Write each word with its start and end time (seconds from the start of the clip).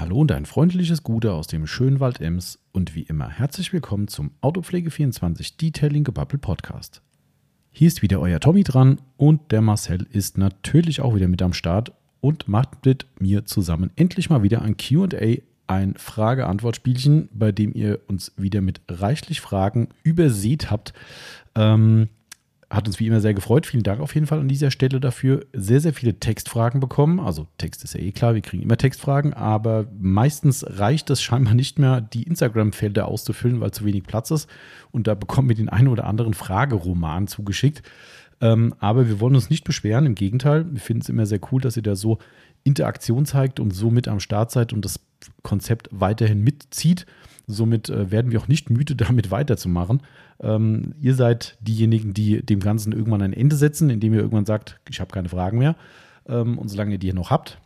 Hallo 0.00 0.16
und 0.16 0.32
ein 0.32 0.46
freundliches 0.46 1.02
Gute 1.02 1.34
aus 1.34 1.46
dem 1.46 1.66
schönen 1.66 2.00
Wald 2.00 2.22
Ems 2.22 2.58
und 2.72 2.94
wie 2.94 3.02
immer 3.02 3.28
herzlich 3.28 3.74
willkommen 3.74 4.08
zum 4.08 4.30
Autopflege24 4.40 5.58
Detailing 5.58 6.04
Gebubble 6.04 6.38
Podcast. 6.38 7.02
Hier 7.70 7.86
ist 7.86 8.00
wieder 8.00 8.18
euer 8.18 8.40
Tommy 8.40 8.64
dran 8.64 8.98
und 9.18 9.52
der 9.52 9.60
Marcel 9.60 10.06
ist 10.10 10.38
natürlich 10.38 11.02
auch 11.02 11.14
wieder 11.14 11.28
mit 11.28 11.42
am 11.42 11.52
Start 11.52 11.92
und 12.22 12.48
macht 12.48 12.86
mit 12.86 13.08
mir 13.18 13.44
zusammen 13.44 13.90
endlich 13.96 14.30
mal 14.30 14.42
wieder 14.42 14.62
ein 14.62 14.78
QA, 14.78 15.42
ein 15.66 15.94
Frage-Antwort-Spielchen, 15.98 17.28
bei 17.34 17.52
dem 17.52 17.74
ihr 17.74 18.00
uns 18.08 18.32
wieder 18.38 18.62
mit 18.62 18.80
reichlich 18.88 19.42
Fragen 19.42 19.88
übersät 20.02 20.70
habt. 20.70 20.94
Ähm, 21.54 22.08
hat 22.70 22.86
uns 22.86 23.00
wie 23.00 23.08
immer 23.08 23.20
sehr 23.20 23.34
gefreut. 23.34 23.66
Vielen 23.66 23.82
Dank 23.82 24.00
auf 24.00 24.14
jeden 24.14 24.28
Fall 24.28 24.38
an 24.38 24.46
dieser 24.46 24.70
Stelle 24.70 25.00
dafür. 25.00 25.44
Sehr, 25.52 25.80
sehr 25.80 25.92
viele 25.92 26.20
Textfragen 26.20 26.78
bekommen. 26.78 27.18
Also 27.18 27.48
Text 27.58 27.82
ist 27.82 27.94
ja 27.94 28.00
eh 28.00 28.12
klar, 28.12 28.34
wir 28.34 28.42
kriegen 28.42 28.62
immer 28.62 28.76
Textfragen, 28.76 29.34
aber 29.34 29.86
meistens 29.98 30.64
reicht 30.66 31.10
es 31.10 31.20
scheinbar 31.20 31.54
nicht 31.54 31.80
mehr, 31.80 32.00
die 32.00 32.22
Instagram-Felder 32.22 33.08
auszufüllen, 33.08 33.60
weil 33.60 33.72
zu 33.72 33.84
wenig 33.84 34.04
Platz 34.04 34.30
ist. 34.30 34.48
Und 34.92 35.08
da 35.08 35.14
bekommen 35.16 35.48
wir 35.48 35.56
den 35.56 35.68
einen 35.68 35.88
oder 35.88 36.04
anderen 36.04 36.32
Frageroman 36.32 37.26
zugeschickt. 37.26 37.82
Ähm, 38.40 38.72
aber 38.78 39.08
wir 39.08 39.18
wollen 39.18 39.34
uns 39.34 39.50
nicht 39.50 39.64
beschweren, 39.64 40.06
im 40.06 40.14
Gegenteil. 40.14 40.64
Wir 40.70 40.80
finden 40.80 41.02
es 41.02 41.08
immer 41.08 41.26
sehr 41.26 41.40
cool, 41.50 41.60
dass 41.60 41.76
ihr 41.76 41.82
da 41.82 41.96
so 41.96 42.18
Interaktion 42.62 43.26
zeigt 43.26 43.58
und 43.58 43.72
so 43.72 43.90
mit 43.90 44.06
am 44.06 44.20
Start 44.20 44.52
seid 44.52 44.72
und 44.72 44.84
das 44.84 45.00
Konzept 45.42 45.88
weiterhin 45.90 46.42
mitzieht. 46.42 47.04
Somit 47.52 47.88
äh, 47.88 48.10
werden 48.10 48.30
wir 48.30 48.40
auch 48.40 48.48
nicht 48.48 48.70
müde, 48.70 48.96
damit 48.96 49.30
weiterzumachen. 49.30 50.02
Ähm, 50.40 50.94
ihr 51.00 51.14
seid 51.14 51.56
diejenigen, 51.60 52.14
die 52.14 52.44
dem 52.44 52.60
Ganzen 52.60 52.92
irgendwann 52.92 53.22
ein 53.22 53.32
Ende 53.32 53.56
setzen, 53.56 53.90
indem 53.90 54.14
ihr 54.14 54.20
irgendwann 54.20 54.46
sagt, 54.46 54.80
ich 54.88 55.00
habe 55.00 55.12
keine 55.12 55.28
Fragen 55.28 55.58
mehr. 55.58 55.76
Ähm, 56.28 56.58
und 56.58 56.68
solange 56.68 56.92
ihr 56.92 56.98
die 56.98 57.12
noch 57.12 57.30
habt, 57.30 57.58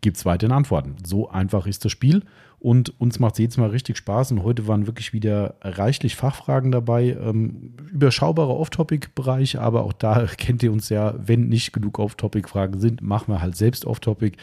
gibt 0.00 0.16
es 0.16 0.24
weiterhin 0.24 0.54
Antworten. 0.54 0.96
So 1.04 1.30
einfach 1.30 1.66
ist 1.66 1.84
das 1.84 1.92
Spiel. 1.92 2.22
Und 2.58 3.00
uns 3.00 3.18
macht 3.18 3.34
es 3.34 3.38
jedes 3.38 3.56
Mal 3.56 3.70
richtig 3.70 3.96
Spaß. 3.96 4.30
Und 4.30 4.44
heute 4.44 4.68
waren 4.68 4.86
wirklich 4.86 5.12
wieder 5.12 5.56
reichlich 5.62 6.14
Fachfragen 6.14 6.70
dabei. 6.70 7.16
Ähm, 7.20 7.74
überschaubarer 7.92 8.56
Off-Topic-Bereich, 8.56 9.58
aber 9.58 9.82
auch 9.82 9.92
da 9.92 10.26
kennt 10.36 10.62
ihr 10.62 10.70
uns 10.70 10.88
ja, 10.88 11.14
wenn 11.18 11.48
nicht 11.48 11.72
genug 11.72 11.98
Off-Topic-Fragen 11.98 12.78
sind, 12.78 13.02
machen 13.02 13.32
wir 13.32 13.42
halt 13.42 13.56
selbst 13.56 13.84
Off-Topic. 13.84 14.36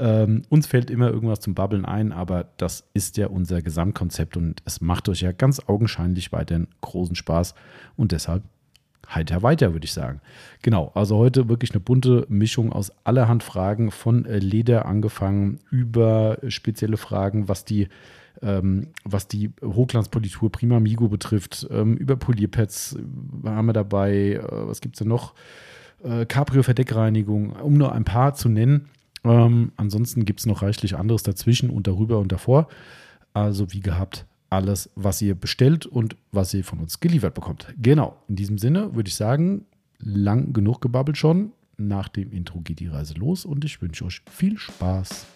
Ähm, 0.00 0.42
uns 0.48 0.66
fällt 0.66 0.90
immer 0.90 1.10
irgendwas 1.10 1.40
zum 1.40 1.54
Babbeln 1.54 1.84
ein, 1.84 2.10
aber 2.10 2.46
das 2.56 2.88
ist 2.94 3.18
ja 3.18 3.26
unser 3.26 3.60
Gesamtkonzept 3.60 4.34
und 4.38 4.62
es 4.64 4.80
macht 4.80 5.10
euch 5.10 5.20
ja 5.20 5.32
ganz 5.32 5.60
augenscheinlich 5.66 6.32
weiterhin 6.32 6.68
großen 6.80 7.16
Spaß 7.16 7.54
und 7.96 8.12
deshalb 8.12 8.42
heiter 9.14 9.42
weiter, 9.42 9.74
würde 9.74 9.84
ich 9.84 9.92
sagen. 9.92 10.22
Genau, 10.62 10.90
also 10.94 11.18
heute 11.18 11.50
wirklich 11.50 11.72
eine 11.72 11.80
bunte 11.80 12.24
Mischung 12.30 12.72
aus 12.72 12.92
allerhand 13.04 13.42
Fragen, 13.42 13.90
von 13.90 14.24
äh, 14.24 14.38
Leder 14.38 14.86
angefangen 14.86 15.58
über 15.70 16.38
spezielle 16.48 16.96
Fragen, 16.96 17.48
was 17.48 17.66
die, 17.66 17.88
ähm, 18.40 18.88
was 19.04 19.28
die 19.28 19.50
Hochglanzpolitur 19.62 20.50
Prima 20.50 20.80
Migo 20.80 21.08
betrifft, 21.08 21.68
ähm, 21.70 21.98
über 21.98 22.16
Polierpads 22.16 22.96
haben 23.44 23.66
wir 23.66 23.74
dabei, 23.74 24.40
äh, 24.42 24.42
was 24.48 24.80
gibt 24.80 24.94
es 24.94 25.00
denn 25.00 25.08
noch? 25.08 25.34
Äh, 26.02 26.24
Cabrio-Verdeckreinigung, 26.24 27.50
um 27.50 27.74
nur 27.74 27.92
ein 27.92 28.04
paar 28.04 28.32
zu 28.32 28.48
nennen. 28.48 28.88
Ähm, 29.24 29.72
ansonsten 29.76 30.24
gibt 30.24 30.40
es 30.40 30.46
noch 30.46 30.62
reichlich 30.62 30.96
anderes 30.96 31.22
dazwischen 31.22 31.70
und 31.70 31.86
darüber 31.86 32.18
und 32.18 32.32
davor. 32.32 32.68
Also 33.32 33.72
wie 33.72 33.80
gehabt, 33.80 34.26
alles, 34.48 34.90
was 34.96 35.22
ihr 35.22 35.34
bestellt 35.34 35.86
und 35.86 36.16
was 36.32 36.52
ihr 36.54 36.64
von 36.64 36.80
uns 36.80 37.00
geliefert 37.00 37.34
bekommt. 37.34 37.72
Genau, 37.80 38.16
in 38.28 38.36
diesem 38.36 38.58
Sinne 38.58 38.94
würde 38.94 39.08
ich 39.08 39.14
sagen, 39.14 39.66
lang 39.98 40.52
genug 40.52 40.80
gebabbelt 40.80 41.16
schon. 41.16 41.52
Nach 41.76 42.08
dem 42.08 42.32
Intro 42.32 42.60
geht 42.60 42.80
die 42.80 42.88
Reise 42.88 43.14
los 43.14 43.44
und 43.44 43.64
ich 43.64 43.80
wünsche 43.80 44.04
euch 44.04 44.20
viel 44.30 44.58
Spaß. 44.58 45.26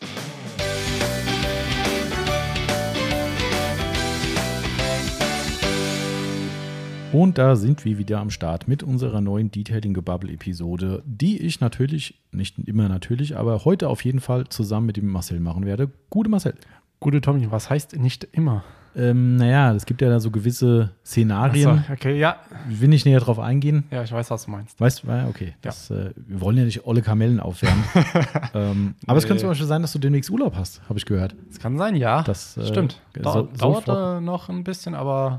Und 7.15 7.39
da 7.39 7.55
sind 7.55 7.85
wir 7.85 7.97
wieder 7.97 8.19
am 8.19 8.31
Start 8.31 8.67
mit 8.67 8.83
unserer 8.83 9.21
neuen 9.21 9.49
Detailing 9.53 9.95
Gebubble 9.95 10.33
Episode, 10.33 11.01
die 11.07 11.41
ich 11.41 11.61
natürlich, 11.61 12.21
nicht 12.33 12.59
immer 12.59 12.89
natürlich, 12.89 13.37
aber 13.37 13.65
heute 13.65 13.89
auf 13.89 14.05
jeden 14.05 14.19
Fall 14.19 14.49
zusammen 14.49 14.87
mit 14.87 14.97
dem 14.97 15.07
Marcel 15.07 15.39
machen 15.39 15.65
werde. 15.65 15.91
Gute 16.11 16.29
Marcel. 16.29 16.55
Gute 16.99 17.21
Tommy, 17.21 17.51
was 17.53 17.71
heißt 17.71 17.97
nicht 17.99 18.25
immer? 18.33 18.65
Ähm, 18.97 19.37
naja, 19.37 19.73
es 19.75 19.87
gibt 19.87 20.03
ja 20.03 20.09
da 20.09 20.19
so 20.19 20.33
gewisse 20.33 20.91
Szenarien. 21.05 21.85
So, 21.87 21.93
okay, 21.93 22.19
ja. 22.19 22.37
Will 22.69 22.89
nicht 22.89 23.07
näher 23.07 23.21
drauf 23.21 23.39
eingehen. 23.39 23.85
Ja, 23.93 24.03
ich 24.03 24.11
weiß, 24.11 24.31
was 24.33 24.47
du 24.47 24.51
meinst. 24.51 24.81
Weißt 24.81 25.05
du, 25.05 25.27
okay. 25.29 25.55
Das, 25.63 25.91
äh, 25.91 26.11
wir 26.17 26.41
wollen 26.41 26.57
ja 26.57 26.65
nicht 26.65 26.85
olle 26.85 27.03
Kamellen 27.03 27.39
aufwärmen. 27.39 27.85
ähm, 28.55 28.95
aber 29.07 29.19
es 29.19 29.27
könnte 29.27 29.41
zum 29.43 29.51
Beispiel 29.51 29.67
sein, 29.69 29.83
dass 29.83 29.93
du 29.93 29.99
demnächst 30.01 30.31
Urlaub 30.31 30.55
hast, 30.57 30.81
habe 30.89 30.99
ich 30.99 31.07
gehört. 31.07 31.35
Es 31.51 31.61
kann 31.61 31.79
sein, 31.79 31.95
ja. 31.95 32.23
Das 32.25 32.57
äh, 32.57 32.67
Stimmt. 32.67 33.01
so- 33.23 33.23
so 33.23 33.43
Dauerte 33.57 33.85
vor- 33.93 34.21
noch 34.21 34.49
ein 34.49 34.65
bisschen, 34.65 34.95
aber 34.95 35.39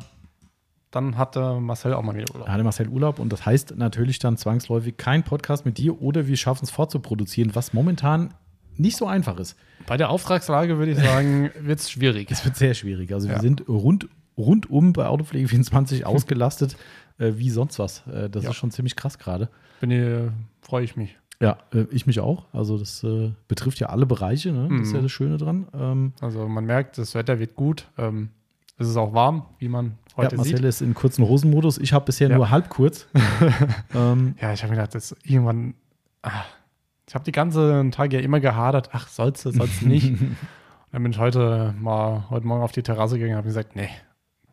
dann 0.95 1.17
hatte 1.17 1.59
Marcel 1.59 1.93
auch 1.93 2.01
mal 2.01 2.15
wieder 2.15 2.33
Urlaub. 2.33 2.47
hatte 2.47 2.63
Marcel 2.63 2.87
Urlaub 2.87 3.19
und 3.19 3.31
das 3.31 3.45
heißt 3.45 3.75
natürlich 3.77 4.19
dann 4.19 4.37
zwangsläufig 4.37 4.97
kein 4.97 5.23
Podcast 5.23 5.65
mit 5.65 5.77
dir 5.77 6.01
oder 6.01 6.27
wir 6.27 6.37
schaffen 6.37 6.63
es 6.65 6.71
fortzuproduzieren, 6.71 7.53
was 7.55 7.73
momentan 7.73 8.33
nicht 8.77 8.97
so 8.97 9.05
einfach 9.07 9.37
ist. 9.39 9.55
Bei 9.87 9.97
der 9.97 10.09
Auftragslage 10.09 10.77
würde 10.77 10.91
ich 10.93 10.97
sagen, 10.99 11.49
wird 11.61 11.79
es 11.79 11.89
schwierig. 11.91 12.29
Es 12.31 12.43
wird 12.45 12.55
sehr 12.55 12.73
schwierig. 12.73 13.13
Also 13.13 13.27
wir 13.29 13.35
Ja. 13.35 13.41
sind 13.41 13.67
rund, 13.67 14.07
rundum 14.37 14.93
bei 14.93 15.07
Autopflege 15.07 15.47
24 15.47 16.05
ausgelastet, 16.05 16.75
äh, 17.17 17.33
wie 17.35 17.49
sonst 17.49 17.79
was. 17.79 18.05
Äh, 18.07 18.29
das 18.29 18.43
Ja. 18.43 18.49
ist 18.49 18.55
schon 18.57 18.71
ziemlich 18.71 18.95
krass 18.95 19.17
gerade. 19.19 19.49
Bin 19.79 19.91
hier, 19.91 20.33
freue 20.61 20.83
ich 20.83 20.95
mich. 20.95 21.15
Ja, 21.41 21.57
äh, 21.73 21.85
ich 21.91 22.05
mich 22.07 22.19
auch. 22.21 22.45
Also 22.53 22.77
das 22.77 23.03
äh, 23.03 23.31
betrifft 23.47 23.79
ja 23.79 23.87
alle 23.89 24.05
Bereiche. 24.05 24.51
Ne? 24.53 24.67
Das 24.69 24.81
ist 24.87 24.89
Mhm. 24.89 24.95
ja 24.95 25.01
das 25.03 25.11
Schöne 25.11 25.37
dran. 25.37 25.67
Ähm, 25.73 26.13
Also 26.21 26.47
man 26.47 26.65
merkt, 26.65 26.97
das 26.97 27.13
Wetter 27.15 27.39
wird 27.39 27.55
gut. 27.55 27.87
Ähm, 27.97 28.29
es 28.77 28.87
ist 28.89 28.97
auch 28.97 29.13
warm, 29.13 29.45
wie 29.59 29.67
man 29.69 29.97
ja, 30.09 30.17
heute 30.17 30.35
Marcel 30.37 30.57
sieht. 30.57 30.65
ist 30.65 30.81
in 30.81 30.93
kurzen 30.93 31.25
Hosenmodus. 31.27 31.77
Ich 31.77 31.93
habe 31.93 32.05
bisher 32.05 32.29
Ja. 32.29 32.35
nur 32.35 32.49
halb 32.49 32.69
kurz. 32.69 33.07
ähm, 33.95 34.35
Ja, 34.41 34.53
ich 34.53 34.61
habe 34.63 34.71
mir 34.71 34.77
gedacht, 34.77 34.95
das 34.95 35.15
irgendwann. 35.23 35.75
Ah, 36.21 36.43
ich 37.07 37.13
habe 37.15 37.23
die 37.23 37.31
ganzen 37.31 37.91
Tag 37.91 38.11
ja 38.13 38.19
immer 38.19 38.39
gehadert. 38.39 38.89
Ach, 38.91 39.07
sollst 39.07 39.45
du, 39.45 39.51
sollst 39.51 39.81
du 39.81 39.87
nicht. 39.87 40.09
Und 40.09 40.35
dann 40.91 41.03
bin 41.03 41.11
ich 41.11 41.19
heute 41.19 41.73
mal 41.79 42.25
heute 42.29 42.47
Morgen 42.47 42.63
auf 42.63 42.71
die 42.71 42.83
Terrasse 42.83 43.15
gegangen 43.15 43.33
und 43.33 43.37
habe 43.37 43.47
gesagt, 43.47 43.75
nee, 43.75 43.89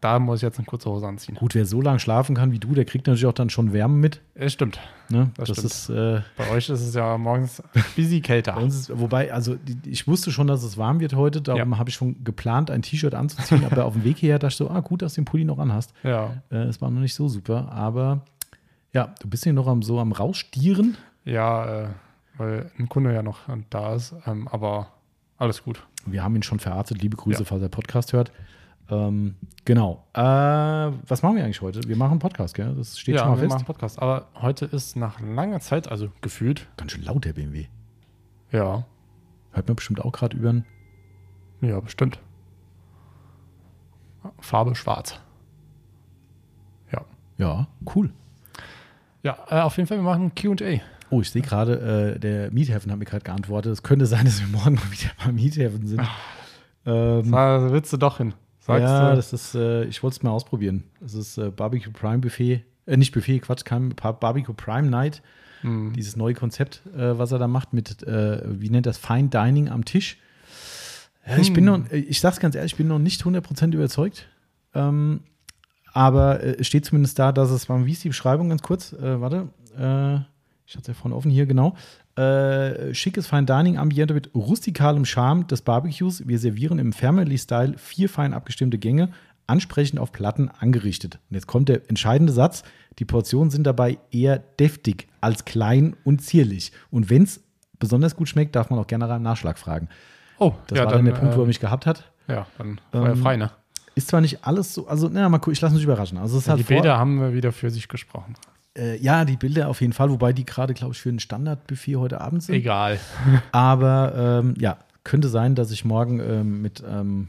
da 0.03 0.19
muss 0.19 0.41
ich 0.41 0.43
jetzt 0.43 0.59
eine 0.59 0.67
kurze 0.67 0.91
Hose 0.91 1.07
anziehen. 1.07 1.37
gut, 1.37 1.55
wer 1.55 1.65
so 1.65 1.81
lange 1.81 1.99
schlafen 1.99 2.35
kann 2.37 2.53
wie 2.53 2.59
du, 2.59 2.75
der 2.75 2.85
kriegt 2.85 3.07
natürlich 3.07 3.25
auch 3.25 3.33
dann 3.33 3.49
schon 3.49 3.73
Wärme 3.73 3.95
mit. 3.97 4.21
Es 4.35 4.53
stimmt. 4.53 4.79
Ne? 5.09 5.31
Das, 5.37 5.49
Das 5.49 5.59
stimmt. 5.59 5.73
ist 5.73 5.89
äh, 5.89 6.21
Bei 6.37 6.51
euch 6.51 6.69
ist 6.69 6.81
es 6.83 6.95
ja 6.95 7.17
morgens 7.17 7.63
busy 7.97 8.21
kälter. 8.21 8.61
Ist, 8.63 8.91
wobei, 8.99 9.33
also 9.33 9.57
ich 9.87 10.07
wusste 10.07 10.31
schon, 10.31 10.47
dass 10.47 10.63
es 10.63 10.77
warm 10.77 11.01
wird 11.01 11.15
heute, 11.15 11.41
darum 11.41 11.73
Ja. 11.73 11.79
habe 11.79 11.89
ich 11.89 11.95
schon 11.95 12.23
geplant, 12.25 12.71
ein 12.71 12.83
T-Shirt 12.83 13.15
anzuziehen, 13.15 13.65
aber 13.65 13.85
auf 13.87 13.95
dem 13.95 14.05
Weg 14.05 14.19
hierher 14.19 14.39
dachte 14.39 14.53
ich 14.53 14.57
so, 14.57 14.69
ah, 14.71 14.81
gut, 14.81 15.01
dass 15.03 15.15
du 15.15 15.23
den 15.23 15.25
Pulli 15.25 15.45
noch 15.45 15.59
anhast. 15.59 15.95
Ja, 16.03 16.35
Äh, 16.51 16.65
es 16.65 16.81
war 16.83 16.91
noch 16.91 17.01
nicht 17.01 17.15
so 17.15 17.29
super, 17.29 17.71
aber 17.73 18.23
ja, 18.93 19.15
du 19.21 19.29
bist 19.29 19.45
hier 19.45 19.53
noch 19.55 19.67
am, 19.69 19.83
so 19.83 19.99
am 20.01 20.13
Rausstieren. 20.13 20.97
ja, 21.25 21.83
äh, 21.85 21.89
weil 22.39 22.71
ein 22.79 22.89
Kunde 22.89 23.13
ja 23.15 23.23
noch 23.23 23.41
da 23.71 23.95
ist. 23.95 24.15
Ähm, 24.27 24.49
aber 24.49 24.89
alles 25.39 25.63
gut. 25.63 25.83
Wir 26.07 26.25
haben 26.25 26.35
ihn 26.35 26.43
schon 26.43 26.59
verarztet, 26.59 27.01
liebe 27.03 27.17
Grüße, 27.17 27.41
Ja. 27.41 27.45
falls 27.45 27.63
er 27.63 27.69
Podcast 27.69 28.13
hört. 28.15 28.33
Ähm, 28.93 29.37
genau. 29.65 30.05
Äh, 30.13 30.21
was 30.21 31.23
machen 31.23 31.37
wir 31.37 31.45
eigentlich 31.45 31.63
heute? 31.63 31.81
Wir 31.89 31.97
machen 31.97 32.13
einen 32.13 32.21
Podcast, 32.21 32.55
gell? 32.55 32.75
Das 32.77 32.99
steht 32.99 33.15
ja, 33.15 33.21
schon 33.23 33.31
mal 33.31 33.37
wir 33.37 33.45
fest. 33.45 33.55
machen 33.55 33.65
Podcast. 33.65 33.99
Aber 34.03 34.27
heute 34.35 34.67
ist 34.67 34.97
nach 34.97 35.19
langer 35.21 35.61
Zeit, 35.61 35.89
also 35.91 36.11
gefühlt, 36.21 36.69
Ganz 36.77 36.93
schön 36.93 37.03
laut, 37.05 37.25
der 37.25 37.33
BMW. 37.33 37.67
ja, 38.51 38.85
Hört 39.53 39.67
man 39.69 39.77
bestimmt 39.77 40.03
auch 40.03 40.13
gerade 40.13 40.37
über 40.37 40.63
ja, 41.61 41.79
bestimmt. 41.81 42.19
Farbe 44.41 44.75
schwarz. 44.75 45.21
Ja. 46.93 47.05
Ja, 47.39 47.69
cool. 47.95 48.11
Ja, 49.23 49.37
äh, 49.49 49.61
auf 49.61 49.77
jeden 49.77 49.87
Fall, 49.87 49.99
wir 49.99 50.03
machen 50.05 50.35
QA. 50.35 50.81
Oh, 51.11 51.21
ich 51.21 51.31
sehe 51.31 51.43
gerade, 51.43 52.15
äh, 52.17 52.19
der 52.19 52.51
Miethafen 52.51 52.91
hat 52.91 52.99
mir 52.99 53.05
gerade 53.05 53.23
geantwortet. 53.25 53.73
Es 53.73 53.83
könnte 53.83 54.07
sein, 54.07 54.25
dass 54.25 54.41
wir 54.41 54.49
morgen 54.49 54.75
mal 54.77 54.91
wieder 54.91 55.11
beim 55.25 55.35
Miethafen 55.37 55.87
sind. 55.87 56.03
Ähm, 56.87 57.31
Da 57.31 57.71
willst 57.71 57.93
du 57.93 57.97
doch 57.97 58.17
hin. 58.19 58.35
Sagst 58.65 58.81
ja, 58.83 59.11
du? 59.11 59.17
das 59.17 59.33
ist, 59.33 59.55
äh, 59.57 59.85
ich 59.85 60.03
wollte 60.03 60.15
es 60.19 60.23
mal 60.23 60.31
ausprobieren. 60.31 60.85
Das 61.01 61.15
ist 61.15 61.37
äh, 61.37 61.51
Barbecue 61.51 61.91
Prime 61.93 62.19
Buffet, 62.19 62.63
äh, 62.87 62.97
nicht 62.97 63.13
Buffet, 63.13 63.41
Quatsch, 63.41 63.65
kein 63.65 63.91
Bar- 63.91 64.19
Barbecue 64.19 64.55
Prime 64.55 64.89
Night. 64.89 65.21
Hm. 65.63 65.93
Dieses 65.95 66.17
neue 66.17 66.35
Konzept, 66.35 66.83
äh, 66.97 67.19
was 67.19 67.33
er 67.33 67.39
da 67.41 67.49
macht 67.49 67.73
mit, 67.73 68.03
äh, 68.05 68.41
wie 68.45 68.71
nennt 68.71 68.87
das, 68.87 68.99
Fine 68.99 69.29
Dining 69.31 69.69
am 69.69 69.85
Tisch. 69.85 70.17
Ja, 71.27 71.39
ich 71.39 71.53
bin 71.53 71.67
Hm. 71.67 71.83
noch, 71.83 71.91
ich 71.93 72.21
sag's 72.21 72.39
ganz 72.41 72.55
ehrlich, 72.55 72.73
ich 72.73 72.77
bin 72.79 72.89
noch 72.89 72.99
nicht 72.99 73.25
100% 73.25 73.75
überzeugt. 73.75 74.29
Ähm, 74.75 75.21
aber 75.93 76.41
äh, 76.41 76.57
es 76.61 76.67
steht 76.69 76.85
zumindest 76.85 77.19
da, 77.19 77.33
dass 77.33 77.51
es, 77.51 77.69
wie 77.69 77.93
ist 77.93 78.05
die 78.05 78.09
Beschreibung 78.09 78.49
ganz 78.49 78.63
kurz? 78.63 78.93
Äh, 78.93 79.21
warte, 79.21 79.49
äh, 79.77 80.17
ich 80.67 80.75
hatte 80.77 80.83
es 80.83 80.87
ja 80.89 80.95
vorhin 80.95 81.13
offen 81.13 81.31
hier, 81.31 81.47
genau. 81.47 81.77
Äh, 82.17 82.93
schickes 82.95 83.27
Fine 83.27 83.47
Dining 83.47 83.79
Ambiente 83.79 84.13
mit 84.13 84.35
rustikalem 84.35 85.05
Charme 85.05 85.47
des 85.47 85.63
Barbecues. 85.63 86.27
Wir 86.27 86.39
servieren 86.39 86.79
im 86.79 86.93
Family-Style 86.93 87.79
vier 87.79 88.09
fein 88.09 88.35
abgestimmte 88.35 88.77
Gänge, 88.79 89.09
ansprechend 89.47 89.99
auf 89.99 90.13
Platten 90.13 90.51
angerichtet. 90.51 91.19
Und 91.31 91.35
jetzt 91.35 91.47
kommt 91.47 91.69
der 91.71 91.89
entscheidende 91.89 92.33
Satz. 92.33 92.65
Die 92.99 93.07
Portionen 93.07 93.51
sind 93.51 93.65
dabei 93.65 93.99
eher 94.11 94.39
deftig 94.39 95.09
als 95.23 95.45
klein 95.47 95.97
und 96.05 96.21
zierlich. 96.23 96.73
Und 96.91 97.09
wenn 97.09 97.23
es 97.23 97.43
besonders 97.79 98.15
gut 98.15 98.29
schmeckt, 98.29 98.55
darf 98.57 98.69
man 98.69 98.79
auch 98.79 98.87
gerne 98.87 99.07
nach 99.07 99.17
dem 99.17 99.23
Nachschlag 99.23 99.59
fragen. 99.59 99.89
Oh, 100.39 100.53
Das 100.67 100.79
ja, 100.79 100.85
war 100.85 100.93
dann, 100.93 101.05
der 101.07 101.15
äh, 101.15 101.19
Punkt, 101.19 101.37
wo 101.37 101.41
er 101.41 101.47
mich 101.47 101.61
gehabt 101.61 101.87
hat. 101.87 102.13
Ja, 102.29 102.47
dann 102.59 102.81
war 102.93 103.07
er 103.07 103.13
Ähm, 103.13 103.23
frei, 103.23 103.37
ne? 103.37 103.51
Ist 103.95 104.09
zwar 104.09 104.21
nicht 104.21 104.45
alles 104.45 104.73
so, 104.75 104.87
also, 104.87 105.09
na, 105.13 105.29
mal 105.29 105.39
gucken, 105.39 105.53
ich 105.53 105.61
lasse 105.61 105.75
mich 105.75 105.85
überraschen. 105.85 106.19
Also, 106.19 106.39
es 106.39 106.47
Ja, 106.47 106.51
halt 106.53 106.61
die 106.61 106.65
Bilder 106.65 106.99
haben 106.99 107.21
wir 107.21 107.35
wieder 107.35 107.53
für 107.53 107.71
sich 107.71 107.89
gesprochen. 107.89 108.35
Äh, 108.77 108.97
ja, 108.99 109.25
die 109.25 109.37
Bilder 109.37 109.69
auf 109.69 109.81
jeden 109.81 109.93
Fall, 109.93 110.11
wobei 110.11 110.33
die 110.33 110.47
gerade, 110.47 110.73
glaube 110.75 110.95
ich, 110.95 111.01
für 111.01 111.11
ein 111.11 111.19
Standardbuffet 111.21 111.97
heute 111.97 112.21
Abend 112.21 112.43
sind. 112.43 112.55
Egal. 112.55 112.99
Aber 113.53 114.41
ähm, 114.43 114.55
ja, 114.59 114.79
könnte 115.05 115.29
sein, 115.29 115.55
dass 115.55 115.71
ich 115.71 115.85
morgen 115.85 116.21
ähm, 116.21 116.63
mit, 116.63 116.83
ähm, 116.89 117.29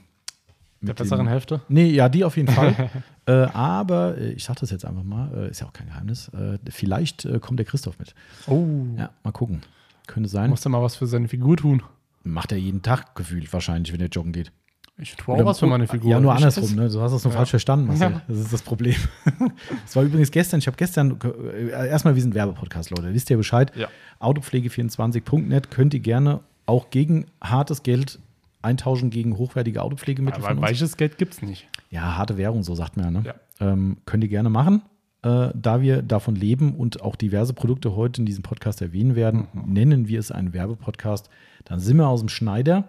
mit 0.79 0.89
Der 0.89 0.93
besseren 1.03 1.25
dem- 1.25 1.29
Hälfte? 1.29 1.61
Nee, 1.67 1.87
ja, 1.91 2.07
die 2.09 2.23
auf 2.23 2.37
jeden 2.37 2.51
Fall. 2.51 2.89
äh, 3.25 3.31
aber 3.53 4.17
äh, 4.17 4.31
ich 4.33 4.43
sage 4.43 4.59
das 4.61 4.69
jetzt 4.71 4.85
einfach 4.85 5.03
mal, 5.03 5.31
äh, 5.33 5.49
ist 5.49 5.61
ja 5.61 5.67
auch 5.67 5.73
kein 5.73 5.87
Geheimnis. 5.87 6.29
Äh, 6.29 6.59
vielleicht 6.69 7.25
äh, 7.25 7.39
kommt 7.39 7.57
der 7.59 7.65
Christoph 7.65 7.97
mit. 7.99 8.13
Oh. 8.47 8.65
Ja, 8.97 9.09
mal 9.23 9.31
gucken. 9.31 9.61
Könnte 10.07 10.29
sein. 10.29 10.49
Musste 10.49 10.69
mal 10.69 10.81
was 10.81 10.95
für 10.95 11.07
seine 11.07 11.27
Figur 11.29 11.55
tun. 11.57 11.81
Macht 12.23 12.51
er 12.51 12.57
jeden 12.57 12.81
Tag 12.81 13.15
gefühlt 13.15 13.51
wahrscheinlich, 13.51 13.91
wenn 13.93 13.99
er 14.01 14.07
joggen 14.07 14.31
geht. 14.33 14.51
Ich 14.99 15.15
tue 15.15 15.33
auch 15.35 15.45
was 15.45 15.59
für 15.59 15.65
meine 15.65 15.87
Figur. 15.87 16.11
Ja, 16.11 16.19
nur 16.19 16.31
Ich- 16.31 16.37
andersrum, 16.37 16.75
ne? 16.75 16.87
Du 16.87 17.01
hast 17.01 17.11
das 17.13 17.23
nur 17.23 17.33
Ja. 17.33 17.37
falsch 17.37 17.49
verstanden, 17.49 17.87
Marcel. 17.87 18.11
Ja. 18.11 18.21
Das 18.27 18.37
ist 18.37 18.53
das 18.53 18.61
Problem. 18.61 18.95
Das 19.85 19.95
war 19.95 20.03
übrigens 20.03 20.29
gestern, 20.31 20.59
ich 20.59 20.67
habe 20.67 20.77
gestern, 20.77 21.17
äh, 21.55 21.69
erstmal, 21.89 22.13
wir 22.15 22.21
sind 22.21 22.35
Werbepodcast, 22.35 22.91
Leute, 22.91 23.13
wisst 23.13 23.29
ihr 23.29 23.37
Bescheid? 23.37 23.71
Ja. 23.75 23.87
Autopflege24.net 24.19 25.71
könnt 25.71 25.93
ihr 25.93 25.99
gerne 25.99 26.41
auch 26.65 26.89
gegen 26.89 27.25
hartes 27.43 27.83
Geld 27.83 28.19
eintauschen 28.61 29.09
gegen 29.09 29.37
hochwertige 29.37 29.81
Autopflegemittel 29.81 30.43
Aber 30.45 30.61
weiches 30.61 30.95
Geld 30.95 31.17
gibt 31.17 31.33
es 31.33 31.41
nicht. 31.41 31.67
Ja, 31.89 32.15
harte 32.17 32.37
Währung, 32.37 32.63
so 32.63 32.75
sagt 32.75 32.95
man. 32.97 33.13
Ne? 33.13 33.23
Ja. 33.25 33.33
Ähm, 33.59 33.97
könnt 34.05 34.23
ihr 34.23 34.29
gerne 34.29 34.49
machen. 34.49 34.83
Äh, 35.21 35.49
da 35.53 35.81
wir 35.81 36.01
davon 36.01 36.35
leben 36.35 36.75
und 36.75 37.01
auch 37.01 37.15
diverse 37.15 37.53
Produkte 37.53 37.95
heute 37.95 38.21
in 38.21 38.25
diesem 38.25 38.43
Podcast 38.43 38.81
erwähnen 38.81 39.15
werden, 39.15 39.47
Mhm. 39.53 39.73
nennen 39.73 40.07
wir 40.07 40.19
es 40.19 40.31
einen 40.31 40.53
Werbepodcast. 40.53 41.29
Dann 41.65 41.79
sind 41.79 41.97
wir 41.97 42.07
aus 42.07 42.19
dem 42.21 42.29
Schneider. 42.29 42.85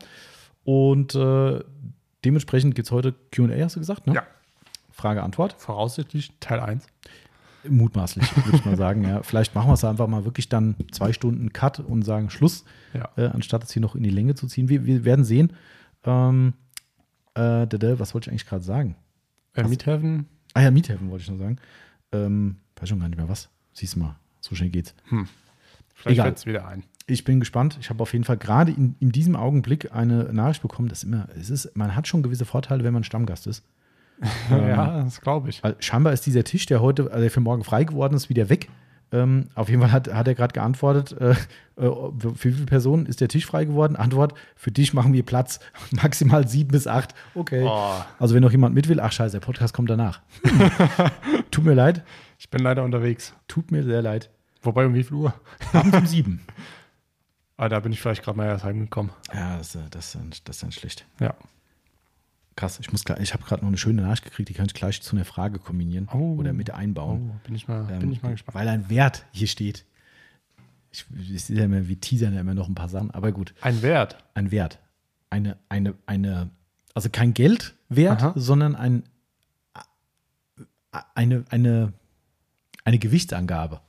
Und 0.65 1.15
äh, 1.15 1.61
dementsprechend 2.25 2.75
gibt 2.75 2.87
es 2.89 2.93
heute 2.93 3.15
QA, 3.33 3.49
hast 3.65 3.77
du 3.77 3.81
gesagt? 3.81 4.07
Ne? 4.07 4.15
Ja. 4.15 4.23
Frage-Antwort. 4.93 5.55
Voraussichtlich 5.59 6.33
Teil 6.41 6.61
1. 6.61 6.87
Mutmaßlich, 7.69 8.25
würde 8.37 8.57
ich 8.59 8.65
mal 8.65 8.77
sagen. 8.77 9.05
Ja. 9.05 9.23
Vielleicht 9.23 9.55
machen 9.55 9.69
wir 9.69 9.75
es 9.75 9.85
einfach 9.85 10.07
mal 10.07 10.25
wirklich 10.25 10.49
dann 10.49 10.77
zwei 10.93 11.13
Stunden 11.13 11.53
Cut 11.53 11.81
und 11.81 12.03
sagen 12.03 12.31
Schluss, 12.31 12.65
Ja. 12.93 13.09
äh, 13.17 13.27
anstatt 13.29 13.65
es 13.65 13.73
hier 13.73 13.81
noch 13.83 13.95
in 13.95 14.03
die 14.03 14.11
Länge 14.11 14.35
zu 14.35 14.47
ziehen. 14.47 14.69
Wir, 14.69 14.85
wir 14.85 15.05
werden 15.05 15.25
sehen. 15.25 15.53
Ähm, 16.05 16.53
äh, 17.35 17.41
was 17.99 18.15
wollte 18.15 18.29
ich 18.29 18.33
eigentlich 18.33 18.47
gerade 18.47 18.63
sagen? 18.65 18.97
Äh, 19.55 19.65
Miethaven, 19.65 20.27
Ah 20.53 20.63
ja, 20.63 20.71
Miethaven 20.71 21.11
wollte 21.11 21.23
ich 21.25 21.31
noch 21.31 21.39
sagen. 21.39 21.57
Ähm, 22.13 22.57
weiß 22.77 22.89
schon 22.89 23.01
gar 23.01 23.09
nicht 23.09 23.17
mehr 23.19 23.29
was. 23.29 23.49
Siehst 23.73 23.97
du 23.97 24.01
mal, 24.01 24.17
so 24.41 24.55
schnell 24.55 24.71
geht's. 24.71 24.95
vielleicht 25.95 26.15
Egal. 26.15 26.25
fällt 26.27 26.39
es 26.39 26.47
wieder 26.47 26.69
ein. 26.69 26.85
Ich 27.07 27.25
bin 27.25 27.39
gespannt. 27.39 27.77
Ich 27.81 27.91
habe 27.91 28.03
auf 28.03 28.13
jeden 28.13 28.25
Fall 28.25 28.39
gerade 28.39 28.73
in, 28.73 28.97
in 28.99 29.13
diesem 29.13 29.37
Augenblick 29.37 29.93
eine 29.93 30.33
Nachricht 30.33 30.63
bekommen, 30.63 30.89
dass 30.89 31.05
immer, 31.05 31.29
es 31.39 31.51
ist, 31.51 31.77
man 31.77 31.95
hat 31.95 32.09
schon 32.09 32.23
gewisse 32.23 32.47
Vorteile, 32.47 32.83
wenn 32.83 32.95
man 32.95 33.05
Stammgast 33.05 33.47
ist. 33.47 33.63
ja, 34.51 35.03
das 35.03 35.21
glaube 35.21 35.51
ich. 35.51 35.61
Scheinbar 35.81 36.13
ist 36.13 36.25
dieser 36.25 36.45
Tisch, 36.45 36.67
der 36.67 36.81
heute, 36.81 37.11
also 37.11 37.21
der 37.21 37.31
für 37.31 37.41
morgen 37.41 37.65
frei 37.65 37.85
geworden 37.85 38.15
ist, 38.15 38.29
wieder 38.29 38.49
weg. 38.49 38.69
Ähm, 39.13 39.49
auf 39.55 39.69
jeden 39.69 39.83
Fall 39.83 39.93
hat, 39.93 40.13
hat 40.13 40.27
er 40.27 40.35
gerade 40.35 40.53
geantwortet, 40.53 41.13
äh, 41.21 41.33
äh, 41.33 41.37
für 41.77 42.49
wie 42.49 42.53
viele 42.53 42.67
Personen 42.67 43.07
ist 43.07 43.21
der 43.21 43.29
Tisch 43.29 43.47
frei 43.47 43.65
geworden? 43.65 43.97
Antwort, 43.97 44.35
für 44.57 44.73
dich 44.73 44.95
machen 44.95 45.13
wir 45.13 45.25
Platz, 45.25 45.61
maximal 45.91 46.49
sieben 46.49 46.71
bis 46.71 46.87
acht. 46.87 47.15
Okay. 47.35 47.65
Oh. 47.69 47.95
Also 48.19 48.35
wenn 48.35 48.43
noch 48.43 48.51
jemand 48.51 48.75
mit 48.75 48.89
will, 48.89 49.01
ach 49.01 49.13
scheiße, 49.13 49.33
der 49.33 49.45
Podcast 49.47 49.75
kommt 49.75 49.91
danach. 49.91 50.21
Tut 51.51 51.65
mir 51.65 51.75
leid, 51.75 52.03
Ich 52.39 52.49
bin 52.51 52.63
leider 52.63 52.83
unterwegs. 52.83 53.35
tut 53.47 53.71
mir 53.71 53.83
sehr 53.85 54.01
leid. 54.01 54.31
Wobei, 54.63 54.87
um 54.87 54.95
wie 54.95 55.05
viel 55.05 55.17
Uhr? 55.17 55.35
Abends 55.73 55.97
um 55.99 56.07
sieben. 56.07 56.41
Ah, 57.57 57.69
da 57.69 57.79
bin 57.81 57.93
ich 57.93 58.01
vielleicht 58.01 58.23
gerade 58.23 58.37
mal 58.37 58.47
erst 58.47 58.65
heimgekommen. 58.65 59.13
Ja, 59.33 59.59
das, 59.59 59.75
äh, 59.77 59.81
das, 59.91 60.07
ist 60.07 60.15
dann- 60.17 60.33
das 60.45 60.59
dann 60.59 60.73
schlecht. 60.73 61.07
Ja. 61.21 61.35
Krass, 62.57 62.79
ich, 62.81 62.91
muss 62.93 63.03
ich 63.21 63.33
habe 63.33 63.45
gerade 63.45 63.63
noch 63.63 63.69
eine 63.69 63.79
schöne 63.79 64.03
Nachricht 64.03 64.25
gekriegt, 64.25 64.49
die 64.49 64.55
kann 64.55 64.67
ich 64.67 64.75
gleich 64.75 65.03
zu 65.03 65.15
einer 65.17 65.25
Frage 65.25 65.59
kombinieren 65.59 66.09
Oh. 66.13 66.37
oder 66.39 66.53
mit 66.53 66.71
Oh, 66.71 66.75
einbauen. 66.75 67.41
bin 67.45 67.55
ich 67.55 67.67
mal, 67.69 67.89
Ähm, 67.91 67.99
bin 68.01 68.13
ich 68.13 68.23
mal 68.23 68.31
gespannt. 68.33 68.55
Weil 68.55 68.69
ein 68.69 68.89
Wert 68.91 69.27
hier 69.33 69.49
steht. 69.49 69.85
Ich, 70.93 71.05
ich 71.29 71.45
sehe 71.45 71.59
ja 71.59 71.65
immer, 71.65 71.89
wir 71.89 72.01
teasern 72.01 72.33
ja 72.35 72.41
immer 72.41 72.55
noch 72.55 72.69
ein 72.69 72.75
paar 72.77 72.89
Sachen, 72.89 73.11
aber 73.11 73.33
gut, 73.33 73.55
Ein 73.61 73.83
Wert. 73.83 74.17
ein 74.35 74.51
Wert. 74.53 74.79
Eine, 75.31 75.57
eine, 75.69 75.95
eine, 76.07 76.51
also 76.95 77.09
kein 77.11 77.35
Geldwert, 77.35 78.23
Aha. 78.23 78.33
sondern 78.37 78.77
ein, 78.77 79.03
eine, 81.15 81.45
eine, 81.51 81.93
eine 82.85 82.99
Gewichtsangabe. 83.01 83.81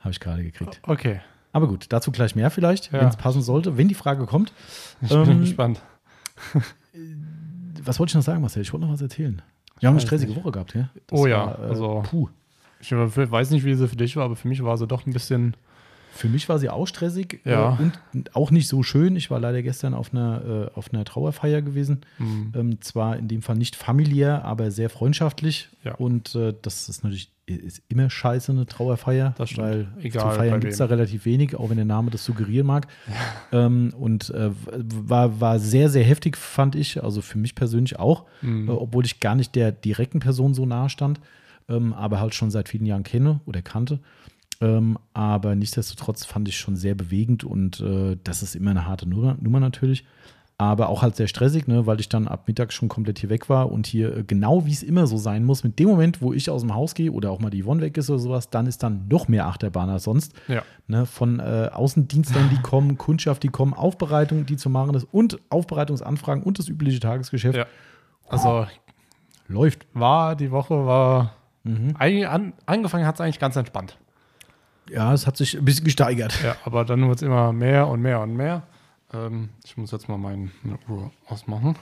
Habe 0.00 0.10
ich 0.10 0.20
gerade 0.20 0.42
gekriegt. 0.42 0.80
Okay, 0.84 1.20
Aber 1.56 1.68
gut, 1.68 1.86
dazu 1.88 2.12
gleich 2.12 2.36
mehr 2.36 2.50
vielleicht, 2.50 2.92
Ja. 2.92 3.00
wenn 3.00 3.08
es 3.08 3.16
passen 3.16 3.40
sollte, 3.40 3.78
wenn 3.78 3.88
die 3.88 3.94
Frage 3.94 4.26
kommt. 4.26 4.52
ich 5.00 5.08
bin 5.08 5.22
Ähm, 5.30 5.40
gespannt. 5.40 5.80
Was 7.82 7.98
wollte 7.98 8.10
ich 8.10 8.14
noch 8.14 8.22
sagen, 8.22 8.42
Marcel? 8.42 8.60
Ich 8.62 8.72
wollte 8.74 8.84
noch 8.86 8.92
was 8.92 9.00
erzählen. 9.00 9.40
Wir 9.80 9.88
haben 9.88 9.94
eine 9.96 10.02
stressige 10.02 10.32
nicht. 10.32 10.42
Woche 10.42 10.52
gehabt, 10.52 10.74
ja? 10.74 10.90
Das 11.06 11.18
Oh 11.18 11.26
ja, 11.26 11.46
war, 11.46 11.58
äh, 11.60 11.68
also- 11.68 12.02
Puh. 12.10 12.28
Ich 12.80 12.92
weiß 12.92 13.50
nicht, 13.52 13.64
wie 13.64 13.74
sie 13.74 13.88
für 13.88 13.96
dich 13.96 14.16
war, 14.16 14.24
aber 14.24 14.36
für 14.36 14.48
mich 14.48 14.62
war 14.62 14.76
sie 14.76 14.86
doch 14.86 15.06
ein 15.06 15.12
bisschen. 15.14 15.54
Für 16.16 16.28
mich 16.28 16.48
war 16.48 16.58
sie 16.58 16.68
auch 16.70 16.86
stressig 16.86 17.40
Ja. 17.44 17.78
äh, 17.80 17.90
und 18.14 18.34
auch 18.36 18.50
nicht 18.50 18.68
so 18.68 18.82
schön. 18.82 19.16
Ich 19.16 19.30
war 19.30 19.38
leider 19.40 19.62
gestern 19.62 19.94
auf 19.94 20.12
einer, 20.12 20.70
äh, 20.74 20.76
auf 20.78 20.92
einer 20.92 21.04
Trauerfeier 21.04 21.62
gewesen. 21.62 22.00
Hm, 22.18 22.52
Ähm, 22.56 22.80
zwar 22.80 23.16
in 23.16 23.28
dem 23.28 23.42
Fall 23.42 23.56
nicht 23.56 23.76
familiär, 23.76 24.44
aber 24.44 24.70
sehr 24.70 24.90
freundschaftlich. 24.90 25.68
Ja. 25.84 25.94
Und 25.94 26.34
äh, 26.34 26.54
das 26.62 26.88
ist 26.88 27.02
natürlich 27.04 27.30
ist 27.48 27.80
immer 27.88 28.10
scheiße, 28.10 28.50
eine 28.50 28.66
Trauerfeier. 28.66 29.32
Das 29.38 29.50
stimmt. 29.50 29.68
Weil 29.68 29.88
Egal 30.00 30.32
zu 30.32 30.36
feiern 30.36 30.58
gibt 30.58 30.72
es 30.72 30.78
da 30.80 30.86
relativ 30.86 31.24
wenig, 31.26 31.54
auch 31.54 31.70
wenn 31.70 31.76
der 31.76 31.84
Name 31.84 32.10
das 32.10 32.24
suggerieren 32.24 32.66
mag. 32.66 32.88
Ähm, 33.52 33.94
und 33.96 34.30
äh, 34.30 34.50
war, 34.72 35.40
war 35.40 35.60
sehr, 35.60 35.88
sehr 35.88 36.02
heftig, 36.02 36.36
fand 36.36 36.74
ich. 36.74 37.04
Also 37.04 37.22
für 37.22 37.38
mich 37.38 37.54
persönlich 37.54 38.00
auch. 38.00 38.24
Mhm. 38.42 38.68
Äh, 38.68 38.72
obwohl 38.72 39.04
ich 39.06 39.20
gar 39.20 39.36
nicht 39.36 39.54
der 39.54 39.70
direkten 39.70 40.18
Person 40.18 40.52
so 40.54 40.66
nahe 40.66 40.88
stand. 40.90 41.20
Ähm, 41.68 41.92
aber 41.94 42.18
halt 42.20 42.34
schon 42.34 42.50
seit 42.50 42.68
vielen 42.68 42.86
Jahren 42.86 43.04
kenne 43.04 43.40
oder 43.46 43.62
kannte. 43.62 44.00
Ähm, 44.60 44.98
aber 45.12 45.54
nichtsdestotrotz 45.54 46.24
fand 46.24 46.48
ich 46.48 46.58
schon 46.58 46.76
sehr 46.76 46.94
bewegend 46.94 47.44
und 47.44 47.80
äh, 47.80 48.16
das 48.24 48.42
ist 48.42 48.56
immer 48.56 48.70
eine 48.70 48.86
harte 48.86 49.08
Nummer, 49.08 49.36
Nummer 49.40 49.60
natürlich. 49.60 50.04
Aber 50.58 50.88
auch 50.88 51.02
halt 51.02 51.16
sehr 51.16 51.26
stressig, 51.26 51.68
ne, 51.68 51.86
weil 51.86 52.00
ich 52.00 52.08
dann 52.08 52.26
ab 52.26 52.44
Mittag 52.46 52.72
schon 52.72 52.88
komplett 52.88 53.18
hier 53.18 53.28
weg 53.28 53.50
war 53.50 53.70
und 53.70 53.86
hier 53.86 54.16
äh, 54.16 54.24
genau 54.24 54.64
wie 54.64 54.72
es 54.72 54.82
immer 54.82 55.06
so 55.06 55.18
sein 55.18 55.44
muss, 55.44 55.64
mit 55.64 55.78
dem 55.78 55.86
Moment, 55.86 56.22
wo 56.22 56.32
ich 56.32 56.48
aus 56.48 56.62
dem 56.62 56.74
Haus 56.74 56.94
gehe 56.94 57.12
oder 57.12 57.30
auch 57.30 57.40
mal 57.40 57.50
die 57.50 57.62
Yvonne 57.62 57.82
weg 57.82 57.98
ist 57.98 58.08
oder 58.08 58.18
sowas, 58.18 58.48
dann 58.48 58.66
ist 58.66 58.82
dann 58.82 59.06
noch 59.08 59.28
mehr 59.28 59.46
Achterbahn 59.46 59.90
als 59.90 60.04
sonst. 60.04 60.32
Ja. 60.48 60.62
Ne, 60.86 61.04
von 61.04 61.40
äh, 61.40 61.68
Außendienstern, 61.74 62.48
die 62.50 62.62
kommen, 62.62 62.96
Kundschaft, 62.98 63.42
die 63.42 63.48
kommen, 63.48 63.74
Aufbereitung, 63.74 64.46
die 64.46 64.56
zu 64.56 64.70
machen 64.70 64.94
ist 64.94 65.06
und 65.12 65.38
Aufbereitungsanfragen 65.50 66.42
und 66.42 66.58
das 66.58 66.68
übliche 66.68 67.00
Tagesgeschäft 67.00 67.58
ja. 67.58 67.66
Also 68.28 68.66
läuft. 69.48 69.86
war 69.92 70.36
die 70.36 70.50
Woche 70.50 70.86
war. 70.86 71.34
Mhm. 71.64 71.94
Eigentlich 71.98 72.28
an, 72.28 72.54
angefangen 72.64 73.06
hat 73.06 73.16
es 73.16 73.20
eigentlich 73.20 73.38
ganz 73.38 73.56
entspannt. 73.56 73.98
Ja, 74.90 75.12
es 75.12 75.26
hat 75.26 75.36
sich 75.36 75.56
ein 75.56 75.64
bisschen 75.64 75.84
gesteigert. 75.84 76.42
Ja, 76.42 76.56
aber 76.64 76.84
dann 76.84 77.06
wird 77.08 77.16
es 77.16 77.22
immer 77.22 77.52
mehr 77.52 77.88
und 77.88 78.00
mehr 78.02 78.20
und 78.20 78.36
mehr. 78.36 78.62
Ähm, 79.12 79.50
ich 79.64 79.76
muss 79.76 79.90
jetzt 79.90 80.08
mal 80.08 80.18
meine 80.18 80.50
Uhr 80.88 81.10
ausmachen. 81.26 81.76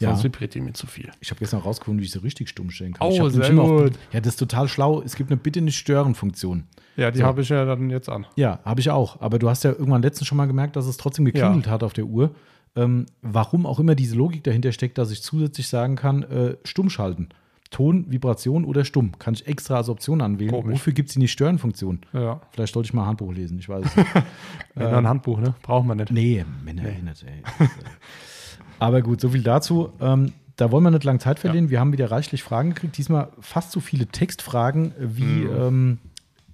Ja. 0.00 0.10
Sonst 0.10 0.24
vibriert 0.24 0.54
die 0.54 0.60
mir 0.60 0.72
zu 0.72 0.86
viel. 0.86 1.10
Ich 1.20 1.30
habe 1.30 1.38
gestern 1.38 1.60
rausgefunden, 1.60 2.00
wie 2.00 2.06
ich 2.06 2.10
sie 2.10 2.22
richtig 2.22 2.48
stumm 2.48 2.70
stellen 2.70 2.94
kann. 2.94 3.06
Oh, 3.06 3.28
sehr 3.28 3.52
gut. 3.52 3.92
Ja, 4.12 4.20
das 4.20 4.34
ist 4.34 4.38
total 4.38 4.66
schlau. 4.68 5.00
Es 5.02 5.14
gibt 5.14 5.30
eine 5.30 5.36
Bitte 5.36 5.60
nicht 5.60 5.76
stören 5.78 6.14
Funktion. 6.14 6.64
Ja, 6.96 7.10
die 7.10 7.18
So. 7.20 7.24
habe 7.24 7.42
ich 7.42 7.48
ja 7.48 7.64
dann 7.64 7.90
jetzt 7.90 8.08
an. 8.08 8.26
Ja, 8.36 8.58
habe 8.64 8.80
ich 8.80 8.90
auch. 8.90 9.20
Aber 9.20 9.38
du 9.38 9.48
hast 9.48 9.62
ja 9.64 9.70
irgendwann 9.70 10.02
letztens 10.02 10.26
schon 10.26 10.36
mal 10.36 10.46
gemerkt, 10.46 10.76
dass 10.76 10.86
es 10.86 10.96
trotzdem 10.96 11.24
geklingelt 11.24 11.66
hat 11.68 11.82
auf 11.84 11.92
der 11.92 12.06
Uhr. 12.06 12.34
Ähm, 12.76 13.06
warum 13.22 13.66
auch 13.66 13.78
immer 13.78 13.94
diese 13.94 14.16
Logik 14.16 14.42
dahinter 14.42 14.72
steckt, 14.72 14.98
dass 14.98 15.12
ich 15.12 15.22
zusätzlich 15.22 15.68
sagen 15.68 15.94
kann, 15.94 16.24
äh, 16.24 16.56
stumm 16.64 16.90
schalten. 16.90 17.28
Ton, 17.74 18.06
Vibration 18.08 18.64
oder 18.64 18.84
stumm. 18.84 19.12
Kann 19.18 19.34
ich 19.34 19.46
extra 19.46 19.76
als 19.76 19.88
Option 19.88 20.20
anwählen. 20.20 20.50
Komisch. 20.52 20.74
Wofür 20.74 20.92
gibt 20.92 21.08
es 21.08 21.14
die 21.14 21.18
nicht 21.18 21.32
stören 21.32 21.58
Funktion? 21.58 22.00
Ja. 22.12 22.40
Vielleicht 22.52 22.72
sollte 22.72 22.86
ich 22.86 22.94
mal 22.94 23.02
ein 23.02 23.08
Handbuch 23.08 23.32
lesen. 23.32 23.58
Ich 23.58 23.68
weiß 23.68 23.84
es 23.84 23.96
nicht. 23.96 24.08
Dann 24.76 24.94
ein 24.94 25.08
Handbuch, 25.08 25.40
ne? 25.40 25.54
Braucht 25.62 25.84
man 25.86 25.96
nicht. 25.98 26.10
Nee, 26.12 26.44
Männer 26.64 26.84
eh 26.88 27.02
nicht, 27.02 27.24
ey. 27.24 27.42
Äh, 27.64 27.68
Aber 28.78 29.02
gut, 29.02 29.20
so 29.20 29.28
viel 29.30 29.42
dazu. 29.42 29.90
Ähm, 30.00 30.32
da 30.56 30.70
wollen 30.70 30.84
wir 30.84 30.90
nicht 30.92 31.04
lange 31.04 31.18
Zeit 31.18 31.38
verlieren. 31.40 31.68
Wir 31.70 31.80
haben 31.80 31.92
wieder 31.92 32.10
reichlich 32.10 32.42
Fragen 32.44 32.70
gekriegt. 32.70 32.96
Diesmal 32.96 33.28
fast 33.40 33.72
so 33.72 33.80
viele 33.80 34.06
Textfragen 34.06 34.92
wie, 34.98 35.24
Mhm. 35.24 35.50
ähm, 35.60 35.98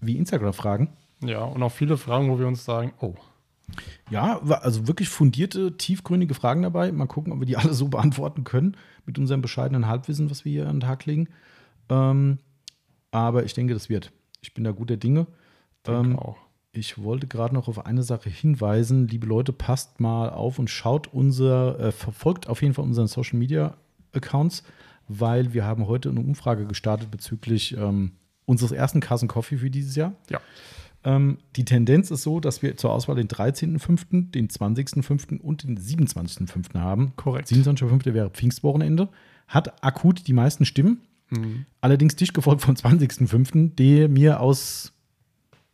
wie 0.01 0.17
Instagram-Fragen. 0.17 0.89
Ja, 1.23 1.41
und 1.45 1.63
auch 1.63 1.73
viele 1.73 1.99
Fragen, 1.99 2.31
wo 2.31 2.39
wir 2.39 2.47
uns 2.47 2.65
sagen, 2.65 2.93
oh, 3.01 3.15
Ja, 4.11 4.41
also 4.41 4.87
wirklich 4.87 5.09
fundierte, 5.09 5.77
tiefgründige 5.77 6.35
Fragen 6.35 6.63
dabei. 6.63 6.91
Mal 6.93 7.07
gucken, 7.07 7.33
ob 7.33 7.41
wir 7.41 7.47
die 7.47 7.57
alle 7.57 7.75
so 7.75 7.89
beantworten 7.89 8.45
können 8.45 8.77
mit 9.07 9.19
unserem 9.19 9.43
bescheidenen 9.43 9.87
Halbwissen, 9.87 10.31
was 10.31 10.45
wir 10.45 10.53
hier 10.53 10.69
an 10.69 10.77
den 10.77 10.89
Tag 10.89 11.07
legen. 11.07 11.29
Ähm, 11.89 12.39
aber 13.11 13.45
ich 13.45 13.55
denke, 13.55 13.75
das 13.75 13.89
wird. 13.89 14.13
Ich 14.43 14.55
bin 14.55 14.65
da 14.65 14.73
guter 14.73 14.97
Dinge. 14.97 15.27
Ähm, 15.87 16.19
auch. 16.19 16.37
Ich 16.73 17.03
wollte 17.03 17.27
gerade 17.27 17.55
noch 17.55 17.67
auf 17.67 17.85
eine 17.85 18.03
Sache 18.03 18.31
hinweisen. 18.31 19.09
Liebe 19.09 19.27
Leute, 19.27 19.53
passt 19.53 19.99
mal 19.99 20.31
auf 20.31 20.59
und 20.59 20.71
schaut 20.71 21.13
unser, 21.13 21.79
äh, 21.81 21.93
verfolgt 21.93 22.49
auf 22.49 22.63
jeden 22.63 22.75
Fall 22.75 22.85
unseren 22.85 23.09
Social 23.09 23.39
Media 23.39 23.77
Accounts, 24.13 24.63
weil 25.09 25.53
wir 25.53 25.65
haben 25.65 25.87
heute 25.87 26.11
eine 26.11 26.21
Umfrage 26.21 26.67
gestartet 26.67 27.11
bezüglich 27.11 27.77
ähm, 27.77 28.13
unseres 28.45 28.71
ersten 28.71 29.01
Kassen 29.01 29.29
Coffee 29.29 29.57
für 29.57 29.71
dieses 29.71 29.97
Jahr. 29.97 30.13
Ja. 30.29 30.41
Ähm, 31.03 31.39
die 31.57 31.65
Tendenz 31.65 32.11
ist 32.11 32.23
so, 32.23 32.41
dass 32.41 32.63
wir 32.63 32.77
zur 32.77 32.93
Auswahl 32.93 33.17
den 33.17 33.29
13.05., 33.29 34.31
den 34.31 34.49
20.05. 34.49 35.41
und 35.41 35.65
den 35.65 35.79
27.05. 35.79 36.79
haben. 36.79 37.13
Korrekt. 37.17 37.49
27.05. 37.49 38.13
wäre 38.13 38.31
Pfingstwochenende. 38.31 39.09
Hat 39.49 39.83
akut 39.83 40.27
die 40.27 40.33
meisten 40.33 40.65
Stimmen. 40.65 41.01
Allerdings 41.81 42.17
dicht 42.17 42.35
gefolgt 42.35 42.63
vom 42.63 42.75
20.05., 42.75 43.75
der 43.75 44.09
mir 44.09 44.41
aus 44.41 44.93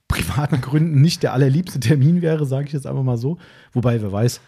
privaten 0.09 0.61
Gründen 0.61 1.01
nicht 1.01 1.23
der 1.23 1.33
allerliebste 1.33 1.81
Termin 1.81 2.23
wäre, 2.23 2.45
sage 2.47 2.67
ich 2.67 2.73
jetzt 2.73 2.87
einfach 2.87 3.03
mal 3.03 3.17
so. 3.17 3.39
Wobei, 3.73 4.01
wer 4.03 4.13
weiß, 4.13 4.41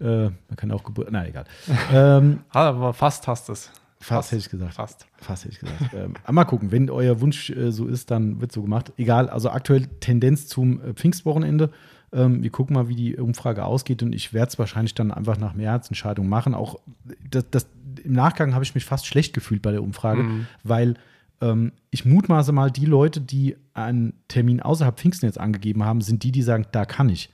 äh, 0.00 0.24
man 0.24 0.56
kann 0.56 0.70
auch 0.72 0.82
Geburt. 0.82 1.08
Na, 1.10 1.26
egal. 1.26 1.44
ähm, 1.92 2.40
aber 2.50 2.92
fast 2.92 3.26
hast 3.28 3.48
es. 3.48 3.70
Fast 4.00 4.32
hätte 4.32 4.40
ich 4.40 4.50
gesagt. 4.50 4.74
Fast. 4.74 5.06
Fast 5.18 5.44
hätte 5.44 5.54
ich 5.54 5.60
gesagt. 5.60 5.94
ähm, 5.94 6.14
mal 6.30 6.44
gucken, 6.44 6.72
wenn 6.72 6.90
euer 6.90 7.20
Wunsch 7.20 7.50
äh, 7.50 7.70
so 7.70 7.86
ist, 7.86 8.10
dann 8.10 8.40
wird 8.40 8.52
so 8.52 8.62
gemacht. 8.62 8.92
Egal, 8.96 9.28
also 9.28 9.50
aktuell 9.50 9.86
Tendenz 10.00 10.46
zum 10.48 10.80
äh, 10.82 10.94
Pfingstwochenende. 10.94 11.70
Ähm, 12.12 12.42
wir 12.42 12.50
gucken 12.50 12.74
mal, 12.74 12.88
wie 12.88 12.96
die 12.96 13.16
Umfrage 13.16 13.64
ausgeht 13.64 14.02
und 14.02 14.12
ich 14.14 14.32
werde 14.32 14.48
es 14.48 14.58
wahrscheinlich 14.58 14.94
dann 14.94 15.12
einfach 15.12 15.38
nach 15.38 15.54
Mehrheitsentscheidung 15.54 16.28
machen. 16.28 16.54
Auch 16.54 16.80
das, 17.30 17.44
das, 17.50 17.68
im 18.02 18.12
Nachgang 18.12 18.54
habe 18.54 18.64
ich 18.64 18.74
mich 18.74 18.84
fast 18.84 19.06
schlecht 19.06 19.32
gefühlt 19.32 19.62
bei 19.62 19.70
der 19.70 19.82
Umfrage, 19.82 20.24
weil 20.64 20.94
ähm, 21.40 21.72
ich 21.90 22.04
mutmaße 22.04 22.52
mal, 22.52 22.70
die 22.70 22.86
Leute, 22.86 23.20
die 23.20 23.56
einen 23.74 24.14
Termin 24.28 24.60
außerhalb 24.60 24.98
Pfingsten 24.98 25.26
jetzt 25.26 25.38
angegeben 25.38 25.84
haben, 25.84 26.00
sind 26.00 26.22
die, 26.22 26.32
die 26.32 26.42
sagen, 26.42 26.66
da 26.72 26.84
kann 26.84 27.08
ich. 27.08 27.30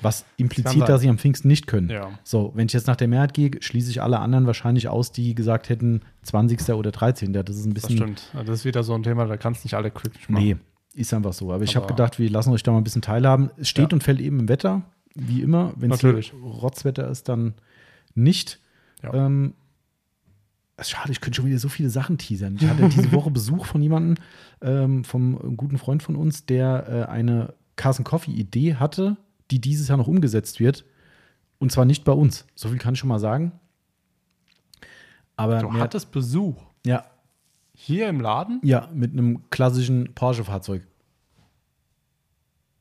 Was 0.00 0.24
impliziert, 0.36 0.88
dass 0.88 1.00
sie 1.00 1.08
am 1.08 1.18
Pfingsten 1.18 1.48
nicht 1.48 1.66
können. 1.66 1.88
Ja. 1.90 2.10
So, 2.22 2.52
wenn 2.54 2.66
ich 2.66 2.72
jetzt 2.72 2.86
nach 2.86 2.96
der 2.96 3.08
Mehrheit 3.08 3.34
gehe, 3.34 3.50
schließe 3.60 3.90
ich 3.90 4.00
alle 4.00 4.20
anderen 4.20 4.46
wahrscheinlich 4.46 4.88
aus, 4.88 5.10
die 5.12 5.34
gesagt 5.34 5.68
hätten 5.68 6.02
20. 6.22 6.70
oder 6.74 6.92
13. 6.92 7.32
Das 7.32 7.44
ist 7.56 7.64
ein 7.66 7.74
Das 7.74 7.82
bisschen. 7.82 7.96
stimmt. 7.98 8.22
Das 8.32 8.48
ist 8.60 8.64
wieder 8.64 8.82
so 8.84 8.94
ein 8.94 9.02
Thema, 9.02 9.24
da 9.26 9.36
kannst 9.36 9.64
nicht 9.64 9.74
alle 9.74 9.90
glücklich 9.90 10.28
machen. 10.28 10.44
Nee, 10.44 10.56
ist 10.94 11.12
einfach 11.12 11.32
so. 11.32 11.52
Aber 11.52 11.64
ich 11.64 11.74
habe 11.74 11.86
gedacht, 11.88 12.18
wir 12.18 12.30
lassen 12.30 12.52
euch 12.52 12.62
da 12.62 12.70
mal 12.70 12.78
ein 12.78 12.84
bisschen 12.84 13.02
teilhaben. 13.02 13.50
Es 13.56 13.68
steht 13.68 13.90
Ja. 13.90 13.94
und 13.96 14.02
fällt 14.04 14.20
eben 14.20 14.38
im 14.40 14.48
Wetter, 14.48 14.82
wie 15.14 15.40
immer. 15.42 15.72
Wenn 15.76 15.90
es. 15.90 16.04
Rotzwetter 16.42 17.08
ist, 17.10 17.28
dann 17.28 17.54
nicht. 18.14 18.60
Ja. 19.02 19.12
Ähm, 19.14 19.54
schade, 20.80 21.12
ich 21.12 21.20
könnte 21.20 21.36
schon 21.36 21.46
wieder 21.46 21.58
so 21.58 21.68
viele 21.68 21.90
Sachen 21.90 22.18
teasern. 22.18 22.56
Ich 22.60 22.66
hatte 22.68 22.88
diese 22.88 23.12
Woche 23.12 23.30
Besuch 23.32 23.66
von 23.66 23.82
jemandem, 23.82 24.22
ähm, 24.60 25.04
vom 25.04 25.56
guten 25.56 25.78
Freund 25.78 26.02
von 26.02 26.16
uns, 26.16 26.46
der 26.46 26.88
äh, 27.08 27.10
eine 27.10 27.54
Carson 27.76 28.04
Coffee-Idee 28.04 28.76
hatte, 28.76 29.16
die 29.50 29.60
dieses 29.60 29.88
Jahr 29.88 29.98
noch 29.98 30.08
umgesetzt 30.08 30.60
wird. 30.60 30.84
Und 31.58 31.70
zwar 31.72 31.84
nicht 31.84 32.04
bei 32.04 32.12
uns. 32.12 32.46
So 32.54 32.68
viel 32.68 32.78
kann 32.78 32.94
ich 32.94 33.00
schon 33.00 33.08
mal 33.08 33.18
sagen. 33.18 33.52
Aber 35.36 35.60
Du 35.60 35.72
hattest 35.74 36.10
Besuch 36.12 36.56
ja, 36.84 37.04
hier 37.74 38.08
im 38.08 38.20
Laden? 38.20 38.60
ja, 38.62 38.88
mit 38.92 39.12
einem 39.12 39.48
klassischen 39.50 40.14
Porsche-Fahrzeug. 40.14 40.86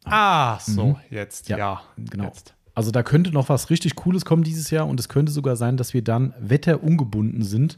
Ah, 0.04 0.60
so, 0.60 1.00
jetzt, 1.10 1.50
Ja, 1.50 1.58
ja. 1.58 1.82
genau. 1.98 2.26
Jetzt. 2.26 2.56
Also 2.74 2.92
da 2.92 3.04
könnte 3.04 3.32
noch 3.32 3.50
was 3.50 3.70
richtig 3.70 3.96
Cooles 3.96 4.26
kommen 4.26 4.44
dieses 4.44 4.72
Jahr 4.72 4.88
und 4.88 5.00
es 5.00 5.10
könnte 5.10 5.32
sogar 5.32 5.56
sein, 5.56 5.78
dass 5.78 5.94
wir 5.94 6.04
dann 6.04 6.34
wetterungebunden 6.40 7.44
sind. 7.44 7.78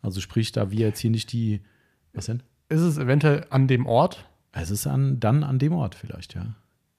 Also 0.00 0.20
sprich, 0.20 0.52
da 0.52 0.70
wir 0.70 0.86
jetzt 0.86 1.00
hier 1.00 1.10
nicht 1.10 1.32
die. 1.32 1.60
Was 2.12 2.26
denn? 2.26 2.42
Ist 2.68 2.80
es 2.80 2.98
eventuell 2.98 3.46
an 3.50 3.66
dem 3.66 3.86
Ort, 3.86 4.24
Es 4.52 4.70
ist 4.70 4.86
an, 4.86 5.20
dann 5.20 5.42
an 5.42 5.58
dem 5.58 5.72
Ort 5.72 5.94
vielleicht, 5.94 6.34
ja. 6.34 6.54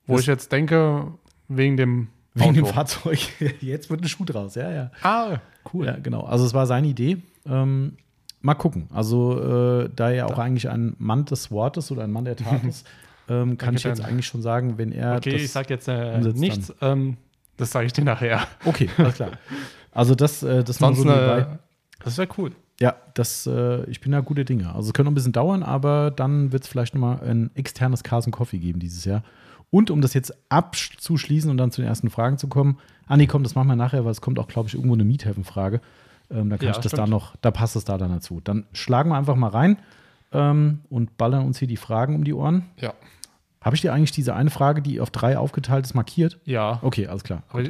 Wo 0.09 0.13
Das- 0.15 0.21
ich 0.21 0.27
jetzt 0.27 0.51
denke, 0.51 1.07
wegen 1.47 1.77
dem 1.77 2.07
Wegen 2.35 2.53
dem 2.53 2.63
Auto. 2.65 2.73
Fahrzeug. 2.73 3.19
Jetzt 3.61 3.89
wird 3.89 4.01
ein 4.01 4.07
Schuh 4.07 4.23
draus, 4.23 4.55
ja, 4.55 4.71
ja. 4.71 4.91
Ah, 5.01 5.39
cool. 5.73 5.87
Ja, 5.87 5.97
genau. 6.01 6.21
Also 6.21 6.45
es 6.45 6.53
war 6.53 6.67
seine 6.67 6.87
Idee. 6.87 7.17
Ähm, 7.45 7.97
mal 8.41 8.53
gucken. 8.53 8.87
Also 8.93 9.83
äh, 9.83 9.89
da 9.95 10.11
er 10.11 10.27
auch 10.27 10.37
eigentlich 10.37 10.69
ein 10.69 10.95
Mann 10.99 11.25
des 11.25 11.49
Wortes 11.51 11.91
oder 11.91 12.03
ein 12.03 12.11
Mann 12.11 12.25
der 12.25 12.35
Tat 12.35 12.63
ist, 12.69 12.85
ähm, 13.27 13.57
kann 13.57 13.75
ich 13.75 13.83
jetzt 13.83 14.01
eigentlich 14.01 14.27
schon 14.27 14.41
sagen, 14.41 14.77
wenn 14.77 14.91
er 14.91 15.15
Okay, 15.17 15.31
das 15.31 15.41
ich 15.41 15.51
sag 15.51 15.69
jetzt 15.69 15.87
äh, 15.87 16.13
umsetzt 16.15 16.39
nichts. 16.39 16.73
Ähm, 16.81 17.17
das 17.57 17.71
sage 17.71 17.87
ich 17.87 17.93
dir 17.93 18.03
nachher. 18.05 18.47
Okay, 18.63 18.89
alles 18.97 19.15
klar. 19.15 19.31
Also 19.91 20.15
das, 20.15 20.43
äh, 20.43 20.63
das 20.63 20.77
Sonst, 20.77 20.99
so 21.01 21.09
äh, 21.09 21.45
das 22.03 22.17
wäre 22.17 22.29
cool. 22.37 22.51
Ja, 22.79 22.95
das, 23.15 23.45
äh, 23.47 23.83
ich 23.89 23.99
bin 23.99 24.11
da 24.13 24.21
gute 24.21 24.45
Dinge. 24.45 24.73
Also 24.73 24.89
es 24.89 24.93
könnte 24.93 25.07
noch 25.07 25.11
ein 25.11 25.15
bisschen 25.15 25.33
dauern, 25.33 25.63
aber 25.63 26.11
dann 26.11 26.53
wird 26.53 26.63
es 26.63 26.69
vielleicht 26.69 26.93
noch 26.93 27.01
mal 27.01 27.19
ein 27.21 27.49
externes 27.55 28.03
Carson 28.03 28.31
Coffee 28.31 28.59
geben 28.59 28.79
dieses 28.79 29.03
Jahr. 29.03 29.23
Und 29.71 29.91
um 29.91 30.01
das 30.01 30.13
jetzt 30.13 30.33
abzuschließen 30.49 31.49
und 31.51 31.57
dann 31.57 31.71
zu 31.71 31.81
den 31.81 31.87
ersten 31.87 32.09
Fragen 32.09 32.37
zu 32.37 32.47
kommen, 32.47 32.79
ah 33.07 33.17
nee, 33.17 33.27
komm, 33.27 33.43
das 33.43 33.55
machen 33.55 33.67
wir 33.67 33.75
nachher, 33.75 34.03
weil 34.05 34.11
es 34.11 34.21
kommt 34.21 34.39
auch, 34.39 34.47
glaube 34.47 34.67
ich, 34.67 34.73
irgendwo 34.75 34.95
eine 34.95 35.03
Miethaven-Frage. 35.03 35.81
Ähm, 36.31 36.49
da 36.49 36.57
kann 36.57 36.65
Ja, 36.67 36.71
ich 36.71 36.77
das 36.77 36.91
stimmt. 36.91 36.99
da 36.99 37.07
noch, 37.07 37.35
da 37.41 37.51
passt 37.51 37.75
es 37.75 37.85
da 37.85 37.97
dann 37.97 38.11
dazu. 38.11 38.41
Dann 38.43 38.65
schlagen 38.73 39.09
wir 39.11 39.17
einfach 39.17 39.35
mal 39.35 39.49
rein 39.49 39.77
ähm, 40.31 40.81
und 40.89 41.17
ballern 41.17 41.45
uns 41.45 41.59
hier 41.59 41.67
die 41.67 41.77
Fragen 41.77 42.15
um 42.15 42.23
die 42.23 42.33
Ohren. 42.33 42.65
Ja. 42.79 42.93
Habe 43.61 43.75
ich 43.75 43.81
dir 43.81 43.93
eigentlich 43.93 44.11
diese 44.11 44.35
eine 44.35 44.49
Frage, 44.49 44.81
die 44.81 44.99
auf 45.01 45.09
drei 45.11 45.37
aufgeteilt 45.37 45.85
ist, 45.85 45.93
markiert? 45.93 46.39
Ja. 46.45 46.79
Okay, 46.81 47.07
alles 47.07 47.23
klar. 47.23 47.43
Aber 47.49 47.63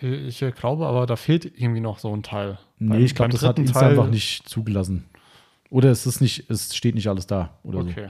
ich, 0.00 0.42
äh, 0.42 0.52
glaube 0.52 0.86
aber, 0.86 1.06
da 1.06 1.16
fehlt 1.16 1.44
irgendwie 1.44 1.80
noch 1.80 1.98
so 1.98 2.14
ein 2.14 2.22
Teil. 2.22 2.58
Nee, 2.78 2.90
Beim- 2.94 3.04
ich 3.04 3.14
glaube, 3.14 3.32
das 3.32 3.42
hat 3.42 3.58
Insta 3.58 3.80
einfach 3.80 4.08
nicht 4.08 4.48
zugelassen. 4.48 5.04
Oder 5.70 5.90
es 5.90 6.06
ist 6.06 6.20
nicht, 6.20 6.48
es 6.50 6.74
steht 6.74 6.94
nicht 6.94 7.08
alles 7.08 7.26
da 7.26 7.50
oder 7.64 7.82
so. 7.82 7.88
Okay. 7.90 8.08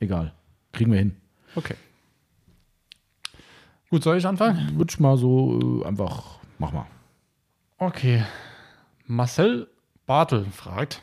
Egal. 0.00 0.32
Kriegen 0.72 0.90
wir 0.92 0.98
hin. 0.98 1.14
Okay. 1.54 1.74
Gut, 3.90 4.02
soll 4.02 4.16
ich 4.18 4.26
anfangen? 4.26 4.76
Würde 4.76 4.90
ich 4.90 4.98
mal 5.00 5.16
so 5.16 5.82
äh, 5.82 5.86
einfach, 5.86 6.38
mach 6.58 6.72
mal. 6.72 6.86
Okay. 7.78 8.24
Marcel 9.06 9.68
Bartel 10.06 10.44
fragt, 10.46 11.02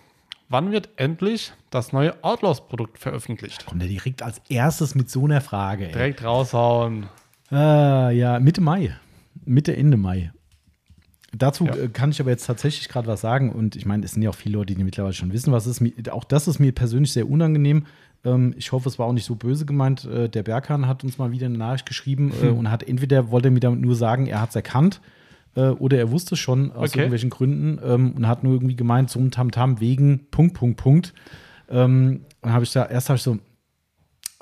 wann 0.49 0.71
wird 0.71 0.89
endlich 0.97 1.53
das 1.69 1.93
neue 1.93 2.21
Outlaws-Produkt 2.23 2.97
veröffentlicht? 2.99 3.65
Kommt 3.65 3.81
der 3.81 3.89
direkt 3.89 4.21
als 4.21 4.41
erstes 4.49 4.95
mit 4.95 5.09
so 5.09 5.25
einer 5.25 5.41
Frage, 5.41 5.87
ey. 5.87 5.91
Direkt 5.93 6.23
raushauen. 6.23 7.07
Ah, 7.49 8.09
ja, 8.09 8.39
Mitte 8.39 8.61
Mai. 8.61 8.95
Mitte, 9.45 9.75
Ende 9.75 9.97
Mai. 9.97 10.31
Dazu 11.35 11.65
Ja. 11.65 11.75
äh, 11.75 11.87
kann 11.89 12.11
ich 12.11 12.19
aber 12.21 12.29
jetzt 12.29 12.45
tatsächlich 12.45 12.89
gerade 12.89 13.07
was 13.07 13.21
sagen. 13.21 13.51
Und 13.51 13.75
ich 13.75 13.85
meine, 13.85 14.05
es 14.05 14.11
sind 14.11 14.21
ja 14.21 14.29
auch 14.29 14.35
viele 14.35 14.57
Leute, 14.57 14.75
die 14.75 14.83
mittlerweile 14.83 15.13
schon 15.13 15.33
wissen, 15.33 15.51
was 15.51 15.65
ist. 15.67 15.81
Auch 16.11 16.23
das 16.23 16.47
ist 16.47 16.59
mir 16.59 16.71
persönlich 16.73 17.11
sehr 17.11 17.29
unangenehm. 17.29 17.85
Ähm, 18.25 18.53
ich 18.57 18.71
hoffe, 18.71 18.87
es 18.89 18.97
war 18.99 19.05
auch 19.07 19.13
nicht 19.13 19.25
so 19.25 19.35
böse 19.35 19.65
gemeint. 19.65 20.05
Äh, 20.05 20.29
der 20.29 20.43
Berghahn 20.43 20.87
hat 20.87 21.03
uns 21.03 21.17
mal 21.17 21.31
wieder 21.31 21.45
eine 21.47 21.57
Nachricht 21.57 21.85
geschrieben 21.85 22.31
äh, 22.31 22.47
Hm. 22.47 22.57
und 22.57 22.71
hat 22.71 22.83
entweder 22.83 23.31
wollte 23.31 23.49
er 23.49 23.51
mir 23.51 23.59
damit 23.59 23.81
nur 23.81 23.95
sagen, 23.95 24.27
er 24.27 24.41
hat 24.41 24.49
es 24.49 24.55
erkannt 24.55 25.01
äh, 25.55 25.67
oder 25.69 25.97
er 25.97 26.11
wusste 26.11 26.35
es 26.35 26.39
schon 26.39 26.71
aus 26.71 26.89
Okay. 26.91 26.99
irgendwelchen 26.99 27.29
Gründen 27.29 27.79
ähm, 27.85 28.11
und 28.13 28.27
hat 28.27 28.43
nur 28.43 28.53
irgendwie 28.53 28.75
gemeint, 28.75 29.09
so 29.09 29.19
ein 29.19 29.31
Tamtam 29.31 29.79
wegen 29.79 30.27
Punkt, 30.31 30.53
Punkt, 30.55 30.77
Punkt. 30.77 31.13
Ähm, 31.69 32.21
und 32.41 32.51
habe 32.53 32.63
ich 32.63 32.71
da, 32.71 32.85
erst 32.85 33.09
habe 33.09 33.17
ich 33.17 33.23
so, 33.23 33.37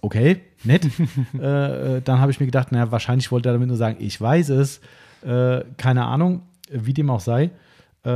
okay, 0.02 0.42
nett. 0.64 0.86
äh, 1.40 1.98
äh, 1.98 2.02
dann 2.02 2.20
habe 2.20 2.32
ich 2.32 2.40
mir 2.40 2.46
gedacht, 2.46 2.72
naja, 2.72 2.92
wahrscheinlich 2.92 3.32
wollte 3.32 3.50
er 3.50 3.54
damit 3.54 3.68
nur 3.68 3.78
sagen, 3.78 3.98
ich 4.00 4.20
weiß 4.20 4.50
es, 4.50 4.82
äh, 5.24 5.62
keine 5.78 6.06
Ahnung, 6.06 6.44
wie 6.72 6.94
dem 6.94 7.10
auch 7.10 7.20
sei. 7.20 7.52
Äh, 8.04 8.10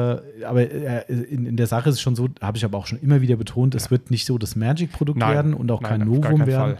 aber 0.46 0.62
äh, 0.72 1.04
in, 1.12 1.46
in 1.46 1.58
der 1.58 1.68
Sache 1.68 1.90
ist 1.90 1.96
es 1.96 2.02
schon 2.02 2.16
so, 2.16 2.28
habe 2.42 2.58
ich 2.58 2.66
aber 2.66 2.78
auch 2.78 2.88
schon 2.88 3.00
immer 3.00 3.22
wieder 3.22 3.36
betont, 3.36 3.76
es 3.76 3.92
wird 3.92 4.10
nicht 4.12 4.26
so 4.26 4.38
das 4.38 4.56
Magic-Produkt 4.56 5.20
werden 5.20 5.54
und 5.54 5.70
auch 5.72 5.82
nein, 5.82 6.00
kein 6.00 6.08
Novum 6.08 6.46
werden, 6.48 6.76
Fall. 6.76 6.78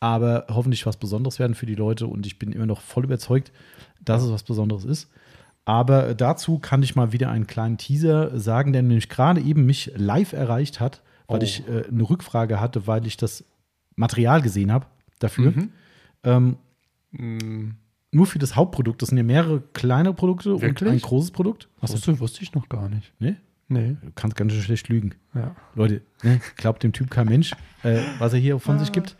aber 0.00 0.46
hoffentlich 0.48 0.84
was 0.84 0.96
Besonderes 0.96 1.38
werden 1.38 1.54
für 1.54 1.66
die 1.66 1.76
Leute 1.76 2.06
und 2.08 2.26
ich 2.26 2.38
bin 2.38 2.50
immer 2.52 2.66
noch 2.66 2.80
voll 2.80 3.04
überzeugt, 3.04 3.52
dass 4.04 4.22
es 4.24 4.32
was 4.32 4.42
Besonderes 4.42 4.84
ist. 4.84 5.08
Aber 5.64 6.14
dazu 6.14 6.58
kann 6.58 6.82
ich 6.82 6.96
mal 6.96 7.12
wieder 7.12 7.30
einen 7.30 7.46
kleinen 7.46 7.76
Teaser 7.78 8.36
sagen, 8.40 8.72
der 8.72 8.82
nämlich 8.82 9.08
gerade 9.08 9.40
eben 9.40 9.64
mich 9.66 9.92
live 9.94 10.32
erreicht 10.32 10.80
hat, 10.80 11.02
weil 11.28 11.40
Oh. 11.40 11.42
ich 11.44 11.62
äh, 11.68 11.84
eine 11.86 12.08
Rückfrage 12.08 12.58
hatte, 12.58 12.86
weil 12.86 13.06
ich 13.06 13.16
das 13.18 13.44
Material 13.94 14.40
gesehen 14.42 14.72
habe 14.72 14.86
dafür. 15.20 15.50
Mhm. 15.52 15.68
Ähm, 16.24 16.56
Mm, 17.10 17.70
nur 18.10 18.26
für 18.26 18.38
das 18.38 18.56
Hauptprodukt. 18.56 19.02
Das 19.02 19.10
sind 19.10 19.18
ja 19.18 19.24
mehrere 19.24 19.60
kleine 19.72 20.12
Produkte 20.12 20.54
und 20.54 20.62
Wirklich? 20.62 20.90
ein 20.90 21.00
großes 21.00 21.30
Produkt. 21.30 21.68
Was 21.80 21.92
wusste, 21.92 22.18
wusste 22.20 22.42
ich 22.42 22.54
noch 22.54 22.68
gar 22.68 22.88
nicht. 22.88 23.12
Nee? 23.18 23.36
Nee. 23.68 23.96
Du 24.02 24.10
kannst 24.14 24.36
ganz 24.36 24.52
schön 24.52 24.62
schlecht 24.62 24.88
lügen. 24.88 25.14
Ja. 25.34 25.54
Leute, 25.74 26.00
ne, 26.22 26.40
glaubt 26.56 26.82
dem 26.82 26.92
Typ 26.92 27.10
kein 27.10 27.26
Mensch, 27.26 27.52
äh, 27.82 28.00
was 28.18 28.32
er 28.32 28.38
hier 28.38 28.58
von 28.58 28.78
sich 28.78 28.92
gibt. 28.92 29.16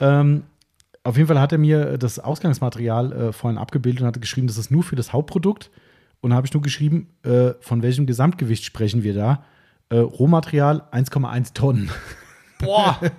Ähm, 0.00 0.44
auf 1.04 1.16
jeden 1.16 1.26
Fall 1.28 1.40
hat 1.40 1.52
er 1.52 1.58
mir 1.58 1.98
das 1.98 2.18
Ausgangsmaterial 2.18 3.12
äh, 3.12 3.32
vorhin 3.32 3.58
abgebildet 3.58 4.00
und 4.02 4.06
hatte 4.06 4.20
geschrieben, 4.20 4.46
das 4.46 4.56
ist 4.56 4.70
nur 4.70 4.82
für 4.82 4.96
das 4.96 5.12
Hauptprodukt. 5.12 5.70
Und 6.20 6.30
da 6.30 6.36
habe 6.36 6.46
ich 6.46 6.54
nur 6.54 6.62
geschrieben, 6.62 7.08
äh, 7.24 7.52
von 7.60 7.82
welchem 7.82 8.06
Gesamtgewicht 8.06 8.64
sprechen 8.64 9.02
wir 9.02 9.12
da? 9.12 9.44
Äh, 9.90 9.98
Rohmaterial 9.98 10.84
1,1 10.92 11.52
Tonnen. 11.54 11.90
Boah! 12.58 12.98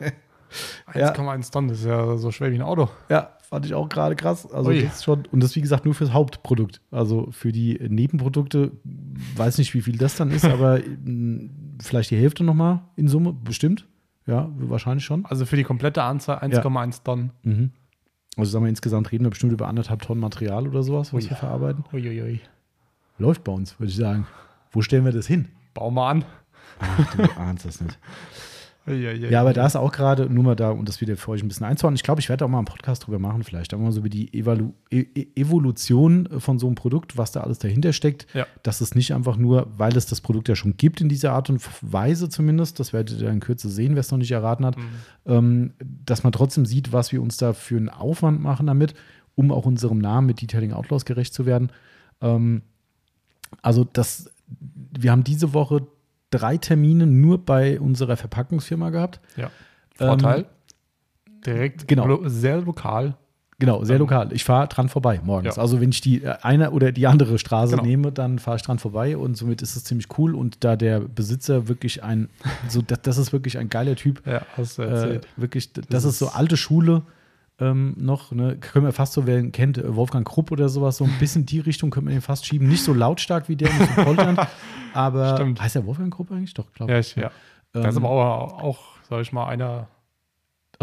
Ja. 0.93 1.11
1,1 1.11 1.51
Tonnen, 1.51 1.69
das 1.69 1.79
ist 1.79 1.85
ja 1.85 2.15
so 2.17 2.29
schwer 2.29 2.51
wie 2.51 2.55
ein 2.55 2.61
Auto. 2.61 2.87
Ja, 3.09 3.31
fand 3.53 3.67
ich 3.67 3.75
auch 3.75 3.87
gerade 3.87 4.15
krass. 4.15 4.51
Also 4.51 4.71
Ui. 4.71 4.81
das 4.81 4.95
ist 4.95 5.03
schon, 5.03 5.27
und 5.31 5.43
das 5.43 5.55
wie 5.55 5.61
gesagt 5.61 5.85
nur 5.85 5.93
fürs 5.93 6.11
Hauptprodukt. 6.11 6.81
Also 6.89 7.27
für 7.29 7.51
die 7.51 7.79
Nebenprodukte, 7.87 8.71
weiß 9.35 9.59
nicht, 9.59 9.75
wie 9.75 9.81
viel 9.81 9.95
das 9.95 10.15
dann 10.15 10.31
ist, 10.31 10.43
aber 10.57 10.79
mh, 10.79 11.51
vielleicht 11.79 12.09
die 12.09 12.17
Hälfte 12.17 12.43
nochmal 12.43 12.81
in 12.95 13.07
Summe, 13.07 13.31
bestimmt. 13.31 13.85
Ja, 14.25 14.49
wahrscheinlich 14.57 15.05
schon. 15.05 15.25
Also 15.25 15.45
für 15.45 15.55
die 15.55 15.63
komplette 15.63 16.01
Anzahl 16.01 16.39
1,1 16.39 17.03
Tonnen. 17.03 17.29
Mhm. 17.43 17.69
Also 18.37 18.49
sagen 18.49 18.65
wir 18.65 18.69
insgesamt 18.69 19.11
reden 19.11 19.23
wir 19.23 19.29
bestimmt 19.29 19.53
über 19.53 19.67
anderthalb 19.67 20.01
Tonnen 20.01 20.19
Material 20.19 20.67
oder 20.67 20.81
sowas, 20.81 21.13
was 21.13 21.29
wir 21.29 21.37
verarbeiten. 21.37 21.83
Uiuiui. 21.93 22.39
Läuft 23.19 23.43
bei 23.43 23.51
uns, 23.51 23.79
würde 23.79 23.91
ich 23.91 23.97
sagen. 23.97 24.25
Wo 24.71 24.81
stellen 24.81 25.05
wir 25.05 25.11
das 25.11 25.27
hin? 25.27 25.49
Bau 25.75 25.91
mal 25.91 26.09
an. 26.09 26.25
Ach, 26.79 27.15
du 27.15 27.23
ahnst 27.39 27.65
das 27.65 27.81
nicht. 27.81 27.99
Ja, 29.29 29.39
aber 29.41 29.53
da 29.53 29.65
ist 29.65 29.75
auch 29.77 29.91
gerade, 29.93 30.29
nur 30.29 30.43
mal 30.43 30.55
da, 30.55 30.71
um 30.71 30.83
das 30.83 30.99
wieder 30.99 31.15
für 31.15 31.31
euch 31.31 31.41
ein 31.41 31.47
bisschen 31.47 31.65
einzuordnen, 31.65 31.95
ich 31.95 32.03
glaube, 32.03 32.19
ich 32.19 32.27
werde 32.27 32.43
auch 32.43 32.49
mal 32.49 32.57
einen 32.57 32.65
Podcast 32.65 33.05
drüber 33.07 33.17
machen, 33.17 33.43
vielleicht, 33.43 33.73
aber 33.73 33.83
mal 33.83 33.91
so 33.93 33.99
über 34.01 34.09
die 34.09 34.33
Evalu 34.33 34.73
e 34.89 35.05
e 35.15 35.27
Evolution 35.35 36.27
von 36.39 36.59
so 36.59 36.65
einem 36.67 36.75
Produkt, 36.75 37.17
was 37.17 37.31
da 37.31 37.41
alles 37.41 37.59
dahinter 37.59 37.93
steckt, 37.93 38.27
Ja. 38.33 38.45
dass 38.61 38.81
es 38.81 38.93
nicht 38.93 39.13
einfach 39.13 39.37
nur, 39.37 39.67
weil 39.77 39.95
es 39.95 40.05
das 40.05 40.19
Produkt 40.19 40.49
ja 40.49 40.55
schon 40.55 40.75
gibt 40.75 40.99
in 40.99 41.07
dieser 41.07 41.31
Art 41.31 41.49
und 41.49 41.61
Weise 41.81 42.27
zumindest, 42.27 42.79
das 42.79 42.91
werdet 42.91 43.21
ihr 43.21 43.29
in 43.29 43.39
Kürze 43.39 43.69
sehen, 43.69 43.93
wer 43.93 44.01
es 44.01 44.11
noch 44.11 44.17
nicht 44.17 44.31
erraten 44.31 44.65
hat, 44.65 44.75
ähm, 45.25 45.71
dass 46.05 46.23
man 46.23 46.33
trotzdem 46.33 46.65
sieht, 46.65 46.91
was 46.91 47.11
wir 47.13 47.21
uns 47.21 47.37
da 47.37 47.53
für 47.53 47.77
einen 47.77 47.89
Aufwand 47.89 48.41
machen 48.41 48.67
damit, 48.67 48.95
um 49.35 49.51
auch 49.51 49.65
unserem 49.65 49.99
Namen 49.99 50.27
mit 50.27 50.41
Detailing 50.41 50.73
Outlaws 50.73 51.05
gerecht 51.05 51.33
zu 51.33 51.45
werden. 51.45 51.71
Ähm, 52.21 52.63
also 53.61 53.83
das, 53.85 54.29
wir 54.99 55.11
haben 55.11 55.23
diese 55.23 55.53
Woche 55.53 55.87
drei 56.33 56.57
Termine 56.57 57.05
nur 57.07 57.37
bei 57.45 57.79
unserer 57.79 58.17
Verpackungsfirma 58.17 58.89
gehabt. 58.89 59.19
Ja. 59.37 59.49
Vorteil. 59.95 60.39
Ähm, 60.39 60.45
Direkt 61.45 61.87
genau. 61.87 62.05
lo 62.07 62.21
sehr 62.29 62.61
lokal. 62.61 63.15
Genau, 63.59 63.83
sehr 63.83 63.95
Ähm, 63.95 64.01
lokal. 64.01 64.33
Ich 64.33 64.43
fahre 64.43 64.67
dran 64.67 64.89
vorbei 64.89 65.21
morgens. 65.23 65.55
Ja. 65.57 65.61
Also 65.61 65.79
wenn 65.79 65.89
ich 65.91 66.01
die 66.01 66.23
äh, 66.23 66.35
eine 66.41 66.71
oder 66.71 66.91
die 66.91 67.05
andere 67.07 67.37
Straße 67.37 67.71
Genau. 67.75 67.83
nehme, 67.87 68.11
dann 68.11 68.39
fahre 68.39 68.57
ich 68.57 68.63
dran 68.63 68.79
vorbei 68.79 69.15
und 69.15 69.37
somit 69.37 69.61
ist 69.61 69.75
es 69.75 69.83
ziemlich 69.83 70.07
cool. 70.17 70.35
Und 70.35 70.63
da 70.63 70.75
der 70.75 71.01
Besitzer 71.01 71.67
wirklich 71.67 72.03
ein, 72.03 72.29
so 72.67 72.81
das, 72.81 73.01
das 73.03 73.17
ist 73.17 73.31
wirklich 73.33 73.57
ein 73.57 73.69
geiler 73.69 73.95
Typ. 73.95 74.21
Ja, 74.25 74.41
hast 74.57 74.77
du 74.77 74.81
Äh, 74.81 74.87
erzählt. 74.87 75.27
wirklich, 75.37 75.71
das, 75.73 75.85
Das 75.87 76.03
ist 76.05 76.19
so 76.19 76.25
ist- 76.27 76.35
alte 76.35 76.57
Schule 76.57 77.03
ähm, 77.63 77.95
noch. 77.97 78.31
Ne? 78.31 78.57
Können 78.57 78.85
wir 78.85 78.91
fast 78.93 79.13
so, 79.13 79.25
wer 79.25 79.41
kennt, 79.51 79.77
äh, 79.77 79.95
Wolfgang 79.95 80.27
Krupp 80.27 80.51
oder 80.51 80.69
sowas, 80.69 80.97
so 80.97 81.05
ein 81.05 81.15
bisschen 81.19 81.45
die 81.45 81.59
Richtung 81.59 81.89
können 81.89 82.07
wir 82.07 82.13
den 82.13 82.21
fast 82.21 82.45
schieben. 82.45 82.67
Nicht 82.67 82.83
so 82.83 82.93
lautstark 82.93 83.49
wie 83.49 83.55
der 83.55 83.71
mit 83.73 83.89
so 83.95 84.03
poltern, 84.03 84.37
aber 84.93 85.35
Stimmt. 85.35 85.61
heißt 85.61 85.75
der 85.75 85.85
Wolfgang 85.85 86.13
Krupp 86.13 86.31
eigentlich? 86.31 86.53
Doch, 86.53 86.71
glaube 86.73 86.91
ja, 86.91 86.99
ich, 86.99 87.15
ja. 87.15 87.31
Das 87.71 87.95
ist 87.95 87.97
Ähm, 87.97 88.05
aber 88.05 88.41
auch, 88.41 88.61
auch, 88.61 88.79
sag 89.09 89.21
ich 89.21 89.31
mal, 89.31 89.47
einer. 89.47 89.87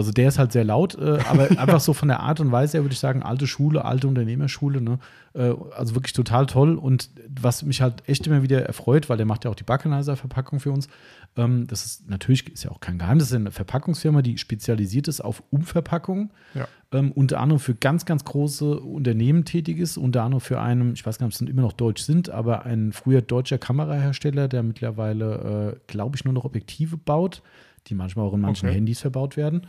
Also 0.00 0.12
der 0.12 0.28
ist 0.28 0.38
halt 0.38 0.52
sehr 0.52 0.64
laut, 0.64 0.96
äh, 0.96 1.18
aber 1.28 1.50
einfach 1.58 1.80
so 1.80 1.92
von 1.92 2.08
der 2.08 2.20
Art 2.20 2.40
und 2.40 2.50
Weise 2.50 2.78
her 2.78 2.84
würde 2.84 2.94
ich 2.94 2.98
sagen, 2.98 3.22
alte 3.22 3.46
Schule, 3.46 3.84
alte 3.84 4.08
Unternehmerschule, 4.08 4.80
ne? 4.80 4.98
Äh, 5.34 5.52
also 5.76 5.94
wirklich 5.94 6.14
total 6.14 6.46
toll. 6.46 6.76
Und 6.76 7.10
was 7.28 7.62
mich 7.62 7.82
halt 7.82 8.02
echt 8.08 8.26
immer 8.26 8.42
wieder 8.42 8.64
erfreut, 8.64 9.08
weil 9.08 9.16
der 9.16 9.26
macht 9.26 9.44
ja 9.44 9.50
auch 9.50 9.54
die 9.54 9.64
Backenizer-Verpackung 9.64 10.58
für 10.58 10.72
uns. 10.72 10.88
Ähm, 11.36 11.66
das 11.66 11.84
ist 11.84 12.08
natürlich, 12.08 12.50
ist 12.52 12.64
ja 12.64 12.70
auch 12.70 12.80
kein 12.80 12.98
Geheimnis, 12.98 13.24
das 13.24 13.30
ist 13.32 13.36
eine 13.36 13.50
Verpackungsfirma, 13.50 14.22
die 14.22 14.38
spezialisiert 14.38 15.06
ist 15.06 15.20
auf 15.20 15.42
Umverpackungen. 15.50 16.30
Ja. 16.54 16.66
Ähm, 16.92 17.12
unter 17.12 17.38
anderem 17.38 17.60
für 17.60 17.74
ganz, 17.74 18.04
ganz 18.04 18.24
große 18.24 18.80
Unternehmen 18.80 19.44
tätig 19.44 19.78
ist, 19.78 19.96
unter 19.96 20.22
anderem 20.22 20.40
für 20.40 20.60
einen, 20.60 20.94
ich 20.94 21.06
weiß 21.06 21.18
gar 21.18 21.26
nicht, 21.26 21.40
ob 21.40 21.42
es 21.42 21.48
immer 21.48 21.62
noch 21.62 21.72
deutsch 21.72 22.02
sind, 22.02 22.30
aber 22.30 22.64
ein 22.64 22.92
früher 22.92 23.22
deutscher 23.22 23.58
Kamerahersteller, 23.58 24.48
der 24.48 24.62
mittlerweile, 24.62 25.76
äh, 25.76 25.80
glaube 25.86 26.16
ich, 26.16 26.24
nur 26.24 26.34
noch 26.34 26.44
Objektive 26.44 26.96
baut, 26.96 27.42
die 27.86 27.94
manchmal 27.94 28.26
auch 28.26 28.34
in 28.34 28.40
manchen 28.40 28.68
Okay. 28.68 28.76
Handys 28.76 29.00
verbaut 29.00 29.36
werden. 29.36 29.66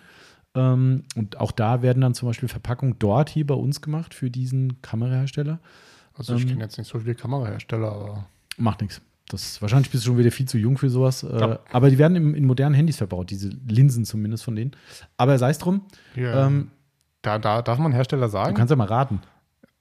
Ähm, 0.55 1.03
und 1.15 1.39
auch 1.39 1.51
da 1.51 1.81
werden 1.81 2.01
dann 2.01 2.13
zum 2.13 2.27
Beispiel 2.27 2.49
Verpackungen 2.49 2.95
dort 2.99 3.29
hier 3.29 3.47
bei 3.47 3.53
uns 3.53 3.81
gemacht 3.81 4.13
für 4.13 4.29
diesen 4.29 4.81
Kamerahersteller. 4.81 5.59
Also 6.13 6.35
ich 6.35 6.43
Ähm, 6.43 6.49
kenne 6.49 6.63
jetzt 6.63 6.77
nicht 6.77 6.89
so 6.89 6.99
viele 6.99 7.15
Kamerahersteller, 7.15 7.91
aber 7.91 8.25
Macht 8.57 8.81
nichts. 8.81 9.01
Das 9.29 9.61
wahrscheinlich 9.61 9.89
bist 9.91 10.03
du 10.03 10.09
schon 10.09 10.17
wieder 10.17 10.31
viel 10.31 10.45
zu 10.47 10.57
jung 10.57 10.77
für 10.77 10.89
sowas. 10.89 11.23
Äh, 11.23 11.39
Ja. 11.39 11.59
Aber 11.71 11.89
die 11.89 11.97
werden 11.97 12.17
im, 12.17 12.35
in 12.35 12.45
modernen 12.45 12.75
Handys 12.75 12.97
verbaut, 12.97 13.29
diese 13.29 13.49
Linsen 13.67 14.03
zumindest 14.03 14.43
von 14.43 14.55
denen. 14.57 14.71
Aber 15.15 15.37
sei 15.37 15.51
es 15.51 15.57
drum, 15.57 15.85
ja, 16.15 16.47
ähm, 16.47 16.71
da, 17.21 17.39
da 17.39 17.61
darf 17.61 17.79
man 17.79 17.93
Hersteller 17.93 18.25
du 18.25 18.31
sagen. 18.31 18.55
kannst 18.55 18.71
ja 18.71 18.75
mal 18.75 18.87
raten. 18.87 19.21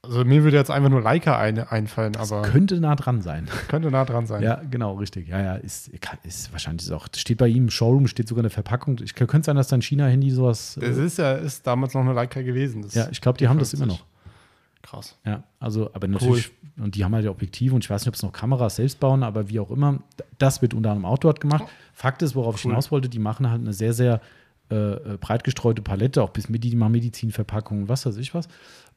Also 0.02 0.24
mir 0.24 0.42
würde 0.44 0.56
jetzt 0.56 0.70
einfach 0.70 0.88
nur 0.88 1.02
Leica 1.02 1.38
ein, 1.38 1.58
einfallen, 1.58 2.14
Das 2.14 2.32
aber 2.32 2.42
könnte 2.42 2.80
nah 2.80 2.94
dran 2.96 3.20
sein. 3.20 3.48
könnte 3.68 3.90
nah 3.90 4.04
dran 4.06 4.26
sein. 4.26 4.42
Ja, 4.42 4.62
genau, 4.70 4.94
richtig. 4.94 5.28
Ja, 5.28 5.40
ja, 5.40 5.54
ist, 5.56 5.88
ist 6.24 6.50
wahrscheinlich 6.52 6.86
ist 6.86 6.92
auch, 6.92 7.06
steht 7.14 7.36
bei 7.36 7.48
ihm 7.48 7.64
im 7.64 7.70
Showroom, 7.70 8.06
steht 8.06 8.26
sogar 8.26 8.40
eine 8.42 8.48
Verpackung. 8.50 8.96
Ich 9.04 9.14
könnte 9.14 9.42
sein, 9.42 9.56
dass 9.56 9.68
dein 9.68 9.82
China-Handy 9.82 10.30
sowas. 10.30 10.78
Es 10.80 10.96
Äh, 10.96 11.04
ist 11.04 11.18
ja 11.18 11.32
ist 11.32 11.66
damals 11.66 11.92
noch 11.92 12.00
eine 12.00 12.14
Leica 12.14 12.40
gewesen. 12.40 12.86
Ja, 12.92 13.08
ich 13.10 13.20
glaube, 13.20 13.36
die 13.36 13.46
haben 13.48 13.58
das 13.58 13.74
immer 13.74 13.86
noch. 13.86 14.04
Krass. 14.82 15.18
Ja, 15.26 15.42
also, 15.58 15.90
aber 15.92 16.08
natürlich, 16.08 16.50
und 16.78 16.94
die 16.94 17.04
haben 17.04 17.14
halt 17.14 17.24
die 17.24 17.28
Objektive 17.28 17.74
und 17.74 17.84
ich 17.84 17.90
weiß 17.90 18.00
nicht, 18.00 18.08
ob 18.08 18.14
es 18.14 18.22
noch 18.22 18.32
Kameras 18.32 18.76
selbst 18.76 18.98
bauen, 18.98 19.22
aber 19.22 19.50
wie 19.50 19.60
auch 19.60 19.70
immer, 19.70 19.98
das 20.38 20.62
wird 20.62 20.72
unter 20.72 20.92
anderem 20.92 21.04
Outdoor 21.04 21.34
gemacht. 21.34 21.64
Fakt 21.92 22.22
ist, 22.22 22.34
worauf 22.34 22.56
ich 22.56 22.64
Cool. 22.64 22.70
hinaus 22.72 22.90
wollte, 22.90 23.10
die 23.10 23.18
machen 23.18 23.50
halt 23.50 23.60
eine 23.60 23.74
sehr, 23.74 23.92
sehr 23.92 24.22
äh, 24.70 24.74
äh, 24.74 25.16
breit 25.18 25.44
gestreute 25.44 25.82
Palette, 25.82 26.22
auch 26.22 26.30
bis 26.30 26.48
mit 26.48 26.64
die 26.64 26.76
machen 26.76 26.92
Medizinverpackungen, 26.92 27.88
was 27.88 28.06
weiß 28.06 28.16
ich 28.16 28.34
was. 28.34 28.48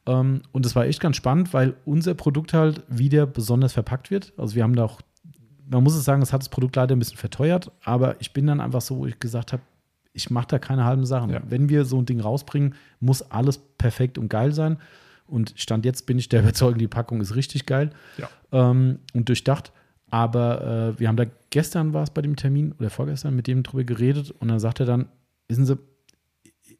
Ähm, 0.06 0.42
und 0.52 0.64
das 0.64 0.76
war 0.76 0.86
echt 0.86 1.00
ganz 1.00 1.16
spannend, 1.16 1.52
weil 1.52 1.74
unser 1.84 2.14
Produkt 2.14 2.52
halt 2.52 2.82
wieder 2.88 3.26
besonders 3.26 3.72
verpackt 3.72 4.10
wird. 4.10 4.32
Also 4.36 4.54
wir 4.54 4.62
haben 4.62 4.76
da 4.76 4.84
auch, 4.84 5.00
man 5.68 5.82
muss 5.82 5.94
es 5.94 6.04
sagen, 6.04 6.22
es 6.22 6.32
hat 6.32 6.42
das 6.42 6.48
Produkt 6.48 6.76
leider 6.76 6.94
ein 6.94 6.98
bisschen 6.98 7.16
verteuert, 7.16 7.72
aber 7.82 8.20
ich 8.20 8.32
bin 8.32 8.46
dann 8.46 8.60
einfach 8.60 8.80
so, 8.80 8.98
wo 8.98 9.06
ich 9.06 9.18
gesagt 9.18 9.52
habe, 9.52 9.62
ich 10.12 10.30
mache 10.30 10.46
da 10.48 10.58
keine 10.58 10.84
halben 10.84 11.06
Sachen. 11.06 11.30
Ja. 11.30 11.42
Wenn 11.48 11.68
wir 11.68 11.84
so 11.84 11.98
ein 12.00 12.06
Ding 12.06 12.20
rausbringen, 12.20 12.74
muss 13.00 13.22
alles 13.30 13.58
perfekt 13.58 14.16
und 14.16 14.28
geil 14.28 14.52
sein. 14.52 14.78
Und 15.26 15.54
Stand 15.56 15.84
jetzt 15.84 16.06
bin 16.06 16.18
ich 16.18 16.28
der 16.28 16.40
Überzeugung, 16.42 16.78
die 16.78 16.88
Packung 16.88 17.20
ist 17.20 17.34
richtig 17.34 17.66
geil 17.66 17.90
Ja. 18.18 18.28
ähm, 18.52 19.00
und 19.12 19.28
durchdacht. 19.28 19.72
Aber 20.10 20.94
äh, 20.94 21.00
wir 21.00 21.08
haben 21.08 21.16
da 21.16 21.24
gestern 21.50 21.92
war 21.92 22.04
es 22.04 22.10
bei 22.10 22.22
dem 22.22 22.36
Termin 22.36 22.72
oder 22.78 22.90
vorgestern 22.90 23.34
mit 23.34 23.48
dem 23.48 23.64
drüber 23.64 23.82
geredet 23.82 24.30
und 24.30 24.46
dann 24.48 24.60
sagt 24.60 24.78
er 24.78 24.86
dann, 24.86 25.06
wissen 25.48 25.66
Sie, 25.66 25.78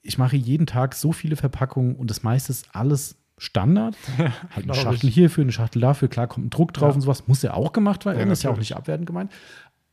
ich 0.03 0.19
mache 0.19 0.37
jeden 0.37 0.67
Tag 0.67 0.95
so 0.95 1.13
viele 1.13 1.37
Verpackungen 1.37 1.97
und 1.97 2.11
das 2.11 2.23
meiste 2.23 2.53
ist 2.53 2.75
alles 2.75 3.17
Standard. 3.39 3.97
halt 4.19 4.65
eine 4.65 4.75
Schachtel 4.75 5.09
ich. 5.09 5.15
hierfür, 5.15 5.43
eine 5.43 5.53
Schachtel 5.53 5.81
dafür, 5.81 6.09
klar 6.09 6.27
kommt 6.27 6.47
ein 6.47 6.51
Druck 6.51 6.73
drauf 6.73 6.91
Ja. 6.91 6.95
und 6.95 7.01
sowas, 7.01 7.27
muss 7.27 7.43
ja 7.43 7.55
auch 7.55 7.73
gemacht 7.73 8.05
werden, 8.05 8.27
Ja, 8.27 8.33
ist 8.33 8.43
ja 8.43 8.51
auch 8.51 8.59
nicht 8.59 8.77
abwertend 8.77 9.07
gemeint. 9.07 9.33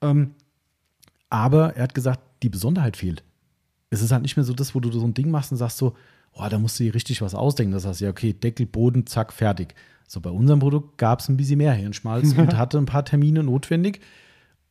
Ähm, 0.01 0.35
aber 1.29 1.75
er 1.75 1.83
hat 1.83 1.95
gesagt, 1.95 2.21
die 2.43 2.49
Besonderheit 2.49 2.97
fehlt. 2.97 3.23
Es 3.89 4.01
ist 4.01 4.11
halt 4.11 4.21
nicht 4.21 4.37
mehr 4.37 4.43
so 4.43 4.53
das, 4.53 4.75
wo 4.75 4.79
du 4.79 4.91
so 4.91 5.05
ein 5.05 5.13
Ding 5.13 5.31
machst 5.31 5.51
und 5.51 5.57
sagst 5.57 5.77
so, 5.77 5.95
oh, 6.33 6.47
da 6.49 6.59
musst 6.59 6.79
du 6.79 6.83
dir 6.83 6.93
richtig 6.93 7.21
was 7.21 7.35
ausdenken. 7.35 7.73
Das 7.73 7.85
heißt, 7.85 8.01
ja, 8.01 8.09
okay, 8.09 8.33
Deckel, 8.33 8.65
Boden, 8.65 9.05
zack, 9.07 9.33
fertig. 9.33 9.75
So, 10.07 10.19
bei 10.21 10.29
unserem 10.29 10.59
Produkt 10.59 10.97
gab 10.97 11.19
es 11.19 11.29
ein 11.29 11.37
bisschen 11.37 11.57
mehr 11.57 11.73
Hirnschmalz 11.73 12.33
und 12.37 12.57
hatte 12.57 12.77
ein 12.77 12.85
paar 12.85 13.05
Termine 13.05 13.43
notwendig. 13.43 14.01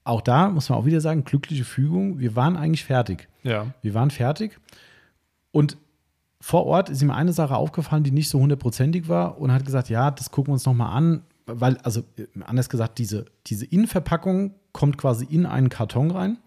Auch 0.04 0.20
da 0.22 0.48
muss 0.48 0.68
man 0.68 0.78
auch 0.78 0.86
wieder 0.86 1.00
sagen, 1.00 1.24
glückliche 1.24 1.64
Fügung. 1.64 2.18
Wir 2.18 2.34
waren 2.36 2.56
eigentlich 2.56 2.84
fertig. 2.84 3.28
Ja. 3.42 3.66
Wir 3.82 3.94
waren 3.94 4.10
fertig. 4.10 4.58
Und 5.52 5.76
vor 6.40 6.64
Ort 6.66 6.88
ist 6.88 7.02
ihm 7.02 7.10
eine 7.10 7.32
Sache 7.32 7.54
aufgefallen, 7.56 8.02
die 8.02 8.10
nicht 8.12 8.30
so 8.30 8.40
hundertprozentig 8.40 9.08
war 9.08 9.38
und 9.38 9.52
hat 9.52 9.64
gesagt, 9.64 9.90
ja, 9.90 10.10
das 10.10 10.30
gucken 10.30 10.48
wir 10.50 10.54
uns 10.54 10.64
nochmal 10.64 10.96
an. 10.96 11.22
Weil, 11.46 11.76
also 11.78 12.02
anders 12.46 12.68
gesagt, 12.68 12.98
diese, 12.98 13.26
diese 13.46 13.66
Innenverpackung 13.66 14.54
kommt 14.72 14.96
quasi 14.98 15.24
in 15.26 15.46
einen 15.46 15.68
Karton 15.68 16.10
rein, 16.12 16.38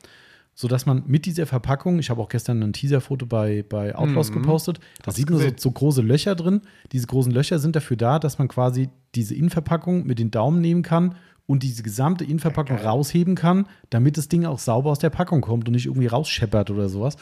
sodass 0.55 0.85
man 0.85 1.03
mit 1.07 1.25
dieser 1.25 1.45
Verpackung, 1.45 1.99
ich 1.99 2.09
habe 2.09 2.21
auch 2.21 2.29
gestern 2.29 2.63
ein 2.63 2.73
Teaserfoto 2.73 3.25
bei, 3.25 3.63
bei 3.67 3.95
Outlaws 3.95 4.29
Mhm. 4.29 4.35
gepostet, 4.35 4.79
da 5.03 5.11
sieht 5.11 5.29
man 5.29 5.39
so, 5.39 5.47
so 5.57 5.71
große 5.71 6.01
Löcher 6.01 6.35
drin. 6.35 6.61
Diese 6.91 7.05
großen 7.07 7.31
Löcher 7.31 7.59
sind 7.59 7.75
dafür 7.75 7.97
da, 7.97 8.17
dass 8.17 8.39
man 8.39 8.47
quasi 8.47 8.89
diese 9.13 9.35
Innenverpackung 9.35 10.05
mit 10.05 10.19
den 10.19 10.31
Daumen 10.31 10.61
nehmen 10.61 10.83
kann 10.83 11.15
und 11.45 11.63
diese 11.63 11.83
gesamte 11.83 12.23
Innenverpackung 12.23 12.77
geil. 12.77 12.85
rausheben 12.85 13.35
kann, 13.35 13.67
damit 13.89 14.17
das 14.17 14.29
Ding 14.29 14.45
auch 14.45 14.59
sauber 14.59 14.91
aus 14.91 14.99
der 14.99 15.09
Packung 15.09 15.41
kommt 15.41 15.67
und 15.67 15.73
nicht 15.73 15.85
irgendwie 15.85 16.07
rausscheppert 16.07 16.71
oder 16.71 16.89
sowas. 16.89 17.17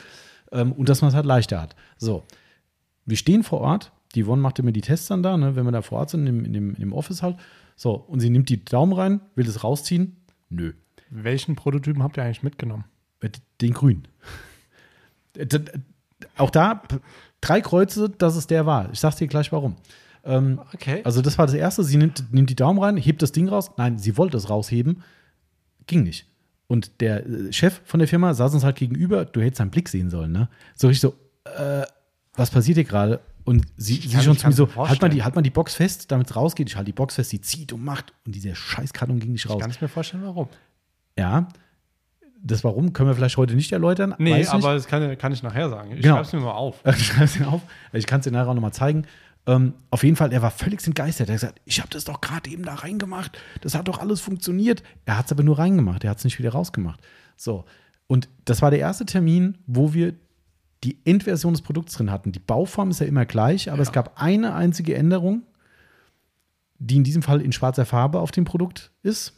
Ähm, 0.52 0.72
und 0.74 0.90
dass 0.90 1.02
man 1.02 1.10
es 1.10 1.16
halt 1.16 1.26
leichter 1.26 1.62
hat. 1.62 1.76
So, 1.98 2.24
wir 3.06 3.18
stehen 3.18 3.44
vor 3.44 3.62
Ort. 3.62 3.92
Die 4.16 4.24
Yvonne 4.24 4.42
macht 4.42 4.60
immer 4.60 4.72
die 4.72 4.82
Tests 4.82 5.08
dann 5.08 5.24
da, 5.24 5.38
ne, 5.38 5.56
wenn 5.56 5.66
wir 5.66 5.72
da 5.72 5.82
vor 5.82 6.00
Ort 6.00 6.10
sind, 6.12 6.22
in 6.22 6.26
dem, 6.26 6.46
in, 6.46 6.54
dem, 6.54 6.70
in 6.76 6.80
dem 6.82 6.94
Office 6.94 7.24
halt. 7.24 7.38
So, 7.76 7.94
und 7.94 8.20
sie 8.20 8.30
nimmt 8.30 8.50
die 8.50 8.64
Daumen 8.64 8.94
rein, 8.94 9.22
will 9.36 9.48
es 9.48 9.64
rausziehen. 9.64 10.18
Nö. 10.50 10.74
Welchen 11.10 11.56
Prototypen 11.56 12.04
habt 12.04 12.18
ihr 12.18 12.24
eigentlich 12.24 12.44
mitgenommen? 12.44 12.86
Äh, 13.22 13.30
Den 13.62 13.74
grünen. 13.74 14.08
Äh, 15.38 15.48
Auch 16.38 16.50
da 16.50 16.84
drei 17.40 17.62
Kreuze, 17.62 18.10
dass 18.10 18.36
es 18.36 18.48
der 18.48 18.66
war. 18.66 18.90
Ich 18.92 19.00
sag's 19.00 19.16
dir 19.16 19.28
gleich 19.28 19.52
warum. 19.52 19.76
Ähm, 20.24 20.60
Okay. 20.74 21.02
also, 21.04 21.22
das 21.22 21.38
war 21.38 21.46
das 21.48 21.56
erste. 21.56 21.84
Sie 21.84 21.98
nimmt, 21.98 22.32
nimmt 22.32 22.50
die 22.50 22.56
Daumen 22.56 22.80
rein, 22.80 22.98
hebt 22.98 23.22
das 23.22 23.32
Ding 23.32 23.48
raus. 23.50 23.72
Nein, 23.78 23.98
sie 23.98 24.18
wollte 24.18 24.38
es 24.38 24.50
rausheben. 24.50 25.04
Ging 25.88 26.04
nicht. 26.04 26.28
Und 26.68 27.02
der 27.02 27.26
äh, 27.26 27.52
Chef 27.52 27.82
von 27.86 28.00
der 28.00 28.08
Firma 28.08 28.34
saß 28.34 28.54
uns 28.54 28.64
halt 28.64 28.78
gegenüber. 28.78 29.26
Du 29.26 29.42
hättest 29.42 29.58
seinen 29.58 29.72
Blick 29.72 29.90
sehen 29.90 30.10
sollen, 30.10 30.32
ne? 30.32 30.48
So 30.76 30.88
richtig 30.88 31.02
so, 31.02 31.16
äh, 31.50 31.86
was 32.36 32.50
passiert 32.52 32.76
hier 32.78 32.86
gerade? 32.86 33.20
Und 33.44 33.66
sie, 33.76 33.96
Ich 33.98 34.10
sie 34.10 34.22
schon 34.22 34.34
ich 34.34 34.40
zu 34.40 34.48
mir 34.48 34.54
so, 34.54 34.68
mir 34.68 34.76
halt 34.88 35.02
mal, 35.02 35.10
die, 35.10 35.24
halt 35.24 35.36
mal 35.36 35.42
die 35.42 35.50
Box 35.50 35.74
fest, 35.76 36.12
damit 36.12 36.30
es 36.30 36.36
rausgeht. 36.36 36.70
Ich 36.70 36.76
halte 36.76 36.86
die 36.86 36.94
Box 36.94 37.16
fest, 37.16 37.32
sie 37.32 37.42
zieht 37.42 37.74
und 37.74 37.84
macht. 37.84 38.14
Und 38.26 38.36
diese 38.36 38.54
Scheißkarton 38.56 39.20
ging 39.20 39.32
nicht 39.32 39.46
ich 39.46 39.52
raus. 39.52 39.60
kann 39.60 39.72
es 39.72 39.82
mir 39.82 39.88
vorstellen, 39.88 40.24
warum. 40.24 40.48
Ja, 41.18 41.48
das 42.44 42.64
Warum 42.64 42.94
können 42.94 43.10
wir 43.10 43.16
vielleicht 43.16 43.38
heute 43.38 43.54
nicht 43.56 43.72
erläutern. 43.72 44.16
Nee, 44.18 44.38
nicht. 44.40 44.50
aber 44.50 44.74
das 44.74 44.88
kann, 44.88 45.16
kann 45.18 45.32
ich 45.32 45.44
nachher 45.44 45.70
sagen. 45.70 45.92
Ich 45.92 46.02
Genau. 46.02 46.16
schreibe 46.16 46.28
es 46.28 46.34
mir 46.34 46.40
mal 46.40 46.52
auf. 46.54 46.80
Ich 46.86 47.06
schreib's 47.08 47.34
dir 47.34 47.48
auf. 47.48 47.62
Ich 47.94 48.08
kann 48.08 48.20
es 48.20 48.24
dir 48.24 48.32
nachher 48.32 48.48
auch 48.48 48.54
nochmal 48.56 48.74
zeigen. 48.74 49.06
Ähm, 49.47 49.73
auf 49.89 50.04
jeden 50.04 50.15
Fall, 50.15 50.32
er 50.32 50.41
war 50.41 50.51
völlig 50.51 50.86
entgeistert. 50.86 51.30
Er 51.30 51.34
hat 51.34 51.41
gesagt, 51.41 51.62
ich 51.65 51.80
habe 51.80 51.89
das 51.89 52.04
doch 52.04 52.21
gerade 52.21 52.49
eben 52.49 52.63
da 52.63 52.75
reingemacht. 52.75 53.38
Das 53.62 53.73
hat 53.75 53.88
doch 53.88 53.99
alles 53.99 54.21
funktioniert. 54.21 54.84
Er 55.06 55.17
hat 55.17 55.25
es 55.25 55.32
aber 55.32 55.43
nur 55.43 55.58
reingemacht. 55.58 56.04
Er 56.04 56.12
hat 56.12 56.19
es 56.19 56.23
nicht 56.23 56.38
wieder 56.38 56.51
rausgemacht. 56.51 56.99
So. 57.38 57.65
Und 58.08 58.30
das 58.45 58.62
war 58.62 58.69
der 58.69 58.80
erste 58.80 59.06
Termin, 59.06 59.58
wo 59.65 59.93
wir 59.93 60.13
die 60.84 60.97
Endversion 61.06 61.54
des 61.54 61.62
Produkts 61.62 61.93
drin 61.93 62.12
hatten. 62.12 62.32
Die 62.32 62.39
Bauform 62.39 62.91
ist 62.91 62.99
ja 62.99 63.06
immer 63.06 63.25
gleich, 63.25 63.71
aber 63.71 63.82
es 63.82 63.91
gab 63.91 64.21
eine 64.21 64.54
einzige 64.54 64.95
Änderung, 64.95 65.43
die 66.80 66.97
in 66.97 67.04
diesem 67.04 67.21
Fall 67.21 67.41
in 67.41 67.51
schwarzer 67.51 67.86
Farbe 67.86 68.19
auf 68.19 68.32
dem 68.32 68.45
Produkt 68.45 68.91
ist. 69.04 69.34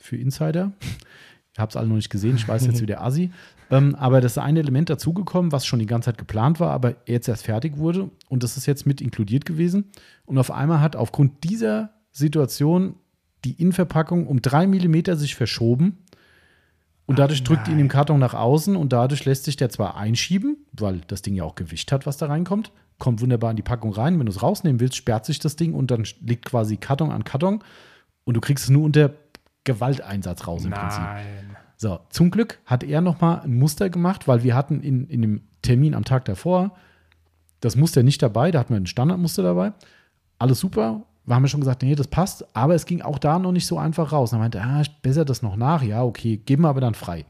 Für 0.00 0.16
Insider. 0.16 0.72
habe 1.58 1.70
es 1.70 1.76
alle 1.76 1.88
noch 1.88 1.96
nicht 1.96 2.10
gesehen, 2.10 2.36
ich 2.36 2.48
weiß 2.48 2.66
jetzt 2.66 2.80
wieder 2.80 3.00
Assi. 3.02 3.30
Ähm, 3.70 3.94
aber 3.96 4.20
das 4.20 4.32
ist 4.32 4.38
ein 4.38 4.56
Element 4.56 4.90
dazugekommen, 4.90 5.52
was 5.52 5.66
schon 5.66 5.78
die 5.78 5.86
ganze 5.86 6.06
Zeit 6.06 6.18
geplant 6.18 6.60
war, 6.60 6.70
aber 6.70 6.96
jetzt 7.06 7.28
erst 7.28 7.44
fertig 7.44 7.78
wurde. 7.78 8.10
Und 8.28 8.42
das 8.42 8.56
ist 8.56 8.66
jetzt 8.66 8.86
mit 8.86 9.00
inkludiert 9.00 9.44
gewesen. 9.44 9.90
Und 10.24 10.38
auf 10.38 10.50
einmal 10.50 10.80
hat 10.80 10.96
aufgrund 10.96 11.44
dieser 11.44 11.90
Situation 12.12 12.96
die 13.44 13.60
Innenverpackung 13.60 14.26
um 14.26 14.40
drei 14.40 14.66
Millimeter 14.66 15.16
sich 15.16 15.34
verschoben. 15.34 15.98
Und 17.06 17.18
dadurch 17.20 17.40
Ach, 17.42 17.48
drückt 17.48 17.68
ihn 17.68 17.74
nein. 17.74 17.82
im 17.82 17.88
Karton 17.88 18.18
nach 18.18 18.34
außen 18.34 18.74
und 18.74 18.92
dadurch 18.92 19.24
lässt 19.24 19.44
sich 19.44 19.56
der 19.56 19.70
zwar 19.70 19.96
einschieben, 19.96 20.56
weil 20.72 21.02
das 21.06 21.22
Ding 21.22 21.34
ja 21.34 21.44
auch 21.44 21.54
Gewicht 21.54 21.92
hat, 21.92 22.04
was 22.04 22.16
da 22.16 22.26
reinkommt, 22.26 22.72
kommt 22.98 23.20
wunderbar 23.20 23.50
in 23.50 23.56
die 23.56 23.62
Packung 23.62 23.92
rein. 23.92 24.18
Wenn 24.18 24.26
du 24.26 24.32
es 24.32 24.42
rausnehmen 24.42 24.80
willst, 24.80 24.96
sperrt 24.96 25.24
sich 25.24 25.38
das 25.38 25.54
Ding 25.54 25.74
und 25.74 25.92
dann 25.92 26.04
liegt 26.20 26.46
quasi 26.46 26.76
Karton 26.76 27.12
an 27.12 27.22
Karton 27.22 27.62
und 28.24 28.34
du 28.34 28.40
kriegst 28.40 28.64
es 28.64 28.70
nur 28.70 28.82
unter 28.82 29.12
Gewalteinsatz 29.62 30.46
raus 30.48 30.64
im 30.64 30.72
Prinzip. 30.72 31.02
So, 31.76 32.00
zum 32.08 32.30
Glück 32.30 32.58
hat 32.64 32.84
er 32.84 33.00
nochmal 33.00 33.40
ein 33.40 33.58
Muster 33.58 33.90
gemacht, 33.90 34.26
weil 34.26 34.42
wir 34.42 34.54
hatten 34.54 34.80
in, 34.80 35.06
in 35.08 35.22
dem 35.22 35.42
Termin 35.62 35.94
am 35.94 36.04
Tag 36.04 36.24
davor 36.24 36.76
das 37.60 37.76
Muster 37.76 38.02
nicht 38.02 38.22
dabei, 38.22 38.50
da 38.50 38.60
hatten 38.60 38.72
wir 38.74 38.80
ein 38.80 38.86
Standardmuster 38.86 39.42
dabei. 39.42 39.72
Alles 40.38 40.60
super. 40.60 41.02
Wir 41.24 41.34
haben 41.34 41.42
ja 41.42 41.48
schon 41.48 41.60
gesagt, 41.60 41.82
nee, 41.82 41.94
das 41.94 42.06
passt, 42.06 42.56
aber 42.56 42.74
es 42.74 42.86
ging 42.86 43.02
auch 43.02 43.18
da 43.18 43.38
noch 43.38 43.52
nicht 43.52 43.66
so 43.66 43.78
einfach 43.78 44.12
raus. 44.12 44.32
Meinte 44.32 44.58
er, 44.58 44.66
ah, 44.66 44.80
ich 44.82 44.90
bessere 45.02 45.24
das 45.24 45.42
noch 45.42 45.56
nach. 45.56 45.82
Ja, 45.82 46.04
okay, 46.04 46.36
geben 46.36 46.62
wir 46.62 46.68
aber 46.68 46.80
dann 46.80 46.94
frei. 46.94 47.24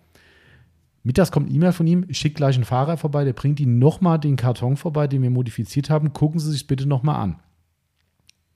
Mittags 1.02 1.30
kommt 1.30 1.46
eine 1.46 1.56
E-Mail 1.56 1.72
von 1.72 1.86
ihm, 1.86 2.04
ich 2.08 2.18
schicke 2.18 2.34
gleich 2.34 2.56
einen 2.56 2.64
Fahrer 2.64 2.96
vorbei, 2.96 3.24
der 3.24 3.32
bringt 3.32 3.60
Ihnen 3.60 3.78
nochmal 3.78 4.18
den 4.18 4.36
Karton 4.36 4.76
vorbei, 4.76 5.06
den 5.06 5.22
wir 5.22 5.30
modifiziert 5.30 5.88
haben. 5.88 6.12
Gucken 6.12 6.40
Sie 6.40 6.50
sich 6.50 6.66
bitte 6.66 6.86
nochmal 6.86 7.16
an. 7.16 7.38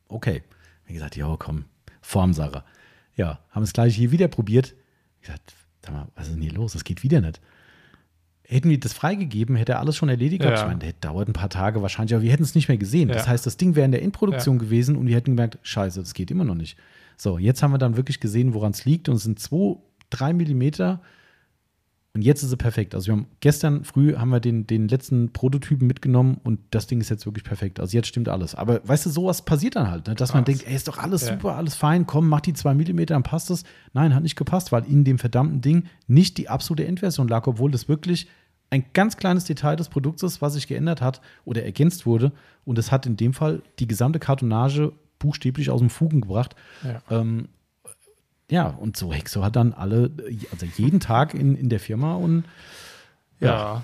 Okay. 0.09 0.43
Wie 0.85 0.95
gesagt, 0.95 1.17
ja, 1.17 1.35
komm, 1.39 1.67
Formsache. 2.03 2.65
Ja, 3.15 3.39
haben 3.51 3.63
es 3.63 3.73
gleich 3.73 3.95
hier 3.95 4.11
wieder 4.11 4.27
probiert. 4.27 4.75
Ich 5.21 5.29
gesagt, 5.29 5.55
sag 5.85 5.93
mal, 5.95 6.09
was 6.15 6.27
ist 6.29 6.35
denn 6.35 6.43
hier 6.43 6.53
los? 6.53 6.73
Das 6.73 6.85
geht 6.85 7.03
wieder 7.03 7.21
nicht. 7.21 7.41
Hätten 8.43 8.69
wir 8.69 8.81
das 8.81 8.93
freigegeben, 8.93 9.55
hätte 9.55 9.73
er 9.73 9.79
alles 9.81 9.97
schon 9.97 10.09
erledigt. 10.09 10.43
gehabt. 10.43 10.57
Ja. 10.59 10.63
Ich 10.65 10.69
meine, 10.69 10.81
der 10.81 10.93
dauert 10.95 11.29
ein 11.29 11.33
paar 11.33 11.51
Tage 11.51 11.83
wahrscheinlich, 11.83 12.15
aber 12.15 12.23
wir 12.25 12.33
hätten 12.33 12.43
es 12.43 12.55
nicht 12.57 12.67
mehr 12.69 12.79
gesehen. 12.79 13.09
Das 13.09 13.25
Ja. 13.27 13.29
heißt, 13.29 13.47
das 13.47 13.57
Ding 13.57 13.77
wäre 13.77 13.85
in 13.85 13.93
der 13.93 14.03
Endproduktion 14.03 14.59
gewesen 14.59 14.97
und 14.97 15.07
wir 15.07 15.15
hätten 15.17 15.33
gemerkt, 15.37 15.59
scheiße, 15.63 16.01
das 16.01 16.15
geht 16.15 16.31
immer 16.33 16.45
noch 16.45 16.57
nicht. 16.57 16.77
So, 17.17 17.39
jetzt 17.39 17.63
haben 17.63 17.71
wir 17.73 17.79
dann 17.79 17.97
wirklich 17.97 18.19
gesehen, 18.19 18.53
woran 18.55 18.73
es 18.73 18.85
liegt 18.85 19.09
und 19.09 19.17
es 19.17 19.23
sind 19.23 19.39
zwei, 19.39 19.77
drei 20.11 20.33
Millimeter 20.33 21.01
und 22.13 22.23
jetzt 22.23 22.43
ist 22.43 22.51
sie 22.51 22.57
perfekt. 22.57 22.95
Also 22.95 23.07
wir 23.07 23.13
haben 23.13 23.27
gestern 23.39 23.85
früh 23.85 24.17
haben 24.17 24.31
wir 24.31 24.41
den, 24.41 24.67
den 24.67 24.89
letzten 24.89 25.33
Prototypen 25.33 25.87
mitgenommen 25.87 26.39
und 26.43 26.59
das 26.71 26.89
Ding 26.89 27.01
ist 27.01 27.09
jetzt 27.09 27.25
wirklich 27.25 27.45
perfekt. 27.45 27.79
Also 27.79 27.97
jetzt 27.97 28.09
stimmt 28.09 28.29
alles. 28.29 28.57
Aber 28.57 28.81
weißt 28.87 29.07
du, 29.07 29.11
sowas 29.11 29.43
passiert 29.43 29.77
dann 29.77 29.89
halt, 29.91 30.09
ne? 30.09 30.17
dass 30.17 30.35
man 30.35 30.45
Krass. 30.45 30.57
denkt, 30.59 30.69
ey, 30.69 30.75
ist 30.75 30.89
doch 30.89 30.99
alles 30.99 31.23
Ja. 31.29 31.35
super, 31.35 31.55
alles 31.57 31.77
fein, 31.77 32.07
komm, 32.07 32.29
mach 32.29 32.41
die 32.41 32.53
zwei 32.53 32.75
Millimeter, 32.75 33.15
dann 33.15 33.23
passt 33.23 33.51
es. 33.51 33.63
Nein, 33.93 34.13
hat 34.15 34.25
nicht 34.25 34.35
gepasst, 34.37 34.73
weil 34.73 34.85
in 34.87 35.05
dem 35.05 35.19
verdammten 35.21 35.61
Ding 35.61 35.85
nicht 36.09 36.37
die 36.39 36.49
absolute 36.49 36.85
Endversion 36.85 37.29
lag, 37.29 37.47
obwohl 37.47 37.71
das 37.71 37.89
wirklich 37.89 38.27
ein 38.71 38.85
ganz 38.93 39.17
kleines 39.17 39.45
Detail 39.45 39.77
des 39.77 39.89
Produkts 39.89 40.23
ist, 40.25 40.43
was 40.43 40.55
sich 40.55 40.67
geändert 40.67 41.01
hat 41.01 41.21
oder 41.45 41.65
ergänzt 41.65 42.07
wurde. 42.07 42.33
Und 42.65 42.79
es 42.79 42.91
hat 42.93 43.07
in 43.07 43.17
dem 43.17 43.35
Fall 43.35 43.63
die 43.79 43.87
gesamte 43.87 44.19
Kartonage 44.19 44.93
buchstäblich 45.21 45.71
aus 45.71 45.81
dem 45.81 45.91
Fugen 45.91 46.21
gebracht. 46.23 46.55
Ja. 46.83 47.03
Ähm, 47.21 47.49
ja, 48.51 48.67
und 48.69 48.97
so 48.97 49.13
Hexo 49.13 49.43
hat 49.43 49.57
dann 49.57 49.73
alle, 49.73 50.11
also 50.53 50.67
jeden 50.77 51.01
Tag 51.01 51.35
in, 51.35 51.55
in 51.55 51.69
der 51.69 51.81
Firma 51.81 52.15
und 52.15 52.45
ja, 53.41 53.49
Ja. 53.49 53.83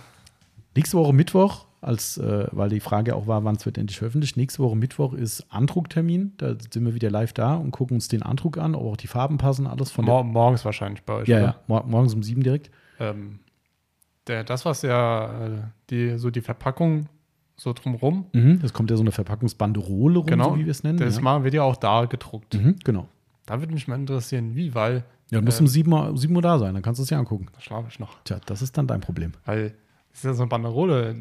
nächste 0.77 0.97
Woche 0.99 1.13
Mittwoch, 1.13 1.65
als, 1.81 2.19
äh, 2.19 2.49
weil 2.51 2.69
die 2.71 2.81
Frage 2.81 3.15
auch 3.15 3.27
war, 3.27 3.45
wann 3.45 3.55
es 3.57 3.65
wird 3.65 3.79
endlich 3.79 3.99
veröffentlicht, 3.99 4.37
nächste 4.37 4.59
Woche 4.63 4.75
Mittwoch 4.77 5.13
ist 5.13 5.47
Andrucktermin, 5.51 6.33
da 6.39 6.55
sind 6.71 6.85
wir 6.85 6.95
wieder 6.95 7.11
live 7.11 7.33
da 7.33 7.55
und 7.55 7.71
gucken 7.71 7.95
uns 7.97 8.09
den 8.09 8.23
Andruck 8.23 8.59
an, 8.59 8.75
ob 8.75 8.85
auch 8.93 8.97
die 8.97 9.07
Farben 9.07 9.39
passen, 9.39 9.67
alles 9.67 9.91
von 9.93 10.05
Mor 10.05 10.25
morgens 10.25 10.65
wahrscheinlich 10.65 11.03
bei 11.05 11.15
euch. 11.15 11.29
ja, 11.29 11.39
ja, 11.41 11.57
mor 11.69 11.85
morgens 11.87 12.13
um 12.15 12.23
sieben 12.23 12.43
direkt. 12.43 12.71
Ähm, 12.99 13.39
der, 14.27 14.43
das, 14.43 14.65
was 14.65 14.83
ja 14.83 15.47
äh, 15.47 15.51
die, 15.91 16.19
so 16.19 16.31
die 16.31 16.41
Verpackung 16.41 17.07
so 17.59 17.73
drumrum, 17.73 18.27
Mhm, 18.33 18.61
das 18.61 18.73
kommt 18.75 18.91
ja 18.91 18.97
so 18.97 19.03
eine 19.03 19.13
Verpackungsbanderole 19.13 20.19
rum, 20.19 20.27
Genau, 20.27 20.51
so 20.51 20.59
wie 20.59 20.65
wir 20.65 20.71
es 20.73 20.83
nennen. 20.83 20.99
das 20.99 21.17
ja. 21.17 21.23
mal 21.23 21.45
wird 21.45 21.55
ja 21.55 21.63
auch 21.63 21.77
da 21.77 22.05
gedruckt. 22.07 22.55
Mhm, 22.55 22.77
genau. 22.85 23.07
Da 23.47 23.61
würde 23.61 23.73
mich 23.73 23.87
mal 23.89 23.95
interessieren, 23.97 24.55
wie, 24.55 24.75
weil 24.75 25.05
Ja, 25.31 25.39
du 25.41 25.45
musst 25.45 25.61
Ähm, 25.61 25.65
um 25.67 25.69
sieben 25.69 25.93
Uhr, 25.93 26.09
um 26.11 26.17
sieben 26.17 26.35
Uhr 26.37 26.43
da 26.43 26.59
sein, 26.59 26.75
dann 26.75 26.83
kannst 26.83 26.99
du 26.99 27.03
es 27.05 27.11
ja 27.11 27.19
angucken. 27.19 27.47
da 27.53 27.61
schlafe 27.61 27.89
ich 27.91 27.99
noch. 27.99 28.21
Tja, 28.25 28.39
das 28.47 28.61
ist 28.63 28.77
dann 28.77 28.87
dein 28.87 29.01
Problem. 29.01 29.33
Weil 29.45 29.75
es 30.13 30.19
ist 30.19 30.25
ja 30.25 30.35
so 30.35 30.43
eine 30.43 30.49
Banderole. 30.49 31.15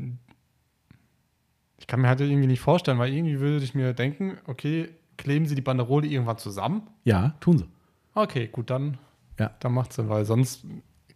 Ich 1.77 1.87
kann 1.87 2.01
mir 2.01 2.07
halt 2.07 2.21
irgendwie 2.21 2.47
nicht 2.47 2.61
vorstellen, 2.61 2.97
weil 2.99 3.13
irgendwie 3.13 3.39
würde 3.39 3.63
ich 3.63 3.75
mir 3.75 3.93
denken, 3.93 4.37
okay, 4.47 4.89
kleben 5.17 5.45
sie 5.45 5.55
die 5.55 5.61
Banderole 5.61 6.07
irgendwann 6.07 6.37
zusammen? 6.37 6.83
Ja, 7.03 7.35
tun 7.39 7.57
sie. 7.57 7.65
Okay, 8.13 8.47
gut, 8.47 8.69
dann, 8.69 8.97
Ja. 9.39 9.51
dann 9.59 9.73
macht 9.73 9.93
Sinn, 9.93 10.09
weil 10.09 10.25
sonst 10.25 10.65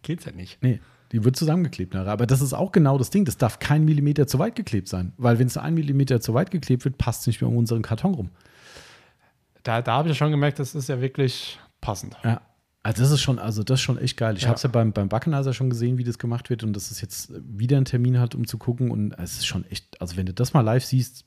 geht's 0.02 0.26
ja 0.26 0.32
nicht. 0.32 0.62
Nee, 0.62 0.80
die 1.12 1.24
wird 1.24 1.36
zusammengeklebt 1.36 1.94
nachher. 1.94 2.12
Aber 2.12 2.26
das 2.26 2.40
ist 2.42 2.52
auch 2.52 2.72
genau 2.72 2.98
das 2.98 3.10
Ding. 3.10 3.24
Das 3.24 3.36
darf 3.38 3.58
kein 3.58 3.84
Millimeter 3.84 4.26
zu 4.26 4.38
weit 4.38 4.54
geklebt 4.54 4.88
sein. 4.88 5.12
Weil 5.16 5.38
wenn 5.38 5.46
es 5.46 5.56
ein 5.56 5.74
Millimeter 5.74 6.20
zu 6.20 6.34
weit 6.34 6.50
geklebt 6.50 6.84
wird, 6.84 6.98
passt 6.98 7.22
es 7.22 7.26
nicht 7.28 7.40
mehr 7.40 7.48
um 7.48 7.56
unseren 7.56 7.82
Karton 7.82 8.14
rum. 8.14 8.30
Da, 9.62 9.82
da 9.82 9.92
habe 9.94 10.08
ich 10.08 10.14
ja 10.14 10.18
schon 10.18 10.30
gemerkt, 10.30 10.58
das 10.58 10.74
ist 10.74 10.88
ja 10.88 11.00
wirklich 11.00 11.58
passend. 11.80 12.16
Ja. 12.24 12.40
Also 12.82 13.02
das 13.02 13.10
ist 13.12 13.20
schon, 13.20 13.38
also 13.38 13.62
das 13.62 13.78
ist 13.78 13.82
schon 13.82 13.98
echt 13.98 14.16
geil. 14.16 14.36
Ich 14.36 14.42
Ja. 14.42 14.48
habe 14.48 14.56
es 14.56 14.62
ja 14.62 14.70
beim, 14.70 14.92
beim 14.92 15.08
Backenheiser 15.10 15.52
schon 15.52 15.68
gesehen, 15.68 15.98
wie 15.98 16.04
das 16.04 16.18
gemacht 16.18 16.48
wird 16.48 16.62
und 16.64 16.72
dass 16.72 16.90
es 16.90 17.00
jetzt 17.02 17.30
wieder 17.36 17.76
einen 17.76 17.84
Termin 17.84 18.18
hat, 18.18 18.34
um 18.34 18.46
zu 18.46 18.56
gucken. 18.56 18.90
Und 18.90 19.12
es 19.18 19.32
ist 19.34 19.46
schon 19.46 19.66
echt, 19.70 20.00
also 20.00 20.16
wenn 20.16 20.24
du 20.26 20.32
das 20.32 20.54
mal 20.54 20.62
live 20.62 20.84
siehst, 20.84 21.26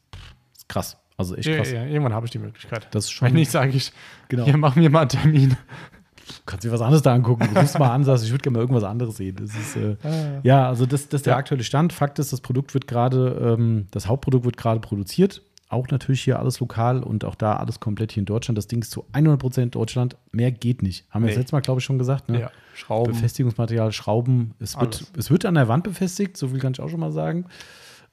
ist 0.56 0.68
krass. 0.68 0.98
Also 1.16 1.36
echt 1.36 1.48
Ja, 1.48 1.58
krass. 1.58 1.72
ja, 1.72 1.86
irgendwann 1.86 2.14
habe 2.14 2.26
ich 2.26 2.32
die 2.32 2.40
Möglichkeit. 2.40 2.88
Das 2.90 3.06
ist 3.06 3.12
schon, 3.12 3.28
Wenn 3.28 3.36
nicht, 3.36 3.52
sage 3.52 3.72
ich, 3.78 3.94
genau. 4.30 4.46
hier 4.46 4.58
machen 4.58 4.82
wir 4.82 4.90
mal 4.90 5.02
einen 5.02 5.10
Termin. 5.10 5.50
Du 5.52 5.56
kannst 6.48 6.66
dir 6.66 6.72
was 6.72 6.82
anderes 6.82 7.04
da 7.04 7.14
angucken. 7.14 7.48
Du 7.54 7.60
rufst 7.60 7.78
mal 7.78 7.92
an, 7.92 8.04
sagst, 8.04 8.24
ich 8.26 8.32
würde 8.32 8.42
gerne 8.42 8.58
mal 8.58 8.62
irgendwas 8.62 8.84
anderes 8.84 9.18
sehen. 9.18 9.36
Das 9.40 9.54
ist, 9.56 9.76
äh, 9.76 9.96
ja, 10.42 10.68
also 10.68 10.88
das, 10.88 11.08
das 11.08 11.20
ist 11.20 11.28
der 11.28 11.34
Ja. 11.34 11.38
aktuelle 11.38 11.64
Stand. 11.64 11.94
Fakt 11.94 12.18
ist, 12.18 12.34
das 12.34 12.42
Produkt 12.42 12.74
wird 12.74 12.88
gerade, 12.88 13.56
ähm, 13.60 13.86
das 13.92 14.08
Hauptprodukt 14.08 14.44
wird 14.46 14.58
gerade 14.58 14.80
produziert. 14.80 15.44
Auch 15.74 15.88
natürlich 15.90 16.22
hier 16.24 16.40
alles 16.40 16.60
lokal 16.60 17.02
und 17.04 17.26
auch 17.26 17.36
da 17.36 17.56
alles 17.58 17.80
komplett 17.80 18.12
hier 18.12 18.22
in 18.22 18.26
Deutschland. 18.26 18.58
Das 18.58 18.68
Ding 18.68 18.82
ist 18.82 18.92
zu 18.92 19.06
100% 19.14 19.72
Deutschland. 19.72 20.16
Mehr 20.32 20.52
geht 20.52 20.82
nicht. 20.84 21.06
Haben 21.10 21.24
wir 21.24 21.30
das 21.30 21.38
letzte 21.40 21.56
Mal, 21.56 21.62
glaube 21.62 21.80
ich, 21.80 21.86
schon 21.86 21.98
gesagt. 21.98 22.30
Ne? 22.30 22.42
Ja, 22.42 22.52
Schrauben. 22.76 23.12
Befestigungsmaterial, 23.12 23.92
Schrauben. 23.92 24.54
Es 24.60 24.80
wird, 24.80 25.04
es 25.18 25.32
wird 25.32 25.46
an 25.46 25.56
der 25.56 25.68
Wand 25.68 25.84
befestigt, 25.84 26.38
so 26.38 26.50
viel 26.50 26.60
kann 26.60 26.74
ich 26.74 26.80
auch 26.80 26.90
schon 26.90 27.00
mal 27.00 27.12
sagen. 27.12 27.46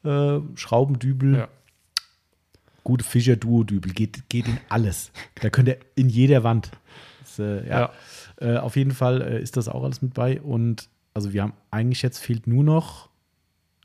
Äh, 0.04 0.38
Schrauben, 0.54 0.98
Dübel, 0.98 1.36
Ja. 1.36 1.48
gute 2.82 3.04
Fischer-Duo-Dübel, 3.04 3.92
geht, 3.92 4.28
geht 4.30 4.48
in 4.48 4.58
alles. 4.70 5.12
Da 5.42 5.50
könnt 5.50 5.68
ihr 5.68 5.78
in 5.96 6.08
jeder 6.08 6.42
Wand. 6.42 6.70
Das, 7.20 7.38
äh, 7.38 7.68
ja. 7.68 7.90
Äh, 8.40 8.56
auf 8.56 8.76
jeden 8.76 8.92
Fall 8.92 9.20
äh, 9.20 9.42
ist 9.42 9.58
das 9.58 9.68
auch 9.68 9.84
alles 9.84 10.00
mit 10.00 10.14
bei. 10.14 10.40
Und 10.40 10.88
also 11.12 11.34
wir 11.34 11.42
haben 11.42 11.52
eigentlich 11.70 12.00
jetzt 12.00 12.18
fehlt 12.18 12.46
nur 12.46 12.64
noch, 12.64 13.09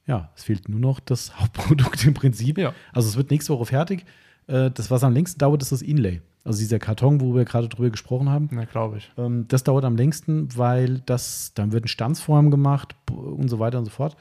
ja, 0.08 0.30
es 0.36 0.44
fehlt 0.44 0.70
nur 0.70 0.80
noch 0.80 1.00
das 1.00 1.36
Hauptprodukt 1.40 2.06
im 2.06 2.14
Prinzip. 2.14 2.58
Ja. 2.58 2.74
Also 2.94 3.10
es 3.10 3.18
wird 3.18 3.32
nächste 3.32 3.54
Woche 3.54 3.66
fertig. 3.66 4.06
Äh, 4.48 4.72
das, 4.72 4.92
was 4.92 5.04
am 5.04 5.14
längsten 5.14 5.40
dauert, 5.40 5.62
ist 5.62 5.72
das 5.72 5.82
Inlay. 5.82 6.22
Also 6.44 6.60
dieser 6.60 6.78
Karton, 6.78 7.22
wo 7.22 7.34
wir 7.34 7.44
gerade 7.46 7.68
drüber 7.68 7.90
gesprochen 7.90 8.30
haben. 8.30 8.50
Na, 8.52 8.66
glaube 8.66 8.98
ich. 9.00 9.12
Ähm, 9.18 9.48
das 9.48 9.64
dauert 9.64 9.84
am 9.84 9.96
längsten, 9.96 10.50
weil 10.56 11.00
das, 11.08 11.54
dann 11.56 11.72
wird 11.72 11.86
ein 11.86 11.88
Stanzform 11.88 12.52
gemacht 12.52 12.96
und 13.12 13.48
so 13.50 13.58
weiter 13.58 13.80
und 13.80 13.86
so 13.86 13.92
fort. 13.92 14.16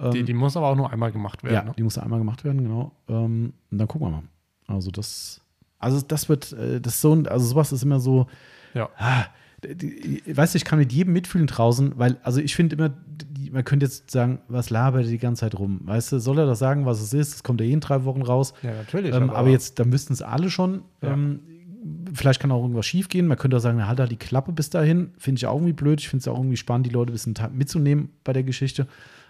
Ähm, 0.00 0.10
Die, 0.12 0.22
die 0.24 0.32
muss 0.32 0.56
aber 0.56 0.68
auch 0.68 0.76
nur 0.76 0.90
einmal 0.90 1.12
gemacht 1.12 1.44
werden. 1.44 1.54
ja, 1.54 1.64
ne? 1.64 1.72
die 1.76 1.82
muss 1.82 1.98
einmal 1.98 2.18
gemacht 2.18 2.44
werden, 2.44 2.62
genau. 2.62 2.92
Ähm, 3.08 3.52
und 3.70 3.78
dann 3.78 3.86
gucken 3.88 4.06
wir 4.06 4.10
mal. 4.12 4.22
Also 4.66 4.90
das, 4.90 5.42
also 5.78 6.00
das 6.00 6.30
wird, 6.30 6.52
äh, 6.54 6.80
das 6.80 7.00
so, 7.02 7.12
also 7.12 7.46
sowas 7.46 7.72
ist 7.72 7.82
immer 7.82 8.00
so, 8.00 8.26
Ja. 8.72 8.88
ah, 8.96 9.26
die, 9.74 10.22
weißt 10.26 10.54
du, 10.54 10.56
ich 10.58 10.64
kann 10.64 10.78
mit 10.78 10.92
jedem 10.92 11.12
mitfühlen 11.12 11.46
draußen, 11.46 11.92
weil, 11.96 12.16
also 12.22 12.40
ich 12.40 12.54
finde 12.54 12.76
immer, 12.76 12.88
die, 12.88 13.50
man 13.50 13.64
könnte 13.64 13.86
jetzt 13.86 14.10
sagen, 14.10 14.38
was 14.48 14.70
labert 14.70 15.04
er 15.04 15.10
die 15.10 15.18
ganze 15.18 15.40
Zeit 15.40 15.58
rum? 15.58 15.80
Weißt 15.84 16.12
du, 16.12 16.18
soll 16.18 16.38
er 16.38 16.46
das 16.46 16.58
sagen, 16.58 16.86
was 16.86 17.00
es 17.00 17.12
ist? 17.12 17.34
Das 17.34 17.42
kommt 17.42 17.60
ja 17.60 17.66
jeden 17.66 17.80
drei 17.80 18.04
Wochen 18.04 18.22
raus. 18.22 18.54
ja, 18.62 18.72
natürlich. 18.74 19.14
Ähm, 19.14 19.30
aber, 19.30 19.48
jetzt, 19.48 19.78
dann 19.78 19.88
müssten 19.88 20.12
es 20.12 20.22
alle 20.22 20.50
schon. 20.50 20.82
Ja. 21.02 21.12
Ähm, 21.12 21.40
vielleicht 22.12 22.40
kann 22.40 22.50
auch 22.50 22.62
irgendwas 22.62 22.86
schief 22.86 23.08
gehen. 23.08 23.26
Man 23.26 23.38
könnte 23.38 23.56
auch 23.56 23.60
sagen, 23.60 23.78
na, 23.78 23.86
halt 23.86 23.98
da 23.98 24.06
die 24.06 24.16
Klappe 24.16 24.52
bis 24.52 24.70
dahin. 24.70 25.10
Finde 25.18 25.38
ich 25.38 25.46
auch 25.46 25.54
irgendwie 25.56 25.72
blöd. 25.72 26.00
Ich 26.00 26.08
finde 26.08 26.20
es 26.22 26.28
auch 26.28 26.36
irgendwie 26.38 26.56
spannend, 26.56 26.86
die 26.86 26.90
Leute 26.90 27.12
ein 27.12 27.14
bisschen 27.14 27.34
mitzunehmen 27.54 28.10
bei 28.24 28.32
der 28.32 28.42
Geschichte. 28.42 28.86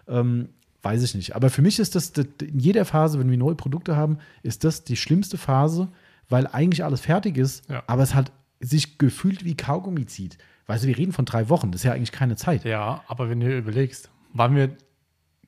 Ähm, 0.08 0.48
weiß 0.82 1.02
ich 1.02 1.14
nicht. 1.14 1.34
Aber 1.36 1.50
für 1.50 1.62
mich 1.62 1.78
ist 1.78 1.94
das, 1.94 2.12
das 2.12 2.26
in 2.42 2.58
jeder 2.58 2.84
Phase, 2.84 3.18
wenn 3.18 3.30
wir 3.30 3.36
neue 3.38 3.56
Produkte 3.56 3.96
haben, 3.96 4.18
ist 4.42 4.64
das 4.64 4.84
die 4.84 4.96
schlimmste 4.96 5.36
Phase, 5.36 5.88
weil 6.28 6.46
eigentlich 6.46 6.84
alles 6.84 7.00
fertig 7.00 7.36
ist, 7.36 7.68
Ja. 7.68 7.82
aber 7.86 8.02
es 8.02 8.14
halt 8.14 8.30
sich 8.60 8.98
gefühlt 8.98 9.44
wie 9.44 9.56
Kaugummi 9.56 10.06
zieht. 10.06 10.38
Weißt 10.66 10.84
du, 10.84 10.88
wir 10.88 10.96
reden 10.98 11.12
von 11.12 11.24
drei 11.24 11.48
Wochen. 11.48 11.70
Das 11.72 11.80
ist 11.82 11.84
ja 11.84 11.92
eigentlich 11.92 12.12
keine 12.12 12.36
Zeit. 12.36 12.64
Ja, 12.64 13.04
aber 13.06 13.28
wenn 13.30 13.40
du 13.40 13.56
überlegst, 13.56 14.10
wann 14.32 14.56
wir 14.56 14.76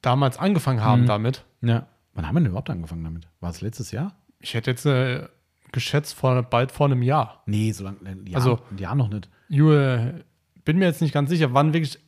damals 0.02 0.38
angefangen 0.38 0.80
haben 0.82 1.02
Mhm. 1.02 1.06
damit, 1.06 1.44
Ja. 1.60 1.86
Wann 2.14 2.26
haben 2.26 2.34
wir 2.34 2.40
denn 2.40 2.48
überhaupt 2.48 2.70
angefangen 2.70 3.04
damit? 3.04 3.28
War 3.40 3.50
es 3.50 3.60
letztes 3.60 3.90
Jahr? 3.92 4.14
ich 4.40 4.54
hätte 4.54 4.70
jetzt 4.70 4.86
äh, 4.86 5.26
geschätzt 5.72 6.14
vor 6.14 6.40
bald 6.44 6.70
vor 6.72 6.86
einem 6.86 7.02
Jahr. 7.02 7.42
Nee, 7.46 7.72
so 7.72 7.84
lange. 7.84 7.98
Ein 8.04 8.26
Jahr, 8.26 8.36
Also- 8.40 8.60
ein 8.70 8.78
Jahr 8.78 8.94
noch 8.94 9.08
nicht. 9.08 9.28
Jule, 9.48 10.24
bin 10.64 10.78
mir 10.78 10.86
jetzt 10.86 11.00
nicht 11.02 11.12
ganz 11.14 11.30
sicher, 11.30 11.52
wann 11.54 11.72
wirklich 11.72 11.98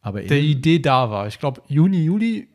Aber 0.00 0.20
der 0.22 0.40
Idee 0.40 0.78
da 0.80 1.10
war. 1.10 1.26
Ich 1.28 1.38
glaube, 1.40 1.62
Juni, 1.68 2.02
Juli 2.04 2.38
äh, 2.40 2.48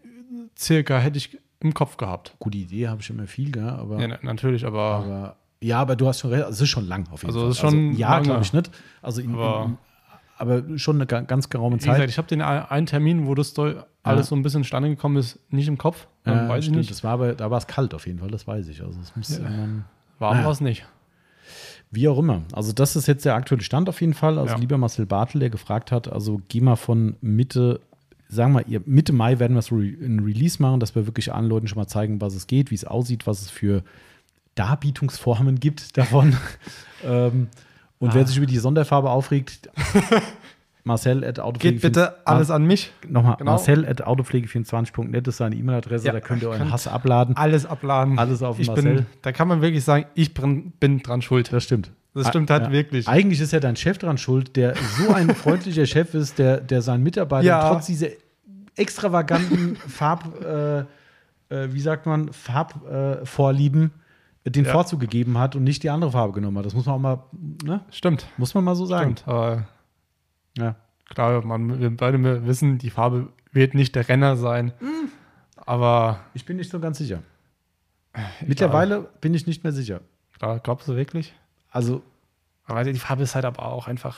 circa 0.57 0.99
hätte 0.99 1.17
ich 1.17 1.37
im 1.59 1.73
Kopf 1.73 1.97
gehabt. 1.97 2.35
Gute 2.39 2.57
Idee, 2.57 2.87
habe 2.87 3.01
ich 3.01 3.09
immer 3.09 3.27
viel, 3.27 3.51
gell? 3.51 3.67
aber, 3.69 3.99
Ja, 3.99 4.07
na- 4.07 4.19
natürlich, 4.21 4.65
aber, 4.65 4.81
aber 4.81 5.37
ja, 5.61 5.79
aber 5.79 5.95
du 5.95 6.07
hast 6.07 6.19
schon 6.19 6.31
recht, 6.31 6.43
also 6.43 6.55
es 6.55 6.61
ist 6.61 6.69
schon 6.69 6.87
lang 6.87 7.07
auf 7.11 7.21
jeden 7.23 7.29
Also 7.29 7.39
Fall. 7.41 7.49
es 7.49 7.55
ist 7.55 7.61
schon 7.61 7.93
Jahr 7.95 8.11
lange. 8.11 8.23
glaube 8.25 8.41
ich 8.43 8.53
nicht. 8.53 8.71
Also 9.01 9.21
in, 9.21 9.33
Aber- 9.33 9.65
in, 9.65 9.77
aber 10.37 10.77
schon 10.77 10.97
eine 10.97 11.05
ga- 11.07 11.21
ganz 11.21 11.49
geraume 11.49 11.75
Wie 11.75 11.79
gesagt, 11.79 11.97
Zeit. 11.97 12.09
ich 12.09 12.17
habe 12.17 12.27
den 12.27 12.41
ein- 12.41 12.65
einen 12.67 12.85
Termin, 12.85 13.25
wo 13.27 13.33
das 13.35 13.53
alles 14.03 14.27
so 14.27 14.35
ein 14.35 14.43
bisschen 14.43 14.63
zustande 14.63 14.89
gekommen 14.89 15.17
ist, 15.17 15.39
nicht 15.49 15.67
im 15.67 15.77
Kopf. 15.77 16.07
Ähm, 16.25 16.33
Ja, 16.33 16.49
weiß 16.49 16.59
ich 16.59 16.65
stimmt, 16.65 16.77
nicht. 16.77 16.91
Das 16.91 17.03
war 17.03 17.13
aber, 17.13 17.33
da 17.33 17.49
war 17.49 17.57
es 17.57 17.65
kalt 17.67 17.93
auf 17.93 18.05
jeden 18.05 18.19
Fall, 18.19 18.29
das 18.29 18.45
weiß 18.47 18.67
ich. 18.67 18.81
Also 18.83 18.99
es 19.01 19.15
muss 19.15 19.29
Ja. 19.37 19.43
irgendwann- 19.43 19.85
Warm 20.19 20.37
Ah. 20.39 20.43
war 20.45 20.51
es 20.51 20.61
nicht. 20.61 20.85
Wie 21.89 22.07
auch 22.07 22.19
immer. 22.19 22.41
Also, 22.51 22.73
das 22.73 22.95
ist 22.97 23.07
jetzt 23.07 23.23
der 23.23 23.35
aktuelle 23.35 23.63
Stand 23.63 23.87
auf 23.87 24.01
jeden 24.01 24.13
Fall. 24.13 24.37
Also, 24.37 24.55
Ja. 24.55 24.59
lieber 24.59 24.77
Marcel 24.77 25.05
Bartel, 25.05 25.39
der 25.39 25.49
gefragt 25.49 25.91
hat, 25.91 26.11
also 26.11 26.41
geh 26.49 26.59
mal 26.59 26.75
von 26.75 27.15
Mitte, 27.21 27.79
sagen 28.27 28.51
wir, 28.53 28.67
ihr, 28.67 28.81
Mitte 28.85 29.13
Mai 29.13 29.39
werden 29.39 29.55
wir 29.55 29.61
so 29.61 29.75
re 29.75 29.83
ein 30.01 30.19
Release 30.19 30.61
machen, 30.61 30.79
dass 30.81 30.95
wir 30.95 31.05
wirklich 31.07 31.33
allen 31.33 31.47
Leuten 31.47 31.67
schon 31.67 31.77
mal 31.77 31.87
zeigen, 31.87 32.19
was 32.19 32.35
es 32.35 32.45
geht, 32.47 32.71
wie 32.71 32.75
es 32.75 32.83
aussieht, 32.83 33.25
was 33.25 33.41
es 33.41 33.49
für 33.49 33.83
Darbietungsformen 34.57 35.59
gibt 35.59 35.97
davon. 35.97 36.35
ähm, 37.05 37.47
und 37.99 38.13
wer 38.13 38.23
Ah. 38.23 38.27
sich 38.27 38.37
über 38.37 38.45
die 38.45 38.57
Sonderfarbe 38.57 39.09
aufregt, 39.09 39.69
Marcel 40.83 41.23
at 41.25 41.41
Geht 41.59 41.81
bitte 41.81 42.15
alles 42.25 42.49
an 42.49 42.65
mich. 42.65 42.91
Nochmal, 43.07 43.35
Genau. 43.37 43.51
Marcel 43.51 43.85
at 43.85 44.05
autopflege24.net 44.07 45.27
ist 45.27 45.37
seine 45.37 45.55
E-Mail-Adresse, 45.55 46.05
Ja, 46.07 46.13
da 46.13 46.21
könnt 46.21 46.41
ihr 46.43 46.49
euren 46.49 46.71
Hass 46.71 46.87
abladen. 46.87 47.35
Alles 47.35 47.65
abladen. 47.65 48.17
Alles 48.17 48.41
auf 48.41 48.57
ich 48.59 48.67
Marcel. 48.67 48.95
bin, 48.95 49.05
Da 49.21 49.31
kann 49.33 49.47
man 49.49 49.61
wirklich 49.61 49.83
sagen, 49.83 50.05
ich 50.15 50.33
bin, 50.33 50.71
bin 50.79 50.99
dran 51.03 51.21
schuld. 51.21 51.51
Das 51.51 51.63
stimmt. 51.65 51.91
Das 52.13 52.29
stimmt 52.29 52.49
halt 52.49 52.63
Ja. 52.63 52.71
wirklich. 52.71 53.07
Eigentlich 53.07 53.41
ist 53.41 53.51
ja 53.51 53.59
dein 53.59 53.75
Chef 53.75 53.97
dran 53.97 54.17
schuld, 54.17 54.55
der 54.55 54.75
so 54.97 55.13
ein 55.13 55.35
freundlicher 55.35 55.85
Chef 55.85 56.13
ist, 56.13 56.39
der, 56.39 56.61
der 56.61 56.81
seinen 56.81 57.03
Mitarbeitern 57.03 57.45
Ja. 57.45 57.69
trotz 57.69 57.85
dieser 57.87 58.07
extravaganten 58.75 59.75
Farb, 59.75 60.41
äh, 60.43 60.79
äh, 60.79 60.85
wie 61.73 61.79
sagt 61.81 62.05
man, 62.05 62.31
Farbvorlieben 62.31 63.25
Vorlieben, 63.25 63.85
äh, 63.85 64.06
den 64.49 64.65
Ja. 64.65 64.71
Vorzug 64.71 64.99
gegeben 64.99 65.37
hat 65.37 65.55
und 65.55 65.63
nicht 65.63 65.83
die 65.83 65.89
andere 65.89 66.11
Farbe 66.11 66.33
genommen 66.33 66.57
hat. 66.57 66.65
Das 66.65 66.73
muss 66.73 66.85
man 66.85 66.95
auch 66.95 66.99
mal, 66.99 67.19
ne? 67.63 67.81
Stimmt. 67.91 68.27
Muss 68.37 68.53
man 68.53 68.63
mal 68.63 68.75
so 68.75 68.85
sagen. 68.85 69.17
Stimmt. 69.17 69.27
Aber 69.27 69.67
Ja. 70.57 70.75
klar, 71.09 71.43
man, 71.45 71.79
wir 71.79 71.95
beide 71.95 72.45
wissen, 72.45 72.77
die 72.77 72.89
Farbe 72.89 73.29
wird 73.51 73.73
nicht 73.73 73.95
der 73.95 74.07
Renner 74.07 74.35
sein. 74.35 74.73
Mhm. 74.79 75.09
Aber 75.57 76.19
Ich 76.33 76.45
bin 76.45 76.57
nicht 76.57 76.69
so 76.71 76.79
ganz 76.79 76.97
sicher. 76.97 77.21
Mittlerweile 78.45 79.01
bin 79.21 79.33
ich 79.33 79.45
nicht 79.47 79.63
mehr 79.63 79.73
sicher. 79.73 80.01
glaubst 80.39 80.87
du 80.87 80.95
wirklich? 80.95 81.33
Also, 81.71 82.01
Aber 82.65 82.83
die 82.83 82.99
Farbe 82.99 83.23
ist 83.23 83.35
halt 83.35 83.45
aber 83.45 83.65
auch 83.65 83.87
einfach. 83.87 84.17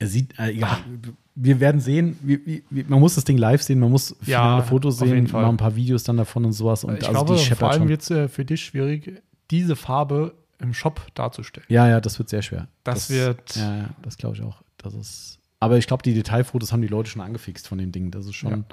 Er 0.00 0.06
sieht, 0.06 0.36
äh, 0.38 0.50
ja, 0.50 0.78
wir 1.34 1.60
werden 1.60 1.80
sehen, 1.80 2.18
wie, 2.22 2.64
wie, 2.70 2.84
man 2.88 2.98
muss 2.98 3.14
das 3.14 3.24
Ding 3.24 3.36
live 3.38 3.62
sehen, 3.62 3.78
man 3.78 3.90
muss 3.90 4.16
finale 4.22 4.58
Ja, 4.58 4.62
Fotos 4.62 4.98
sehen, 4.98 5.24
noch 5.24 5.48
ein 5.48 5.56
paar 5.56 5.76
Videos 5.76 6.02
dann 6.02 6.16
davon 6.16 6.44
und 6.46 6.52
sowas. 6.52 6.82
Und 6.84 6.96
ich 6.98 7.06
also 7.06 7.24
glaube, 7.24 7.40
die 7.40 7.54
vor 7.54 7.70
allem 7.70 7.88
wird 7.88 8.02
es 8.02 8.10
äh, 8.10 8.28
für 8.28 8.44
dich 8.44 8.64
schwierig, 8.64 9.22
diese 9.50 9.76
Farbe 9.76 10.34
im 10.58 10.74
Shop 10.74 11.06
darzustellen. 11.14 11.66
Ja, 11.68 11.86
ja, 11.88 12.00
das 12.00 12.18
wird 12.18 12.30
sehr 12.30 12.42
schwer. 12.42 12.66
Das 12.82 13.10
wird- 13.10 13.56
Ja, 13.56 13.76
ja, 13.76 13.90
das 14.02 14.16
glaube 14.16 14.36
ich 14.36 14.42
auch. 14.42 14.62
Das 14.78 14.94
ist. 14.94 15.38
Aber 15.62 15.76
ich 15.76 15.86
glaube, 15.86 16.02
die 16.02 16.14
Detailfotos 16.14 16.72
haben 16.72 16.80
die 16.80 16.88
Leute 16.88 17.10
schon 17.10 17.20
angefixt 17.20 17.68
von 17.68 17.76
dem 17.76 17.92
Ding. 17.92 18.10
Das 18.10 18.24
ist 18.24 18.34
schon. 18.34 18.50
Ja. 18.50 18.64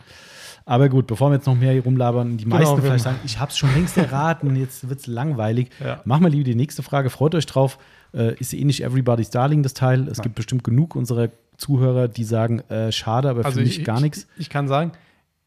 Aber 0.66 0.88
gut, 0.88 1.08
bevor 1.08 1.30
wir 1.30 1.36
jetzt 1.36 1.46
noch 1.46 1.56
mehr 1.56 1.74
hier 1.74 1.84
rumlabern, 1.84 2.38
die 2.38 2.46
Genau, 2.46 2.58
meisten 2.58 2.82
vielleicht 2.82 3.04
sagen, 3.04 3.20
ich 3.26 3.40
habe 3.40 3.52
es 3.52 3.58
schon 3.58 3.74
längst 3.74 3.98
erraten, 3.98 4.56
jetzt 4.56 4.88
wird 4.88 5.00
es 5.02 5.08
langweilig. 5.08 5.70
Ja. 5.84 6.02
Machen 6.06 6.24
wir 6.24 6.30
lieber 6.30 6.46
die 6.46 6.56
nächste 6.56 6.84
Frage. 6.84 7.10
Freut 7.10 7.36
euch 7.36 7.46
drauf. 7.46 7.78
Äh, 8.14 8.36
ist 8.40 8.54
eh 8.54 8.64
nicht 8.64 8.84
Everybody's 8.84 9.30
Darling, 9.30 9.64
das 9.64 9.74
Teil. 9.74 10.08
Es 10.08 10.18
Nein. 10.18 10.24
gibt 10.24 10.36
bestimmt 10.36 10.64
genug 10.64 10.96
unserer 10.96 11.30
Zuhörer, 11.58 12.08
die 12.08 12.24
sagen, 12.24 12.60
äh, 12.70 12.92
schade, 12.92 13.30
aber 13.30 13.46
Also 13.46 13.60
für 13.60 13.66
mich 13.66 13.80
ich, 13.80 13.86
gar 13.86 14.00
nichts. 14.02 14.28
Ich, 14.36 14.42
ich 14.42 14.50
kann 14.50 14.68
sagen, 14.68 14.92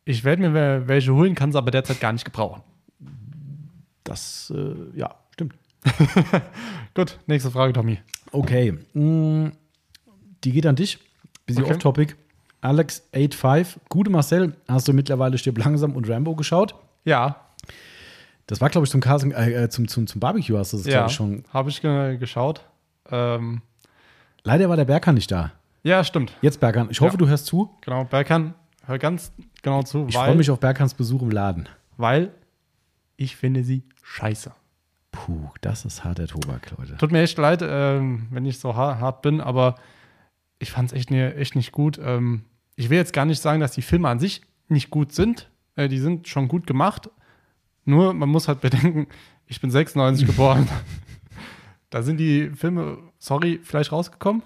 ich 0.04 0.24
werde 0.24 0.42
mir 0.42 0.54
wel- 0.54 0.88
welche 0.88 1.14
holen, 1.14 1.34
kann 1.34 1.50
es 1.50 1.56
aber 1.56 1.70
derzeit 1.70 2.00
gar 2.00 2.12
nicht 2.12 2.24
gebrauchen. 2.24 2.62
Das, 4.04 4.52
äh, 4.56 4.74
ja, 4.98 5.14
stimmt. 5.32 5.54
Gut, 6.94 7.18
nächste 7.26 7.50
Frage, 7.50 7.72
Tommy. 7.72 7.98
Okay. 8.32 8.72
Mm, 8.94 9.50
Die 10.44 10.52
geht 10.52 10.66
an 10.66 10.76
dich. 10.76 10.98
Bisschen 11.46 11.64
Okay. 11.64 11.72
off-topic. 11.74 12.16
Alex85, 12.62 13.76
gute 13.88 14.10
Marcel, 14.10 14.54
hast 14.68 14.86
du 14.88 14.92
mittlerweile 14.92 15.38
Stirb 15.38 15.58
langsam 15.58 15.96
und 15.96 16.08
Rambo 16.08 16.34
geschaut? 16.34 16.74
Ja, 17.04 17.36
Das 18.50 18.60
war, 18.60 18.68
glaube 18.68 18.84
ich, 18.84 18.90
zum, 18.90 19.00
Casting, 19.00 19.30
äh, 19.32 19.68
zum, 19.70 19.86
zum, 19.88 20.06
zum 20.06 20.20
Barbecue 20.20 20.58
hast 20.58 20.72
du 20.72 20.78
das, 20.78 20.86
ja, 20.86 20.92
glaube 20.92 21.10
ich, 21.10 21.16
schon. 21.16 21.44
habe 21.52 21.70
ich 21.70 21.80
ge 21.80 22.16
geschaut. 22.16 22.62
Ähm, 23.10 23.62
Leider 24.42 24.68
war 24.68 24.76
der 24.76 24.84
Berkan 24.86 25.14
nicht 25.14 25.30
da. 25.30 25.52
ja, 25.82 26.02
stimmt. 26.04 26.32
Jetzt 26.42 26.60
Berkan. 26.60 26.88
Ich 26.90 27.00
hoffe, 27.00 27.12
Ja. 27.12 27.18
du 27.18 27.28
hörst 27.28 27.46
zu. 27.46 27.70
Genau, 27.82 28.04
Berkan, 28.04 28.54
hör 28.86 28.98
ganz 28.98 29.32
genau 29.62 29.82
zu, 29.82 30.06
Ich 30.08 30.14
freue 30.16 30.34
mich 30.34 30.50
auf 30.50 30.58
Berkans 30.60 30.94
Besuch 30.94 31.22
im 31.22 31.30
Laden. 31.30 31.68
weil 31.96 32.32
ich 33.16 33.36
finde 33.36 33.62
sie 33.64 33.82
scheiße. 34.02 34.52
Puh, 35.12 35.50
das 35.60 35.84
ist 35.84 36.04
harter 36.04 36.26
Tobak, 36.26 36.70
Leute. 36.78 36.96
Tut 36.96 37.12
mir 37.12 37.20
echt 37.22 37.36
leid, 37.38 37.60
ähm, 37.62 38.28
wenn 38.30 38.44
ich 38.46 38.58
so 38.58 38.74
ha 38.76 38.98
hart 38.98 39.22
bin, 39.22 39.40
aber 39.40 39.74
ich 40.58 40.70
fand 40.70 40.90
es 40.90 40.96
echt, 40.96 41.10
ne- 41.10 41.34
echt 41.34 41.54
nicht 41.56 41.72
gut. 41.72 42.00
Ähm, 42.02 42.44
ich 42.76 42.88
will 42.90 42.96
jetzt 42.96 43.12
gar 43.12 43.24
nicht 43.26 43.40
sagen, 43.42 43.60
dass 43.60 43.72
die 43.72 43.82
Filme 43.82 44.08
an 44.08 44.18
sich 44.20 44.42
nicht 44.68 44.90
gut 44.90 45.12
sind. 45.12 45.50
Äh, 45.76 45.88
die 45.88 45.98
sind 45.98 46.28
schon 46.28 46.48
gut 46.48 46.66
gemacht. 46.66 47.10
Nur, 47.84 48.12
man 48.14 48.28
muss 48.28 48.48
halt 48.48 48.60
bedenken, 48.60 49.06
ich 49.46 49.60
bin 49.60 49.70
96 49.70 50.26
geboren. 50.26 50.68
Da 51.90 52.02
sind 52.02 52.18
die 52.18 52.50
Filme, 52.50 52.98
sorry, 53.18 53.60
vielleicht 53.62 53.90
rausgekommen. 53.92 54.42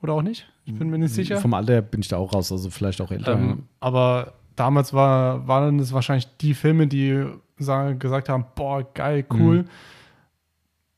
Oder 0.00 0.12
auch 0.12 0.22
nicht. 0.22 0.46
Ich 0.64 0.74
bin 0.74 0.90
mir 0.90 0.98
nicht 0.98 1.12
sicher. 1.14 1.38
Vom 1.38 1.54
Alter 1.54 1.82
bin 1.82 2.00
ich 2.00 2.08
da 2.08 2.18
auch 2.18 2.32
raus, 2.32 2.52
also 2.52 2.70
vielleicht 2.70 3.00
auch 3.00 3.10
älter. 3.10 3.32
Ähm, 3.32 3.64
aber 3.80 4.34
damals 4.54 4.92
war, 4.92 5.48
waren 5.48 5.80
es 5.80 5.92
wahrscheinlich 5.92 6.28
die 6.40 6.54
Filme, 6.54 6.86
die 6.86 7.24
sa- 7.58 7.92
gesagt 7.94 8.28
haben, 8.28 8.44
boah, 8.54 8.84
geil, 8.94 9.24
cool. 9.32 9.62
Mhm. 9.62 9.68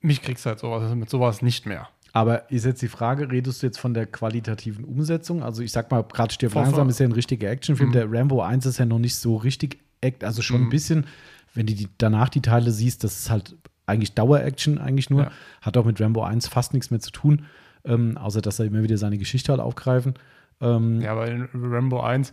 Mich 0.02 0.22
kriegst 0.22 0.44
du 0.44 0.50
halt 0.50 0.59
sowas, 0.59 0.94
mit 0.94 1.09
sowas 1.09 1.40
nicht 1.42 1.66
mehr. 1.66 1.88
Aber 2.12 2.50
ist 2.50 2.64
jetzt 2.66 2.83
die 2.83 2.88
Frage, 2.88 3.30
redest 3.30 3.62
du 3.62 3.66
jetzt 3.66 3.78
von 3.78 3.94
der 3.94 4.04
qualitativen 4.06 4.85
Umsetzung? 4.85 5.42
Also 5.42 5.62
ich 5.62 5.70
sag 5.72 5.90
mal, 5.90 6.02
gerade 6.02 6.35
Stirb 6.35 6.54
langsam 6.54 6.88
ist 6.88 6.98
ja 6.98 7.06
ein 7.06 7.12
richtiger 7.12 7.48
Actionfilm. 7.50 7.90
Mhm. 7.90 7.94
Der 7.94 8.11
Rambo 8.12 8.42
1 8.42 8.66
ist 8.66 8.78
ja 8.78 8.85
noch 8.85 8.98
nicht 8.98 9.14
so 9.14 9.37
richtig, 9.37 9.78
act 10.00 10.24
also 10.24 10.42
schon 10.42 10.62
ein 10.62 10.64
Mhm. 10.64 10.70
bisschen, 10.70 11.06
wenn 11.54 11.66
du 11.66 11.74
die, 11.74 11.88
danach 11.98 12.28
die 12.28 12.42
Teile 12.42 12.70
siehst, 12.70 13.04
das 13.04 13.18
ist 13.18 13.30
halt 13.30 13.56
eigentlich 13.86 14.14
Dauer-Action 14.14 14.78
eigentlich 14.78 15.10
nur. 15.10 15.24
Ja. 15.24 15.30
Hat 15.62 15.76
auch 15.76 15.84
mit 15.84 16.00
Rambo 16.00 16.22
1 16.22 16.48
fast 16.48 16.72
nichts 16.74 16.90
mehr 16.90 17.00
zu 17.00 17.10
tun, 17.10 17.46
ähm, 17.84 18.16
außer 18.16 18.40
dass 18.40 18.58
er 18.58 18.66
immer 18.66 18.82
wieder 18.82 18.96
seine 18.98 19.18
Geschichte 19.18 19.52
halt 19.52 19.60
aufgreifen. 19.60 20.14
Ähm, 20.60 21.00
Ja, 21.00 21.12
aber 21.12 21.28
in 21.28 21.48
Rambo 21.54 22.00
1, 22.00 22.32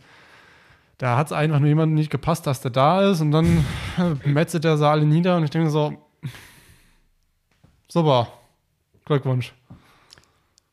da 0.98 1.18
hat 1.18 1.28
es 1.28 1.34
einfach 1.34 1.60
nur 1.60 1.70
jemandem 1.70 1.96
nicht 1.96 2.12
gepasst, 2.12 2.46
dass 2.48 2.62
der 2.62 2.72
da 2.72 3.10
ist 3.10 3.22
und 3.22 3.32
dann 3.32 3.66
metzelt 4.26 4.66
er 4.66 4.78
sie 4.78 4.88
alle 4.88 5.06
nieder 5.06 5.38
und 5.38 5.44
ich 5.44 5.50
denke 5.50 5.70
so, 5.70 5.94
super, 7.88 8.28
Glückwunsch. 9.06 9.54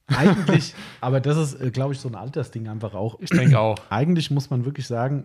Eigentlich, 0.07 0.75
aber 1.01 1.21
das 1.21 1.37
ist, 1.39 1.61
äh, 1.61 1.71
glaube 1.71 1.95
ich, 1.95 2.01
so 2.01 2.09
ein 2.09 2.15
Altersding 2.15 2.69
einfach 2.69 2.95
auch. 2.95 3.19
Ich 3.21 3.31
denke 3.31 3.59
auch. 3.59 3.77
eigentlich 3.89 4.31
muss 4.31 4.51
man 4.51 4.67
wirklich 4.67 4.87
sagen, 4.87 5.25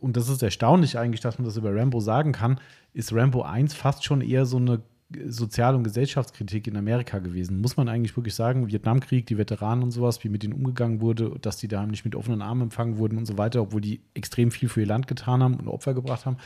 und 0.00 0.16
das 0.16 0.28
ist 0.28 0.42
erstaunlich 0.42 0.98
eigentlich, 0.98 1.20
dass 1.20 1.38
man 1.38 1.44
das 1.44 1.56
über 1.56 1.74
Rambo 1.74 2.00
sagen 2.00 2.32
kann, 2.32 2.60
ist 2.92 3.12
Rambo 3.12 3.42
1 3.42 3.74
fast 3.74 4.04
schon 4.04 4.20
eher 4.20 4.46
so 4.46 4.56
eine 4.56 4.80
Sozial- 5.26 5.74
und 5.74 5.84
Gesellschaftskritik 5.84 6.66
in 6.66 6.76
Amerika 6.76 7.18
gewesen. 7.18 7.60
Muss 7.60 7.78
man 7.78 7.88
eigentlich 7.88 8.14
wirklich 8.16 8.34
sagen, 8.34 8.68
Vietnamkrieg, 8.68 9.24
die 9.24 9.38
Veteranen 9.38 9.82
und 9.82 9.90
sowas, 9.90 10.22
wie 10.22 10.28
mit 10.28 10.42
denen 10.42 10.52
umgegangen 10.52 11.00
wurde, 11.00 11.36
dass 11.40 11.56
die 11.56 11.68
da 11.68 11.86
nicht 11.86 12.04
mit 12.04 12.14
offenen 12.14 12.42
Armen 12.42 12.62
empfangen 12.62 12.98
wurden 12.98 13.16
und 13.16 13.24
so 13.24 13.38
weiter, 13.38 13.62
obwohl 13.62 13.80
die 13.80 14.02
extrem 14.12 14.50
viel 14.50 14.68
für 14.68 14.80
ihr 14.80 14.86
Land 14.86 15.06
getan 15.06 15.42
haben 15.42 15.54
und 15.54 15.66
Opfer 15.66 15.94
gebracht 15.94 16.26
haben. 16.26 16.36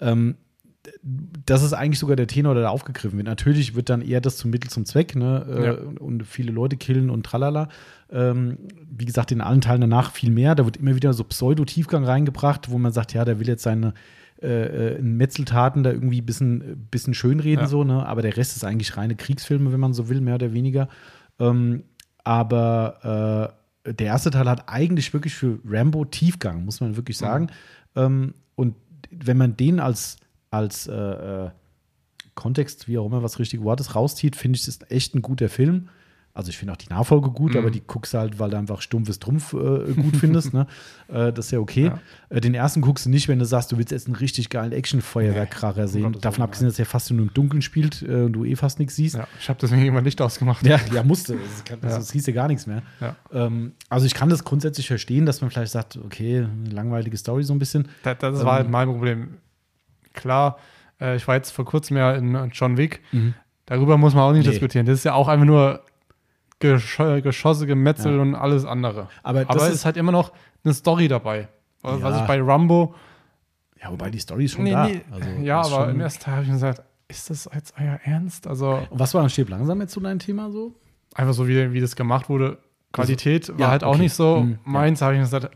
Ähm, 0.00 0.36
das 1.02 1.62
ist 1.62 1.72
eigentlich 1.72 1.98
sogar 1.98 2.16
der 2.16 2.26
Tenor, 2.26 2.54
der 2.54 2.64
da 2.64 2.68
aufgegriffen 2.70 3.16
wird. 3.18 3.26
Natürlich 3.26 3.74
wird 3.74 3.88
dann 3.88 4.02
eher 4.02 4.20
das 4.20 4.36
zum 4.36 4.50
Mittel 4.50 4.70
zum 4.70 4.84
Zweck, 4.84 5.14
ne? 5.16 5.46
Äh, 5.48 5.64
Ja. 5.66 5.72
und 6.00 6.24
viele 6.26 6.52
Leute 6.52 6.76
killen 6.76 7.10
und 7.10 7.24
tralala. 7.24 7.68
Ähm, 8.10 8.58
wie 8.90 9.04
gesagt, 9.04 9.32
in 9.32 9.40
allen 9.40 9.60
Teilen 9.60 9.80
danach 9.80 10.12
viel 10.12 10.30
mehr. 10.30 10.54
Da 10.54 10.64
wird 10.64 10.76
immer 10.76 10.94
wieder 10.94 11.12
so 11.12 11.24
Pseudo-Tiefgang 11.24 12.04
reingebracht, 12.04 12.70
wo 12.70 12.78
man 12.78 12.92
sagt, 12.92 13.12
ja, 13.14 13.24
der 13.24 13.38
will 13.40 13.48
jetzt 13.48 13.62
seine 13.62 13.94
äh, 14.42 14.96
äh, 14.96 15.02
Metzeltaten 15.02 15.82
da 15.82 15.90
irgendwie 15.90 16.20
ein 16.20 16.26
bisschen, 16.26 16.86
bisschen 16.90 17.14
schönreden, 17.14 17.62
Ja. 17.64 17.68
so, 17.68 17.84
ne? 17.84 18.04
Aber 18.06 18.22
der 18.22 18.36
Rest 18.36 18.54
ist 18.56 18.64
eigentlich 18.64 18.96
reine 18.96 19.16
Kriegsfilme, 19.16 19.72
wenn 19.72 19.80
man 19.80 19.94
so 19.94 20.08
will, 20.08 20.20
mehr 20.20 20.34
oder 20.34 20.52
weniger. 20.52 20.88
Ähm, 21.38 21.84
aber 22.24 23.52
äh, 23.84 23.94
der 23.94 24.06
erste 24.08 24.30
Teil 24.30 24.48
hat 24.48 24.64
eigentlich 24.68 25.12
wirklich 25.14 25.34
für 25.34 25.58
Rambo 25.64 26.04
Tiefgang, 26.04 26.64
muss 26.64 26.80
man 26.80 26.96
wirklich 26.96 27.16
sagen. 27.16 27.48
Ähm, 27.94 28.34
und 28.56 28.74
wenn 29.10 29.36
man 29.36 29.56
den 29.56 29.80
als, 29.80 30.16
als 30.50 30.86
äh, 30.86 30.92
äh, 30.94 31.50
Kontext, 32.34 32.86
wie 32.88 32.98
auch 32.98 33.06
immer 33.06 33.22
was 33.22 33.32
das 33.32 33.38
richtige 33.40 33.64
Wort 33.64 33.80
ist, 33.80 33.94
rauszieht, 33.94 34.36
finde 34.36 34.58
ich, 34.58 34.68
ist 34.68 34.90
echt 34.90 35.14
ein 35.14 35.22
guter 35.22 35.48
Film. 35.48 35.88
Also 36.34 36.50
ich 36.50 36.58
finde 36.58 36.74
auch 36.74 36.76
die 36.76 36.90
Nachfolge 36.90 37.30
gut, 37.30 37.52
Mhm. 37.52 37.58
aber 37.60 37.70
die 37.70 37.80
guckst 37.80 38.12
du 38.12 38.18
halt, 38.18 38.38
weil 38.38 38.50
du 38.50 38.58
einfach 38.58 38.82
stumpfes 38.82 39.18
Trumpf 39.20 39.54
äh, 39.54 39.94
gut 39.94 40.16
findest. 40.18 40.52
Ne? 40.52 40.66
Äh, 41.08 41.32
das 41.32 41.46
ist 41.46 41.50
ja 41.52 41.60
okay. 41.60 41.84
Ja. 41.86 41.98
Äh, 42.28 42.40
den 42.42 42.52
ersten 42.52 42.80
guckst 42.82 43.06
du 43.06 43.10
nicht, 43.10 43.28
wenn 43.28 43.38
du 43.38 43.44
sagst, 43.46 43.70
du 43.72 43.78
willst 43.78 43.90
jetzt 43.92 44.06
einen 44.06 44.16
richtig 44.16 44.50
geilen 44.50 44.72
Action-Feuerwerkkracher 44.72 45.86
sehen. 45.88 46.02
Gottes 46.02 46.20
Davon 46.20 46.42
abgesehen, 46.42 46.68
dass 46.68 46.78
er 46.78 46.84
fast 46.84 47.10
nur 47.10 47.22
im 47.22 47.32
Dunkeln 47.32 47.62
spielt 47.62 48.02
äh, 48.02 48.24
und 48.24 48.32
du 48.34 48.44
eh 48.44 48.54
fast 48.56 48.80
nichts 48.80 48.96
siehst. 48.96 49.14
Ja, 49.14 49.26
ich 49.40 49.48
habe 49.48 49.58
deswegen 49.62 49.86
immer 49.86 50.02
Licht 50.02 50.20
ausgemacht. 50.20 50.66
Ja, 50.66 50.78
ja, 50.92 51.02
musste. 51.04 51.38
Das, 51.80 52.06
Ja. 52.08 52.12
hieß 52.12 52.26
ja 52.26 52.32
gar 52.34 52.48
nichts 52.48 52.66
mehr. 52.66 52.82
Ja. 53.00 53.16
Ähm, 53.32 53.72
also 53.88 54.04
ich 54.04 54.12
kann 54.14 54.28
das 54.28 54.44
grundsätzlich 54.44 54.88
verstehen, 54.88 55.24
dass 55.26 55.40
man 55.40 55.50
vielleicht 55.50 55.72
sagt, 55.72 55.96
okay, 56.04 56.40
eine 56.44 56.70
langweilige 56.70 57.16
Story 57.16 57.44
so 57.44 57.54
ein 57.54 57.58
bisschen. 57.60 57.88
Das, 58.02 58.18
das 58.18 58.44
war 58.44 58.54
halt 58.54 58.66
Ähm. 58.66 58.72
mein 58.72 58.88
Problem. 58.88 59.28
Klar, 60.16 60.58
äh, 61.00 61.14
ich 61.16 61.28
war 61.28 61.36
jetzt 61.36 61.50
vor 61.52 61.64
kurzem 61.64 61.96
ja 61.96 62.12
in 62.12 62.50
John 62.52 62.76
Wick. 62.76 63.00
Mhm. 63.12 63.34
Darüber 63.66 63.96
muss 63.96 64.14
man 64.14 64.24
auch 64.24 64.32
nicht 64.32 64.44
Nee. 64.46 64.50
diskutieren. 64.50 64.86
Das 64.86 64.96
ist 64.98 65.04
ja 65.04 65.14
auch 65.14 65.28
einfach 65.28 65.46
nur 65.46 65.82
Gesch 66.58 66.96
Geschosse, 67.22 67.66
Gemetzel 67.66 68.16
Ja. 68.16 68.22
und 68.22 68.34
alles 68.34 68.64
andere. 68.64 69.08
Aber 69.22 69.40
das 69.44 69.50
Aber 69.50 69.62
es 69.62 69.68
ist- 69.68 69.74
ist 69.76 69.84
halt 69.84 69.96
immer 69.96 70.12
noch 70.12 70.32
eine 70.64 70.72
Story 70.74 71.06
dabei. 71.08 71.48
Was 71.82 72.00
Ja. 72.00 72.20
ich 72.22 72.26
bei 72.26 72.40
Rambo. 72.40 72.94
Ja, 73.82 73.90
wobei 73.90 74.10
die 74.10 74.18
Story 74.18 74.46
ist 74.46 74.52
schon 74.52 74.64
Nee, 74.64 74.72
da. 74.72 74.86
nee, 74.88 75.02
Also, 75.10 75.28
ja, 75.42 75.60
ist 75.60 75.66
aber 75.72 75.84
schon- 75.84 75.94
im 75.94 76.00
ersten 76.00 76.24
Teil 76.24 76.32
habe 76.34 76.42
ich 76.44 76.48
mir 76.48 76.54
gesagt, 76.54 76.82
ist 77.08 77.30
das 77.30 77.48
jetzt 77.54 77.74
euer 77.78 78.00
Ernst? 78.04 78.46
Also 78.46 78.70
Und 78.90 78.98
was 78.98 79.12
war 79.14 79.22
an 79.22 79.30
Stirb 79.30 79.50
langsam 79.50 79.80
jetzt 79.80 79.92
so 79.92 80.00
dein 80.00 80.18
Thema 80.18 80.50
so? 80.50 80.72
einfach 81.14 81.34
so, 81.34 81.46
wie, 81.46 81.72
wie 81.72 81.80
das 81.80 81.94
gemacht 81.94 82.28
wurde. 82.28 82.58
Qualität 82.96 83.48
war 83.50 83.60
ja, 83.60 83.68
halt 83.68 83.84
auch 83.84 83.94
okay. 83.94 84.02
nicht 84.02 84.14
so 84.14 84.38
ja. 84.38 84.58
meins. 84.64 85.02
habe 85.02 85.14
ich 85.14 85.18
mir 85.18 85.24
gesagt, 85.24 85.50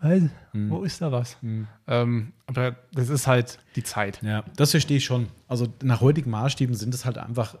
was? 0.00 0.22
Mhm. 0.52 0.70
wo 0.70 0.84
ist 0.84 1.00
da 1.00 1.12
was? 1.12 1.36
Ähm, 1.86 2.32
aber 2.46 2.76
das 2.92 3.08
ist 3.08 3.26
halt 3.26 3.58
die 3.76 3.82
Zeit. 3.82 4.20
Ja, 4.22 4.44
das 4.56 4.70
verstehe 4.70 4.98
ich 4.98 5.04
schon. 5.04 5.28
Also 5.48 5.68
nach 5.82 6.00
heutigen 6.00 6.30
Maßstäben 6.30 6.74
sind 6.74 6.94
es 6.94 7.04
halt 7.04 7.18
einfach, 7.18 7.58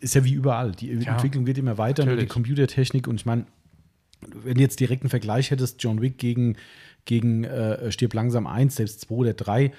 ist 0.00 0.14
ja 0.14 0.24
wie 0.24 0.32
überall. 0.32 0.72
Die 0.72 0.88
Ja, 0.88 1.12
Entwicklung 1.12 1.46
wird 1.46 1.58
immer 1.58 1.78
weiter, 1.78 2.04
nur 2.04 2.14
die 2.14 2.22
natürlich. 2.22 2.32
Computertechnik 2.32 3.08
und 3.08 3.16
ich 3.16 3.26
meine, 3.26 3.46
wenn 4.20 4.54
du 4.54 4.60
jetzt 4.60 4.80
direkt 4.80 5.02
einen 5.02 5.10
Vergleich 5.10 5.50
hättest, 5.50 5.82
John 5.82 6.00
Wick 6.00 6.18
gegen, 6.18 6.56
gegen 7.04 7.44
äh, 7.44 7.90
Stirb 7.90 8.14
langsam 8.14 8.46
1, 8.46 8.76
selbst 8.76 9.00
2 9.02 9.14
oder 9.14 9.34
3, 9.34 9.72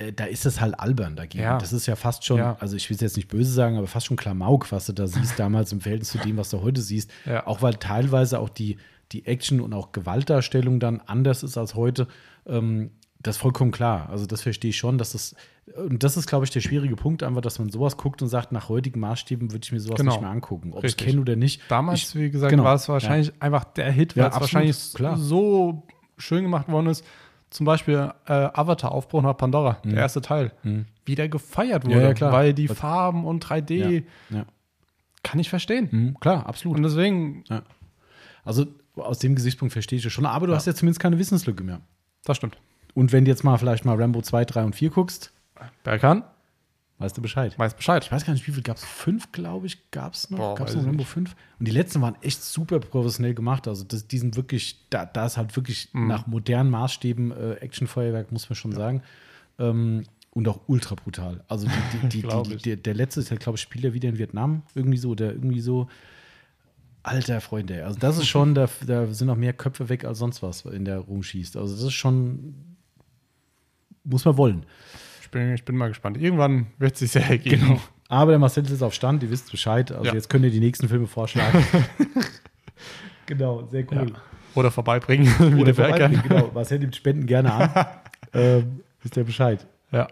äh, 0.00 0.12
da 0.12 0.24
ist 0.24 0.46
es 0.46 0.60
halt 0.60 0.78
albern 0.80 1.16
dagegen. 1.16 1.44
Ja. 1.44 1.58
Das 1.58 1.72
ist 1.72 1.86
ja 1.86 1.96
fast 1.96 2.24
schon, 2.24 2.38
Ja. 2.38 2.56
also 2.60 2.76
ich 2.76 2.88
will 2.90 2.94
es 2.96 3.00
jetzt 3.00 3.16
nicht 3.16 3.28
böse 3.28 3.52
sagen, 3.52 3.76
aber 3.76 3.86
fast 3.86 4.06
schon 4.06 4.16
Klamauk, 4.16 4.70
was 4.72 4.86
du 4.86 4.92
da 4.92 5.06
siehst 5.06 5.34
damals 5.38 5.72
im 5.72 5.80
Verhältnis 5.80 6.10
zu 6.10 6.18
dem, 6.18 6.36
was 6.36 6.50
du 6.50 6.62
heute 6.62 6.80
siehst. 6.80 7.10
Ja. 7.26 7.46
Auch 7.46 7.62
weil 7.62 7.74
teilweise 7.74 8.38
auch 8.40 8.48
die, 8.48 8.78
die 9.12 9.26
Action 9.26 9.60
und 9.60 9.72
auch 9.72 9.92
Gewaltdarstellung 9.92 10.80
dann 10.80 11.00
anders 11.06 11.42
ist 11.42 11.56
als 11.58 11.74
heute. 11.74 12.08
Ähm, 12.46 12.90
das 13.22 13.36
ist 13.36 13.42
vollkommen 13.42 13.70
klar. 13.70 14.08
Also 14.08 14.24
das 14.24 14.40
verstehe 14.40 14.70
ich 14.70 14.78
schon, 14.78 14.96
dass 14.96 15.12
das, 15.12 15.34
und 15.76 16.02
das 16.02 16.16
ist, 16.16 16.26
glaube 16.26 16.46
ich, 16.46 16.50
der 16.50 16.60
schwierige 16.60 16.96
Punkt, 16.96 17.22
einfach, 17.22 17.42
dass 17.42 17.58
man 17.58 17.68
sowas 17.68 17.98
guckt 17.98 18.22
und 18.22 18.28
sagt, 18.28 18.50
nach 18.50 18.70
heutigen 18.70 18.98
Maßstäben 19.00 19.52
würde 19.52 19.60
ich 19.62 19.72
mir 19.72 19.80
sowas 19.80 19.98
Genau. 19.98 20.12
nicht 20.12 20.20
mehr 20.22 20.30
angucken. 20.30 20.72
Ob 20.72 20.78
ich 20.78 20.92
es 20.92 20.92
Richtig. 20.94 21.06
kenne 21.08 21.20
oder 21.20 21.36
nicht. 21.36 21.60
Damals, 21.68 21.98
ich, 22.00 22.14
wie 22.14 22.30
gesagt, 22.30 22.50
genau, 22.50 22.64
war 22.64 22.76
es 22.76 22.88
wahrscheinlich 22.88 23.32
einfach 23.40 23.64
der 23.64 23.92
Hit, 23.92 24.16
weil 24.16 24.22
Ja, 24.24 24.28
es 24.30 24.40
wahrscheinlich 24.40 24.94
klar. 24.94 25.18
so 25.18 25.82
schön 26.16 26.44
gemacht 26.44 26.68
worden 26.68 26.86
ist. 26.86 27.04
Zum 27.50 27.66
Beispiel 27.66 28.12
äh, 28.26 28.32
Avatar, 28.32 28.92
Aufbruch 28.92 29.22
nach 29.22 29.36
Pandora, 29.36 29.78
der 29.84 29.98
erste 29.98 30.20
Teil, 30.20 30.52
wieder 31.04 31.28
gefeiert 31.28 31.84
wurde, 31.84 32.10
Mhm. 32.10 32.16
Ja, 32.16 32.32
weil 32.32 32.54
die 32.54 32.68
Farben 32.68 33.24
und 33.24 33.44
3D 33.44 33.74
ja, 33.74 34.36
ja. 34.38 34.44
kann 35.24 35.40
ich 35.40 35.50
verstehen. 35.50 35.88
Mhm, 35.90 36.20
klar, 36.20 36.46
absolut. 36.46 36.76
Und 36.76 36.84
deswegen. 36.84 37.44
Also 38.44 38.66
aus 38.96 39.18
dem 39.18 39.34
Gesichtspunkt 39.34 39.72
verstehe 39.72 39.98
ich 39.98 40.04
es 40.04 40.12
schon, 40.12 40.26
aber 40.26 40.46
du 40.46 40.54
hast 40.54 40.66
ja 40.66 40.74
zumindest 40.74 41.00
keine 41.00 41.18
Wissenslücke 41.18 41.62
mehr. 41.64 41.80
das 42.24 42.36
stimmt. 42.36 42.56
Und 42.94 43.12
wenn 43.12 43.24
du 43.24 43.30
jetzt 43.30 43.44
mal 43.44 43.56
vielleicht 43.58 43.84
mal 43.84 43.96
Rambo 44.00 44.20
2, 44.22 44.44
3 44.44 44.64
und 44.64 44.74
4 44.74 44.90
guckst, 44.90 45.32
Berkan 45.84 46.24
weißt 47.00 47.16
du 47.16 47.22
Bescheid. 47.22 47.58
weiß 47.58 47.74
Bescheid. 47.74 48.04
Ich 48.04 48.12
weiß 48.12 48.24
gar 48.24 48.32
nicht, 48.32 48.46
wie 48.46 48.52
viel 48.52 48.62
gab 48.62 48.76
es? 48.76 48.84
Fünf, 48.84 49.32
glaube 49.32 49.66
ich, 49.66 49.90
gab 49.90 50.14
es 50.14 50.30
noch. 50.30 50.54
Gab 50.54 50.68
es 50.68 50.76
noch 50.76 50.86
Rambo 50.86 51.02
5? 51.02 51.34
Und 51.58 51.66
die 51.66 51.72
letzten 51.72 52.00
waren 52.00 52.14
echt 52.22 52.42
super 52.44 52.78
professionell 52.78 53.34
gemacht. 53.34 53.66
Also 53.66 53.82
das, 53.84 54.06
die 54.06 54.18
sind 54.18 54.36
wirklich, 54.36 54.86
da, 54.90 55.04
da 55.06 55.26
ist 55.26 55.36
halt 55.36 55.56
wirklich 55.56 55.88
Mhm. 55.92 56.06
nach 56.06 56.26
modernen 56.28 56.70
Maßstäben 56.70 57.32
äh, 57.32 57.52
Actionfeuerwerk, 57.54 58.30
muss 58.30 58.48
man 58.48 58.54
schon 58.56 58.72
sagen. 58.72 59.02
Ähm, 59.58 60.04
und 60.32 60.46
auch 60.46 60.60
ultra 60.68 60.94
brutal. 60.94 61.42
Also 61.48 61.66
die, 61.66 62.08
die, 62.08 62.22
die, 62.22 62.56
der, 62.64 62.76
der 62.76 62.94
letzte 62.94 63.18
ist 63.18 63.30
ja, 63.30 63.36
glaube 63.36 63.56
ich, 63.56 63.62
spielt 63.62 63.84
er 63.84 63.94
wieder 63.94 64.08
in 64.08 64.18
Vietnam. 64.18 64.62
Irgendwie 64.76 64.98
so, 64.98 65.14
der 65.16 65.32
irgendwie 65.32 65.60
so. 65.60 65.88
Alter 67.02 67.40
Freunde, 67.40 67.86
also 67.86 67.98
das 67.98 68.18
ist 68.18 68.28
schon, 68.28 68.54
da, 68.54 68.68
da 68.86 69.06
sind 69.06 69.26
noch 69.28 69.36
mehr 69.36 69.54
Köpfe 69.54 69.88
weg 69.88 70.04
als 70.04 70.18
sonst 70.18 70.42
was, 70.42 70.66
in 70.66 70.84
der 70.84 70.98
rumschießt. 70.98 71.56
Also 71.56 71.74
das 71.74 71.82
ist 71.84 71.94
schon, 71.94 72.54
muss 74.04 74.26
man 74.26 74.36
wollen. 74.36 74.66
Ich 75.30 75.32
bin, 75.32 75.54
ich 75.54 75.64
bin 75.64 75.76
mal 75.76 75.86
gespannt. 75.86 76.16
Irgendwann 76.20 76.66
wird 76.78 76.94
es 76.94 76.98
sich 76.98 77.12
sehr 77.12 77.24
ergeben. 77.30 77.60
Genau. 77.68 77.80
Aber 78.08 78.32
der 78.32 78.40
Marcel 78.40 78.64
ist 78.64 78.82
auf 78.82 78.92
Stand, 78.94 79.22
ihr 79.22 79.30
wisst 79.30 79.48
Bescheid. 79.52 79.92
Also 79.92 80.06
Ja. 80.06 80.12
jetzt 80.14 80.28
könnt 80.28 80.44
ihr 80.44 80.50
die 80.50 80.58
nächsten 80.58 80.88
Filme 80.88 81.06
vorschlagen. 81.06 81.64
genau, 83.26 83.62
sehr 83.70 83.82
Ja. 83.82 83.86
cool. 83.92 84.12
Oder 84.56 84.72
vorbeibringen, 84.72 85.26
wie 85.56 85.60
Oder 85.62 85.72
vorbeibringen, 85.72 86.20
genau. 86.26 86.50
Marcel 86.52 86.80
nimmt 86.80 86.96
Spenden 86.96 87.26
gerne 87.26 87.52
an. 87.52 87.86
ähm, 88.34 88.80
wisst 89.02 89.16
ihr 89.16 89.22
Bescheid. 89.22 89.64
Ja. 89.92 90.08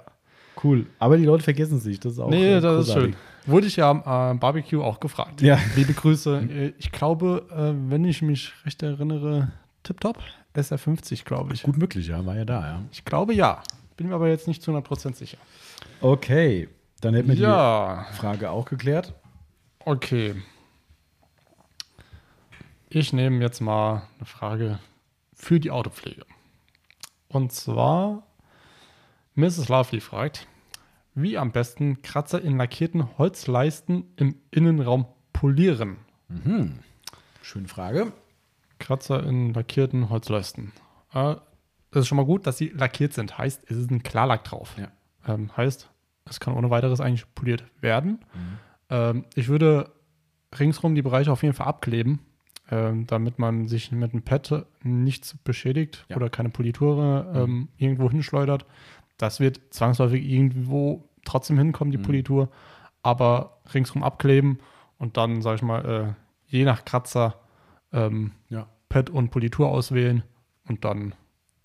Cool. 0.62 0.86
Aber 1.00 1.16
die 1.16 1.24
Leute 1.24 1.42
vergessen 1.42 1.80
sich. 1.80 1.98
Das 1.98 2.12
ist 2.12 2.20
auch 2.20 2.30
Nee, 2.30 2.54
äh, 2.54 2.60
das 2.60 2.82
ist 2.82 2.86
großartig. 2.94 3.14
schön. 3.14 3.52
Wurde 3.52 3.66
ich 3.66 3.74
ja 3.74 3.90
am 3.90 4.36
äh, 4.36 4.38
Barbecue 4.38 4.80
auch 4.80 5.00
gefragt. 5.00 5.40
Ja. 5.42 5.58
Liebe 5.74 5.94
Grüße. 5.94 6.36
Äh, 6.48 6.72
Ich 6.78 6.92
glaube, 6.92 7.44
äh, 7.50 7.90
wenn 7.90 8.04
ich 8.04 8.22
mich 8.22 8.52
recht 8.64 8.80
erinnere, 8.84 9.50
tipptopp, 9.82 10.18
SR50, 10.54 11.24
glaube 11.24 11.54
ich. 11.54 11.64
Gut 11.64 11.76
möglich, 11.78 12.06
ja, 12.06 12.24
war 12.24 12.36
ja 12.36 12.44
da, 12.44 12.60
ja. 12.60 12.82
Ich 12.92 13.04
glaube 13.04 13.34
ja. 13.34 13.60
Bin 13.98 14.08
mir 14.08 14.14
aber 14.14 14.28
jetzt 14.28 14.48
nicht 14.48 14.62
zu 14.62 14.70
100% 14.70 15.14
sicher. 15.16 15.36
Okay, 16.00 16.68
dann 17.02 17.12
hätten 17.14 17.28
wir 17.28 17.34
Ja, 17.34 18.06
die 18.10 18.16
Frage 18.16 18.50
auch 18.50 18.64
geklärt. 18.64 19.12
okay. 19.84 20.34
Ich 22.90 23.12
nehme 23.12 23.42
jetzt 23.42 23.60
mal 23.60 24.08
eine 24.16 24.24
Frage 24.24 24.78
für 25.34 25.60
die 25.60 25.70
Autopflege. 25.70 26.24
Und 27.28 27.52
zwar, 27.52 28.22
Mrs. 29.34 29.68
Lovely 29.68 30.00
fragt, 30.00 30.46
wie 31.14 31.36
am 31.36 31.52
besten 31.52 32.00
Kratzer 32.00 32.40
in 32.40 32.56
lackierten 32.56 33.18
Holzleisten 33.18 34.04
im 34.16 34.36
Innenraum 34.50 35.04
polieren? 35.34 35.98
Schöne 37.42 37.68
Frage. 37.68 38.12
Kratzer 38.78 39.22
in 39.24 39.52
lackierten 39.52 40.08
Holzleisten. 40.08 40.72
Äh, 41.12 41.34
das 41.90 42.02
ist 42.02 42.08
schon 42.08 42.16
mal 42.16 42.24
gut, 42.26 42.46
dass 42.46 42.58
sie 42.58 42.68
lackiert 42.68 43.12
sind. 43.14 43.38
Heißt, 43.38 43.62
es 43.70 43.76
ist 43.76 43.90
ein 43.90 44.02
Klarlack 44.02 44.44
drauf. 44.44 44.74
Ja. 44.78 44.88
Ähm, 45.26 45.50
heißt, 45.56 45.90
es 46.28 46.40
kann 46.40 46.54
ohne 46.54 46.70
weiteres 46.70 47.00
eigentlich 47.00 47.32
poliert 47.34 47.64
werden. 47.80 48.24
Mhm. 48.34 48.58
Ähm, 48.90 49.24
ich 49.34 49.48
würde 49.48 49.90
ringsrum 50.58 50.94
die 50.94 51.02
Bereiche 51.02 51.30
auf 51.32 51.42
jeden 51.42 51.54
Fall 51.54 51.66
abkleben, 51.66 52.20
ähm, 52.70 53.06
damit 53.06 53.38
man 53.38 53.66
sich 53.68 53.92
mit 53.92 54.12
dem 54.12 54.22
Pad 54.22 54.66
nichts 54.82 55.36
beschädigt 55.44 56.04
Ja. 56.08 56.16
Mhm. 56.16 56.22
oder 56.22 56.30
keine 56.30 56.50
Politur 56.50 57.30
ähm, 57.34 57.68
irgendwo 57.76 58.10
hinschleudert. 58.10 58.66
Das 59.16 59.40
wird 59.40 59.60
zwangsläufig 59.70 60.24
irgendwo 60.24 61.08
trotzdem 61.24 61.58
hinkommen, 61.58 61.90
die 61.92 61.98
Mhm. 61.98 62.02
Politur. 62.02 62.48
Aber 63.02 63.58
ringsrum 63.74 64.02
abkleben 64.02 64.58
und 64.98 65.16
dann, 65.16 65.40
sag 65.42 65.56
ich 65.56 65.62
mal, 65.62 65.84
äh, 65.84 66.14
je 66.46 66.64
nach 66.64 66.84
Kratzer 66.84 67.40
ähm, 67.92 68.32
Ja. 68.48 68.66
Pad 68.90 69.08
und 69.10 69.30
Politur 69.30 69.68
auswählen 69.68 70.22
und 70.66 70.84
dann 70.84 71.14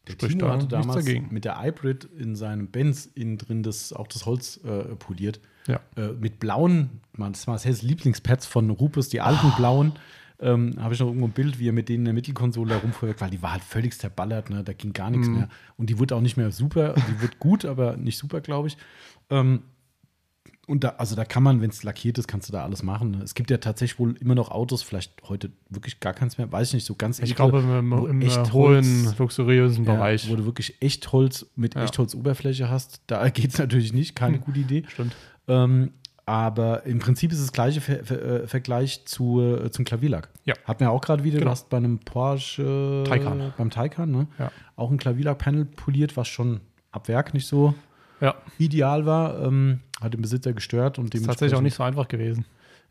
Der 0.08 0.14
spricht 0.14 0.34
Timo 0.40 0.48
da 0.48 0.54
hatte 0.54 0.68
damals 0.68 1.06
mit 1.32 1.46
der 1.46 1.62
Hybrid 1.62 2.06
in 2.18 2.36
seinem 2.36 2.68
Benz 2.68 3.06
innen 3.16 3.38
drin 3.38 3.64
das, 3.64 3.94
auch 3.94 4.08
das 4.08 4.26
Holz 4.26 4.60
äh, 4.66 4.96
poliert. 4.96 5.40
Ja. 5.68 5.80
Äh, 5.96 6.10
mit 6.20 6.40
blauen, 6.40 6.90
das 7.18 7.48
war 7.48 7.54
Marcel's 7.54 7.82
Lieblingspads 7.84 8.46
von 8.46 8.70
Rupus, 8.70 9.08
die 9.10 9.22
alten 9.22 9.48
Ah. 9.48 9.56
blauen. 9.56 9.94
Ähm, 10.40 10.76
Habe 10.78 10.94
ich 10.94 11.00
noch 11.00 11.08
irgendwo 11.08 11.28
ein 11.28 11.32
Bild, 11.32 11.58
wie 11.60 11.70
er 11.70 11.74
mit 11.74 11.88
denen 11.88 12.00
in 12.00 12.06
der 12.06 12.14
Mittelkonsole 12.16 12.76
rumfuhr, 12.76 13.16
weil 13.20 13.30
die 13.30 13.42
war 13.42 13.54
halt 13.54 13.64
völlig 13.64 13.98
zerballert, 13.98 14.50
ne? 14.50 14.62
da 14.64 14.74
ging 14.74 14.92
gar 14.92 15.10
nichts 15.10 15.28
Mhm. 15.30 15.36
mehr. 15.38 15.50
Und 15.78 15.90
die 15.90 16.00
wurde 16.00 16.16
auch 16.18 16.22
nicht 16.22 16.36
mehr 16.36 16.52
super, 16.52 16.96
die 16.96 17.22
wird 17.22 17.40
gut, 17.40 17.64
aber 17.64 17.96
nicht 17.96 18.18
super, 18.18 18.42
glaube 18.42 18.68
ich. 18.68 18.78
Ähm, 19.30 19.62
und 20.66 20.84
da, 20.84 20.90
also 20.98 21.16
da 21.16 21.26
kann 21.26 21.44
man, 21.44 21.60
wenn 21.62 21.70
es 21.70 21.84
lackiert 21.84 22.18
ist, 22.18 22.28
kannst 22.28 22.48
du 22.48 22.54
da 22.54 22.64
alles 22.64 22.84
machen. 22.84 23.12
ne? 23.12 23.22
Es 23.24 23.34
gibt 23.36 23.52
ja 23.52 23.58
tatsächlich 23.58 24.00
wohl 24.00 24.16
immer 24.18 24.34
noch 24.36 24.50
Autos, 24.50 24.82
vielleicht 24.82 25.12
heute 25.28 25.52
wirklich 25.70 26.00
gar 26.00 26.14
keins 26.14 26.38
mehr, 26.38 26.50
weiß 26.52 26.70
ich 26.70 26.74
nicht, 26.76 26.86
so 26.86 26.96
ganz 26.96 27.20
Ich 27.20 27.36
glaube, 27.36 27.60
im, 27.60 27.92
im 27.92 28.22
äh, 28.22 28.26
Echtholz- 28.28 28.52
hohen, 28.54 29.14
luxuriösen 29.18 29.84
ja, 29.86 29.94
Bereich. 29.94 30.30
wo 30.32 30.36
du 30.38 30.46
wirklich 30.46 30.82
Echtholz 30.82 31.46
mit 31.56 31.76
Ja. 31.76 31.82
Hm. 31.82 31.86
Echtholzoberfläche 31.86 32.70
hast, 32.70 33.02
da 33.08 33.28
geht 33.30 33.52
es 33.52 33.58
natürlich 33.60 33.92
nicht, 33.94 34.16
keine 34.16 34.40
gute 34.40 34.60
Idee. 34.60 34.84
Stimmt. 34.88 35.16
Ähm, 35.50 35.92
aber 36.26 36.86
im 36.86 37.00
Prinzip 37.00 37.34
ist 37.34 37.40
es 37.40 37.48
das 37.48 37.52
gleiche 37.52 37.82
Ver 37.82 38.06
Ver 38.06 38.44
äh, 38.44 38.48
Vergleich 38.48 39.04
zu, 39.06 39.42
äh, 39.42 39.70
zum 39.72 39.84
Klavierlack. 39.84 40.30
Ja. 40.46 40.54
Hat 40.64 40.80
man 40.80 40.88
ja 40.88 40.92
auch 40.96 41.02
gerade 41.02 41.26
wieder, 41.26 41.40
Genau. 41.40 41.48
du 41.50 41.52
hast 41.52 41.68
bei 41.70 41.76
einem 41.76 42.00
Porsche 42.00 43.04
Taycan. 43.06 43.54
beim 43.58 43.70
Taycan, 43.70 44.10
ne? 44.10 44.28
Ja. 44.40 44.50
Auch 44.78 44.90
ein 44.92 44.98
Klavierlackpanel 44.98 45.66
poliert, 45.66 46.16
was 46.16 46.30
schon 46.30 46.62
ab 46.92 47.10
Werk 47.10 47.34
nicht 47.34 47.48
so 47.48 47.74
Ja, 48.24 48.36
ideal 48.58 49.06
war. 49.06 49.42
Ähm, 49.44 49.82
hat 50.02 50.14
den 50.14 50.22
Besitzer 50.22 50.54
gestört 50.54 50.98
und 51.00 51.14
ist 51.14 51.26
tatsächlich 51.26 51.58
auch 51.58 51.62
nicht 51.62 51.76
so 51.76 51.84
einfach 51.84 52.08
gewesen. 52.08 52.46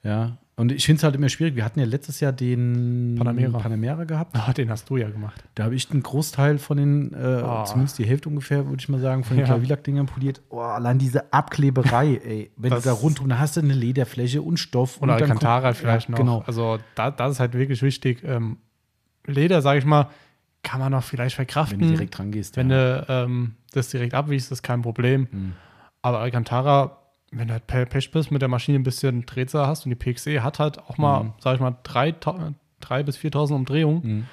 Ja. 0.04 0.36
Und 0.56 0.70
ich 0.72 0.84
finde 0.84 0.98
es 0.98 1.04
halt 1.04 1.14
immer 1.14 1.28
schwierig. 1.30 1.56
Wir 1.56 1.64
hatten 1.64 1.78
ja 1.80 1.86
letztes 1.86 2.20
Jahr 2.20 2.32
den 2.32 3.14
Panamera. 3.16 3.58
Panamera 3.58 4.04
gehabt. 4.04 4.36
Ah, 4.36 4.52
den 4.52 4.68
hast 4.68 4.88
du 4.90 4.96
ja 4.98 5.08
gemacht. 5.08 5.42
Da 5.54 5.64
habe 5.64 5.74
ich 5.74 5.90
einen 5.90 6.02
Großteil 6.02 6.58
von 6.58 6.76
den, 6.76 7.14
äh, 7.14 7.16
Ah. 7.16 7.64
zumindest 7.64 7.98
die 7.98 8.04
Hälfte 8.04 8.28
ungefähr, 8.28 8.66
würde 8.66 8.76
ich 8.80 8.88
mal 8.88 9.00
sagen, 9.00 9.24
von 9.24 9.36
den 9.36 9.40
Ja. 9.46 9.46
Klavierlackdingern 9.46 10.06
poliert. 10.06 10.42
Oh, 10.50 10.60
allein 10.60 10.98
diese 10.98 11.32
Abkleberei, 11.32 12.16
ey. 12.24 12.50
Wenn 12.56 12.70
Das- 12.70 12.82
du 12.82 12.90
da 12.90 12.94
rundum, 12.94 13.28
da 13.30 13.38
hast 13.38 13.56
du 13.56 13.60
eine 13.60 13.72
Lederfläche 13.74 14.42
und 14.42 14.58
Stoff. 14.58 14.98
Oder 15.00 15.14
und 15.14 15.20
dann 15.22 15.30
Alcantara 15.30 15.72
vielleicht 15.72 16.08
ja, 16.08 16.12
noch. 16.12 16.18
Genau. 16.18 16.42
Also 16.46 16.78
da, 16.94 17.10
das 17.10 17.32
ist 17.32 17.40
halt 17.40 17.54
wirklich 17.54 17.80
wichtig. 17.82 18.22
Ähm, 18.24 18.58
Leder, 19.26 19.62
sage 19.62 19.78
ich 19.78 19.84
mal, 19.86 20.08
kann 20.62 20.80
man 20.80 20.92
noch 20.92 21.02
vielleicht 21.02 21.34
verkraften. 21.36 21.80
Wenn 21.80 21.88
du 21.88 21.94
direkt 21.94 22.16
dran 22.16 22.30
gehst. 22.32 22.56
Wenn 22.56 22.70
ja. 22.70 23.00
du 23.02 23.06
ähm, 23.12 23.54
das 23.72 23.88
direkt 23.90 24.14
abwiegst, 24.14 24.52
ist 24.52 24.62
kein 24.62 24.82
Problem. 24.82 25.28
Hm. 25.30 25.52
Aber 26.02 26.20
Alcantara, 26.20 26.98
wenn 27.30 27.48
du 27.48 27.54
halt 27.54 27.66
per 27.66 27.84
Pech 27.86 28.10
bist, 28.10 28.30
mit 28.30 28.42
der 28.42 28.48
Maschine 28.48 28.78
ein 28.78 28.82
bisschen 28.82 29.26
Drehzahl 29.26 29.66
hast 29.66 29.86
und 29.86 29.90
die 29.90 29.96
PXE 29.96 30.42
hat 30.42 30.58
halt 30.58 30.78
auch 30.78 30.98
mal, 30.98 31.24
Mhm. 31.24 31.32
sag 31.40 31.54
ich 31.56 31.60
mal, 31.60 31.76
3.000 31.84 32.54
3 32.80 33.02
bis 33.04 33.16
4.000 33.16 33.54
Umdrehungen, 33.54 34.00
Mhm. 34.02 34.26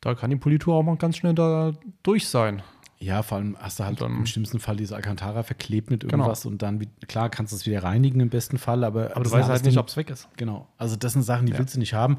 da 0.00 0.14
kann 0.14 0.30
die 0.30 0.36
Politur 0.36 0.74
auch 0.76 0.82
mal 0.82 0.96
ganz 0.96 1.16
schnell 1.16 1.34
da 1.34 1.72
durch 2.02 2.28
sein. 2.28 2.62
Ja, 3.02 3.22
vor 3.22 3.38
allem 3.38 3.56
hast 3.58 3.80
du 3.80 3.84
halt 3.84 4.00
dann- 4.00 4.12
im 4.18 4.26
schlimmsten 4.26 4.60
Fall 4.60 4.76
diese 4.76 4.94
Alcantara 4.94 5.42
verklebt 5.42 5.90
mit 5.90 6.02
Genau. 6.02 6.12
irgendwas 6.14 6.46
und 6.46 6.62
dann, 6.62 6.80
wie- 6.80 6.88
klar, 7.08 7.30
kannst 7.30 7.52
du 7.52 7.56
es 7.56 7.66
wieder 7.66 7.82
reinigen 7.82 8.20
im 8.20 8.28
besten 8.28 8.58
Fall, 8.58 8.84
aber. 8.84 9.10
Aber 9.16 9.24
du 9.24 9.30
weißt 9.32 9.48
halt 9.48 9.64
nicht, 9.64 9.76
ob 9.78 9.88
es 9.88 9.96
weg 9.96 10.08
ist. 10.10 10.28
Genau. 10.36 10.68
Also 10.78 10.94
das 10.96 11.14
sind 11.14 11.22
Sachen, 11.22 11.46
die 11.46 11.52
Ja. 11.52 11.58
willst 11.58 11.74
du 11.74 11.80
nicht 11.80 11.94
haben. 11.94 12.18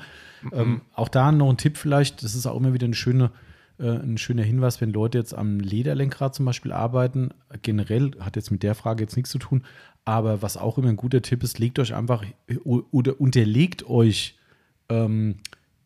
Ähm, 0.52 0.82
auch 0.94 1.08
da 1.08 1.32
noch 1.32 1.50
ein 1.50 1.58
Tipp 1.58 1.78
vielleicht, 1.78 2.22
das 2.24 2.36
ist 2.36 2.46
auch 2.46 2.58
immer 2.58 2.74
wieder 2.74 2.86
eine 2.86 2.96
schöne, 2.96 3.32
äh, 3.80 3.88
ein 3.92 4.18
schöner 4.18 4.44
Hinweis, 4.44 4.82
wenn 4.82 4.92
Leute 4.92 5.18
jetzt 5.18 5.34
am 5.34 5.60
Lederlenkrad 5.62 6.36
zum 6.36 6.46
Beispiel 6.46 6.74
arbeiten. 6.74 7.30
Generell 7.62 8.12
hat 8.20 8.36
jetzt 8.36 8.52
mit 8.52 8.62
der 8.62 8.76
Frage 8.76 9.04
jetzt 9.04 9.16
nichts 9.16 9.32
zu 9.32 9.40
tun, 9.40 9.64
aber 10.06 10.42
was 10.42 10.58
auch 10.58 10.78
immer 10.78 10.90
ein 10.90 10.98
guter 10.98 11.22
Tipp 11.22 11.44
ist, 11.44 11.60
legt 11.60 11.80
euch 11.80 11.94
einfach 11.96 12.24
oder 12.66 13.22
unterlegt 13.22 13.88
euch 13.90 14.38
ähm, 14.90 15.38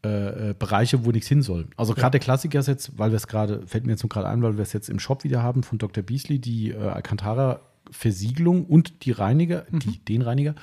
äh, 0.07 0.49
äh, 0.49 0.53
Bereiche, 0.57 1.05
wo 1.05 1.11
nichts 1.11 1.27
hin 1.27 1.41
soll. 1.41 1.67
Also 1.75 1.93
gerade 1.93 2.11
der 2.11 2.19
Klassiker 2.19 2.59
ist 2.59 2.67
jetzt, 2.67 2.97
weil 2.97 3.11
wir 3.11 3.17
es 3.17 3.27
gerade, 3.27 3.67
fällt 3.67 3.85
mir 3.85 3.91
jetzt 3.91 4.03
nur 4.03 4.09
gerade 4.09 4.29
ein, 4.29 4.41
weil 4.41 4.57
wir 4.57 4.61
es 4.61 4.71
jetzt 4.71 4.89
im 4.89 4.99
Shop 4.99 5.23
wieder 5.23 5.43
haben 5.43 5.63
von 5.63 5.77
Dr. 5.77 6.03
Beasley, 6.03 6.39
die 6.39 6.71
äh, 6.71 6.77
Alcantara 6.77 7.59
Versiegelung 7.91 8.65
und 8.65 9.05
die 9.05 9.11
Reiniger, 9.11 9.65
die, 9.71 9.99
den 9.99 10.21
Reiniger, 10.21 10.55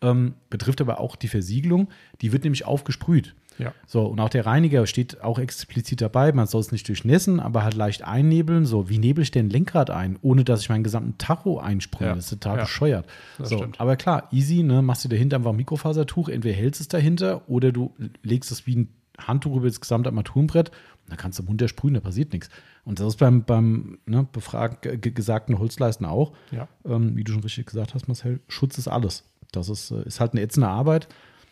ähm, 0.00 0.34
betrifft 0.50 0.80
aber 0.80 1.00
auch 1.00 1.16
die 1.16 1.28
Versiegelung. 1.28 1.88
Die 2.20 2.32
wird 2.32 2.44
nämlich 2.44 2.64
aufgesprüht. 2.64 3.34
Ja. 3.58 3.72
So, 3.86 4.06
und 4.06 4.20
auch 4.20 4.28
der 4.28 4.44
Reiniger 4.46 4.86
steht 4.86 5.22
auch 5.22 5.38
explizit 5.38 6.00
dabei. 6.00 6.32
Man 6.32 6.46
soll 6.46 6.60
es 6.60 6.72
nicht 6.72 6.88
durchnässen, 6.88 7.40
aber 7.40 7.64
halt 7.64 7.74
leicht 7.74 8.02
einnebeln. 8.02 8.66
So, 8.66 8.88
wie 8.88 8.98
nebel 8.98 9.22
ich 9.22 9.30
denn 9.30 9.48
Lenkrad 9.50 9.90
ein, 9.90 10.18
ohne 10.22 10.44
dass 10.44 10.60
ich 10.60 10.68
meinen 10.68 10.84
gesamten 10.84 11.16
Tacho 11.18 11.58
einsprühe? 11.58 12.08
Ja. 12.08 12.14
Das 12.14 12.24
ist 12.26 12.30
total 12.30 12.56
Ja. 12.58 12.62
bescheuert. 12.64 13.06
Das 13.38 13.48
so, 13.48 13.58
stimmt. 13.58 13.80
aber 13.80 13.96
klar, 13.96 14.28
easy, 14.32 14.62
ne? 14.62 14.82
Machst 14.82 15.04
du 15.04 15.08
dahinter 15.08 15.36
einfach 15.36 15.50
ein 15.50 15.56
Mikrofasertuch, 15.56 16.28
entweder 16.28 16.54
hältst 16.56 16.80
es 16.80 16.88
dahinter 16.88 17.42
oder 17.48 17.72
du 17.72 17.92
legst 18.22 18.50
es 18.52 18.66
wie 18.66 18.76
ein 18.76 18.88
Handtuch 19.18 19.56
über 19.56 19.66
das 19.66 19.80
gesamte 19.80 20.10
Armaturenbrett 20.10 20.68
und 20.68 21.10
dann 21.10 21.16
kannst 21.16 21.38
du 21.38 21.42
munter 21.42 21.68
sprühen, 21.68 21.94
da 21.94 22.00
passiert 22.00 22.34
nichts. 22.34 22.50
Und 22.84 23.00
das 23.00 23.06
ist 23.08 23.16
beim, 23.16 23.44
beim 23.44 23.98
ne, 24.04 24.26
befragt, 24.30 24.82
ge- 24.82 24.98
gesagten 25.10 25.58
Holzleisten 25.58 26.04
auch. 26.06 26.32
Ja, 26.50 26.68
Ähm, 26.84 27.16
wie 27.16 27.24
du 27.24 27.32
schon 27.32 27.42
richtig 27.42 27.64
gesagt 27.66 27.94
hast, 27.94 28.08
Marcel, 28.08 28.40
Schutz 28.48 28.76
ist 28.76 28.88
alles. 28.88 29.24
Das 29.52 29.70
ist, 29.70 29.90
äh, 29.90 30.02
ist 30.02 30.20
halt 30.20 30.32
eine 30.32 30.42
ätzende 30.42 30.68
Arbeit. 30.68 31.08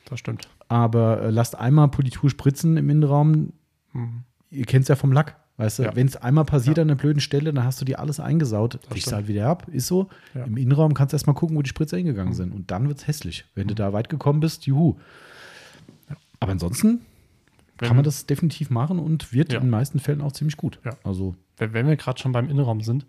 Das 0.06 0.18
stimmt. 0.20 0.48
Aber 0.68 1.22
äh, 1.22 1.30
lasst 1.30 1.58
einmal 1.58 1.88
Politur 1.88 2.30
spritzen 2.30 2.76
im 2.76 2.88
Innenraum. 2.90 3.52
Ihr 4.50 4.64
kennt 4.66 4.82
es 4.82 4.88
ja 4.88 4.96
vom 4.96 5.12
Lack. 5.12 5.36
Weißt 5.56 5.78
du, 5.78 5.82
Ja. 5.84 5.94
wenn 5.94 6.06
es 6.08 6.16
einmal 6.16 6.44
passiert 6.44 6.78
Ja. 6.78 6.82
an 6.82 6.90
einer 6.90 6.96
blöden 6.98 7.20
Stelle, 7.20 7.52
dann 7.52 7.64
hast 7.64 7.80
du 7.80 7.84
dir 7.84 8.00
alles 8.00 8.18
eingesaut. 8.18 8.80
Stimmt. 8.94 9.12
halt 9.14 9.28
wieder 9.28 9.46
ab. 9.48 9.68
Ist 9.68 9.86
so. 9.86 10.08
Ja. 10.34 10.44
Im 10.44 10.56
Innenraum 10.56 10.94
kannst 10.94 11.12
du 11.12 11.16
erstmal 11.16 11.34
gucken, 11.36 11.56
wo 11.56 11.62
die 11.62 11.68
Spritzer 11.68 11.96
hingegangen 11.96 12.34
sind. 12.34 12.52
Und 12.52 12.70
dann 12.72 12.88
wird 12.88 12.98
es 12.98 13.06
hässlich. 13.06 13.44
Wenn 13.54 13.68
du 13.68 13.74
da 13.76 13.92
weit 13.92 14.08
gekommen 14.08 14.40
bist, 14.40 14.66
juhu. 14.66 14.96
Aber 16.40 16.52
ansonsten 16.52 17.02
Wenn, 17.78 17.86
kann 17.88 17.96
man 17.96 18.04
das 18.04 18.26
definitiv 18.26 18.70
machen 18.70 18.98
und 18.98 19.32
wird 19.32 19.52
in 19.52 19.60
den 19.60 19.70
meisten 19.70 20.00
Fällen 20.00 20.20
auch 20.20 20.32
ziemlich 20.32 20.56
gut. 20.56 20.80
Also, 21.04 21.36
wenn, 21.56 21.72
wenn 21.72 21.86
wir 21.86 21.96
gerade 21.96 22.18
schon 22.20 22.32
beim 22.32 22.48
Innenraum 22.48 22.80
sind, 22.80 23.06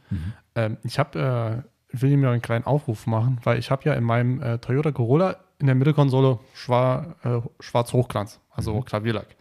ähm, 0.53 0.77
ich 0.83 0.99
habe, 0.99 1.63
äh, 1.93 1.99
will 1.99 2.15
mir 2.17 2.29
einen 2.29 2.41
kleinen 2.41 2.65
Aufruf 2.65 3.07
machen, 3.07 3.39
weil 3.43 3.57
ich 3.57 3.71
habe 3.71 3.83
ja 3.85 3.93
in 3.95 4.03
meinem 4.03 4.41
äh, 4.41 4.57
Toyota 4.59 4.91
Corolla 4.91 5.37
in 5.66 5.68
der 5.68 5.76
Mittelkonsole 5.76 6.39
schwar, 6.53 7.16
äh, 7.24 7.41
schwarz 7.59 7.91
Hochglanz, 7.91 8.39
also 8.51 8.82
Klavierlack. 8.82 9.36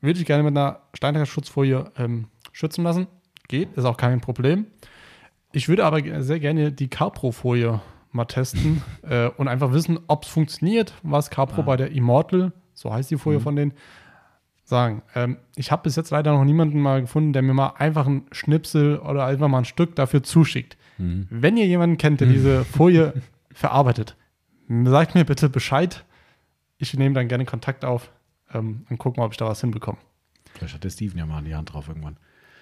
Würde 0.00 0.18
ich 0.18 0.26
gerne 0.26 0.42
mit 0.42 0.56
einer 0.56 0.80
Steinhacker 0.94 1.26
Schutzfolie 1.26 1.90
ähm, 1.96 2.26
schützen 2.50 2.82
lassen. 2.82 3.06
Geht, 3.46 3.72
ist 3.76 3.84
auch 3.84 3.96
kein 3.96 4.20
Problem. 4.20 4.66
Ich 5.52 5.68
würde 5.68 5.84
aber 5.84 6.22
sehr 6.22 6.40
gerne 6.40 6.72
die 6.72 6.88
Carpro-Folie 6.88 7.80
mal 8.10 8.24
testen 8.24 8.82
äh, 9.02 9.28
und 9.28 9.46
einfach 9.46 9.72
wissen, 9.72 10.00
ob 10.08 10.24
es 10.24 10.28
funktioniert, 10.28 10.94
was 11.02 11.30
Carpro 11.30 11.62
bei 11.62 11.76
der 11.76 11.92
Immortal, 11.92 12.52
so 12.74 12.92
heißt 12.92 13.10
die 13.10 13.16
Folie 13.16 13.40
von 13.40 13.54
denen, 13.54 13.72
sagen. 14.64 15.02
Ähm, 15.14 15.36
ich 15.54 15.70
habe 15.70 15.84
bis 15.84 15.96
jetzt 15.96 16.10
leider 16.10 16.32
noch 16.32 16.44
niemanden 16.44 16.80
mal 16.80 17.02
gefunden, 17.02 17.32
der 17.32 17.42
mir 17.42 17.54
mal 17.54 17.74
einfach 17.78 18.06
einen 18.06 18.26
Schnipsel 18.32 18.98
oder 18.98 19.26
einfach 19.26 19.48
mal 19.48 19.58
ein 19.58 19.64
Stück 19.64 19.94
dafür 19.94 20.22
zuschickt. 20.22 20.76
Wenn 21.30 21.56
ihr 21.56 21.66
jemanden 21.66 21.98
kennt, 21.98 22.20
der 22.20 22.28
diese 22.28 22.64
Folie 22.76 23.14
verarbeitet, 23.52 24.16
sagt 24.68 25.14
mir 25.14 25.24
bitte 25.24 25.48
Bescheid. 25.48 26.04
Ich 26.78 26.92
nehme 26.94 27.14
dann 27.14 27.28
gerne 27.28 27.44
Kontakt 27.44 27.84
auf 27.84 28.10
ähm, 28.52 28.86
und 28.90 28.98
gucke 28.98 29.18
mal, 29.20 29.26
ob 29.26 29.32
ich 29.32 29.38
da 29.38 29.46
was 29.46 29.60
hinbekomme. 29.60 29.98
vielleicht 30.54 30.74
hat 30.74 30.84
der 30.84 30.90
Steven 30.90 31.18
ja 31.18 31.26
mal 31.26 31.42
die 31.42 31.54
Hand 31.54 31.72
drauf 31.72 31.88
irgendwann. 31.88 32.16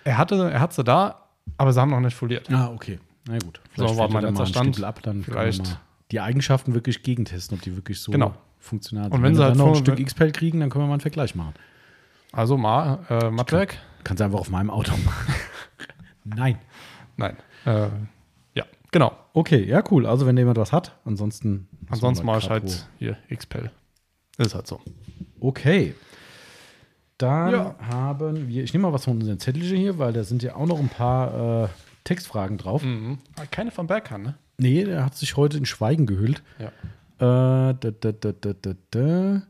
Er 0.05 0.19
hatte, 0.19 0.51
er 0.51 0.61
hat 0.61 0.73
sie 0.73 0.85
da, 0.85 1.27
aber 1.57 1.73
sie 1.73 1.81
haben 1.81 1.91
noch 1.91 2.01
nicht 2.01 2.15
foliert. 2.17 2.51
Ah, 2.51 2.69
okay. 2.71 2.99
Na 3.29 3.39
gut. 3.39 3.61
So, 3.77 3.85
war 3.97 4.09
mein 4.09 4.25
er 4.25 4.33
mal 4.33 4.41
letzter 4.41 4.43
ein 4.61 4.73
Stand. 4.73 4.85
Ab, 4.85 5.01
dann 5.03 5.23
Vielleicht- 5.23 5.65
mal 5.65 5.79
die 6.11 6.21
Eigenschaften 6.21 6.75
wirklich 6.75 7.03
gegentesten, 7.05 7.55
ob 7.57 7.63
die 7.63 7.77
wirklich 7.77 8.01
so 8.01 8.11
Genau. 8.13 8.35
funktional 8.59 9.05
sind. 9.05 9.13
Und 9.13 9.23
wenn 9.23 9.35
sie 9.35 9.41
wir 9.41 9.45
halt 9.47 9.55
dann 9.59 9.67
noch 9.67 9.75
ein 9.77 9.77
Stück 9.81 9.99
X-Pel 10.01 10.33
kriegen, 10.33 10.59
dann 10.61 10.69
können 10.71 10.85
wir 10.85 10.89
mal 10.89 10.95
einen 10.95 11.01
Vergleich 11.01 11.35
machen. 11.37 11.55
Also 12.33 12.57
Ma, 12.57 12.99
äh, 13.09 13.31
Mattwerk? 13.31 13.79
Kannst 14.05 14.21
du 14.21 14.25
einfach 14.25 14.41
auf 14.41 14.51
meinem 14.51 14.71
Auto 14.71 14.93
machen. 15.05 15.35
Nein. 16.25 16.59
Nein. 17.17 17.37
Äh, 17.65 17.89
genau. 18.93 19.12
Okay, 19.32 19.64
ja, 19.64 19.82
cool. 19.91 20.07
Also, 20.07 20.26
wenn 20.26 20.36
jemand 20.36 20.59
was 20.59 20.72
hat, 20.72 20.97
ansonsten. 21.05 21.68
Ansonsten 21.88 22.24
mal 22.26 22.34
mache 22.36 22.45
ich 22.45 22.51
halt 22.51 22.88
hier 22.99 23.16
XPEL. 23.34 23.70
Ist 24.38 24.55
halt 24.55 24.66
so. 24.66 24.80
Okay. 25.41 25.95
Dann 27.18 27.53
Ja. 27.53 27.74
haben 27.80 28.49
wir, 28.49 28.64
ich 28.64 28.72
nehme 28.72 28.86
mal 28.86 28.93
was 28.95 29.05
von 29.05 29.18
unseren 29.18 29.38
Zettelchen 29.38 29.76
hier, 29.76 29.99
weil 29.99 30.12
da 30.12 30.24
sind 30.24 30.43
ja 30.43 30.57
auch 30.57 30.66
noch 30.66 30.78
ein 30.78 30.88
paar 30.88 31.64
äh, 31.64 31.68
Textfragen 32.05 32.57
drauf. 32.57 32.82
Mhm. 32.82 33.18
Keine 33.51 33.70
von 33.70 33.86
Berghahn, 33.86 34.22
ne? 34.22 34.34
Nee, 34.57 34.84
der 34.84 35.05
hat 35.05 35.14
sich 35.16 35.36
heute 35.36 35.59
in 35.59 35.66
Schweigen 35.66 36.07
gehüllt. 36.07 36.43
Ja. 36.59 36.68
Äh, 37.70 37.74
da, 37.78 37.91
da, 37.91 38.12
da, 38.12 38.32
da, 38.32 38.53
da, 38.55 38.72
da. 38.91 39.43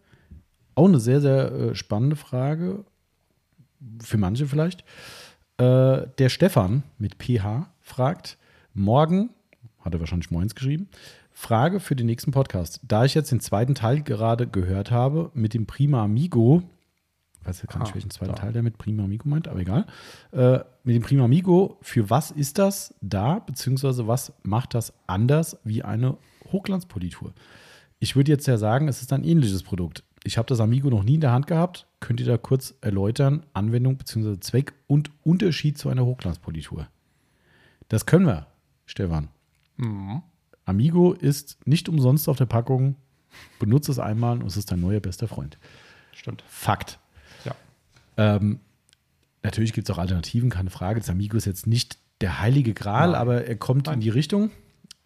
Auch 0.74 0.88
eine 0.88 0.99
sehr, 0.99 1.20
sehr 1.20 1.53
äh, 1.53 1.74
spannende 1.76 2.16
Frage. 2.16 2.84
Für 4.03 4.18
manche 4.18 4.47
vielleicht. 4.47 4.80
Äh, 5.59 6.07
der 6.18 6.28
Stefan 6.28 6.82
mit 6.99 7.16
PH 7.22 7.68
fragt: 7.80 8.36
Morgen, 8.75 9.31
hat 9.81 9.95
er 9.95 10.01
wahrscheinlich 10.01 10.31
moins 10.31 10.55
geschrieben, 10.55 10.89
Frage 11.33 11.81
für 11.81 11.97
den 11.97 12.07
nächsten 12.07 12.31
Podcast. 12.33 12.81
Da 12.83 13.05
ich 13.05 13.14
jetzt 13.14 13.33
den 13.33 13.41
zweiten 13.41 13.75
Teil 13.75 14.03
gerade 14.03 14.47
gehört 14.47 14.91
habe 14.91 15.31
mit 15.35 15.55
dem 15.55 15.66
Prima 15.66 16.05
Amigo, 16.05 16.62
ich 17.41 17.47
weiß 17.47 17.62
ja 17.62 17.66
gar 17.66 17.81
nicht, 17.81 17.93
Ah, 17.93 17.95
welchen 17.95 18.11
zweiten 18.11 18.33
da. 18.35 18.39
Teil 18.43 18.53
der 18.53 18.62
mit 18.62 18.77
Prima 18.79 19.05
Amigo 19.05 19.29
meint, 19.29 19.49
aber 19.49 19.61
egal. 19.61 19.87
Äh, 20.33 20.61
mit 20.85 20.95
dem 20.95 21.03
Prima 21.03 21.25
Amigo, 21.25 21.79
für 21.81 22.11
was 22.11 22.31
ist 22.31 22.59
das 22.59 22.95
da, 23.01 23.39
beziehungsweise 23.39 24.07
was 24.07 24.33
macht 24.43 24.75
das 24.75 24.93
anders 25.07 25.59
wie 25.64 25.83
eine 25.83 26.16
Hochglanzpolitur? 26.53 27.33
Ich 27.99 28.16
würde 28.16 28.31
jetzt 28.33 28.47
ja 28.47 28.57
sagen, 28.59 28.89
es 28.89 29.01
ist 29.03 29.12
ein 29.12 29.25
ähnliches 29.25 29.62
Produkt. 29.62 30.05
Ich 30.25 30.37
habe 30.37 30.47
das 30.47 30.61
Amigo 30.61 30.91
noch 30.91 31.03
nie 31.03 31.14
in 31.14 31.21
der 31.23 31.33
Hand 31.33 31.47
gehabt. 31.47 31.87
Könnt 32.01 32.21
ihr 32.21 32.27
da 32.27 32.37
kurz 32.37 32.75
erläutern, 32.83 33.47
Anwendung 33.55 33.97
bzw. 33.97 34.39
Zweck 34.41 34.75
und 34.87 35.11
Unterschied 35.23 35.79
zu 35.79 35.89
einer 35.89 36.05
Hochglanzpolitur? 36.05 36.89
Das 37.89 38.05
können 38.05 38.27
wir, 38.27 38.47
Stefan. 38.91 39.28
Mhm. 39.76 40.22
Amigo 40.64 41.12
ist 41.12 41.59
nicht 41.64 41.88
umsonst 41.88 42.28
auf 42.28 42.36
der 42.36 42.47
Packung. 42.47 42.97
Benutze 43.61 43.93
es 43.93 43.99
einmal 44.01 44.38
und 44.38 44.47
es 44.47 44.57
ist 44.57 44.72
dein 44.72 44.80
neuer 44.80 45.01
bester 45.01 45.28
Freund. 45.28 45.59
Stimmt. 46.12 46.43
Fakt. 46.49 46.99
Ja. 47.45 47.55
Ähm, 48.16 48.59
natürlich 49.43 49.72
gibt 49.72 49.88
es 49.88 49.95
auch 49.95 49.99
Alternativen, 49.99 50.51
keine 50.51 50.70
Frage. 50.70 50.99
Das 51.01 51.09
Amigo 51.09 51.36
ist 51.36 51.45
jetzt 51.45 51.66
nicht 51.68 51.99
der 52.20 52.41
heilige 52.41 52.74
Gral, 52.74 53.12
Nein. 53.12 53.20
aber 53.20 53.45
er 53.47 53.57
kommt 53.57 53.86
in 53.86 53.93
Nein. 53.93 54.01
die 54.01 54.09
Richtung. 54.11 54.51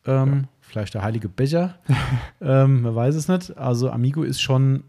Ähm, 0.06 0.48
Vielleicht 0.60 0.94
der 0.94 1.02
heilige 1.02 1.28
Becher. 1.28 1.78
ähm, 2.40 2.82
man 2.82 2.94
weiß 2.94 3.14
es 3.14 3.28
nicht. 3.28 3.56
Also 3.58 3.90
Amigo 3.90 4.22
ist 4.22 4.40
schon, 4.40 4.84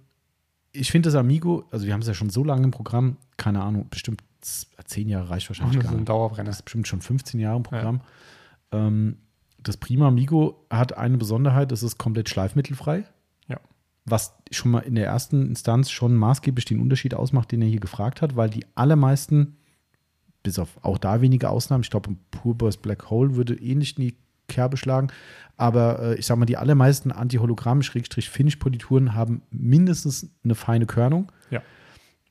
ich 0.71 0.89
finde 0.91 1.07
das 1.09 1.15
Amigo, 1.15 1.65
also 1.71 1.85
wir 1.85 1.93
haben 1.93 2.01
es 2.01 2.07
ja 2.07 2.13
schon 2.13 2.29
so 2.29 2.43
lange 2.45 2.63
im 2.63 2.71
Programm, 2.71 3.17
keine 3.35 3.61
Ahnung, 3.61 3.87
bestimmt 3.89 4.23
zehn 4.85 5.09
Jahre 5.09 5.29
reicht 5.29 5.49
wahrscheinlich 5.49 5.75
Das 5.75 5.83
gar 5.83 5.91
ist 5.91 5.95
ein 5.95 5.99
nicht. 6.01 6.09
Dauerbrenner. 6.09 6.45
Das 6.49 6.57
ist 6.57 6.63
bestimmt 6.63 6.87
schon 6.87 7.01
15 7.01 7.39
Jahre 7.39 7.57
im 7.57 7.63
Programm. 7.63 8.01
Ähm, 8.71 9.17
das 9.61 9.77
Prima 9.77 10.07
Amigo 10.07 10.65
hat 10.69 10.97
eine 10.97 11.17
Besonderheit, 11.17 11.71
es 11.71 11.83
ist 11.83 11.97
komplett 11.97 12.29
schleifmittelfrei 12.29 13.03
Ja. 13.47 13.57
was 14.05 14.35
schon 14.51 14.71
mal 14.71 14.79
in 14.79 14.95
der 14.95 15.05
ersten 15.07 15.47
Instanz 15.47 15.89
schon 15.89 16.13
maßgeblich 16.15 16.65
den 16.65 16.79
Unterschied 16.79 17.15
ausmacht, 17.15 17.51
den 17.51 17.61
er 17.63 17.67
hier 17.67 17.79
gefragt 17.79 18.21
hat, 18.21 18.35
weil 18.35 18.49
die 18.49 18.65
allermeisten, 18.75 19.57
bis 20.43 20.59
auf 20.59 20.77
auch 20.83 20.97
da 20.99 21.21
wenige 21.21 21.49
Ausnahmen, 21.49 21.83
ich 21.83 21.89
glaube, 21.89 22.11
ein 22.11 22.19
Pure 22.31 22.55
Boys 22.55 22.77
Black 22.77 23.09
Hole 23.09 23.35
würde 23.35 23.55
ähnlich 23.55 23.97
in 23.97 24.03
die 24.03 24.15
Kerbe 24.47 24.77
schlagen, 24.77 25.07
aber 25.57 25.99
äh, 25.99 26.15
ich 26.19 26.25
sag 26.27 26.37
mal, 26.37 26.45
die 26.45 26.57
allermeisten 26.57 27.11
Anti-Hologramm-Finish-Polituren 27.11 29.15
haben 29.15 29.41
mindestens 29.49 30.29
eine 30.43 30.53
feine 30.55 30.85
Körnung, 30.85 31.31
Ja. 31.49 31.61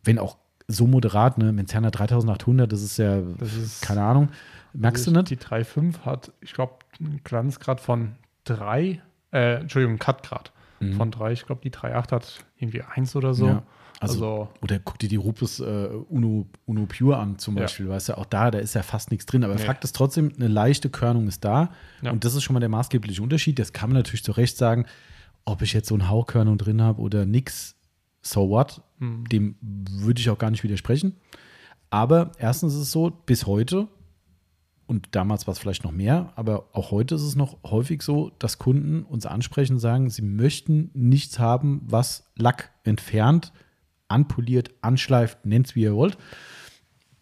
wenn 0.05 0.19
auch 0.21 0.39
so 0.69 0.87
moderat, 0.87 1.37
ne? 1.39 1.53
Menzerner 1.53 1.91
3800, 1.91 2.71
das 2.73 2.83
ist 2.83 2.97
ja, 2.99 3.21
Das 3.39 3.55
ist- 3.55 3.83
keine 3.83 4.03
Ahnung, 4.03 4.29
merkst 4.75 5.07
du 5.07 5.11
Also 5.11 5.21
nicht? 5.21 5.31
Die 5.31 5.37
3.5 5.37 6.01
hat, 6.01 6.33
ich 6.41 6.53
glaube, 6.53 6.75
einen 7.01 7.21
Glanzgrad 7.25 7.81
von 7.81 8.13
3, 8.45 9.01
äh, 9.33 9.55
Entschuldigung, 9.61 9.99
Cutgrad 9.99 10.53
von 10.97 11.11
3. 11.11 11.33
Ich 11.33 11.47
glaube, 11.47 11.63
die 11.63 11.71
3.8 11.71 12.13
hat 12.13 12.45
irgendwie 12.59 12.83
1 12.83 13.17
oder 13.17 13.33
so. 13.33 13.47
Mhm. 13.47 13.51
Ja. 13.53 13.63
Also, 14.01 14.15
Also, 14.15 14.49
Oder 14.61 14.79
guck 14.81 14.99
dir 14.99 15.09
die 15.09 15.17
Rupus 15.17 15.61
äh, 15.61 15.89
Uno, 16.11 16.47
Uno 16.67 16.85
Pure 16.87 17.17
an 17.17 17.39
zum 17.39 17.57
Ja. 17.57 17.63
Beispiel, 17.63 17.89
weißt 17.89 18.11
du, 18.11 18.19
auch 18.19 18.27
da, 18.27 18.51
da 18.51 18.59
ist 18.59 18.75
ja 18.75 18.83
fast 18.83 19.11
nichts 19.11 19.25
drin. 19.25 19.45
Aber 19.45 19.55
Nee. 19.55 19.63
Fakt 19.63 19.83
ist 19.85 19.97
trotzdem, 19.97 20.31
eine 20.37 20.49
leichte 20.49 20.91
Körnung 20.91 21.27
ist 21.27 21.43
da. 21.45 21.71
Ja. 22.03 22.11
Und 22.11 22.25
das 22.25 22.35
ist 22.35 22.43
schon 22.43 22.53
mal 22.55 22.61
der 22.61 22.69
maßgebliche 22.69 23.23
Unterschied. 23.23 23.59
Das 23.59 23.73
kann 23.73 23.89
man 23.91 23.97
natürlich 23.97 24.25
zu 24.25 24.33
Recht 24.33 24.59
sagen, 24.59 24.85
ob 25.47 25.63
ich 25.63 25.73
jetzt 25.73 25.89
so 25.89 25.95
eine 25.95 26.09
Hauchkörnung 26.11 26.59
drin 26.59 26.83
habe 26.83 27.01
oder 27.01 27.25
nix, 27.25 27.77
so 28.21 28.51
what, 28.51 28.83
hm, 28.99 29.25
dem 29.29 29.55
würde 29.63 30.21
ich 30.21 30.29
auch 30.29 30.39
gar 30.39 30.51
nicht 30.51 30.65
widersprechen. 30.65 31.15
Aber 31.89 32.33
erstens 32.39 32.75
ist 32.75 32.81
es 32.81 32.93
so, 32.93 33.11
bis 33.11 33.47
heute 33.47 33.89
und 34.87 35.09
damals 35.13 35.47
war 35.47 35.53
es 35.53 35.59
vielleicht 35.59 35.85
noch 35.85 35.93
mehr, 35.93 36.33
aber 36.37 36.69
auch 36.73 36.91
heute 36.91 37.15
ist 37.15 37.23
es 37.23 37.37
noch 37.37 37.57
häufig 37.65 38.03
so, 38.03 38.33
dass 38.39 38.59
Kunden 38.59 39.03
uns 39.03 39.27
ansprechen 39.27 39.75
und 39.75 39.81
sagen, 39.81 40.11
sie 40.11 40.23
möchten 40.23 40.91
nichts 40.93 41.39
haben, 41.39 41.83
was 41.87 42.31
Lack 42.37 42.71
entfernt, 42.85 43.53
anpoliert, 44.09 44.71
anschleift, 44.83 45.47
nennt 45.47 45.69
es 45.69 45.75
wie 45.75 45.83
ihr 45.83 45.95
wollt. 45.95 46.19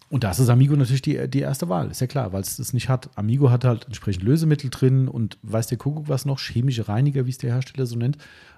Und 0.09 0.23
das 0.23 0.39
ist 0.39 0.49
Amigo 0.49 0.75
natürlich 0.75 1.01
die, 1.01 1.27
die 1.27 1.39
erste 1.39 1.69
Wahl, 1.69 1.89
ist 1.89 2.01
ja 2.01 2.05
klar, 2.05 2.33
weil 2.33 2.41
es 2.41 2.57
das 2.57 2.73
nicht 2.73 2.87
hat. 2.87 3.09
Amigo 3.17 3.49
hat 3.49 3.65
halt 3.65 3.85
entsprechend 3.85 4.23
Lösemittel 4.23 4.69
drin 4.69 5.07
und 5.07 5.39
weiß 5.41 5.67
der 5.67 5.79
Kuckuck 5.79 6.07
was 6.07 6.25
noch, 6.25 6.39
chemische 6.39 6.87
Reiniger, 6.87 7.25
wie 7.25 7.31
es 7.31 7.39
der 7.39 7.53
Hersteller 7.53 7.87
so 7.87 7.95
nennt. 7.95 8.17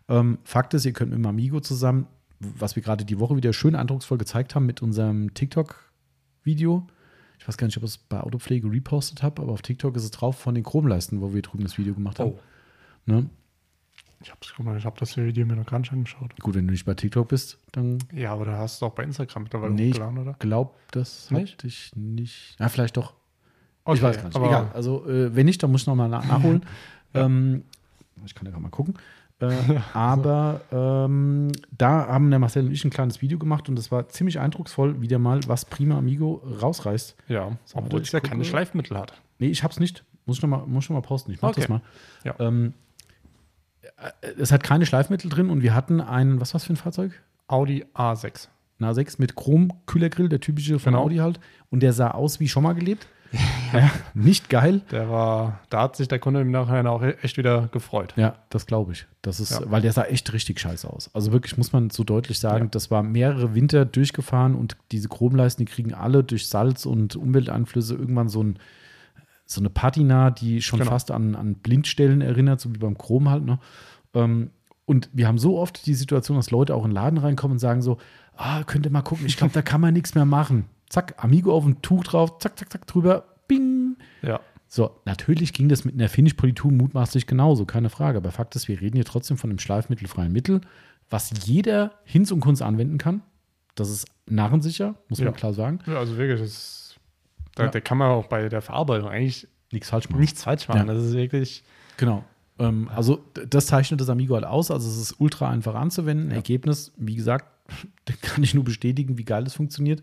Ähm, 0.10 0.40
Fakt 0.44 0.74
ist, 0.74 0.86
ihr 0.86 0.92
könnt 0.92 1.12
mit 1.12 1.20
dem 1.20 1.26
Amigo 1.26 1.62
zusammen, 1.62 2.08
was 2.40 2.76
wir 2.76 2.84
gerade 2.84 3.06
die 3.06 3.20
Woche 3.20 3.38
wieder 3.38 3.54
schön 3.54 3.76
eindrucksvoll 3.76 4.18
gezeigt 4.18 4.54
haben 4.54 4.66
mit 4.66 4.82
unserem 4.82 5.34
TikTok-Video. 5.34 6.88
Ich 7.46 7.48
weiß 7.48 7.58
gar 7.58 7.68
nicht, 7.68 7.78
ob 7.78 7.84
ich 7.84 7.92
es 7.92 7.98
bei 8.00 8.20
Autopflege 8.20 8.72
repostet 8.72 9.22
habe, 9.22 9.44
aber 9.44 9.52
auf 9.52 9.62
TikTok 9.62 9.96
ist 9.96 10.04
es 10.04 10.10
drauf 10.10 10.36
von 10.36 10.56
den 10.56 10.64
Chromleisten, 10.64 11.22
wo 11.22 11.32
wir 11.36 11.44
drüben 11.44 11.62
das 11.64 11.78
Video 11.78 11.94
gemacht 11.94 12.18
haben. 12.20 12.32
Oh. 12.32 12.40
Ne? 13.06 13.30
Ich 14.20 14.32
habe 14.32 14.40
ich 14.80 14.86
hab 14.86 14.98
das 14.98 15.16
Video 15.16 15.46
mir 15.46 15.56
noch 15.56 15.68
gar 15.68 15.78
nicht 15.78 15.92
angeschaut. 15.92 16.32
Gut, 16.42 16.56
wenn 16.56 16.66
du 16.66 16.72
nicht 16.72 16.86
bei 16.86 16.96
TikTok 16.96 17.28
bist, 17.28 17.60
dann 17.72 18.00
Ja, 18.12 18.34
aber 18.34 18.46
da 18.46 18.58
hast 18.58 18.82
du 18.82 18.88
auch 18.88 18.94
bei 18.96 19.04
Instagram 19.04 19.44
mittlerweile 19.44 19.76
Nee, 19.76 19.90
ich 19.90 19.94
hochgeladen, 19.94 20.18
oder? 20.18 20.34
glaub, 20.40 20.76
das 20.90 21.30
Nicht? 21.30 21.54
hatte 21.54 21.68
ich 21.68 21.96
nicht. 21.96 22.56
Ja, 22.60 22.68
vielleicht 22.68 22.98
doch. 22.98 23.14
Okay, 23.84 23.98
ich 23.98 24.02
weiß 24.02 24.18
gar 24.18 24.24
nicht. 24.26 24.36
aber- 24.36 24.48
Egal. 24.48 24.72
Also, 24.74 25.08
äh, 25.08 25.36
wenn 25.36 25.46
nicht, 25.46 25.62
dann 25.62 25.72
muss 25.72 25.82
ich 25.82 25.88
nochmal 25.88 26.10
nach 26.10 26.26
nachholen. 26.26 26.64
ähm, 27.14 27.62
ich 28.26 28.34
kann 28.34 28.46
ja 28.48 28.52
gerade 28.54 28.64
mal 28.64 28.70
gucken. 28.70 28.96
Äh, 29.40 29.52
aber 29.94 30.62
ähm, 30.72 31.52
da 31.78 32.08
haben 32.08 32.30
der 32.30 32.40
Marcel 32.40 32.66
und 32.66 32.72
ich 32.72 32.86
ein 32.86 32.90
kleines 32.90 33.22
Video 33.22 33.38
gemacht 33.38 33.68
und 33.70 33.76
das 33.76 33.92
war 33.92 34.08
ziemlich 34.10 34.40
eindrucksvoll, 34.40 35.02
wieder 35.02 35.20
mal, 35.20 35.42
was 35.48 35.66
Prima 35.66 35.98
Amigo 35.98 36.42
rausreißt. 36.62 37.16
Ja, 37.28 37.58
So, 37.66 37.78
obwohl 37.78 38.02
es 38.02 38.12
ja 38.12 38.20
keine. 38.20 38.46
Schleifmittel 38.46 38.98
hat. 38.98 39.14
Nee, 39.40 39.48
ich 39.48 39.64
hab's 39.64 39.80
nicht. 39.80 40.04
Muss 40.26 40.38
ich 40.38 40.42
nochmal 40.44 40.66
noch 40.68 40.90
mal 40.90 41.02
posten. 41.02 41.32
Ich 41.32 41.42
mach 41.42 41.52
das 41.54 41.66
Okay. 41.66 41.74
mal. 41.74 41.82
Ja. 42.24 42.36
Ähm, 42.40 42.74
äh, 44.22 44.28
es 44.40 44.52
hat 44.52 44.64
keine 44.64 44.86
Schleifmittel 44.86 45.30
drin 45.30 45.50
und 45.50 45.62
wir 45.62 45.76
hatten 45.76 46.02
ein, 46.02 46.40
was 46.42 46.54
war's 46.54 46.64
für 46.64 46.74
ein 46.74 46.78
Fahrzeug? 46.78 47.12
Audi 47.48 47.86
A6. 47.94 48.48
Na 48.80 48.94
6 48.94 49.20
mit 49.20 49.36
Chrom-Kühlergrill, 49.36 50.28
der 50.30 50.40
typische 50.42 50.80
von 50.80 50.94
Genau. 50.94 51.06
Audi 51.06 51.18
halt. 51.18 51.40
Und 51.70 51.82
der 51.82 51.94
sah 51.94 52.12
aus 52.12 52.40
wie 52.40 52.48
schon 52.50 52.64
mal 52.64 52.74
gelebt. 52.74 53.08
Ja, 53.74 53.92
nicht 54.14 54.50
geil. 54.50 54.82
Der 54.92 55.10
war, 55.10 55.60
da 55.70 55.82
hat 55.84 55.96
sich 55.98 56.08
der 56.08 56.20
Kunde 56.20 56.42
im 56.42 56.52
Nachhinein 56.52 56.88
auch 56.88 57.02
echt 57.02 57.38
wieder 57.38 57.68
gefreut. 57.68 58.14
Ja, 58.16 58.36
das 58.50 58.66
glaube 58.66 58.94
ich. 58.94 59.06
Das 59.22 59.40
ist, 59.40 59.52
Ja. 59.52 59.60
weil 59.70 59.82
der 59.82 59.92
sah 59.92 60.04
echt 60.04 60.32
richtig 60.32 60.60
scheiße 60.60 60.90
aus. 60.90 61.10
Also 61.14 61.32
wirklich 61.34 61.58
muss 61.58 61.74
man 61.74 61.90
so 61.90 62.04
deutlich 62.04 62.40
sagen, 62.40 62.66
Ja. 62.66 62.70
das 62.72 62.92
war 62.92 63.04
mehrere 63.04 63.54
Winter 63.56 63.84
durchgefahren 63.86 64.56
und 64.56 64.78
diese 64.92 65.10
Chromleisten, 65.10 65.66
die 65.66 65.72
kriegen 65.72 65.94
alle 65.94 66.24
durch 66.24 66.48
Salz 66.48 66.86
und 66.86 67.16
Umwelteinflüsse 67.16 67.96
irgendwann 67.96 68.30
so, 68.30 68.42
ein, 68.44 68.60
so 69.46 69.60
eine 69.60 69.70
Patina, 69.70 70.32
die 70.32 70.62
schon 70.62 70.80
Genau. 70.80 70.92
fast 70.92 71.12
an, 71.12 71.36
an 71.36 71.56
Blindstellen 71.56 72.22
erinnert, 72.22 72.62
so 72.62 72.74
wie 72.74 72.78
beim 72.80 72.98
Chrom 72.98 73.30
halt. 73.30 73.44
Ne? 73.44 73.60
Ähm, 74.14 74.52
und 74.86 75.10
wir 75.14 75.28
haben 75.28 75.40
so 75.40 75.58
oft 75.58 75.86
die 75.88 75.96
Situation, 75.96 76.38
dass 76.38 76.52
Leute 76.52 76.76
auch 76.76 76.84
in 76.86 76.92
den 76.92 76.96
Laden 76.96 77.18
reinkommen 77.18 77.56
und 77.56 77.60
sagen 77.60 77.82
so, 77.82 77.98
ah, 78.38 78.64
könnt 78.64 78.86
ihr 78.86 78.92
mal 78.92 79.02
gucken, 79.02 79.26
ich 79.26 79.36
glaube, 79.36 79.52
da 79.54 79.62
kann 79.64 79.82
man 79.82 79.94
nichts 79.94 80.14
mehr 80.16 80.26
machen. 80.26 80.66
Zack, 80.90 81.16
Amigo 81.24 81.54
auf 81.54 81.66
ein 81.66 81.82
Tuch 81.82 82.04
drauf, 82.04 82.40
zack, 82.40 82.58
zack, 82.60 82.72
zack, 82.72 82.88
drüber, 82.88 83.26
bing, 83.48 83.98
Ja. 84.22 84.40
so, 84.68 85.00
natürlich 85.06 85.54
ging 85.54 85.68
das 85.70 85.84
mit 85.86 85.96
einer 85.96 86.10
Finish-Politur 86.10 86.72
mutmaßlich 86.72 87.28
genauso, 87.28 87.66
keine 87.66 87.90
Frage. 87.90 88.18
Aber 88.18 88.32
Fakt 88.32 88.56
ist, 88.56 88.68
wir 88.68 88.80
reden 88.82 88.96
hier 88.96 89.06
trotzdem 89.06 89.38
von 89.38 89.50
einem 89.50 89.60
schleifmittelfreien 89.60 90.32
Mittel, 90.32 90.62
was 91.10 91.32
jeder 91.46 91.92
Hinz 92.04 92.32
und 92.32 92.40
Kunst 92.40 92.62
anwenden 92.62 92.98
kann. 92.98 93.22
Das 93.76 93.90
ist 93.90 94.08
narrensicher, 94.28 94.96
muss 95.10 95.20
man 95.20 95.28
Ja. 95.28 95.32
klar 95.34 95.54
sagen. 95.54 95.80
ja, 95.86 95.98
also 95.98 96.18
wirklich, 96.18 96.40
das, 96.40 96.96
da, 97.56 97.66
Ja. 97.66 97.70
da 97.72 97.80
kann 97.80 97.98
man 97.98 98.10
auch 98.12 98.28
bei 98.28 98.48
der 98.50 98.62
Verarbeitung 98.62 99.10
eigentlich 99.10 99.48
Nichts 99.72 99.90
falsch 99.90 100.10
machen. 100.10 100.22
nichts 100.22 100.44
falsch 100.44 100.68
machen. 100.68 100.88
Ja. 100.88 100.94
Das 100.94 101.04
ist 101.04 101.14
wirklich, 101.14 101.64
Genau. 101.98 102.24
Ähm, 102.58 102.90
also, 102.94 103.20
das 103.50 103.66
zeichnet 103.68 104.00
das 104.00 104.10
Amigo 104.10 104.36
halt 104.36 104.46
aus. 104.46 104.72
Also, 104.72 104.88
es 104.90 104.98
ist 104.98 105.20
ultra 105.20 105.50
einfach 105.50 105.76
anzuwenden. 105.76 106.32
Ergebnis, 106.32 106.94
wie 106.98 107.16
gesagt, 107.16 107.46
kann 108.22 108.44
ich 108.44 108.54
nur 108.54 108.64
bestätigen, 108.64 109.18
wie 109.18 109.26
geil 109.26 109.44
das 109.44 109.54
funktioniert. 109.56 110.02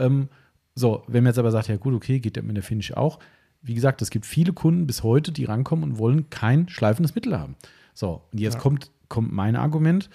Ähm, 0.00 0.28
so, 0.74 1.04
wenn 1.06 1.22
man 1.24 1.30
jetzt 1.30 1.38
aber 1.38 1.50
sagt, 1.50 1.68
ja, 1.68 1.76
gut, 1.76 1.94
okay, 1.94 2.20
geht 2.20 2.36
der 2.36 2.42
mit 2.42 2.56
der 2.56 2.62
Finish 2.64 2.92
auch. 2.92 3.18
Wie 3.62 3.74
gesagt, 3.74 4.00
es 4.02 4.10
gibt 4.10 4.24
viele 4.26 4.52
Kunden 4.52 4.86
bis 4.86 5.02
heute, 5.02 5.32
die 5.32 5.44
rankommen 5.44 5.84
und 5.84 5.98
wollen 5.98 6.30
kein 6.30 6.68
schleifendes 6.68 7.14
Mittel 7.14 7.38
haben. 7.38 7.56
So, 7.94 8.22
und 8.32 8.40
jetzt 8.40 8.54
Ja. 8.54 8.60
kommt, 8.60 8.90
kommt 9.08 9.32
mein 9.32 9.56
Argument. 9.56 10.08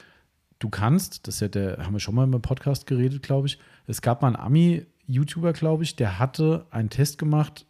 Du 0.60 0.70
kannst, 0.70 1.28
das 1.28 1.40
ja 1.42 1.48
der, 1.48 1.78
haben 1.86 1.94
wir 1.94 2.00
schon 2.00 2.16
mal 2.16 2.24
im 2.24 2.42
Podcast 2.42 2.88
geredet, 2.88 3.22
glaube 3.22 3.48
ich. 3.48 3.60
Es 3.86 4.02
gab 4.02 4.22
mal 4.22 4.30
einen 4.30 4.38
Ami-YouTuber, 4.38 5.54
glaube 5.54 5.84
ich, 5.84 5.96
der 5.96 6.18
hatte 6.18 6.66
einen 6.72 6.90
Test 6.90 7.18
gemacht, 7.18 7.68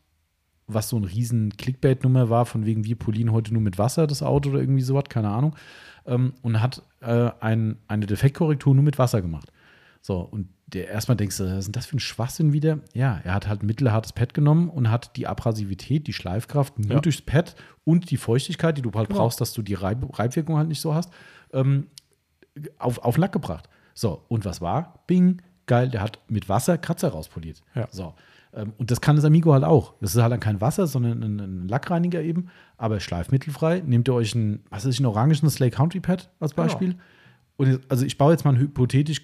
was 0.67 0.89
so 0.89 0.97
ein 0.97 1.03
riesen 1.03 1.57
Clickbait-Nummer 1.57 2.29
war, 2.29 2.45
von 2.45 2.65
wegen 2.65 2.85
wir 2.85 2.95
polieren 2.95 3.31
heute 3.31 3.51
nur 3.53 3.61
mit 3.61 3.77
Wasser 3.77 4.07
das 4.07 4.23
Auto 4.23 4.49
oder 4.51 4.59
irgendwie 4.59 4.81
sowas, 4.81 5.05
keine 5.09 5.29
Ahnung. 5.29 5.55
Ähm, 6.05 6.33
und 6.41 6.61
hat 6.61 6.81
äh, 7.01 7.31
ein, 7.39 7.77
eine 7.87 8.05
Defektkorrektur 8.05 8.73
nur 8.73 8.83
mit 8.83 8.97
Wasser 8.97 9.21
gemacht. 9.21 9.51
So, 10.01 10.19
und 10.21 10.47
der, 10.67 10.87
erstmal 10.89 11.15
denkst 11.15 11.37
du, 11.37 11.43
was 11.45 11.59
ist 11.59 11.65
denn 11.67 11.73
das 11.73 11.85
für 11.85 11.97
ein 11.97 11.99
Schwachsinn 11.99 12.51
wieder? 12.53 12.79
Ja, 12.93 13.19
er 13.23 13.33
hat 13.35 13.47
halt 13.47 13.61
ein 13.61 13.67
mittelhartes 13.67 14.13
Pad 14.13 14.33
genommen 14.33 14.69
und 14.69 14.89
hat 14.89 15.15
die 15.15 15.27
Abrasivität, 15.27 16.07
die 16.07 16.13
Schleifkraft 16.13 16.79
nur 16.79 16.93
Ja. 16.95 16.99
durchs 17.01 17.21
Pad 17.21 17.55
und 17.83 18.09
die 18.09 18.17
Feuchtigkeit, 18.17 18.77
die 18.77 18.81
du 18.81 18.91
halt 18.93 19.09
Genau. 19.09 19.19
brauchst, 19.21 19.39
dass 19.41 19.53
du 19.53 19.61
die 19.61 19.75
Reib 19.75 20.17
Reibwirkung 20.17 20.57
halt 20.57 20.67
nicht 20.67 20.81
so 20.81 20.95
hast, 20.95 21.11
ähm, 21.53 21.87
auf, 22.79 22.97
auf 22.99 23.17
Lack 23.17 23.31
gebracht. 23.31 23.69
So, 23.93 24.23
und 24.27 24.43
was 24.45 24.59
war? 24.61 25.03
Bing, 25.07 25.41
geil, 25.67 25.89
der 25.89 26.01
hat 26.01 26.19
mit 26.29 26.49
Wasser 26.49 26.77
Kratzer 26.77 27.09
rauspoliert. 27.09 27.61
Ja. 27.75 27.87
So. 27.91 28.13
Ähm, 28.53 28.73
und 28.77 28.89
das 28.91 29.01
kann 29.01 29.15
das 29.17 29.25
Amigo 29.25 29.53
halt 29.53 29.63
auch. 29.63 29.93
Das 30.01 30.15
ist 30.15 30.21
halt 30.21 30.31
dann 30.31 30.39
kein 30.39 30.61
Wasser, 30.61 30.87
sondern 30.87 31.21
ein, 31.23 31.39
ein 31.39 31.67
Lackreiniger 31.67 32.21
eben, 32.21 32.47
aber 32.77 32.99
schleifmittelfrei. 32.99 33.83
Nehmt 33.85 34.07
ihr 34.09 34.13
euch 34.13 34.33
ein, 34.33 34.63
was 34.69 34.85
ist 34.85 34.99
ein 34.99 35.05
orangenes 35.05 35.53
Slay 35.55 35.69
Country 35.69 35.99
Pad 35.99 36.29
als 36.39 36.55
Genau. 36.55 36.63
Beispiel. 36.67 36.95
Und 37.57 37.67
jetzt, 37.71 37.91
also 37.91 38.05
ich 38.05 38.17
baue 38.17 38.31
jetzt 38.31 38.45
mal 38.45 38.57
hypothetisch 38.57 39.21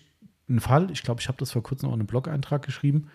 einen 0.51 0.59
Fall. 0.61 0.89
Ich 0.91 1.03
glaube, 1.03 1.21
ich 1.21 1.27
habe 1.27 1.37
das 1.37 1.51
vor 1.51 1.63
kurzem 1.63 1.89
auch 1.89 1.93
in 1.93 1.99
einem 1.99 2.07
Blog-Eintrag 2.07 2.63
geschrieben. 2.63 3.07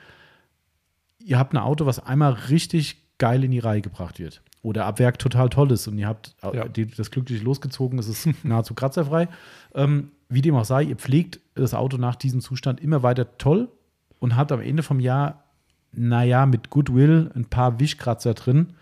Ihr 1.18 1.38
habt 1.38 1.52
ein 1.54 1.58
Auto, 1.58 1.86
was 1.86 1.98
einmal 2.04 2.32
richtig 2.32 3.02
geil 3.18 3.44
in 3.44 3.50
die 3.50 3.58
Reihe 3.58 3.80
gebracht 3.80 4.18
wird. 4.18 4.42
Oder 4.62 4.84
ab 4.86 4.98
Werk 4.98 5.18
total 5.18 5.48
toll 5.48 5.70
ist 5.72 5.86
und 5.86 5.96
ihr 5.98 6.08
habt 6.08 6.34
äh, 6.42 6.56
Ja. 6.56 6.68
die, 6.68 6.86
das 6.86 7.10
glücklich 7.10 7.42
losgezogen, 7.42 7.98
es 7.98 8.08
ist 8.08 8.28
nahezu 8.44 8.74
kratzerfrei. 8.74 9.28
Ähm, 9.74 10.10
wie 10.28 10.42
dem 10.42 10.56
auch 10.56 10.64
sei, 10.64 10.82
ihr 10.82 10.96
pflegt 10.96 11.40
das 11.54 11.72
Auto 11.72 11.98
nach 11.98 12.16
diesem 12.16 12.40
Zustand 12.40 12.80
immer 12.80 13.02
weiter 13.04 13.38
toll 13.38 13.68
und 14.18 14.34
habt 14.36 14.50
am 14.50 14.60
Ende 14.60 14.82
vom 14.82 14.98
Jahr, 14.98 15.44
naja, 15.92 16.46
mit 16.46 16.70
Goodwill 16.70 17.30
ein 17.34 17.44
paar 17.44 17.78
Wischkratzer 17.78 18.34
drin. 18.34 18.74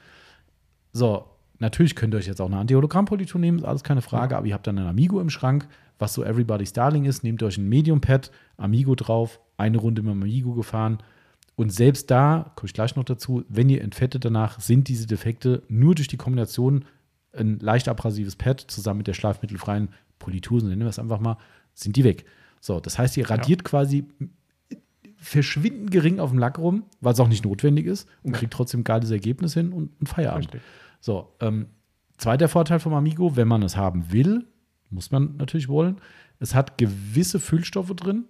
So, 0.93 1.27
natürlich 1.59 1.97
könnt 1.97 2.15
ihr 2.15 2.19
euch 2.19 2.27
jetzt 2.27 2.41
auch 2.41 2.47
eine 2.47 2.57
Anti-Hologramm-Politur 2.59 3.41
nehmen, 3.41 3.59
ist 3.59 3.65
alles 3.65 3.85
keine 3.85 4.01
Frage, 4.03 4.37
aber 4.37 4.47
ihr 4.47 4.55
habt 4.55 4.67
dann 4.67 4.79
ein 4.79 4.87
Amigo 4.87 5.21
im 5.21 5.31
Schrank, 5.31 5.69
was 5.99 6.15
so 6.15 6.25
Everybody's 6.25 6.73
Darling 6.73 7.05
ist. 7.05 7.25
Nehmt 7.25 7.43
euch 7.43 7.59
ein 7.59 7.69
Medium-Pad, 7.69 8.31
Amigo 8.57 8.95
drauf, 8.95 9.41
eine 9.57 9.79
Runde 9.79 10.03
mit 10.03 10.13
dem 10.13 10.23
Amigo 10.23 10.55
gefahren. 10.55 10.99
Und 11.57 11.73
selbst 11.73 12.11
da, 12.11 12.53
komme 12.57 12.67
ich 12.67 12.75
gleich 12.75 12.97
noch 12.97 13.05
dazu, 13.05 13.45
wenn 13.49 13.69
ihr 13.69 13.83
entfettet 13.83 14.25
danach, 14.25 14.61
sind 14.61 14.89
diese 14.89 15.07
Defekte 15.07 15.63
nur 15.69 15.95
durch 15.95 16.09
die 16.09 16.17
Kombination 16.17 16.85
ein 17.33 17.59
leicht 17.59 17.89
abrasives 17.89 18.37
Pad 18.37 18.61
zusammen 18.61 18.99
mit 18.99 19.07
der 19.07 19.15
schleifmittelfreien 19.15 19.89
Politur, 20.19 20.61
so 20.61 20.67
nennen 20.67 20.83
wir 20.83 20.89
es 20.89 20.99
einfach 20.99 21.21
mal, 21.21 21.37
sind 21.75 21.97
die 21.97 22.05
weg. 22.05 22.25
So, 22.61 22.81
das 22.81 22.99
heißt, 22.99 23.17
ihr 23.17 23.29
radiert 23.29 23.65
quasi 23.65 24.07
verschwindend 25.17 25.91
gering 25.91 26.21
auf 26.21 26.31
dem 26.31 26.39
Lack 26.39 26.59
rum, 26.59 26.85
weil 27.01 27.13
es 27.13 27.21
auch 27.21 27.29
nicht 27.29 27.45
notwendig 27.45 27.87
ist 27.87 28.09
und 28.23 28.33
kriegt 28.33 28.53
trotzdem 28.53 28.81
ein 28.81 28.85
geiles 28.85 29.11
Ergebnis 29.11 29.55
hin 29.55 29.73
und 29.73 30.01
ein 30.01 30.07
Feierabend. 30.07 30.47
Richtig. 30.47 30.63
So, 31.01 31.35
ähm, 31.41 31.67
zweiter 32.19 32.49
Vorteil 32.49 32.79
vom 32.79 32.95
Amigo, 32.95 33.37
wenn 33.37 33.49
man 33.49 33.63
es 33.63 33.77
haben 33.77 34.13
will, 34.13 34.47
muss 34.91 35.11
man 35.11 35.37
natürlich 35.37 35.69
wollen. 35.69 35.97
Es 36.39 36.55
hat 36.55 36.79
gewisse 36.79 37.41
Füllstoffe 37.41 37.95
drin, 37.95 38.25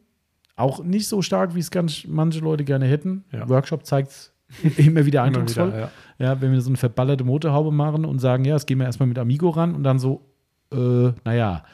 auch 0.57 0.83
nicht 0.85 1.09
so 1.09 1.21
stark, 1.23 1.55
wie 1.55 1.61
es 1.61 1.71
ganz 1.71 2.05
manche 2.07 2.41
Leute 2.41 2.65
gerne 2.65 2.87
hätten. 2.87 3.25
Ja. 3.33 3.49
Workshop 3.49 3.85
zeigt 3.87 4.11
es 4.11 4.33
immer 4.77 5.05
wieder 5.07 5.21
Immer 5.21 5.29
eindrucksvoll. 5.29 5.69
wieder, 5.69 5.79
ja. 5.81 5.91
Ja, 6.19 6.41
wenn 6.41 6.53
wir 6.53 6.61
so 6.61 6.71
eine 6.71 6.77
verballerte 6.77 7.25
Motorhaube 7.25 7.73
machen 7.73 8.05
und 8.05 8.19
sagen, 8.21 8.45
ja, 8.45 8.55
das 8.55 8.67
gehen 8.67 8.79
wir 8.79 8.85
erstmal 8.87 9.09
mit 9.09 9.19
Amigo 9.19 9.51
ran 9.51 9.75
und 9.75 9.83
dann 9.83 9.99
so, 9.99 10.25
äh, 10.73 11.13
naja, 11.25 11.65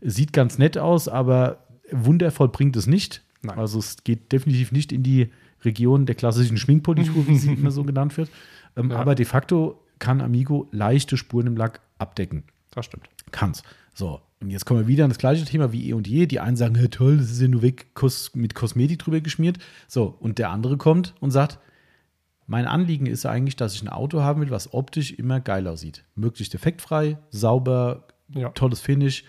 sieht 0.00 0.32
ganz 0.32 0.58
nett 0.58 0.78
aus, 0.78 1.08
aber 1.08 1.64
wundervoll 1.90 2.48
bringt 2.48 2.76
es 2.76 2.86
nicht. 2.86 3.24
Nein. 3.42 3.58
Also 3.58 3.78
es 3.80 4.04
geht 4.04 4.30
definitiv 4.30 4.70
nicht 4.72 4.92
in 4.92 5.02
die 5.02 5.32
Region 5.64 6.06
der 6.06 6.14
klassischen 6.14 6.56
Schminkpolitur, 6.58 7.26
wie 7.26 7.38
sie 7.38 7.52
immer 7.54 7.72
so 7.72 7.82
genannt 7.82 8.16
wird. 8.16 8.30
Ähm, 8.76 8.90
Ja. 8.92 8.98
Aber 8.98 9.14
de 9.16 9.26
facto 9.26 9.82
kann 9.98 10.20
Amigo 10.20 10.68
leichte 10.70 11.16
Spuren 11.16 11.48
im 11.48 11.56
Lack 11.56 11.80
abdecken. 11.98 12.44
Das 12.70 12.84
stimmt. 12.84 13.08
Kann's. 13.32 13.64
So, 13.94 14.20
und 14.40 14.50
jetzt 14.50 14.64
kommen 14.66 14.80
wir 14.80 14.86
wieder 14.86 15.04
an 15.04 15.10
das 15.10 15.18
gleiche 15.18 15.44
Thema 15.44 15.72
wie 15.72 15.88
eh 15.88 15.92
und 15.94 16.06
je. 16.06 16.26
Die 16.26 16.40
einen 16.40 16.56
sagen, 16.56 16.76
ja, 16.76 16.86
toll, 16.88 17.16
das 17.16 17.30
ist 17.30 17.40
ja 17.40 17.48
nur 17.48 17.62
weg 17.62 17.94
Kos 17.94 18.34
mit 18.34 18.54
Kosmetik 18.54 19.00
drüber 19.00 19.20
geschmiert. 19.20 19.58
So, 19.88 20.16
und 20.20 20.38
der 20.38 20.50
andere 20.50 20.76
kommt 20.76 21.14
und 21.20 21.30
sagt, 21.30 21.58
mein 22.46 22.66
Anliegen 22.66 23.06
ist 23.06 23.26
eigentlich, 23.26 23.56
dass 23.56 23.74
ich 23.74 23.82
ein 23.82 23.88
Auto 23.88 24.22
haben 24.22 24.40
will, 24.40 24.50
was 24.50 24.72
optisch 24.72 25.12
immer 25.12 25.40
geil 25.40 25.66
aussieht. 25.66 26.04
Möglichst 26.14 26.54
defektfrei, 26.54 27.18
sauber, 27.30 28.06
Ja. 28.28 28.50
tolles 28.50 28.80
Finish. 28.80 29.24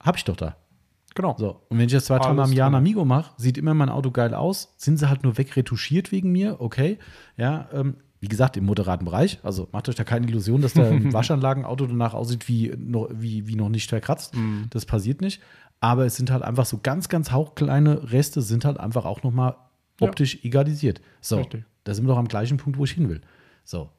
Hab 0.00 0.16
ich 0.16 0.24
doch 0.24 0.36
da. 0.36 0.56
Genau. 1.14 1.36
So, 1.38 1.62
und 1.68 1.78
wenn 1.78 1.86
ich 1.86 1.92
jetzt 1.92 2.06
zwei, 2.06 2.18
drei 2.18 2.32
Mal 2.32 2.42
Alles 2.42 2.52
im 2.52 2.56
Jahr 2.56 2.70
ein. 2.70 2.74
Amigo 2.74 3.04
mache, 3.04 3.32
sieht 3.36 3.58
immer 3.58 3.74
mein 3.74 3.90
Auto 3.90 4.10
geil 4.10 4.34
aus. 4.34 4.74
Sind 4.76 4.98
sie 4.98 5.08
halt 5.08 5.22
nur 5.22 5.38
wegretuschiert 5.38 6.10
wegen 6.10 6.32
mir? 6.32 6.60
Okay. 6.60 6.98
Ja, 7.36 7.68
ähm, 7.72 7.96
wie 8.22 8.28
gesagt, 8.28 8.56
im 8.56 8.64
moderaten 8.64 9.04
Bereich. 9.04 9.40
Also 9.42 9.68
macht 9.72 9.88
euch 9.88 9.96
da 9.96 10.04
keine 10.04 10.26
Illusion, 10.28 10.62
dass 10.62 10.74
der 10.74 10.90
Waschanlagenauto 11.12 11.86
danach 11.86 12.14
aussieht 12.14 12.48
wie, 12.48 12.72
noch- 12.78 13.08
wie, 13.12 13.46
wie 13.48 13.56
noch 13.56 13.68
nicht 13.68 13.90
verkratzt. 13.90 14.34
Mhm. 14.36 14.68
Das 14.70 14.86
passiert 14.86 15.20
nicht. 15.20 15.42
Aber 15.80 16.06
es 16.06 16.14
sind 16.16 16.30
halt 16.30 16.42
einfach 16.44 16.64
so 16.64 16.78
ganz, 16.80 17.08
ganz 17.08 17.32
hauchkleine 17.32 18.12
Reste, 18.12 18.40
sind 18.40 18.64
halt 18.64 18.78
einfach 18.78 19.04
auch 19.04 19.24
nochmal 19.24 19.56
Ja. 20.00 20.06
optisch 20.08 20.38
egalisiert. 20.44 21.00
So, 21.20 21.38
Richtig. 21.38 21.64
da 21.82 21.92
sind 21.94 22.04
wir 22.04 22.10
doch 22.12 22.18
am 22.18 22.28
gleichen 22.28 22.58
Punkt, 22.58 22.78
wo 22.78 22.84
ich 22.84 22.92
hin 22.92 23.08
will. 23.08 23.20
So, 23.64 23.90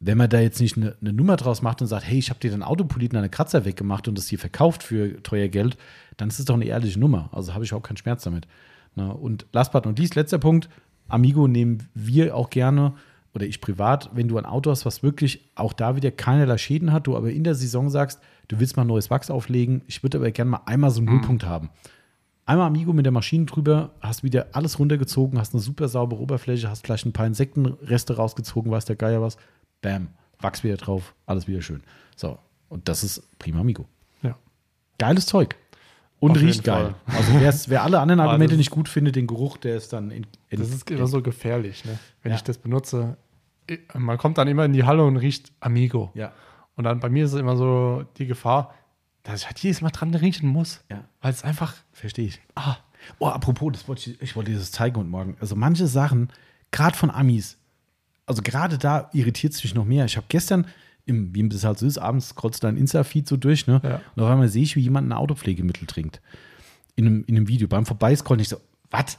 wenn 0.00 0.18
man 0.18 0.28
da 0.28 0.40
jetzt 0.40 0.60
nicht 0.60 0.76
eine, 0.76 0.96
eine 1.00 1.12
Nummer 1.12 1.36
draus 1.36 1.62
macht 1.62 1.80
und 1.80 1.86
sagt, 1.86 2.04
hey, 2.04 2.18
ich 2.18 2.30
habe 2.30 2.40
dir 2.40 2.50
dein 2.50 2.64
Auto 2.64 2.84
poliert 2.84 3.12
und 3.12 3.16
deine 3.16 3.28
Kratzer 3.28 3.64
weggemacht 3.64 4.08
und 4.08 4.18
das 4.18 4.26
hier 4.26 4.38
verkauft 4.40 4.82
für 4.82 5.22
teuer 5.22 5.46
Geld, 5.48 5.76
dann 6.16 6.28
ist 6.28 6.40
es 6.40 6.44
doch 6.46 6.54
eine 6.56 6.64
ehrliche 6.64 6.98
Nummer. 6.98 7.28
Also 7.32 7.54
habe 7.54 7.64
ich 7.64 7.72
auch 7.72 7.82
keinen 7.82 7.96
Schmerz 7.96 8.24
damit. 8.24 8.48
Na, 8.96 9.10
und 9.10 9.46
last 9.52 9.70
but 9.70 9.86
not 9.86 9.96
least, 10.00 10.16
letzter 10.16 10.38
Punkt, 10.38 10.68
Amigo 11.06 11.46
nehmen 11.46 11.88
wir 11.94 12.34
auch 12.36 12.50
gerne 12.50 12.94
oder 13.34 13.46
ich 13.46 13.60
privat, 13.60 14.10
wenn 14.14 14.28
du 14.28 14.38
ein 14.38 14.46
Auto 14.46 14.70
hast, 14.70 14.86
was 14.86 15.02
wirklich 15.02 15.50
auch 15.54 15.72
da 15.72 15.96
wieder 15.96 16.10
keinerlei 16.10 16.58
Schäden 16.58 16.92
hat, 16.92 17.06
du 17.06 17.16
aber 17.16 17.30
in 17.30 17.44
der 17.44 17.54
Saison 17.54 17.90
sagst, 17.90 18.20
du 18.48 18.58
willst 18.58 18.76
mal 18.76 18.84
neues 18.84 19.10
Wachs 19.10 19.30
auflegen, 19.30 19.82
ich 19.86 20.02
würde 20.02 20.18
aber 20.18 20.30
gerne 20.30 20.50
mal 20.52 20.62
einmal 20.66 20.90
so 20.90 21.00
einen 21.00 21.10
Nullpunkt 21.10 21.44
haben. 21.44 21.70
Einmal 22.46 22.68
Amigo 22.68 22.94
mit 22.94 23.04
der 23.04 23.12
Maschine 23.12 23.44
drüber, 23.44 23.90
hast 24.00 24.22
wieder 24.22 24.46
alles 24.52 24.78
runtergezogen, 24.78 25.38
hast 25.38 25.52
eine 25.52 25.60
super 25.60 25.88
saubere 25.88 26.20
Oberfläche, 26.20 26.70
hast 26.70 26.86
vielleicht 26.86 27.04
ein 27.04 27.12
paar 27.12 27.26
Insektenreste 27.26 28.16
rausgezogen, 28.16 28.72
weiß 28.72 28.86
der 28.86 28.96
Geier 28.96 29.20
was. 29.20 29.36
Bam, 29.82 30.08
Wachs 30.40 30.64
wieder 30.64 30.78
drauf, 30.78 31.14
alles 31.26 31.46
wieder 31.46 31.60
schön. 31.60 31.82
So, 32.16 32.38
und 32.70 32.88
das 32.88 33.04
ist 33.04 33.38
prima 33.38 33.60
Amigo. 33.60 33.86
Ja. 34.22 34.36
Geiles 34.96 35.26
Zeug. 35.26 35.56
Und 36.20 36.32
Auf 36.32 36.38
riecht 36.40 36.64
geil. 36.64 36.94
Fall. 37.06 37.16
Also 37.16 37.68
wer 37.70 37.82
alle 37.84 38.00
anderen 38.00 38.20
Argumente 38.26 38.56
nicht 38.56 38.70
gut 38.70 38.88
findet, 38.88 39.14
den 39.16 39.26
Geruch, 39.26 39.56
der 39.56 39.76
ist 39.76 39.92
dann 39.92 40.10
in, 40.10 40.26
in 40.48 40.58
Das 40.58 40.70
ist 40.70 40.90
immer 40.90 41.06
so 41.06 41.22
gefährlich, 41.22 41.84
ne? 41.84 41.98
wenn 42.22 42.32
Ja. 42.32 42.36
ich 42.36 42.42
das 42.42 42.58
benutze. 42.58 43.16
Man 43.94 44.18
kommt 44.18 44.38
dann 44.38 44.48
immer 44.48 44.64
in 44.64 44.72
die 44.72 44.84
Halle 44.84 45.04
und 45.04 45.16
riecht 45.16 45.52
Amigo. 45.60 46.10
Ja. 46.14 46.32
Und 46.74 46.84
dann 46.84 47.00
bei 47.00 47.08
mir 47.08 47.24
ist 47.24 47.34
es 47.34 47.40
immer 47.40 47.56
so 47.56 48.04
die 48.16 48.26
Gefahr, 48.26 48.74
dass 49.22 49.40
ich 49.42 49.46
halt 49.46 49.58
jedes 49.60 49.80
Mal 49.80 49.90
dran 49.90 50.14
riechen 50.14 50.48
muss. 50.48 50.80
Ja. 50.90 51.04
Weil 51.20 51.32
es 51.32 51.44
einfach, 51.44 51.74
Verstehe 51.92 52.26
ich. 52.26 52.40
ah, 52.56 52.76
Oh, 53.20 53.28
apropos, 53.28 53.72
das 53.72 53.86
wollte 53.86 54.10
ich, 54.10 54.20
ich 54.20 54.34
wollte 54.36 54.50
dir 54.50 54.58
das 54.58 54.72
zeigen 54.72 54.96
heute 54.96 55.08
Morgen. 55.08 55.36
Also 55.40 55.54
manche 55.54 55.86
Sachen, 55.86 56.30
gerade 56.72 56.96
von 56.96 57.10
Amis, 57.10 57.56
also 58.26 58.42
gerade 58.42 58.76
da 58.76 59.08
irritiert 59.12 59.52
es 59.54 59.62
mich 59.62 59.72
noch 59.74 59.84
mehr. 59.84 60.04
Ich 60.04 60.16
habe 60.16 60.26
gestern, 60.28 60.66
im, 61.08 61.34
wie 61.34 61.48
das 61.48 61.64
halt 61.64 61.78
so 61.78 61.86
ist, 61.86 61.98
abends 61.98 62.34
du 62.34 62.48
dein 62.60 62.76
Insta-Feed 62.76 63.26
so 63.26 63.36
durch, 63.36 63.66
ne? 63.66 63.80
Ja. 63.82 64.00
Und 64.14 64.22
auf 64.22 64.30
einmal 64.30 64.48
sehe 64.48 64.62
ich, 64.62 64.76
wie 64.76 64.80
jemand 64.80 65.08
ein 65.08 65.12
Autopflegemittel 65.12 65.86
trinkt. 65.86 66.20
In 66.96 67.06
einem, 67.06 67.24
in 67.26 67.36
einem 67.36 67.48
Video. 67.48 67.68
Beim 67.68 67.86
Vorbeiscrollen, 67.86 68.40
ich 68.40 68.48
so, 68.48 68.58
was? 68.90 69.18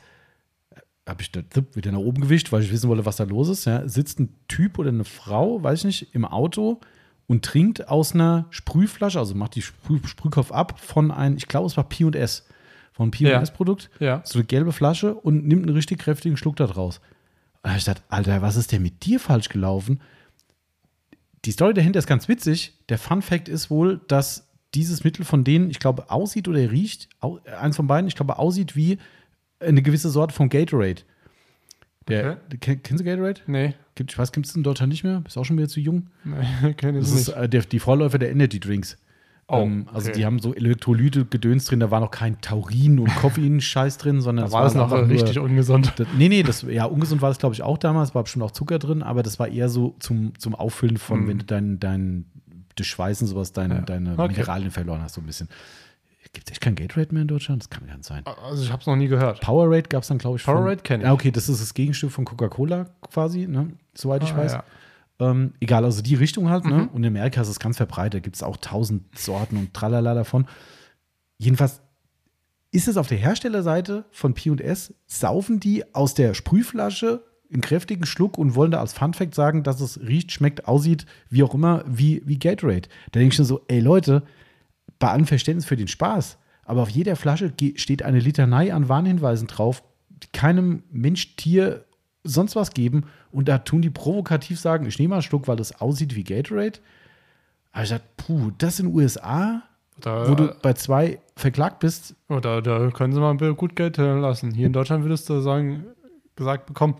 Habe 1.08 1.22
ich 1.24 1.32
da 1.32 1.42
wieder 1.74 1.92
nach 1.92 2.00
oben 2.00 2.22
gewischt, 2.22 2.52
weil 2.52 2.62
ich 2.62 2.72
wissen 2.72 2.88
wollte, 2.88 3.06
was 3.06 3.16
da 3.16 3.24
los 3.24 3.50
ist. 3.50 3.66
Ja? 3.66 3.88
Sitzt 3.88 4.20
ein 4.20 4.30
Typ 4.48 4.78
oder 4.78 4.90
eine 4.90 5.06
Frau, 5.06 5.64
weiß 5.64 5.80
ich 5.80 5.86
nicht, 5.86 6.16
im 6.16 6.24
Auto 6.24 6.80
und 7.26 7.44
trinkt 7.44 7.88
aus 7.88 8.14
einer 8.14 8.46
Sprühflasche, 8.50 9.18
also 9.18 9.34
macht 9.36 9.56
die 9.56 9.62
Sprüh, 9.62 10.00
Sprühkopf 10.06 10.52
ab 10.52 10.80
von 10.80 11.12
einem, 11.12 11.38
ich 11.38 11.48
glaube, 11.48 11.68
es 11.68 11.78
war 11.78 11.84
P&S, 11.88 12.46
von 12.92 13.12
einem 13.12 13.28
Ja. 13.28 13.40
P&S-Produkt 13.40 13.90
ja. 14.00 14.22
so 14.26 14.40
eine 14.40 14.46
gelbe 14.46 14.72
Flasche 14.72 15.16
und 15.16 15.48
nimmt 15.48 15.64
einen 15.66 15.76
richtig 15.76 16.00
kräftigen 16.00 16.38
Schluck 16.38 16.58
da 16.58 16.68
draus. 16.68 17.02
Und 17.64 17.76
ich 17.76 17.86
gedacht, 17.86 18.04
Alter, 18.10 18.42
was 18.42 18.56
ist 18.56 18.72
denn 18.72 18.82
mit 18.82 19.06
dir 19.06 19.20
falsch 19.20 19.50
gelaufen? 19.50 20.02
Die 21.46 21.52
Story 21.52 21.74
dahinter 21.74 22.00
ist 22.00 22.08
ganz 22.08 22.28
witzig. 22.28 22.74
Der 22.90 22.98
Fun 22.98 23.22
Fact 23.22 23.48
ist 23.50 23.70
wohl, 23.70 24.02
dass 24.08 24.48
dieses 24.76 25.04
Mittel 25.04 25.26
von 25.26 25.44
denen, 25.44 25.70
ich 25.70 25.80
glaube, 25.80 26.12
aussieht 26.12 26.48
oder 26.48 26.60
riecht, 26.72 27.10
äh, 27.24 27.52
eins 27.52 27.76
von 27.76 27.88
beiden, 27.88 28.08
ich 28.08 28.16
glaube, 28.16 28.38
aussieht 28.38 28.76
wie 28.76 28.98
eine 29.60 29.82
gewisse 29.82 30.10
Sorte 30.10 30.34
von 30.34 30.50
Gatorade. 30.50 31.02
Der, 32.08 32.38
Ken- 32.60 32.82
Kennst 32.82 33.02
du 33.02 33.06
Gatorade? 33.06 33.42
Nee, 33.48 33.76
Gibt, 33.96 34.12
ich 34.12 34.18
weiß, 34.18 34.32
gibt 34.32 34.46
es 34.48 34.56
in 34.56 34.64
Deutschland 34.64 34.92
nicht 34.92 35.04
mehr? 35.04 35.20
Bist 35.22 35.38
auch 35.38 35.44
schon 35.44 35.58
wieder 35.58 35.68
zu 35.68 35.80
jung? 35.80 36.08
nee 36.24 36.74
kenne 36.78 37.00
ich 37.00 37.06
Das 37.06 37.14
ist 37.14 37.28
nicht. 37.28 37.38
äh, 37.38 37.50
der, 37.50 37.62
die 37.64 37.80
Vorläufer 37.80 38.18
der 38.18 38.32
Energy 38.32 38.60
Drinks. 38.60 38.98
Oh, 39.52 39.62
ähm, 39.64 39.88
also 39.94 40.10
okay. 40.10 40.18
die 40.20 40.26
haben 40.26 40.40
so 40.40 40.54
Elektrolyte, 40.54 41.26
Gedöns 41.26 41.66
drin, 41.66 41.80
da 41.80 41.90
war 41.92 42.00
noch 42.00 42.12
kein 42.12 42.40
Taurin 42.40 43.00
und 43.00 43.14
Koffein-Scheiß 43.16 43.98
drin, 43.98 44.22
sondern 44.22 44.46
Da 44.46 44.52
war 44.52 44.64
das 44.64 44.76
noch 44.76 44.84
einfach 44.84 45.00
nur- 45.02 45.10
richtig 45.10 45.40
ungesund. 45.40 45.92
das, 45.98 46.08
nee, 46.18 46.30
nee, 46.30 46.44
das, 46.44 46.62
ja, 46.62 46.86
ungesund 46.86 47.22
war 47.22 47.30
das, 47.30 47.40
glaube 47.40 47.56
ich, 47.56 47.64
auch 47.64 47.78
damals, 47.78 48.14
war 48.14 48.24
bestimmt 48.24 48.44
auch 48.44 48.52
Zucker 48.52 48.78
drin, 48.80 49.02
aber 49.04 49.24
das 49.24 49.40
war 49.40 49.48
eher 49.48 49.68
so 49.70 49.96
zum, 50.00 50.38
zum 50.38 50.54
Auffüllen 50.56 50.98
von, 50.98 51.22
Mhm. 51.22 51.28
wenn 51.28 51.38
du 51.40 51.46
dein, 51.46 51.80
dein 51.80 52.26
durch 52.76 52.90
Schweißen 52.90 53.28
sowas 53.28 53.52
deine, 53.52 53.76
Ja. 53.76 53.82
deine 53.82 54.14
Okay. 54.14 54.28
Mineralien 54.34 54.72
verloren 54.72 55.02
hast, 55.02 55.16
so 55.16 55.22
ein 55.22 55.26
bisschen. 55.26 55.50
Gibt 56.32 56.48
es 56.48 56.52
echt 56.52 56.62
kein 56.62 56.76
Gatorade 56.76 57.12
mehr 57.12 57.24
in 57.24 57.28
Deutschland? 57.28 57.64
Das 57.64 57.70
kann 57.72 57.88
gar 57.88 57.96
nicht 57.98 58.06
sein. 58.06 58.24
Also 58.48 58.62
ich 58.64 58.72
habe 58.72 58.82
es 58.82 58.86
noch 58.88 58.96
nie 58.96 59.08
gehört. 59.08 59.42
Powerade 59.42 59.90
gab 59.90 60.04
es 60.04 60.10
dann, 60.10 60.20
glaube 60.20 60.38
ich, 60.38 60.44
Powerade 60.46 60.84
kenn 60.84 61.02
ich. 61.02 61.06
Ja, 61.08 61.14
okay, 61.14 61.32
das 61.32 61.50
ist 61.50 61.60
das 61.60 61.74
Gegenstück 61.74 62.12
von 62.12 62.24
Coca-Cola 62.24 62.86
quasi, 63.10 63.48
ne? 63.48 63.70
soweit 63.96 64.24
ich 64.24 64.32
Ah, 64.34 64.38
weiß. 64.38 64.52
ja. 64.54 64.64
Ähm, 65.20 65.54
egal, 65.60 65.84
also 65.84 66.02
die 66.02 66.16
Richtung 66.16 66.50
halt, 66.50 66.66
ne? 66.66 66.76
Mhm. 66.76 66.88
Und 66.90 67.04
in 67.04 67.16
Amerika 67.16 67.42
ist 67.42 67.50
es 67.50 67.60
ganz 67.60 67.78
verbreitet, 67.78 68.24
gibt 68.24 68.36
es 68.36 68.44
auch 68.44 68.58
tausend 68.58 69.04
Sorten 69.18 69.58
und 69.58 69.74
tralala 69.74 70.14
davon. 70.14 70.48
Jedenfalls 71.38 71.82
ist 72.72 72.88
es 72.88 72.98
auf 72.98 73.08
der 73.08 73.18
Herstellerseite 73.18 74.06
von 74.12 74.34
P&S, 74.34 74.94
saufen 75.08 75.60
die 75.60 75.94
aus 75.94 76.14
der 76.14 76.34
Sprühflasche 76.34 77.24
einen 77.52 77.62
kräftigen 77.62 78.06
Schluck 78.06 78.38
und 78.38 78.56
wollen 78.56 78.72
da 78.72 78.80
als 78.80 78.94
Funfact 78.94 79.34
sagen, 79.34 79.64
dass 79.64 79.82
es 79.82 80.00
riecht, 80.02 80.32
schmeckt, 80.32 80.68
aussieht, 80.68 81.06
wie 81.30 81.44
auch 81.44 81.54
immer, 81.54 81.84
wie, 81.88 82.22
wie 82.26 82.38
Gatorade. 82.38 82.88
Da 83.12 83.20
denke 83.20 83.30
ich 83.30 83.36
schon 83.36 83.46
so, 83.46 83.62
ey 83.68 83.80
Leute, 83.80 84.24
bei 85.00 85.10
allem 85.10 85.26
Verständnis 85.26 85.66
für 85.66 85.76
den 85.76 85.88
Spaß, 85.88 86.38
aber 86.64 86.84
auf 86.84 86.90
jeder 86.90 87.16
Flasche 87.16 87.52
steht 87.76 88.04
eine 88.04 88.20
Litanei 88.20 88.74
an 88.74 88.88
Warnhinweisen 88.88 89.48
drauf, 89.48 89.84
die 90.10 90.28
keinem 90.32 90.84
Mensch, 90.92 91.36
Tier, 91.36 91.86
sonst 92.24 92.56
was 92.56 92.72
geben. 92.72 93.06
Und 93.32 93.48
da 93.48 93.60
tun 93.60 93.82
die 93.82 93.90
provokativ 93.90 94.60
sagen, 94.60 94.86
ich 94.86 95.00
nehme 95.00 95.10
mal 95.10 95.16
einen 95.18 95.22
Schluck, 95.24 95.48
weil 95.48 95.56
das 95.56 95.80
aussieht 95.82 96.16
wie 96.16 96.24
Gatorade. 96.24 96.80
Aber 97.72 97.84
ich 97.84 97.90
dachte, 97.90 98.06
puh, 98.18 98.52
das 98.58 98.80
in 98.80 98.88
den 98.88 98.96
USA, 98.96 99.64
Da, 100.02 100.30
wo 100.30 100.36
du 100.36 100.54
bei 100.62 100.74
zwei 100.74 101.20
verklagt 101.36 101.80
bist, 101.80 102.16
oh, 102.28 102.40
da, 102.40 102.62
da 102.62 102.90
können 102.92 103.14
sie 103.14 103.20
mal 103.20 103.36
gut 103.54 103.76
Geld 103.76 103.98
lassen. 103.98 104.54
Hier 104.54 104.68
in 104.68 104.74
Deutschland 104.74 105.04
würdest 105.04 105.30
du 105.30 105.40
sagen, 105.42 105.86
gesagt 106.36 106.66
bekommen, 106.66 106.96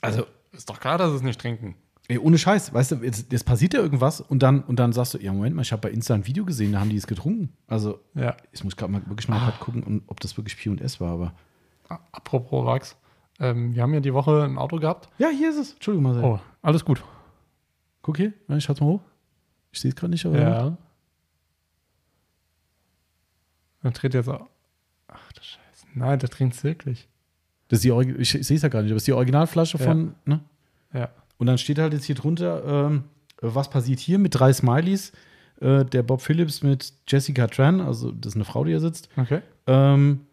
also 0.00 0.24
ist 0.52 0.68
doch 0.70 0.80
klar, 0.80 0.96
dass 0.96 1.10
sie 1.10 1.16
es 1.16 1.22
nicht 1.22 1.40
trinken. 1.40 1.74
ey, 2.08 2.18
ohne 2.18 2.38
Scheiß, 2.38 2.72
weißt 2.72 2.92
du, 2.92 2.96
jetzt, 3.04 3.30
jetzt 3.30 3.44
passiert 3.44 3.74
ja 3.74 3.80
irgendwas 3.80 4.20
und 4.20 4.42
dann, 4.42 4.62
und 4.62 4.80
dann 4.80 4.92
sagst 4.92 5.14
du, 5.14 5.18
ja, 5.18 5.32
Moment 5.32 5.54
mal, 5.54 5.62
ich 5.62 5.70
habe 5.72 5.82
bei 5.82 5.90
Insta 5.90 6.14
ein 6.14 6.26
Video 6.26 6.44
gesehen, 6.44 6.72
da 6.72 6.80
haben 6.80 6.88
die 6.90 6.96
es 6.96 7.06
getrunken. 7.06 7.52
Also, 7.66 8.00
Ja. 8.14 8.36
ich 8.52 8.64
muss 8.64 8.76
gerade 8.76 8.90
mal 8.92 9.02
wirklich 9.06 9.28
mal 9.28 9.38
grad 9.38 9.60
gucken, 9.60 10.02
ob 10.06 10.18
das 10.20 10.36
wirklich 10.38 10.56
P&S 10.56 11.00
war, 11.00 11.12
aber. 11.12 11.32
Apropos 12.12 12.64
Wachs. 12.64 12.96
Ähm, 13.40 13.74
wir 13.74 13.82
haben 13.82 13.94
ja 13.94 14.00
die 14.00 14.12
Woche 14.14 14.44
ein 14.44 14.58
Auto 14.58 14.76
gehabt. 14.78 15.08
Ja, 15.18 15.28
hier 15.28 15.50
ist 15.50 15.56
es. 15.56 15.72
Entschuldigung, 15.72 16.04
Marcel. 16.12 16.24
Oh, 16.24 16.38
alles 16.62 16.84
gut. 16.84 17.02
Guck 18.02 18.16
hier, 18.18 18.32
ich 18.48 18.64
schaut's 18.64 18.80
mal 18.80 18.86
hoch. 18.86 19.00
Ich 19.72 19.80
sehe 19.80 19.90
es 19.90 19.96
gerade 19.96 20.10
nicht, 20.10 20.24
aber. 20.26 20.38
Ja. 20.40 20.76
Dann 23.82 23.92
dreht 23.92 24.14
jetzt 24.14 24.28
auch. 24.28 24.46
Ach 25.08 25.32
du 25.32 25.40
Scheiße. 25.42 25.86
Nein, 25.94 26.18
der 26.18 26.28
trinkt 26.28 26.54
es 26.54 26.64
wirklich. 26.64 27.08
Das 27.68 27.78
ist 27.78 27.84
die 27.84 27.92
Origi- 27.92 28.16
ich 28.18 28.30
sehe 28.30 28.56
es 28.56 28.62
ja 28.62 28.68
gar 28.68 28.82
nicht, 28.82 28.90
aber 28.90 28.96
das 28.96 29.02
ist 29.02 29.06
die 29.06 29.12
Originalflasche 29.12 29.78
Ja. 29.78 29.84
von, 29.84 30.14
ne? 30.24 30.40
Ja. 30.92 31.08
Und 31.38 31.46
dann 31.46 31.56
steht 31.58 31.78
halt 31.78 31.92
jetzt 31.94 32.04
hier 32.04 32.14
drunter, 32.16 32.64
ähm, 32.86 33.04
was 33.40 33.70
passiert 33.70 34.00
hier 34.00 34.18
mit 34.18 34.34
drei 34.38 34.52
Smileys. 34.52 35.12
Äh, 35.60 35.84
der 35.84 36.02
Bob 36.02 36.20
Phillips 36.22 36.62
mit 36.62 36.92
Jessica 37.06 37.46
Tran, 37.46 37.80
also 37.80 38.12
das 38.12 38.32
ist 38.32 38.36
eine 38.36 38.44
Frau, 38.46 38.64
die 38.64 38.70
hier 38.70 38.80
sitzt, 38.80 39.08
Okay. 39.16 39.42
ähm, 39.66 40.20
äh, 40.22 40.29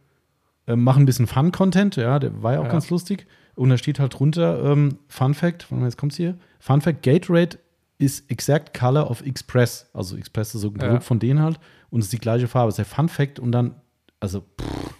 machen 0.75 1.03
ein 1.03 1.05
bisschen 1.05 1.27
Fun-Content, 1.27 1.95
ja, 1.95 2.19
der 2.19 2.43
war 2.43 2.53
ja 2.53 2.59
auch 2.59 2.65
Ja. 2.65 2.71
ganz 2.71 2.89
lustig. 2.89 3.25
Und 3.55 3.69
da 3.69 3.77
steht 3.77 3.99
halt 3.99 4.19
drunter, 4.19 4.63
ähm, 4.63 4.99
Fun 5.07 5.33
Fact, 5.33 5.63
warte 5.71 5.75
mal, 5.81 5.85
jetzt 5.87 5.97
kommt's 5.97 6.15
hier. 6.17 6.37
Fun 6.59 6.81
Fact, 6.81 7.01
Gatorade 7.03 7.57
is 7.97 8.23
exact 8.27 8.77
color 8.77 9.09
of 9.09 9.21
Express. 9.25 9.87
Also 9.93 10.15
Express 10.17 10.53
ist 10.53 10.61
so 10.61 10.67
ein 10.69 10.75
Ja. 10.79 10.85
Produkt 10.87 11.03
von 11.03 11.17
denen 11.19 11.41
halt 11.41 11.59
und 11.89 11.99
es 12.01 12.07
ist 12.07 12.13
die 12.13 12.19
gleiche 12.19 12.47
Farbe. 12.47 12.67
Das 12.67 12.77
ist 12.77 12.85
der 12.89 12.95
Fun 12.95 13.09
Fact 13.09 13.39
und 13.39 13.51
dann, 13.51 13.73
also, 14.19 14.41
pff. 14.41 14.93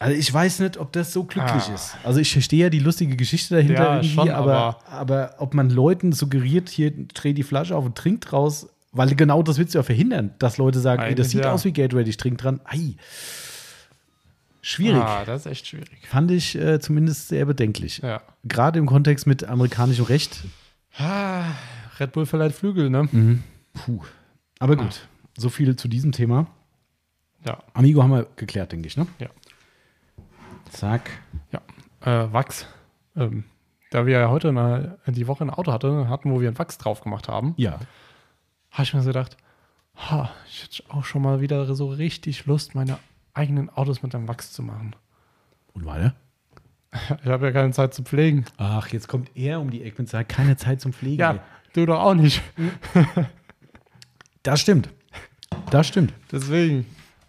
Also 0.00 0.16
ich 0.18 0.34
weiß 0.34 0.58
nicht, 0.60 0.78
ob 0.78 0.92
das 0.92 1.12
so 1.12 1.22
glücklich 1.22 1.62
Ah. 1.68 1.74
ist. 1.74 1.94
Also 2.02 2.18
ich 2.18 2.32
verstehe 2.32 2.64
ja 2.64 2.70
die 2.70 2.80
lustige 2.80 3.14
Geschichte 3.14 3.54
dahinter 3.54 3.74
Ja, 3.84 3.94
irgendwie, 3.98 4.08
schon, 4.14 4.30
aber, 4.30 4.78
aber 4.88 5.36
ob 5.38 5.54
man 5.54 5.70
Leuten 5.70 6.10
suggeriert, 6.10 6.68
hier 6.70 6.90
dreh 6.90 7.32
die 7.34 7.44
Flasche 7.44 7.76
auf 7.76 7.84
und 7.84 7.94
trink 7.96 8.22
draus, 8.22 8.68
weil 8.90 9.14
genau 9.14 9.44
das 9.44 9.58
willst 9.58 9.74
du 9.74 9.78
ja 9.78 9.84
verhindern, 9.84 10.34
dass 10.40 10.58
Leute 10.58 10.80
sagen, 10.80 11.02
ey, 11.02 11.14
das 11.14 11.30
sieht 11.30 11.44
ja. 11.44 11.52
aus 11.52 11.64
wie 11.64 11.72
Gatorade, 11.72 12.10
ich 12.10 12.16
trink 12.16 12.38
dran. 12.38 12.60
Ei. 12.64 12.96
Schwierig. 14.64 15.02
Ah, 15.02 15.24
das 15.24 15.44
ist 15.44 15.52
echt 15.52 15.66
schwierig. 15.66 16.06
Fand 16.06 16.30
ich 16.30 16.54
äh, 16.56 16.78
zumindest 16.80 17.28
sehr 17.28 17.44
bedenklich. 17.46 17.98
Ja. 17.98 18.22
Gerade 18.44 18.78
im 18.78 18.86
Kontext 18.86 19.26
mit 19.26 19.42
amerikanischem 19.44 20.04
Recht. 20.04 20.44
Ah, 20.96 21.44
Red 21.98 22.12
Bull 22.12 22.26
verleiht 22.26 22.52
Flügel, 22.52 22.88
ne? 22.88 23.08
Puh. 23.74 24.02
Aber 24.60 24.76
gut, 24.76 25.08
so 25.36 25.48
viel 25.48 25.74
zu 25.76 25.88
diesem 25.88 26.12
Thema. 26.12 26.46
Ja. 27.44 27.58
Amigo 27.74 28.02
haben 28.02 28.12
wir 28.12 28.26
geklärt, 28.36 28.70
denke 28.72 28.86
ich, 28.86 28.96
ne? 28.96 29.06
Ja. 29.18 29.28
Zack. 30.70 31.10
Äh, 32.04 32.32
Wachs. 32.32 32.66
Ähm, 33.16 33.44
da 33.90 34.06
wir 34.06 34.18
ja 34.20 34.28
heute 34.28 34.48
eine, 34.48 34.98
die 35.06 35.26
Woche 35.28 35.44
ein 35.44 35.50
Auto 35.50 35.72
hatte, 35.72 36.08
hatten, 36.08 36.32
wo 36.32 36.40
wir 36.40 36.48
ein 36.48 36.58
Wachs 36.58 36.78
drauf 36.78 37.00
gemacht 37.00 37.28
haben, 37.28 37.54
Ja. 37.56 37.78
habe 38.70 38.82
ich 38.82 38.94
mir 38.94 39.02
so 39.02 39.08
gedacht, 39.08 39.36
ha, 39.96 40.30
ich 40.48 40.64
hätte 40.64 40.82
auch 40.90 41.04
schon 41.04 41.22
mal 41.22 41.40
wieder 41.40 41.72
so 41.74 41.88
richtig 41.88 42.46
Lust, 42.46 42.74
meine 42.74 42.98
eigenen 43.34 43.70
Autos 43.70 44.02
mit 44.02 44.14
einem 44.14 44.28
Wachs 44.28 44.52
zu 44.52 44.62
machen. 44.62 44.94
Und 45.74 45.84
weiter? 45.86 46.14
Ich 47.22 47.26
habe 47.30 47.46
ja 47.46 47.52
keine 47.52 47.72
Zeit 47.72 47.94
zu 47.94 48.02
pflegen. 48.02 48.44
Ach, 48.58 48.88
jetzt 48.88 49.08
kommt 49.08 49.34
er 49.34 49.60
um 49.60 49.70
die 49.70 49.82
Ecke 49.82 49.98
und 49.98 50.08
sagt, 50.08 50.28
keine 50.28 50.56
Zeit 50.58 50.80
zum 50.82 50.92
Pflegen. 50.92 51.20
Ja, 51.20 51.38
du 51.72 51.86
doch 51.86 52.00
auch 52.00 52.14
nicht. 52.14 52.42
Das 54.42 54.60
stimmt. 54.60 54.90
Das 55.70 55.86
stimmt. 55.86 56.12
Deswegen. 56.30 56.84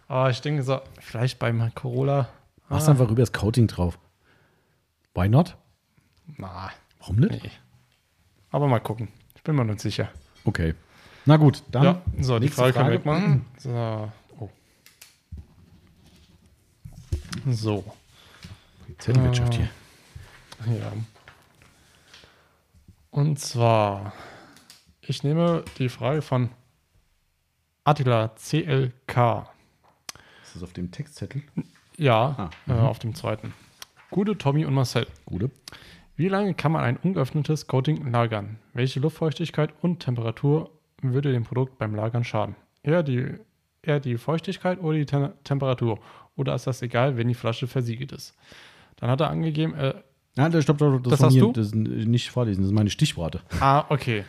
Aber 0.08 0.28
ich 0.30 0.40
denke 0.42 0.62
so, 0.62 0.80
vielleicht 1.00 1.38
beim 1.38 1.74
Corolla. 1.74 2.28
Machst 2.68 2.88
einfach 2.88 3.08
rüber 3.08 3.22
das 3.22 3.32
Coating 3.32 3.66
drauf. 3.66 3.98
Why 5.14 5.28
not? 5.28 5.56
Na, 6.36 6.70
Warum 7.00 7.16
nicht? 7.16 7.42
nee. 7.44 7.50
Aber 8.50 8.66
mal 8.68 8.80
gucken. 8.80 9.08
Ich 9.34 9.42
bin 9.42 9.56
mir 9.56 9.64
nicht 9.64 9.80
sicher. 9.80 10.08
Okay. 10.44 10.74
Na 11.24 11.36
gut, 11.38 11.62
dann. 11.70 11.82
ja, 11.84 12.02
so, 12.20 12.38
die 12.38 12.48
Frage, 12.48 12.72
Frage. 12.72 12.72
können 12.72 12.88
wir 12.88 12.98
wegmachen. 12.98 13.46
So. 13.58 14.12
Oh. 14.40 14.50
So. 17.48 17.84
Zettelwirtschaft 18.98 19.54
hier. 19.54 19.68
Ja. 20.66 20.92
Und 23.10 23.38
zwar, 23.38 24.12
ich 25.00 25.22
nehme 25.22 25.64
die 25.78 25.88
Frage 25.88 26.22
von 26.22 26.50
Attila 27.84 28.28
CLK. 28.28 29.48
Ist 30.42 30.54
das 30.56 30.62
auf 30.62 30.72
dem 30.72 30.90
Textzettel? 30.90 31.42
Ja, 31.96 32.50
Ah, 32.66 32.72
äh, 32.72 32.78
auf 32.78 32.98
dem 32.98 33.14
zweiten. 33.14 33.52
Gute 34.10 34.36
Tommy 34.38 34.64
und 34.64 34.74
Marcel. 34.74 35.06
Gute. 35.26 35.50
Wie 36.16 36.28
lange 36.28 36.54
kann 36.54 36.72
man 36.72 36.84
ein 36.84 36.96
ungeöffnetes 36.96 37.66
Coating 37.66 38.10
lagern? 38.10 38.58
Welche 38.72 39.00
Luftfeuchtigkeit 39.00 39.74
und 39.82 40.00
Temperatur 40.00 40.70
würde 41.02 41.32
dem 41.32 41.44
Produkt 41.44 41.78
beim 41.78 41.94
Lagern 41.94 42.24
schaden? 42.24 42.54
Eher 42.82 43.02
die, 43.02 43.34
eher 43.82 44.00
die 44.00 44.16
Feuchtigkeit 44.16 44.80
oder 44.80 44.96
die 44.96 45.06
Tem 45.06 45.32
Temperatur? 45.44 45.98
Oder 46.36 46.54
ist 46.54 46.66
das 46.66 46.82
egal, 46.82 47.16
wenn 47.16 47.28
die 47.28 47.34
Flasche 47.34 47.66
versiegelt 47.66 48.12
ist? 48.12 48.34
Dann 48.96 49.10
hat 49.10 49.20
er 49.20 49.30
angegeben, 49.30 49.74
äh, 49.74 49.94
Nein, 50.36 50.50
das, 50.50 50.64
stopp, 50.64 50.78
stopp, 50.78 51.02
das, 51.04 51.12
Das 51.12 51.22
hast 51.22 51.34
mir, 51.34 51.40
du? 51.42 51.52
Das 51.52 51.66
ist 51.68 51.74
nicht 51.76 52.30
vorlesen, 52.30 52.62
das 52.62 52.68
sind 52.68 52.74
meine 52.74 52.90
Stichworte. 52.90 53.40
ah, 53.60 53.84
okay, 53.88 54.24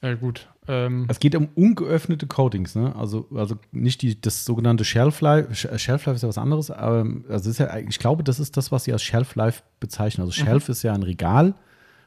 äh, 0.00 0.16
gut. 0.16 0.48
Ähm, 0.68 1.04
Es 1.08 1.20
geht 1.20 1.34
um 1.34 1.48
ungeöffnete 1.54 2.26
Coatings, 2.26 2.74
ne? 2.74 2.94
Also, 2.96 3.28
also 3.34 3.56
nicht 3.72 4.00
die, 4.00 4.18
das 4.18 4.44
sogenannte 4.46 4.84
Shelf 4.84 5.20
Life. 5.20 5.50
Sh- 5.52 5.78
Shelf 5.78 6.06
Life 6.06 6.16
ist 6.16 6.22
ja 6.22 6.28
was 6.28 6.38
anderes, 6.38 6.70
aber 6.70 7.06
also 7.28 7.50
ist 7.50 7.58
ja, 7.58 7.76
ich 7.76 7.98
glaube, 7.98 8.24
das 8.24 8.40
ist 8.40 8.56
das, 8.56 8.72
was 8.72 8.84
sie 8.84 8.92
als 8.94 9.02
Shelf 9.02 9.34
Life 9.34 9.62
bezeichnen. 9.80 10.22
Also 10.22 10.32
Shelf 10.32 10.68
ist 10.70 10.82
ja 10.82 10.94
ein 10.94 11.02
Regal, 11.02 11.54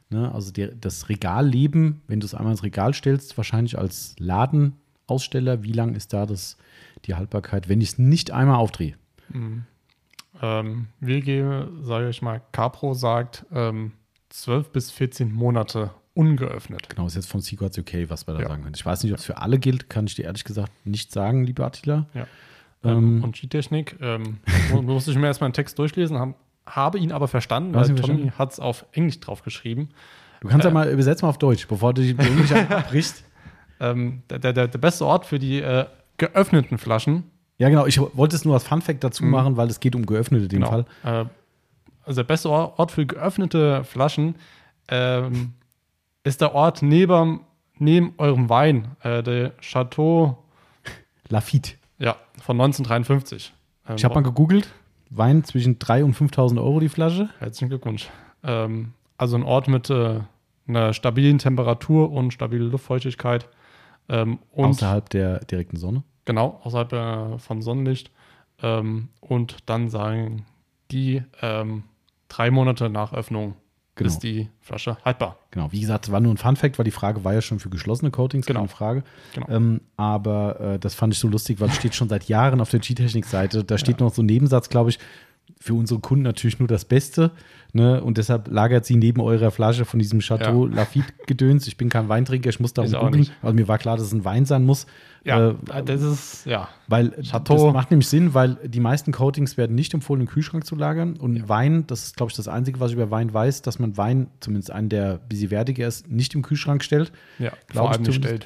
ne? 0.09 0.31
Also 0.33 0.51
der, 0.51 0.69
das 0.69 1.09
Regalleben, 1.09 2.01
wenn 2.07 2.19
du 2.19 2.25
es 2.25 2.33
einmal 2.33 2.53
ins 2.53 2.63
Regal 2.63 2.93
stellst, 2.95 3.37
wahrscheinlich 3.37 3.77
als 3.77 4.15
Ladenaussteller, 4.17 5.63
wie 5.63 5.73
lang 5.73 5.93
ist 5.95 6.13
da 6.13 6.25
das, 6.25 6.57
die 7.05 7.13
Haltbarkeit, 7.15 7.69
wenn 7.69 7.81
ich 7.81 7.89
es 7.89 7.97
nicht 7.99 8.31
einmal 8.31 8.55
aufdrehe? 8.57 8.95
Ähm, 10.41 10.87
wir 10.99 11.21
geben, 11.21 11.83
sage 11.83 12.09
ich 12.09 12.21
mal, 12.21 12.41
Capro 12.51 12.93
sagt 12.93 13.45
ähm, 13.53 13.93
12 14.29 14.69
bis 14.71 14.91
14 14.91 15.31
Monate 15.31 15.91
ungeöffnet. 16.15 16.89
Genau, 16.89 17.07
ist 17.07 17.15
jetzt 17.15 17.29
von 17.29 17.41
Seaguards 17.41 17.77
UK, 17.77 18.09
was 18.09 18.27
wir 18.27 18.33
da 18.35 18.41
Ja. 18.41 18.47
sagen 18.49 18.63
können. 18.63 18.75
Ich 18.75 18.85
weiß 18.85 19.03
nicht, 19.03 19.13
ob 19.13 19.19
es 19.19 19.25
für 19.25 19.37
alle 19.37 19.57
gilt, 19.59 19.89
kann 19.89 20.05
ich 20.05 20.15
dir 20.15 20.25
ehrlich 20.25 20.43
gesagt 20.43 20.71
nicht 20.85 21.11
sagen, 21.11 21.43
lieber 21.43 21.65
Attila. 21.65 22.07
Ja. 22.13 22.27
Ähm, 22.83 22.89
Ähm, 23.17 23.23
und 23.23 23.35
G-Technik, 23.35 23.97
ähm, 24.01 24.39
mu- 24.71 24.81
musste 24.81 25.11
ich 25.11 25.17
mir 25.17 25.27
erstmal 25.27 25.47
einen 25.47 25.53
Text 25.53 25.79
durchlesen, 25.79 26.17
hab, 26.19 26.35
habe 26.65 26.99
ihn 26.99 27.11
aber 27.11 27.27
verstanden, 27.27 27.73
weil 27.73 27.93
Tommy 27.95 28.31
hat 28.37 28.51
es 28.53 28.59
auf 28.59 28.85
Englisch 28.91 29.19
draufgeschrieben. 29.21 29.89
Du 30.41 30.49
kannst 30.49 30.65
ja 30.65 30.71
Äh, 30.71 30.73
mal 30.73 30.89
übersetzen 30.89 31.25
mal 31.25 31.29
auf 31.29 31.37
Deutsch, 31.37 31.67
bevor 31.67 31.93
du 31.93 32.01
dich 32.01 32.17
Englisch 32.19 32.51
abbrichst. 32.69 33.23
Ähm, 33.79 34.23
der, 34.29 34.39
der, 34.39 34.67
der 34.67 34.77
beste 34.77 35.05
Ort 35.05 35.25
für 35.25 35.39
die 35.39 35.61
äh, 35.61 35.85
geöffneten 36.17 36.77
Flaschen, 36.77 37.23
Ja, 37.63 37.69
genau. 37.69 37.85
Ich 37.85 37.97
wollte 37.99 38.35
es 38.35 38.43
nur 38.43 38.53
als 38.55 38.65
Funfact 38.65 39.01
dazu 39.03 39.23
machen, 39.23 39.55
weil 39.55 39.69
es 39.69 39.79
geht 39.79 39.95
um 39.95 40.05
geöffnete 40.05 40.43
in 40.43 40.49
dem 40.61 40.63
Fall. 40.65 40.85
äh, 41.03 41.25
also 42.05 42.21
der 42.21 42.27
beste 42.27 42.49
Or- 42.49 42.77
Ort 42.77 42.91
für 42.91 43.05
geöffnete 43.05 43.85
Flaschen 43.85 44.35
ähm, 44.89 45.53
ist 46.25 46.41
der 46.41 46.53
Ort 46.53 46.81
neben, 46.81 47.39
neben 47.79 48.13
eurem 48.17 48.49
Wein, 48.49 48.89
äh, 49.01 49.23
der 49.23 49.53
Chateau 49.61 50.37
Lafitte. 51.29 51.75
ja, 51.99 52.17
von 52.41 52.59
1953. 52.59 53.53
Ähm, 53.87 53.95
Ich 53.95 54.03
habe 54.03 54.15
mal 54.15 54.23
gegoogelt. 54.23 54.67
Wein 55.09 55.45
zwischen 55.45 55.79
3.000 55.79 56.03
und 56.03 56.15
5.000 56.17 56.57
Euro 56.57 56.81
die 56.81 56.89
Flasche. 56.89 57.29
Herzlichen 57.39 57.69
Glückwunsch. 57.69 58.09
Ähm, 58.43 58.93
also 59.17 59.37
ein 59.37 59.43
Ort 59.43 59.69
mit 59.69 59.89
äh, 59.89 60.19
einer 60.67 60.91
stabilen 60.93 61.37
Temperatur 61.37 62.11
und 62.11 62.33
stabile 62.33 62.65
Luftfeuchtigkeit. 62.65 63.47
Ähm, 64.09 64.39
und 64.51 64.65
außerhalb 64.71 65.09
der 65.09 65.39
direkten 65.45 65.77
Sonne. 65.77 66.03
Genau, 66.25 66.59
außerhalb 66.63 66.93
äh, 66.93 67.37
von 67.39 67.61
Sonnenlicht. 67.61 68.11
Ähm, 68.61 69.09
und 69.19 69.57
dann 69.65 69.89
sagen 69.89 70.45
die 70.91 71.23
ähm, 71.41 71.83
drei 72.27 72.51
Monate 72.51 72.89
nach 72.89 73.13
Öffnung 73.13 73.55
Genau. 73.95 74.07
ist 74.07 74.19
die 74.23 74.49
Flasche 74.59 74.97
haltbar. 75.05 75.37
Genau. 75.51 75.71
Wie 75.71 75.79
gesagt, 75.79 76.05
es 76.07 76.11
war 76.11 76.19
nur 76.19 76.33
ein 76.33 76.37
Funfact, 76.37 76.79
weil 76.79 76.83
die 76.85 76.89
Frage 76.89 77.23
war 77.23 77.35
ja 77.35 77.41
schon 77.41 77.59
für 77.59 77.69
geschlossene 77.69 78.09
Coatings, 78.09 78.47
Genau. 78.47 78.61
keine 78.61 78.69
Frage. 78.69 79.03
Genau. 79.35 79.47
Ähm, 79.49 79.81
aber 79.97 80.59
äh, 80.59 80.79
das 80.79 80.95
fand 80.95 81.13
ich 81.13 81.19
so 81.19 81.27
lustig, 81.27 81.59
weil 81.59 81.69
es 81.69 81.75
steht 81.75 81.93
schon 81.93 82.09
seit 82.09 82.23
Jahren 82.27 82.59
auf 82.59 82.71
der 82.71 82.79
G-Technik-Seite. 82.79 83.63
Da 83.63 83.77
steht 83.77 83.99
noch 83.99 84.11
so 84.11 84.23
ein 84.23 84.25
Nebensatz, 84.25 84.69
glaube 84.69 84.89
ich, 84.89 84.97
für 85.59 85.73
unsere 85.75 85.99
Kunden 86.01 86.23
natürlich 86.23 86.59
nur 86.59 86.67
das 86.67 86.83
Beste. 86.83 87.31
Ne? 87.71 88.03
Und 88.03 88.17
deshalb 88.17 88.49
lagert 88.49 88.85
sie 88.85 88.97
neben 88.97 89.21
eurer 89.21 89.49
Flasche 89.49 89.85
von 89.85 89.97
diesem 89.97 90.19
Chateau 90.19 90.65
Lafitte-Gedöns. 90.67 91.67
Ich 91.67 91.77
bin 91.77 91.89
kein 91.89 92.09
Weintrinker, 92.09 92.49
ich 92.49 92.59
muss 92.59 92.73
darum 92.73 93.11
nicht. 93.11 93.31
Also 93.41 93.55
mir 93.55 93.67
war 93.67 93.77
klar, 93.77 93.95
dass 93.97 94.07
es 94.07 94.13
ein 94.13 94.25
Wein 94.25 94.45
sein 94.45 94.65
muss. 94.65 94.85
Ja, 95.23 95.51
Äh, 95.51 95.83
das 95.85 96.01
ist, 96.01 96.45
ja. 96.45 96.67
Weil 96.87 97.11
Chateau. 97.23 97.65
das 97.65 97.73
macht 97.73 97.91
nämlich 97.91 98.09
Sinn, 98.09 98.33
weil 98.33 98.55
die 98.65 98.81
meisten 98.81 99.11
Coatings 99.13 99.55
werden 99.55 99.73
nicht 99.75 99.93
empfohlen, 99.93 100.21
im 100.21 100.27
Kühlschrank 100.27 100.65
zu 100.65 100.75
lagern. 100.75 101.15
Und 101.15 101.47
Wein, 101.47 101.87
das 101.87 102.03
ist, 102.03 102.17
glaube 102.17 102.29
ich, 102.31 102.35
das 102.35 102.47
Einzige, 102.49 102.79
was 102.81 102.91
ich 102.91 102.97
über 102.97 103.09
Wein 103.09 103.33
weiß, 103.33 103.61
dass 103.61 103.79
man 103.79 103.95
Wein, 103.95 104.27
zumindest 104.41 104.69
einen, 104.71 104.89
der 104.89 105.13
ein 105.13 105.19
bisschen 105.29 105.49
wertiger 105.49 105.87
ist, 105.87 106.11
nicht 106.11 106.35
im 106.35 106.41
Kühlschrank 106.41 106.83
stellt. 106.83 107.11
Ja, 107.39 107.53
vor 107.73 107.89
allem 107.89 108.01
nicht 108.03 108.15
stellt. 108.15 108.45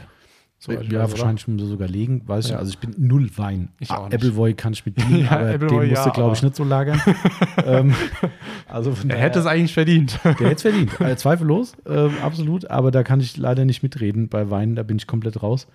Soweit 0.60 0.82
ich 0.84 0.92
ja, 0.92 1.00
weiß, 1.02 1.10
oder? 1.12 1.20
wahrscheinlich 1.20 1.48
muss 1.48 1.62
er 1.62 1.68
sogar 1.68 1.88
legen, 1.88 2.28
weiß 2.28 2.50
Ja. 2.50 2.58
Also 2.58 2.72
ich 2.72 2.80
bin 2.80 2.96
null 2.98 3.30
Wein. 3.38 3.70
Ich 3.80 3.92
auch 3.92 4.06
Ah, 4.06 4.10
nicht. 4.10 4.16
Appleboy 4.16 4.54
kann 4.56 4.74
ich 4.74 4.86
mit 4.86 4.98
dienen, 5.02 5.24
Ja, 5.26 5.32
aber 5.32 5.50
Appleboy, 5.54 5.82
den 5.86 5.90
musste, 5.92 6.08
ja, 6.10 6.14
glaube 6.14 6.36
ich, 6.36 6.42
nicht 6.42 6.56
so 6.56 6.64
lagern. 6.64 7.00
ähm, 7.66 7.94
also 8.68 8.90
Er 8.92 8.96
daher- 9.06 9.22
hätte 9.24 9.40
es 9.40 9.46
eigentlich 9.46 9.74
verdient. 9.74 10.20
der 10.24 10.32
hätte 10.34 10.46
es 10.54 10.62
verdient. 10.64 10.92
Äh, 11.00 11.16
zweifellos, 11.16 11.74
äh, 11.86 12.10
absolut. 12.24 12.70
Aber 12.72 12.90
da 12.92 13.04
kann 13.04 13.20
ich 13.20 13.38
leider 13.38 13.66
nicht 13.66 13.84
mitreden. 13.84 14.30
Bei 14.30 14.50
Wein, 14.50 14.76
da 14.76 14.82
bin 14.84 14.98
ich 14.98 15.06
komplett 15.06 15.44
raus. 15.44 15.68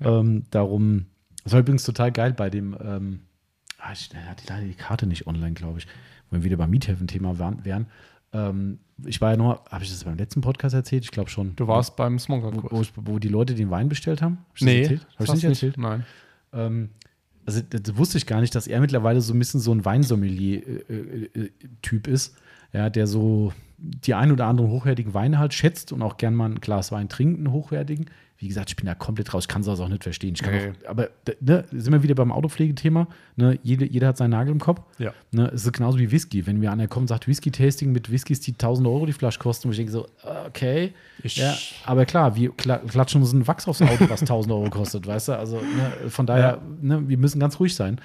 Ähm, 0.00 0.44
darum, 0.50 1.04
das 1.44 1.52
war 1.52 1.60
übrigens 1.60 1.84
total 1.84 2.10
geil 2.10 2.32
bei 2.32 2.48
dem, 2.48 2.74
ähm, 2.82 3.20
ah, 3.78 3.92
ich 3.92 4.08
er 4.14 4.30
hatte 4.30 4.44
leider 4.48 4.66
die 4.66 4.72
Karte 4.74 5.06
nicht 5.06 5.26
online, 5.26 5.52
glaube 5.52 5.80
ich, 5.80 5.86
wo 6.30 6.36
wir 6.38 6.44
wieder 6.44 6.56
beim 6.56 6.70
Miethelfen-Thema 6.70 7.38
waren- 7.38 7.62
wären. 7.66 7.86
Ähm, 8.32 8.78
ich 9.04 9.20
war 9.20 9.32
ja 9.32 9.36
nur, 9.36 9.64
habe 9.70 9.82
ich 9.82 9.90
das 9.90 10.04
beim 10.04 10.16
letzten 10.16 10.40
Podcast 10.40 10.74
erzählt? 10.74 11.04
Ich 11.04 11.10
glaube 11.10 11.30
schon. 11.30 11.56
Du 11.56 11.66
warst 11.66 11.96
beim 11.96 12.14
wo, 12.14 12.18
Smonger-Kurs. 12.18 12.72
wo, 12.72 12.80
ich- 12.82 12.92
wo 12.96 13.18
die 13.18 13.28
Leute 13.28 13.54
den 13.54 13.70
Wein 13.70 13.88
bestellt 13.88 14.22
haben? 14.22 14.38
Hab 14.48 14.56
ich 14.56 14.60
das 14.60 14.66
Nee, 14.66 14.80
erzählt? 14.82 15.00
Ich 15.10 15.16
das 15.16 15.26
fast 15.26 15.34
nicht 15.36 15.44
erzählt? 15.44 15.78
Nein. 15.78 16.04
Ähm, 16.52 16.90
also 17.46 17.60
das, 17.68 17.82
das 17.82 17.96
wusste 17.96 18.18
ich 18.18 18.26
gar 18.26 18.40
nicht, 18.40 18.54
dass 18.54 18.66
er 18.66 18.80
mittlerweile 18.80 19.20
so 19.20 19.32
ein 19.34 19.38
bisschen 19.38 19.60
so 19.60 19.72
ein 19.72 19.84
Weinsommelier-Typ 19.84 22.06
ist, 22.06 22.36
ja, 22.72 22.90
der 22.90 23.06
so 23.06 23.52
die 23.78 24.14
ein 24.14 24.30
oder 24.30 24.46
anderen 24.46 24.70
hochwertigen 24.70 25.14
Weine 25.14 25.38
halt 25.38 25.54
schätzt 25.54 25.90
und 25.92 26.02
auch 26.02 26.18
gern 26.18 26.34
mal 26.34 26.50
ein 26.50 26.60
Glas 26.60 26.92
Wein 26.92 27.08
trinkt, 27.08 27.38
einen 27.38 27.50
hochwertigen. 27.52 28.06
Wie 28.42 28.48
gesagt, 28.48 28.70
ich 28.70 28.76
bin 28.76 28.86
da 28.86 28.94
komplett 28.94 29.34
raus, 29.34 29.44
ich 29.44 29.48
kann 29.48 29.62
sowas 29.62 29.80
auch 29.80 29.88
nicht 29.88 30.02
verstehen. 30.02 30.32
Ich 30.34 30.42
kann 30.42 30.54
Nee. 30.54 30.72
auch, 30.86 30.88
aber 30.90 31.10
ne, 31.40 31.64
sind 31.72 31.92
wir 31.92 32.02
wieder 32.02 32.14
beim 32.14 32.32
Autopflegethema. 32.32 33.06
Ne, 33.36 33.58
jede, 33.62 33.84
jeder 33.84 34.08
hat 34.08 34.16
seinen 34.16 34.30
Nagel 34.30 34.50
im 34.52 34.60
Kopf. 34.60 34.80
Ja. 34.98 35.12
Ne, 35.30 35.48
es 35.54 35.66
ist 35.66 35.72
genauso 35.74 35.98
wie 35.98 36.10
Whisky. 36.10 36.46
Wenn 36.46 36.58
mir 36.58 36.72
einer 36.72 36.88
kommt 36.88 37.02
und 37.02 37.08
sagt, 37.08 37.28
Whisky-Tasting 37.28 37.92
mit 37.92 38.10
Whiskys, 38.10 38.40
die 38.40 38.52
1000 38.52 38.88
Euro 38.88 39.04
die 39.04 39.12
Flasche 39.12 39.38
kosten, 39.38 39.68
wo 39.68 39.72
ich 39.72 39.76
denke 39.76 39.92
so, 39.92 40.06
okay. 40.46 40.94
Ich- 41.22 41.36
ja, 41.36 41.54
aber 41.84 42.06
klar, 42.06 42.34
wir 42.34 42.50
kla 42.52 42.78
klatschen 42.78 43.20
uns 43.20 43.34
einen 43.34 43.46
Wachs 43.46 43.68
aufs 43.68 43.82
Auto, 43.82 44.08
was 44.08 44.22
1000 44.22 44.52
Euro 44.54 44.70
kostet, 44.70 45.06
weißt 45.06 45.28
du? 45.28 45.32
Also 45.38 45.56
ne, 45.56 46.08
von 46.10 46.24
daher, 46.24 46.62
ne, 46.80 47.06
wir 47.08 47.18
müssen 47.18 47.40
ganz 47.40 47.60
ruhig 47.60 47.74
sein. 47.74 48.00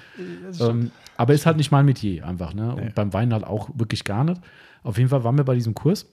Ähm, 0.60 0.90
aber 1.16 1.32
ist 1.32 1.46
halt 1.46 1.56
nicht 1.56 1.70
mein 1.70 1.86
Metier 1.86 2.26
einfach, 2.26 2.52
ne? 2.52 2.74
Und 2.74 2.84
Nee. 2.84 2.92
beim 2.94 3.12
Wein 3.14 3.32
halt 3.32 3.44
auch 3.44 3.70
wirklich 3.74 4.04
gar 4.04 4.22
nicht. 4.22 4.40
Auf 4.82 4.98
jeden 4.98 5.08
Fall 5.08 5.24
waren 5.24 5.36
wir 5.38 5.44
bei 5.44 5.54
diesem 5.54 5.72
Kurs. 5.74 6.06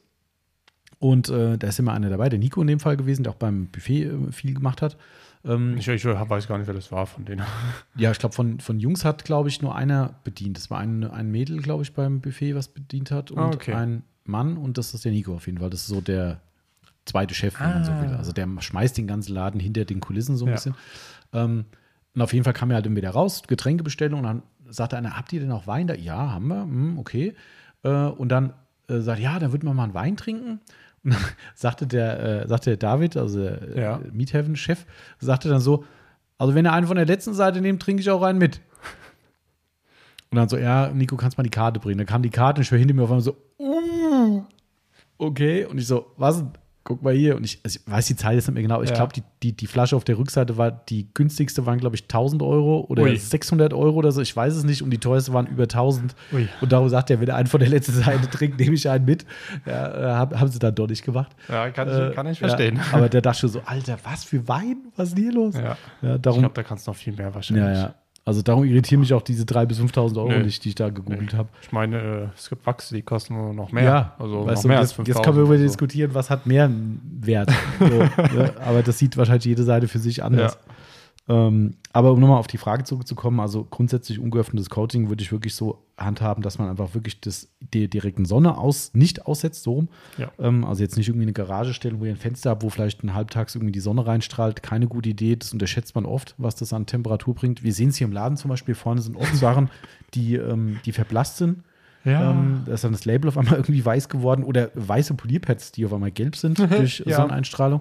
Und 1.03 1.27
äh, 1.27 1.57
da 1.57 1.67
ist 1.67 1.79
immer 1.79 1.91
einer 1.91 2.09
dabei, 2.09 2.29
der 2.29 2.39
Nico 2.39 2.61
in 2.61 2.67
dem 2.67 2.79
Fall 2.79 2.95
gewesen, 2.95 3.23
der 3.23 3.33
auch 3.33 3.37
beim 3.37 3.65
Buffet 3.67 4.03
äh, 4.05 4.31
viel 4.31 4.53
gemacht 4.53 4.81
hat. 4.81 4.95
Ähm, 5.43 5.75
Ich, 5.77 5.85
ich 5.89 6.05
weiß 6.05 6.47
gar 6.47 6.57
nicht, 6.57 6.67
wer 6.67 6.73
das 6.73 6.93
war 6.93 7.05
von 7.07 7.25
denen. 7.25 7.41
ja, 7.97 8.11
ich 8.11 8.19
glaube, 8.19 8.33
von, 8.33 8.61
von 8.61 8.79
Jungs 8.79 9.03
hat, 9.03 9.25
glaube 9.25 9.49
ich, 9.49 9.61
nur 9.61 9.75
einer 9.75 10.15
bedient. 10.23 10.55
Das 10.55 10.71
war 10.71 10.79
ein, 10.79 11.03
ein 11.03 11.29
Mädel, 11.29 11.61
glaube 11.61 11.83
ich, 11.83 11.93
beim 11.93 12.21
Buffet, 12.21 12.55
was 12.55 12.69
bedient 12.69 13.11
hat. 13.11 13.31
Und 13.31 13.39
Ah, 13.39 13.47
okay. 13.49 13.73
ein 13.73 14.03
Mann. 14.23 14.55
Und 14.55 14.77
das 14.77 14.93
ist 14.93 15.03
der 15.03 15.11
Nico 15.11 15.33
auf 15.35 15.45
jeden 15.45 15.57
Fall. 15.57 15.69
Das 15.69 15.81
ist 15.81 15.87
so 15.87 15.99
der 15.99 16.39
zweite 17.05 17.33
Chef, 17.33 17.59
wenn 17.59 17.69
man 17.69 17.83
so 17.83 17.91
Ah. 17.91 18.01
will. 18.01 18.13
Also 18.15 18.31
der 18.31 18.47
schmeißt 18.59 18.97
den 18.97 19.05
ganzen 19.07 19.33
Laden 19.33 19.59
hinter 19.59 19.83
den 19.83 19.99
Kulissen 19.99 20.37
so 20.37 20.45
ein 20.45 20.49
Ja. 20.49 20.53
bisschen. 20.55 20.75
Ähm, 21.33 21.65
und 22.15 22.21
auf 22.21 22.31
jeden 22.31 22.45
Fall 22.45 22.53
kam 22.53 22.71
er 22.71 22.75
halt 22.75 22.85
immer 22.85 22.95
wieder 22.95 23.09
raus, 23.09 23.43
Getränkebestellung. 23.45 24.19
Und 24.21 24.25
dann 24.25 24.41
sagte 24.69 24.95
einer, 24.95 25.17
habt 25.17 25.33
ihr 25.33 25.41
denn 25.41 25.51
auch 25.51 25.67
Wein 25.67 25.87
da? 25.87 25.95
Ja, 25.95 26.31
haben 26.31 26.47
wir. 26.47 26.61
Hm, 26.61 26.97
okay. 26.97 27.33
Äh, 27.83 27.89
und 27.89 28.29
dann 28.29 28.53
äh, 28.87 28.99
sagt, 28.99 29.19
ja, 29.19 29.37
dann 29.39 29.51
würden 29.51 29.67
wir 29.67 29.73
mal 29.73 29.83
einen 29.83 29.93
Wein 29.93 30.15
trinken. 30.15 30.61
Sagte 31.55 31.85
der, 31.87 32.43
äh, 32.43 32.47
sagte 32.47 32.71
der 32.71 32.77
David, 32.77 33.17
also 33.17 33.39
der 33.43 33.75
Ja. 33.75 33.95
äh, 33.97 34.11
Miethaven-Chef, 34.11 34.85
sagte 35.19 35.49
dann 35.49 35.59
so, 35.59 35.83
also 36.37 36.55
wenn 36.55 36.65
ihr 36.65 36.73
einen 36.73 36.87
von 36.87 36.95
der 36.95 37.05
letzten 37.05 37.33
Seite 37.33 37.61
nehmt, 37.61 37.81
trinke 37.81 38.01
ich 38.01 38.09
auch 38.09 38.21
einen 38.21 38.39
mit. 38.39 38.61
Und 40.31 40.37
dann 40.37 40.49
so, 40.49 40.57
ja, 40.57 40.89
Nico, 40.89 41.15
kannst 41.15 41.37
mal 41.37 41.43
die 41.43 41.51
Karte 41.51 41.79
bringen. 41.79 41.99
Dann 41.99 42.07
kam 42.07 42.23
die 42.23 42.31
Karte 42.31 42.59
und 42.59 42.63
ich 42.63 42.71
höre 42.71 42.79
hinter 42.79 42.95
mir 42.95 43.03
auf 43.03 43.11
einmal 43.11 43.21
so, 43.21 43.37
uh, 43.59 44.41
okay. 45.19 45.65
Und 45.65 45.77
ich 45.77 45.85
so, 45.85 46.07
was? 46.17 46.43
Guck 46.85 47.01
mal 47.01 47.13
hier. 47.13 47.37
Und 47.37 47.45
ich, 47.45 47.61
also 47.63 47.79
ich 47.79 47.89
weiß 47.91 48.07
die 48.07 48.15
Zahl 48.17 48.33
jetzt 48.35 48.47
nicht 48.47 48.53
mehr 48.55 48.61
genau. 48.63 48.81
Ich 48.81 48.89
Ja. 48.89 48.95
glaube, 48.97 49.13
die, 49.13 49.23
die, 49.41 49.53
die 49.55 49.67
Flasche 49.67 49.95
auf 49.95 50.03
der 50.03 50.17
Rückseite 50.17 50.57
war, 50.57 50.69
die 50.71 51.07
günstigste 51.13 51.65
waren, 51.65 51.79
glaube 51.79 51.95
ich, 51.95 52.03
1000 52.03 52.41
Euro 52.41 52.85
oder 52.89 53.03
Ui. 53.03 53.15
600 53.15 53.73
Euro 53.73 53.95
oder 53.95 54.11
so. 54.11 54.19
Ich 54.21 54.35
weiß 54.35 54.53
es 54.53 54.65
nicht. 54.65 54.81
Und 54.81 54.89
die 54.89 54.97
teuerste 54.97 55.31
waren 55.31 55.47
über 55.47 55.63
1000. 55.63 56.13
Ui. 56.33 56.49
Und 56.59 56.71
darum 56.73 56.89
sagt 56.89 57.09
er, 57.09 57.21
wenn 57.21 57.29
er 57.29 57.35
einen 57.37 57.47
von 57.47 57.61
der 57.61 57.69
letzten 57.69 57.93
Seite 57.93 58.29
trinkt, 58.29 58.59
nehme 58.59 58.73
ich 58.75 58.89
einen 58.89 59.05
mit. 59.05 59.25
Ja, 59.65 60.11
äh, 60.11 60.13
haben, 60.15 60.37
haben 60.39 60.47
sie 60.51 60.59
dann 60.59 60.75
doch 60.75 60.87
nicht 60.89 61.05
gemacht. 61.05 61.31
Ja, 61.47 61.69
kann 61.69 61.87
ich, 61.87 61.95
Äh, 61.95 62.11
kann 62.13 62.27
ich 62.27 62.39
ja, 62.41 62.47
verstehen. 62.49 62.79
aber 62.91 63.07
der 63.07 63.21
dachte 63.21 63.39
schon 63.39 63.49
so, 63.49 63.61
Alter, 63.65 63.97
was 64.03 64.25
für 64.25 64.45
Wein? 64.49 64.77
Was 64.97 65.09
ist 65.09 65.17
denn 65.17 65.23
hier 65.23 65.33
los? 65.33 65.55
Ja. 65.55 65.77
Ja, 66.01 66.15
Ich 66.15 66.21
darum, 66.21 66.39
glaube, 66.41 66.55
da 66.55 66.63
kannst 66.63 66.85
du 66.85 66.91
noch 66.91 66.97
viel 66.97 67.13
mehr 67.13 67.33
wahrscheinlich. 67.33 67.63
ja, 67.65 67.73
ja. 67.73 67.95
Also 68.25 68.41
darum 68.41 68.63
irritieren 68.63 69.01
mich 69.01 69.13
auch 69.13 69.21
diese 69.21 69.43
3.000 69.43 69.65
bis 69.65 69.79
5.000 69.81 70.17
Euro 70.17 70.39
nicht, 70.39 70.63
die 70.63 70.69
ich 70.69 70.75
da 70.75 70.89
gegoogelt 70.89 71.33
habe. 71.33 71.49
Ich 71.61 71.73
meine, 71.73 71.97
äh, 72.01 72.27
es 72.37 72.49
gibt 72.49 72.65
Wachse, 72.65 72.95
die 72.95 73.01
kosten 73.01 73.33
nur 73.33 73.53
noch 73.53 73.73
mehr. 73.73 73.83
Ja, 73.83 74.15
also 74.17 74.45
weißt 74.45 74.55
noch 74.55 74.61
du, 74.61 74.67
mehr 74.69 74.77
jetzt, 74.77 74.83
als 74.83 74.93
5000. 74.93 75.07
jetzt 75.07 75.25
können 75.25 75.37
wir 75.37 75.43
über 75.43 75.57
so. 75.57 75.63
diskutieren, 75.63 76.13
was 76.13 76.29
hat 76.29 76.45
mehr 76.45 76.71
Wert. 77.19 77.51
So, 77.79 77.85
ne? 78.37 78.53
Aber 78.65 78.81
das 78.81 78.97
sieht 78.97 79.17
wahrscheinlich 79.17 79.45
jede 79.45 79.63
Seite 79.63 79.89
für 79.89 79.99
sich 79.99 80.23
anders. 80.23 80.57
Ähm, 81.29 81.75
aber 81.93 82.11
um 82.11 82.19
nochmal 82.19 82.39
auf 82.39 82.47
die 82.47 82.57
Frage 82.57 82.83
zurückzukommen, 82.83 83.39
also 83.39 83.65
grundsätzlich 83.69 84.19
ungeöffnetes 84.19 84.69
Coating 84.69 85.07
würde 85.07 85.23
ich 85.23 85.31
wirklich 85.31 85.55
so 85.55 85.79
handhaben, 85.97 86.41
dass 86.43 86.57
man 86.57 86.69
einfach 86.69 86.93
wirklich 86.95 87.21
das 87.21 87.47
der 87.61 87.87
direkten 87.87 88.25
Sonne 88.25 88.57
aus, 88.57 88.91
nicht 88.93 89.25
aussetzt, 89.25 89.63
so 89.63 89.73
rum. 89.73 89.89
Ja. 90.17 90.31
Ähm, 90.39 90.65
also 90.65 90.83
jetzt 90.83 90.97
nicht 90.97 91.07
irgendwie 91.07 91.23
eine 91.25 91.33
Garage 91.33 91.73
stellen, 91.73 91.99
wo 92.01 92.05
ihr 92.05 92.11
ein 92.11 92.17
Fenster 92.17 92.49
habt, 92.49 92.63
wo 92.63 92.69
vielleicht 92.69 93.03
ein 93.03 93.13
halbtags 93.13 93.55
irgendwie 93.55 93.71
die 93.71 93.79
Sonne 93.79 94.05
reinstrahlt. 94.05 94.63
Keine 94.63 94.87
gute 94.87 95.09
Idee. 95.09 95.35
Das 95.37 95.53
unterschätzt 95.53 95.95
man 95.95 96.05
oft, 96.05 96.35
was 96.37 96.55
das 96.55 96.73
an 96.73 96.87
Temperatur 96.87 97.35
bringt. 97.35 97.63
Wir 97.63 97.73
sehen 97.73 97.89
es 97.89 97.97
hier 97.97 98.07
im 98.07 98.13
Laden 98.13 98.35
zum 98.35 98.49
Beispiel. 98.49 98.75
Vorne 98.75 99.01
sind 99.01 99.15
oft 99.15 99.35
Sachen, 99.35 99.69
die, 100.15 100.35
ähm, 100.35 100.79
die 100.85 100.91
verblasst 100.91 101.37
sind. 101.37 101.63
Ja. 102.05 102.31
Ähm, 102.31 102.63
da 102.65 102.73
ist 102.73 102.83
dann 102.83 102.91
das 102.91 103.05
Label 103.05 103.29
auf 103.29 103.37
einmal 103.37 103.53
irgendwie 103.57 103.85
weiß 103.85 104.09
geworden 104.09 104.43
oder 104.43 104.71
weiße 104.73 105.13
Polierpads, 105.13 105.71
die 105.71 105.85
auf 105.85 105.93
einmal 105.93 106.11
gelb 106.11 106.35
sind 106.35 106.59
durch 106.71 107.03
Ja. 107.05 107.15
Sonneneinstrahlung. 107.15 107.79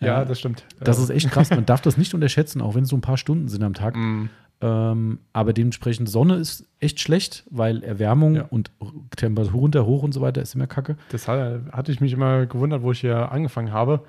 Ja, 0.00 0.24
das 0.24 0.38
stimmt. 0.38 0.64
Das 0.80 0.98
ist 0.98 1.10
echt 1.10 1.30
krass. 1.30 1.50
Man 1.50 1.66
darf 1.66 1.80
das 1.80 1.96
nicht 1.96 2.14
unterschätzen, 2.14 2.60
auch 2.62 2.74
wenn 2.74 2.84
es 2.84 2.88
so 2.90 2.96
ein 2.96 3.00
paar 3.00 3.16
Stunden 3.18 3.48
sind 3.48 3.62
am 3.62 3.74
Tag. 3.74 3.96
mm, 3.96 4.30
Ähm, 4.60 5.20
aber 5.32 5.52
dementsprechend 5.52 6.08
Sonne 6.08 6.34
ist 6.34 6.66
echt 6.80 6.98
schlecht, 7.00 7.44
weil 7.50 7.84
Erwärmung 7.84 8.34
Ja. 8.36 8.42
und 8.50 8.72
Temperatur 9.16 9.60
runter, 9.60 9.86
hoch 9.86 10.02
und 10.02 10.12
so 10.12 10.20
weiter 10.20 10.42
ist 10.42 10.54
immer 10.56 10.66
kacke. 10.66 10.96
Deshalb 11.12 11.70
hatte 11.72 11.92
ich 11.92 12.00
mich 12.00 12.12
immer 12.12 12.46
gewundert, 12.46 12.82
wo 12.82 12.90
ich 12.90 13.00
hier 13.00 13.30
angefangen 13.30 13.72
habe. 13.72 14.00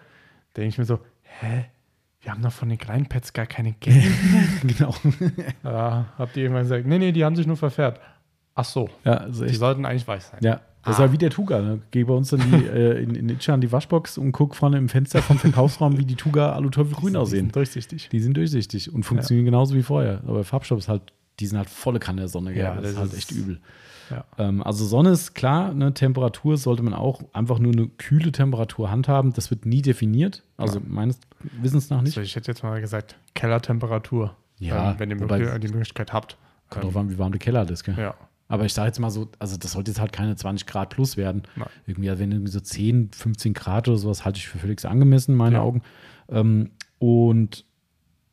Denke 0.57 0.69
ich 0.69 0.77
mir 0.79 0.85
so, 0.85 0.99
hä? 1.21 1.65
Wir 2.21 2.31
haben 2.31 2.41
doch 2.41 2.51
von 2.51 2.67
den 2.67 2.77
kleinen 2.79 3.05
Pets 3.05 3.31
gar 3.33 3.45
keine 3.45 3.73
gelben. 3.73 4.11
genau. 4.63 4.93
da 5.63 6.05
habt 6.17 6.35
ihr 6.35 6.43
irgendwann 6.43 6.63
gesagt, 6.63 6.85
nee, 6.87 6.97
nee, 6.97 7.11
die 7.11 7.23
haben 7.23 7.35
sich 7.35 7.45
nur 7.47 7.55
verfärbt. 7.57 8.01
Ach 8.55 8.65
so, 8.65 8.89
Ja, 9.05 9.13
also 9.17 9.45
die 9.45 9.53
sollten 9.55 9.85
eigentlich 9.85 10.07
weiß 10.07 10.29
sein. 10.31 10.39
Ja, 10.43 10.61
das 10.89 10.97
ist 10.97 10.99
halt 11.01 11.11
wie 11.13 11.17
der 11.17 11.29
Tuga. 11.29 11.61
Ne? 11.61 11.79
Geh 11.91 12.03
bei 12.03 12.13
uns 12.13 12.29
dann 12.29 12.39
die, 12.41 12.65
äh, 12.67 13.01
in, 13.03 13.15
in 13.15 13.29
Itcha 13.29 13.53
an 13.53 13.61
die 13.61 13.71
Waschbox 13.71 14.17
und 14.17 14.31
guck 14.31 14.55
vorne 14.55 14.77
im 14.77 14.89
Fenster 14.89 15.21
vom 15.21 15.37
Verkaufsraum, 15.39 15.97
wie 15.97 16.05
die 16.05 16.15
Tuga 16.15 16.53
Aluteufel 16.53 16.93
grün 16.95 17.13
Die 17.13 17.19
aussehen. 17.19 17.45
sind 17.45 17.55
durchsichtig. 17.55 18.09
Die 18.09 18.19
sind 18.19 18.35
durchsichtig 18.37 18.93
und 18.93 19.03
funktionieren 19.03 19.45
genauso 19.45 19.75
wie 19.75 19.83
vorher. 19.83 20.21
Aber 20.27 20.43
Farbstoff 20.43 20.79
ist 20.79 20.87
halt, 20.89 21.01
die 21.39 21.47
sind 21.47 21.57
halt 21.57 21.69
volle 21.69 21.99
Kanne 21.99 22.21
der 22.21 22.27
Sonne. 22.27 22.53
Ja, 22.57 22.75
das, 22.75 22.85
ist 22.85 22.91
das 22.93 22.99
halt 22.99 23.11
ist- 23.13 23.17
echt 23.17 23.31
übel. 23.31 23.59
Ja. 24.09 24.25
Ähm, 24.39 24.63
also 24.63 24.85
Sonne 24.85 25.11
ist 25.11 25.35
klar, 25.35 25.71
ne, 25.71 25.93
Temperatur 25.93 26.57
sollte 26.57 26.81
man 26.81 26.95
auch 26.95 27.21
einfach 27.31 27.59
nur 27.59 27.71
eine 27.73 27.87
kühle 27.87 28.31
Temperatur 28.31 28.89
handhaben. 28.89 29.33
Das 29.33 29.51
wird 29.51 29.67
nie 29.67 29.83
definiert. 29.83 30.41
Also 30.57 30.81
meines 30.83 31.19
Wissens 31.61 31.91
nach 31.91 32.01
nicht. 32.01 32.17
Also 32.17 32.25
ich 32.25 32.35
hätte 32.35 32.49
jetzt 32.49 32.63
mal 32.63 32.81
gesagt, 32.81 33.17
Kellertemperatur. 33.35 34.35
Ja, 34.57 34.91
ähm, 34.91 34.95
wenn 34.99 35.11
ihr 35.11 35.19
wobei- 35.19 35.59
die 35.59 35.67
Möglichkeit 35.67 36.11
habt. 36.11 36.37
Kommt 36.69 36.85
drauf 36.85 36.97
an, 36.97 37.09
wie 37.11 37.17
warm 37.17 37.31
der 37.31 37.39
Keller 37.39 37.69
ist. 37.69 37.83
Gell? 37.83 37.95
Ja. 37.97 38.13
Aber 38.49 38.65
ich 38.65 38.73
sage 38.73 38.87
jetzt 38.87 38.99
mal 38.99 39.11
so, 39.11 39.29
also 39.37 39.55
das 39.57 39.73
sollte 39.73 39.91
jetzt 39.91 39.99
halt 40.01 40.11
keine 40.11 40.35
20 40.35 40.67
Grad 40.67 40.89
plus 40.89 41.15
werden. 41.15 41.43
Nein. 41.55 41.67
Irgendwie, 41.85 42.09
also 42.09 42.19
wenn 42.21 42.31
irgendwie 42.31 42.51
so 42.51 42.59
10, 42.59 43.11
15 43.13 43.53
Grad 43.53 43.87
oder 43.87 43.97
sowas 43.97 44.25
halte 44.25 44.39
ich 44.39 44.47
für 44.47 44.57
völlig 44.57 44.83
angemessen 44.85 45.31
in 45.31 45.37
meinen 45.37 45.53
Ja. 45.53 45.61
Augen. 45.61 45.83
Ähm, 46.29 46.71
und 46.97 47.63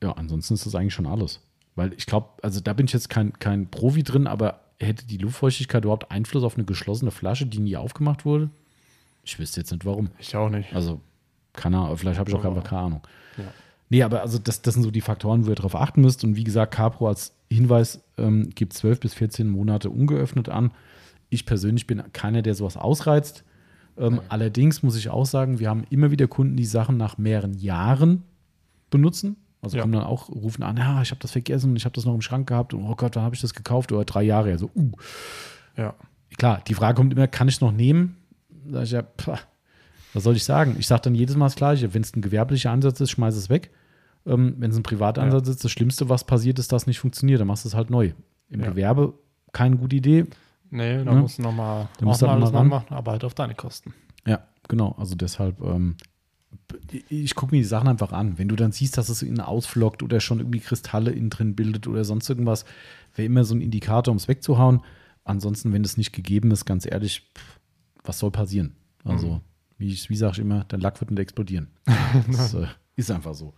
ja, 0.03 0.13
ansonsten 0.13 0.55
ist 0.55 0.67
das 0.67 0.75
eigentlich 0.75 0.95
schon 0.95 1.07
alles. 1.07 1.41
Weil 1.75 1.93
ich 1.93 2.07
glaube, 2.07 2.31
also 2.43 2.61
da 2.61 2.73
bin 2.73 2.87
ich 2.87 2.95
jetzt 2.95 3.11
kein, 3.11 3.35
kein 3.39 3.71
Profi 3.71 4.03
drin, 4.03 4.27
aber 4.27 4.61
hätte 4.81 5.07
die 5.07 5.19
Luftfeuchtigkeit 5.19 5.85
überhaupt 5.85 6.11
Einfluss 6.11 6.43
auf 6.45 6.57
eine 6.57 6.65
geschlossene 6.65 7.11
Flasche, 7.11 7.45
die 7.47 7.59
nie 7.59 7.77
aufgemacht 7.77 8.25
wurde? 8.25 8.49
Ich 9.23 9.39
wüsste 9.39 9.61
jetzt 9.61 9.71
nicht 9.71 9.85
warum. 9.85 10.09
Ich 10.19 10.35
auch 10.35 10.49
nicht. 10.49 10.73
Also, 10.75 11.01
keine 11.53 11.79
Ahnung, 11.79 11.97
vielleicht 11.99 12.19
habe 12.19 12.31
ich 12.31 12.37
auch 12.37 12.45
einfach 12.45 12.65
keine 12.65 12.83
Ahnung. 12.83 13.01
Ja. 13.37 13.45
Nee, 13.91 14.03
aber 14.03 14.23
also 14.23 14.39
das, 14.39 14.63
das 14.63 14.75
sind 14.75 14.83
so 14.83 14.91
die 14.91 15.01
Faktoren, 15.03 15.45
wo 15.47 15.51
ihr 15.51 15.55
darauf 15.57 15.75
achten 15.77 16.01
müsst. 16.01 16.25
Und 16.25 16.37
wie 16.37 16.45
gesagt, 16.45 16.75
Capro 16.75 17.09
als 17.09 17.33
Hinweis 17.51 18.03
ähm, 18.19 18.51
gibt 18.55 18.73
12 18.73 19.01
bis 19.01 19.15
14 19.15 19.49
Monate 19.49 19.91
ungeöffnet 19.91 20.49
an. 20.49 20.73
Ich 21.29 21.47
persönlich 21.47 21.87
bin 21.87 22.03
keiner, 22.13 22.43
der 22.43 22.55
sowas 22.55 22.77
ausreizt. 22.77 23.45
Ähm, 23.99 24.21
Allerdings 24.29 24.83
muss 24.83 24.97
ich 24.97 25.09
auch 25.09 25.27
sagen, 25.27 25.59
wir 25.59 25.69
haben 25.71 25.85
immer 25.91 26.11
wieder 26.11 26.27
Kunden, 26.29 26.57
die 26.57 26.65
Sachen 26.65 26.97
nach 26.97 27.19
mehreren 27.19 27.55
Jahren 27.55 28.23
benutzen. 28.91 29.37
Also 29.63 29.77
Ja. 29.77 29.83
kommen 29.83 29.95
dann 29.95 30.05
auch, 30.05 30.29
rufen 30.29 30.63
an, 30.63 30.77
ja, 30.77 31.03
ich 31.03 31.11
habe 31.11 31.21
das 31.21 31.33
vergessen, 31.33 31.75
ich 31.77 31.85
habe 31.85 31.95
das 31.95 32.05
noch 32.05 32.15
im 32.15 32.21
Schrank 32.21 32.47
gehabt 32.49 32.75
und 32.75 32.85
oh 32.85 32.95
Gott, 32.95 33.17
wann 33.17 33.25
habe 33.25 33.35
ich 33.35 33.41
das 33.41 33.55
gekauft? 33.55 33.91
Oder 33.91 34.05
drei 34.05 34.23
Jahre. 34.23 34.51
Also, 34.51 34.71
uh. 34.75 34.93
Ja. 35.77 35.95
Klar, 36.39 36.61
die 36.67 36.75
Frage 36.75 36.97
kommt 36.97 37.13
immer, 37.13 37.27
kann 37.27 37.49
ich 37.49 37.55
es 37.57 37.61
noch 37.61 37.73
nehmen? 37.73 38.17
Sag 38.71 38.85
ich 38.85 38.91
ja, 38.91 39.03
pah, 39.03 39.39
was 40.13 40.25
soll 40.25 40.37
ich 40.37 40.45
sagen? 40.45 40.77
Ich 40.79 40.87
sage 40.87 41.03
dann 41.03 41.15
jedes 41.15 41.37
Mal 41.37 41.47
das 41.47 41.57
Gleiche. 41.57 41.95
Wenn 41.95 42.03
es 42.03 42.15
ein 42.15 42.21
gewerblicher 42.23 42.71
Ansatz 42.71 43.01
ist, 43.01 43.11
schmeiß 43.11 43.35
es 43.37 43.49
weg. 43.49 43.71
Ähm, 44.27 44.57
Wenn 44.59 44.71
es 44.71 44.77
ein 44.77 44.83
privater 44.83 45.27
Ja. 45.27 45.37
Ist, 45.39 45.65
das 45.65 45.71
Schlimmste, 45.71 46.09
was 46.09 46.25
passiert, 46.25 46.59
ist, 46.59 46.73
dass 46.73 46.83
es 46.83 46.87
nicht 46.87 46.99
funktioniert. 46.99 47.41
Dann 47.41 47.47
machst 47.47 47.65
du 47.65 47.69
es 47.69 47.75
halt 47.75 47.91
neu. 47.91 48.13
Im 48.51 48.61
Ja. 48.61 48.71
Gewerbe 48.71 49.15
keine 49.53 49.77
gute 49.77 49.97
Idee. 49.97 50.27
Nee, 50.71 51.05
da 51.05 51.15
Ne? 51.15 51.21
musst 51.21 51.39
du 51.39 51.43
nochmal 51.43 51.89
noch 52.01 52.21
mal 52.21 52.39
neu 52.41 52.47
ran. 52.49 52.69
machen, 52.69 52.95
aber 52.95 53.13
halt 53.13 53.25
auf 53.25 53.35
deine 53.35 53.55
Kosten. 53.55 53.95
Ja, 54.27 54.41
genau. 54.69 54.95
Also 54.99 55.15
deshalb, 55.15 55.61
ähm, 55.63 55.97
ich 57.09 57.35
gucke 57.35 57.55
mir 57.55 57.61
die 57.61 57.65
Sachen 57.69 57.89
einfach 57.89 58.13
an. 58.13 58.39
Wenn 58.39 58.49
du 58.49 58.57
dann 58.57 58.73
siehst, 58.73 58.99
dass 58.99 59.09
es 59.09 59.23
innen 59.23 59.41
ausflockt 59.41 60.03
oder 60.03 60.21
schon 60.21 60.41
irgendwie 60.41 60.61
Kristalle 60.61 61.13
innen 61.13 61.31
drin 61.31 61.55
bildet 61.55 61.87
oder 61.87 62.05
sonst 62.05 62.29
irgendwas, 62.29 62.65
wäre 63.15 63.27
immer 63.27 63.45
so 63.45 63.55
ein 63.55 63.61
Indikator, 63.61 64.11
um 64.11 64.17
es 64.19 64.27
wegzuhauen. 64.29 64.81
Ansonsten, 65.25 65.73
wenn 65.73 65.85
es 65.85 65.97
nicht 65.97 66.13
gegeben 66.13 66.51
ist, 66.51 66.65
ganz 66.65 66.87
ehrlich, 66.87 67.23
pff, 67.37 67.61
was 68.05 68.19
soll 68.19 68.31
passieren? 68.31 68.75
Also, 69.05 69.35
Mhm. 69.35 69.41
wie, 69.79 69.99
wie 70.09 70.17
sage 70.17 70.33
ich 70.33 70.39
immer, 70.41 70.65
dein 70.69 70.81
Lack 70.81 71.01
wird 71.01 71.11
nicht 71.11 71.21
explodieren. 71.21 71.69
Das 72.31 72.55
äh, 72.55 72.67
ist 72.97 73.11
einfach 73.11 73.35
so. 73.35 73.55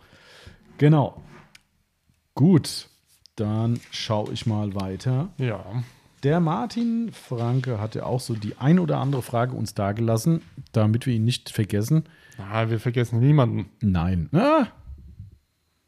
Genau. 0.78 1.22
Gut, 2.34 2.88
dann 3.36 3.80
schaue 3.90 4.32
ich 4.32 4.46
mal 4.46 4.74
weiter. 4.74 5.28
Ja. 5.38 5.64
Der 6.22 6.40
Martin 6.40 7.10
Franke 7.12 7.80
hatte 7.80 8.04
auch 8.04 8.20
so 8.20 8.34
die 8.34 8.56
ein 8.58 8.78
oder 8.78 8.98
andere 8.98 9.22
Frage 9.22 9.54
uns 9.54 9.74
dagelassen, 9.74 10.42
damit 10.72 11.06
wir 11.06 11.14
ihn 11.14 11.24
nicht 11.24 11.50
vergessen. 11.50 12.04
Na, 12.38 12.70
wir 12.70 12.80
vergessen 12.80 13.20
niemanden. 13.20 13.66
Nein. 13.80 14.28
Ah, 14.32 14.66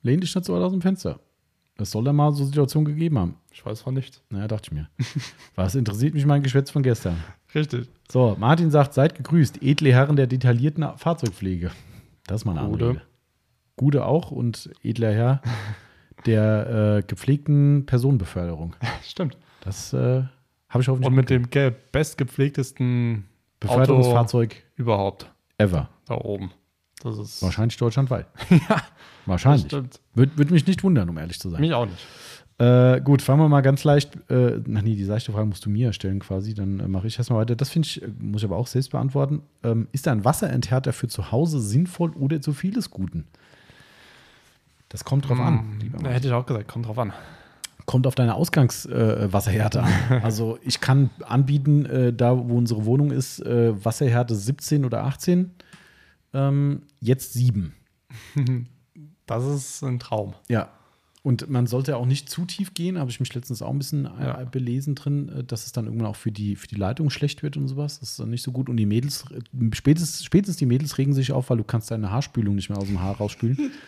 lehn 0.02 0.20
dich 0.20 0.34
nicht 0.34 0.44
so 0.44 0.54
weit 0.54 0.62
aus 0.62 0.72
dem 0.72 0.82
Fenster. 0.82 1.20
Es 1.76 1.92
soll 1.92 2.04
da 2.04 2.12
mal 2.12 2.32
so 2.32 2.44
Situationen 2.44 2.92
gegeben 2.92 3.18
haben. 3.18 3.36
Ich 3.50 3.64
weiß 3.64 3.80
von 3.80 3.94
nichts. 3.94 4.22
Naja, 4.28 4.46
dachte 4.48 4.68
ich 4.70 4.72
mir. 4.72 4.88
Was 5.54 5.74
interessiert 5.74 6.14
mich 6.14 6.26
mein 6.26 6.42
Geschwätz 6.42 6.70
von 6.70 6.82
gestern? 6.82 7.16
Richtig. 7.54 7.88
So, 8.10 8.36
Martin 8.38 8.70
sagt, 8.70 8.92
seid 8.94 9.14
gegrüßt, 9.14 9.62
edle 9.62 9.92
Herren 9.92 10.16
der 10.16 10.26
detaillierten 10.26 10.86
Fahrzeugpflege. 10.96 11.70
Das 12.26 12.42
ist 12.42 12.44
mal 12.44 12.58
eine 12.58 12.68
Gute. 12.68 12.84
Anrede. 12.84 13.02
Gute 13.80 14.04
auch 14.04 14.30
und 14.30 14.68
edler 14.82 15.10
Herr 15.12 15.40
der 16.26 16.98
äh, 16.98 17.02
gepflegten 17.06 17.86
Personenbeförderung. 17.86 18.76
Stimmt. 19.02 19.38
Das 19.62 19.94
äh, 19.94 20.22
habe 20.68 20.82
ich 20.82 20.88
hoffentlich 20.88 21.08
Und 21.08 21.14
mit 21.14 21.30
dem 21.30 21.48
ge- 21.48 21.72
bestgepflegtesten 21.92 23.24
Beförderungsfahrzeug 23.58 24.62
überhaupt 24.76 25.30
ever. 25.58 25.88
da 26.06 26.14
oben. 26.16 26.50
Das 27.02 27.18
ist 27.18 27.42
Wahrscheinlich 27.42 27.78
deutschlandweit. 27.78 28.26
ja, 28.50 28.82
Wahrscheinlich. 29.24 29.72
Würde 29.72 30.32
würd 30.36 30.50
mich 30.50 30.66
nicht 30.66 30.84
wundern, 30.84 31.08
um 31.08 31.16
ehrlich 31.16 31.40
zu 31.40 31.48
sein. 31.48 31.60
Mich 31.62 31.72
auch 31.72 31.86
nicht. 31.86 32.06
Äh, 32.58 33.00
gut, 33.00 33.22
fangen 33.22 33.40
wir 33.40 33.48
mal 33.48 33.62
ganz 33.62 33.84
leicht. 33.84 34.14
Äh, 34.30 34.56
ach 34.58 34.82
nee, 34.82 34.94
die 34.94 35.04
leichte 35.04 35.32
Frage 35.32 35.46
musst 35.46 35.64
du 35.64 35.70
mir 35.70 35.94
stellen 35.94 36.18
quasi. 36.18 36.52
Dann 36.52 36.80
äh, 36.80 36.88
mache 36.88 37.06
ich 37.06 37.16
erstmal 37.16 37.40
weiter. 37.40 37.56
Das 37.56 37.70
finde 37.70 37.86
ich, 37.86 38.02
äh, 38.02 38.08
muss 38.18 38.42
ich 38.42 38.44
aber 38.46 38.58
auch 38.58 38.66
selbst 38.66 38.90
beantworten. 38.90 39.40
Ähm, 39.62 39.88
ist 39.92 40.06
ein 40.08 40.26
Wasserenthärter 40.26 40.92
für 40.92 41.08
zu 41.08 41.32
Hause 41.32 41.58
sinnvoll 41.60 42.10
oder 42.10 42.42
zu 42.42 42.52
viel 42.52 42.74
des 42.74 42.90
Guten? 42.90 43.26
Das 44.90 45.04
kommt 45.04 45.28
drauf 45.28 45.40
an. 45.40 45.78
lieber 45.80 45.96
Da 45.98 46.02
Mann. 46.04 46.12
hätte 46.12 46.26
ich 46.28 46.32
auch 46.34 46.44
gesagt, 46.44 46.68
kommt 46.68 46.86
drauf 46.86 46.98
an. 46.98 47.12
Kommt 47.86 48.06
auf 48.06 48.14
deine 48.14 48.34
Ausgangswasserhärte 48.34 49.78
äh, 49.78 49.82
an. 49.82 50.22
Also 50.22 50.58
ich 50.62 50.80
kann 50.80 51.10
anbieten, 51.26 51.86
äh, 51.86 52.12
da 52.12 52.36
wo 52.36 52.56
unsere 52.58 52.84
Wohnung 52.84 53.10
ist, 53.10 53.40
äh, 53.40 53.72
Wasserhärte 53.84 54.34
17 54.36 54.84
oder 54.84 55.04
18. 55.04 55.50
Ähm, 56.34 56.82
jetzt 57.00 57.32
7. 57.32 57.72
Das 59.26 59.44
ist 59.46 59.82
ein 59.84 60.00
Traum. 60.00 60.34
Ja. 60.48 60.70
Und 61.22 61.48
man 61.48 61.68
sollte 61.68 61.96
auch 61.96 62.06
nicht 62.06 62.28
zu 62.28 62.44
tief 62.46 62.74
gehen, 62.74 62.98
habe 62.98 63.10
ich 63.10 63.20
mich 63.20 63.32
letztens 63.32 63.62
auch 63.62 63.70
ein 63.70 63.78
bisschen 63.78 64.06
äh, 64.06 64.24
Ja. 64.26 64.44
belesen 64.44 64.96
drin, 64.96 65.28
äh, 65.28 65.44
dass 65.44 65.66
es 65.66 65.70
dann 65.72 65.84
irgendwann 65.84 66.08
auch 66.08 66.16
für 66.16 66.32
die, 66.32 66.56
für 66.56 66.66
die 66.66 66.74
Leitung 66.74 67.10
schlecht 67.10 67.44
wird 67.44 67.56
und 67.56 67.68
sowas. 67.68 68.00
Das 68.00 68.10
ist 68.10 68.18
dann 68.18 68.30
nicht 68.30 68.42
so 68.42 68.50
gut. 68.50 68.68
Und 68.68 68.76
die 68.76 68.86
Mädels, 68.86 69.24
äh, 69.30 69.40
spätestens, 69.72 70.24
spätestens 70.24 70.56
die 70.56 70.66
Mädels 70.66 70.98
regen 70.98 71.12
sich 71.12 71.30
auf, 71.30 71.48
weil 71.50 71.58
du 71.58 71.64
kannst 71.64 71.92
deine 71.92 72.10
Haarspülung 72.10 72.56
nicht 72.56 72.70
mehr 72.70 72.78
aus 72.78 72.86
dem 72.86 73.00
Haar 73.00 73.16
rausspülen. 73.18 73.70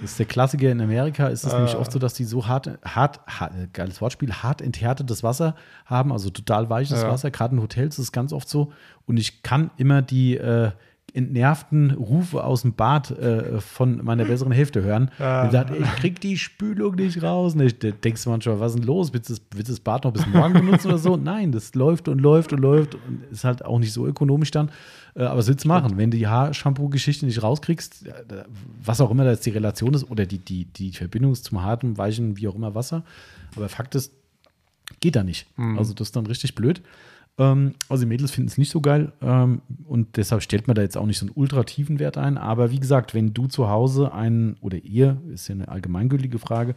Das 0.00 0.12
ist 0.12 0.18
der 0.18 0.26
Klassiker 0.26 0.70
in 0.70 0.80
Amerika. 0.80 1.26
Ist 1.28 1.44
es 1.44 1.52
Äh. 1.52 1.56
nämlich 1.56 1.76
oft 1.76 1.92
so, 1.92 1.98
dass 1.98 2.14
die 2.14 2.24
so 2.24 2.46
hart, 2.46 2.70
hart, 2.84 3.20
hart, 3.26 3.52
äh, 3.54 3.66
geiles 3.72 4.00
Wortspiel, 4.00 4.32
hart 4.32 4.62
enthärtetes 4.62 5.22
Wasser 5.22 5.54
haben, 5.86 6.12
also 6.12 6.30
total 6.30 6.70
weiches 6.70 7.02
Ja. 7.02 7.10
Wasser. 7.10 7.30
Gerade 7.30 7.54
in 7.56 7.62
Hotels 7.62 7.98
ist 7.98 8.04
es 8.06 8.12
ganz 8.12 8.32
oft 8.32 8.48
so. 8.48 8.72
Und 9.06 9.18
ich 9.18 9.42
kann 9.42 9.70
immer 9.76 10.02
die 10.02 10.36
äh, 10.36 10.70
entnervten 11.14 11.90
Rufe 11.92 12.44
aus 12.44 12.62
dem 12.62 12.74
Bad 12.74 13.10
äh, 13.10 13.60
von 13.60 14.04
meiner 14.04 14.24
besseren 14.24 14.52
Hälfte 14.52 14.82
hören. 14.82 15.10
Ja. 15.20 15.50
Sagt, 15.50 15.72
ich 15.78 15.96
krieg 15.96 16.20
die 16.20 16.38
Spülung 16.38 16.94
nicht 16.94 17.22
raus. 17.22 17.54
Und 17.54 17.60
ich 17.60 17.78
da 17.78 17.90
denkst 17.90 18.24
du 18.24 18.30
manchmal, 18.30 18.58
was 18.58 18.72
ist 18.72 18.78
denn 18.78 18.86
los? 18.86 19.12
Willst 19.12 19.28
du 19.28 19.34
das, 19.34 19.42
willst 19.52 19.68
du 19.68 19.72
das 19.72 19.80
Bad 19.80 20.04
noch 20.04 20.12
bis 20.12 20.26
morgen 20.26 20.54
benutzen 20.54 20.88
oder 20.88 20.98
so? 20.98 21.16
Nein, 21.22 21.52
das 21.52 21.74
läuft 21.74 22.08
und 22.08 22.20
läuft 22.20 22.52
und 22.52 22.60
läuft 22.60 22.94
und 22.94 23.24
ist 23.30 23.44
halt 23.44 23.64
auch 23.64 23.78
nicht 23.78 23.92
so 23.92 24.06
ökonomisch 24.06 24.50
dann. 24.50 24.70
Äh, 25.14 25.24
aber 25.24 25.38
was 25.38 25.48
willst 25.48 25.64
du 25.64 25.68
machen? 25.68 25.96
Wenn 25.96 26.10
du 26.10 26.16
die 26.16 26.26
Haarshampoo-Geschichte 26.26 27.26
nicht 27.26 27.42
rauskriegst, 27.42 28.06
was 28.82 29.00
auch 29.00 29.10
immer 29.10 29.24
da 29.24 29.30
jetzt 29.30 29.46
die 29.46 29.50
Relation 29.50 29.94
ist 29.94 30.10
oder 30.10 30.26
die, 30.26 30.38
die, 30.38 30.64
die 30.64 30.92
Verbindung 30.92 31.34
zum 31.34 31.62
harten, 31.62 31.98
weichen, 31.98 32.36
wie 32.38 32.48
auch 32.48 32.54
immer 32.54 32.74
Wasser. 32.74 33.04
Aber 33.56 33.68
Fakt 33.68 33.94
ist, 33.94 34.12
geht 35.00 35.16
da 35.16 35.22
nicht. 35.22 35.46
Also 35.76 35.94
das 35.94 36.08
ist 36.08 36.16
dann 36.16 36.26
richtig 36.26 36.54
blöd. 36.54 36.82
Ähm, 37.38 37.74
also 37.88 38.04
die 38.04 38.08
Mädels 38.08 38.30
finden 38.30 38.48
es 38.48 38.58
nicht 38.58 38.70
so 38.70 38.80
geil 38.80 39.12
ähm, 39.20 39.62
und 39.84 40.16
deshalb 40.16 40.42
stellt 40.42 40.66
man 40.66 40.74
da 40.74 40.82
jetzt 40.82 40.96
auch 40.96 41.06
nicht 41.06 41.18
so 41.18 41.26
einen 41.26 41.34
ultra 41.34 41.62
tiefen 41.64 41.98
Wert 41.98 42.18
ein. 42.18 42.38
Aber 42.38 42.70
wie 42.70 42.80
gesagt, 42.80 43.14
wenn 43.14 43.32
du 43.34 43.46
zu 43.46 43.68
Hause 43.68 44.12
einen, 44.12 44.56
oder 44.60 44.78
ihr, 44.78 45.20
ist 45.32 45.48
ja 45.48 45.54
eine 45.54 45.68
allgemeingültige 45.68 46.38
Frage, 46.38 46.74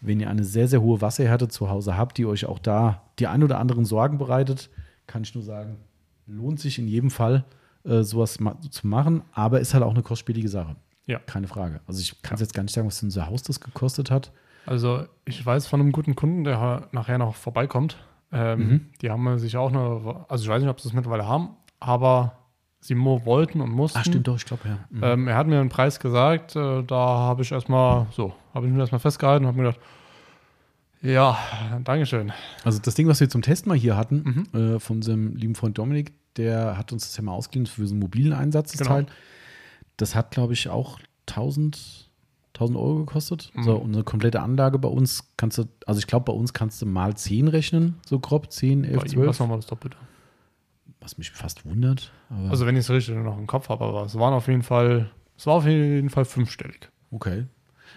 wenn 0.00 0.20
ihr 0.20 0.28
eine 0.28 0.44
sehr, 0.44 0.68
sehr 0.68 0.82
hohe 0.82 1.00
Wasserhärte 1.00 1.48
zu 1.48 1.70
Hause 1.70 1.96
habt, 1.96 2.18
die 2.18 2.26
euch 2.26 2.46
auch 2.46 2.58
da 2.58 3.02
die 3.18 3.28
ein 3.28 3.42
oder 3.42 3.58
anderen 3.58 3.84
Sorgen 3.84 4.18
bereitet, 4.18 4.68
kann 5.06 5.22
ich 5.22 5.34
nur 5.34 5.44
sagen, 5.44 5.76
lohnt 6.26 6.60
sich 6.60 6.78
in 6.78 6.88
jedem 6.88 7.10
Fall, 7.10 7.44
äh, 7.84 8.02
sowas 8.02 8.40
ma 8.40 8.60
zu 8.70 8.86
machen, 8.86 9.22
aber 9.32 9.60
ist 9.60 9.74
halt 9.74 9.84
auch 9.84 9.92
eine 9.92 10.02
kostspielige 10.02 10.48
Sache. 10.48 10.76
Ja. 11.06 11.18
Keine 11.18 11.48
Frage. 11.48 11.80
Also 11.86 12.00
ich 12.00 12.22
kann 12.22 12.38
jetzt 12.38 12.54
gar 12.54 12.62
nicht 12.62 12.74
sagen, 12.74 12.86
was 12.86 13.02
unser 13.02 13.26
Haus 13.26 13.42
das 13.42 13.60
gekostet 13.60 14.10
hat. 14.10 14.32
Also 14.66 15.04
ich 15.24 15.44
weiß 15.44 15.66
von 15.66 15.80
einem 15.80 15.92
guten 15.92 16.14
Kunden, 16.14 16.44
der 16.44 16.88
nachher 16.92 17.18
noch 17.18 17.34
vorbeikommt. 17.34 17.96
Ähm, 18.32 18.86
Die 19.00 19.10
haben 19.10 19.38
sich 19.38 19.56
auch 19.56 19.68
eine, 19.68 20.24
also 20.28 20.44
ich 20.44 20.48
weiß 20.50 20.62
nicht, 20.62 20.70
ob 20.70 20.80
sie 20.80 20.88
es 20.88 20.94
mittlerweile 20.94 21.26
haben, 21.26 21.50
aber 21.80 22.38
sie 22.80 22.96
wollten 22.96 23.60
und 23.60 23.70
mussten. 23.70 23.98
Ach, 23.98 24.04
stimmt 24.04 24.26
doch, 24.28 24.36
ich 24.36 24.44
glaube 24.44 24.68
ja. 24.68 24.78
Mhm. 24.90 25.04
Ähm, 25.04 25.28
er 25.28 25.36
hat 25.36 25.46
mir 25.46 25.60
einen 25.60 25.68
Preis 25.68 26.00
gesagt, 26.00 26.56
äh, 26.56 26.82
da 26.82 26.96
habe 26.96 27.42
ich 27.42 27.52
erstmal, 27.52 28.06
so, 28.10 28.34
habe 28.54 28.66
ich 28.66 28.72
mir 28.72 28.80
erstmal 28.80 29.00
festgehalten 29.00 29.44
und 29.44 29.48
habe 29.48 29.62
mir 29.62 29.68
gedacht, 29.68 29.84
ja, 31.02 31.36
Dankeschön. 31.82 32.32
Also 32.64 32.78
das 32.80 32.94
Ding, 32.94 33.08
was 33.08 33.18
wir 33.20 33.28
zum 33.28 33.42
Test 33.42 33.66
mal 33.66 33.76
hier 33.76 33.96
hatten, 33.96 34.46
äh, 34.54 34.78
von 34.78 34.96
unserem 34.98 35.34
lieben 35.34 35.56
Freund 35.56 35.76
Dominik, 35.76 36.12
der 36.36 36.78
hat 36.78 36.92
uns 36.92 37.08
das 37.08 37.16
ja 37.16 37.22
mal 37.24 37.32
ausgeliehen 37.32 37.66
für 37.66 37.86
so 37.86 37.94
einen 37.94 38.00
mobilen 38.00 38.32
Einsatz, 38.32 38.72
Genau. 38.72 39.02
Das 39.96 40.14
hat, 40.14 40.30
glaube 40.30 40.54
ich, 40.54 40.68
auch 40.68 40.98
1000, 41.28 42.10
1000 42.62 42.78
Euro 42.78 42.98
gekostet. 43.00 43.50
Mhm. 43.54 43.62
So, 43.62 43.76
und 43.76 43.94
eine 43.94 44.04
komplette 44.04 44.40
Anlage 44.40 44.78
bei 44.78 44.88
uns 44.88 45.32
kannst 45.36 45.58
du, 45.58 45.64
also 45.86 45.98
ich 45.98 46.06
glaube, 46.06 46.24
bei 46.26 46.32
uns 46.32 46.52
kannst 46.52 46.80
du 46.82 46.86
mal 46.86 47.14
10 47.16 47.48
rechnen, 47.48 47.96
so 48.06 48.18
grob, 48.18 48.50
10, 48.52 48.84
11, 48.84 48.96
Bei 48.96 49.06
ihm 49.06 49.16
war 49.16 49.24
12. 49.24 49.30
es 49.30 49.38
nochmal 49.40 49.58
das 49.58 49.66
Doppelte. 49.66 49.96
Was 51.00 51.18
mich 51.18 51.30
fast 51.32 51.66
wundert. 51.66 52.12
Also 52.48 52.64
wenn 52.64 52.76
ich 52.76 52.80
es 52.80 52.90
richtig 52.90 53.16
noch 53.16 53.36
im 53.36 53.46
Kopf 53.46 53.68
habe, 53.68 53.84
aber 53.84 54.04
es 54.04 54.14
waren 54.16 54.32
auf 54.34 54.46
jeden 54.46 54.62
Fall, 54.62 55.10
es 55.36 55.46
war 55.46 55.54
auf 55.54 55.66
jeden 55.66 56.10
Fall 56.10 56.24
fünfstellig. 56.24 56.88
okay. 57.10 57.46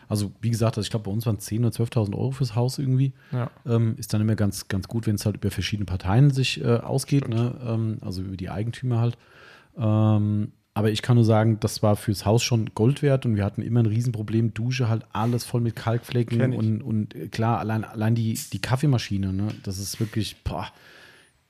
Also 0.08 0.32
wie 0.42 0.52
gesagt, 0.52 0.78
also 0.78 0.86
ich 0.86 0.92
glaube, 0.92 1.06
bei 1.06 1.12
uns 1.12 1.26
waren 1.26 1.38
10.000 1.38 1.60
oder 1.60 1.70
12.000 1.70 2.16
Euro 2.16 2.32
fürs 2.32 2.54
Haus 2.56 2.78
irgendwie. 2.78 3.14
Ja. 3.32 3.50
Ähm, 3.66 3.96
ist 3.98 4.14
dann 4.14 4.22
immer 4.22 4.36
ganz, 4.36 4.68
ganz 4.68 4.88
gut, 4.88 5.08
wenn 5.08 5.16
es 5.16 5.26
halt 5.26 5.38
über 5.38 5.50
verschiedene 5.50 5.86
Parteien 5.86 6.30
sich 6.32 6.62
äh, 6.64 6.78
ausgeht, 6.78 7.28
ne? 7.28 7.56
ähm, 7.66 7.98
also 8.02 8.22
über 8.22 8.38
die 8.38 8.50
Eigentümer 8.50 9.00
halt. 9.00 9.18
Ähm, 9.78 10.52
aber 10.76 10.92
ich 10.92 11.02
kann 11.02 11.16
nur 11.16 11.24
sagen, 11.24 11.58
das 11.62 11.82
war 11.82 11.96
fürs 11.96 12.26
Haus 12.26 12.44
schon 12.44 12.70
Gold 12.76 13.02
wert 13.02 13.26
und 13.26 13.38
wir 13.38 13.46
hatten 13.46 13.62
immer 13.62 13.80
ein 13.80 13.86
Riesenproblem. 13.86 14.54
Dusche 14.54 14.90
halt 14.90 15.06
alles 15.14 15.46
voll 15.46 15.62
mit 15.62 15.78
Kalkflecken 15.78 16.54
und, 16.54 16.82
und 16.82 17.16
äh, 17.16 17.30
klar, 17.30 17.60
allein, 17.60 17.86
allein 17.86 18.14
die, 18.14 18.38
die 18.52 18.60
Kaffeemaschine, 18.60 19.32
ne? 19.32 19.48
das 19.64 19.80
ist 19.80 20.02
wirklich 20.02 20.44
boah, 20.44 20.68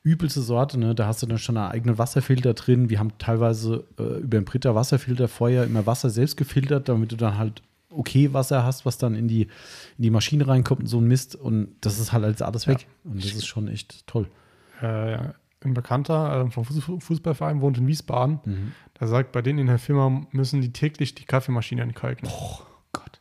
übelste 0.04 0.42
Sorte. 0.42 0.80
Ne? 0.80 0.94
Da 0.94 1.08
hast 1.08 1.24
du 1.24 1.26
dann 1.26 1.40
schon 1.40 1.58
einen 1.58 1.72
eigenen 1.72 1.98
Wasserfilter 1.98 2.54
drin. 2.54 2.92
Wir 2.92 3.00
haben 3.00 3.18
teilweise 3.18 3.86
äh, 4.00 4.20
über 4.20 4.40
den 4.40 4.46
Britta 4.46 4.76
Wasserfilter 4.76 5.28
vorher 5.28 5.64
immer 5.64 5.88
Wasser 5.88 6.12
selbst 6.12 6.38
gefiltert, 6.38 6.88
damit 6.88 7.12
du 7.12 7.16
dann 7.16 7.40
halt 7.40 7.64
okay 7.90 8.32
Wasser 8.32 8.64
hast, 8.64 8.86
was 8.86 9.00
dann 9.00 9.16
in 9.16 9.28
die, 9.28 9.44
in 9.98 10.04
die 10.04 10.12
Maschine 10.12 10.48
reinkommt 10.48 10.82
und 10.82 10.88
so 10.88 11.00
ein 11.00 11.08
Mist. 11.08 11.36
Und 11.36 11.70
das 11.82 12.00
ist 12.00 12.14
halt 12.14 12.24
alles, 12.24 12.44
alles 12.44 12.68
weg. 12.68 12.86
Und 13.04 13.26
das 13.26 13.34
ist 13.34 13.48
schon 13.48 13.70
echt 13.70 14.06
toll. 14.06 14.28
Äh, 14.84 15.18
ein 15.66 15.74
Bekannter 15.74 16.46
äh, 16.46 16.52
vom 16.52 16.64
Fuß- 16.64 17.02
Fußballverein 17.02 17.62
wohnt 17.62 17.78
in 17.78 17.88
Wiesbaden. 17.88 18.40
Mhm. 18.46 18.72
Der 19.00 19.08
sagt, 19.08 19.32
bei 19.32 19.42
denen 19.42 19.60
in 19.60 19.68
der 19.68 19.80
Firma 19.80 20.22
müssen 20.32 20.62
die 20.62 20.72
täglich 20.72 21.16
die 21.16 21.26
Kaffeemaschine 21.26 21.82
entkalken. 21.82 22.30
Oh 22.32 22.60
Gott. 22.94 23.20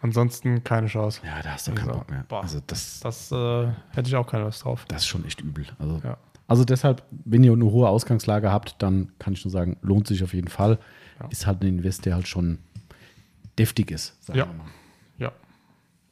Ansonsten 0.00 0.62
keine 0.64 0.86
Chance. 0.88 1.20
Ja, 1.24 1.40
da 1.42 1.50
hast 1.52 1.66
du 1.68 1.72
keinen 1.74 1.88
Also, 1.88 2.00
Bock 2.00 2.10
mehr. 2.10 2.24
boah. 2.28 2.42
Also 2.42 2.60
das, 2.66 3.00
Das 3.00 3.32
äh, 3.32 3.66
hätte 3.94 4.08
ich 4.08 4.16
auch 4.16 4.26
keine 4.26 4.44
Lust 4.44 4.64
drauf. 4.64 4.84
das 4.88 5.02
ist 5.02 5.08
schon 5.08 5.24
echt 5.24 5.40
übel. 5.40 5.66
Also, 5.78 6.00
Ja. 6.04 6.18
also 6.46 6.64
deshalb, 6.64 7.02
wenn 7.10 7.42
ihr 7.42 7.52
eine 7.52 7.64
hohe 7.64 7.88
Ausgangslage 7.88 8.52
habt, 8.52 8.76
dann 8.82 9.12
kann 9.18 9.32
ich 9.32 9.44
nur 9.44 9.50
sagen, 9.52 9.76
lohnt 9.82 10.06
sich 10.06 10.22
auf 10.22 10.34
jeden 10.34 10.48
Fall. 10.48 10.78
Ja. 11.20 11.26
Ist 11.30 11.46
halt 11.46 11.62
ein 11.62 11.66
Invest, 11.68 12.04
der 12.06 12.14
halt 12.14 12.28
schon 12.28 12.58
deftig 13.58 13.90
ist. 13.90 14.22
sagen 14.24 14.38
Ja. 14.38 14.46
wir 14.46 14.54
mal. 14.54 14.66
Ja. 15.18 15.32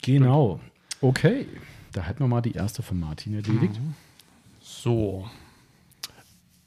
Genau. 0.03 0.59
Okay. 1.01 1.47
Da 1.93 2.03
hätten 2.03 2.21
wir 2.21 2.29
mal 2.29 2.41
die 2.41 2.53
erste 2.53 2.83
von 2.83 2.99
Martin 2.99 3.35
erledigt. 3.35 3.79
So. 4.61 5.29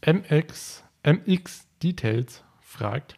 MX, 0.06 0.84
MX 1.04 1.68
Details 1.84 2.44
fragt, 2.62 3.16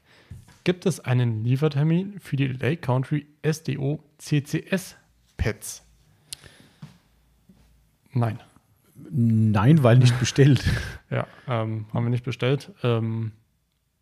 gibt 0.63 0.85
es 0.85 0.99
einen 0.99 1.43
Liefertermin 1.43 2.19
für 2.19 2.35
die 2.35 2.47
Lake 2.47 2.77
Country 2.77 3.27
SDO 3.49 4.03
CCS 4.17 4.95
Pets? 5.37 5.83
Nein. 8.13 8.39
Nein, 9.09 9.83
weil 9.83 9.97
nicht 9.97 10.19
bestellt. 10.19 10.63
Ja, 11.09 11.27
ähm, 11.45 11.87
haben 11.93 12.05
wir 12.05 12.09
nicht 12.09 12.23
bestellt. 12.23 12.71
Ähm, 12.83 13.33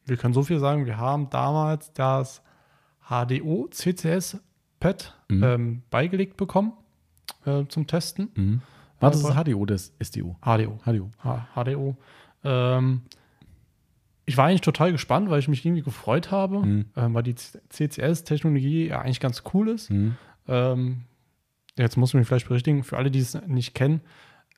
wir 0.06 0.16
können 0.18 0.36
so 0.36 0.44
viel 0.44 0.60
sagen, 0.60 0.86
wir 0.86 1.00
haben 1.00 1.32
damals 1.32 1.92
das 1.94 2.44
HDO 3.10 3.68
CCS 3.72 4.38
Pad 4.80 5.16
Mhm. 5.28 5.44
ähm, 5.44 5.82
beigelegt 5.90 6.38
bekommen 6.38 6.74
äh, 7.48 7.66
zum 7.68 7.88
Testen. 7.88 8.30
Mhm. 8.36 8.62
War 9.00 9.10
das 9.10 9.24
das 9.24 9.34
HDO, 9.34 9.66
das 9.66 9.92
SDO? 10.04 10.36
HDO. 10.42 10.78
HDO. 10.86 11.10
H 11.24 11.48
HDO. 11.56 11.98
Ähm, 12.44 13.02
ich 14.26 14.38
war 14.38 14.46
eigentlich 14.46 14.62
total 14.62 14.92
gespannt, 14.92 15.30
weil 15.30 15.40
ich 15.40 15.48
mich 15.48 15.66
irgendwie 15.66 15.82
gefreut 15.82 16.30
habe, 16.32 16.60
Mhm. 16.60 16.86
ähm, 16.96 17.14
weil 17.16 17.24
die 17.24 17.36
CCS-Technologie 17.36 18.88
ja 18.88 19.02
eigentlich 19.02 19.20
ganz 19.20 19.44
cool 19.54 19.70
ist. 19.70 19.90
Mhm. 19.90 20.16
Ähm, 20.48 21.02
jetzt 21.78 21.98
muss 21.98 22.14
man 22.14 22.20
mich 22.20 22.28
vielleicht 22.28 22.48
berichtigen, 22.48 22.84
für 22.84 22.98
alle, 22.98 23.10
die 23.12 23.20
es 23.20 23.34
nicht 23.48 23.74
kennen, 23.74 24.02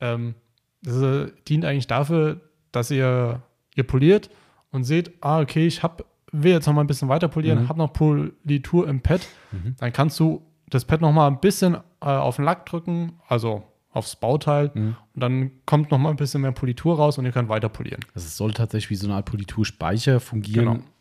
ähm, 0.00 0.34
das 0.82 1.00
äh, 1.00 1.32
dient 1.48 1.64
eigentlich 1.64 1.86
dafür, 1.86 2.40
dass 2.72 2.90
ihr, 2.90 3.42
ihr 3.74 3.84
poliert 3.84 4.30
und 4.72 4.84
seht, 4.84 5.12
ah, 5.20 5.40
okay, 5.40 5.66
ich 5.66 5.82
hab, 5.82 6.04
will 6.32 6.52
jetzt 6.52 6.66
noch 6.66 6.74
mal 6.74 6.80
ein 6.82 6.86
bisschen 6.86 7.08
weiter 7.08 7.28
polieren, 7.28 7.62
Mhm. 7.62 7.68
habe 7.68 7.78
noch 7.78 7.92
Politur 7.92 8.88
im 8.88 9.00
Pad, 9.00 9.26
Mhm. 9.52 9.76
dann 9.78 9.92
kannst 9.92 10.18
du 10.20 10.42
das 10.68 10.84
Pad 10.84 11.00
noch 11.00 11.12
mal 11.12 11.28
ein 11.28 11.40
bisschen 11.40 11.74
äh, 11.74 12.06
auf 12.06 12.36
den 12.36 12.44
Lack 12.44 12.66
drücken, 12.66 13.12
also 13.28 13.62
aufs 13.92 14.16
Bauteil 14.16 14.70
Mhm. 14.74 14.96
und 15.14 15.20
dann 15.20 15.50
kommt 15.66 15.90
noch 15.90 15.98
mal 15.98 16.10
ein 16.10 16.16
bisschen 16.16 16.40
mehr 16.40 16.52
Politur 16.52 16.96
raus 16.96 17.18
und 17.18 17.24
ihr 17.26 17.32
könnt 17.32 17.48
weiter 17.48 17.68
polieren. 17.68 18.00
Also 18.14 18.26
es 18.26 18.36
soll 18.36 18.52
tatsächlich 18.54 18.90
wie 18.90 18.94
so 18.96 19.06
eine 19.06 19.16
Art 19.16 19.26
Politurspeicher 19.26 20.18
fungieren. 20.20 20.84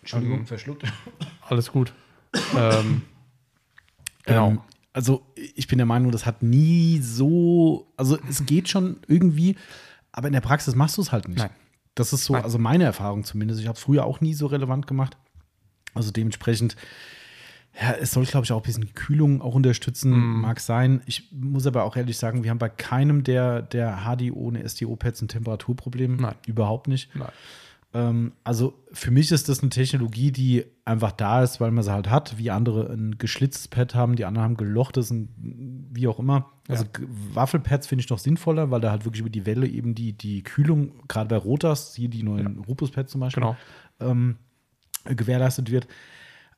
Entschuldigung, 0.00 0.40
Ähm, 0.40 0.46
verschluckt. 0.46 0.84
Alles 1.48 1.70
gut. 1.70 1.92
ähm, 2.56 3.02
genau. 4.24 4.48
Ähm, 4.50 4.60
also 4.92 5.24
ich 5.54 5.68
bin 5.68 5.78
der 5.78 5.86
Meinung, 5.86 6.10
das 6.10 6.26
hat 6.26 6.42
nie 6.42 6.98
so, 6.98 7.86
also 7.96 8.18
es 8.28 8.44
geht 8.44 8.68
schon 8.68 8.98
irgendwie, 9.06 9.56
aber 10.12 10.26
in 10.26 10.32
der 10.34 10.40
Praxis 10.40 10.74
machst 10.74 10.98
du 10.98 11.02
es 11.02 11.12
halt 11.12 11.28
nicht. 11.28 11.38
Nein. 11.38 11.50
Das 11.94 12.12
ist 12.12 12.24
so, 12.24 12.34
Nein. 12.34 12.44
also 12.44 12.58
meine 12.58 12.84
Erfahrung 12.84 13.24
zumindest. 13.24 13.60
Ich 13.60 13.66
habe 13.68 13.76
es 13.76 13.82
früher 13.82 14.04
auch 14.04 14.20
nie 14.20 14.34
so 14.34 14.46
relevant 14.46 14.86
gemacht. 14.86 15.16
Also 15.94 16.10
dementsprechend, 16.10 16.76
ja, 17.80 17.92
es 18.00 18.12
soll, 18.12 18.24
glaube 18.26 18.44
ich, 18.44 18.52
auch 18.52 18.58
ein 18.60 18.62
bisschen 18.62 18.92
Kühlung 18.94 19.40
auch 19.40 19.54
unterstützen, 19.54 20.10
Mhm. 20.12 20.40
mag 20.42 20.60
sein. 20.60 21.00
Ich 21.06 21.30
muss 21.32 21.66
aber 21.66 21.84
auch 21.84 21.96
ehrlich 21.96 22.18
sagen, 22.18 22.44
wir 22.44 22.50
haben 22.50 22.58
bei 22.58 22.68
keinem 22.68 23.24
der, 23.24 23.62
der 23.62 24.02
HDO 24.04 24.34
und 24.48 24.56
SDO-Pads 24.56 25.22
ein 25.22 25.28
Temperaturproblem. 25.28 26.16
Nein. 26.16 26.34
Überhaupt 26.46 26.86
nicht. 26.88 27.14
Nein. 27.16 27.28
Ähm, 27.94 28.32
also 28.44 28.72
für 28.92 29.10
mich 29.10 29.32
ist 29.32 29.48
das 29.50 29.60
eine 29.60 29.68
Technologie, 29.70 30.32
die 30.32 30.64
einfach 30.86 31.12
da 31.12 31.42
ist, 31.42 31.60
weil 31.60 31.70
man 31.70 31.84
sie 31.84 31.92
halt 31.92 32.08
hat, 32.10 32.38
wie 32.38 32.50
andere 32.50 32.90
ein 32.92 33.18
geschlitztes 33.18 33.68
Pad 33.68 33.94
haben, 33.94 34.16
die 34.16 34.24
anderen 34.24 34.44
haben 34.44 34.56
gelochtes, 34.56 35.10
ein, 35.10 35.88
wie 35.92 36.08
auch 36.08 36.18
immer. 36.18 36.50
Also 36.68 36.84
Ja. 36.84 36.90
G- 36.92 37.06
Waffelpads 37.34 37.86
finde 37.86 38.02
ich 38.04 38.08
noch 38.10 38.18
sinnvoller, 38.18 38.70
weil 38.70 38.80
da 38.80 38.90
halt 38.90 39.04
wirklich 39.04 39.20
über 39.20 39.28
die 39.30 39.44
Welle 39.46 39.66
eben 39.66 39.94
die, 39.94 40.12
die 40.14 40.42
Kühlung, 40.42 40.92
gerade 41.08 41.28
bei 41.28 41.36
Rotas, 41.36 41.94
hier 41.94 42.08
die 42.08 42.22
neuen 42.22 42.58
Rupus-Pads 42.60 43.12
zum 43.12 43.20
Beispiel, 43.20 43.42
Genau. 43.42 43.56
ähm, 44.00 44.36
gewährleistet 45.04 45.70
wird. 45.70 45.86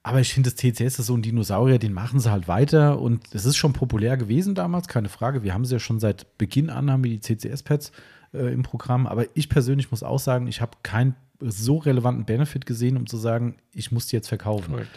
Aber 0.07 0.21
ich 0.21 0.33
finde, 0.35 0.51
das 0.51 0.57
TCS 0.57 0.99
ist 0.99 1.07
so 1.07 1.17
ein 1.17 1.23
Dinosaurier, 1.23 1.79
den 1.79 1.93
machen 1.95 2.21
sie 2.21 2.31
halt 2.31 2.47
weiter 2.47 3.01
und 3.01 3.35
es 3.35 3.47
ist 3.47 3.57
schon 3.57 3.73
populär 3.73 4.17
gewesen 4.19 4.55
damals, 4.55 4.87
keine 4.87 5.09
Frage. 5.09 5.43
Wir 5.43 5.55
haben 5.55 5.63
es 5.63 5.71
ja 5.71 5.79
schon 5.79 5.99
seit 5.99 6.37
Beginn 6.39 6.69
an, 6.71 6.91
haben 6.91 7.03
wir 7.03 7.11
die 7.11 7.21
CCS-Pads 7.21 7.91
äh, 8.35 8.53
im 8.53 8.63
Programm. 8.63 9.07
Aber 9.07 9.25
ich 9.35 9.49
persönlich 9.49 9.91
muss 9.91 10.03
auch 10.03 10.19
sagen, 10.19 10.47
ich 10.47 10.61
habe 10.61 10.73
keinen 10.83 11.17
so 11.41 11.79
relevanten 11.79 12.27
Benefit 12.27 12.67
gesehen, 12.67 12.99
um 12.99 13.07
zu 13.07 13.17
sagen, 13.17 13.57
ich 13.73 13.93
muss 13.93 14.07
die 14.07 14.17
jetzt 14.17 14.29
verkaufen. 14.29 14.73
Korrekt. 14.73 14.91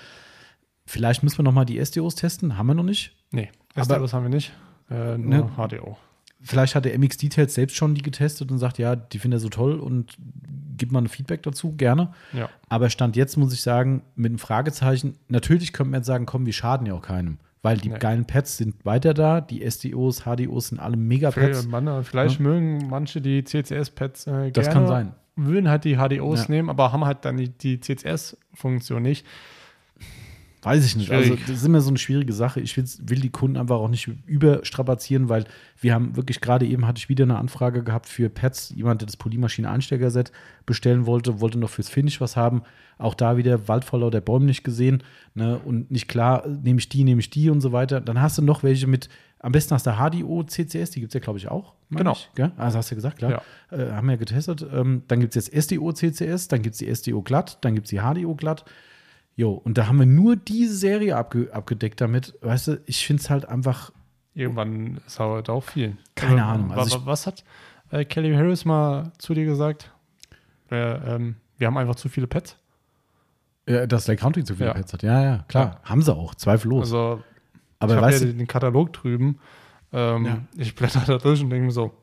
Vielleicht 0.85 1.23
müssen 1.23 1.39
wir 1.39 1.43
noch 1.43 1.53
mal 1.53 1.65
die 1.65 1.83
SDOs 1.83 2.15
testen, 2.15 2.57
haben 2.57 2.67
wir 2.67 2.75
noch 2.75 2.83
nicht. 2.83 3.15
Nee, 3.31 3.49
Aber- 3.75 3.95
SDOs 3.95 4.11
haben 4.13 4.23
wir 4.23 4.29
nicht. 4.29 4.51
Äh, 4.89 5.17
nur 5.17 5.45
Ne. 5.45 5.51
HDO. 5.57 5.97
Vielleicht 6.41 6.75
hat 6.75 6.85
der 6.85 6.97
MX 6.97 7.17
Details 7.17 7.53
selbst 7.55 7.75
schon 7.75 7.95
die 7.95 8.01
getestet 8.03 8.51
und 8.51 8.59
sagt, 8.59 8.77
ja, 8.77 8.95
die 8.95 9.17
findet 9.19 9.37
er 9.37 9.41
so 9.41 9.49
toll 9.49 9.79
und 9.79 10.15
gibt 10.77 10.91
mal 10.91 11.01
ein 11.01 11.07
Feedback 11.07 11.41
dazu, 11.43 11.73
gerne. 11.75 12.11
Ja. 12.33 12.49
Aber 12.69 12.89
Stand 12.89 13.15
jetzt 13.15 13.37
muss 13.37 13.51
ich 13.53 13.61
sagen, 13.61 14.03
mit 14.15 14.29
einem 14.31 14.37
Fragezeichen, 14.39 15.15
natürlich 15.27 15.73
könnte 15.73 15.91
man 15.91 15.99
jetzt 16.01 16.07
sagen, 16.07 16.25
komm, 16.27 16.45
wir 16.45 16.53
schaden 16.53 16.85
ja 16.85 16.93
auch 16.93 17.01
keinem. 17.01 17.37
Weil 17.63 17.77
die 17.77 17.89
Nee. 17.89 17.97
geilen 17.97 18.25
Pads 18.25 18.57
sind 18.57 18.85
weiter 18.85 19.15
da, 19.15 19.41
die 19.41 19.63
SDOs, 19.67 20.21
HDOs 20.25 20.67
sind 20.69 20.79
alle 20.79 20.95
mega 20.95 21.31
Pads. 21.31 21.65
Vielleicht, 21.67 22.07
vielleicht 22.07 22.39
mögen 22.39 22.87
manche 22.87 23.19
die 23.19 23.43
CCS-Pads 23.43 24.27
äh, 24.27 24.51
Das 24.51 24.65
gerne, 24.67 24.73
kann 24.79 24.87
sein. 24.87 25.13
würden 25.35 25.67
halt 25.67 25.83
die 25.83 25.95
HDOs 25.97 26.41
Ja. 26.43 26.51
nehmen, 26.51 26.69
aber 26.69 26.91
haben 26.93 27.03
halt 27.03 27.25
dann 27.25 27.37
die, 27.37 27.49
die 27.49 27.79
CCS-Funktion 27.79 29.01
nicht. 29.01 29.25
Weiß 30.63 30.83
ich 30.85 30.95
nicht. 30.95 31.07
Schwierig. 31.07 31.31
Also, 31.31 31.41
das 31.47 31.57
ist 31.57 31.65
immer 31.65 31.81
so 31.81 31.89
eine 31.89 31.97
schwierige 31.99 32.33
Sache. 32.33 32.59
Ich 32.59 32.75
will's- 32.75 32.99
will 33.05 33.19
die 33.19 33.29
Kunden 33.29 33.57
einfach 33.57 33.75
auch 33.77 33.89
nicht 33.89 34.09
überstrapazieren, 34.25 35.29
weil 35.29 35.45
wir 35.79 35.93
haben 35.93 36.15
wirklich 36.15 36.41
gerade 36.41 36.65
eben 36.65 36.87
hatte 36.87 36.97
ich 36.99 37.09
wieder 37.09 37.23
eine 37.23 37.37
Anfrage 37.37 37.83
gehabt 37.83 38.07
für 38.07 38.29
Pads. 38.29 38.73
Jemand, 38.75 39.01
der 39.01 39.05
das 39.05 39.17
Polymaschine-Einsteigerset 39.17 40.31
bestellen 40.65 41.05
wollte, 41.05 41.39
wollte 41.39 41.59
noch 41.59 41.69
fürs 41.69 41.89
Finish 41.89 42.19
was 42.21 42.35
haben. 42.35 42.63
Auch 42.97 43.13
da 43.13 43.37
wieder 43.37 43.67
Wald 43.67 43.85
vor 43.85 43.99
lauter 43.99 44.21
Bäumen 44.21 44.45
nicht 44.47 44.63
gesehen. 44.63 45.03
Ne? 45.35 45.59
Und 45.63 45.91
nicht 45.91 46.07
klar, 46.07 46.47
nehme 46.47 46.79
ich 46.79 46.89
die, 46.89 47.03
nehme 47.03 47.19
ich 47.19 47.29
die 47.29 47.49
und 47.49 47.61
so 47.61 47.71
weiter. 47.71 48.01
Dann 48.01 48.19
hast 48.21 48.37
du 48.37 48.41
noch 48.41 48.63
welche 48.63 48.87
mit, 48.87 49.09
am 49.39 49.51
besten 49.51 49.75
hast 49.75 49.85
du 49.85 49.91
HDO, 49.91 50.43
CCS, 50.43 50.91
die 50.91 51.01
gibt 51.01 51.11
es 51.11 51.13
ja, 51.13 51.19
glaube 51.19 51.37
ich, 51.37 51.47
auch. 51.47 51.73
Genau. 51.91 52.13
Ich, 52.13 52.29
gell? 52.35 52.51
Also 52.57 52.79
hast 52.79 52.89
du 52.89 52.95
ja 52.95 52.97
gesagt, 52.97 53.19
klar. 53.19 53.43
Äh, 53.71 53.91
haben 53.91 54.07
wir 54.07 54.13
ja 54.13 54.17
getestet. 54.17 54.65
Ähm, 54.73 55.03
dann 55.07 55.19
gibt 55.19 55.35
es 55.35 55.47
jetzt 55.47 55.65
SDO, 55.71 55.93
CCS, 55.93 56.47
dann 56.47 56.63
gibt 56.63 56.73
es 56.73 56.79
die 56.79 56.93
SDO 56.93 57.21
glatt, 57.21 57.59
dann 57.61 57.75
gibt 57.75 57.85
es 57.85 57.91
die 57.91 57.99
HDO 57.99 58.33
glatt. 58.35 58.65
Jo, 59.37 59.51
und 59.53 59.77
da 59.77 59.87
haben 59.87 59.99
wir 59.99 60.05
nur 60.07 60.35
diese 60.35 60.75
Serie 60.75 61.15
abge 61.15 61.49
abgedeckt 61.53 62.01
damit. 62.01 62.33
Weißt 62.41 62.67
du, 62.67 62.81
ich 62.87 63.05
finde 63.07 63.21
es 63.21 63.29
halt 63.29 63.47
einfach, 63.47 63.91
Irgendwann 64.33 64.99
ist 65.07 65.19
halt 65.19 65.49
auch 65.49 65.63
viel. 65.63 65.95
Keine 66.15 66.43
Also, 66.43 66.53
Ahnung, 66.63 66.71
also 66.71 67.01
wa- 67.01 67.05
was 67.05 67.25
hat 67.27 67.43
äh, 67.91 68.03
Kelly 68.03 68.33
Harris 68.35 68.65
mal 68.65 69.11
zu 69.19 69.33
dir 69.33 69.45
gesagt? 69.45 69.91
Äh, 70.69 70.75
ähm, 71.15 71.35
wir 71.57 71.67
haben 71.67 71.77
einfach 71.77 71.95
zu 71.95 72.09
viele 72.09 72.27
Pads. 72.27 72.57
äh, 73.67 73.87
dass 73.87 74.05
der 74.05 74.15
Country 74.15 74.43
zu 74.43 74.55
viele 74.55 74.67
Ja. 74.69 74.73
Pads 74.73 74.93
hat. 74.93 75.01
Ja, 75.03 75.23
ja, 75.23 75.45
klar. 75.47 75.79
Haben 75.83 76.01
sie 76.01 76.13
auch, 76.15 76.35
zweifellos. 76.35 76.81
Also 76.81 77.21
Aber 77.79 77.95
ich 77.95 78.01
habe 78.01 78.13
ja 78.13 78.19
den 78.33 78.47
Katalog 78.47 78.91
drüben. 78.93 79.39
Ähm, 79.93 80.25
Ja. 80.25 80.37
Ich 80.55 80.75
blätter 80.75 81.01
da 81.05 81.17
durch 81.19 81.41
und 81.41 81.49
denke 81.51 81.65
mir 81.65 81.71
so, 81.71 81.93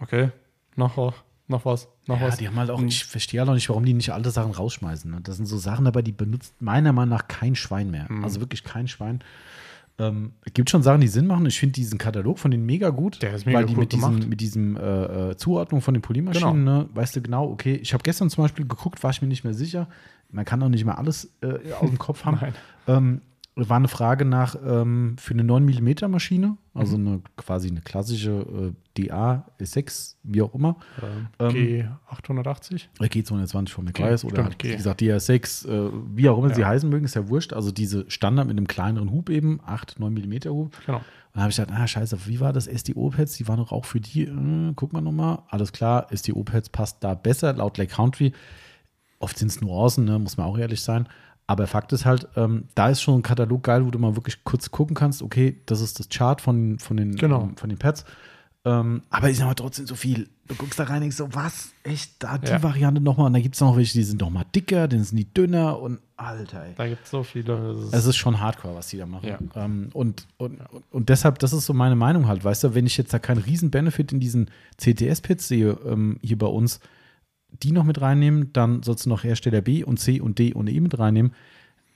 okay, 0.00 0.30
noch, 0.76 0.96
was, 0.96 1.14
noch 1.46 1.64
was, 1.64 1.88
noch 2.06 2.20
ja, 2.20 2.28
was. 2.28 2.38
die 2.38 2.48
haben 2.48 2.56
halt 2.56 2.70
auch, 2.70 2.80
Mhm. 2.80 2.88
ich 2.88 3.04
verstehe 3.04 3.40
halt 3.40 3.50
auch 3.50 3.54
nicht, 3.54 3.68
warum 3.68 3.84
die 3.84 3.92
nicht 3.94 4.12
alte 4.12 4.30
Sachen 4.30 4.52
rausschmeißen. 4.52 5.10
Ne? 5.10 5.20
Das 5.22 5.36
sind 5.36 5.46
so 5.46 5.58
Sachen 5.58 5.84
dabei, 5.84 6.02
die 6.02 6.12
benutzt 6.12 6.54
meiner 6.60 6.92
Meinung 6.92 7.10
nach 7.10 7.28
kein 7.28 7.54
Schwein 7.54 7.90
mehr. 7.90 8.06
Mhm. 8.10 8.24
Also 8.24 8.40
wirklich 8.40 8.64
kein 8.64 8.88
Schwein. 8.88 9.22
Ähm, 9.96 10.32
es 10.44 10.52
gibt 10.54 10.70
schon 10.70 10.82
Sachen, 10.82 11.00
die 11.02 11.08
Sinn 11.08 11.26
machen. 11.28 11.46
Ich 11.46 11.58
finde 11.60 11.74
diesen 11.74 11.98
Katalog 11.98 12.38
von 12.40 12.50
denen 12.50 12.66
mega 12.66 12.90
gut. 12.90 13.22
Der 13.22 13.32
ist 13.34 13.46
mega 13.46 13.58
weil 13.58 13.66
die 13.66 13.74
cool 13.74 13.80
mit 13.80 13.92
diesem, 13.92 14.10
gemacht. 14.14 14.28
mit 14.28 14.40
diesem 14.40 14.76
äh, 14.76 15.30
äh, 15.30 15.36
Zuordnung 15.36 15.82
von 15.82 15.94
den 15.94 16.00
Polymaschinen, 16.02 16.64
ne, 16.64 16.88
weißt 16.94 17.14
du 17.14 17.22
genau, 17.22 17.48
okay, 17.48 17.74
ich 17.76 17.92
habe 17.92 18.02
gestern 18.02 18.28
zum 18.28 18.42
Beispiel 18.42 18.66
geguckt, 18.66 19.02
war 19.04 19.10
ich 19.10 19.22
mir 19.22 19.28
nicht 19.28 19.44
mehr 19.44 19.54
sicher. 19.54 19.88
Man 20.32 20.44
kann 20.44 20.58
doch 20.58 20.68
nicht 20.68 20.84
mehr 20.84 20.98
alles 20.98 21.30
äh, 21.42 21.72
aus 21.80 21.88
dem 21.88 21.98
Kopf 21.98 22.24
haben. 22.24 22.38
Nein. 22.40 22.54
Ähm, 22.88 23.20
war 23.56 23.76
eine 23.76 23.86
Frage 23.88 24.24
nach 24.24 24.56
ähm, 24.66 25.14
für 25.18 25.32
eine 25.34 25.44
9 25.44 25.64
mm 25.64 26.10
Maschine, 26.10 26.56
also 26.74 26.98
Mhm. 26.98 27.06
eine 27.06 27.22
quasi 27.36 27.68
eine 27.68 27.82
klassische 27.82 28.30
äh, 28.30 28.72
DA 29.08 29.46
S6, 29.60 30.16
wie 30.24 30.42
auch 30.42 30.52
immer. 30.54 30.76
Ähm, 31.38 31.54
G880. 32.18 32.86
Äh, 33.00 33.04
G220 33.04 33.68
von 33.70 33.84
McGuire's 33.84 34.24
oder 34.24 34.44
stimmt, 34.44 34.64
wie 34.64 34.76
gesagt 34.76 35.00
DA6, 35.00 35.68
äh, 35.68 35.90
wie 36.14 36.28
auch 36.28 36.38
immer 36.38 36.52
sie 36.54 36.62
Ja. 36.62 36.68
heißen 36.68 36.88
mögen, 36.88 37.04
ist 37.04 37.14
ja 37.14 37.28
wurscht. 37.28 37.52
Also 37.52 37.70
diese 37.70 38.10
Standard 38.10 38.46
mit 38.48 38.56
einem 38.56 38.66
kleineren 38.66 39.10
Hub 39.12 39.30
eben, 39.30 39.60
8, 39.64 40.00
9 40.00 40.12
mm 40.14 40.32
Hub. 40.48 40.72
Genau. 40.86 40.98
Und 40.98 41.04
dann 41.34 41.42
habe 41.42 41.50
ich 41.50 41.56
gedacht, 41.56 41.76
ah, 41.78 41.86
scheiße, 41.86 42.26
wie 42.26 42.40
war 42.40 42.52
das? 42.52 42.66
SDO-Pads, 42.66 43.36
die 43.36 43.48
waren 43.48 43.58
doch 43.58 43.72
auch 43.72 43.84
für 43.84 44.00
die, 44.00 44.22
äh, 44.22 44.72
guck 44.76 44.92
mal 44.92 45.00
nochmal. 45.00 45.38
Alles 45.48 45.72
klar, 45.72 46.06
SDO-Pads 46.12 46.70
passt 46.70 47.02
da 47.02 47.14
besser, 47.14 47.52
laut 47.52 47.76
Lake 47.78 47.94
Country. 47.94 48.32
Oft 49.18 49.38
sind 49.38 49.48
es 49.48 49.60
Nuancen, 49.60 50.04
ne, 50.04 50.18
muss 50.18 50.36
man 50.36 50.46
auch 50.46 50.58
ehrlich 50.58 50.80
sein. 50.82 51.08
Aber 51.46 51.66
Fakt 51.66 51.92
ist 51.92 52.06
halt, 52.06 52.26
ähm, 52.36 52.64
da 52.74 52.88
ist 52.88 53.02
schon 53.02 53.18
ein 53.18 53.22
Katalog 53.22 53.62
geil, 53.64 53.84
wo 53.84 53.90
du 53.90 53.98
mal 53.98 54.16
wirklich 54.16 54.44
kurz 54.44 54.70
gucken 54.70 54.96
kannst, 54.96 55.20
okay, 55.22 55.60
das 55.66 55.80
ist 55.82 55.98
das 56.00 56.08
Chart 56.08 56.40
von, 56.40 56.78
von, 56.78 56.96
den, 56.96 57.16
Genau. 57.16 57.42
ähm, 57.42 57.56
von 57.56 57.68
den 57.68 57.78
Pads. 57.78 58.04
Ähm, 58.66 59.02
aber 59.10 59.28
ich 59.28 59.36
sag 59.36 59.44
mal 59.46 59.52
trotzdem 59.54 59.86
so 59.86 59.94
viel. 59.94 60.26
Du 60.48 60.54
guckst 60.54 60.78
da 60.78 60.84
rein 60.84 60.96
und 60.96 61.00
denkst 61.02 61.16
so, 61.16 61.28
was? 61.34 61.72
Echt? 61.82 62.12
Da 62.22 62.38
die 62.38 62.48
Ja. 62.50 62.62
Variante 62.62 62.98
nochmal. 63.02 63.26
Und 63.26 63.34
da 63.34 63.40
gibt 63.40 63.56
es 63.56 63.60
noch 63.60 63.76
welche, 63.76 63.92
die 63.92 64.04
sind 64.04 64.22
noch 64.22 64.30
mal 64.30 64.44
dicker, 64.54 64.88
dann 64.88 65.04
sind 65.04 65.18
die 65.18 65.26
dünner 65.34 65.78
und 65.78 65.98
Alter, 66.16 66.64
ey. 66.64 66.72
Da 66.76 66.88
gibt 66.88 67.04
es 67.04 67.10
so 67.10 67.22
viele. 67.24 67.72
Ist, 67.72 67.92
Es 67.92 68.06
ist 68.06 68.16
schon 68.16 68.40
hardcore, 68.40 68.74
was 68.74 68.88
die 68.88 68.96
da 68.96 69.04
machen. 69.04 69.28
Ja. 69.54 69.64
Ähm, 69.64 69.90
und, 69.92 70.26
und, 70.38 70.60
und 70.90 71.08
deshalb, 71.10 71.40
das 71.40 71.52
ist 71.52 71.66
so 71.66 71.74
meine 71.74 71.96
Meinung 71.96 72.26
halt, 72.26 72.42
weißt 72.42 72.64
du, 72.64 72.74
wenn 72.74 72.86
ich 72.86 72.96
jetzt 72.96 73.12
da 73.12 73.18
keinen 73.18 73.42
riesen 73.42 73.70
Benefit 73.70 74.12
in 74.12 74.20
diesen 74.20 74.48
CTS-Pits 74.78 75.46
sehe, 75.48 75.76
ähm, 75.86 76.18
hier 76.22 76.38
bei 76.38 76.46
uns, 76.46 76.80
die 77.64 77.72
noch 77.72 77.84
mit 77.84 78.00
reinnehmen, 78.00 78.52
dann 78.52 78.82
sollst 78.82 79.06
du 79.06 79.08
noch 79.10 79.24
Hersteller 79.24 79.60
B 79.62 79.82
und 79.84 79.98
C 79.98 80.20
und 80.20 80.38
D 80.38 80.52
und 80.54 80.68
E 80.68 80.78
mit 80.80 80.98
reinnehmen. 80.98 81.32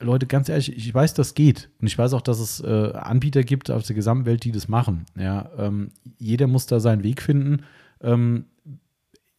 Leute, 0.00 0.26
ganz 0.26 0.48
ehrlich, 0.48 0.76
ich 0.76 0.94
weiß, 0.94 1.14
das 1.14 1.34
geht. 1.34 1.68
Und 1.80 1.88
ich 1.88 1.98
weiß 1.98 2.12
auch, 2.14 2.20
dass 2.20 2.38
es 2.38 2.60
äh, 2.60 2.92
Anbieter 2.94 3.42
gibt 3.42 3.70
auf 3.70 3.82
der 3.84 3.96
gesamten 3.96 4.26
Welt, 4.26 4.44
die 4.44 4.52
das 4.52 4.68
machen. 4.68 5.06
Ja, 5.16 5.50
ähm, 5.58 5.90
jeder 6.18 6.46
muss 6.46 6.66
da 6.66 6.78
seinen 6.78 7.02
Weg 7.02 7.20
finden. 7.20 7.64
Ähm, 8.00 8.44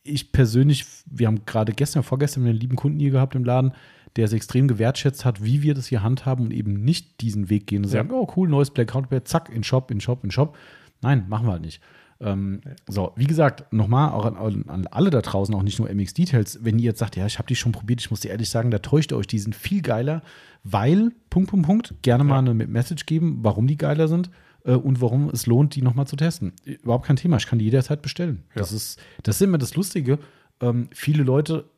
ich 0.04 0.32
persönlich, 0.32 0.86
wir 1.06 1.28
haben 1.28 1.46
gerade 1.46 1.72
gestern, 1.74 2.04
vorgestern 2.04 2.44
einen 2.46 2.58
lieben 2.58 2.76
Kunden 2.76 3.00
hier 3.00 3.12
gehabt 3.12 3.36
im 3.36 3.46
Laden, 3.46 3.72
der 4.16 4.26
es 4.26 4.34
extrem 4.34 4.68
gewertschätzt 4.68 5.24
hat, 5.24 5.44
wie 5.44 5.62
wir 5.62 5.76
das 5.76 5.88
hier 5.88 6.04
handhaben 6.04 6.46
und 6.46 6.52
eben 6.52 6.74
nicht 6.84 7.22
diesen 7.22 7.50
Weg 7.50 7.68
gehen 7.68 7.84
und 7.86 7.92
Ja. 7.92 8.00
sagen, 8.00 8.10
oh 8.12 8.28
cool, 8.36 8.50
neues 8.50 8.72
Black 8.72 8.90
Counterpad, 8.90 9.28
zack, 9.28 9.50
in 9.50 9.64
Shop, 9.64 9.92
in 9.92 10.02
Shop, 10.02 10.24
in 10.24 10.32
Shop. 10.32 10.58
Nein, 11.02 11.26
machen 11.30 11.48
wir 11.48 11.54
halt 11.54 11.62
nicht. 11.62 11.82
Ähm, 12.22 12.61
so, 12.88 13.13
wie 13.15 13.26
gesagt, 13.26 13.72
nochmal 13.72 14.11
auch 14.11 14.26
an, 14.26 14.65
an 14.67 14.88
alle 14.88 15.09
da 15.09 15.22
draußen, 15.22 15.55
auch 15.55 15.63
nicht 15.63 15.80
nur 15.80 15.93
MX 15.93 16.13
Details, 16.13 16.59
wenn 16.61 16.78
ihr 16.78 16.86
jetzt 16.86 16.99
sagt, 16.99 17.15
ja, 17.15 17.26
ich 17.26 17.38
habe 17.38 17.47
die 17.47 17.55
schon 17.55 17.72
probiert, 17.72 18.01
ich 18.01 18.11
muss 18.11 18.20
dir 18.20 18.32
ehrlich 18.32 18.49
sagen, 18.49 18.72
da 18.72 18.80
täuscht 18.80 19.11
ihr 19.11 19.17
euch, 19.17 19.28
die 19.28 19.39
sind 19.39 19.55
viel 19.55 19.82
geiler, 19.82 20.22
weil, 20.63 21.11
Punkt, 21.30 21.49
Punkt, 21.49 21.65
Punkt, 21.65 21.95
gerne 22.01 22.26
mal 22.26 22.39
eine 22.39 22.53
Message 22.53 23.05
geben, 23.05 23.39
warum 23.41 23.67
die 23.67 23.78
geiler 23.78 24.09
sind 24.09 24.30
äh, 24.65 24.74
und 24.74 24.99
warum 25.01 25.30
es 25.30 25.45
lohnt, 25.45 25.76
die 25.76 25.82
nochmal 25.82 26.07
zu 26.07 26.17
testen. 26.17 26.53
Überhaupt 26.65 27.05
kein 27.05 27.15
Thema, 27.15 27.38
ich 27.38 27.47
kann 27.47 27.59
die 27.59 27.65
jederzeit 27.65 28.01
bestellen. 28.01 28.43
Das, 28.53 28.74
ist, 28.74 28.99
das 29.24 29.36
ist 29.38 29.41
immer 29.41 29.57
das 29.57 29.76
Lustige. 29.76 30.20
Ähm, 30.59 30.89
viele 30.91 31.24
Leute, 31.24 31.70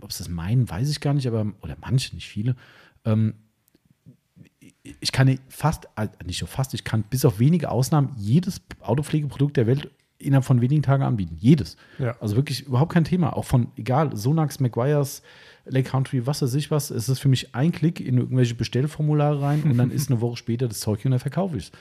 ob 0.00 0.12
sie 0.12 0.24
das 0.24 0.28
meinen, 0.30 0.68
weiß 0.68 0.90
ich 0.90 1.00
gar 1.00 1.12
nicht, 1.12 1.26
aber, 1.26 1.52
oder 1.60 1.76
manche, 1.78 2.14
nicht 2.14 2.28
viele, 2.28 2.56
ähm, 3.04 3.34
ich 5.00 5.12
kann 5.12 5.38
fast, 5.48 5.88
äh, 5.96 6.08
nicht 6.24 6.38
so 6.38 6.46
fast, 6.46 6.74
ich 6.74 6.84
kann 6.84 7.02
bis 7.04 7.24
auf 7.24 7.38
wenige 7.38 7.70
Ausnahmen 7.70 8.12
jedes 8.16 8.60
Autopflegeprodukt 8.80 9.56
der 9.56 9.66
Welt 9.66 9.90
innerhalb 10.18 10.44
von 10.44 10.60
wenigen 10.60 10.82
Tagen 10.82 11.02
anbieten. 11.02 11.36
Jedes. 11.40 11.76
Ja. 11.98 12.16
Also 12.20 12.36
wirklich 12.36 12.66
überhaupt 12.66 12.92
kein 12.92 13.04
Thema. 13.04 13.36
Auch 13.36 13.44
von, 13.44 13.68
egal, 13.76 14.16
Sonax, 14.16 14.60
Maguires, 14.60 15.22
Lake 15.64 15.88
Country, 15.90 16.26
was 16.26 16.42
weiß 16.42 16.54
ich 16.54 16.70
was. 16.70 16.90
Es 16.90 17.08
ist 17.08 17.18
für 17.20 17.28
mich 17.28 17.54
ein 17.54 17.72
Klick 17.72 18.00
in 18.00 18.18
irgendwelche 18.18 18.54
Bestellformulare 18.54 19.40
rein 19.42 19.62
und 19.64 19.78
dann 19.78 19.90
ist 19.90 20.10
eine 20.10 20.20
Woche 20.20 20.36
später 20.36 20.68
das 20.68 20.80
Zeug 20.80 21.00
hier 21.00 21.06
und 21.06 21.12
dann 21.12 21.20
verkaufe 21.20 21.56
ich 21.56 21.64
es. 21.64 21.72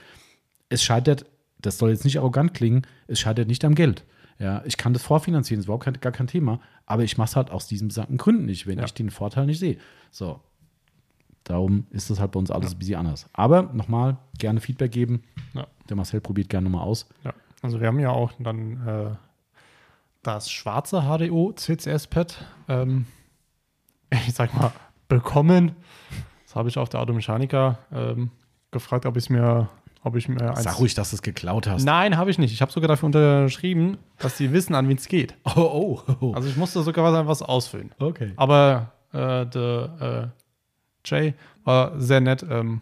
Es 0.69 0.83
scheitert, 0.83 1.25
das 1.59 1.77
soll 1.77 1.89
jetzt 1.91 2.03
nicht 2.05 2.17
arrogant 2.19 2.53
klingen, 2.53 2.83
es 3.07 3.19
scheitert 3.19 3.47
nicht 3.47 3.63
am 3.65 3.75
Geld. 3.75 4.05
Ja, 4.39 4.63
ich 4.65 4.77
kann 4.77 4.93
das 4.93 5.03
vorfinanzieren, 5.03 5.59
das 5.59 5.65
ist 5.65 5.67
überhaupt 5.67 5.83
kein, 5.83 5.99
gar 5.99 6.11
kein 6.11 6.25
Thema, 6.27 6.59
aber 6.87 7.03
ich 7.03 7.17
mache 7.17 7.29
es 7.29 7.35
halt 7.35 7.51
aus 7.51 7.67
diesen 7.67 7.89
besagten 7.89 8.17
Gründen 8.17 8.45
nicht, 8.45 8.65
wenn 8.65 8.79
Ja. 8.79 8.85
ich 8.85 8.93
den 8.95 9.11
Vorteil 9.11 9.45
nicht 9.45 9.59
sehe. 9.59 9.77
So, 10.09 10.39
Darum 11.43 11.85
ist 11.89 12.09
das 12.09 12.19
halt 12.19 12.31
bei 12.31 12.39
uns 12.39 12.51
alles 12.51 12.73
ein 12.73 12.79
bisschen 12.79 12.95
anders. 12.95 13.27
Aber 13.33 13.63
nochmal, 13.73 14.17
gerne 14.37 14.59
Feedback 14.59 14.91
geben. 14.91 15.23
Ja. 15.53 15.67
Der 15.89 15.95
Marcel 15.95 16.21
probiert 16.21 16.49
gerne 16.49 16.69
nochmal 16.69 16.87
aus. 16.87 17.07
Ja, 17.23 17.33
also 17.61 17.79
wir 17.79 17.87
haben 17.87 17.99
ja 17.99 18.11
auch 18.11 18.31
dann 18.39 18.87
äh, 18.87 19.15
das 20.23 20.51
schwarze 20.51 21.01
HDO 21.01 21.53
CCS-Pad, 21.53 22.45
ähm, 22.69 23.05
ich 24.27 24.33
sag 24.33 24.53
mal, 24.53 24.71
bekommen. 25.07 25.75
Das 26.45 26.55
habe 26.55 26.69
ich 26.69 26.77
auf 26.77 26.89
der 26.89 26.99
Automechanika 26.99 27.79
ähm, 27.91 28.29
gefragt, 28.71 29.05
ob 29.05 29.17
ich 29.17 29.29
mir, 29.29 29.69
ob 30.03 30.15
ich 30.15 30.27
mir 30.29 30.49
eins. 30.49 30.63
Sag 30.63 30.79
ruhig, 30.79 30.93
dass 30.93 31.09
du 31.09 31.15
es 31.15 31.21
geklaut 31.21 31.67
hast. 31.67 31.85
Nein, 31.85 32.17
habe 32.17 32.29
ich 32.29 32.37
nicht. 32.37 32.53
Ich 32.53 32.61
habe 32.61 32.71
sogar 32.71 32.87
dafür 32.87 33.07
unterschrieben, 33.07 33.97
dass 34.19 34.37
sie 34.37 34.51
wissen, 34.53 34.75
an 34.75 34.87
wen 34.87 34.97
es 34.97 35.07
geht. 35.07 35.35
Oh, 35.55 35.99
oh, 36.07 36.15
oh. 36.19 36.33
Also 36.33 36.49
ich 36.49 36.57
musste 36.57 36.81
sogar 36.83 37.11
was, 37.11 37.27
was 37.27 37.41
ausfüllen. 37.41 37.91
okay. 37.99 38.33
Aber 38.35 38.91
äh, 39.11 39.45
der 39.45 40.31
äh, 40.33 40.41
Jay 41.05 41.33
war 41.63 41.99
sehr 41.99 42.21
nett, 42.21 42.43
ähm, 42.49 42.81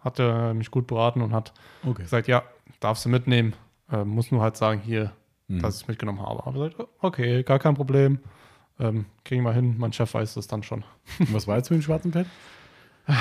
hat 0.00 0.18
äh, 0.20 0.52
mich 0.54 0.70
gut 0.70 0.86
beraten 0.86 1.22
und 1.22 1.32
hat 1.32 1.52
Okay. 1.86 2.02
gesagt, 2.02 2.28
ja, 2.28 2.42
darfst 2.80 3.04
du 3.04 3.08
mitnehmen. 3.08 3.54
Äh, 3.90 4.04
muss 4.04 4.30
nur 4.30 4.42
halt 4.42 4.56
sagen, 4.56 4.80
hier, 4.80 5.12
Mhm. 5.46 5.60
dass 5.60 5.76
ich 5.76 5.82
es 5.82 5.88
mitgenommen 5.88 6.20
habe. 6.22 6.44
Habe 6.46 6.58
gesagt, 6.70 6.88
okay, 7.00 7.42
gar 7.42 7.58
kein 7.58 7.74
Problem. 7.74 8.18
Ähm, 8.80 9.04
kriegen 9.24 9.42
wir 9.42 9.52
hin, 9.52 9.74
mein 9.78 9.92
Chef 9.92 10.14
weiß 10.14 10.34
das 10.34 10.46
dann 10.46 10.62
schon. 10.62 10.84
Was 11.30 11.46
war 11.46 11.56
jetzt 11.58 11.70
mit 11.70 11.80
dem 11.80 11.82
schwarzen 11.82 12.10
Pad? 12.12 12.26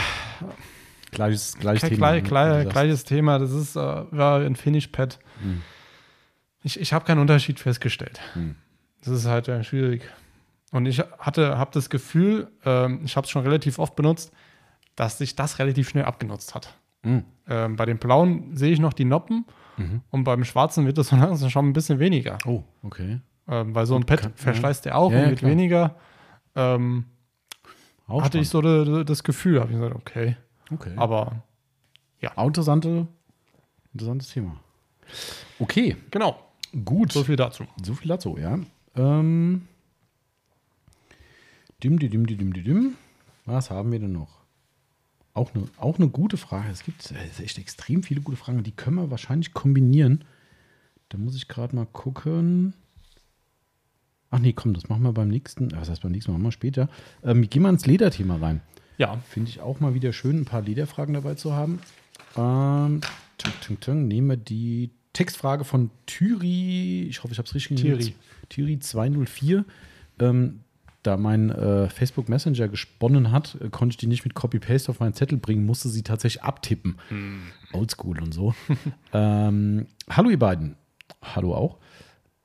Gleiches, 1.12 1.56
gleiches 1.60 1.82
Gleich, 1.82 1.94
Thema. 1.94 2.08
gleich, 2.08 2.24
ne? 2.24 2.30
gleich, 2.30 2.64
sagst. 2.64 2.72
gleiches 2.74 3.04
Thema, 3.04 3.40
das 3.40 3.52
ist 3.52 3.76
äh, 3.76 3.80
war 3.80 4.40
ein 4.40 4.56
Finish-Pad. 4.56 5.20
Hm. 5.42 5.62
Ich, 6.64 6.80
ich 6.80 6.94
habe 6.94 7.06
keinen 7.06 7.20
Unterschied 7.20 7.60
festgestellt. 7.60 8.20
Hm. 8.34 8.56
Das 9.02 9.10
ist 9.14 9.26
halt 9.28 9.48
äh, 9.48 9.64
schwierig. 9.64 10.10
Und 10.74 10.86
ich 10.88 11.00
hatte, 11.20 11.58
habe 11.58 11.72
das 11.74 11.90
Gefühl, 11.90 12.50
ähm, 12.66 13.00
ich 13.06 13.16
habe 13.16 13.24
es 13.26 13.32
schon 13.32 13.44
relativ 13.44 13.80
oft 13.80 13.96
benutzt, 13.96 14.34
dass 14.96 15.18
sich 15.20 15.36
das 15.36 15.60
relativ 15.60 15.88
schnell 15.90 16.04
abgenutzt 16.06 16.54
hat. 16.56 16.74
Hm. 17.04 17.24
Ähm, 17.48 17.76
bei 17.76 17.86
den 17.86 17.98
blauen 18.00 18.56
sehe 18.58 18.72
ich 18.74 18.80
noch 18.80 18.94
die 18.94 19.06
Noppen 19.06 19.46
Mhm. 19.76 20.02
und 20.12 20.24
beim 20.24 20.44
schwarzen 20.44 20.86
wird 20.86 21.00
das 21.00 21.08
so 21.10 21.16
langsam 21.16 21.50
schon 21.50 21.68
ein 21.70 21.74
bisschen 21.74 21.98
weniger. 21.98 22.38
Oh, 22.46 22.64
okay. 22.84 23.20
Ähm, 23.48 23.74
weil 23.74 23.86
so 23.88 23.96
ein 23.96 24.04
Pad 24.06 24.22
kann- 24.22 24.34
verschleißt 24.36 24.86
der 24.86 24.98
auch 24.98 25.12
Ja, 25.12 25.18
und 25.18 25.24
ja, 25.24 25.30
wird 25.32 25.40
klar. 25.40 25.52
weniger. 25.52 25.96
Ähm, 26.56 27.06
hatte 28.08 28.38
ich 28.40 28.48
spannend. 28.50 28.86
so 28.86 28.86
de, 28.86 28.96
de, 28.98 29.04
das 29.04 29.24
Gefühl, 29.24 29.60
habe 29.60 29.72
ich 29.72 29.78
gesagt, 29.80 29.96
okay. 29.96 30.38
Okay. 30.72 30.94
Aber 30.96 31.42
Auch 32.36 32.46
interessante, 32.48 33.08
interessantes 33.94 34.30
Thema. 34.30 34.58
Okay, 35.60 35.98
genau, 36.12 36.40
gut. 36.86 37.12
so 37.12 37.24
viel 37.24 37.36
dazu. 37.36 37.64
So 37.84 37.94
viel 37.96 38.08
dazu, 38.10 38.38
ja. 38.38 38.58
Ähm, 38.96 39.68
dim, 41.84 42.00
dim, 42.00 42.10
dim, 42.12 42.26
dim, 42.26 42.54
dim, 42.54 42.64
dim. 42.64 42.94
Was 43.46 43.70
haben 43.70 43.92
wir 43.92 44.00
denn 44.00 44.12
noch? 44.14 44.40
Auch 45.34 45.54
eine, 45.54 45.66
auch 45.78 45.98
eine 45.98 46.10
gute 46.10 46.38
Frage. 46.38 46.70
Es 46.72 46.84
gibt 46.84 47.12
äh, 47.12 47.16
es 47.30 47.40
echt 47.40 47.58
extrem 47.58 48.04
viele 48.04 48.22
gute 48.22 48.38
Fragen. 48.38 48.64
Die 48.64 48.72
können 48.72 48.96
wir 48.98 49.12
wahrscheinlich 49.12 49.54
kombinieren. 49.54 50.24
Da 51.10 51.18
muss 51.18 51.36
ich 51.36 51.48
gerade 51.48 51.76
mal 51.76 51.86
gucken. 51.88 52.74
Ach 54.30 54.40
nee, 54.40 54.54
komm, 54.54 54.74
das 54.74 54.90
machen 54.90 55.04
wir 55.04 55.12
beim 55.14 55.28
nächsten. 55.30 55.72
äh, 55.72 55.78
Was 55.78 55.90
heißt 55.90 56.02
beim 56.04 56.12
nächsten 56.12 56.32
Mal? 56.32 56.38
Machen 56.38 56.48
wir 56.48 56.52
später. 56.52 56.90
Ähm, 57.24 57.50
gehen 57.50 57.64
wir 57.64 57.70
ins 57.70 57.86
Lederthema 57.86 58.38
rein. 58.38 58.62
Ja, 58.98 59.18
Finde 59.30 59.50
ich 59.50 59.60
auch 59.60 59.80
mal 59.80 59.96
wieder 59.96 60.14
schön, 60.14 60.42
ein 60.42 60.46
paar 60.46 60.62
Lederfragen 60.62 61.16
dabei 61.16 61.34
zu 61.36 61.54
haben. 61.54 61.80
Ähm, 62.38 63.02
tung, 63.38 63.54
tung, 63.66 63.80
tung. 63.80 64.08
Nehmen 64.08 64.30
wir 64.30 64.38
die 64.38 64.92
Textfrage 65.14 65.66
von 65.66 65.90
Thüri. 66.06 67.04
Ich 67.10 67.24
hoffe, 67.24 67.34
ich 67.34 67.40
habe 67.40 67.48
es 67.48 67.56
richtig 67.56 67.82
Thüri. 67.82 68.14
Thüri 68.50 68.80
204. 68.80 69.66
Ähm, 70.20 70.60
da 71.04 71.18
mein 71.18 71.50
äh, 71.50 71.90
Facebook 71.90 72.30
Messenger 72.30 72.68
gesponnen 72.68 73.32
hat, 73.32 73.58
äh, 73.62 73.70
konnte 73.70 73.94
ich 73.94 73.98
die 73.98 74.08
nicht 74.08 74.24
mit 74.24 74.34
Copy-Paste 74.34 74.90
auf 74.90 75.00
meinen 75.00 75.14
Zettel 75.14 75.38
bringen, 75.38 75.66
musste 75.66 75.90
sie 75.90 76.04
tatsächlich 76.04 76.44
abtippen. 76.44 76.98
Oldschool 77.74 78.22
und 78.22 78.34
so. 78.34 78.56
ähm, 79.14 79.88
hallo 80.10 80.30
ihr 80.30 80.40
beiden. 80.40 80.76
Hallo 81.22 81.54
auch. 81.54 81.78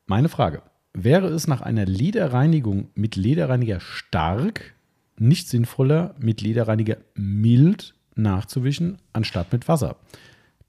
Meine 0.07 0.29
Frage. 0.29 0.63
Wäre 0.93 1.29
es 1.29 1.47
nach 1.47 1.61
einer 1.61 1.87
Lederreinigung 1.87 2.89
mit 2.95 3.17
Lederreiniger 3.17 3.81
stark 3.81 4.75
nicht 5.19 5.49
sinnvoller, 5.49 6.15
mit 6.19 6.41
Lederreiniger 6.41 6.97
mild 7.15 7.95
nachzuwischen, 8.15 8.99
anstatt 9.13 9.53
mit 9.53 9.69
Wasser? 9.69 9.97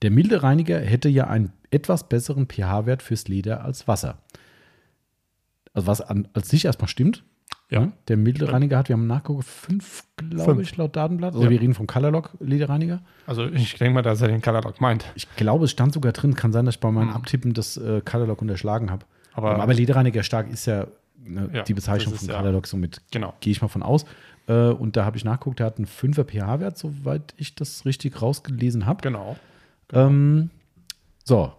Der 0.01 0.11
milde 0.11 0.43
Reiniger 0.43 0.79
hätte 0.79 1.09
ja 1.09 1.27
einen 1.27 1.51
etwas 1.71 2.07
besseren 2.07 2.47
pH-Wert 2.47 3.03
fürs 3.03 3.27
Leder 3.27 3.63
als 3.63 3.87
Wasser. 3.87 4.19
Also 5.73 5.87
was 5.87 6.01
an, 6.01 6.27
als 6.33 6.49
sich 6.49 6.65
erstmal 6.65 6.87
stimmt. 6.87 7.23
Ja. 7.71 7.91
Der 8.07 8.17
milde 8.17 8.51
Reiniger 8.51 8.77
hat, 8.79 8.89
wir 8.89 8.93
haben 8.95 9.05
nachgeguckt, 9.05 9.45
fünf, 9.45 10.03
glaube 10.17 10.61
ich, 10.63 10.75
laut 10.77 10.95
Datenblatt. 10.95 11.33
Also 11.33 11.43
Ja. 11.45 11.49
wir 11.51 11.61
reden 11.61 11.75
vom 11.75 11.85
Colorlock 11.85 12.31
Lederreiniger. 12.39 13.01
also 13.27 13.45
ich 13.45 13.75
denke 13.75 13.93
mal, 13.93 14.01
dass 14.01 14.21
er 14.21 14.27
den 14.27 14.41
Colorlock 14.41 14.81
meint. 14.81 15.05
Ich 15.15 15.27
glaube, 15.35 15.65
es 15.65 15.71
stand 15.71 15.93
sogar 15.93 16.11
drin. 16.11 16.33
Kann 16.33 16.51
sein, 16.51 16.65
dass 16.65 16.75
ich 16.75 16.81
bei 16.81 16.89
meinem 16.91 17.09
Mhm. 17.09 17.13
Abtippen 17.15 17.53
das 17.53 17.77
äh, 17.77 18.01
Colorlock 18.03 18.41
unterschlagen 18.41 18.89
habe. 18.89 19.05
Aber, 19.33 19.55
Aber, 19.61 19.73
Lederreiniger 19.73 20.23
stark 20.23 20.49
ist 20.49 20.65
ja, 20.65 20.87
ne, 21.23 21.49
Ja, 21.53 21.61
die 21.61 21.73
Bezeichnung 21.75 22.15
von 22.15 22.27
Colorlock, 22.27 22.65
somit 22.65 23.01
genau. 23.11 23.33
gehe 23.39 23.51
ich 23.51 23.61
mal 23.61 23.67
von 23.67 23.83
aus. 23.83 24.03
Äh, 24.47 24.69
und 24.69 24.97
da 24.97 25.05
habe 25.05 25.17
ich 25.17 25.23
nachgeguckt, 25.23 25.59
der 25.59 25.67
hat 25.67 25.77
einen 25.77 25.85
5er 25.85 26.23
pH-Wert, 26.23 26.75
soweit 26.77 27.35
ich 27.37 27.53
das 27.53 27.85
richtig 27.85 28.19
rausgelesen 28.19 28.87
habe. 28.87 29.01
Genau. 29.03 29.35
Ähm, 29.93 30.49
so. 31.23 31.53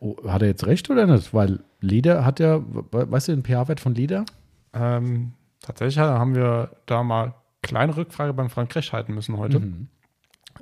Oh, 0.00 0.16
hat 0.28 0.42
er 0.42 0.48
jetzt 0.48 0.66
recht 0.66 0.90
oder 0.90 1.06
nicht? 1.06 1.32
Weil 1.32 1.60
Leder 1.80 2.24
hat 2.26 2.40
ja, 2.40 2.58
we- 2.60 3.10
weißt 3.10 3.28
du 3.28 3.32
den 3.36 3.42
pH-Wert 3.42 3.80
von 3.80 3.94
Leder? 3.94 4.24
Ähm, 4.78 5.32
tatsächlich 5.60 5.98
haben 5.98 6.34
wir 6.34 6.70
da 6.86 7.02
mal 7.02 7.34
kleine 7.62 7.96
Rückfrage 7.96 8.32
beim 8.32 8.50
Frank 8.50 8.70
Kresch 8.70 8.92
halten 8.92 9.14
müssen 9.14 9.36
heute. 9.36 9.60
Mhm. 9.60 9.88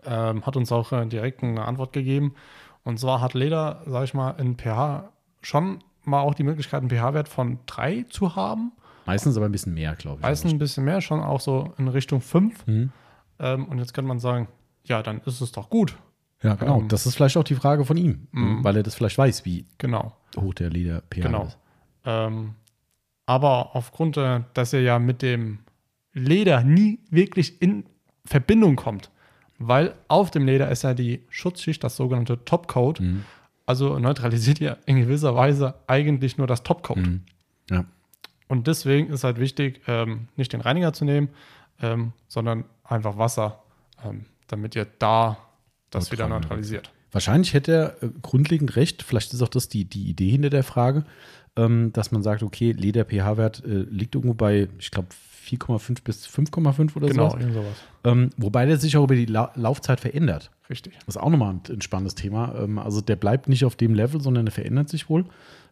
Ähm, 0.04 0.46
hat 0.46 0.56
uns 0.56 0.72
auch 0.72 0.92
äh, 0.92 1.06
direkt 1.06 1.42
eine 1.42 1.64
Antwort 1.64 1.92
gegeben. 1.92 2.34
Und 2.84 2.98
zwar 3.00 3.20
hat 3.20 3.34
Leder, 3.34 3.82
sag 3.86 4.04
ich 4.04 4.14
mal, 4.14 4.30
in 4.32 4.56
pH 4.56 5.10
schon 5.42 5.82
mal 6.04 6.20
auch 6.20 6.34
die 6.34 6.44
Möglichkeit, 6.44 6.80
einen 6.80 6.90
pH-Wert 6.90 7.28
von 7.28 7.58
3 7.66 8.04
zu 8.10 8.36
haben. 8.36 8.72
Meistens 9.06 9.36
aber 9.36 9.46
ein 9.46 9.52
bisschen 9.52 9.74
mehr, 9.74 9.94
glaube 9.96 10.18
ich. 10.18 10.22
Meistens 10.22 10.52
ein 10.52 10.58
bisschen 10.58 10.84
mehr, 10.84 11.00
schon 11.00 11.20
auch 11.20 11.40
so 11.40 11.72
in 11.78 11.88
Richtung 11.88 12.20
5. 12.20 12.66
Mhm. 12.66 12.92
Ähm, 13.38 13.64
und 13.66 13.78
jetzt 13.78 13.92
könnte 13.94 14.08
man 14.08 14.18
sagen, 14.20 14.48
ja, 14.84 15.02
dann 15.02 15.20
ist 15.26 15.40
es 15.40 15.52
doch 15.52 15.68
gut. 15.70 15.96
Ja, 16.42 16.54
genau. 16.54 16.80
Ähm, 16.80 16.88
das 16.88 17.06
ist 17.06 17.16
vielleicht 17.16 17.36
auch 17.36 17.44
die 17.44 17.54
Frage 17.54 17.84
von 17.84 17.96
ihm, 17.96 18.28
Mhm. 18.30 18.62
weil 18.62 18.76
er 18.76 18.82
das 18.82 18.94
vielleicht 18.94 19.18
weiß, 19.18 19.44
wie 19.44 19.66
Genau. 19.78 20.12
hoch 20.36 20.54
der 20.54 20.70
Leder 20.70 21.02
pH 21.10 21.22
Genau. 21.22 21.44
ist. 21.44 21.58
Ähm, 22.04 22.54
aber 23.26 23.74
aufgrund, 23.74 24.16
äh, 24.16 24.40
dass 24.54 24.72
er 24.72 24.80
ja 24.80 24.98
mit 24.98 25.22
dem 25.22 25.58
Leder 26.12 26.62
nie 26.62 27.00
wirklich 27.10 27.60
in 27.60 27.84
Verbindung 28.24 28.76
kommt, 28.76 29.10
weil 29.58 29.94
auf 30.08 30.30
dem 30.30 30.46
Leder 30.46 30.70
ist 30.70 30.82
ja 30.84 30.94
die 30.94 31.22
Schutzschicht, 31.28 31.82
das 31.84 31.96
sogenannte 31.96 32.44
Topcoat, 32.44 33.00
Mhm. 33.00 33.24
also 33.66 33.98
neutralisiert 33.98 34.60
ja 34.60 34.76
in 34.86 34.96
gewisser 35.00 35.34
Weise 35.34 35.74
eigentlich 35.86 36.38
nur 36.38 36.46
das 36.46 36.62
Topcoat. 36.62 36.98
Mhm. 36.98 37.22
Ja. 37.70 37.84
Und 38.48 38.66
deswegen 38.68 39.08
ist 39.12 39.24
halt 39.24 39.38
wichtig, 39.40 39.80
ähm, 39.88 40.28
nicht 40.36 40.52
den 40.52 40.60
Reiniger 40.60 40.92
zu 40.92 41.04
nehmen, 41.04 41.28
ähm, 41.82 42.12
sondern 42.28 42.64
einfach 42.84 43.18
Wasser, 43.18 43.62
ähm, 44.04 44.24
damit 44.46 44.74
ihr 44.76 44.86
da 44.98 45.36
das 45.90 46.12
wieder 46.12 46.24
Neutral, 46.28 46.40
neutralisiert. 46.42 46.92
Wahrscheinlich 47.12 47.54
hätte 47.54 47.72
er 47.72 48.02
äh, 48.02 48.10
grundlegend 48.22 48.76
recht. 48.76 49.02
Vielleicht 49.02 49.32
ist 49.32 49.42
auch 49.42 49.48
das 49.48 49.68
die, 49.68 49.84
die 49.84 50.08
Idee 50.08 50.30
hinter 50.30 50.50
der 50.50 50.62
Frage, 50.62 51.04
ähm, 51.56 51.92
dass 51.92 52.12
man 52.12 52.22
sagt, 52.22 52.42
okay, 52.42 52.72
Leder-pH-Wert 52.72 53.64
äh, 53.64 53.68
liegt 53.90 54.14
irgendwo 54.14 54.34
bei, 54.34 54.68
ich 54.78 54.90
glaube, 54.90 55.08
4,5 55.46 55.98
bis 56.02 56.26
5,5 56.26 56.96
oder 56.96 57.08
Genau, 57.08 57.30
so. 57.30 57.38
irgend 57.38 57.54
sowas. 57.54 57.76
Ähm, 58.04 58.30
wobei 58.36 58.66
der 58.66 58.78
sich 58.78 58.96
auch 58.96 59.04
über 59.04 59.14
die 59.14 59.26
La 59.26 59.52
Laufzeit 59.54 60.00
verändert. 60.00 60.50
Richtig. 60.68 60.94
Das 61.06 61.14
ist 61.16 61.22
auch 61.22 61.30
nochmal 61.30 61.54
ein, 61.68 61.80
spannendes 61.82 62.16
Thema. 62.16 62.54
Ähm, 62.58 62.78
also 62.78 63.00
der 63.00 63.16
bleibt 63.16 63.48
nicht 63.48 63.64
auf 63.64 63.76
dem 63.76 63.94
Level, 63.94 64.20
sondern 64.20 64.46
der 64.46 64.52
verändert 64.52 64.88
sich 64.88 65.08
wohl 65.08 65.24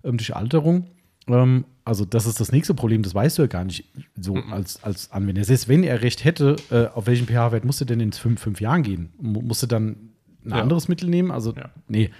ähm, 0.05 0.17
durch 0.17 0.35
Alterung. 0.37 0.87
Ähm, 1.27 1.65
also 1.85 2.05
das 2.05 2.27
ist 2.27 2.39
das 2.39 2.53
nächste 2.53 2.73
Problem, 2.75 3.03
das 3.03 3.15
weißt 3.15 3.39
du 3.39 3.43
ja 3.43 3.49
gar 3.49 3.65
nicht 3.65 3.85
so 4.19 4.37
Mhm. 4.37 4.53
als, 4.53 4.83
als 4.85 5.11
Anwender. 5.11 5.43
Selbst 5.45 5.69
wenn 5.69 5.83
er 5.83 6.03
recht 6.03 6.23
hätte, 6.25 6.55
äh, 6.71 6.87
auf 6.95 7.07
welchen 7.09 7.27
pH-Wert 7.27 7.65
musst 7.65 7.81
du 7.81 7.85
denn 7.85 7.99
in 8.01 8.13
fünf, 8.13 8.41
fünf 8.41 8.61
Jahren 8.61 8.85
gehen? 8.85 9.13
Mu- 9.21 9.41
Musst 9.43 9.63
du 9.65 9.67
dann 9.67 9.97
ein 10.45 10.51
Ja. 10.51 10.63
anderes 10.63 10.87
Mittel 10.87 11.09
nehmen? 11.11 11.31
Also 11.33 11.53
Ja. 11.55 11.71
nee. 11.89 12.11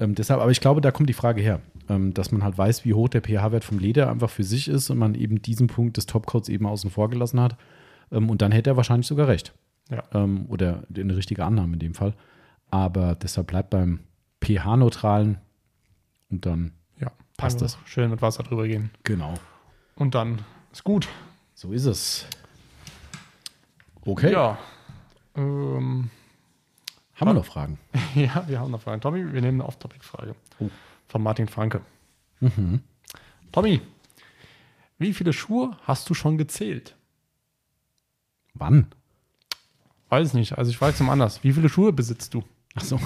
Ähm, 0.00 0.14
deshalb, 0.14 0.40
aber 0.40 0.50
ich 0.50 0.60
glaube, 0.60 0.80
da 0.80 0.90
kommt 0.90 1.08
die 1.08 1.14
Frage 1.14 1.40
her, 1.40 1.60
ähm, 1.88 2.12
dass 2.14 2.32
man 2.32 2.42
halt 2.44 2.58
weiß, 2.58 2.84
wie 2.84 2.94
hoch 2.94 3.08
der 3.08 3.22
pH-Wert 3.22 3.64
vom 3.64 3.78
Leder 3.78 4.10
einfach 4.10 4.30
für 4.30 4.44
sich 4.44 4.68
ist 4.68 4.90
und 4.90 4.98
man 4.98 5.14
eben 5.14 5.40
diesen 5.42 5.66
Punkt 5.68 5.96
des 5.96 6.06
Topcoats 6.06 6.48
eben 6.48 6.66
außen 6.66 6.90
vor 6.90 7.08
gelassen 7.08 7.40
hat. 7.40 7.56
Ähm, 8.12 8.28
und 8.30 8.42
dann 8.42 8.52
hätte 8.52 8.70
er 8.70 8.76
wahrscheinlich 8.76 9.06
sogar 9.06 9.28
recht. 9.28 9.54
Ja. 9.90 10.02
Ähm, 10.12 10.46
oder 10.48 10.82
eine 10.94 11.16
richtige 11.16 11.44
Annahme 11.44 11.74
in 11.74 11.78
dem 11.78 11.94
Fall. 11.94 12.14
Aber 12.70 13.14
deshalb 13.14 13.46
bleibt 13.46 13.70
beim 13.70 14.00
pH-neutralen 14.44 15.38
und 16.30 16.44
dann 16.46 16.72
Ja, 17.00 17.10
Passt 17.36 17.62
das. 17.62 17.78
Schön 17.84 18.10
mit 18.10 18.20
Wasser 18.22 18.42
drüber 18.42 18.66
gehen. 18.66 18.90
genau. 19.04 19.34
Und 19.94 20.14
dann 20.14 20.40
ist 20.72 20.84
gut. 20.84 21.08
So 21.54 21.72
ist 21.72 21.86
es. 21.86 22.26
Okay. 24.04 24.32
Ja. 24.32 24.58
Ähm, 25.36 26.10
Haben 27.16 27.28
wir 27.30 27.34
noch 27.34 27.44
Fragen? 27.46 27.78
ja, 28.14 28.44
wir 28.46 28.60
haben 28.60 28.70
noch 28.70 28.80
Fragen. 28.82 29.00
Tommy, 29.00 29.32
wir 29.32 29.40
nehmen 29.40 29.60
eine 29.60 29.68
Off-Topic-Frage. 29.68 30.34
Oh. 30.60 30.68
Von 31.08 31.22
Martin 31.22 31.48
Franke. 31.48 31.80
Mhm. 32.40 32.80
Tommy, 33.52 33.80
wie 34.98 35.12
viele 35.14 35.32
Schuhe 35.32 35.76
hast 35.84 36.08
du 36.10 36.14
schon 36.14 36.36
gezählt? 36.38 36.94
Wann? 38.54 38.86
Weiß 40.08 40.34
nicht. 40.34 40.56
Also 40.58 40.70
ich 40.70 40.78
frage 40.78 40.94
es 40.94 41.00
mal 41.00 41.12
anders. 41.12 41.42
Wie 41.42 41.52
viele 41.52 41.68
Schuhe 41.68 41.92
besitzt 41.92 42.34
du? 42.34 42.42
Ach 42.74 42.82
so. 42.84 43.00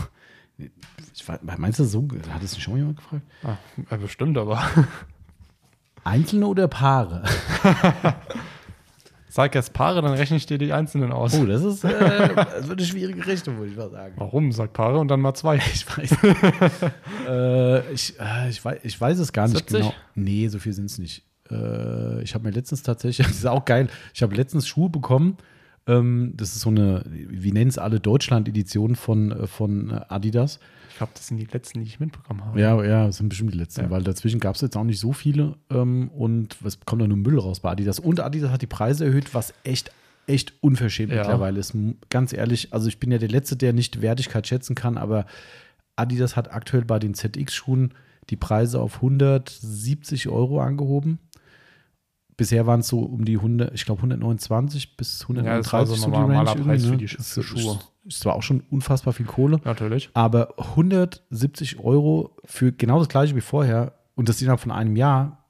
Ich, 0.58 1.22
weiß- 1.24 1.40
meinst 1.58 1.78
du 1.78 1.84
so? 1.84 2.06
Hat 2.30 2.42
es 2.42 2.60
schon 2.60 2.74
mal 2.74 2.78
jemand 2.78 2.96
gefragt? 2.98 3.22
Ah, 3.44 3.96
bestimmt, 3.96 4.36
aber 4.36 4.68
Einzelne 6.04 6.46
oder 6.46 6.68
Paare? 6.68 7.24
sag 9.30 9.54
jetzt 9.54 9.72
Paare, 9.72 10.02
dann 10.02 10.12
rechne 10.12 10.36
ich 10.36 10.46
dir 10.46 10.58
die 10.58 10.72
einzelnen 10.72 11.12
aus. 11.12 11.34
Oh, 11.34 11.46
das 11.46 11.62
ist, 11.62 11.84
äh, 11.84 12.34
das 12.34 12.68
wird 12.68 12.78
eine 12.78 12.86
schwierige 12.86 13.26
Rechnung, 13.26 13.58
würde 13.58 13.70
ich 13.70 13.76
mal 13.76 13.90
sagen. 13.90 14.14
Warum? 14.16 14.52
Sag 14.52 14.72
Paare 14.72 14.98
und 14.98 15.08
dann 15.08 15.20
mal 15.20 15.34
zwei. 15.34 15.58
Ich 15.72 15.86
weiß. 15.96 16.16
äh, 17.28 17.92
ich, 17.92 18.18
äh, 18.20 18.50
ich, 18.50 18.64
weiß 18.64 18.78
ich 18.82 19.00
weiß 19.00 19.18
es 19.18 19.32
gar 19.32 19.46
nicht 19.48 19.56
70? 19.58 19.78
genau. 19.80 19.94
Nee, 20.14 20.48
so 20.48 20.58
viel 20.58 20.72
sind 20.72 20.86
es 20.86 20.98
nicht. 20.98 21.22
Äh, 21.50 22.22
ich 22.22 22.34
habe 22.34 22.44
mir 22.44 22.50
letztens 22.50 22.82
tatsächlich, 22.82 23.26
das 23.28 23.36
ist 23.36 23.46
auch 23.46 23.64
geil, 23.64 23.88
ich 24.14 24.22
habe 24.22 24.34
letztens 24.34 24.66
Schuhe 24.68 24.90
bekommen, 24.90 25.36
Ähm, 25.86 26.34
das 26.36 26.54
ist 26.54 26.60
so 26.60 26.70
eine, 26.70 27.02
wie 27.08 27.52
nennen 27.52 27.70
es 27.70 27.78
alle, 27.78 28.00
Deutschland-Edition 28.00 28.96
von, 28.96 29.32
äh, 29.32 29.46
von 29.46 29.92
Adidas. 30.08 30.58
Ich 31.00 31.02
glaube, 31.02 31.12
das 31.16 31.28
sind 31.28 31.38
die 31.38 31.46
letzten, 31.46 31.78
die 31.80 31.86
ich 31.86 31.98
mitbekommen 31.98 32.44
habe. 32.44 32.60
Ja, 32.60 32.84
ja, 32.84 33.06
das 33.06 33.16
sind 33.16 33.30
bestimmt 33.30 33.54
die 33.54 33.56
letzten, 33.56 33.80
Ja. 33.84 33.90
weil 33.90 34.02
dazwischen 34.02 34.38
gab 34.38 34.56
es 34.56 34.60
jetzt 34.60 34.76
auch 34.76 34.84
nicht 34.84 35.00
so 35.00 35.14
viele 35.14 35.56
ähm, 35.70 36.10
und 36.10 36.58
es 36.62 36.78
kommt 36.80 37.00
doch 37.00 37.06
nur 37.06 37.16
Müll 37.16 37.38
raus 37.38 37.60
bei 37.60 37.70
Adidas. 37.70 37.98
Und 37.98 38.20
Adidas 38.20 38.50
hat 38.50 38.60
die 38.60 38.66
Preise 38.66 39.06
erhöht, 39.06 39.32
was 39.32 39.54
echt, 39.64 39.92
echt 40.26 40.52
unverschämt 40.60 41.10
Ja. 41.10 41.20
mittlerweile 41.22 41.58
ist. 41.58 41.74
Ganz 42.10 42.34
ehrlich, 42.34 42.74
also 42.74 42.86
ich 42.88 43.00
bin 43.00 43.10
ja 43.10 43.16
der 43.16 43.30
Letzte, 43.30 43.56
der 43.56 43.72
nicht 43.72 44.02
Wertigkeit 44.02 44.46
schätzen 44.46 44.74
kann, 44.74 44.98
aber 44.98 45.24
Adidas 45.96 46.36
hat 46.36 46.52
aktuell 46.52 46.84
bei 46.84 46.98
den 46.98 47.14
ZX-Schuhen 47.14 47.94
die 48.28 48.36
Preise 48.36 48.78
auf 48.78 48.96
170 48.96 50.28
Euro 50.28 50.60
angehoben. 50.60 51.18
Bisher 52.36 52.66
waren 52.66 52.80
es 52.80 52.88
so 52.88 53.00
um 53.00 53.24
die 53.24 53.36
100, 53.36 53.72
ich 53.74 53.86
glaube 53.86 54.00
129 54.00 54.98
bis 54.98 55.24
Ja, 55.34 55.56
das 55.58 55.72
war 55.72 55.86
so 55.86 55.94
139 55.94 55.98
so 56.02 56.10
die 56.10 56.16
Range 56.18 56.64
Preis 56.64 56.84
irgendwie, 56.84 57.08
für 57.08 57.40
die 57.40 57.40
ne? 57.40 57.42
Schuhe. 57.62 57.78
Ist, 58.10 58.20
zwar 58.20 58.34
auch 58.34 58.42
schon 58.42 58.62
unfassbar 58.70 59.12
viel 59.14 59.24
Kohle, 59.26 59.60
Natürlich. 59.64 60.10
aber 60.14 60.54
170 60.58 61.78
Euro 61.78 62.36
für 62.44 62.72
genau 62.72 62.98
das 62.98 63.08
gleiche 63.08 63.36
wie 63.36 63.40
vorher 63.40 63.94
und 64.16 64.28
das 64.28 64.40
innerhalb 64.42 64.60
von 64.60 64.72
einem 64.72 64.96
Jahr, 64.96 65.44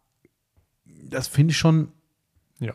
das 1.05 1.27
finde 1.29 1.53
ich 1.53 1.59
schon. 1.59 1.89
Ja. 2.61 2.75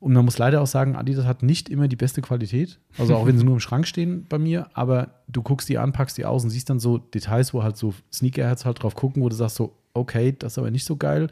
Und 0.00 0.12
man 0.12 0.24
muss 0.24 0.36
leider 0.38 0.60
auch 0.60 0.66
sagen, 0.66 0.96
Adidas 0.96 1.24
hat 1.24 1.42
nicht 1.42 1.68
immer 1.70 1.88
die 1.88 1.96
beste 1.96 2.20
Qualität. 2.20 2.78
Also 2.98 3.16
auch 3.16 3.26
wenn 3.26 3.38
sie 3.38 3.44
nur 3.46 3.54
im 3.54 3.60
Schrank 3.60 3.86
stehen 3.86 4.26
bei 4.28 4.38
mir, 4.38 4.68
aber 4.74 5.22
du 5.28 5.42
guckst 5.42 5.68
die 5.68 5.78
an, 5.78 5.92
packst 5.92 6.18
die 6.18 6.26
aus 6.26 6.44
und 6.44 6.50
siehst 6.50 6.68
dann 6.70 6.78
so 6.78 6.98
Details, 6.98 7.54
wo 7.54 7.62
halt 7.62 7.76
so 7.76 7.94
Sneakerheads 8.12 8.64
halt 8.66 8.82
drauf 8.82 8.94
gucken, 8.94 9.22
wo 9.22 9.28
du 9.28 9.34
sagst 9.34 9.56
so, 9.56 9.72
okay, 9.94 10.34
das 10.38 10.52
ist 10.54 10.58
aber 10.58 10.70
nicht 10.70 10.84
so 10.84 10.96
geil. 10.96 11.28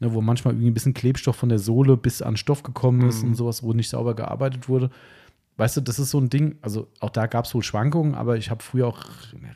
Ne, 0.00 0.12
wo 0.14 0.20
manchmal 0.20 0.54
irgendwie 0.54 0.70
ein 0.70 0.74
bisschen 0.74 0.94
Klebstoff 0.94 1.36
von 1.36 1.48
der 1.50 1.58
Sohle 1.58 1.96
bis 1.96 2.22
an 2.22 2.36
Stoff 2.36 2.62
gekommen 2.62 3.06
ist 3.08 3.22
Mhm. 3.22 3.28
und 3.30 3.34
sowas, 3.36 3.62
wo 3.62 3.72
nicht 3.74 3.90
sauber 3.90 4.14
gearbeitet 4.14 4.68
wurde. 4.68 4.90
Weißt 5.56 5.76
du, 5.76 5.80
das 5.80 5.98
ist 6.00 6.10
so 6.10 6.18
ein 6.18 6.30
Ding, 6.30 6.56
also 6.62 6.88
auch 7.00 7.10
da 7.10 7.26
gab 7.26 7.44
es 7.44 7.54
wohl 7.54 7.62
Schwankungen, 7.62 8.14
aber 8.14 8.36
ich 8.36 8.50
habe 8.50 8.62
früher 8.62 8.88
auch 8.88 9.00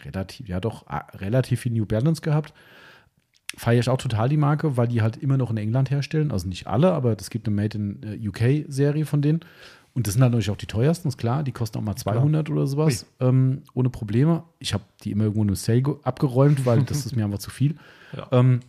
relativ, 0.05 0.49
ja 0.49 0.61
doch, 0.61 0.87
relativ 1.15 1.61
viel 1.63 1.73
New 1.73 1.87
Balance 1.87 2.23
gehabt. 2.23 2.55
Feiere 3.57 3.81
ich 3.81 3.89
auch 3.89 3.97
total 3.99 4.29
die 4.29 4.37
Marke, 4.37 4.77
weil 4.77 4.87
die 4.89 5.03
halt 5.03 5.17
immer 5.17 5.37
noch 5.37 5.51
in 5.51 5.57
England 5.57 5.91
herstellen. 5.91 6.31
Also 6.31 6.47
nicht 6.49 6.67
alle, 6.69 6.93
aber 6.93 7.17
es 7.19 7.31
gibt 7.31 7.49
eine 7.49 7.57
Made 7.57 7.77
in 7.77 8.03
äh, 8.03 8.29
UK-Serie 8.29 9.07
von 9.07 9.23
denen. 9.23 9.41
Und 9.95 10.07
das 10.07 10.15
sind 10.15 10.23
halt 10.23 10.31
natürlich 10.33 10.51
auch 10.51 10.57
die 10.57 10.67
teuersten, 10.67 11.09
ist 11.09 11.17
klar. 11.19 11.43
Die 11.43 11.51
kosten 11.51 11.79
auch 11.79 11.83
mal 11.83 11.97
200 11.97 12.51
oder 12.51 12.67
sowas, 12.69 13.07
ähm, 13.21 13.63
ohne 13.75 13.91
Probleme. 13.91 14.45
Ich 14.61 14.75
habe 14.75 14.85
die 15.03 15.11
immer 15.11 15.25
irgendwo 15.25 15.43
in 15.43 15.49
eine 15.49 15.57
Sale 15.57 15.83
ge- 15.83 15.97
abgeräumt, 16.05 16.67
weil 16.67 16.85
das 16.85 17.07
ist 17.07 17.17
mir 17.17 17.25
einfach 17.25 17.39
zu 17.39 17.51
viel. 17.51 17.75
Ja. 18.17 18.27
Ähm, 18.33 18.61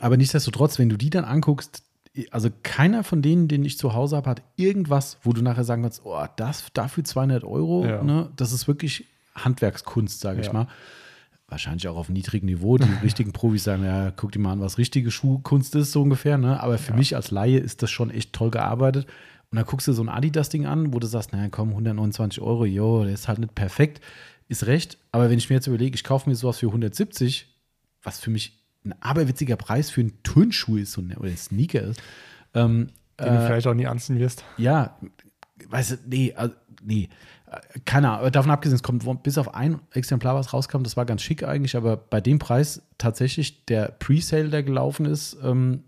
aber 0.00 0.16
nichtsdestotrotz, 0.16 0.78
wenn 0.80 0.88
du 0.88 0.96
die 0.96 1.08
dann 1.10 1.24
anguckst, 1.24 1.84
also 2.30 2.48
keiner 2.62 3.04
von 3.04 3.22
denen, 3.22 3.48
den 3.48 3.64
ich 3.64 3.78
zu 3.78 3.94
Hause 3.94 4.16
habe, 4.16 4.30
hat 4.30 4.42
irgendwas, 4.56 5.18
wo 5.22 5.32
du 5.32 5.42
nachher 5.42 5.64
sagen 5.64 5.82
kannst, 5.82 6.02
oh, 6.04 6.24
das 6.36 6.64
dafür 6.74 7.04
200 7.04 7.44
Euro, 7.44 7.84
Ja. 7.86 8.02
ne? 8.02 8.30
das 8.36 8.52
ist 8.52 8.66
wirklich 8.68 9.04
Handwerkskunst, 9.34 10.20
sage 10.20 10.40
ich 10.40 10.46
Ja. 10.46 10.52
mal. 10.52 10.66
Wahrscheinlich 11.48 11.86
auch 11.86 11.96
auf 11.96 12.08
niedrigem 12.08 12.46
Niveau. 12.46 12.76
Die 12.76 12.84
richtigen 13.02 13.32
Profis 13.32 13.64
sagen, 13.64 13.84
ja, 13.84 14.10
guck 14.10 14.32
dir 14.32 14.40
mal 14.40 14.52
an, 14.52 14.60
was 14.60 14.78
richtige 14.78 15.10
Schuhkunst 15.12 15.74
ist, 15.76 15.92
so 15.92 16.02
ungefähr. 16.02 16.38
Ne? 16.38 16.60
Aber 16.60 16.76
für 16.78 16.92
mich 16.94 17.14
als 17.14 17.30
Laie 17.30 17.58
ist 17.58 17.82
das 17.82 17.90
schon 17.90 18.10
echt 18.10 18.32
toll 18.32 18.50
gearbeitet. 18.50 19.06
Und 19.52 19.56
dann 19.56 19.64
guckst 19.64 19.86
du 19.86 19.92
so 19.92 20.02
ein 20.02 20.08
Adidas-Ding 20.08 20.66
an, 20.66 20.92
wo 20.92 20.98
du 20.98 21.06
sagst, 21.06 21.32
naja, 21.32 21.48
komm, 21.50 21.68
129 21.70 22.42
Euro, 22.42 22.64
jo, 22.64 23.04
der 23.04 23.14
ist 23.14 23.28
halt 23.28 23.38
nicht 23.38 23.54
perfekt. 23.54 24.00
Ist 24.48 24.66
recht. 24.66 24.98
Aber 25.12 25.30
wenn 25.30 25.38
ich 25.38 25.48
mir 25.48 25.56
jetzt 25.56 25.68
überlege, 25.68 25.94
ich 25.94 26.02
kaufe 26.02 26.28
mir 26.28 26.34
sowas 26.34 26.58
für 26.58 26.66
170, 26.66 27.46
was 28.02 28.18
für 28.18 28.30
mich 28.30 28.58
ein 28.86 28.94
aberwitziger 29.00 29.56
Preis 29.56 29.90
für 29.90 30.00
einen 30.00 30.22
Turnschuh 30.22 30.76
ist 30.76 30.92
so 30.92 31.00
ein- 31.00 31.16
oder 31.16 31.28
ein 31.30 31.36
Sneaker 31.36 31.82
ist, 31.82 32.00
ähm, 32.54 32.88
Den 33.20 33.34
du 33.34 33.46
vielleicht 33.46 33.66
auch 33.66 33.74
nie 33.74 33.86
anziehen 33.86 34.18
wirst. 34.18 34.44
ja, 34.56 34.96
weißt 35.68 35.90
du, 35.92 35.96
nee, 36.06 36.32
also, 36.34 36.54
nee. 36.82 37.08
Äh, 37.50 37.78
Keine 37.84 38.08
Ahnung, 38.08 38.20
aber 38.20 38.30
davon 38.30 38.50
abgesehen, 38.50 38.76
es 38.76 38.82
kommt 38.82 39.22
bis 39.22 39.38
auf 39.38 39.54
ein 39.54 39.80
Exemplar, 39.92 40.34
was 40.34 40.52
rauskam, 40.52 40.82
das 40.82 40.96
war 40.96 41.04
ganz 41.06 41.22
schick 41.22 41.42
eigentlich, 41.44 41.76
aber 41.76 41.96
bei 41.96 42.20
dem 42.20 42.38
Preis 42.38 42.82
tatsächlich, 42.98 43.64
der 43.66 43.88
Presale, 43.88 44.48
der 44.50 44.62
gelaufen 44.62 45.06
ist, 45.06 45.36
ähm, 45.42 45.82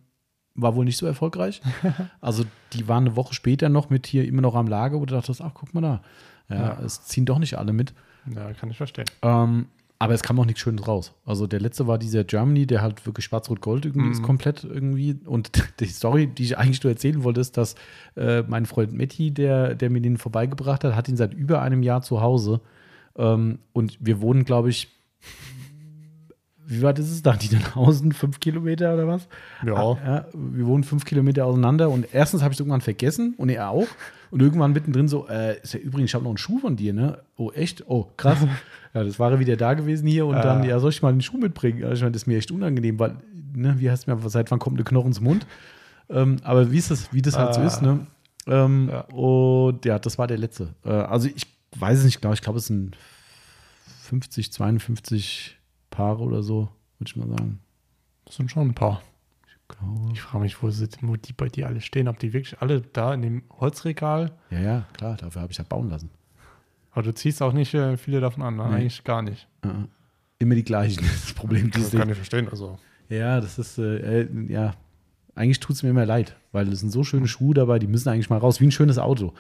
war 0.55 0.75
wohl 0.75 0.85
nicht 0.85 0.97
so 0.97 1.07
erfolgreich. 1.07 1.61
also 2.21 2.45
die 2.73 2.89
waren 2.89 3.07
eine 3.07 3.17
Woche 3.17 3.35
später 3.35 3.69
noch 3.69 3.91
mit 3.91 4.07
hier 4.07 4.25
immer 4.27 4.43
noch 4.43 4.55
am 4.55 4.67
Lager, 4.67 4.99
wo 5.01 5.05
du 5.07 5.15
dachtest, 5.15 5.41
ach, 5.41 5.53
guck 5.55 5.73
mal 5.75 5.81
da. 5.83 6.03
Ja, 6.49 6.57
Ja. 6.57 6.79
es 6.85 7.05
ziehen 7.05 7.27
doch 7.27 7.39
nicht 7.39 7.57
alle 7.59 7.73
mit. 7.73 7.93
Ja, 8.35 8.53
kann 8.55 8.71
ich 8.71 8.77
verstehen. 8.77 9.05
Ähm, 9.23 9.67
aber 10.01 10.15
es 10.15 10.23
kam 10.23 10.39
auch 10.39 10.45
nichts 10.45 10.61
Schönes 10.61 10.87
raus. 10.87 11.13
Also 11.25 11.47
der 11.49 11.61
letzte 11.61 11.87
war 11.89 11.99
dieser 11.99 12.23
Germany, 12.25 12.67
der 12.67 12.83
halt 12.83 13.05
wirklich 13.05 13.25
schwarz-rot-gold 13.27 13.85
irgendwie 13.87 14.11
ist, 14.11 14.21
Mhm. 14.21 14.25
komplett 14.27 14.63
irgendwie. 14.65 15.19
Und 15.25 15.51
die 15.81 15.87
Story, 15.87 16.27
die 16.29 16.45
ich 16.45 16.57
eigentlich 16.59 16.83
nur 16.85 16.93
erzählen 16.93 17.25
wollte, 17.25 17.41
ist, 17.41 17.57
dass 17.57 17.75
äh, 18.17 18.43
mein 18.43 18.67
Freund 18.67 18.93
Metti, 18.93 19.33
der, 19.33 19.75
der 19.75 19.91
mir 19.91 20.01
den 20.01 20.17
vorbeigebracht 20.17 20.85
hat, 20.85 20.95
hat 20.95 21.09
ihn 21.09 21.17
seit 21.17 21.35
über 21.35 21.63
einem 21.63 21.83
Jahr 21.83 22.03
zu 22.03 22.21
Hause. 22.21 22.61
Ähm, 23.17 23.59
und 23.73 23.99
wir 24.01 24.21
wohnen, 24.21 24.45
glaube 24.45 24.71
ich, 24.71 24.89
wie 26.67 26.83
weit 26.83 26.99
ist 26.99 27.11
es 27.11 27.23
da? 27.23 27.33
Dietenhausen, 27.33 28.13
fünf 28.13 28.41
Kilometer 28.41 28.93
oder 28.95 29.09
was? 29.09 29.27
Ja. 29.67 29.75
Ah, 29.75 29.97
ja. 30.05 30.27
Wir 30.35 30.67
wohnen 30.67 30.85
fünf 30.85 31.05
Kilometer 31.07 31.47
auseinander 31.47 31.89
und 31.91 32.07
erstens 32.13 32.43
habe 32.43 32.53
ich 32.53 32.57
es 32.57 32.61
irgendwann 32.61 32.83
vergessen 32.83 33.35
und 33.39 33.49
er 33.49 33.71
auch. 33.71 33.87
Und 34.31 34.43
irgendwann 34.43 34.73
mittendrin 34.73 35.09
so, 35.09 35.27
äh, 35.29 35.61
ist 35.63 35.73
ja 35.75 35.81
übrigens, 35.81 36.11
ich 36.11 36.15
habe 36.15 36.25
noch 36.25 36.31
einen 36.31 36.39
Schuh 36.39 36.59
von 36.59 36.77
dir, 36.77 36.93
ne? 36.93 37.19
Oh, 37.37 37.51
echt? 37.51 37.85
Oh, 37.89 38.07
krass. 38.17 38.39
ja, 38.95 39.05
das 39.05 39.19
war 39.19 39.31
er 39.33 39.39
wieder 39.41 39.57
da 39.57 39.75
gewesen 39.75 40.07
hier 40.07 40.27
und 40.27 40.37
dann, 40.37 40.63
Äh. 40.65 40.69
ja, 40.69 40.79
soll 40.81 40.91
ich 40.91 41.01
mal 41.03 41.13
den 41.13 41.23
Schuh 41.23 41.39
mitbringen? 41.39 41.83
Also 41.85 41.95
ich 41.95 42.01
meine, 42.03 42.13
das 42.13 42.23
ist 42.23 42.27
mir 42.27 42.37
echt 42.39 42.51
unangenehm, 42.51 42.99
weil, 42.99 43.17
ne, 43.55 43.77
wie 43.79 43.91
heißt 43.91 44.07
mir, 44.07 44.19
seit 44.29 44.51
wann 44.51 44.59
kommt 44.59 44.77
eine 44.77 44.85
Knochen 44.85 45.13
zum 45.13 45.25
Mund? 45.25 45.47
Ähm, 46.11 46.37
aber 46.43 46.71
wie 46.71 46.79
ist 46.79 46.91
das, 46.91 47.13
wie 47.13 47.23
das 47.23 47.37
halt 47.39 47.55
so 47.55 47.61
Äh. 47.63 47.67
ist, 47.67 47.83
ne? 47.83 48.07
Ähm, 48.47 48.89
Ja. 48.91 49.01
Und 49.15 49.85
ja, 49.85 49.99
das 49.99 50.19
war 50.19 50.27
der 50.27 50.39
letzte. 50.39 50.75
Äh, 50.85 50.91
also 50.91 51.29
ich 51.35 51.47
weiß 51.77 51.99
es 51.99 52.05
nicht 52.05 52.21
genau, 52.21 52.33
ich 52.35 52.41
glaube, 52.43 52.59
es 52.59 52.67
sind 52.67 52.97
50, 54.03 54.53
52 54.53 55.57
Paare 55.91 56.23
oder 56.23 56.43
so, 56.43 56.69
würde 56.99 57.09
ich 57.09 57.17
mal 57.17 57.29
sagen. 57.29 57.61
Das 58.25 58.37
sind 58.37 58.51
schon 58.51 58.69
ein 58.69 58.75
paar. 58.75 59.03
Ich 59.71 59.77
glaube. 59.79 60.13
Ich 60.13 60.23
frage 60.23 60.45
mich, 60.45 60.63
wo, 60.63 60.71
sind, 60.71 60.97
wo 61.03 61.17
die 61.17 61.33
bei 61.33 61.49
dir 61.49 61.67
alle 61.67 61.81
stehen. 61.81 62.09
Ob 62.09 62.19
die 62.19 62.33
wirklich 62.33 62.61
alle 62.61 62.81
da 62.81 63.13
in 63.15 63.23
dem 63.23 63.43
Holzregal. 63.61 64.33
Ja, 64.51 64.61
ja, 64.61 64.87
klar, 64.95 65.17
dafür 65.17 65.43
habe 65.43 65.53
ich 65.53 65.59
halt 65.59 65.69
bauen 65.69 65.91
lassen. 65.91 66.11
Aber 66.93 67.03
du 67.03 67.15
ziehst 67.15 67.43
auch 67.43 67.53
nicht 67.53 67.75
äh, 67.75 67.97
viele 67.97 68.21
davon 68.21 68.43
an. 68.43 68.57
Ne? 68.57 68.67
Nee. 68.69 68.75
Eigentlich 68.77 69.05
gar 69.05 69.23
nicht. 69.23 69.47
Äh, 69.63 69.69
Immer 70.39 70.55
die 70.55 70.65
gleichen, 70.65 70.97
das 71.03 71.15
ist 71.15 71.25
das 71.27 71.33
Problem. 71.35 71.71
Das 71.71 71.91
kann 71.91 72.09
ich 72.09 72.17
verstehen. 72.17 72.49
Also, 72.49 72.79
ja, 73.09 73.41
das 73.41 73.59
ist, 73.59 73.79
äh, 73.79 74.23
äh, 74.23 74.29
ja, 74.53 74.75
eigentlich 75.35 75.61
tut 75.61 75.77
es 75.77 75.83
mir 75.83 75.91
immer 75.91 76.07
leid, 76.07 76.37
weil 76.53 76.69
es 76.69 76.81
sind 76.81 76.91
so 76.91 77.05
schöne 77.05 77.29
Schuhe 77.29 77.55
dabei, 77.55 77.79
die 77.79 77.87
müssen 77.87 78.09
eigentlich 78.09 78.31
mal 78.31 78.39
raus, 78.39 78.61
wie 78.61 78.67
ein 78.67 78.73
schönes 78.73 78.99
Auto. 78.99 79.35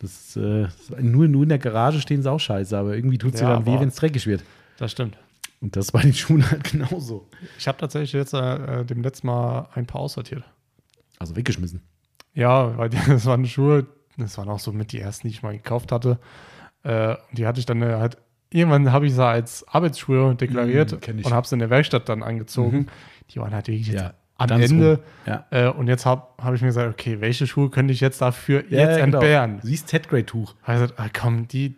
Das, 0.00 0.36
äh, 0.36 0.62
das 0.62 0.74
ist 0.80 1.00
nur, 1.00 1.28
nur 1.28 1.44
in 1.44 1.48
der 1.48 1.58
Garage 1.58 2.00
stehen 2.00 2.22
sie 2.22 2.30
auch 2.30 2.40
scheiße, 2.40 2.76
aber 2.76 2.94
irgendwie 2.96 3.18
tut 3.18 3.34
es 3.34 3.40
Ja, 3.40 3.48
dir 3.58 3.64
dann 3.64 3.66
weh, 3.66 3.80
wenn 3.80 3.88
es 3.88 3.94
dreckig 3.94 4.26
wird. 4.26 4.42
das 4.78 4.90
stimmt. 4.92 5.16
Und 5.62 5.76
das 5.76 5.92
bei 5.92 6.02
den 6.02 6.12
Schuhen 6.12 6.50
halt 6.50 6.64
genauso. 6.64 7.28
Ich 7.56 7.68
habe 7.68 7.78
tatsächlich 7.78 8.12
jetzt 8.12 8.34
äh, 8.34 8.80
äh, 8.80 8.84
dem 8.84 9.02
letzten 9.02 9.28
Mal 9.28 9.68
ein 9.74 9.86
paar 9.86 10.00
aussortiert. 10.00 10.42
Also 11.18 11.36
weggeschmissen. 11.36 11.80
Ja, 12.34 12.76
weil 12.76 12.88
das 13.08 13.24
waren 13.26 13.46
Schuhe, 13.46 13.86
das 14.18 14.36
waren 14.36 14.48
auch 14.48 14.58
so 14.58 14.72
mit 14.72 14.90
die 14.92 14.98
ersten, 15.00 15.28
die 15.28 15.34
ich 15.34 15.42
mal 15.42 15.52
gekauft 15.52 15.92
hatte. 15.92 16.18
Äh, 16.82 17.10
und 17.10 17.38
die 17.38 17.46
hatte 17.46 17.60
ich 17.60 17.66
dann 17.66 17.80
äh, 17.80 17.94
halt, 17.94 18.16
irgendwann 18.50 18.90
habe 18.90 19.06
ich 19.06 19.14
sie 19.14 19.24
als 19.24 19.66
Arbeitsschuhe 19.68 20.34
deklariert 20.34 20.92
Mm, 20.92 21.24
und 21.24 21.32
habe 21.32 21.46
sie 21.46 21.54
in 21.54 21.60
der 21.60 21.70
Werkstatt 21.70 22.08
dann 22.08 22.24
angezogen. 22.24 22.88
Die 23.30 23.38
waren 23.38 23.54
halt 23.54 23.68
wirklich 23.68 23.86
jetzt 23.86 24.00
Ja, 24.02 24.14
am 24.38 24.60
ist 24.60 24.72
Ende. 24.72 24.98
Ja. 25.26 25.46
Äh, 25.50 25.68
und 25.68 25.86
jetzt 25.86 26.04
habe 26.06 26.26
hab 26.42 26.54
ich 26.54 26.60
mir 26.60 26.68
gesagt, 26.68 26.90
okay, 26.92 27.20
welche 27.20 27.46
Schuhe 27.46 27.70
könnte 27.70 27.92
ich 27.92 28.00
jetzt 28.00 28.20
dafür 28.20 28.64
Ja, 28.68 28.80
jetzt 28.80 29.00
genau. 29.00 29.18
entbehren? 29.18 29.60
Du 29.60 29.68
siehst 29.68 29.86
Ted-Grade-Tuch. 29.88 30.56
Also, 30.64 30.92
ah, 30.96 31.06
komm, 31.12 31.46
die, 31.46 31.76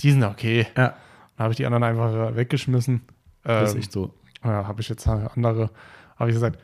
die 0.00 0.10
sind 0.10 0.24
okay. 0.24 0.66
Ja, 0.76 0.96
Dann 1.36 1.44
habe 1.44 1.52
ich 1.52 1.56
die 1.56 1.66
anderen 1.66 1.82
einfach 1.84 2.36
weggeschmissen. 2.36 3.02
das 3.42 3.70
ist 3.70 3.74
Ähm, 3.74 3.80
echt 3.80 3.92
so. 3.92 4.14
ja, 4.44 4.66
habe 4.66 4.80
ich 4.80 4.88
jetzt 4.88 5.06
andere, 5.08 5.70
habe 6.16 6.30
ich 6.30 6.34
gesagt, 6.36 6.58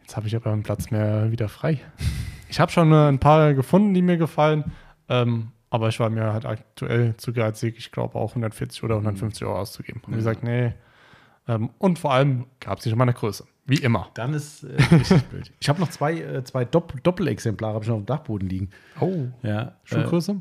jetzt 0.00 0.16
habe 0.16 0.26
ich 0.26 0.36
aber 0.36 0.52
einen 0.52 0.62
Platz 0.62 0.90
mehr 0.90 1.30
wieder 1.30 1.48
frei. 1.48 1.80
Ich 2.48 2.60
habe 2.60 2.70
schon 2.70 2.92
ein 2.92 3.18
paar 3.18 3.54
gefunden, 3.54 3.94
die 3.94 4.02
mir 4.02 4.16
gefallen, 4.18 4.72
ähm, 5.08 5.48
aber 5.70 5.88
ich 5.88 5.98
war 6.00 6.10
mir 6.10 6.32
halt 6.32 6.44
aktuell 6.44 7.16
zu 7.16 7.32
geizig, 7.32 7.76
ich 7.78 7.90
glaube 7.92 8.14
auch 8.18 8.30
140 8.30 8.82
oder 8.84 8.96
150 8.96 9.44
Euro 9.46 9.58
auszugeben. 9.58 10.02
Habe 10.02 10.12
Ja. 10.12 10.16
gesagt, 10.18 10.42
nee. 10.42 10.74
Ähm, 11.48 11.70
und 11.78 11.98
vor 11.98 12.12
allem 12.12 12.46
gab 12.60 12.78
es 12.78 12.84
nicht 12.84 12.92
in 12.92 12.98
meiner 12.98 13.14
Größe, 13.14 13.44
wie 13.66 13.78
immer. 13.78 14.10
Dann 14.14 14.34
ist 14.34 14.62
äh, 14.64 14.76
richtig 14.92 15.22
blöd. 15.24 15.50
Ich 15.60 15.68
habe 15.68 15.80
noch 15.80 15.88
zwei, 15.88 16.14
äh, 16.20 16.44
zwei 16.44 16.64
Doppel 16.64 17.00
Doppelexemplare 17.02 17.74
habe 17.74 17.84
ich 17.84 17.88
noch 17.88 17.96
auf 17.96 18.02
dem 18.02 18.06
Dachboden 18.06 18.48
liegen. 18.48 18.70
Oh, 19.00 19.26
Ja, 19.42 19.72
Schuhgröße? 19.84 20.32
Äh, 20.32 20.36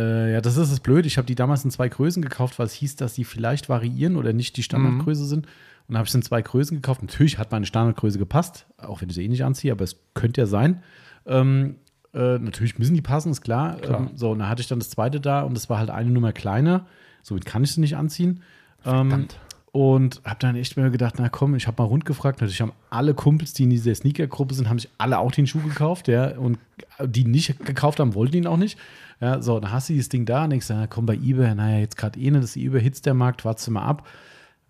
ja, 0.00 0.40
das 0.40 0.56
ist 0.56 0.72
das 0.72 0.80
blöd. 0.80 1.06
Ich 1.06 1.18
habe 1.18 1.26
die 1.26 1.34
damals 1.34 1.64
in 1.64 1.70
zwei 1.70 1.88
Größen 1.88 2.22
gekauft, 2.22 2.58
weil 2.58 2.66
es 2.66 2.72
hieß, 2.72 2.96
dass 2.96 3.14
die 3.14 3.24
vielleicht 3.24 3.68
variieren 3.68 4.16
oder 4.16 4.32
nicht 4.32 4.56
die 4.56 4.62
Standardgröße 4.62 5.24
sind. 5.24 5.46
Und 5.86 5.96
habe 5.96 6.04
ich 6.04 6.10
es 6.10 6.14
in 6.14 6.22
zwei 6.22 6.40
Größen 6.42 6.78
gekauft. 6.78 7.02
Natürlich 7.02 7.38
hat 7.38 7.52
meine 7.52 7.66
Standardgröße 7.66 8.18
gepasst, 8.18 8.66
auch 8.78 9.02
wenn 9.02 9.08
ich 9.10 9.14
sie 9.14 9.24
eh 9.24 9.28
nicht 9.28 9.44
anziehe, 9.44 9.70
aber 9.70 9.84
es 9.84 9.96
könnte 10.14 10.40
ja 10.40 10.46
sein. 10.46 10.82
Ähm, 11.26 11.76
äh, 12.14 12.38
natürlich 12.38 12.78
müssen 12.78 12.94
die 12.94 13.02
passen, 13.02 13.30
ist 13.30 13.42
klar. 13.42 13.76
Klar. 13.76 14.00
Ähm, 14.00 14.10
so, 14.14 14.30
und 14.30 14.38
dann 14.38 14.48
hatte 14.48 14.62
ich 14.62 14.68
dann 14.68 14.78
das 14.78 14.90
zweite 14.90 15.20
da 15.20 15.42
und 15.42 15.54
das 15.54 15.68
war 15.68 15.78
halt 15.78 15.90
eine 15.90 16.10
Nummer 16.10 16.32
kleiner. 16.32 16.86
Somit 17.22 17.44
kann 17.44 17.62
ich 17.64 17.72
sie 17.72 17.80
nicht 17.80 17.96
anziehen. 17.96 18.40
Ähm, 18.84 19.10
Verdammt. 19.10 19.38
Und 19.74 20.20
habe 20.24 20.38
dann 20.38 20.54
echt 20.54 20.76
mir 20.76 20.88
gedacht, 20.92 21.16
na 21.18 21.28
komm, 21.28 21.56
ich 21.56 21.66
habe 21.66 21.82
mal 21.82 21.88
rund 21.88 22.04
gefragt. 22.04 22.40
Natürlich 22.40 22.60
haben 22.60 22.74
alle 22.90 23.12
Kumpels, 23.12 23.54
die 23.54 23.64
in 23.64 23.70
dieser 23.70 23.92
Sneaker-Gruppe 23.92 24.54
sind, 24.54 24.68
haben 24.68 24.78
sich 24.78 24.88
alle 24.98 25.18
auch 25.18 25.32
den 25.32 25.48
Schuh 25.48 25.62
gekauft, 25.62 26.06
ja. 26.06 26.38
Und 26.38 26.60
die 27.04 27.24
nicht 27.24 27.58
gekauft 27.66 27.98
haben, 27.98 28.14
wollten 28.14 28.36
ihn 28.36 28.46
auch 28.46 28.56
nicht. 28.56 28.78
Ja, 29.20 29.42
so, 29.42 29.58
dann 29.58 29.72
hast 29.72 29.88
du 29.88 29.94
dieses 29.94 30.08
Ding 30.08 30.26
da 30.26 30.44
und 30.44 30.50
denkst, 30.50 30.66
na 30.68 30.86
komm, 30.86 31.06
bei 31.06 31.14
eBay, 31.14 31.56
naja, 31.56 31.80
jetzt 31.80 31.96
gerade 31.96 32.20
eh 32.20 32.30
das 32.30 32.54
überhitzt 32.54 33.04
der 33.04 33.14
Markt, 33.14 33.44
warte 33.44 33.68
mal 33.72 33.82
ab. 33.82 34.06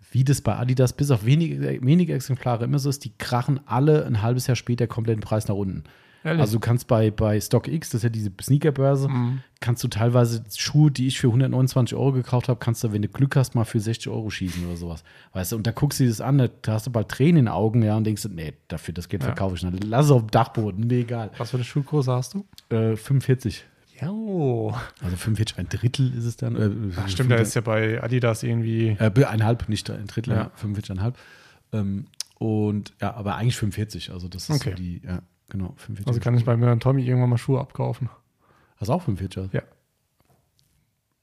Wie 0.09 0.23
das 0.23 0.41
bei 0.41 0.55
Adidas 0.55 0.93
bis 0.93 1.11
auf 1.11 1.23
wenige, 1.23 1.61
wenige 1.83 2.15
Exemplare 2.15 2.63
immer 2.63 2.79
so 2.79 2.89
ist, 2.89 3.05
die 3.05 3.11
krachen 3.19 3.59
alle 3.67 4.07
ein 4.07 4.23
halbes 4.23 4.47
Jahr 4.47 4.55
später 4.55 4.87
komplett 4.87 5.17
den 5.17 5.21
Preis 5.21 5.47
nach 5.47 5.53
unten. 5.53 5.83
Ehrlich? 6.25 6.41
Also 6.41 6.53
du 6.57 6.59
kannst 6.59 6.87
bei, 6.87 7.11
bei 7.11 7.39
StockX, 7.39 7.89
das 7.91 7.99
ist 7.99 8.03
ja 8.03 8.09
diese 8.09 8.31
Sneakerbörse, 8.41 9.09
kannst 9.61 9.83
du 9.83 9.87
teilweise 9.87 10.43
Schuhe, 10.55 10.89
die 10.91 11.07
ich 11.07 11.19
für 11.19 11.27
129 11.27 11.95
Euro 11.95 12.11
gekauft 12.13 12.49
habe, 12.49 12.59
kannst 12.59 12.83
du, 12.83 12.91
wenn 12.91 13.01
du 13.03 13.07
Glück 13.07 13.35
hast, 13.35 13.53
mal 13.55 13.63
für 13.63 13.79
60 13.79 14.09
Euro 14.11 14.29
schießen 14.29 14.65
oder 14.65 14.75
sowas. 14.75 15.03
Weißt 15.33 15.51
du, 15.51 15.55
und 15.55 15.67
da 15.67 15.71
guckst 15.71 15.99
du 15.99 16.03
dir 16.03 16.09
das 16.09 16.19
an, 16.21 16.37
da 16.39 16.49
hast 16.73 16.87
du 16.87 16.91
bald 16.91 17.09
Tränen 17.09 17.37
in 17.37 17.45
den 17.45 17.47
Augen, 17.49 17.83
ja, 17.83 17.95
und 17.95 18.03
denkst, 18.05 18.27
nee, 18.33 18.53
dafür 18.67 18.93
das 18.93 19.07
Geld 19.07 19.21
Ja. 19.23 19.27
verkaufe 19.27 19.55
ich 19.55 19.63
nicht. 19.63 19.83
Lass 19.83 20.05
es 20.05 20.11
auf 20.11 20.23
dem 20.23 20.31
Dachboden, 20.31 20.87
nee, 20.87 21.01
egal. 21.01 21.29
Was 21.37 21.51
für 21.51 21.57
eine 21.57 21.63
Schuhgröße 21.63 22.11
hast 22.11 22.33
du? 22.33 22.45
Äh, 22.75 22.95
45. 22.97 23.63
Ja. 24.01 24.07
Also 24.09 25.15
45, 25.15 25.57
ein 25.57 25.69
Drittel 25.69 26.11
ist 26.17 26.25
es 26.25 26.35
dann. 26.37 26.55
Äh, 26.55 26.93
Ach, 26.97 27.07
stimmt, 27.07 27.31
da 27.31 27.35
ist 27.35 27.53
ja 27.53 27.61
bei 27.61 28.03
Adidas 28.03 28.43
irgendwie. 28.43 28.97
Äh, 28.99 29.25
einhalb, 29.25 29.69
nicht 29.69 29.89
ein 29.89 30.07
Drittel, 30.07 30.33
Ja. 30.33 30.39
ja. 30.43 30.51
45,5. 30.61 31.13
Ähm, 31.71 32.07
und 32.37 32.93
ja, 33.01 33.13
aber 33.13 33.35
eigentlich 33.35 33.55
45. 33.55 34.11
Also 34.11 34.27
das 34.27 34.49
ist 34.49 34.55
Okay. 34.61 34.71
so 34.71 34.75
die, 34.75 35.01
ja, 35.05 35.21
genau, 35.49 35.73
45. 35.77 36.07
Also 36.07 36.19
kann 36.19 36.35
ich 36.35 36.45
bei 36.45 36.57
mir 36.57 36.71
und 36.71 36.81
Tommy 36.81 37.03
irgendwann 37.03 37.29
mal 37.29 37.37
Schuhe 37.37 37.59
abkaufen. 37.59 38.09
Hast 38.77 38.89
du 38.89 38.93
auch 38.93 39.01
45? 39.01 39.43
Also? 39.43 39.57
Ja. 39.57 39.63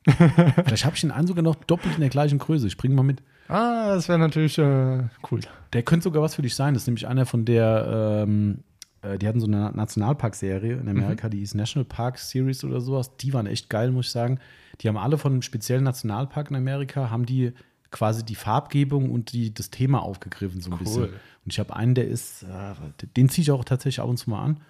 Vielleicht 0.65 0.85
habe 0.85 0.97
ich 0.97 1.01
den 1.03 1.11
einen 1.13 1.27
sogar 1.27 1.43
noch 1.43 1.55
doppelt 1.55 1.95
in 1.95 2.01
der 2.01 2.11
gleichen 2.11 2.39
Größe. 2.39 2.67
Ich 2.67 2.77
bringe 2.77 2.95
mal 2.95 3.03
mit. 3.03 3.23
Ah, 3.49 3.95
das 3.95 4.09
wäre 4.09 4.19
natürlich 4.19 4.59
äh, 4.59 5.05
cool. 5.31 5.41
Der 5.73 5.83
könnte 5.83 6.05
sogar 6.05 6.23
was 6.23 6.35
für 6.35 6.43
dich 6.43 6.55
sein. 6.55 6.75
Das 6.75 6.85
ist 6.85 6.87
nämlich 6.87 7.07
einer 7.07 7.27
von 7.27 7.45
der, 7.45 8.25
ähm, 8.27 8.65
äh, 9.03 9.19
die 9.19 9.29
hatten 9.29 9.41
so 9.41 9.47
eine 9.47 9.71
Nationalpark-Serie 9.73 10.77
in 10.77 10.89
Amerika, 10.89 11.29
die 11.29 11.43
ist 11.43 11.55
National 11.55 11.85
Park 11.85 12.19
Series 12.19 12.65
oder 12.65 12.81
sowas. 12.81 13.17
Die 13.17 13.33
waren 13.33 13.47
echt 13.47 13.71
geil, 13.71 13.91
muss 13.93 14.07
ich 14.07 14.13
sagen. 14.13 14.41
Die 14.81 14.89
haben 14.89 14.97
alle 14.97 15.19
von 15.19 15.33
einem 15.33 15.43
speziellen 15.43 15.85
Nationalpark 15.85 16.51
in 16.51 16.57
Amerika, 16.57 17.11
haben 17.11 17.27
die 17.27 17.53
quasi 17.93 18.25
die 18.25 18.35
Farbgebung 18.35 19.11
und 19.11 19.33
die, 19.33 19.55
das 19.55 19.71
Thema 19.71 20.03
aufgegriffen 20.03 20.61
so 20.61 20.71
ein 20.71 20.73
Cool. 20.75 20.79
bisschen. 20.81 21.03
Und 21.45 21.53
ich 21.53 21.59
habe 21.61 21.77
einen, 21.77 21.95
der 21.95 22.09
ist, 22.09 22.43
äh, 22.43 22.75
den 23.17 23.29
ziehe 23.29 23.43
ich 23.43 23.51
auch 23.53 23.65
tatsächlich 23.65 24.01
ab 24.01 24.09
und 24.09 24.17
zu 24.17 24.31
mal 24.31 24.43
an. 24.43 24.61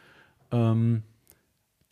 Ähm, 0.50 1.02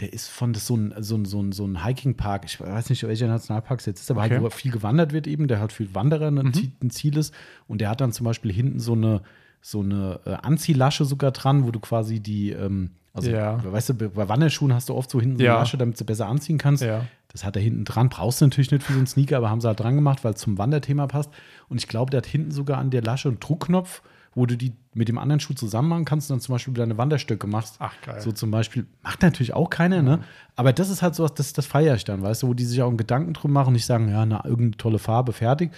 der 0.01 0.13
ist 0.15 0.29
von 0.29 0.53
das 0.55 0.67
so 0.67 0.77
ein, 0.77 0.95
so 0.99 1.15
ein, 1.17 1.25
so 1.27 1.43
ein, 1.43 1.53
so 1.53 1.67
ein 1.67 1.85
Hiking-Park. 1.85 2.45
Ich 2.47 2.59
weiß 2.61 2.89
nicht, 2.89 3.03
welcher 3.03 3.29
Nationalpark 3.29 3.81
es 3.81 3.87
jetzt 3.87 4.01
ist, 4.01 4.11
aber 4.11 4.23
Okay. 4.23 4.35
halt, 4.35 4.43
wo 4.43 4.51
viel 4.51 4.71
gewandert 4.73 5.13
wird 5.13 5.27
eben, 5.27 5.47
der 5.47 5.61
halt 5.61 5.73
für 5.73 5.95
Wanderer 5.95 6.29
ein, 6.29 6.53
Ziel- 6.55 6.73
ein 6.83 6.91
Ziel 6.91 7.17
ist. 7.19 7.35
Und 7.69 7.81
der 7.83 7.91
hat 7.91 8.01
dann 8.01 8.13
zum 8.13 8.25
Beispiel 8.25 8.51
hinten 8.53 8.81
so 8.81 8.95
eine, 8.95 9.21
so 9.61 9.81
eine 9.81 10.21
äh, 10.25 10.31
Anziehlasche 10.35 11.05
sogar 11.05 11.33
dran, 11.33 11.67
wo 11.67 11.71
du 11.71 11.81
quasi 11.81 12.21
die, 12.21 12.51
ähm, 12.51 12.93
also 13.13 13.31
Ja. 13.31 13.63
weißt 13.63 13.91
du, 13.91 13.95
bei 13.95 14.29
Wanderschuhen 14.29 14.73
hast 14.73 14.89
du 14.89 14.95
oft 14.95 15.11
so 15.11 15.21
hinten 15.21 15.37
so 15.37 15.45
Ja. 15.45 15.53
eine 15.53 15.61
Lasche, 15.61 15.77
damit 15.77 16.01
du 16.01 16.05
besser 16.07 16.29
anziehen 16.29 16.57
kannst. 16.57 16.83
Ja. 16.83 17.05
Das 17.33 17.45
hat 17.45 17.57
er 17.57 17.63
hinten 17.63 17.85
dran. 17.85 18.09
Brauchst 18.09 18.41
du 18.41 18.47
natürlich 18.47 18.71
nicht 18.73 18.83
für 18.83 18.93
so 18.93 18.99
einen 18.99 19.07
Sneaker, 19.07 19.37
aber 19.37 19.51
haben 19.51 19.61
sie 19.61 19.69
halt 19.69 19.79
dran 19.81 19.95
gemacht, 19.95 20.25
weil 20.25 20.35
es 20.35 20.41
zum 20.41 20.59
Wanderthema 20.59 21.07
passt. 21.07 21.31
Und 21.69 21.79
ich 21.79 21.87
glaube, 21.89 22.11
der 22.11 22.19
hat 22.19 22.27
hinten 22.27 22.51
sogar 22.51 22.79
an 22.79 22.91
der 22.91 23.03
Lasche 23.03 23.29
einen 23.29 23.39
Druckknopf, 23.41 24.03
wo 24.35 24.47
du 24.47 24.57
die 24.57 24.73
mit 24.95 25.09
dem 25.09 25.19
anderen 25.19 25.41
Schuh 25.41 25.55
zusammen 25.55 25.89
machen 25.89 26.05
kannst 26.05 26.31
und 26.31 26.37
dann 26.37 26.41
zum 26.41 26.55
Beispiel 26.55 26.75
deine 26.75 26.99
Wanderstöcke 26.99 27.47
machst. 27.47 27.77
Ach, 27.79 27.93
geil. 28.05 28.21
So 28.21 28.33
zum 28.33 28.51
Beispiel. 28.51 28.87
Macht 29.03 29.23
natürlich 29.23 29.55
auch 29.55 29.71
keiner, 29.71 30.03
ne? 30.03 30.21
Aber 30.57 30.73
das 30.73 30.89
ist 30.91 31.03
halt 31.03 31.15
sowas, 31.15 31.35
das, 31.35 31.53
das 31.53 31.67
feiere 31.67 31.95
ich 31.97 32.05
dann, 32.05 32.23
weißt 32.23 32.43
du, 32.43 32.49
wo 32.49 32.55
die 32.55 32.65
sich 32.65 32.81
auch 32.83 32.89
einen 32.89 32.97
Gedanken 32.97 33.33
drum 33.33 33.53
machen 33.53 33.69
und 33.69 33.73
nicht 33.75 33.87
sagen, 33.87 34.09
ja, 34.09 34.25
na, 34.27 34.45
irgendeine 34.45 34.77
tolle 34.77 34.99
Farbe, 34.99 35.33
fertig. 35.33 35.71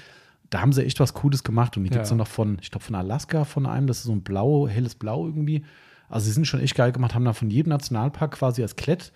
Da 0.50 0.60
haben 0.60 0.72
sie 0.72 0.84
echt 0.84 1.00
was 1.00 1.14
Cooles 1.14 1.44
gemacht. 1.44 1.76
Und 1.78 1.84
die 1.84 1.90
gibt 1.90 2.02
es 2.02 2.08
Ja. 2.08 2.12
dann 2.12 2.18
noch 2.18 2.26
von, 2.28 2.58
ich 2.60 2.70
glaube, 2.70 2.84
von 2.84 2.94
Alaska, 2.94 3.44
von 3.44 3.64
einem, 3.66 3.86
das 3.86 3.98
ist 3.98 4.04
so 4.04 4.12
ein 4.12 4.22
blau, 4.22 4.68
helles 4.68 4.94
Blau 4.94 5.26
irgendwie. 5.26 5.64
Also 6.10 6.26
sie 6.26 6.32
sind 6.32 6.46
schon 6.46 6.60
echt 6.60 6.74
geil 6.74 6.92
gemacht, 6.92 7.14
haben 7.14 7.24
dann 7.24 7.32
von 7.34 7.48
jedem 7.50 7.70
Nationalpark 7.70 8.32
quasi 8.32 8.60
als 8.62 8.76
Klett 8.76 9.12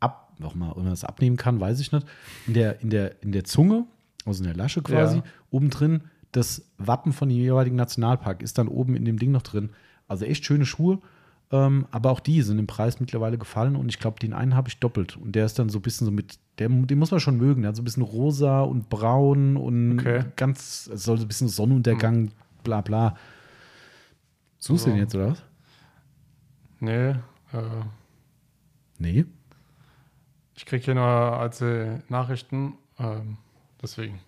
ab, 0.00 0.32
wenn 0.38 0.58
man 0.58 0.86
das 0.86 1.04
abnehmen 1.04 1.36
kann, 1.36 1.60
weiß 1.60 1.80
ich 1.80 1.92
nicht, 1.92 2.06
in 2.46 2.54
der, 2.54 2.80
in 2.80 2.90
der, 2.90 3.22
in 3.22 3.32
der 3.32 3.44
Zunge, 3.44 3.84
also 4.26 4.42
in 4.42 4.48
der 4.48 4.56
Lasche 4.56 4.82
quasi, 4.82 5.16
Ja. 5.18 5.22
oben 5.50 5.70
drin, 5.70 6.02
das 6.32 6.64
Wappen 6.78 7.12
von 7.12 7.28
dem 7.28 7.38
jeweiligen 7.38 7.76
Nationalpark 7.76 8.42
ist 8.42 8.58
dann 8.58 8.68
oben 8.68 8.94
in 8.96 9.04
dem 9.04 9.18
Ding 9.18 9.30
noch 9.32 9.42
drin. 9.42 9.70
Also 10.08 10.24
echt 10.24 10.44
schöne 10.44 10.64
Schuhe. 10.66 10.98
Ähm, 11.52 11.86
aber 11.90 12.10
auch 12.12 12.20
die 12.20 12.42
sind 12.42 12.60
im 12.60 12.68
Preis 12.68 13.00
mittlerweile 13.00 13.36
gefallen 13.36 13.74
und 13.74 13.88
ich 13.88 13.98
glaube, 13.98 14.20
den 14.20 14.32
einen 14.32 14.54
habe 14.54 14.68
ich 14.68 14.78
doppelt. 14.78 15.16
Und 15.16 15.32
der 15.34 15.44
ist 15.46 15.58
dann 15.58 15.68
so 15.68 15.80
ein 15.80 15.82
bisschen 15.82 16.04
so 16.04 16.12
mit, 16.12 16.38
der, 16.60 16.68
den 16.68 16.98
muss 16.98 17.10
man 17.10 17.18
schon 17.18 17.36
mögen. 17.38 17.62
Der 17.62 17.70
hat 17.70 17.76
so 17.76 17.82
ein 17.82 17.84
bisschen 17.84 18.04
rosa 18.04 18.60
und 18.60 18.88
braun 18.88 19.56
und 19.56 19.98
Okay. 19.98 20.24
ganz, 20.36 20.88
es 20.94 21.02
soll 21.02 21.18
so 21.18 21.24
ein 21.24 21.28
bisschen 21.28 21.48
Sonnenuntergang, 21.48 22.30
bla 22.62 22.80
bla. 22.82 23.16
Suchst 24.60 24.86
du 24.86 24.90
So. 24.90 24.94
den 24.94 25.00
jetzt 25.00 25.14
oder 25.16 25.30
was? 25.32 25.42
Nee, 26.78 27.10
äh, 27.10 27.16
Nee. 28.98 29.24
Ich 30.60 30.66
kriege 30.66 30.84
hier 30.84 30.94
nur 30.94 31.04
als 31.04 31.64
Nachrichten. 32.10 32.74
Ähm, 32.98 33.38
deswegen. 33.80 34.20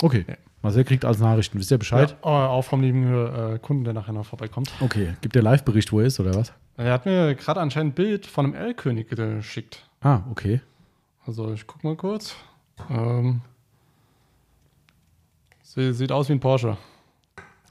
Okay. 0.00 0.24
Ja. 0.26 0.34
Marcel 0.62 0.82
kriegt 0.84 1.04
als 1.04 1.18
Nachrichten. 1.18 1.58
Wisst 1.58 1.70
ihr 1.70 1.76
Bescheid? 1.76 2.16
Ja, 2.24 2.48
auch 2.48 2.62
vom 2.62 2.80
lieben 2.80 3.04
äh, 3.04 3.58
Kunden, 3.58 3.84
der 3.84 3.92
nachher 3.92 4.14
noch 4.14 4.24
vorbeikommt. 4.24 4.72
Okay. 4.80 5.14
Gibt 5.20 5.34
der 5.34 5.42
Live-Bericht, 5.42 5.92
wo 5.92 6.00
er 6.00 6.06
ist 6.06 6.18
oder 6.20 6.34
was? 6.34 6.54
Er 6.78 6.90
hat 6.94 7.04
mir 7.04 7.34
gerade 7.34 7.60
anscheinend 7.60 7.92
ein 7.92 7.94
Bild 7.96 8.26
von 8.26 8.46
einem 8.46 8.54
L-König 8.54 9.10
geschickt. 9.10 9.86
Ah, 10.00 10.20
okay. 10.30 10.62
Also 11.26 11.52
ich 11.52 11.66
guck 11.66 11.84
mal 11.84 11.96
kurz. 11.96 12.34
Ähm, 12.88 13.42
sie, 15.62 15.92
sieht 15.92 16.12
aus 16.12 16.30
wie 16.30 16.32
ein 16.32 16.40
Porsche. 16.40 16.78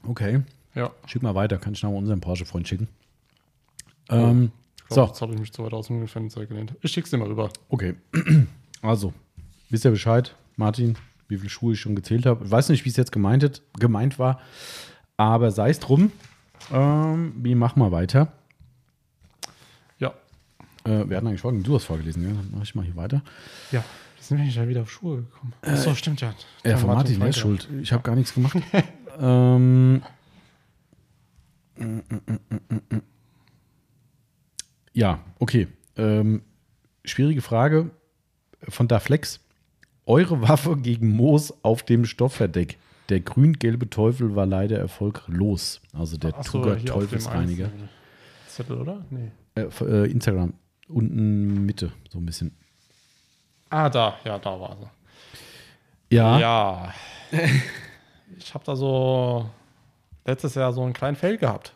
Okay. 0.06 0.42
Ja. 0.76 0.92
Schick 1.06 1.24
mal 1.24 1.34
weiter. 1.34 1.58
Kann 1.58 1.72
ich 1.72 1.82
noch 1.82 1.90
mal 1.90 1.98
unseren 1.98 2.20
Porsche-Freund 2.20 2.68
schicken. 2.68 2.86
Ähm, 4.08 4.52
glaub, 4.88 5.06
so, 5.08 5.12
Jetzt 5.12 5.22
habe 5.22 5.34
ich 5.34 5.40
mich 5.40 5.52
zu 5.52 5.64
weit 5.64 5.72
aus 5.72 5.86
dem 5.88 6.06
Fenster 6.08 6.46
gelehnt. 6.46 6.74
Ich 6.82 6.92
schick's 6.92 7.10
dir 7.10 7.18
mal 7.18 7.28
rüber. 7.28 7.50
okay. 7.68 7.94
Also, 8.80 9.12
wisst 9.70 9.84
ihr 9.84 9.90
Bescheid, 9.90 10.36
Martin, 10.54 10.96
wie 11.26 11.36
viele 11.36 11.50
Schuhe 11.50 11.72
ich 11.74 11.80
schon 11.80 11.96
gezählt 11.96 12.26
habe? 12.26 12.44
Ich 12.44 12.50
weiß 12.50 12.68
nicht, 12.68 12.84
wie 12.84 12.88
es 12.90 12.96
jetzt 12.96 13.10
gemeint, 13.10 13.42
hat- 13.42 13.60
gemeint 13.78 14.20
war, 14.20 14.40
aber 15.16 15.50
sei 15.50 15.70
es 15.70 15.80
drum. 15.80 16.12
Ähm, 16.72 17.32
wie 17.42 17.56
machen 17.56 17.80
wir 17.82 17.90
weiter? 17.90 18.32
Ja. 19.98 20.14
Äh, 20.84 21.08
wir 21.08 21.16
hatten 21.16 21.26
eigentlich 21.26 21.40
Folgen, 21.40 21.64
du 21.64 21.74
hast 21.74 21.84
vorgelesen, 21.86 22.22
ja? 22.22 22.28
Dann 22.28 22.50
mache 22.52 22.62
ich 22.62 22.74
mal 22.76 22.84
hier 22.84 22.94
weiter. 22.94 23.22
Ja. 23.72 23.84
Wie 24.16 24.22
sind 24.22 24.38
wir 24.38 24.44
nicht 24.44 24.54
schon 24.54 24.68
wieder 24.68 24.82
auf 24.82 24.90
Schuhe 24.92 25.22
gekommen? 25.22 25.52
Achso, 25.62 25.92
stimmt 25.96 26.20
ja. 26.20 26.32
Ja, 26.64 26.76
von 26.76 26.90
Martin, 26.90 27.18
der 27.18 27.28
ist 27.30 27.38
schuld. 27.38 27.68
Ich 27.82 27.92
habe 27.92 28.04
gar 28.04 28.14
nichts 28.14 28.32
gemacht. 28.32 28.56
ähm, 29.20 30.02
mm, 31.76 31.84
mm, 31.84 32.02
mm. 32.90 33.02
Ja, 34.98 35.20
okay. 35.38 35.68
Ähm, 35.96 36.42
schwierige 37.04 37.40
Frage 37.40 37.90
von 38.68 38.88
Daflex. 38.88 39.38
Eure 40.06 40.42
Waffe 40.42 40.76
gegen 40.76 41.14
Moos 41.14 41.54
auf 41.62 41.84
dem 41.84 42.04
Stoffverdeck. 42.04 42.78
Der 43.08 43.20
grün-gelbe 43.20 43.88
Teufel 43.88 44.34
war 44.34 44.44
leider 44.44 44.76
erfolglos. 44.76 45.80
Also 45.92 46.16
der 46.16 46.34
Ach 46.36 46.44
so, 46.44 46.64
dem 46.64 46.84
Teufelsreiniger. 46.84 47.70
Zettel, 48.48 48.80
oder? 48.80 49.04
Nee. 49.10 49.30
Äh, 49.54 49.68
äh, 49.84 50.10
Instagram. 50.10 50.54
Unten 50.88 51.64
Mitte, 51.64 51.92
so 52.10 52.18
ein 52.18 52.26
bisschen. 52.26 52.56
Ah, 53.70 53.88
da. 53.88 54.16
Ja, 54.24 54.38
da 54.38 54.58
war 54.58 54.76
sie. 54.80 56.16
Ja. 56.16 56.40
Ja. 56.40 56.94
ich 58.36 58.52
habe 58.52 58.64
da 58.64 58.74
so 58.74 59.48
letztes 60.26 60.56
Jahr 60.56 60.72
so 60.72 60.82
einen 60.82 60.92
kleinen 60.92 61.16
Fail 61.16 61.38
gehabt. 61.38 61.74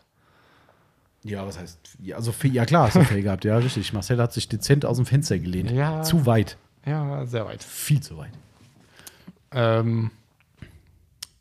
Ja, 1.23 1.45
was 1.45 1.57
heißt? 1.57 1.97
Ja, 2.01 2.17
also, 2.17 2.33
ja 2.43 2.65
klar, 2.65 2.87
hast 2.87 2.95
du 2.95 3.03
Fail 3.03 3.21
gehabt. 3.21 3.45
Ja, 3.45 3.57
richtig. 3.57 3.93
Marcel 3.93 4.17
hat 4.19 4.33
sich 4.33 4.49
dezent 4.49 4.85
aus 4.85 4.97
dem 4.97 5.05
Fenster 5.05 5.39
gelehnt. 5.39 5.71
Ja. 5.71 6.01
Zu 6.01 6.25
weit. 6.25 6.57
Ja, 6.85 7.25
sehr 7.25 7.45
weit. 7.45 7.63
Viel 7.63 8.01
zu 8.01 8.17
weit. 8.17 8.33
Ähm, 9.51 10.11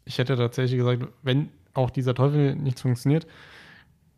ich 0.05 0.19
hätte 0.19 0.37
tatsächlich 0.37 0.79
gesagt, 0.79 1.05
wenn 1.23 1.49
auch 1.75 1.91
dieser 1.91 2.15
Teufel 2.15 2.55
nicht 2.55 2.79
funktioniert, 2.79 3.27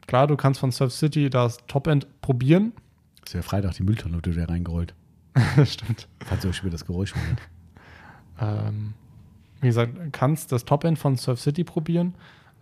klar, 0.07 0.27
du 0.27 0.37
kannst 0.37 0.61
von 0.61 0.71
Surf 0.71 0.93
City 0.93 1.31
das 1.31 1.59
Topend 1.67 2.21
probieren. 2.21 2.73
Das 3.21 3.31
ist 3.31 3.35
ja 3.35 3.43
Freitag 3.43 3.75
die 3.75 3.85
Mülltonne, 3.85 4.21
die 4.21 4.33
da 4.33 4.45
reingerollt. 4.45 4.95
Stimmt. 5.65 6.09
Falls 6.25 6.45
ihr 6.45 6.51
euch 6.51 6.61
über 6.61 6.71
das 6.71 6.85
Geräusch 6.85 7.15
wundert. 7.15 7.39
Ähm, 8.41 8.95
wie 9.61 9.69
gesagt, 9.69 9.95
kannst 10.13 10.53
das 10.53 10.65
Topend 10.65 10.99
von 10.99 11.17
Surf 11.17 11.41
City 11.41 11.65
probieren. 11.65 12.15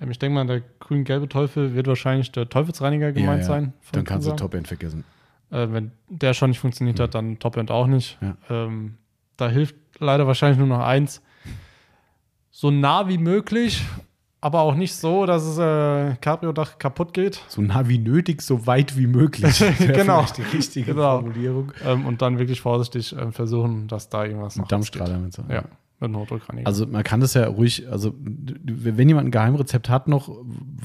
Ähm, 0.02 0.10
ich 0.10 0.18
denke 0.18 0.34
mal, 0.34 0.46
der 0.46 0.62
grün-gelbe 0.80 1.28
Teufel 1.28 1.74
wird 1.74 1.86
wahrscheinlich 1.86 2.32
der 2.32 2.48
Teufelsreiniger 2.48 3.12
gemeint 3.12 3.44
sein. 3.44 3.72
von 3.80 3.92
Dann 3.92 4.04
kannst 4.04 4.28
du. 4.28 4.32
Top-End 4.32 4.68
vergessen. 4.68 5.04
Äh, 5.50 5.68
wenn 5.70 5.92
der 6.08 6.34
schon 6.34 6.50
nicht 6.50 6.58
funktioniert 6.60 6.98
hat, 7.00 7.14
dann 7.14 7.38
Topend 7.38 7.70
auch 7.70 7.86
nicht. 7.86 8.18
Ja. 8.20 8.36
Ähm, 8.50 8.96
da 9.36 9.48
hilft 9.48 9.76
leider 9.98 10.26
wahrscheinlich 10.26 10.58
nur 10.58 10.66
noch 10.68 10.80
eins. 10.84 11.22
So 12.50 12.70
nah 12.70 13.08
wie 13.08 13.18
möglich, 13.18 13.82
aber 14.40 14.60
auch 14.60 14.74
nicht 14.74 14.94
so, 14.94 15.24
dass 15.24 15.44
das 15.44 15.58
äh, 15.58 16.16
Cabrio-Dach 16.20 16.78
kaputt 16.78 17.14
geht. 17.14 17.40
So 17.48 17.62
nah 17.62 17.88
wie 17.88 17.98
nötig, 17.98 18.42
so 18.42 18.66
weit 18.66 18.96
wie 18.96 19.06
möglich. 19.06 19.64
Genau. 19.78 20.24
Die 20.36 20.42
richtige 20.42 20.92
Genau. 20.94 21.20
Formulierung. 21.20 21.72
Ähm, 21.84 22.06
und 22.06 22.20
dann 22.22 22.38
wirklich 22.38 22.60
vorsichtig 22.60 23.14
ähm, 23.18 23.32
versuchen, 23.32 23.88
dass 23.88 24.08
da 24.08 24.24
irgendwas 24.24 24.56
noch 24.56 24.68
Dampfstrahler 24.68 25.18
mit 25.18 25.32
so. 25.32 25.42
Ja. 25.48 25.64
Einem 26.04 26.16
Hochdruckreiniger. 26.16 26.66
Also 26.66 26.86
man 26.86 27.02
kann 27.04 27.20
das 27.20 27.34
ja 27.34 27.46
ruhig, 27.46 27.88
also 27.90 28.14
wenn 28.18 29.08
jemand 29.08 29.28
ein 29.28 29.30
Geheimrezept 29.32 29.88
hat 29.88 30.08
noch, 30.08 30.30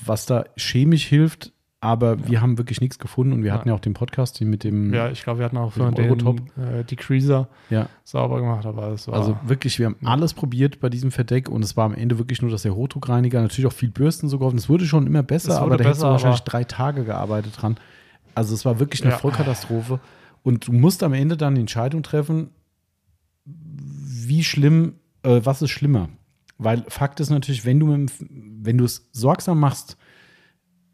was 0.06 0.26
da 0.26 0.46
chemisch 0.58 1.06
hilft, 1.06 1.54
aber 1.80 2.28
wir 2.28 2.42
haben 2.42 2.58
wirklich 2.58 2.82
nichts 2.82 2.98
gefunden 2.98 3.34
und 3.34 3.44
wir 3.44 3.54
hatten 3.54 3.70
ja 3.70 3.76
auch 3.76 3.80
den 3.80 3.94
Podcast 3.94 4.42
mit 4.42 4.64
dem, 4.64 4.94
ja, 4.94 5.12
ich 5.12 5.24
glaube, 5.24 5.40
wir 5.40 5.46
hatten 5.46 5.58
auch 5.58 5.76
mit 5.76 5.86
dem 5.86 5.96
für 5.96 6.02
den 6.18 6.28
Eurotop. 6.28 6.42
äh, 6.58 6.84
Decreaser 6.84 7.50
ja, 7.70 7.88
sauber 8.04 8.40
gemacht, 8.42 8.66
aber 8.66 8.88
es 8.94 9.08
war 9.08 9.14
also 9.14 9.38
wirklich, 9.46 9.78
wir 9.78 9.86
haben 9.86 9.98
alles 10.04 10.34
probiert 10.34 10.80
bei 10.80 10.90
diesem 10.90 11.12
Verdeck 11.12 11.50
und 11.50 11.64
es 11.64 11.78
war 11.78 11.86
am 11.86 11.94
Ende 11.94 12.18
wirklich 12.18 12.42
nur, 12.42 12.50
dass 12.50 12.64
der 12.64 12.74
Hochdruckreiniger 12.74 13.42
natürlich 13.42 13.68
auch 13.68 13.74
viel 13.74 13.90
Bürsten 13.90 14.28
so 14.28 14.40
geholfen. 14.40 14.58
Es 14.58 14.70
wurde 14.70 14.86
schon 14.88 15.06
immer 15.06 15.22
besser, 15.22 15.62
aber 15.62 15.78
da 15.78 15.84
hättest 15.84 16.02
du 16.02 16.08
wahrscheinlich 16.08 16.42
drei 16.42 16.64
Tage 16.64 17.04
gearbeitet 17.06 17.54
dran. 17.62 17.78
Also 18.34 18.56
es 18.56 18.66
war 18.66 18.80
wirklich 18.80 19.04
eine 19.04 19.12
Ja. 19.12 19.18
Vollkatastrophe 19.20 20.00
und 20.42 20.68
du 20.68 20.72
musst 20.72 21.04
am 21.04 21.14
Ende 21.14 21.38
dann 21.38 21.54
die 21.56 21.62
Entscheidung 21.62 22.02
treffen, 22.02 22.50
wie 23.46 24.44
schlimm, 24.44 24.96
äh, 25.28 25.46
was 25.46 25.62
ist 25.62 25.72
schlimmer? 25.72 26.10
Weil 26.58 26.84
Fakt 26.88 27.20
ist 27.20 27.30
natürlich, 27.30 27.66
wenn 27.66 27.80
du, 27.80 27.88
mit, 27.88 28.12
wenn 28.20 28.78
du 28.78 28.86
es 28.86 29.10
sorgsam 29.12 29.60
machst, 29.60 29.98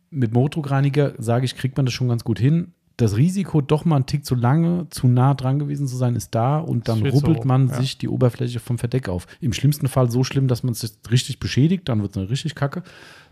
mit 0.10 0.32
dem 0.32 0.38
Hochdruckreiniger, 0.38 1.14
sage 1.18 1.46
ich, 1.46 1.56
kriegt 1.56 1.78
man 1.78 1.86
das 1.86 1.94
schon 1.94 2.10
ganz 2.10 2.24
gut 2.24 2.40
hin. 2.40 2.74
Das 2.98 3.18
Risiko, 3.18 3.62
doch 3.62 3.86
mal 3.86 3.96
einen 3.96 4.06
Tick 4.06 4.24
zu 4.24 4.36
lange, 4.36 4.88
zu 4.90 5.08
nah 5.08 5.34
dran 5.34 5.58
gewesen 5.58 5.88
zu 5.88 5.96
sein, 5.96 6.16
ist 6.16 6.36
da 6.36 6.60
und 6.60 6.88
dann 6.88 7.04
rubbelt 7.06 7.40
hoch, 7.40 7.46
man 7.46 7.70
ja. 7.70 7.82
sich 7.82 7.98
die 7.98 8.08
Oberfläche 8.08 8.60
vom 8.60 8.78
Verdeck 8.78 9.10
auf. 9.10 9.26
Im 9.40 9.54
schlimmsten 9.54 9.88
Fall 9.88 10.12
so 10.12 10.24
schlimm, 10.24 10.48
dass 10.48 10.62
man 10.62 10.74
es 10.74 11.00
richtig 11.10 11.40
beschädigt, 11.40 11.90
dann 11.90 12.02
wird 12.02 12.12
es 12.12 12.18
eine 12.18 12.30
richtig 12.30 12.54
kacke. 12.56 12.84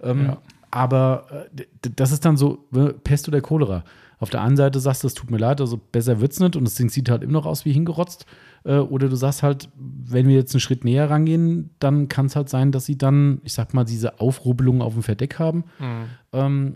Ähm, 0.02 0.26
Ja. 0.26 0.38
Aber 0.72 1.26
äh, 1.54 1.66
das 1.96 2.12
ist 2.12 2.26
dann 2.26 2.38
so 2.38 2.66
ne, 2.72 2.96
Pest 3.04 3.28
oder 3.28 3.42
Cholera. 3.42 3.84
Auf 4.20 4.30
der 4.30 4.42
einen 4.42 4.56
Seite 4.56 4.80
sagst 4.80 5.04
du, 5.04 5.08
es 5.08 5.14
tut 5.14 5.30
mir 5.30 5.38
leid, 5.38 5.60
also 5.60 5.78
besser 5.78 6.22
wird's 6.22 6.40
nicht 6.40 6.56
und 6.56 6.64
das 6.64 6.76
Ding 6.76 6.90
sieht 6.90 7.10
halt 7.10 7.22
immer 7.22 7.34
noch 7.34 7.46
aus 7.46 7.66
wie 7.66 7.74
hingerotzt. 7.74 8.26
Äh, 8.64 8.78
oder 8.78 9.10
du 9.10 9.16
sagst 9.16 9.44
halt, 9.44 9.70
wenn 9.78 10.28
wir 10.28 10.36
jetzt 10.36 10.54
einen 10.54 10.62
Schritt 10.62 10.84
näher 10.84 11.10
rangehen, 11.10 11.72
dann 11.80 12.08
kann 12.08 12.28
es 12.28 12.36
halt 12.36 12.50
sein, 12.50 12.72
dass 12.72 12.86
sie 12.86 12.98
dann, 12.98 13.42
ich 13.44 13.54
sag 13.54 13.74
mal, 13.74 13.84
diese 13.84 14.20
Aufrubbelungen 14.20 14.82
auf 14.82 14.94
dem 14.94 15.04
Verdeck 15.04 15.40
haben. 15.40 15.66
Mhm. 15.80 16.06
Ähm, 16.34 16.76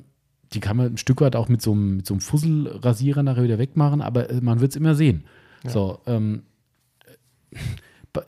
die 0.54 0.60
kann 0.60 0.78
man 0.78 0.88
ein 0.88 0.98
Stück 0.98 1.22
weit 1.22 1.36
auch 1.36 1.50
mit 1.50 1.62
so 1.62 1.72
einem, 1.72 1.98
mit 1.98 2.06
so 2.06 2.14
einem 2.14 2.22
Fusselrasierer 2.22 3.24
nachher 3.24 3.44
wieder 3.44 3.58
wegmachen, 3.58 4.02
aber 4.02 4.30
äh, 4.30 4.42
man 4.42 4.62
wird 4.62 4.72
es 4.72 4.76
immer 4.76 4.96
sehen. 4.96 5.26
Ja. 5.64 5.70
So, 5.70 6.00
ähm, 6.06 6.44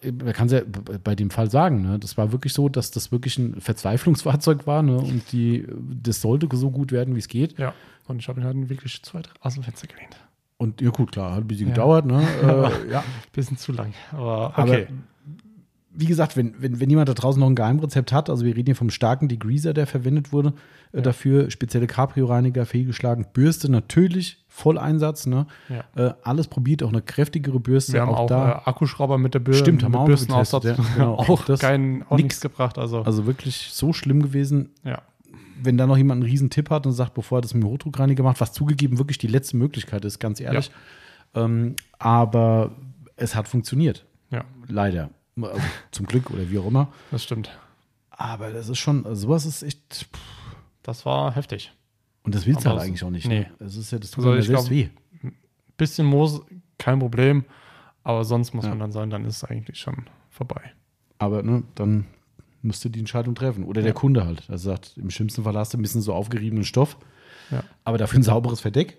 man 0.03 0.33
kann 0.33 0.47
es 0.47 0.53
ja 0.53 0.61
bei 1.03 1.15
dem 1.15 1.29
Fall 1.29 1.49
sagen, 1.49 1.81
ne? 1.81 1.99
das 1.99 2.17
war 2.17 2.31
wirklich 2.31 2.53
so, 2.53 2.67
dass 2.67 2.91
das 2.91 3.11
wirklich 3.11 3.37
ein 3.37 3.61
Verzweiflungsfahrzeug 3.61 4.67
war 4.67 4.83
ne? 4.83 4.97
und 4.97 5.31
die, 5.31 5.65
das 6.03 6.21
sollte 6.21 6.49
so 6.57 6.71
gut 6.71 6.91
werden, 6.91 7.15
wie 7.15 7.19
es 7.19 7.27
geht. 7.27 7.57
Ja, 7.57 7.73
und 8.07 8.19
ich 8.19 8.27
habe 8.27 8.41
ihn 8.41 8.45
halt 8.45 8.69
wirklich 8.69 9.01
zu 9.01 9.13
weit 9.13 9.29
aus 9.39 9.53
dem 9.53 9.63
Fenster 9.63 9.87
gelehnt. 9.87 10.17
Und 10.57 10.81
ja 10.81 10.89
gut, 10.89 11.11
klar, 11.11 11.33
hat 11.35 11.41
ein 11.43 11.47
bisschen 11.47 11.67
Ja. 11.69 11.73
gedauert. 11.75 12.05
Ne? 12.05 12.21
äh, 12.87 12.91
ja. 12.91 13.03
Bisschen 13.31 13.57
zu 13.57 13.71
lang, 13.71 13.93
aber 14.11 14.57
Aber 14.57 14.71
okay. 14.71 14.87
wie 15.93 16.05
gesagt, 16.05 16.35
wenn, 16.37 16.55
wenn, 16.59 16.79
wenn 16.79 16.89
jemand 16.89 17.09
da 17.09 17.13
draußen 17.13 17.39
noch 17.39 17.47
ein 17.47 17.55
Geheimrezept 17.55 18.11
hat, 18.11 18.29
also 18.29 18.43
wir 18.45 18.55
reden 18.55 18.67
hier 18.67 18.75
vom 18.75 18.89
starken 18.89 19.27
Degreaser, 19.27 19.73
der 19.73 19.85
verwendet 19.87 20.31
wurde, 20.31 20.53
äh, 20.93 20.97
Ja. 20.97 21.01
dafür 21.03 21.51
spezielle 21.51 21.85
Cabrio-Reiniger, 21.87 22.65
fehlgeschlagen, 22.65 23.27
Bürste 23.33 23.71
natürlich, 23.71 24.43
Volleinsatz, 24.47 25.27
ne? 25.27 25.45
Ja. 25.69 25.83
Äh, 26.09 26.13
alles 26.23 26.47
probiert, 26.47 26.81
auch 26.81 26.89
eine 26.89 27.01
kräftigere 27.03 27.59
Bürste. 27.59 27.93
Wir 27.93 28.01
haben 28.01 28.09
auch, 28.15 28.25
da. 28.27 28.51
äh, 28.65 28.69
Akkuschrauber 28.69 29.17
mit 29.19 29.35
der 29.35 29.39
Bürste. 29.39 29.63
Stimmt, 29.65 29.83
haben 29.83 29.93
wir 29.93 29.99
auch 29.99 30.05
Bürstenaufsatz. 30.05 30.63
ja, 30.63 30.75
genau. 30.95 31.15
auch 31.19 31.45
Das- 31.45 31.59
kein, 31.59 32.03
auch 32.09 32.17
nichts 32.17 32.41
gebracht. 32.41 32.77
Also, 32.79 33.01
also 33.03 33.25
wirklich 33.27 33.69
so 33.73 33.93
schlimm 33.93 34.23
gewesen. 34.23 34.69
ja. 34.83 35.01
Wenn 35.61 35.77
da 35.77 35.87
noch 35.87 35.97
jemand 35.97 36.21
einen 36.21 36.29
riesen 36.29 36.49
Tipp 36.49 36.69
hat 36.69 36.85
und 36.85 36.93
sagt, 36.93 37.13
bevor 37.13 37.39
er 37.39 37.41
das 37.41 37.53
mit 37.53 37.63
dem 37.63 37.69
Hochdruckreiniger 37.69 38.23
macht, 38.23 38.39
was 38.41 38.53
zugegeben 38.53 38.97
wirklich 38.97 39.17
die 39.17 39.27
letzte 39.27 39.57
Möglichkeit 39.57 40.05
ist, 40.05 40.19
ganz 40.19 40.39
ehrlich. 40.39 40.71
Ähm, 41.35 41.75
aber 41.99 42.71
es 43.15 43.35
hat 43.35 43.47
funktioniert. 43.47 44.05
Ja, 44.31 44.43
Leider. 44.67 45.09
Also, 45.41 45.61
zum 45.91 46.05
Glück 46.07 46.31
oder 46.31 46.49
wie 46.49 46.57
auch 46.57 46.65
immer. 46.67 46.87
das 47.11 47.23
stimmt. 47.23 47.49
Aber 48.09 48.51
das 48.51 48.69
ist 48.69 48.79
schon, 48.79 49.05
also 49.05 49.27
sowas 49.27 49.45
ist 49.45 49.61
echt. 49.63 49.81
pff, 49.93 50.07
Das 50.83 51.05
war 51.05 51.35
heftig. 51.35 51.71
Und 52.23 52.33
das 52.35 52.45
willst 52.47 52.65
du 52.65 52.69
halt 52.69 52.79
eigentlich 52.81 53.03
auch 53.03 53.09
nicht. 53.11 53.27
nee. 53.27 53.41
Ne? 53.41 53.51
Es 53.59 53.75
ist 53.77 53.91
ja, 53.91 53.99
das 53.99 54.11
tut 54.11 54.25
Also 54.25 54.35
mir 54.35 54.41
selbst 54.41 54.67
glaub- 54.67 54.69
weh. 54.71 54.89
Bisschen 55.77 56.07
Moos, 56.07 56.41
kein 56.79 56.97
Problem. 56.99 57.45
Aber 58.03 58.23
sonst 58.23 58.53
muss 58.53 58.63
Ja. 58.65 58.71
man 58.71 58.79
dann 58.79 58.91
sagen, 58.91 59.11
dann 59.11 59.25
ist 59.25 59.37
es 59.37 59.43
eigentlich 59.43 59.79
schon 59.79 60.05
vorbei. 60.29 60.61
Aber 61.19 61.43
ne, 61.43 61.63
dann 61.75 62.05
musst 62.61 62.83
du 62.85 62.89
die 62.89 62.99
Entscheidung 62.99 63.35
treffen. 63.35 63.63
Oder 63.63 63.81
der 63.81 63.89
Ja. 63.91 63.93
Kunde 63.93 64.25
halt. 64.25 64.43
Er 64.49 64.57
sagt, 64.57 64.93
im 64.97 65.09
schlimmsten 65.09 65.43
Fall 65.43 65.55
hast 65.57 65.73
du 65.73 65.77
ein 65.77 65.81
bisschen 65.81 66.01
so 66.01 66.13
aufgeriebenen 66.13 66.63
Stoff, 66.65 66.97
Ja. 67.51 67.63
aber 67.83 67.97
dafür 67.97 68.19
ein 68.19 68.23
sauberes 68.23 68.59
Verdeck. 68.59 68.97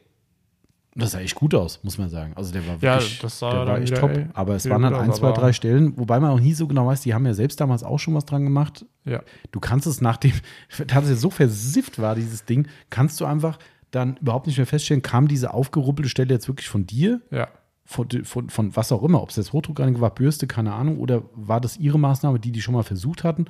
Das 0.94 1.12
sah 1.12 1.20
echt 1.20 1.36
gut 1.36 1.54
aus, 1.54 1.78
muss 1.84 1.96
man 1.98 2.08
sagen. 2.08 2.32
Also 2.34 2.52
der 2.52 2.66
war 2.66 2.76
Ja, 2.80 2.94
wirklich, 2.94 3.20
das 3.20 3.38
sah 3.38 3.50
der 3.52 3.66
war 3.66 3.78
echt 3.80 3.94
top. 3.96 4.10
ey, 4.10 4.26
aber 4.34 4.56
es 4.56 4.68
waren 4.68 4.82
dann 4.82 4.94
gut 4.94 5.02
ein, 5.02 5.12
zwei, 5.12 5.30
drei 5.32 5.52
Stellen, 5.52 5.96
wobei 5.96 6.18
man 6.18 6.30
auch 6.30 6.40
nie 6.40 6.54
so 6.54 6.66
genau 6.66 6.86
weiß, 6.88 7.02
die 7.02 7.14
haben 7.14 7.24
ja 7.24 7.34
selbst 7.34 7.60
damals 7.60 7.84
auch 7.84 7.98
schon 7.98 8.14
was 8.14 8.24
dran 8.24 8.42
gemacht. 8.42 8.84
Ja. 9.04 9.22
Du 9.52 9.60
kannst 9.60 9.86
es 9.86 10.00
nach 10.00 10.16
dem, 10.16 10.32
da 10.88 11.00
es 11.00 11.20
so 11.20 11.30
versifft 11.30 12.00
war, 12.00 12.14
dieses 12.16 12.46
Ding, 12.46 12.66
kannst 12.90 13.20
du 13.20 13.26
einfach 13.26 13.58
dann 13.92 14.16
überhaupt 14.16 14.46
nicht 14.48 14.56
mehr 14.56 14.66
feststellen, 14.66 15.02
kam 15.02 15.28
diese 15.28 15.54
aufgeruppelte 15.54 16.08
Stelle 16.10 16.34
jetzt 16.34 16.48
wirklich 16.48 16.68
von 16.68 16.84
dir 16.86 17.20
Ja. 17.30 17.48
Von, 17.90 18.06
von, 18.24 18.50
von 18.50 18.76
was 18.76 18.92
auch 18.92 19.02
immer, 19.02 19.22
ob 19.22 19.30
es 19.30 19.36
jetzt 19.36 19.54
Hochdruckreiniger 19.54 20.02
war, 20.02 20.14
Bürste, 20.14 20.46
keine 20.46 20.74
Ahnung, 20.74 20.98
oder 20.98 21.22
war 21.34 21.58
das 21.58 21.78
ihre 21.78 21.98
Maßnahme, 21.98 22.38
die 22.38 22.52
die 22.52 22.60
schon 22.60 22.74
mal 22.74 22.82
versucht 22.82 23.24
hatten? 23.24 23.46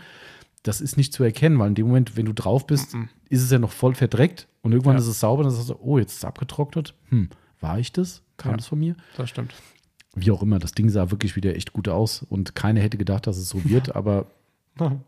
Das 0.62 0.80
ist 0.80 0.96
nicht 0.96 1.12
zu 1.12 1.24
erkennen, 1.24 1.58
weil 1.58 1.66
in 1.68 1.74
dem 1.74 1.88
Moment, 1.88 2.16
wenn 2.16 2.24
du 2.26 2.32
drauf 2.32 2.64
bist, 2.64 2.94
ist 3.28 3.42
es 3.42 3.50
ja 3.50 3.58
noch 3.58 3.72
voll 3.72 3.96
verdreckt 3.96 4.46
und 4.62 4.70
irgendwann 4.72 4.94
Ja. 4.94 5.00
ist 5.00 5.08
es 5.08 5.18
sauber, 5.18 5.42
dann 5.42 5.50
sagst 5.50 5.70
du, 5.70 5.76
oh, 5.80 5.98
jetzt 5.98 6.12
ist 6.12 6.18
es 6.18 6.24
abgetrocknet. 6.24 6.94
Hm, 7.08 7.30
war 7.60 7.80
ich 7.80 7.90
das? 7.92 8.22
Kam 8.36 8.52
Ja. 8.52 8.56
das 8.58 8.68
von 8.68 8.78
mir? 8.78 8.94
Das 9.16 9.28
stimmt. 9.28 9.54
Wie 10.14 10.30
auch 10.30 10.42
immer, 10.42 10.60
das 10.60 10.70
Ding 10.72 10.88
sah 10.88 11.10
wirklich 11.10 11.34
wieder 11.34 11.56
echt 11.56 11.72
gut 11.72 11.88
aus 11.88 12.22
und 12.22 12.54
keiner 12.54 12.80
hätte 12.80 12.96
gedacht, 12.96 13.26
dass 13.26 13.38
es 13.38 13.48
so 13.48 13.64
wird, 13.64 13.92
aber 13.96 14.26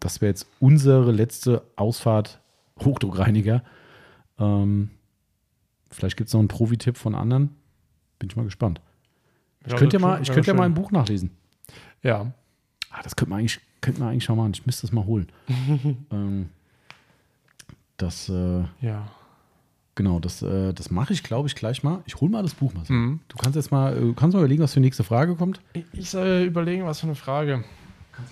das 0.01 0.21
wäre 0.21 0.31
jetzt 0.31 0.49
unsere 0.59 1.13
letzte 1.13 1.63
Ausfahrt 1.77 2.41
Hochdruckreiniger. 2.85 3.63
Ähm, 4.41 4.91
vielleicht 5.91 6.17
gibt 6.17 6.27
es 6.29 6.35
noch 6.35 6.41
einen 6.41 6.49
Profi-Tipp 6.49 6.97
von 6.97 7.15
anderen. 7.15 7.51
Bin 8.19 8.29
ich 8.29 8.35
mal 8.37 8.45
gespannt. 8.45 8.81
Ich 9.67 9.77
könnte 9.77 9.97
ja 9.97 10.01
mal, 10.01 10.23
ich 10.23 10.31
könnte 10.33 10.49
ja 10.51 10.55
mal 10.55 10.65
ein 10.65 10.75
Buch 10.75 10.91
nachlesen. 10.91 11.31
Ja. 12.03 12.33
Ah, 12.91 13.03
das 13.03 13.15
könnte 13.15 13.31
man 13.31 13.41
eigentlich, 13.41 13.61
könnte 13.81 14.01
man 14.01 14.11
eigentlich 14.11 14.25
schon 14.25 14.37
machen. 14.37 14.53
Ich 14.55 14.65
müsste 14.67 14.83
das 14.87 14.93
mal 14.93 15.05
holen. 15.05 15.29
ähm, 16.11 16.49
das, 17.99 18.29
äh, 18.31 18.65
Ja. 18.81 19.07
genau, 19.95 20.19
das, 20.19 20.41
äh, 20.43 20.73
das 20.73 20.91
mache 20.91 21.13
ich, 21.13 21.23
glaube 21.23 21.47
ich, 21.49 21.55
gleich 21.55 21.83
mal. 21.83 22.03
Ich 22.07 22.17
hole 22.21 22.31
mal 22.31 22.43
das 22.43 22.55
Buch 22.55 22.73
mal. 22.73 22.85
Mhm. 22.89 23.21
Du 23.29 23.37
kannst 23.37 23.57
jetzt 23.57 23.71
mal, 23.71 23.95
äh, 23.97 24.01
du 24.01 24.15
kannst 24.15 24.35
mal 24.35 24.41
überlegen, 24.41 24.63
was 24.63 24.73
für 24.73 24.81
die 24.81 24.87
nächste 24.87 25.05
Frage 25.05 25.37
kommt. 25.37 25.61
Ich- 25.75 25.85
Ich 25.93 26.11
soll 26.11 26.45
überlegen, 26.47 26.85
was 26.87 27.01
für 27.01 27.07
eine 27.07 27.15
Frage. 27.15 27.65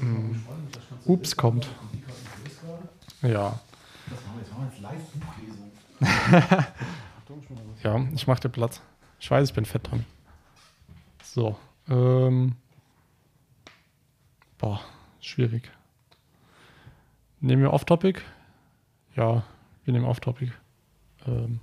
Hm. 0.00 0.42
Ups, 1.06 1.36
kommt. 1.36 1.66
Ja. 3.22 3.58
Ja, 7.82 8.04
ich 8.14 8.26
mache 8.26 8.40
dir 8.40 8.48
Platz. 8.48 8.80
Ich 9.20 9.30
weiß, 9.30 9.48
ich 9.48 9.54
bin 9.54 9.64
fett 9.64 9.88
dran. 9.90 10.04
So. 11.34 11.56
Ähm. 11.88 12.56
Boah, 14.56 14.80
schwierig. 15.20 15.70
Nehmen 17.40 17.62
wir 17.62 17.72
Off-Topic? 17.72 18.22
Ja, 19.14 19.44
wir 19.84 19.92
nehmen 19.92 20.06
Off-Topic. 20.06 20.52
Ähm. 21.26 21.60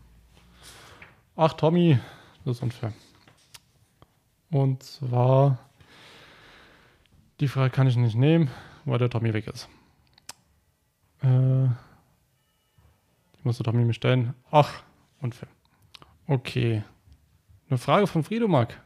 Ach, 1.36 1.54
Tommy, 1.54 2.00
das 2.46 2.58
ist 2.58 2.64
unfair. 2.64 2.94
Und 4.52 4.84
zwar, 4.84 5.58
die 7.40 7.48
Frage 7.48 7.72
kann 7.72 7.88
ich 7.88 7.98
nicht 7.98 8.16
nehmen, 8.16 8.52
weil 8.86 9.00
der 9.00 9.10
Tommy 9.10 9.34
weg 9.34 9.48
ist. 9.48 9.68
Äh, 11.22 11.68
die 13.34 13.42
musste 13.44 13.64
Tommy 13.64 13.84
mir 13.84 13.94
stellen. 13.94 14.36
Ach, 14.52 14.84
unfair. 15.22 15.50
Okay. 16.28 16.84
Eine 17.68 17.80
Frage 17.80 18.06
von 18.06 18.24
Friedomark. 18.24 18.80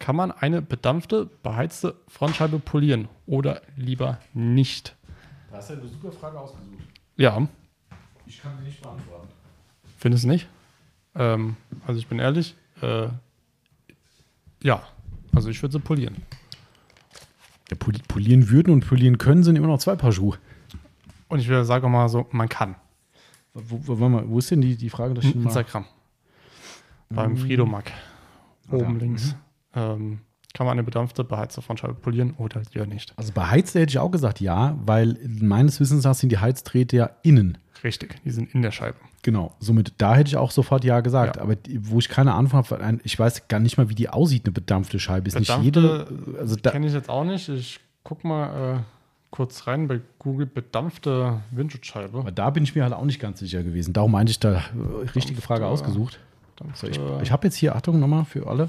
Kann 0.00 0.16
man 0.16 0.32
eine 0.32 0.60
bedampfte, 0.62 1.26
beheizte 1.42 1.94
Frontscheibe 2.08 2.58
polieren 2.58 3.08
oder 3.26 3.62
lieber 3.76 4.18
nicht? 4.34 4.96
Da 5.50 5.58
hast 5.58 5.70
du 5.70 5.74
eine 5.74 5.86
super 5.86 6.10
Frage 6.10 6.40
ausgesucht. 6.40 6.82
Ja, 7.16 7.46
Ich 8.26 8.40
kann 8.42 8.52
sie 8.58 8.64
nicht 8.64 8.80
beantworten. 8.82 9.28
findest 9.98 10.24
du 10.24 10.28
nicht? 10.28 10.48
Ähm, 11.14 11.56
also 11.86 12.00
ich 12.00 12.06
bin 12.08 12.18
ehrlich, 12.18 12.56
äh, 12.82 13.08
ja, 14.62 14.82
also 15.34 15.48
ich 15.50 15.60
würde 15.62 15.72
sie 15.74 15.80
polieren. 15.80 16.16
Ja, 17.70 17.76
poli- 17.76 18.02
polieren 18.08 18.48
würden 18.48 18.72
und 18.72 18.86
polieren 18.86 19.18
können 19.18 19.42
sind 19.44 19.56
immer 19.56 19.66
noch 19.68 19.78
zwei 19.78 19.96
Paar 19.96 20.12
Schuhe. 20.12 20.38
Und 21.28 21.38
ich 21.40 21.46
würde 21.48 21.64
sagen 21.64 21.84
auch 21.84 21.90
mal 21.90 22.08
so, 22.08 22.26
man 22.32 22.48
kann. 22.48 22.74
Wo, 23.52 23.98
wo, 23.98 24.08
mal, 24.08 24.28
wo 24.28 24.38
ist 24.38 24.50
denn 24.50 24.60
die, 24.62 24.76
die 24.76 24.90
Frage? 24.90 25.12
Dass 25.14 25.24
mal, 25.26 25.42
Instagram. 25.44 25.84
Beim 27.10 27.36
Friedomack. 27.36 27.92
Oben 28.70 28.94
Ja. 28.94 29.00
links. 29.00 29.34
Ähm, 29.74 30.20
kann 30.52 30.66
man 30.66 30.72
eine 30.72 30.82
bedampfte, 30.82 31.22
beheizte 31.22 31.62
Frontscheibe 31.62 31.94
polieren 31.94 32.34
oder 32.36 32.62
ja 32.74 32.84
nicht? 32.84 33.12
also 33.16 33.32
bei 33.32 33.46
Heizte 33.46 33.78
hätte 33.80 33.90
ich 33.90 33.98
auch 33.98 34.10
gesagt 34.10 34.40
ja, 34.40 34.76
weil 34.84 35.16
meines 35.40 35.78
Wissens 35.78 36.04
nach 36.04 36.14
sind 36.14 36.30
die 36.32 36.38
Heizdrähte 36.38 36.96
ja 36.96 37.10
innen. 37.22 37.56
Richtig, 37.84 38.16
die 38.24 38.30
sind 38.30 38.52
in 38.54 38.62
der 38.62 38.72
Scheibe. 38.72 38.98
Genau, 39.22 39.54
somit 39.60 39.94
da 39.98 40.14
hätte 40.16 40.28
ich 40.28 40.36
auch 40.36 40.50
sofort 40.50 40.82
ja 40.84 41.00
gesagt. 41.00 41.36
Ja. 41.36 41.42
Aber 41.42 41.54
wo 41.82 41.98
ich 41.98 42.08
keine 42.08 42.34
Ahnung 42.34 42.52
habe, 42.52 42.98
ich 43.04 43.18
weiß 43.18 43.48
gar 43.48 43.60
nicht 43.60 43.78
mal, 43.78 43.88
wie 43.88 43.94
die 43.94 44.08
aussieht, 44.08 44.44
eine 44.44 44.52
bedampfte 44.52 44.98
Scheibe. 44.98 45.28
Ist 45.28 45.38
nicht 45.38 45.48
Bedampfte 45.48 46.06
jede. 46.34 46.38
Also 46.38 46.56
Kenne 46.56 46.86
ich 46.88 46.92
jetzt 46.94 47.08
auch 47.08 47.24
nicht. 47.24 47.48
Ich 47.48 47.80
guck 48.02 48.24
mal 48.24 48.76
äh, 48.78 48.80
kurz 49.30 49.66
rein 49.66 49.88
bei 49.88 50.00
Google 50.18 50.46
bedampfte 50.46 51.42
Windschutzscheibe. 51.52 52.18
Aber 52.18 52.32
da 52.32 52.50
bin 52.50 52.64
ich 52.64 52.74
mir 52.74 52.82
halt 52.82 52.92
auch 52.92 53.04
nicht 53.04 53.20
ganz 53.20 53.38
sicher 53.38 53.62
gewesen. 53.62 53.92
Darum 53.92 54.12
meinte 54.12 54.30
ich 54.32 54.40
da 54.40 54.52
äh, 54.54 54.62
richtige 55.14 55.40
Frage 55.40 55.62
Bedampfte- 55.64 55.68
ausgesucht. 55.68 56.18
So, 56.74 56.86
ich 56.88 57.00
ich 57.22 57.30
habe 57.32 57.46
jetzt 57.46 57.56
hier, 57.56 57.74
Achtung 57.76 58.00
nochmal 58.00 58.24
für 58.26 58.46
alle. 58.46 58.68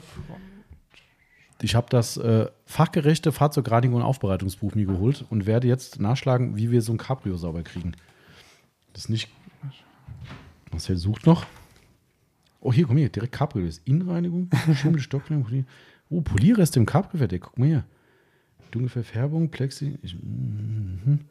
Ich 1.62 1.76
habe 1.76 1.88
das 1.90 2.18
äh, 2.18 2.48
fachgerechte 2.66 3.32
Fahrzeugreinigung 3.32 3.98
und 3.98 4.02
Aufbereitungsbuch 4.04 4.74
mir 4.76 4.86
geholt 4.86 5.26
und 5.30 5.46
werde 5.46 5.68
jetzt 5.68 6.00
nachschlagen, 6.00 6.56
wie 6.58 6.72
wir 6.72 6.82
so 6.82 6.92
ein 6.92 6.98
Cabrio 6.98 7.38
sauber 7.38 7.62
kriegen. 7.64 7.94
Das 8.94 9.04
ist 9.06 9.10
nicht. 9.10 9.30
Marcel 10.72 10.98
sucht 10.98 11.26
noch. 11.26 11.46
Oh, 12.62 12.72
hier, 12.74 12.86
komm 12.88 12.98
hier, 12.98 13.10
direkt 13.10 13.34
Cabrio. 13.34 13.66
Das 13.66 13.78
ist 13.78 13.88
Innenreinigung, 13.88 14.50
Schimmel. 14.76 15.02
Polier- 15.02 15.66
Oh, 16.10 16.20
Polierreste 16.22 16.78
im 16.80 16.86
Cabrio-Verdeck. 16.86 17.42
Guck 17.44 17.58
mal 17.58 17.68
hier. 17.68 17.84
Dunkle 18.72 18.90
Verfärbung, 18.90 19.50
Plexi. 19.50 19.98
Ich, 20.02 20.14
mhm. 20.16 21.22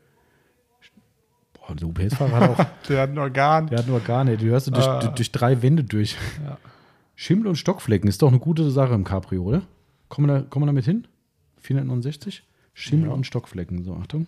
Boah, 1.52 1.74
der 1.74 1.86
UPS-Fahrer 1.88 2.40
hat 2.40 2.50
auch. 2.50 2.66
Der 2.88 3.02
hat 3.02 3.10
ein 3.10 3.18
Organ. 3.18 3.66
Der 3.66 3.78
hat 3.80 3.86
nur 3.86 4.00
gar 4.00 4.24
nicht. 4.24 4.40
Du 4.40 4.46
hörst 4.46 4.68
du 4.68 4.70
durch, 4.70 4.86
Ah. 4.86 5.08
durch 5.08 5.30
drei 5.32 5.60
Wände 5.62 5.84
durch. 5.84 6.16
Ja. 6.44 6.56
Schimmel 7.14 7.48
und 7.48 7.56
Stockflecken 7.56 8.08
ist 8.08 8.22
doch 8.22 8.28
eine 8.28 8.38
gute 8.38 8.70
Sache 8.70 8.94
im 8.94 9.04
Cabrio, 9.04 9.42
oder? 9.42 9.62
Kommen 10.10 10.28
wir 10.28 10.40
da, 10.40 10.46
kommen 10.46 10.64
wir 10.64 10.66
damit 10.66 10.84
hin? 10.84 11.06
469? 11.60 12.42
Schimmel 12.74 13.08
Ja. 13.08 13.14
und 13.14 13.24
Stockflecken. 13.26 13.82
So, 13.84 13.94
Achtung. 13.96 14.26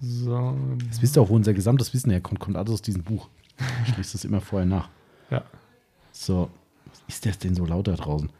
So, 0.00 0.56
Das 0.88 1.02
wisst 1.02 1.16
ihr 1.16 1.22
auch, 1.22 1.28
wo 1.30 1.34
unser 1.34 1.52
gesamtes 1.54 1.92
Wissen 1.94 2.10
herkommt. 2.10 2.38
Kommt 2.40 2.56
alles 2.56 2.70
aus 2.72 2.82
diesem 2.82 3.02
Buch. 3.02 3.28
Ich 3.86 3.96
lese 3.96 4.12
das 4.12 4.24
immer 4.24 4.40
vorher 4.40 4.66
nach. 4.66 4.88
ja. 5.30 5.42
So, 6.12 6.48
was 6.86 7.02
ist 7.08 7.26
das 7.26 7.38
denn 7.40 7.56
so 7.56 7.66
laut 7.66 7.88
da 7.88 7.94
draußen? 7.96 8.30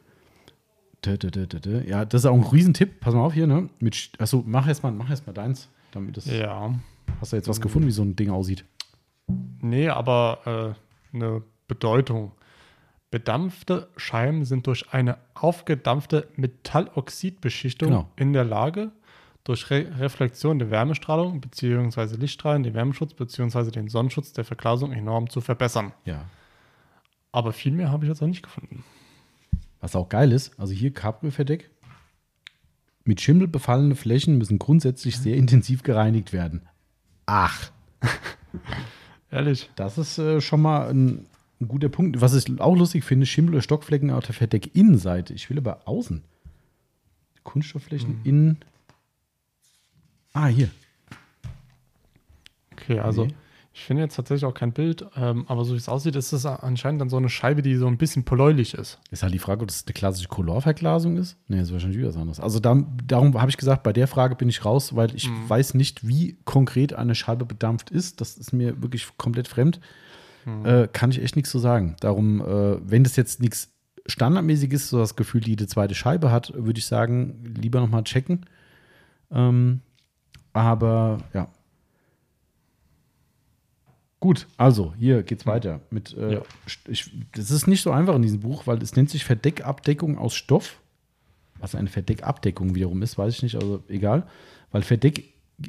Ja, 1.87 2.05
das 2.05 2.23
ist 2.23 2.27
auch 2.27 2.35
ein 2.35 2.43
Riesentipp. 2.43 3.01
Pass 3.01 3.13
mal 3.15 3.21
auf 3.25 3.35
hier, 3.35 3.47
ne? 3.47 3.69
Mit, 3.81 4.13
achso, 4.19 4.43
mach 4.47 4.67
erst 4.69 4.83
mal, 4.83 4.93
mach 4.93 5.11
erst 5.11 5.27
mal 5.27 5.33
deins. 5.33 5.69
Damit 5.93 6.17
das, 6.17 6.27
ja. 6.27 6.73
Hast 7.21 7.33
du 7.33 7.37
jetzt 7.37 7.49
was 7.49 7.61
gefunden, 7.61 7.89
wie 7.89 7.93
so 7.93 8.03
ein 8.03 8.17
Ding 8.17 8.31
aussieht? 8.31 8.65
Nee, 9.61 9.89
aber 9.89 10.77
äh, 11.13 11.17
eine 11.17 11.43
Bedeutung. 11.69 12.33
Bedampfte 13.15 13.87
Scheiben 13.97 14.45
sind 14.45 14.67
durch 14.67 14.93
eine 14.93 15.19
aufgedampfte 15.35 16.27
Metalloxidbeschichtung 16.35 17.89
Genau. 17.91 18.11
in 18.17 18.33
der 18.33 18.43
Lage, 18.43 18.91
durch 19.45 19.71
Re 19.71 19.87
Reflexion 20.01 20.59
der 20.59 20.73
Wärmestrahlung 20.73 21.41
bzw. 21.41 22.17
Lichtstrahlen 22.17 22.65
den 22.65 22.75
Wärmeschutz 22.75 23.15
bzw. 23.15 23.71
den 23.71 23.87
Sonnenschutz 23.87 24.33
der 24.33 24.45
Verglasung 24.45 24.91
enorm 24.91 25.31
zu 25.31 25.41
verbessern. 25.41 25.93
Ja. 26.05 26.25
Aber 27.31 27.53
viel 27.53 27.71
mehr 27.71 27.93
habe 27.93 28.05
ich 28.05 28.09
jetzt 28.09 28.21
noch 28.21 28.27
nicht 28.27 28.43
gefunden. 28.43 28.83
Was 29.81 29.95
auch 29.95 30.09
geil 30.09 30.33
ist, 30.33 30.59
also 30.59 30.73
hier 30.73 30.93
Cabrio-Verdeck. 30.93 31.71
Mit 33.05 33.21
Schimmel 33.21 33.47
befallene 33.47 33.95
Flächen 33.95 34.39
müssen 34.39 34.59
grundsätzlich 34.59 35.19
sehr 35.21 35.37
intensiv 35.37 35.85
gereinigt 35.85 36.33
werden. 36.33 36.63
Ach, 37.27 37.71
Ehrlich? 39.31 39.71
das 39.77 39.99
ist 39.99 40.19
äh, 40.19 40.41
schon 40.41 40.61
mal 40.63 40.89
ein, 40.89 41.27
ein 41.65 41.69
guter 41.69 41.89
Punkt. 41.89 42.21
Was 42.21 42.35
ich 42.35 42.61
auch 42.61 42.77
lustig 42.77 43.05
finde, 43.05 43.27
Schimmel 43.27 43.55
oder 43.55 43.63
Stockflecken 43.63 44.11
auf 44.11 44.25
der 44.27 44.35
Verdeckinnenseite. 44.35 45.35
Ich 45.35 45.51
will 45.51 45.59
aber 45.59 45.87
außen. 45.87 46.23
Kunststoffflächen 47.43 48.21
innen. 48.25 48.59
Ah, 50.33 50.47
hier. 50.47 50.71
Okay, 52.73 52.99
also 52.99 53.27
Nee. 53.27 53.35
ich 53.73 53.83
finde 53.83 54.03
jetzt 54.03 54.17
tatsächlich 54.17 54.45
auch 54.45 54.55
kein 54.55 54.73
Bild, 54.73 55.07
ähm, 55.17 55.45
aber 55.49 55.65
so 55.65 55.75
wie 55.75 55.77
es 55.77 55.89
aussieht, 55.89 56.17
ist 56.17 56.33
es 56.33 56.45
anscheinend 56.45 57.01
dann 57.01 57.09
so 57.09 57.17
eine 57.17 57.29
Scheibe, 57.29 57.63
die 57.63 57.77
so 57.77 57.87
ein 57.87 57.97
bisschen 57.99 58.25
bläulich 58.25 58.75
ist. 58.75 58.99
Ist 59.11 59.23
halt 59.23 59.33
die 59.33 59.39
Frage, 59.39 59.63
ob 59.63 59.69
das 59.69 59.85
eine 59.87 59.93
klassische 59.95 60.29
Colorverglasung 60.29 61.17
ist. 61.17 61.37
Nee, 61.49 61.61
ist 61.61 61.73
wahrscheinlich 61.73 61.99
wieder 61.99 62.09
was 62.09 62.17
anderes. 62.17 62.41
Also 62.41 62.59
da, 62.61 62.83
darum 63.07 63.41
habe 63.41 63.51
ich 63.51 63.57
gesagt, 63.57 63.83
bei 63.85 63.93
der 63.93 64.09
Frage 64.09 64.35
bin 64.35 64.49
ich 64.49 64.65
raus, 64.65 64.97
weil 64.97 65.15
ich 65.15 65.29
weiß 65.49 65.75
nicht, 65.75 66.07
wie 66.07 66.37
konkret 66.45 66.95
eine 66.95 67.15
Scheibe 67.15 67.45
bedampft 67.45 67.91
ist. 67.91 68.21
Das 68.21 68.37
ist 68.37 68.53
mir 68.53 68.83
wirklich 68.83 69.07
komplett 69.17 69.49
fremd. 69.49 69.81
Äh, 70.65 70.89
kann 70.93 71.11
ich 71.11 71.23
echt 71.23 71.37
nichts 71.37 71.51
zu 71.51 71.59
sagen. 71.59 71.97
Darum, 72.01 72.41
äh, 72.41 72.77
wenn 72.91 73.05
das 73.05 73.17
jetzt 73.17 73.41
nichts 73.41 73.73
standardmäßig 74.07 74.73
ist, 74.73 74.89
so 74.91 74.99
das 74.99 75.17
Gefühl, 75.17 75.41
die 75.41 75.51
jede 75.51 75.67
zweite 75.67 75.95
Scheibe 75.95 76.31
hat, 76.31 76.53
würde 76.55 76.79
ich 76.79 76.87
sagen, 76.87 77.55
lieber 77.59 77.81
nochmal 77.81 78.05
checken. 78.05 78.45
Ähm, 79.31 79.81
aber 80.53 81.19
ja. 81.33 81.49
Gut, 84.21 84.47
also 84.57 84.95
hier 84.97 85.23
geht's 85.23 85.47
weiter 85.47 85.81
mit. 85.91 86.17
Äh, 86.17 86.35
Ja. 86.35 86.43
ich, 86.89 87.11
das 87.33 87.51
ist 87.51 87.67
nicht 87.67 87.83
so 87.83 87.91
einfach 87.91 88.15
in 88.15 88.23
diesem 88.23 88.41
Buch, 88.41 88.67
weil 88.67 88.83
es 88.83 88.97
nennt 88.97 89.11
sich 89.11 89.25
Verdeckabdeckung 89.25 90.17
aus 90.19 90.35
Stoff. 90.35 90.81
Was 91.59 91.75
eine 91.75 91.89
Verdeckabdeckung 91.89 92.75
wiederum 92.75 93.03
ist, 93.03 93.17
weiß 93.17 93.35
ich 93.35 93.43
nicht, 93.43 93.55
also 93.57 93.83
egal. 93.89 94.27
Weil 94.71 94.83
Verdeck, 94.83 95.25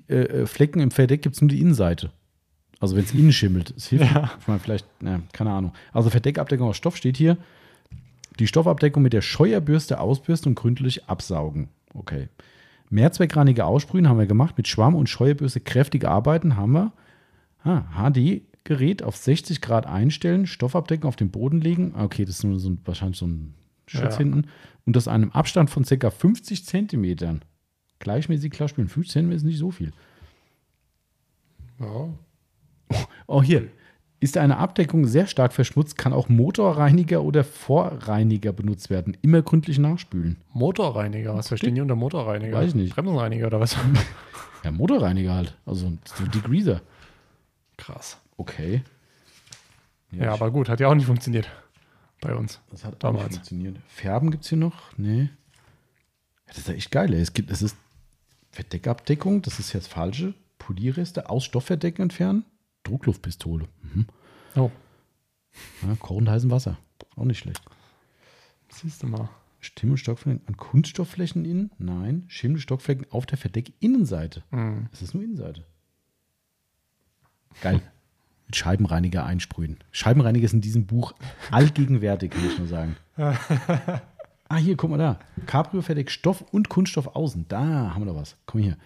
äh, 0.08 0.16
äh, 0.16 0.46
Flecken 0.46 0.80
im 0.80 0.92
Verdeck 0.92 1.22
gibt 1.22 1.36
es 1.36 1.42
nur 1.42 1.50
die 1.50 1.60
Innenseite. 1.62 2.12
Also 2.80 2.96
wenn 2.96 3.04
es 3.04 3.14
innen 3.14 3.32
schimmelt. 3.32 3.74
Es 3.76 3.88
hilft. 3.88 4.14
Ja. 4.14 4.32
Ich 4.40 4.48
meine, 4.48 4.60
vielleicht, 4.60 4.86
na, 5.00 5.22
keine 5.34 5.52
Ahnung. 5.52 5.74
Also 5.94 6.10
Verdeckabdeckung 6.10 6.68
aus 6.70 6.78
Stoff 6.78 6.98
steht 6.98 7.18
hier. 7.18 7.38
Die 8.40 8.48
Stoffabdeckung 8.48 9.02
mit 9.02 9.14
der 9.14 9.22
Scheuerbürste 9.22 10.00
ausbürsten 10.00 10.52
und 10.52 10.56
gründlich 10.56 11.06
absaugen. 11.06 11.70
Okay. 11.94 12.28
Mehrzweckreinige 12.90 13.66
Aussprühen 13.66 14.10
haben 14.10 14.20
wir 14.20 14.26
gemacht. 14.26 14.58
Mit 14.58 14.68
Schwamm 14.68 14.94
und 14.96 15.10
Scheuerbürste 15.10 15.62
kräftig 15.62 16.06
arbeiten 16.06 16.58
haben 16.58 16.74
wir. 16.74 16.92
Ah, 17.64 17.84
HD-Gerät 18.12 19.02
auf 19.04 19.16
60 19.16 19.62
Grad 19.62 19.88
einstellen, 19.88 20.46
Stoffabdeckung 20.46 21.08
auf 21.08 21.16
den 21.16 21.32
Boden 21.32 21.62
legen. 21.62 21.96
Okay, 21.98 22.26
das 22.26 22.38
ist 22.38 22.44
nur 22.44 22.60
so 22.60 22.70
ein, 22.70 22.80
wahrscheinlich 22.86 23.18
so 23.18 23.26
ein 23.26 23.54
Schutz 23.88 24.14
Ja. 24.14 24.18
hinten. 24.18 24.48
Und 24.86 24.96
das 24.96 25.08
einem 25.08 25.32
Abstand 25.32 25.70
von 25.70 25.84
ca. 25.84 26.10
50 26.12 26.66
Zentimetern. 26.66 27.42
Gleichmäßig 28.00 28.52
klar 28.52 28.68
spielen. 28.68 28.90
50 28.90 29.14
Zentimeter 29.14 29.38
ist 29.38 29.44
nicht 29.44 29.58
so 29.58 29.72
viel. 29.72 29.94
Ja. 31.80 32.10
Oh, 33.28 33.42
hier. 33.42 33.68
Ist 34.20 34.38
eine 34.38 34.58
Abdeckung 34.58 35.06
sehr 35.08 35.28
stark 35.28 35.52
verschmutzt, 35.54 35.98
kann 35.98 36.14
auch 36.14 36.30
Motorreiniger 36.30 37.22
oder 37.24 37.44
Vorreiniger 37.44 38.54
benutzt 38.54 38.90
werden. 38.90 39.18
Immer 39.22 39.42
gründlich 39.42 39.78
nachspülen. 39.78 40.38
Motorreiniger, 40.54 41.36
was 41.36 41.50
verstehen 41.50 41.76
die 41.76 41.82
unter 41.82 41.96
Motorreiniger? 41.96 42.56
Weiß 42.58 42.70
ich 42.70 42.76
nicht. 42.76 42.96
Bremsenreiniger 42.96 43.48
oder 43.48 43.60
was? 43.60 43.76
Ja, 44.64 44.72
Motorreiniger 44.72 45.36
halt. 45.36 45.56
Also 45.68 45.92
so 46.06 46.26
Degreaser. 46.26 46.82
Krass. 47.78 48.18
Okay. 48.36 48.82
Ja, 50.12 50.24
ich- 50.24 50.42
aber 50.42 50.50
gut, 50.50 50.70
hat 50.70 50.80
ja 50.80 50.88
auch 50.88 50.96
nicht 50.96 51.06
funktioniert 51.06 51.48
bei 52.20 52.34
uns. 52.34 52.60
Das 52.72 52.84
hat 52.84 53.04
Damals. 53.04 53.20
damals 53.24 53.36
funktioniert. 53.36 53.78
Färben 53.88 54.32
gibt 54.32 54.44
es 54.44 54.50
hier 54.50 54.58
noch? 54.58 54.76
Nee. 54.98 55.22
Ja, 55.24 55.30
das 56.48 56.58
ist 56.60 56.68
ja 56.68 56.74
echt 56.74 56.90
geil. 56.90 57.14
ey. 57.14 57.22
Es 57.22 57.34
gibt, 57.34 57.52
es 57.52 57.62
ist 57.62 57.76
Verdeckabdeckung, 58.52 59.44
das 59.44 59.60
ist 59.60 59.72
jetzt 59.74 59.88
falsche. 59.88 60.34
Polierreste 60.58 61.30
aus 61.30 61.44
Stoffverdecken 61.46 62.02
entfernen. 62.04 62.44
Druckluftpistole. 62.86 63.68
Mhm. 63.94 64.08
Oh, 64.56 64.72
Ja, 65.82 65.96
kochend 66.00 66.30
heißem 66.30 66.52
Wasser. 66.52 66.78
Auch 67.16 67.26
nicht 67.26 67.40
schlecht. 67.40 67.62
siehst 68.70 69.04
du 69.04 69.08
mal. 69.08 69.30
Schimmel, 69.60 69.98
Stockflecken 69.98 70.42
an 70.48 70.58
Kunststoffflächen 70.58 71.44
innen? 71.44 71.72
Nein. 71.80 72.26
Schimmel, 72.28 72.60
Stockflecken 72.60 73.08
auf 73.12 73.26
der 73.26 73.38
Verdeckinnenseite. 73.38 74.44
Hm. 74.52 74.88
Es 74.94 75.02
ist 75.02 75.14
nur 75.14 75.24
Innenseite. 75.24 75.66
Geil. 77.62 77.82
Mit 78.46 78.56
Scheibenreiniger 78.56 79.26
einsprühen. 79.26 79.78
Scheibenreiniger 79.92 80.46
ist 80.46 80.54
in 80.54 80.62
diesem 80.62 80.86
Buch 80.86 81.14
allgegenwärtig, 81.52 82.32
kann 82.32 82.46
ich 82.46 82.60
nur 82.60 82.68
sagen. 82.68 82.96
ah, 83.18 84.58
hier, 84.58 84.78
guck 84.78 84.92
mal 84.92 84.98
da. 84.98 85.20
Cabrio 85.48 85.82
Verdeck 85.82 86.12
Stoff 86.12 86.42
und 86.52 86.70
Kunststoff 86.70 87.08
außen. 87.16 87.48
Da 87.48 87.94
haben 87.96 88.06
wir 88.06 88.14
doch 88.14 88.20
was. 88.20 88.38
Komm 88.46 88.62
hier. 88.62 88.78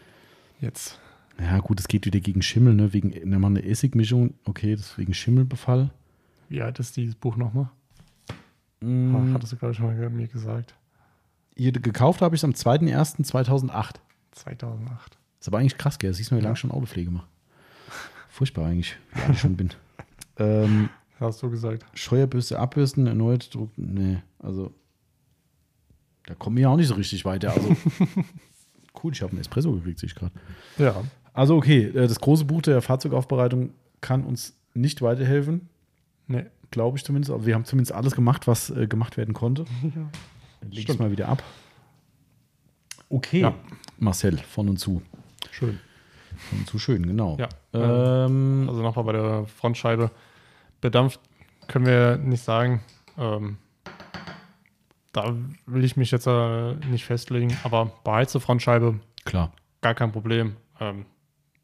Jetzt. 0.61 0.97
Ja, 1.39 1.59
gut, 1.59 1.79
es 1.79 1.87
geht 1.87 2.05
wieder 2.05 2.19
gegen 2.19 2.41
Schimmel, 2.41 2.73
ne? 2.73 2.93
Wegen 2.93 3.09
ne, 3.09 3.45
eine 3.45 3.63
Essigmischung. 3.63 4.33
Okay, 4.45 4.75
das 4.75 4.87
ist 4.87 4.97
wegen 4.97 5.13
Schimmelbefall. 5.13 5.91
Wie 6.49 6.61
alt 6.61 6.79
ist 6.79 6.97
dieses 6.97 7.15
Buch 7.15 7.37
nochmal? 7.37 7.69
Mm, 8.81 9.33
Hattest 9.33 9.53
du 9.53 9.57
gerade 9.57 9.73
schon 9.73 9.85
mal 9.85 10.09
mir 10.09 10.27
gesagt. 10.27 10.75
hier, 11.55 11.71
gekauft 11.71 12.21
habe 12.21 12.35
ich 12.35 12.39
es 12.39 12.43
am 12.43 12.51
2.1.2008. 12.51 13.95
2008. 14.31 15.17
Ist 15.39 15.47
aber 15.47 15.59
eigentlich 15.59 15.77
krass, 15.77 15.99
gell? 15.99 16.13
Siehst 16.13 16.31
du 16.31 16.37
wie 16.37 16.41
lange 16.41 16.53
ich 16.53 16.59
schon 16.59 16.71
Autopflege 16.71 17.11
mache. 17.11 17.27
Furchtbar 18.29 18.67
eigentlich, 18.67 18.97
wie 19.13 19.21
alt 19.21 19.31
ich 19.31 19.39
schon 19.39 19.55
bin. 19.55 19.69
Ähm, 20.41 20.87
Hast 21.19 21.43
du 21.43 21.49
gesagt. 21.49 21.85
Scheuerbürste 21.93 22.57
abbürsten, 22.59 23.05
erneut 23.05 23.53
Druck. 23.53 23.71
Nee, 23.75 24.21
also. 24.39 24.73
Da 26.25 26.33
kommen 26.33 26.55
wir 26.55 26.61
ja 26.63 26.69
auch 26.69 26.77
nicht 26.77 26.87
so 26.87 26.93
richtig 26.93 27.25
weiter. 27.25 27.51
Also. 27.51 27.75
cool, 29.03 29.11
ich 29.11 29.21
habe 29.21 29.31
einen 29.31 29.41
Espresso 29.41 29.73
gekriegt, 29.73 29.99
sehe 29.99 30.07
ich 30.07 30.15
gerade. 30.15 30.31
Ja. 30.77 31.03
Also, 31.39 31.55
okay, 31.55 31.83
äh, 31.85 32.05
das 32.07 32.19
große 32.19 32.43
Buch 32.43 32.61
der 32.61 32.81
Fahrzeugaufbereitung 32.81 33.69
kann 34.01 34.25
uns 34.25 34.53
nicht 34.73 35.01
weiterhelfen. 35.01 35.69
Nee. 36.27 36.45
Glaube 36.69 36.97
ich 36.97 37.05
zumindest. 37.05 37.31
Aber 37.31 37.45
wir 37.45 37.55
haben 37.55 37.63
zumindest 37.63 37.93
alles 37.93 38.13
gemacht, 38.13 38.45
was 38.45 38.69
äh, 38.71 38.87
gemacht 38.87 39.15
werden 39.15 39.33
konnte. 39.33 39.63
Dann 40.61 40.71
leg 40.71 40.89
ich 40.89 40.99
mal 40.99 41.11
wieder 41.11 41.29
ab. 41.29 41.41
Okay, 43.09 43.39
Ja. 43.39 43.53
Marcel, 43.97 44.37
von 44.37 44.67
und 44.67 44.77
zu. 44.77 45.01
Schön. 45.51 45.79
Von 46.49 46.59
und 46.59 46.67
zu 46.67 46.77
schön, 46.77 47.05
genau. 47.05 47.37
Ja. 47.39 47.47
Ähm, 47.73 48.65
Also 48.69 48.81
nochmal 48.81 49.05
bei 49.05 49.13
der 49.13 49.45
Frontscheibe. 49.45 50.11
Bedampft 50.81 51.21
können 51.67 51.85
wir 51.85 52.17
nicht 52.17 52.43
sagen. 52.43 52.81
Ähm, 53.17 53.57
da 55.13 55.33
will 55.65 55.85
ich 55.85 55.95
mich 55.95 56.11
jetzt 56.11 56.27
äh, 56.27 56.73
nicht 56.91 57.05
festlegen, 57.05 57.55
aber 57.63 57.93
beheizte 58.03 58.41
Frontscheibe 58.41 58.99
klar. 59.23 59.53
gar 59.81 59.95
kein 59.95 60.11
Problem. 60.11 60.57
Ähm, 60.81 61.05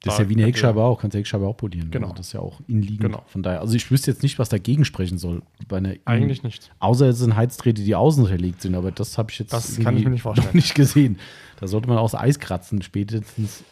Das 0.06 0.14
ist 0.15 0.19
ja 0.19 0.30
wie 0.30 0.36
eine 0.36 0.45
Heckscheibe 0.45 0.82
auch, 0.82 1.02
kannst 1.02 1.14
die 1.15 1.19
Heckscheibe 1.19 1.45
auch 1.45 1.57
polieren. 1.57 1.91
Genau. 1.91 2.07
Also 2.07 2.18
das 2.18 2.27
ist 2.27 2.34
ja 2.34 2.40
auch 2.40 2.61
inliegend. 2.68 3.02
Genau. 3.02 3.23
Von 3.27 3.44
daher, 3.44 3.60
also 3.61 3.73
ich 3.76 3.90
wüsste 3.91 4.11
jetzt 4.11 4.23
nicht, 4.23 4.40
was 4.40 4.49
dagegen 4.49 4.86
sprechen 4.86 5.18
soll. 5.18 5.41
Bei 5.68 5.77
einer 5.77 5.95
Eigentlich 6.06 6.44
nicht. 6.44 6.72
Außer 6.80 7.10
es 7.10 7.19
sind 7.19 7.36
Heizdrähte, 7.36 7.82
die 7.84 7.95
außen 7.95 8.26
verlegt 8.27 8.61
sind, 8.61 8.76
aber 8.76 8.91
das 8.91 9.18
habe 9.18 9.32
ich 9.32 9.40
jetzt 9.40 9.52
Das 9.52 9.80
kann 9.80 9.98
ich 9.98 10.03
mir 10.03 10.11
nicht 10.11 10.22
vorstellen. 10.22 10.48
noch 10.48 10.53
nicht 10.53 10.76
gesehen. 10.76 11.18
Da 11.60 11.68
sollte 11.68 11.88
man 11.90 11.98
aus 11.98 12.15
Eis 12.15 12.40
kratzen, 12.40 12.82
spätestens 12.82 13.64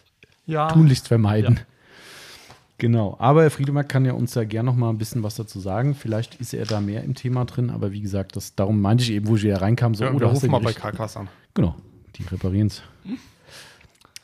Ja. 0.45 0.67
tunlichst 0.69 1.07
vermeiden. 1.07 1.55
Ja. 1.55 1.61
Genau, 2.79 3.15
aber 3.19 3.43
Herr 3.43 3.51
Friedemark 3.51 3.87
kann 3.87 4.03
ja 4.03 4.13
uns 4.13 4.33
ja 4.33 4.43
gerne 4.43 4.65
noch 4.71 4.75
mal 4.75 4.89
ein 4.89 4.97
bisschen 4.97 5.23
was 5.23 5.35
dazu 5.35 5.59
sagen. 5.59 5.93
Vielleicht 5.95 6.35
ist 6.35 6.53
er 6.53 6.65
da 6.65 6.81
mehr 6.81 7.03
im 7.03 7.13
Thema 7.13 7.45
drin, 7.45 7.69
aber 7.69 7.91
wie 7.91 8.01
gesagt, 8.01 8.35
das, 8.35 8.55
darum 8.55 8.81
meinte 8.81 9.03
ich 9.03 9.11
eben, 9.11 9.27
wo 9.27 9.35
ich 9.35 9.43
wieder 9.43 9.61
reinkam, 9.61 9.95
so, 9.95 10.03
ja 10.03 10.09
oh, 10.09 10.13
wir 10.13 10.19
du 10.21 10.27
rufen 10.27 10.49
mal 10.51 10.59
bei 10.59 10.73
Karkas 10.73 11.15
an. 11.15 11.29
Genau, 11.53 11.75
die 12.15 12.23
reparieren 12.23 12.67
es. 12.67 12.81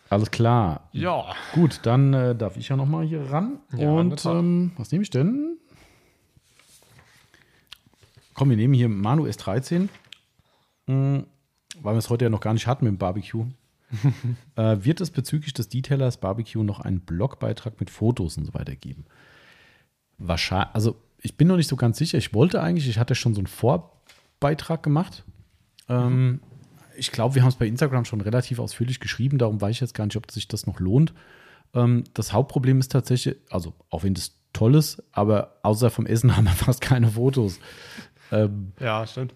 Alles 0.10 0.32
klar. 0.32 0.90
Ja. 0.92 1.36
Gut, 1.54 1.82
dann 1.84 2.14
äh, 2.14 2.36
darf 2.36 2.58
ich 2.58 2.70
ja 2.70 2.76
noch 2.76 2.88
mal 2.88 3.06
hier 3.06 3.32
ran. 3.32 3.60
Ja, 3.76 3.90
Und 3.90 4.26
ähm, 4.26 4.72
was 4.76 4.92
nehme 4.92 5.04
ich 5.04 5.10
denn? 5.10 5.58
Komm, 8.34 8.50
wir 8.50 8.58
nehmen 8.58 8.74
hier 8.74 8.90
Manu 8.90 9.26
S13, 9.26 9.90
mm, 10.88 11.20
weil 11.82 11.94
wir 11.94 11.98
es 11.98 12.10
heute 12.10 12.26
ja 12.26 12.30
noch 12.30 12.40
gar 12.40 12.54
nicht 12.54 12.68
hatten 12.68 12.86
mit 12.86 12.94
dem 12.94 12.98
Barbecue. 12.98 13.46
äh, 14.56 14.78
wird 14.82 15.02
es 15.02 15.12
bezüglich 15.12 15.54
des 15.54 15.70
Detailers 15.70 16.18
Barbecue 16.18 16.64
noch 16.64 16.80
einen 16.80 17.02
Blogbeitrag 17.02 17.80
mit 17.80 17.90
Fotos 17.90 18.38
und 18.38 18.46
so 18.46 18.54
weiter 18.54 18.76
geben? 18.76 19.06
Wahrscheinlich, 20.18 20.74
also 20.74 20.96
ich 21.22 21.38
bin 21.38 21.48
noch 21.48 21.58
nicht 21.58 21.68
so 21.68 21.76
ganz 21.76 21.98
sicher. 21.98 22.18
Ich 22.18 22.34
wollte 22.34 22.62
eigentlich, 22.62 22.88
ich 22.88 22.98
hatte 22.98 23.16
schon 23.16 23.34
so 23.34 23.42
einen 23.42 23.48
Vorbeitrag 23.48 24.84
gemacht. 24.84 25.24
Ähm, 25.88 26.40
ich 27.00 27.12
glaube, 27.12 27.36
wir 27.36 27.42
haben 27.42 27.50
es 27.50 27.56
bei 27.56 27.68
Instagram 27.68 28.06
schon 28.06 28.22
relativ 28.22 28.60
ausführlich 28.60 29.00
geschrieben, 29.00 29.38
darum 29.38 29.60
weiß 29.62 29.72
ich 29.72 29.82
jetzt 29.82 29.94
gar 29.94 30.06
nicht, 30.06 30.18
ob 30.18 30.30
sich 30.32 30.48
das 30.48 30.68
noch 30.68 30.80
lohnt. 30.80 31.14
Ähm, 31.74 32.04
das 32.14 32.34
Hauptproblem 32.34 32.80
ist 32.80 32.92
tatsächlich, 32.92 33.38
also 33.50 33.74
auch 33.90 34.04
wenn 34.04 34.14
das 34.14 34.36
toll 34.54 34.76
ist, 34.76 35.04
aber 35.12 35.56
außer 35.64 35.90
vom 35.90 36.06
Essen 36.06 36.36
haben 36.38 36.46
wir 36.46 36.52
fast 36.52 36.82
keine 36.82 37.10
Fotos. 37.10 37.60
Ähm, 38.32 38.74
Ja, 38.80 39.06
stimmt. 39.08 39.34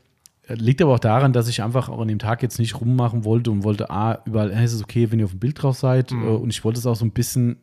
Liegt 0.47 0.81
aber 0.81 0.95
auch 0.95 0.99
daran, 0.99 1.31
dass 1.31 1.47
ich 1.47 1.63
einfach 1.63 1.87
auch 1.87 2.01
an 2.01 2.09
dem 2.09 2.19
Tag 2.19 2.43
jetzt 2.43 2.59
nicht 2.59 2.81
rummachen 2.81 3.23
wollte 3.23 3.49
und 3.49 3.63
wollte, 3.63 3.89
ah, 3.89 4.21
überall, 4.25 4.53
hey, 4.53 4.65
es 4.65 4.73
ist 4.73 4.83
okay, 4.83 5.09
wenn 5.09 5.19
ihr 5.19 5.25
auf 5.25 5.31
dem 5.31 5.39
Bild 5.39 5.61
drauf 5.61 5.77
seid. 5.77 6.11
Mhm. 6.11 6.23
Äh, 6.23 6.27
Und 6.31 6.49
ich 6.49 6.65
wollte 6.65 6.79
es 6.79 6.85
auch 6.85 6.97
so 6.97 7.05
ein 7.05 7.11
bisschen 7.11 7.57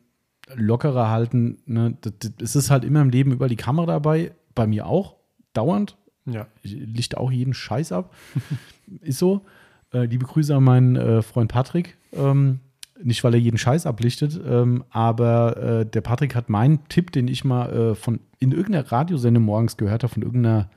lockerer 0.54 1.10
halten. 1.10 1.58
Ne? 1.66 1.98
Es 2.40 2.56
ist 2.56 2.70
halt 2.70 2.84
immer 2.84 3.02
im 3.02 3.10
Leben 3.10 3.32
überall 3.32 3.50
die 3.50 3.56
Kamera 3.56 3.86
dabei, 3.86 4.32
bei 4.54 4.66
mir 4.66 4.86
auch, 4.86 5.16
dauernd. 5.52 5.96
Ja. 6.24 6.46
Ich 6.62 6.72
lichte 6.72 7.18
auch 7.18 7.30
jeden 7.30 7.52
Scheiß 7.52 7.92
ab. 7.92 8.14
ist 9.02 9.18
so. 9.18 9.44
Äh, 9.92 10.04
liebe 10.04 10.24
Grüße 10.24 10.54
an 10.54 10.64
meinen 10.64 10.96
äh, 10.96 11.22
Freund 11.22 11.50
Patrick. 11.50 11.96
Ähm, 12.12 12.60
nicht, 13.02 13.24
weil 13.24 13.34
er 13.34 13.40
jeden 13.40 13.58
Scheiß 13.58 13.86
ablichtet, 13.86 14.38
ähm, 14.46 14.84
aber 14.90 15.56
äh, 15.56 15.86
der 15.86 16.02
Patrick 16.02 16.34
hat 16.34 16.50
meinen 16.50 16.86
Tipp, 16.88 17.12
den 17.12 17.28
ich 17.28 17.44
mal 17.44 17.72
äh, 17.72 17.94
von 17.94 18.20
in 18.38 18.52
irgendeiner 18.52 18.90
Radiosendung 18.90 19.44
morgens 19.44 19.78
gehört 19.78 20.02
habe, 20.02 20.12
von 20.12 20.22
irgendeiner, 20.22 20.68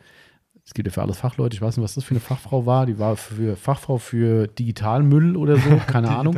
es 0.65 0.73
geht 0.73 0.85
ja 0.85 0.91
für 0.91 1.01
alles 1.01 1.17
Fachleute, 1.17 1.55
ich 1.55 1.61
weiß 1.61 1.75
nicht, 1.75 1.83
was 1.83 1.95
das 1.95 2.05
für 2.05 2.11
eine 2.11 2.21
Fachfrau 2.21 2.65
war, 2.65 2.85
die 2.85 2.97
war 2.97 3.17
für 3.17 3.57
Fachfrau 3.57 3.97
für 3.97 4.47
Digitalmüll 4.47 5.35
oder 5.35 5.57
so, 5.57 5.69
keine 5.87 6.15
Ahnung. 6.15 6.37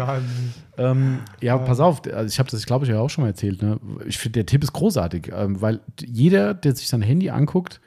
Ähm, 0.78 1.20
ja, 1.42 1.58
pass 1.58 1.80
auf, 1.80 2.02
also 2.12 2.26
ich 2.26 2.40
habe 2.40 2.50
das, 2.50 2.66
glaube 2.66 2.86
ich, 2.86 2.92
ja 2.92 3.00
auch 3.00 3.10
schon 3.10 3.24
mal 3.24 3.30
erzählt. 3.30 3.62
Ne? 3.62 3.80
Ich 4.08 4.18
finde, 4.18 4.40
der 4.40 4.48
Tipp 4.48 4.64
ist 4.64 4.74
großartig, 4.74 5.32
ähm, 5.36 5.62
weil 5.62 5.82
jeder, 6.04 6.56
der 6.56 6.76
sich 6.76 6.88
sein 6.88 7.04
Handy 7.04 7.30
anguckt 7.30 7.80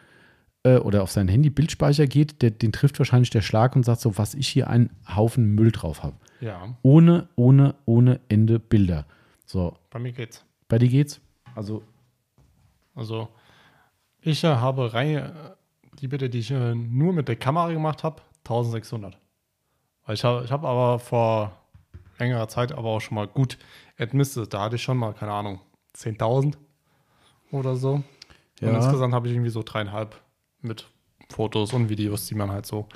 äh, 0.76 0.78
oder 0.78 1.02
auf 1.02 1.10
seinen 1.10 1.28
Handy-Bildspeicher 1.28 2.06
geht, 2.06 2.42
der, 2.42 2.50
den 2.50 2.72
trifft 2.72 2.98
wahrscheinlich 2.98 3.30
der 3.30 3.42
Schlag 3.42 3.76
und 3.76 3.84
sagt 3.84 4.00
so, 4.00 4.18
was 4.18 4.34
ich 4.34 4.48
hier 4.48 4.68
einen 4.68 4.90
Haufen 5.14 5.54
Müll 5.54 5.72
drauf 5.72 6.02
habe. 6.02 6.16
Ja, 6.40 6.76
Ohne, 6.82 7.28
ohne, 7.36 7.74
ohne 7.84 8.20
Ende 8.28 8.58
Bilder. 8.58 9.06
So, 9.44 9.76
bei 9.90 9.98
mir 9.98 10.12
geht's. 10.12 10.44
bei 10.68 10.78
dir 10.78 10.88
geht's? 10.88 11.20
Also, 11.54 11.82
Also, 12.94 13.28
ich 14.20 14.44
äh, 14.44 14.48
habe 14.48 14.92
Reihe, 14.92 15.56
die 16.00 16.08
Bitte, 16.08 16.28
die 16.30 16.38
ich 16.40 16.50
äh, 16.50 16.74
nur 16.74 17.12
mit 17.12 17.28
der 17.28 17.36
Kamera 17.36 17.72
gemacht 17.72 18.04
habe, 18.04 18.22
1600. 18.40 19.18
Weil 20.04 20.14
ich 20.14 20.24
habe 20.24 20.44
ich 20.44 20.52
hab 20.52 20.64
aber 20.64 20.98
vor 20.98 21.52
längerer 22.18 22.48
Zeit 22.48 22.72
aber 22.72 22.88
auch 22.88 23.00
schon 23.00 23.14
mal 23.16 23.26
gut 23.26 23.58
admistet. 23.98 24.54
Da 24.54 24.62
hatte 24.62 24.76
ich 24.76 24.82
schon 24.82 24.96
mal, 24.96 25.12
keine 25.12 25.32
Ahnung, 25.32 25.60
10.000 25.96 26.54
oder 27.50 27.76
so. 27.76 28.02
Ja. 28.60 28.68
Und 28.70 28.76
insgesamt 28.76 29.14
habe 29.14 29.28
ich 29.28 29.34
irgendwie 29.34 29.50
so 29.50 29.62
dreieinhalb 29.62 30.20
mit 30.62 30.88
Fotos 31.30 31.72
und 31.72 31.88
Videos, 31.88 32.26
die 32.26 32.34
man 32.34 32.50
halt 32.50 32.66
so 32.66 32.88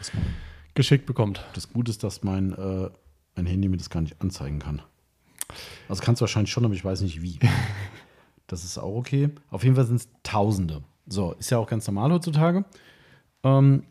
geschickt 0.74 1.06
bekommt. 1.06 1.44
das 1.55 1.72
Gute 1.72 1.90
ist, 1.90 2.02
dass 2.02 2.22
mein, 2.22 2.52
äh, 2.52 2.90
mein 3.36 3.47
Handy 3.47 3.68
mir 3.68 3.76
das 3.76 3.90
gar 3.90 4.01
nicht 4.01 4.20
anzeigen 4.20 4.59
kann. 4.59 4.82
Also 5.89 6.02
kannst 6.02 6.20
du 6.20 6.22
wahrscheinlich 6.22 6.51
schon, 6.51 6.64
aber 6.64 6.74
ich 6.74 6.84
weiß 6.84 7.02
nicht 7.02 7.22
wie. 7.22 7.39
Das 8.48 8.64
ist 8.64 8.76
auch 8.76 8.97
okay. 8.97 9.30
Auf 9.48 9.64
jeden 9.64 9.76
Fall 9.76 9.86
sind 9.86 9.97
es 9.97 10.09
Tausende. 10.22 10.82
So, 11.06 11.32
ist 11.39 11.51
ja 11.51 11.56
auch 11.56 11.66
ganz 11.66 11.86
normal 11.86 12.12
heutzutage. 12.12 12.66
Ähm, 13.44 13.84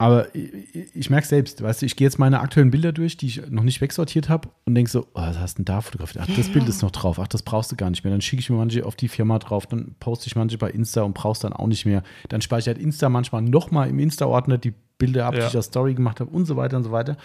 aber 0.00 0.34
ich, 0.34 0.96
ich 0.96 1.10
merke 1.10 1.26
selbst, 1.26 1.62
weißt 1.62 1.82
du, 1.82 1.86
ich 1.86 1.94
gehe 1.94 2.06
jetzt 2.06 2.18
meine 2.18 2.40
aktuellen 2.40 2.70
Bilder 2.70 2.90
durch, 2.90 3.18
die 3.18 3.26
ich 3.26 3.50
noch 3.50 3.62
nicht 3.62 3.82
wegsortiert 3.82 4.30
habe 4.30 4.48
und 4.64 4.74
denke 4.74 4.90
so, 4.90 5.00
oh, 5.12 5.20
was 5.20 5.38
hast 5.38 5.54
du 5.58 5.62
denn 5.62 5.66
da 5.66 5.82
fotografiert? 5.82 6.24
Ach, 6.26 6.34
das 6.34 6.48
Bild 6.48 6.66
ist 6.70 6.80
noch 6.80 6.90
drauf. 6.90 7.18
Ach, 7.18 7.28
das 7.28 7.42
brauchst 7.42 7.70
du 7.70 7.76
gar 7.76 7.90
nicht 7.90 8.02
mehr. 8.02 8.10
Dann 8.10 8.22
schicke 8.22 8.40
ich 8.40 8.48
mir 8.48 8.56
manche 8.56 8.86
auf 8.86 8.96
die 8.96 9.08
Firma 9.08 9.38
drauf, 9.38 9.66
dann 9.66 9.94
poste 10.00 10.26
ich 10.26 10.36
manche 10.36 10.56
bei 10.56 10.70
Insta 10.70 11.02
und 11.02 11.12
brauchst 11.12 11.44
dann 11.44 11.52
auch 11.52 11.66
nicht 11.66 11.84
mehr. 11.84 12.02
Dann 12.30 12.40
speichert 12.40 12.78
Insta 12.78 13.10
manchmal 13.10 13.42
nochmal 13.42 13.90
im 13.90 13.98
Insta-Ordner 13.98 14.56
die 14.56 14.72
Bilder 14.96 15.26
ab, 15.26 15.34
die 15.34 15.40
Ja. 15.40 15.48
ich 15.48 15.56
als 15.56 15.66
Story 15.66 15.92
gemacht 15.92 16.20
habe 16.20 16.30
und 16.30 16.46
so 16.46 16.56
weiter 16.56 16.78
und 16.78 16.84
so 16.84 16.92
weiter. 16.92 17.18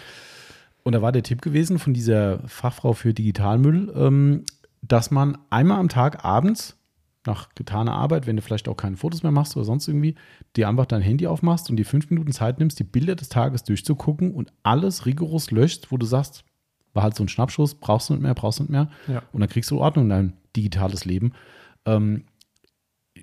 Und 0.82 0.92
da 0.92 1.00
war 1.00 1.12
der 1.12 1.22
Tipp 1.22 1.40
gewesen 1.40 1.78
von 1.78 1.94
dieser 1.94 2.40
Fachfrau 2.46 2.92
für 2.92 3.14
Digitalmüll, 3.14 3.92
ähm, 3.96 4.44
dass 4.82 5.10
man 5.10 5.38
einmal 5.50 5.78
am 5.80 5.88
Tag 5.88 6.24
abends 6.26 6.75
nach 7.26 7.54
getaner 7.54 7.92
Arbeit, 7.92 8.26
wenn 8.26 8.36
du 8.36 8.42
vielleicht 8.42 8.68
auch 8.68 8.76
keine 8.76 8.96
Fotos 8.96 9.22
mehr 9.22 9.32
machst 9.32 9.56
oder 9.56 9.64
sonst 9.64 9.88
irgendwie, 9.88 10.14
dir 10.56 10.68
einfach 10.68 10.86
dein 10.86 11.02
Handy 11.02 11.26
aufmachst 11.26 11.70
und 11.70 11.76
dir 11.76 11.84
fünf 11.84 12.10
Minuten 12.10 12.32
Zeit 12.32 12.58
nimmst, 12.58 12.78
die 12.78 12.84
Bilder 12.84 13.16
des 13.16 13.28
Tages 13.28 13.64
durchzugucken 13.64 14.32
und 14.32 14.52
alles 14.62 15.06
rigoros 15.06 15.50
löscht, 15.50 15.90
wo 15.90 15.96
du 15.96 16.06
sagst, 16.06 16.44
war 16.94 17.02
halt 17.02 17.14
so 17.14 17.24
ein 17.24 17.28
Schnappschuss, 17.28 17.74
brauchst 17.74 18.08
du 18.08 18.14
nicht 18.14 18.22
mehr, 18.22 18.34
brauchst 18.34 18.58
du 18.58 18.64
nicht 18.64 18.70
mehr. 18.70 18.88
Ja. 19.06 19.22
Und 19.32 19.40
dann 19.40 19.48
kriegst 19.48 19.70
du 19.70 19.78
Ordnung 19.78 20.06
in 20.06 20.10
dein 20.10 20.32
digitales 20.56 21.04
Leben. 21.04 21.32
Ähm, 21.84 22.24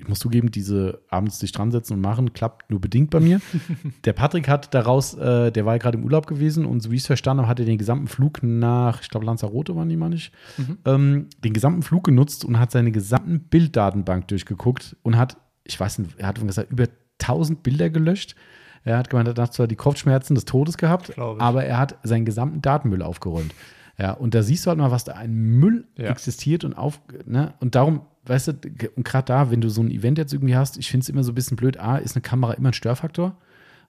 ich 0.03 0.09
muss 0.09 0.19
zugeben, 0.19 0.51
diese 0.51 1.01
abends 1.09 1.39
sich 1.39 1.51
dran 1.53 1.71
setzen 1.71 1.93
und 1.93 2.01
machen, 2.01 2.33
klappt 2.33 2.69
nur 2.69 2.81
bedingt 2.81 3.09
bei 3.09 3.19
mir. 3.21 3.39
der 4.05 4.11
Patrick 4.13 4.49
hat 4.49 4.73
daraus, 4.73 5.13
äh, 5.13 5.49
der 5.51 5.65
war 5.65 5.73
ja 5.75 5.77
gerade 5.77 5.97
im 5.97 6.03
Urlaub 6.03 6.27
gewesen 6.27 6.65
und 6.65 6.81
so 6.81 6.91
wie 6.91 6.95
ich 6.95 7.01
es 7.03 7.07
verstanden 7.07 7.41
habe, 7.41 7.49
hat 7.49 7.59
er 7.59 7.65
den 7.65 7.77
gesamten 7.77 8.07
Flug 8.07 8.43
nach, 8.43 9.01
ich 9.01 9.09
glaube, 9.09 9.25
Lanzarote 9.25 9.75
waren 9.75 9.87
die 9.87 9.95
mal 9.97 10.09
nicht, 10.09 10.33
ähm, 10.85 11.27
den 11.43 11.53
gesamten 11.53 11.81
Flug 11.83 12.03
genutzt 12.03 12.43
und 12.43 12.59
hat 12.59 12.71
seine 12.71 12.91
gesamten 12.91 13.39
Bilddatenbank 13.47 14.27
durchgeguckt 14.27 14.97
und 15.03 15.17
hat, 15.17 15.37
ich 15.63 15.79
weiß 15.79 15.99
nicht, 15.99 16.19
er 16.19 16.27
hat 16.27 16.39
gesagt, 16.45 16.71
über 16.71 16.87
1000 17.21 17.63
Bilder 17.63 17.89
gelöscht. 17.89 18.35
Er 18.83 18.97
hat 18.97 19.09
gemeint, 19.09 19.29
er 19.29 19.41
hat 19.41 19.53
zwar 19.53 19.67
die 19.67 19.77
Kopfschmerzen 19.77 20.35
des 20.35 20.43
Todes 20.43 20.77
gehabt, 20.77 21.09
ich. 21.09 21.17
aber 21.17 21.63
er 21.63 21.77
hat 21.77 21.97
seinen 22.03 22.25
gesamten 22.25 22.61
Datenmüll 22.61 23.01
aufgeräumt. 23.01 23.53
Ja, 23.97 24.11
und 24.11 24.33
da 24.35 24.43
siehst 24.43 24.65
du 24.65 24.69
halt 24.69 24.79
mal, 24.79 24.91
was 24.91 25.05
da 25.05 25.13
ein 25.13 25.33
Müll 25.33 25.85
Ja. 25.97 26.09
existiert 26.09 26.65
und 26.65 26.73
auf, 26.73 26.99
ne? 27.25 27.53
Und 27.61 27.75
darum, 27.75 28.01
weißt 28.25 28.47
du, 28.47 28.51
und 28.95 29.03
gerade 29.05 29.25
da, 29.25 29.51
wenn 29.51 29.61
du 29.61 29.69
so 29.69 29.81
ein 29.81 29.91
Event 29.91 30.17
jetzt 30.17 30.33
irgendwie 30.33 30.55
hast, 30.55 30.77
ich 30.77 30.89
finde 30.89 31.03
es 31.03 31.09
immer 31.09 31.23
so 31.23 31.31
ein 31.31 31.35
bisschen 31.35 31.57
blöd, 31.57 31.79
A, 31.79 31.97
ist 31.97 32.15
eine 32.15 32.21
Kamera 32.21 32.53
immer 32.53 32.69
ein 32.69 32.73
Störfaktor. 32.73 33.35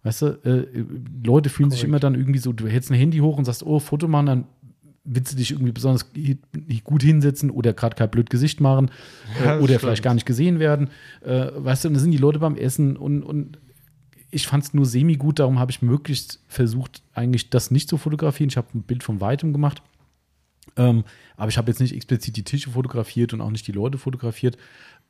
Weißt 0.02 0.22
du, 0.22 0.26
äh, 0.44 0.84
Leute 1.24 1.48
fühlen 1.48 1.70
sich 1.70 1.80
Korrekt. 1.80 1.88
immer 1.88 2.00
dann 2.00 2.14
irgendwie 2.14 2.38
so, 2.38 2.52
du 2.52 2.66
hältst 2.68 2.90
ein 2.90 2.94
Handy 2.94 3.18
hoch 3.18 3.38
und 3.38 3.44
sagst, 3.44 3.64
oh, 3.64 3.78
Foto 3.78 4.06
machen, 4.08 4.26
dann 4.26 4.44
willst 5.04 5.32
du 5.32 5.36
dich 5.36 5.50
irgendwie 5.50 5.72
besonders 5.72 6.06
gut 6.82 7.02
hinsetzen 7.02 7.50
oder 7.50 7.72
gerade 7.74 7.94
kein 7.94 8.10
blöd 8.10 8.30
Gesicht 8.30 8.60
machen 8.60 8.90
äh, 9.40 9.44
Ja, 9.44 9.54
das 9.54 9.58
oder 9.58 9.64
stimmt. 9.64 9.80
vielleicht 9.80 10.02
gar 10.02 10.14
nicht 10.14 10.26
gesehen 10.26 10.58
werden. 10.58 10.88
Äh, 11.24 11.48
weißt 11.56 11.84
du, 11.84 11.88
und 11.88 11.94
da 11.94 12.00
sind 12.00 12.10
die 12.10 12.16
Leute 12.18 12.38
beim 12.38 12.56
Essen 12.56 12.96
und, 12.96 13.22
und 13.22 13.58
ich 14.30 14.46
fand 14.46 14.64
es 14.64 14.74
nur 14.74 14.84
semi 14.86 15.16
gut, 15.16 15.38
darum 15.38 15.58
habe 15.58 15.70
ich 15.70 15.80
möglichst 15.80 16.40
versucht, 16.48 17.02
eigentlich 17.14 17.50
das 17.50 17.70
nicht 17.70 17.88
zu 17.88 17.98
fotografieren. 17.98 18.48
Ich 18.48 18.56
habe 18.56 18.66
ein 18.74 18.82
Bild 18.82 19.02
von 19.04 19.20
weitem 19.20 19.52
gemacht. 19.52 19.82
Ähm, 20.76 21.04
aber 21.36 21.48
ich 21.48 21.58
habe 21.58 21.70
jetzt 21.70 21.80
nicht 21.80 21.94
explizit 21.94 22.36
die 22.36 22.44
Tische 22.44 22.70
fotografiert 22.70 23.32
und 23.32 23.40
auch 23.40 23.50
nicht 23.50 23.66
die 23.66 23.72
Leute 23.72 23.98
fotografiert. 23.98 24.56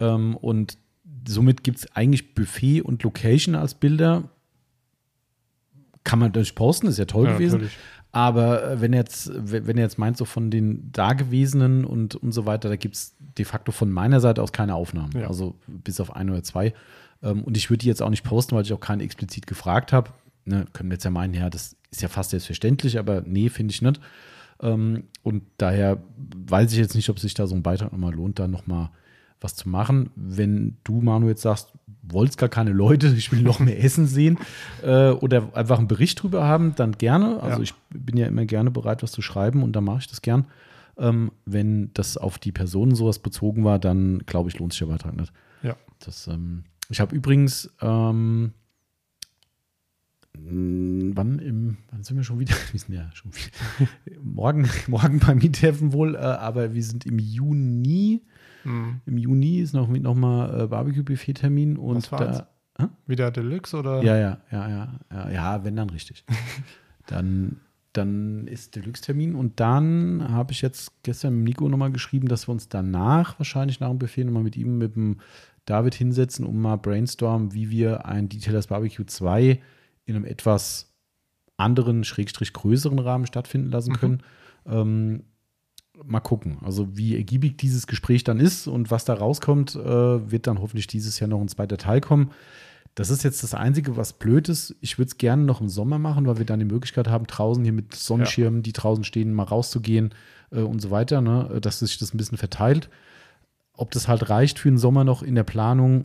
Ähm, 0.01 0.37
und 0.37 0.79
somit 1.27 1.65
gibt 1.65 1.79
es 1.79 1.97
eigentlich 1.97 2.35
Buffet 2.35 2.83
und 2.83 3.03
Location 3.03 3.55
als 3.55 3.75
Bilder. 3.75 4.25
Kann 6.03 6.19
man 6.19 6.29
natürlich 6.29 6.55
posten, 6.55 6.87
ist 6.87 6.99
ja 6.99 7.07
toll 7.07 7.27
Ja, 7.27 7.33
gewesen. 7.33 7.55
natürlich. 7.55 7.79
Aber 8.13 8.63
äh, 8.71 8.81
wenn 8.81 8.93
jetzt, 8.93 9.31
wenn 9.35 9.77
jetzt 9.77 9.99
meint, 9.99 10.17
so 10.17 10.25
von 10.25 10.51
den 10.51 10.93
Dagewesenen 10.93 11.85
und, 11.85 12.15
und 12.15 12.31
so 12.33 12.47
weiter, 12.47 12.69
da 12.69 12.77
gibt 12.77 12.95
es 12.95 13.17
de 13.19 13.45
facto 13.45 13.73
von 13.73 13.91
meiner 13.91 14.21
Seite 14.21 14.41
aus 14.41 14.53
keine 14.53 14.77
Aufnahmen. 14.77 15.11
Ja. 15.19 15.27
Also 15.27 15.57
bis 15.67 15.99
auf 15.99 16.15
ein 16.15 16.31
oder 16.31 16.45
zwei. 16.45 16.75
Ähm, 17.25 17.43
und 17.43 17.57
ich 17.57 17.71
würde 17.71 17.79
die 17.79 17.89
jetzt 17.89 18.03
auch 18.03 18.11
nicht 18.11 18.23
posten, 18.23 18.55
weil 18.55 18.63
ich 18.63 18.73
auch 18.73 18.81
keinen 18.81 19.01
explizit 19.01 19.49
gefragt 19.49 19.93
habe. 19.93 20.11
Ne, 20.45 20.67
können 20.73 20.91
wir 20.91 20.95
jetzt 20.95 21.05
ja 21.05 21.11
meinen, 21.11 21.35
ja, 21.35 21.51
das 21.51 21.75
ist 21.91 22.03
ja 22.03 22.09
fast 22.09 22.31
selbstverständlich, 22.31 22.99
aber 22.99 23.23
nee, 23.23 23.49
finde 23.49 23.73
ich 23.73 23.83
nicht. 23.83 24.01
Ähm, 24.61 25.05
und 25.23 25.43
daher 25.59 26.03
weiß 26.47 26.73
ich 26.73 26.79
jetzt 26.79 26.95
nicht, 26.95 27.09
ob 27.11 27.19
sich 27.19 27.35
da 27.35 27.47
so 27.47 27.55
ein 27.55 27.63
Beitrag 27.63 27.93
nochmal 27.93 28.15
lohnt, 28.15 28.39
da 28.39 28.49
nochmal 28.49 28.91
was 29.41 29.57
zu 29.57 29.69
machen. 29.69 30.11
Wenn 30.17 30.77
du, 30.85 31.01
Manu, 31.01 31.29
jetzt 31.29 31.43
sagst, 31.43 31.73
wolltest 32.03 32.39
gar 32.39 32.49
keine 32.49 32.71
Leute, 32.73 33.09
ich 33.17 33.33
will 33.33 33.43
noch 33.43 33.61
mehr 33.61 33.83
Essen 33.83 34.07
sehen 34.07 34.39
äh, 34.83 35.11
oder 35.11 35.55
einfach 35.55 35.79
einen 35.79 35.89
Bericht 35.89 36.23
drüber 36.23 36.45
haben, 36.45 36.75
dann 36.77 36.93
gerne. 36.93 37.43
Also 37.43 37.59
Ja. 37.59 37.63
ich 37.63 37.75
bin 37.91 38.17
ja 38.17 38.27
immer 38.27 38.45
gerne 38.47 38.71
bereit, 38.71 39.03
was 39.03 39.13
zu 39.13 39.23
schreiben 39.23 39.63
und 39.63 39.73
dann 39.75 39.85
mache 39.85 39.99
ich 40.01 40.09
das 40.09 40.23
gern. 40.23 40.47
Ähm, 40.97 41.33
wenn 41.45 41.91
das 41.95 42.17
auf 42.17 42.39
die 42.39 42.53
Personen 42.53 42.95
sowas 42.95 43.19
bezogen 43.19 43.65
war, 43.65 43.79
dann 43.81 44.21
glaube 44.27 44.49
ich, 44.49 44.59
lohnt 44.59 44.73
sich 44.73 44.79
der 44.79 44.87
Beitrag 44.87 45.17
nicht. 45.17 45.33
Ja. 45.63 45.75
Das, 46.05 46.29
ähm, 46.29 46.65
ich 46.89 47.01
habe 47.01 47.17
übrigens, 47.17 47.73
ähm, 47.81 48.53
wann 50.37 51.39
im, 51.39 51.77
wann 51.91 52.03
sind 52.03 52.17
wir 52.17 52.25
schon 52.25 52.39
wieder? 52.39 52.55
Wir 52.73 52.81
sind 52.81 52.95
ja 52.95 53.11
schon 53.15 53.33
wieder, 53.35 53.89
morgen, 54.23 54.69
morgen 54.89 55.21
beim 55.21 55.39
Meetheaven 55.39 55.93
wohl, 55.93 56.15
äh, 56.15 56.19
aber 56.19 56.75
wir 56.75 56.83
sind 56.83 57.07
im 57.07 57.19
Juni. 57.19 58.23
Mhm. 58.65 59.01
Im 59.07 59.19
Juni 59.19 59.61
ist 59.61 59.75
noch, 59.75 59.89
noch 59.89 60.15
mal 60.15 60.63
äh, 60.63 60.67
Barbecue-Buffet-Termin 60.67 61.77
und 61.77 62.11
da. 62.13 62.49
Wieder 63.07 63.31
Deluxe 63.31 63.77
oder? 63.77 64.03
Ja, 64.03 64.17
ja, 64.17 64.39
ja, 64.51 64.69
ja, 64.69 65.01
ja, 65.13 65.31
ja, 65.31 65.65
wenn 65.65 65.77
dann 65.77 65.91
richtig. 65.91 66.25
dann, 67.07 67.61
dann 67.93 68.49
ist 68.49 68.75
Deluxe-Termin 68.75 69.37
und 69.37 69.61
dann 69.61 70.27
habe 70.29 70.53
ich 70.53 70.63
jetzt 70.63 70.91
gestern 71.05 71.37
mit 71.37 71.45
Nico 71.45 71.69
nochmal 71.69 71.93
geschrieben, 71.93 72.27
dass 72.27 72.49
wir 72.49 72.53
uns 72.53 72.69
danach, 72.69 73.39
wahrscheinlich 73.39 73.79
nach 73.79 73.91
dem 73.91 73.99
Buffet, 73.99 74.25
nochmal 74.25 74.43
mit 74.43 74.57
ihm, 74.57 74.79
mit 74.79 74.97
dem 74.97 75.19
David 75.67 75.95
hinsetzen, 75.95 76.45
um 76.45 76.61
mal 76.61 76.77
brainstormen, 76.77 77.55
wie 77.55 77.71
wir 77.71 78.07
ein 78.07 78.29
Detailers 78.29 78.67
Barbecue 78.67 79.07
2 79.07 79.61
in 80.05 80.17
einem 80.17 80.25
etwas 80.25 80.93
anderen, 81.57 82.05
schrägstrich 82.05 82.53
größeren 82.53 82.99
Rahmen 82.99 83.27
stattfinden 83.27 83.71
lassen 83.71 83.93
Mhm. 83.93 83.97
können. 83.97 84.23
Ähm, 84.67 85.25
mal 86.05 86.21
gucken, 86.21 86.59
also 86.63 86.97
wie 86.97 87.15
ergiebig 87.17 87.57
dieses 87.59 87.87
Gespräch 87.87 88.25
dann 88.25 88.41
ist 88.41 88.67
und 88.67 88.91
was 88.91 89.05
da 89.05 89.15
rauskommt, 89.15 89.77
äh, 89.77 90.31
wird 90.31 90.47
dann 90.47 90.61
hoffentlich 90.61 90.89
dieses 90.89 91.21
Jahr 91.21 91.29
noch 91.29 91.41
ein 91.41 91.49
zweiter 91.49 91.77
Teil 91.79 92.01
kommen. 92.01 92.31
Das 92.97 93.11
ist 93.11 93.23
jetzt 93.25 93.43
das 93.43 93.55
Einzige, 93.55 93.97
was 93.97 94.13
blöd 94.13 94.49
ist. 94.49 94.77
Ich 94.81 94.99
würde 94.99 95.09
es 95.09 95.19
gerne 95.19 95.43
noch 95.45 95.61
im 95.61 95.69
Sommer 95.69 95.99
machen, 95.99 96.27
weil 96.27 96.39
wir 96.39 96.47
dann 96.47 96.61
die 96.61 96.65
Möglichkeit 96.65 97.09
haben, 97.09 97.27
draußen 97.27 97.63
hier 97.63 97.73
mit 97.73 97.95
Sonnenschirmen, 97.95 98.63
die 98.63 98.73
draußen 98.73 99.05
stehen, 99.05 99.33
mal 99.35 99.45
rauszugehen 99.45 100.15
äh, 100.51 100.61
und 100.61 100.81
so 100.81 100.91
weiter, 100.91 101.21
ne? 101.21 101.59
dass 101.61 101.79
sich 101.81 101.99
das 101.99 102.15
ein 102.15 102.19
bisschen 102.19 102.39
verteilt. 102.39 102.89
Ob 103.77 103.91
das 103.91 104.07
halt 104.07 104.31
reicht 104.31 104.61
für 104.61 104.69
den 104.69 104.79
Sommer 104.79 105.03
noch 105.05 105.23
in 105.23 105.35
der 105.35 105.43
Planung, 105.45 106.05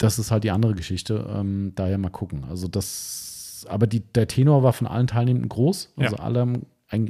das 0.00 0.18
ist 0.18 0.30
halt 0.30 0.44
die 0.44 0.50
andere 0.50 0.74
Geschichte. 0.74 1.26
Ähm, 1.32 1.72
daher 1.74 1.98
mal 1.98 2.08
gucken. 2.10 2.44
Also 2.48 2.68
das, 2.68 3.66
aber 3.68 3.86
die, 3.86 4.00
der 4.00 4.26
Tenor 4.28 4.62
war 4.62 4.72
von 4.72 4.86
allen 4.86 5.06
Teilnehmenden 5.06 5.48
groß. 5.48 5.92
Also 5.96 6.16
Ja. 6.16 6.22
alle 6.22 6.40
haben, 6.40 6.66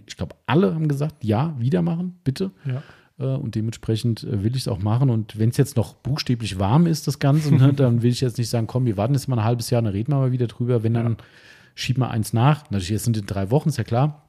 ich 0.07 0.17
glaube, 0.17 0.35
alle 0.47 0.75
haben 0.75 0.89
gesagt, 0.89 1.25
ja, 1.25 1.55
wieder 1.59 1.83
machen, 1.83 2.19
bitte. 2.25 2.51
Ja. 2.67 2.83
Äh, 3.19 3.37
Und 3.37 3.55
dementsprechend 3.55 4.25
äh, 4.25 4.43
will 4.43 4.57
ich 4.57 4.63
es 4.63 4.69
auch 4.69 4.81
machen. 4.81 5.09
Und 5.11 5.39
wenn 5.39 5.51
es 5.51 5.57
jetzt 5.57 5.77
noch 5.77 5.95
buchstäblich 5.95 6.59
warm 6.59 6.87
ist, 6.87 7.07
das 7.07 7.19
Ganze, 7.19 7.55
ne, 7.55 7.73
dann 7.77 8.03
will 8.03 8.11
ich 8.11 8.21
jetzt 8.21 8.39
nicht 8.39 8.51
sagen, 8.51 8.67
komm, 8.67 8.87
wir 8.87 8.97
warten 8.97 9.15
jetzt 9.15 9.29
mal 9.29 9.39
ein 9.39 9.45
halbes 9.45 9.71
Jahr, 9.71 9.83
dann 9.83 9.93
reden 9.93 10.13
wir 10.13 10.19
mal 10.19 10.33
wieder 10.33 10.49
drüber. 10.49 10.83
Wenn, 10.83 10.95
dann 10.95 11.13
Ja. 11.13 11.17
schieben 11.77 12.03
wir 12.03 12.11
eins 12.11 12.33
nach. 12.33 12.65
Natürlich, 12.71 12.91
jetzt 12.91 13.05
sind 13.05 13.17
es 13.17 13.25
drei 13.25 13.51
Wochen, 13.51 13.69
ist 13.69 13.79
ja 13.79 13.85
klar. 13.85 14.27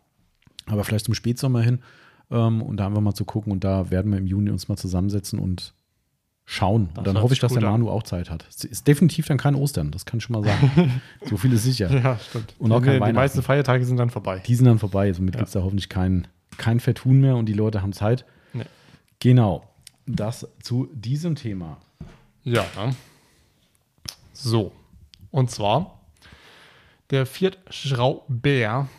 Aber 0.68 0.84
vielleicht 0.84 1.06
zum 1.06 1.16
Spätsommer 1.16 1.62
hin. 1.62 1.80
Ähm, 2.30 2.62
und 2.62 2.78
da 2.78 2.86
einfach 2.88 3.02
mal 3.02 3.14
zu 3.16 3.26
gucken. 3.26 3.52
Und 3.52 3.64
da 3.64 3.90
werden 3.90 4.12
wir 4.12 4.20
im 4.20 4.28
Juni 4.28 4.52
uns 4.52 4.68
mal 4.68 4.78
zusammensetzen 4.78 5.40
und 5.40 5.74
schauen. 6.46 6.90
Das 6.90 7.00
und 7.00 7.08
dann 7.08 7.22
hoffe 7.22 7.34
ich, 7.34 7.40
dass 7.40 7.54
der 7.54 7.62
gut 7.62 7.68
an. 7.68 7.80
Manu 7.82 7.90
auch 7.90 8.04
Zeit 8.04 8.30
hat. 8.30 8.46
Es 8.50 8.64
ist 8.64 8.88
definitiv 8.88 9.28
dann 9.28 9.38
kein 9.38 9.56
Ostern, 9.56 9.92
das 9.92 10.06
kann 10.06 10.18
ich 10.18 10.24
schon 10.24 10.34
mal 10.34 10.44
sagen. 10.44 11.02
so 11.30 11.38
viel 11.38 11.54
ist 11.54 11.64
sicher. 11.64 11.90
Ja, 11.92 12.18
stimmt. 12.20 12.54
Und 12.60 12.72
auch 12.72 12.82
kein 12.82 13.02
die, 13.04 13.14
meisten 13.14 13.42
Feiertage 13.42 13.86
sind 13.86 13.98
dann 13.98 14.10
vorbei. 14.10 14.42
Die 14.46 14.56
sind 14.56 14.66
dann 14.66 14.80
vorbei. 14.80 15.12
Somit 15.14 15.36
Ja. 15.36 15.40
gibt 15.40 15.48
es 15.48 15.54
da 15.54 15.62
hoffentlich 15.64 15.90
kein, 15.90 16.28
kein 16.58 16.80
Vertun 16.80 17.22
mehr 17.22 17.36
und 17.36 17.46
die 17.48 17.54
Leute 17.54 17.82
haben 17.82 17.94
Zeit. 17.94 18.26
Nee. 18.54 18.66
Genau. 19.20 19.64
Das 20.06 20.48
zu 20.62 20.90
diesem 20.94 21.36
Thema. 21.36 21.78
Ja. 22.44 22.66
So. 24.34 24.72
Und 25.30 25.52
zwar, 25.52 26.02
der 27.12 27.26
Fiat 27.26 27.60
Schrauber 27.70 28.90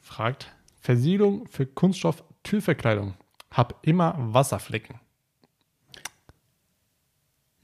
fragt, 0.00 0.52
Versiegelung 0.80 1.46
für 1.48 1.66
Kunststoff-Türverkleidung. 1.66 3.14
Hab 3.50 3.78
immer 3.86 4.14
Wasserflecken. 4.18 5.00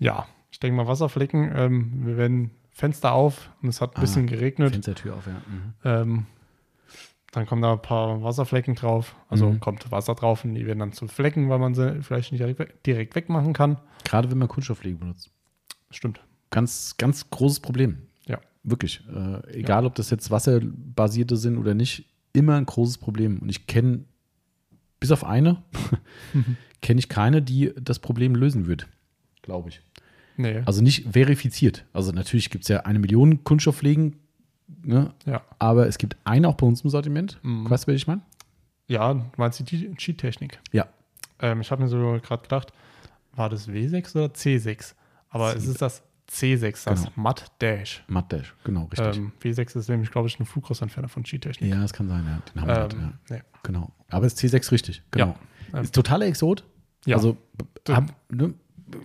Ja, 0.01 0.27
ich 0.51 0.59
denke 0.59 0.77
mal 0.77 0.89
Wasserflecken. 0.89 1.53
Ähm, 1.55 2.07
wir 2.07 2.17
werden 2.17 2.51
Fenster 2.73 3.13
auf 3.13 3.51
und 3.63 3.69
es 3.69 3.81
hat 3.81 3.97
ein 3.97 4.01
bisschen 4.01 4.25
Ah, 4.27 4.31
geregnet. 4.31 4.73
Fenstertür 4.73 5.15
auf, 5.15 5.27
ja. 5.27 5.35
Mhm. 5.35 5.73
Ähm, 5.85 6.27
dann 7.33 7.47
kommen 7.47 7.63
da 7.63 7.73
ein 7.75 7.83
paar 7.83 8.23
Wasserflecken 8.25 8.75
drauf. 8.75 9.15
Also 9.29 9.51
Mhm. 9.51 9.61
kommt 9.61 9.89
Wasser 9.93 10.15
drauf 10.17 10.45
und 10.45 10.55
die 10.57 10.67
werden 10.67 10.81
dann 10.81 10.93
zu 10.93 11.07
Flecken, 11.07 11.49
weil 11.49 11.61
man 11.61 11.75
sie 11.75 12.03
vielleicht 12.03 12.33
nicht 12.33 12.41
direkt, 12.41 12.59
weg- 12.59 12.83
direkt 12.83 13.15
wegmachen 13.15 13.53
kann. 13.53 13.79
Gerade 14.05 14.31
wenn 14.31 14.39
man 14.39 14.49
Kunststoffpflege 14.49 14.97
benutzt. 14.97 15.31
Stimmt. 15.91 16.21
Ganz, 16.51 16.97
ganz 16.99 17.31
großes 17.31 17.61
Problem. 17.61 17.99
Ja. 18.27 18.41
Wirklich. 18.65 19.05
Äh, 19.09 19.59
egal, 19.59 19.87
ob 19.87 19.95
das 19.95 20.11
jetzt 20.11 20.31
wasserbasierte 20.33 21.37
sind 21.37 21.57
oder 21.59 21.75
nicht, 21.75 22.07
immer 22.33 22.57
ein 22.57 22.67
großes 22.67 22.99
Problem. 22.99 23.39
Und 23.39 23.49
ich 23.49 23.67
kenne, 23.69 24.05
bis 24.99 25.13
auf 25.13 25.25
eine, 25.25 25.63
kenne 26.83 26.99
ich 26.99 27.09
keine, 27.09 27.43
die 27.43 27.73
das 27.81 27.99
Problem 28.01 28.35
lösen 28.35 28.67
wird. 28.67 28.89
Glaube 29.43 29.71
ich. 29.71 29.81
Nee. 30.37 30.63
Also 30.65 30.83
nicht 30.83 31.07
verifiziert. 31.13 31.85
Also 31.93 32.13
natürlich 32.13 32.51
gibt 32.51 32.65
es 32.65 32.69
ja 32.69 32.81
eine 32.81 32.99
Million 32.99 33.45
Kunststoffpflegen, 33.45 34.17
ne? 34.85 35.13
ja. 35.27 35.43
aber 35.59 35.87
es 35.87 35.99
gibt 35.99 36.17
eine 36.25 36.49
auch 36.49 36.55
bei 36.55 36.67
uns 36.67 36.83
im 36.83 36.91
Sortiment. 36.91 37.39
Mhm. 37.43 37.69
Weißt 37.69 37.85
du, 37.85 37.89
wer 37.89 37.95
ich 37.95 38.07
meine? 38.07 38.23
Ja, 38.87 39.13
du 39.15 39.23
meinst 39.37 39.61
die 39.71 39.95
Cheat-Technik. 39.95 40.59
Ja. 40.73 40.87
Ähm, 41.41 41.61
ich 41.61 41.71
habe 41.71 41.83
mir 41.83 41.89
so 41.89 42.19
gerade 42.23 42.43
gedacht, 42.43 42.73
war 43.33 43.49
das 43.49 43.69
W6 43.69 44.17
oder 44.17 44.27
C6? 44.35 44.95
Aber 45.29 45.55
es 45.55 45.67
ist 45.67 45.81
das 45.81 46.03
C6, 46.31 46.85
das 46.87 47.01
Genau. 47.05 47.13
Matt 47.17 47.53
Dash. 47.61 48.03
Matt 48.09 48.33
Dash, 48.33 48.55
genau, 48.65 48.85
richtig. 48.85 49.17
Ähm, 49.17 49.33
W6 49.43 49.79
ist 49.79 49.89
nämlich, 49.89 50.11
glaube 50.11 50.29
ich, 50.29 50.39
ein 50.41 50.47
Flugrostentferner 50.47 51.09
von 51.09 51.23
Cheat-Technik. 51.25 51.71
ja, 51.71 51.81
das 51.81 51.93
kann 51.93 52.09
sein, 52.09 52.25
ja. 52.25 52.41
Den 52.53 52.61
haben 52.63 52.69
wir 52.69 52.75
halt, 52.75 52.93
ja. 52.95 52.99
Ähm, 52.99 53.13
nee. 53.31 53.43
Genau. 53.63 53.93
Aber 54.09 54.27
es 54.27 54.35
ist 54.43 54.55
C6 54.55 54.73
richtig, 54.73 55.03
genau. 55.11 55.37
Ja. 55.73 55.81
Ist 55.81 55.95
totaler 55.95 56.27
Exot. 56.27 56.65
Ja. 57.07 57.17
Also, 57.17 57.37
b- 57.85 57.93
hab, 57.93 58.13
ne, 58.31 58.55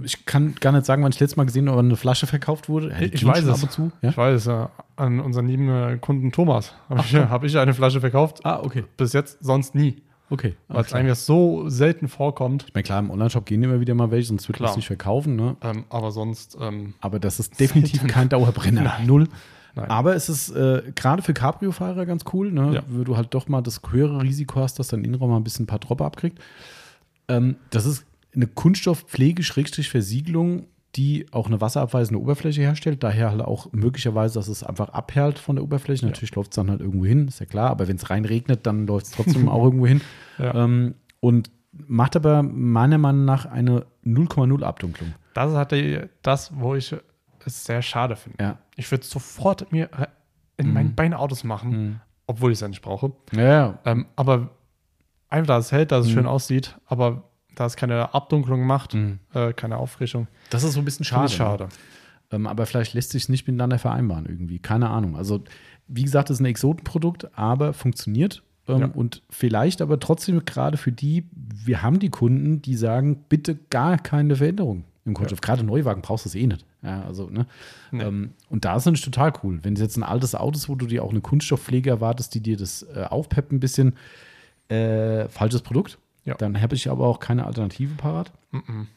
ich 0.04 0.26
kann 0.26 0.56
gar 0.60 0.72
nicht 0.72 0.86
sagen, 0.86 1.04
wann 1.04 1.12
ich 1.12 1.20
letztes 1.20 1.38
Mal 1.38 1.46
gesehen 1.46 1.68
habe, 1.70 1.78
ob 1.80 1.84
eine 1.86 1.96
Flasche 1.96 2.28
verkauft 2.28 2.70
wurde. 2.70 2.90
Ja, 2.90 3.02
Ich 3.02 3.26
weiß 3.26 3.44
es. 3.44 3.50
Ab 3.50 3.64
und 3.64 3.72
zu. 3.72 3.92
Ja? 4.02 4.10
Ich 4.10 4.18
weiß, 4.18 4.48
äh, 4.48 4.68
an 4.96 5.20
unseren 5.20 5.48
lieben 5.48 5.70
äh, 5.70 5.98
Kunden 6.00 6.32
Thomas 6.32 6.74
habe 6.90 7.02
ich, 7.02 7.16
hab 7.16 7.44
ich 7.44 7.58
eine 7.58 7.74
Flasche 7.74 8.00
verkauft. 8.00 8.40
Ah, 8.44 8.60
okay. 8.64 8.84
Bis 8.98 9.14
jetzt 9.14 9.38
sonst 9.44 9.76
nie. 9.76 10.02
Okay. 10.30 10.56
Weil 10.68 10.82
es 10.84 10.94
eigentlich 10.94 11.20
so 11.20 11.70
selten 11.70 12.08
vorkommt. 12.08 12.66
Ich 12.68 12.74
meine, 12.74 12.84
klar, 12.84 13.00
im 13.00 13.12
Onlineshop 13.12 13.46
gehen 13.46 13.62
immer 13.62 13.80
wieder 13.80 13.94
mal 13.94 14.10
welche, 14.10 14.30
sonst 14.30 14.48
wird 14.48 14.60
es 14.60 14.76
nicht 14.76 14.88
verkaufen. 14.88 15.36
Ne? 15.36 15.56
Ähm, 15.62 15.86
aber 15.90 16.12
sonst, 16.12 16.58
ähm, 16.60 16.96
Aber 17.02 17.20
das 17.20 17.40
ist 17.40 17.60
definitiv 17.60 18.08
kein 18.08 18.28
Dauerbrenner. 18.30 19.00
Null. 19.06 19.28
nein. 19.76 19.90
Aber 19.90 20.16
es 20.16 20.28
ist 20.30 20.50
äh, 20.50 20.82
gerade 20.96 21.22
für 21.22 21.34
Cabrio-Fahrer 21.34 22.08
ganz 22.08 22.24
cool, 22.34 22.52
ne? 22.52 22.74
Ja. 22.74 22.84
wo 22.88 23.04
du 23.04 23.16
halt 23.18 23.34
doch 23.36 23.48
mal 23.48 23.62
das 23.62 23.82
höhere 23.92 24.24
Risiko 24.24 24.62
hast, 24.62 24.80
dass 24.80 24.88
dein 24.88 25.04
Innenraum 25.04 25.30
mal 25.30 25.38
ein 25.38 25.44
bisschen 25.44 25.66
ein 25.66 25.68
paar 25.68 25.80
Tropfen 25.80 26.06
abkriegt. 26.08 26.40
Ähm, 27.28 27.58
das 27.70 27.86
ist 27.86 28.06
eine 28.36 28.48
Kunststoffpflege-Versiegelung, 28.48 30.68
die 30.96 31.26
auch 31.32 31.48
eine 31.48 31.60
wasserabweisende 31.60 32.22
Oberfläche 32.22 32.62
herstellt. 32.62 33.04
Daher 33.04 33.32
halt 33.32 33.42
auch 33.42 33.72
möglicherweise, 33.74 34.36
dass 34.40 34.48
es 34.48 34.64
einfach 34.64 34.90
abperlt 34.90 35.40
von 35.40 35.58
der 35.58 35.64
Oberfläche. 35.64 36.06
Natürlich 36.06 36.34
läuft 36.36 36.54
es 36.54 36.56
dann 36.56 36.70
halt 36.70 36.80
irgendwo 36.80 37.06
hin, 37.06 37.28
ist 37.28 37.40
ja 37.40 37.46
klar. 37.46 37.70
Aber 37.70 37.88
wenn 37.88 37.98
es 37.98 38.10
reinregnet, 38.10 38.66
dann 38.66 38.88
läuft 38.88 39.08
es 39.08 39.12
trotzdem 39.12 39.50
auch 39.50 39.64
irgendwo 39.64 39.88
hin. 39.88 40.02
Ja. 40.38 40.54
Ähm, 40.66 40.96
und 41.22 41.50
macht 41.72 42.18
aber 42.18 42.44
meiner 42.44 42.98
Meinung 42.98 43.24
nach 43.24 43.46
eine 43.46 43.86
0,0 44.06 44.64
Abdunklung. 44.64 45.14
das 45.34 45.54
hatte 45.54 46.10
das, 46.22 46.52
wo 46.60 46.76
ich 46.76 46.94
es 47.46 47.64
sehr 47.64 47.82
schade 47.82 48.18
finde. 48.18 48.44
Ja. 48.44 48.58
Ich 48.76 48.92
würde 48.92 49.06
sofort 49.06 49.72
mir 49.72 49.86
äh, 49.98 50.08
in 50.58 50.74
meinen 50.74 50.94
beiden 50.94 51.14
Autos 51.14 51.46
machen, 51.46 52.02
obwohl 52.28 52.52
ich 52.52 52.58
es 52.58 52.62
ja 52.62 52.68
nicht 52.68 52.82
brauche. 52.82 53.14
Ja, 53.34 53.42
ja. 53.44 53.80
Ähm, 53.86 54.08
aber 54.18 54.50
einfach, 55.30 55.56
dass 55.56 55.68
es 55.68 55.72
hält, 55.72 55.94
dass 55.94 56.04
es 56.06 56.12
Mhm. 56.12 56.16
schön 56.16 56.26
aussieht, 56.28 56.78
aber 56.86 57.24
da 57.56 57.66
es 57.66 57.76
keine 57.76 58.14
Abdunklung 58.14 58.66
macht, 58.66 58.96
äh, 59.34 59.54
keine 59.54 59.78
Auffrischung. 59.78 60.28
Das 60.50 60.64
ist 60.64 60.74
so 60.74 60.80
ein 60.80 60.86
bisschen 60.86 61.06
schade. 61.06 61.30
schade. 61.30 61.70
Ähm, 62.32 62.48
aber 62.48 62.66
vielleicht 62.66 62.94
lässt 62.94 63.12
sich 63.12 63.24
es 63.24 63.30
nicht 63.30 63.48
miteinander 63.48 63.80
vereinbaren 63.80 64.26
irgendwie. 64.26 64.60
Keine 64.60 64.90
Ahnung. 64.90 65.16
Also, 65.16 65.44
wie 65.88 66.04
gesagt, 66.04 66.30
es 66.30 66.38
ist 66.38 66.42
ein 66.42 66.46
Exotenprodukt, 66.46 67.38
aber 67.38 67.74
funktioniert. 67.74 68.44
Ähm, 68.68 68.80
Ja. 68.80 68.88
Und 68.88 69.22
vielleicht 69.30 69.82
aber 69.82 70.00
trotzdem 70.00 70.44
gerade 70.44 70.78
für 70.78 70.92
die, 70.92 71.26
wir 71.32 71.82
haben 71.84 72.00
die 72.00 72.10
Kunden, 72.10 72.62
die 72.62 72.76
sagen, 72.76 73.24
bitte 73.30 73.56
gar 73.70 73.98
keine 73.98 74.36
Veränderung 74.36 74.86
im 75.06 75.14
Kunststoff. 75.14 75.42
Gerade 75.42 75.64
Neuwagen 75.64 76.02
brauchst 76.02 76.26
du 76.26 76.30
es 76.30 76.36
eh 76.36 76.48
nicht. 76.48 76.66
Ja, 76.82 77.04
also, 77.04 77.30
ne? 77.30 77.46
Nee. 77.92 78.04
Ähm, 78.04 78.32
und 78.50 78.66
da 78.66 78.76
ist 78.76 78.82
es 78.82 78.86
natürlich 78.88 79.06
total 79.06 79.34
cool. 79.44 79.60
Wenn 79.62 79.74
es 79.74 79.80
jetzt 79.80 79.98
ein 79.98 80.04
altes 80.04 80.34
Auto 80.34 80.58
ist, 80.58 80.68
wo 80.68 80.74
du 80.74 80.88
dir 80.88 81.04
auch 81.04 81.12
eine 81.12 81.22
Kunststoffpflege 81.22 81.92
erwartest, 81.92 82.34
die 82.34 82.42
dir 82.42 82.58
das 82.58 82.84
äh, 82.96 83.04
aufpeppt 83.04 83.52
ein 83.52 83.60
bisschen, 83.60 83.94
äh, 84.70 85.28
falsches 85.30 85.62
Produkt. 85.62 86.00
Ja. 86.26 86.36
Dann 86.36 86.60
habe 86.62 86.76
ich 86.76 86.90
aber 86.90 87.06
auch 87.08 87.20
keine 87.20 87.46
Alternative 87.46 87.94
parat. 87.96 88.32
Mhm. 88.52 88.88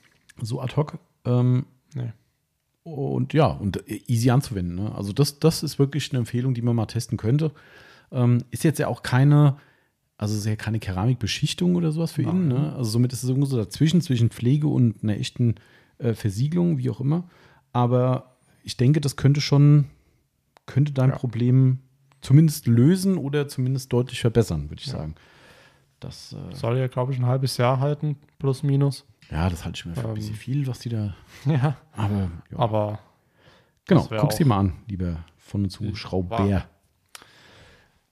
So 0.40 0.60
ad 0.60 0.74
hoc. 0.76 0.98
Ähm, 1.24 1.66
Nee. 1.94 2.12
und 2.84 3.32
ja, 3.34 3.46
und 3.46 3.82
easy 4.08 4.30
anzuwenden. 4.30 4.74
Ne? 4.76 4.94
Also 4.94 5.12
das, 5.12 5.38
das 5.38 5.62
ist 5.62 5.78
wirklich 5.78 6.10
eine 6.10 6.18
Empfehlung, 6.20 6.54
die 6.54 6.62
man 6.62 6.74
mal 6.76 6.86
testen 6.86 7.16
könnte. 7.18 7.52
Ähm, 8.12 8.44
ist 8.50 8.64
jetzt 8.64 8.78
ja 8.78 8.88
auch 8.88 9.02
keine 9.02 9.56
Also 10.20 10.36
ist 10.36 10.46
ja 10.46 10.56
keine 10.56 10.80
Keramikbeschichtung 10.80 11.76
oder 11.76 11.92
sowas 11.92 12.12
für. 12.12 12.22
Nein. 12.22 12.48
Ne? 12.48 12.72
Also 12.76 12.90
somit 12.90 13.12
ist 13.12 13.22
es 13.22 13.28
irgendwo 13.28 13.46
so 13.46 13.56
dazwischen, 13.56 14.00
zwischen 14.00 14.30
Pflege 14.30 14.66
und 14.68 15.02
einer 15.02 15.16
echten 15.16 15.54
äh, 15.98 16.14
Versiegelung, 16.14 16.78
wie 16.78 16.90
auch 16.90 17.00
immer. 17.00 17.28
Aber 17.72 18.36
ich 18.64 18.76
denke, 18.76 19.00
das 19.00 19.16
könnte 19.16 19.40
schon, 19.40 19.84
könnte 20.66 20.92
dein 20.92 21.10
Ja. 21.10 21.16
Problem 21.16 21.78
zumindest 22.20 22.66
lösen 22.66 23.16
oder 23.16 23.46
zumindest 23.48 23.92
deutlich 23.92 24.20
verbessern, 24.20 24.70
würde 24.70 24.80
ich 24.80 24.86
Ja. 24.88 24.94
sagen. 24.98 25.14
Das, 26.00 26.32
äh, 26.32 26.54
Soll 26.54 26.78
ja, 26.78 26.86
glaube 26.88 27.12
ich, 27.12 27.18
ein 27.18 27.26
halbes 27.26 27.56
Jahr 27.56 27.80
halten, 27.80 28.16
plus 28.38 28.62
minus. 28.62 29.04
ja, 29.30 29.48
das 29.50 29.64
halte 29.64 29.76
ich 29.78 29.86
mir 29.86 29.94
für 29.94 30.02
ein 30.02 30.08
Ähm, 30.10 30.14
bisschen 30.14 30.34
viel, 30.36 30.66
was 30.66 30.78
die 30.80 30.88
da. 30.90 31.14
Ja. 31.44 31.76
Aber 31.92 32.30
ja. 32.50 32.58
Aber 32.58 32.98
genau, 33.86 34.06
dir 34.06 34.22
auch- 34.22 34.40
mal 34.46 34.58
an, 34.58 34.72
lieber 34.86 35.24
von 35.38 35.64
und 35.64 35.70
zu 35.70 35.84
Wahr. 35.84 35.96
Schrauber. 35.96 36.66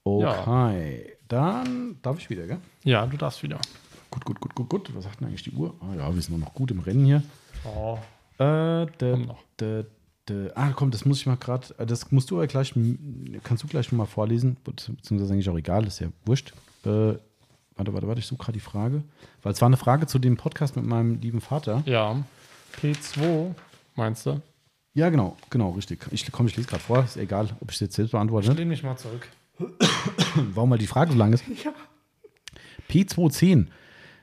Okay, 0.04 1.12
dann 1.28 1.96
darf 2.02 2.18
ich 2.18 2.30
wieder, 2.30 2.46
gell? 2.46 2.58
ja, 2.84 3.04
du 3.06 3.16
darfst 3.16 3.42
wieder. 3.42 3.58
Gut, 4.10 4.24
gut, 4.24 4.40
gut, 4.40 4.54
gut, 4.54 4.68
gut. 4.68 4.94
Was 4.94 5.04
sagt 5.04 5.20
denn 5.20 5.28
eigentlich 5.28 5.42
die 5.42 5.50
Uhr? 5.50 5.74
Ah 5.80 5.94
ja, 5.96 6.14
wir 6.14 6.22
sind 6.22 6.38
noch 6.38 6.54
gut 6.54 6.70
im 6.70 6.78
Rennen 6.80 7.04
hier. 7.04 7.22
Oh, 7.64 7.98
Äh, 8.38 8.86
de, 9.00 9.26
de, 9.58 9.84
de, 10.28 10.50
ah, 10.54 10.70
komm, 10.74 10.90
das 10.90 11.04
muss 11.04 11.18
ich 11.20 11.26
mal 11.26 11.36
gerade, 11.36 11.74
das 11.86 12.12
musst 12.12 12.30
du 12.30 12.36
aber 12.36 12.46
gleich, 12.46 12.72
kannst 13.42 13.64
du 13.64 13.66
gleich 13.68 13.90
noch 13.90 13.98
mal 13.98 14.06
vorlesen, 14.06 14.56
Be- 14.62 14.72
beziehungsweise 14.72 15.32
eigentlich 15.32 15.48
auch 15.50 15.56
egal, 15.58 15.86
ist 15.86 15.98
ja 16.00 16.08
wurscht. 16.24 16.52
Äh, 16.84 17.14
warte, 17.76 17.92
warte, 17.92 18.08
warte, 18.08 18.20
ich 18.20 18.26
suche 18.26 18.38
gerade 18.38 18.52
die 18.52 18.60
Frage, 18.60 19.02
weil 19.42 19.52
es 19.52 19.60
war 19.60 19.66
eine 19.66 19.76
Frage 19.76 20.06
zu 20.06 20.18
dem 20.18 20.36
Podcast 20.36 20.76
mit 20.76 20.84
meinem 20.84 21.20
lieben 21.20 21.40
Vater. 21.40 21.82
ja. 21.86 22.16
P2, 22.82 23.54
meinst 23.94 24.26
du? 24.26 24.42
Ja, 24.92 25.08
genau, 25.08 25.36
genau, 25.48 25.70
richtig. 25.70 26.06
Ich, 26.10 26.30
komm, 26.30 26.46
ich 26.46 26.56
lese 26.56 26.68
gerade 26.68 26.82
vor, 26.82 27.04
ist 27.04 27.16
egal, 27.16 27.48
ob 27.60 27.70
ich 27.70 27.76
es 27.76 27.80
jetzt 27.80 27.96
selbst 27.96 28.12
beantworte. 28.12 28.50
Ich 28.50 28.58
lehne 28.58 28.68
mich 28.70 28.82
mal 28.82 28.96
zurück. 28.96 29.28
Warum 30.54 30.68
mal 30.70 30.78
die 30.78 30.86
Frage 30.86 31.12
so 31.12 31.18
lang 31.18 31.32
ist? 31.32 31.44
P210. 32.90 33.66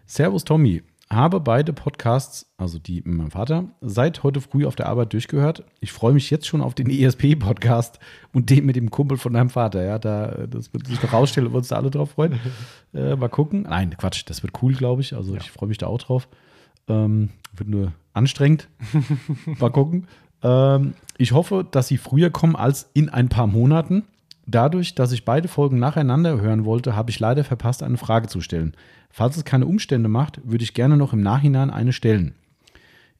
Servus 0.05 0.43
Tommy. 0.43 0.83
Habe 1.09 1.39
beide 1.39 1.73
Podcasts, 1.73 2.51
also 2.57 2.79
die 2.79 3.01
mit 3.05 3.17
meinem 3.17 3.31
Vater, 3.31 3.65
seit 3.81 4.23
heute 4.23 4.41
früh 4.41 4.65
auf 4.65 4.75
der 4.75 4.87
Arbeit 4.87 5.13
durchgehört. 5.13 5.63
Ich 5.79 5.91
freue 5.91 6.13
mich 6.13 6.29
jetzt 6.29 6.47
schon 6.47 6.61
auf 6.61 6.73
den 6.73 6.89
ESP-Podcast 6.89 7.99
und 8.31 8.49
den 8.49 8.65
mit 8.65 8.75
dem 8.75 8.89
Kumpel 8.89 9.17
von 9.17 9.33
deinem 9.33 9.49
Vater. 9.49 9.83
Ja, 9.83 9.99
da, 9.99 10.47
das 10.47 10.73
wird 10.73 10.87
sich 10.87 11.01
noch 11.03 11.13
rausstellen, 11.13 11.51
wir 11.51 11.57
uns 11.57 11.67
da 11.67 11.75
alle 11.75 11.91
drauf 11.91 12.11
freuen. 12.11 12.39
äh, 12.93 13.15
mal 13.15 13.29
gucken. 13.29 13.63
Nein, 13.63 13.95
Quatsch, 13.97 14.23
das 14.25 14.41
wird 14.43 14.53
cool, 14.63 14.73
glaube 14.73 15.01
ich. 15.01 15.15
Also 15.15 15.35
ich 15.35 15.51
freue 15.51 15.69
mich 15.69 15.77
da 15.77 15.87
auch 15.87 15.99
drauf. 15.99 16.27
Ähm, 16.87 17.29
wird 17.55 17.69
nur 17.69 17.91
anstrengend. 18.13 18.69
mal 19.59 19.71
gucken. 19.71 20.07
Ähm, 20.41 20.93
ich 21.17 21.33
hoffe, 21.33 21.65
dass 21.69 21.87
sie 21.87 21.97
früher 21.97 22.29
kommen 22.29 22.55
als 22.55 22.89
in 22.93 23.09
ein 23.09 23.29
paar 23.29 23.47
Monaten. 23.47 24.03
Dadurch, 24.45 24.93
dass 24.93 25.11
ich 25.11 25.25
beide 25.25 25.47
Folgen 25.47 25.79
nacheinander 25.79 26.39
hören 26.39 26.65
wollte, 26.65 26.95
habe 26.95 27.09
ich 27.09 27.19
leider 27.19 27.43
verpasst, 27.43 27.81
eine 27.81 27.97
Frage 27.97 28.27
zu 28.27 28.41
stellen. 28.41 28.75
Falls 29.09 29.37
es 29.37 29.45
keine 29.45 29.65
Umstände 29.65 30.09
macht, 30.09 30.41
würde 30.43 30.63
ich 30.63 30.73
gerne 30.73 30.97
noch 30.97 31.13
im 31.13 31.21
Nachhinein 31.21 31.69
eine 31.69 31.93
stellen. 31.93 32.35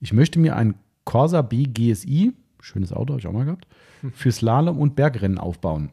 Ich 0.02 0.12
möchte 0.12 0.40
mir 0.40 0.56
ein 0.58 0.76
Corsa 1.06 1.42
B 1.42 1.64
GSI, 1.64 2.34
schönes 2.60 2.92
Auto, 2.92 3.14
habe 3.14 3.20
ich 3.20 3.28
auch 3.28 3.34
mal 3.34 3.46
gehabt, 3.46 3.68
für 4.14 4.32
Slalom 4.32 4.80
und 4.80 4.96
Bergrennen 4.96 5.38
aufbauen. 5.38 5.92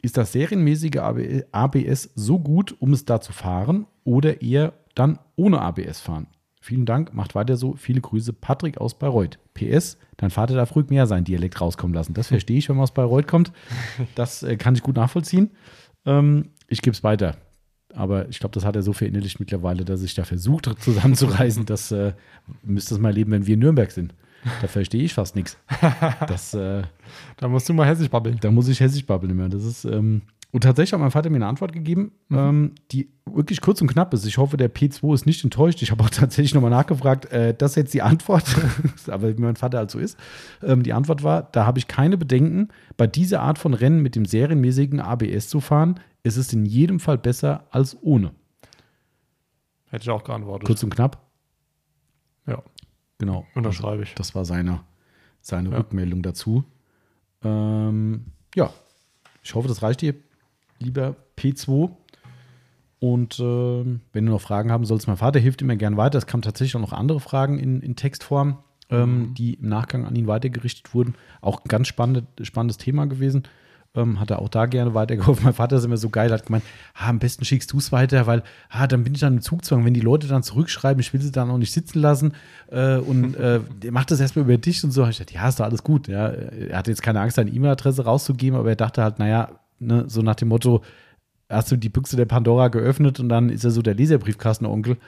Ist 0.00 0.16
das 0.16 0.32
serienmäßige 0.32 0.98
AB 0.98 1.44
ABS 1.50 2.10
so 2.14 2.38
gut, 2.38 2.76
um 2.78 2.92
es 2.92 3.04
da 3.04 3.20
zu 3.20 3.32
fahren 3.32 3.86
oder 4.04 4.42
eher 4.42 4.74
dann 4.94 5.18
ohne 5.34 5.60
ABS 5.60 6.00
fahren? 6.00 6.28
Vielen 6.68 6.84
Dank, 6.84 7.14
macht 7.14 7.34
weiter 7.34 7.56
so. 7.56 7.76
Viele 7.76 8.02
Grüße, 8.02 8.34
Patrick 8.34 8.76
aus 8.76 8.98
Bayreuth. 8.98 9.38
PS, 9.54 9.96
dein 10.18 10.28
Vater 10.28 10.54
darf 10.54 10.76
ruhig 10.76 10.90
mehr 10.90 11.06
sein 11.06 11.24
Dialekt 11.24 11.62
rauskommen 11.62 11.94
lassen. 11.94 12.12
Das 12.12 12.26
verstehe 12.26 12.58
ich, 12.58 12.68
wenn 12.68 12.76
man 12.76 12.82
aus 12.82 12.92
Bayreuth 12.92 13.26
kommt. 13.26 13.52
Das 14.14 14.42
äh, 14.42 14.58
kann 14.58 14.74
ich 14.74 14.82
gut 14.82 14.96
nachvollziehen. 14.96 15.48
Ähm, 16.04 16.50
ich 16.66 16.82
gebe 16.82 16.94
es 16.94 17.02
weiter. 17.02 17.38
Aber 17.94 18.28
ich 18.28 18.38
glaube, 18.38 18.52
das 18.52 18.66
hat 18.66 18.76
er 18.76 18.82
so 18.82 18.92
verinnerlicht 18.92 19.40
mittlerweile, 19.40 19.86
dass 19.86 20.02
ich 20.02 20.12
da 20.14 20.24
versucht 20.24 20.66
zusammenzureißen. 20.78 21.64
Das 21.64 21.90
äh, 21.90 22.12
müsste 22.62 22.96
es 22.96 23.00
mal 23.00 23.14
leben, 23.14 23.30
wenn 23.30 23.46
wir 23.46 23.54
in 23.54 23.60
Nürnberg 23.60 23.90
sind. 23.90 24.14
Da 24.60 24.68
verstehe 24.68 25.04
ich 25.04 25.14
fast 25.14 25.36
nichts. 25.36 25.56
Das, 26.28 26.52
äh, 26.52 26.82
Da 27.38 27.48
musst 27.48 27.66
du 27.66 27.72
mal 27.72 27.86
hessisch 27.86 28.10
babbeln. 28.10 28.36
da 28.42 28.50
muss 28.50 28.68
ich 28.68 28.78
hessisch 28.78 29.06
babbeln 29.06 29.32
immer. 29.32 29.48
Das 29.48 29.64
ist, 29.64 29.86
ähm, 29.86 30.20
und 30.50 30.62
tatsächlich 30.62 30.92
hat 30.94 31.00
mein 31.00 31.10
Vater 31.10 31.28
mir 31.28 31.36
eine 31.36 31.46
Antwort 31.46 31.72
gegeben, 31.72 32.12
ähm, 32.30 32.74
die 32.90 33.10
wirklich 33.26 33.60
kurz 33.60 33.82
und 33.82 33.88
knapp 33.88 34.14
ist. 34.14 34.24
Ich 34.24 34.38
hoffe, 34.38 34.56
der 34.56 34.72
P2 34.74 35.12
ist 35.14 35.26
nicht 35.26 35.44
enttäuscht. 35.44 35.82
Ich 35.82 35.90
habe 35.90 36.02
auch 36.02 36.10
tatsächlich 36.10 36.54
nochmal 36.54 36.70
nachgefragt, 36.70 37.26
äh, 37.32 37.54
das 37.54 37.72
ist 37.72 37.76
jetzt 37.76 37.94
die 37.94 38.00
Antwort, 38.02 38.44
aber 39.08 39.36
wie 39.36 39.40
mein 39.42 39.56
Vater 39.56 39.78
halt 39.78 39.90
so 39.90 39.98
ist. 39.98 40.16
Ähm, 40.62 40.82
die 40.82 40.94
Antwort 40.94 41.22
war, 41.22 41.42
da 41.42 41.66
habe 41.66 41.78
ich 41.78 41.86
keine 41.86 42.16
Bedenken, 42.16 42.68
bei 42.96 43.06
dieser 43.06 43.42
Art 43.42 43.58
von 43.58 43.74
Rennen 43.74 44.00
mit 44.02 44.14
dem 44.16 44.24
serienmäßigen 44.24 45.00
ABS 45.00 45.48
zu 45.48 45.60
fahren. 45.60 46.00
Es 46.22 46.36
ist 46.38 46.52
in 46.54 46.64
jedem 46.64 46.98
Fall 46.98 47.18
besser 47.18 47.66
als 47.70 47.96
ohne. 48.02 48.32
Hätte 49.90 50.02
ich 50.02 50.10
auch 50.10 50.24
geantwortet. 50.24 50.66
Kurz 50.66 50.82
und 50.82 50.94
knapp, 50.94 51.22
Ja, 52.46 52.62
genau. 53.18 53.46
unterschreibe 53.54 54.02
ich. 54.02 54.14
Das 54.14 54.34
war 54.34 54.44
seine, 54.44 54.80
seine 55.40 55.70
Ja. 55.70 55.76
Rückmeldung 55.78 56.22
dazu. 56.22 56.64
Ähm, 57.44 58.26
ja, 58.54 58.70
ich 59.42 59.54
hoffe, 59.54 59.68
das 59.68 59.82
reicht 59.82 60.00
dir, 60.02 60.14
lieber 60.80 61.16
P2. 61.36 61.90
Und 63.00 63.38
ähm, 63.38 64.00
wenn 64.12 64.26
du 64.26 64.32
noch 64.32 64.40
Fragen 64.40 64.72
haben 64.72 64.84
sollst, 64.84 65.06
mein 65.06 65.16
Vater 65.16 65.38
hilft 65.38 65.62
immer 65.62 65.76
gern 65.76 65.96
weiter. 65.96 66.18
Es 66.18 66.26
kamen 66.26 66.42
tatsächlich 66.42 66.74
auch 66.76 66.80
noch 66.80 66.92
andere 66.92 67.20
Fragen 67.20 67.58
in, 67.58 67.80
in 67.80 67.94
Textform, 67.94 68.58
ähm, 68.90 69.34
die 69.34 69.54
im 69.54 69.68
Nachgang 69.68 70.04
an 70.04 70.16
ihn 70.16 70.26
weitergerichtet 70.26 70.94
wurden. 70.94 71.14
Auch 71.40 71.60
ein 71.60 71.68
ganz 71.68 71.86
spannende, 71.86 72.26
spannendes 72.42 72.76
Thema 72.76 73.06
gewesen. 73.06 73.44
Ähm, 73.94 74.18
hat 74.20 74.30
er 74.30 74.42
auch 74.42 74.48
da 74.48 74.66
gerne 74.66 74.94
weitergeholfen. 74.94 75.44
Mein 75.44 75.54
Vater 75.54 75.76
ist 75.76 75.84
immer 75.84 75.96
so 75.96 76.10
geil, 76.10 76.32
hat 76.32 76.46
gemeint, 76.46 76.64
ah, 76.94 77.08
am 77.08 77.20
besten 77.20 77.44
schickst 77.44 77.72
du 77.72 77.78
es 77.78 77.92
weiter, 77.92 78.26
weil 78.26 78.42
ah, 78.68 78.88
dann 78.88 79.04
bin 79.04 79.14
ich 79.14 79.20
dann 79.20 79.34
im 79.34 79.42
Zugzwang. 79.42 79.84
Wenn 79.84 79.94
die 79.94 80.00
Leute 80.00 80.26
dann 80.26 80.42
zurückschreiben, 80.42 81.00
ich 81.00 81.12
will 81.12 81.20
sie 81.20 81.30
dann 81.30 81.50
auch 81.50 81.58
nicht 81.58 81.72
sitzen 81.72 82.00
lassen 82.00 82.32
äh, 82.70 82.96
und 82.96 83.36
äh, 83.36 83.60
macht 83.92 84.10
das 84.10 84.18
erstmal 84.18 84.44
über 84.44 84.58
dich 84.58 84.82
und 84.82 84.90
so. 84.90 85.06
Ich 85.06 85.18
dachte, 85.18 85.34
ja, 85.34 85.48
ist 85.48 85.60
doch 85.60 85.66
alles 85.66 85.84
gut. 85.84 86.08
Ja. 86.08 86.28
Er 86.28 86.78
hatte 86.78 86.90
jetzt 86.90 87.02
keine 87.02 87.20
Angst, 87.20 87.36
seine 87.36 87.50
E-Mail-Adresse 87.50 88.04
rauszugeben, 88.04 88.58
aber 88.58 88.70
er 88.70 88.76
dachte 88.76 89.04
halt, 89.04 89.20
naja, 89.20 89.60
ne, 89.78 90.04
so 90.08 90.22
nach 90.22 90.34
dem 90.36 90.48
Motto, 90.48 90.82
hast 91.48 91.70
du 91.72 91.76
die 91.76 91.88
Büchse 91.88 92.16
der 92.16 92.26
Pandora 92.26 92.68
geöffnet 92.68 93.20
und 93.20 93.28
dann 93.28 93.48
ist 93.48 93.64
er 93.64 93.70
so 93.70 93.80
der 93.82 93.94
Leserbriefkastenonkel. 93.94 94.98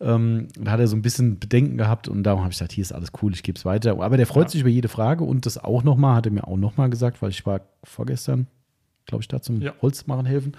Ähm, 0.00 0.48
da 0.58 0.70
hat 0.72 0.80
er 0.80 0.88
so 0.88 0.96
ein 0.96 1.02
bisschen 1.02 1.38
Bedenken 1.38 1.76
gehabt 1.76 2.08
und 2.08 2.22
darum 2.22 2.40
habe 2.40 2.50
ich 2.52 2.58
gesagt, 2.58 2.72
hier 2.72 2.82
ist 2.82 2.92
alles 2.92 3.10
cool, 3.20 3.34
ich 3.34 3.42
gebe 3.42 3.58
es 3.58 3.66
weiter. 3.66 4.00
Aber 4.00 4.16
der 4.16 4.26
freut 4.26 4.44
Ja. 4.44 4.48
sich 4.50 4.60
über 4.62 4.70
jede 4.70 4.88
Frage 4.88 5.24
und 5.24 5.44
das 5.44 5.58
auch 5.58 5.82
nochmal, 5.84 6.16
hat 6.16 6.26
er 6.26 6.32
mir 6.32 6.46
auch 6.48 6.56
nochmal 6.56 6.88
gesagt, 6.88 7.20
weil 7.20 7.28
ich 7.30 7.44
war 7.44 7.60
vorgestern, 7.84 8.46
glaube 9.04 9.20
ich, 9.22 9.28
da 9.28 9.42
zum 9.42 9.60
Ja. 9.60 9.74
Holzmachen 9.82 10.24
helfen, 10.24 10.52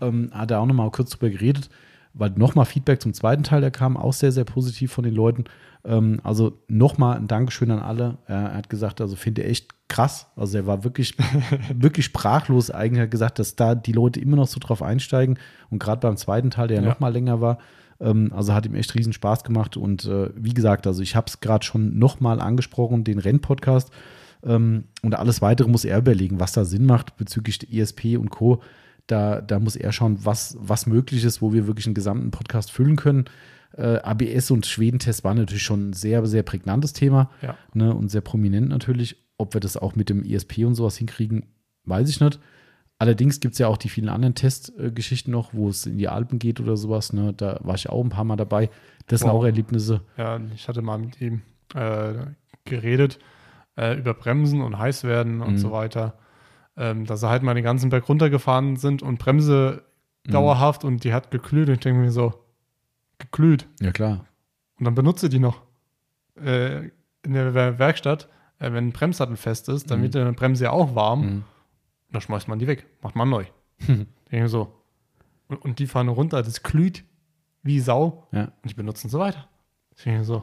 ähm, 0.00 0.30
hat 0.32 0.52
er 0.52 0.60
auch 0.60 0.66
nochmal 0.66 0.92
kurz 0.92 1.10
drüber 1.10 1.30
geredet, 1.30 1.70
weil 2.12 2.30
nochmal 2.36 2.66
Feedback 2.66 3.02
zum 3.02 3.14
zweiten 3.14 3.42
Teil, 3.42 3.62
der 3.62 3.72
kam 3.72 3.96
auch 3.96 4.12
sehr, 4.12 4.30
sehr 4.30 4.44
positiv 4.44 4.92
von 4.92 5.02
den 5.02 5.14
Leuten. 5.14 5.44
Ähm, 5.84 6.20
also 6.22 6.60
nochmal 6.68 7.16
ein 7.16 7.26
Dankeschön 7.26 7.72
an 7.72 7.80
alle. 7.80 8.18
Er 8.26 8.54
hat 8.54 8.70
gesagt, 8.70 9.00
also 9.00 9.16
finde 9.16 9.42
echt 9.42 9.73
krass. 9.94 10.26
Also 10.34 10.58
er 10.58 10.66
war 10.66 10.82
wirklich, 10.82 11.14
wirklich 11.74 12.06
sprachlos 12.06 12.70
eigentlich. 12.70 12.98
Er 12.98 13.04
hat 13.04 13.10
gesagt, 13.10 13.38
dass 13.38 13.54
da 13.54 13.74
die 13.74 13.92
Leute 13.92 14.20
immer 14.20 14.36
noch 14.36 14.48
so 14.48 14.58
drauf 14.58 14.82
einsteigen. 14.82 15.38
Und 15.70 15.78
gerade 15.78 16.00
beim 16.00 16.16
zweiten 16.16 16.50
Teil, 16.50 16.68
der 16.68 16.78
ja. 16.78 16.82
Ja. 16.82 16.88
noch 16.88 17.00
mal 17.00 17.12
länger 17.12 17.40
war, 17.40 17.58
ähm, 18.00 18.32
also 18.34 18.54
hat 18.54 18.66
ihm 18.66 18.74
echt 18.74 18.94
riesen 18.96 19.12
Spaß 19.12 19.44
gemacht. 19.44 19.76
Und 19.76 20.04
äh, 20.06 20.30
wie 20.34 20.52
gesagt, 20.52 20.88
also 20.88 21.00
ich 21.00 21.14
habe 21.14 21.26
es 21.28 21.38
gerade 21.40 21.64
schon 21.64 21.96
noch 21.96 22.18
mal 22.20 22.40
angesprochen, 22.40 23.04
den 23.04 23.20
Rennpodcast. 23.20 23.92
Ähm, 24.42 24.84
und 25.02 25.14
alles 25.14 25.40
Weitere 25.42 25.68
muss 25.68 25.84
er 25.84 25.98
überlegen, 25.98 26.40
was 26.40 26.52
da 26.52 26.64
Sinn 26.64 26.86
macht 26.86 27.16
bezüglich 27.16 27.72
ESP 27.72 28.16
und 28.18 28.30
Co. 28.30 28.60
Da, 29.06 29.40
da 29.40 29.60
muss 29.60 29.76
er 29.76 29.92
schauen, 29.92 30.18
was, 30.24 30.56
was 30.58 30.86
möglich 30.86 31.24
ist, 31.24 31.40
wo 31.40 31.52
wir 31.52 31.68
wirklich 31.68 31.86
einen 31.86 31.94
gesamten 31.94 32.32
Podcast 32.32 32.72
füllen 32.72 32.96
können. 32.96 33.26
Äh, 33.76 33.98
ABS 33.98 34.50
und 34.50 34.66
Schwedentest 34.66 35.22
waren 35.24 35.36
natürlich 35.36 35.62
schon 35.62 35.90
ein 35.90 35.92
sehr, 35.92 36.24
sehr 36.26 36.42
prägnantes 36.42 36.94
Thema 36.94 37.30
Ja. 37.42 37.56
ne, 37.74 37.94
und 37.94 38.08
sehr 38.08 38.22
prominent 38.22 38.68
natürlich. 38.68 39.23
Ob 39.38 39.54
wir 39.54 39.60
das 39.60 39.76
auch 39.76 39.96
mit 39.96 40.08
dem 40.08 40.22
ESP 40.24 40.64
und 40.64 40.74
sowas 40.74 40.96
hinkriegen, 40.96 41.46
weiß 41.84 42.08
ich 42.08 42.20
nicht. 42.20 42.38
Allerdings 42.98 43.40
gibt 43.40 43.54
es 43.54 43.58
ja 43.58 43.66
auch 43.66 43.76
die 43.76 43.88
vielen 43.88 44.08
anderen 44.08 44.34
Testgeschichten 44.36 45.32
noch, 45.32 45.52
wo 45.52 45.68
es 45.68 45.84
in 45.86 45.98
die 45.98 46.08
Alpen 46.08 46.38
geht 46.38 46.60
oder 46.60 46.76
sowas. 46.76 47.12
Ne? 47.12 47.32
Da 47.34 47.58
war 47.62 47.74
ich 47.74 47.88
auch 47.88 48.02
ein 48.02 48.10
paar 48.10 48.24
Mal 48.24 48.36
dabei. 48.36 48.70
Das 49.08 49.20
sind 49.20 49.28
Wow. 49.30 49.40
auch 49.40 49.44
Erlebnisse. 49.44 50.02
Ja, 50.16 50.40
ich 50.54 50.68
hatte 50.68 50.80
mal 50.80 50.98
mit 50.98 51.20
ihm 51.20 51.42
äh, 51.74 52.14
geredet 52.64 53.18
äh, 53.76 53.98
über 53.98 54.14
Bremsen 54.14 54.60
und 54.62 54.78
heiß 54.78 55.02
werden 55.02 55.40
und 55.42 55.54
Mhm. 55.54 55.58
so 55.58 55.72
weiter. 55.72 56.16
Ähm, 56.76 57.04
dass 57.04 57.22
er 57.24 57.30
halt 57.30 57.42
mal 57.42 57.54
den 57.54 57.64
ganzen 57.64 57.90
Berg 57.90 58.08
runtergefahren 58.08 58.76
sind 58.76 59.02
und 59.02 59.18
Bremse 59.18 59.82
Mhm. 60.26 60.30
dauerhaft 60.32 60.84
und 60.84 61.02
die 61.04 61.12
hat 61.12 61.30
geglüht 61.32 61.68
und 61.68 61.74
ich 61.74 61.80
denke 61.80 62.00
mir 62.00 62.12
so, 62.12 62.32
geglüht. 63.18 63.66
Ja, 63.80 63.90
klar. 63.92 64.24
Und 64.78 64.84
dann 64.84 64.94
benutze 64.94 65.28
die 65.28 65.38
noch 65.40 65.62
äh, 66.40 66.86
in 67.22 67.32
der 67.32 67.54
Wer- 67.54 67.78
Werkstatt, 67.78 68.28
äh, 68.58 68.72
wenn 68.72 68.88
ein 68.88 68.92
Bremssattel 68.92 69.36
fest 69.36 69.68
ist, 69.68 69.90
dann 69.90 69.98
Mhm. 70.00 70.02
wird 70.02 70.14
die 70.14 70.32
Bremse 70.32 70.64
ja 70.64 70.70
auch 70.70 70.94
warm. 70.94 71.20
Mhm. 71.26 71.44
Dann 72.12 72.20
schmeißt 72.20 72.48
man 72.48 72.58
die 72.58 72.66
weg, 72.66 72.86
macht 73.02 73.16
man 73.16 73.28
neu. 73.28 73.44
denke 73.88 74.06
ich 74.30 74.40
mir 74.40 74.48
so. 74.48 74.72
Und, 75.48 75.62
und 75.62 75.78
die 75.78 75.86
fahren 75.86 76.08
runter, 76.08 76.42
das 76.42 76.62
glüht 76.62 77.04
wie 77.62 77.80
Sau 77.80 78.28
Ja. 78.32 78.44
und 78.62 78.70
die 78.70 78.74
benutzen 78.74 79.08
so 79.08 79.18
weiter. 79.18 79.48
Ich 79.96 80.04
denke 80.04 80.24
so, 80.24 80.42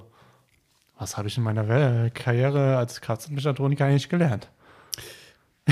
was 0.97 1.17
habe 1.17 1.27
ich 1.27 1.38
in 1.38 1.43
meiner 1.43 2.09
Karriere 2.11 2.77
als 2.77 3.01
Kfz-Mechatroniker 3.01 3.85
eigentlich 3.85 4.09
gelernt? 4.09 4.49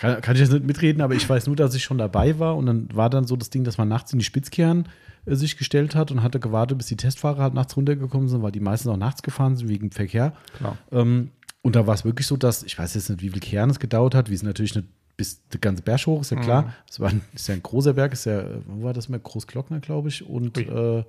kann, 0.00 0.20
kann 0.20 0.34
ich 0.34 0.40
jetzt 0.42 0.52
nicht 0.52 0.66
mitreden, 0.66 1.00
aber 1.00 1.14
ich 1.14 1.28
weiß 1.28 1.46
nur, 1.46 1.56
dass 1.56 1.74
ich 1.74 1.84
schon 1.84 1.98
dabei 1.98 2.38
war 2.38 2.56
und 2.56 2.66
dann 2.66 2.88
war 2.94 3.08
dann 3.10 3.24
so 3.26 3.36
das 3.36 3.50
Ding, 3.50 3.64
dass 3.64 3.78
man 3.78 3.88
nachts 3.88 4.12
in 4.12 4.18
die 4.18 4.24
Spitzkehren 4.24 4.88
äh, 5.26 5.34
sich 5.34 5.56
gestellt 5.56 5.94
hat 5.94 6.10
und 6.10 6.22
hatte 6.22 6.40
gewartet, 6.40 6.78
bis 6.78 6.88
die 6.88 6.96
Testfahrer 6.96 7.42
halt 7.42 7.54
nachts 7.54 7.76
runtergekommen 7.76 8.28
sind, 8.28 8.42
weil 8.42 8.52
die 8.52 8.60
meisten 8.60 8.88
auch 8.88 8.96
nachts 8.96 9.22
gefahren 9.22 9.56
sind 9.56 9.68
wegen 9.68 9.90
Verkehr. 9.90 10.32
Klar. 10.58 10.76
Ähm, 10.92 11.30
und 11.66 11.74
da 11.74 11.84
war 11.84 11.94
es 11.94 12.04
wirklich 12.04 12.28
so, 12.28 12.36
dass, 12.36 12.62
ich 12.62 12.78
weiß 12.78 12.94
jetzt 12.94 13.10
nicht, 13.10 13.22
wie 13.22 13.30
viel 13.30 13.40
Kern 13.40 13.70
es 13.70 13.80
gedauert 13.80 14.14
hat, 14.14 14.30
wir 14.30 14.38
sind 14.38 14.46
natürlich 14.46 14.76
nicht 14.76 14.86
bis 15.16 15.48
der 15.48 15.58
ganze 15.58 15.82
Berg 15.82 16.06
hoch, 16.06 16.20
ist 16.20 16.30
ja 16.30 16.38
klar. 16.40 16.62
Mhm. 16.62 16.72
Es 16.88 17.00
war 17.00 17.10
ein, 17.10 17.22
ist 17.34 17.48
ja 17.48 17.54
ein 17.54 17.62
großer 17.62 17.94
Berg, 17.94 18.12
ist 18.12 18.26
ja, 18.26 18.44
wo 18.66 18.84
war 18.84 18.92
das 18.92 19.08
mal? 19.08 19.18
Großglockner, 19.18 19.80
glaube 19.80 20.08
ich, 20.08 20.24
und, 20.24 20.58
äh, 20.58 21.02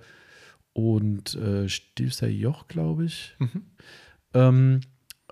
und 0.73 1.35
äh, 1.35 1.69
Stilfser 1.69 2.27
Joch, 2.27 2.67
glaube 2.67 3.05
ich. 3.05 3.35
Mhm. 3.37 3.65
Ähm, 4.33 4.81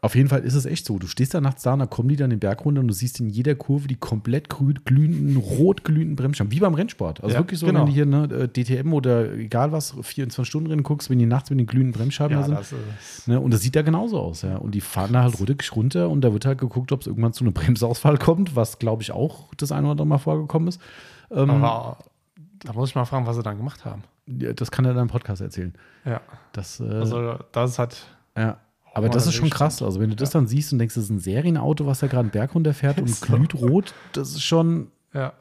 auf 0.05 0.15
jeden 0.15 0.29
Fall 0.29 0.41
ist 0.41 0.53
es 0.53 0.65
echt 0.65 0.85
so. 0.85 0.97
Du 0.99 1.07
stehst 1.07 1.33
da 1.33 1.41
nachts 1.41 1.63
da 1.63 1.73
und 1.73 1.79
dann 1.79 1.89
kommen 1.89 2.09
die 2.09 2.15
dann 2.15 2.29
den 2.29 2.39
Berg 2.39 2.63
runter 2.63 2.79
und 2.81 2.87
du 2.87 2.93
siehst 2.93 3.19
in 3.19 3.29
jeder 3.29 3.55
Kurve 3.55 3.87
die 3.87 3.95
komplett 3.95 4.49
grün, 4.49 4.79
glühenden, 4.85 5.37
rot 5.37 5.83
glühenden 5.83 6.15
Bremsscheiben, 6.15 6.51
wie 6.51 6.59
beim 6.59 6.73
Rennsport. 6.73 7.21
Also 7.23 7.33
Ja, 7.33 7.41
wirklich 7.41 7.59
so, 7.59 7.65
genau. 7.65 7.81
wenn 7.81 7.85
du 7.87 7.91
hier 7.91 8.05
ne, 8.05 8.23
äh, 8.25 8.47
DTM 8.47 8.93
oder 8.93 9.33
egal 9.33 9.71
was, 9.71 9.93
24-Stunden-Rennen 9.95 10.83
guckst, 10.83 11.09
wenn 11.09 11.19
die 11.19 11.25
nachts 11.25 11.49
mit 11.49 11.59
den 11.59 11.67
glühenden 11.67 11.93
Bremsscheiben 11.93 12.35
da 12.35 12.41
Ja, 12.41 12.45
sind. 12.45 12.57
das 12.59 12.71
ist, 12.71 13.27
Ne, 13.27 13.39
und 13.39 13.51
das 13.53 13.61
sieht 13.61 13.75
da 13.75 13.81
genauso 13.81 14.19
aus, 14.19 14.41
ja. 14.43 14.57
Und 14.57 14.75
die 14.75 14.81
fahren 14.81 15.13
da 15.13 15.23
halt 15.23 15.39
ruhig 15.39 15.75
runter 15.75 16.09
und 16.09 16.21
da 16.21 16.31
wird 16.33 16.45
halt 16.45 16.59
geguckt, 16.59 16.91
ob 16.91 17.01
es 17.01 17.07
irgendwann 17.07 17.33
zu 17.33 17.43
einem 17.43 17.53
Bremsausfall 17.53 18.17
kommt, 18.17 18.55
was 18.55 18.79
glaube 18.79 19.01
ich 19.01 19.11
auch 19.11 19.53
das 19.57 19.71
eine 19.71 19.83
oder 19.87 19.91
andere 19.91 20.07
Mal 20.07 20.17
vorgekommen 20.17 20.67
ist. 20.67 20.79
Ähm, 21.31 21.49
aber 21.49 21.97
da 22.63 22.73
muss 22.73 22.89
ich 22.89 22.95
mal 22.95 23.05
fragen, 23.05 23.25
was 23.25 23.35
sie 23.35 23.43
dann 23.43 23.57
gemacht 23.57 23.85
haben. 23.85 24.03
ja, 24.27 24.53
das 24.53 24.71
kann 24.71 24.85
er 24.85 24.93
dann 24.93 25.03
im 25.03 25.07
Podcast 25.09 25.41
erzählen. 25.41 25.73
Ja, 26.05 26.21
Das, 26.53 26.79
äh, 26.79 26.83
also 26.83 27.37
das 27.51 27.79
halt, 27.79 28.05
ja. 28.37 28.57
Aber 28.95 29.09
das 29.09 29.27
ist 29.27 29.33
schon 29.35 29.49
krass. 29.49 29.81
Also, 29.83 29.99
wenn 29.99 30.09
du 30.09 30.15
das 30.15 30.31
dann 30.31 30.47
siehst 30.47 30.71
und 30.73 30.79
denkst, 30.79 30.95
das 30.95 31.03
ist 31.05 31.09
ein 31.11 31.19
Serienauto, 31.19 31.85
was 31.85 31.99
da 31.99 32.07
gerade 32.07 32.21
einen 32.21 32.29
Berg 32.31 32.55
runterfährt 32.55 32.99
und 32.99 33.21
glüht 33.21 33.53
rot, 33.53 33.93
das 34.13 34.29
ist 34.31 34.41
schon. 34.43 34.87
ja. 35.13 35.33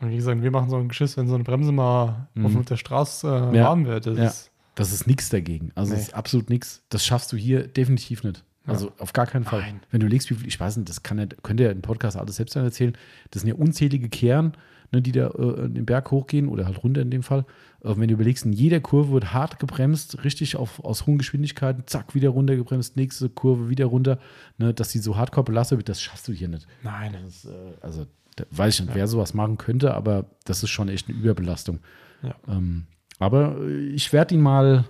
Und 0.00 0.10
wie 0.10 0.16
gesagt, 0.16 0.42
wir 0.42 0.50
machen 0.50 0.68
so 0.68 0.76
ein 0.78 0.88
Geschiss, 0.88 1.16
wenn 1.16 1.28
so 1.28 1.34
eine 1.36 1.44
Bremse 1.44 1.70
mal 1.70 2.26
Mhm. 2.34 2.56
auf 2.58 2.64
der 2.66 2.76
Straße 2.76 3.50
äh, 3.52 3.56
Ja. 3.56 3.66
warm 3.66 3.86
wird. 3.86 4.06
Das 4.06 4.18
Ja. 4.18 4.24
ist, 4.26 4.50
Das 4.74 4.92
ist 4.92 5.06
nichts 5.06 5.28
dagegen. 5.28 5.70
Also, 5.76 5.92
Nee. 5.92 5.98
das 5.98 6.08
ist 6.08 6.14
absolut 6.14 6.50
nichts. 6.50 6.82
Das 6.88 7.04
schaffst 7.06 7.30
du 7.32 7.36
hier 7.36 7.68
definitiv 7.68 8.24
nicht. 8.24 8.42
Also, 8.66 8.90
auf 8.98 9.12
gar 9.12 9.26
keinen 9.26 9.44
Fall. 9.44 9.60
Nein. 9.60 9.80
Wenn 9.90 10.00
du 10.00 10.06
legst, 10.08 10.28
wie 10.30 10.34
viel, 10.34 10.48
ich 10.48 10.58
weiß 10.58 10.76
nicht, 10.76 10.88
das 10.88 11.02
kann 11.04 11.18
ja, 11.18 11.26
könnt 11.42 11.60
ihr 11.60 11.70
im 11.70 11.82
Podcast 11.82 12.16
alles 12.16 12.36
selbst 12.36 12.56
dann 12.56 12.64
erzählen. 12.64 12.96
Das 13.30 13.42
sind 13.42 13.48
ja 13.50 13.54
unzählige 13.54 14.08
Kehren, 14.08 14.54
ne, 14.90 15.02
die 15.02 15.12
da 15.12 15.28
äh, 15.28 15.68
den 15.68 15.84
Berg 15.86 16.10
hochgehen 16.10 16.48
oder 16.48 16.64
halt 16.66 16.82
runter 16.82 17.00
in 17.02 17.10
dem 17.10 17.22
Fall. 17.22 17.44
Wenn 17.84 18.06
du 18.08 18.14
überlegst, 18.14 18.44
in 18.44 18.52
jeder 18.52 18.78
Kurve 18.80 19.10
wird 19.12 19.32
hart 19.32 19.58
gebremst, 19.58 20.22
richtig 20.24 20.54
auf, 20.56 20.82
aus 20.84 21.06
hohen 21.06 21.18
Geschwindigkeiten, 21.18 21.82
zack, 21.86 22.14
wieder 22.14 22.28
runter 22.28 22.54
gebremst, 22.54 22.96
nächste 22.96 23.28
Kurve 23.28 23.68
wieder 23.68 23.86
runter. 23.86 24.18
Ne, 24.58 24.72
dass 24.72 24.90
die 24.90 24.98
so 25.00 25.16
hardcore 25.16 25.44
belastet 25.44 25.78
wird, 25.78 25.88
das 25.88 26.00
schaffst 26.00 26.28
du 26.28 26.32
hier 26.32 26.46
nicht. 26.48 26.66
nein. 26.84 27.16
Das, 27.24 27.44
äh, 27.44 27.50
also, 27.80 28.06
da 28.36 28.44
weiß 28.52 28.74
ich 28.78 28.86
nicht, 28.86 28.94
wer 28.94 29.08
sowas 29.08 29.34
machen 29.34 29.58
könnte, 29.58 29.94
aber 29.94 30.26
das 30.44 30.62
ist 30.62 30.70
schon 30.70 30.88
echt 30.88 31.08
eine 31.08 31.18
Überbelastung. 31.18 31.80
Ja. 32.22 32.34
Ähm, 32.48 32.86
aber 33.18 33.56
äh, 33.58 33.86
ich 33.88 34.12
werde 34.12 34.34
ihn 34.36 34.40
mal, 34.40 34.84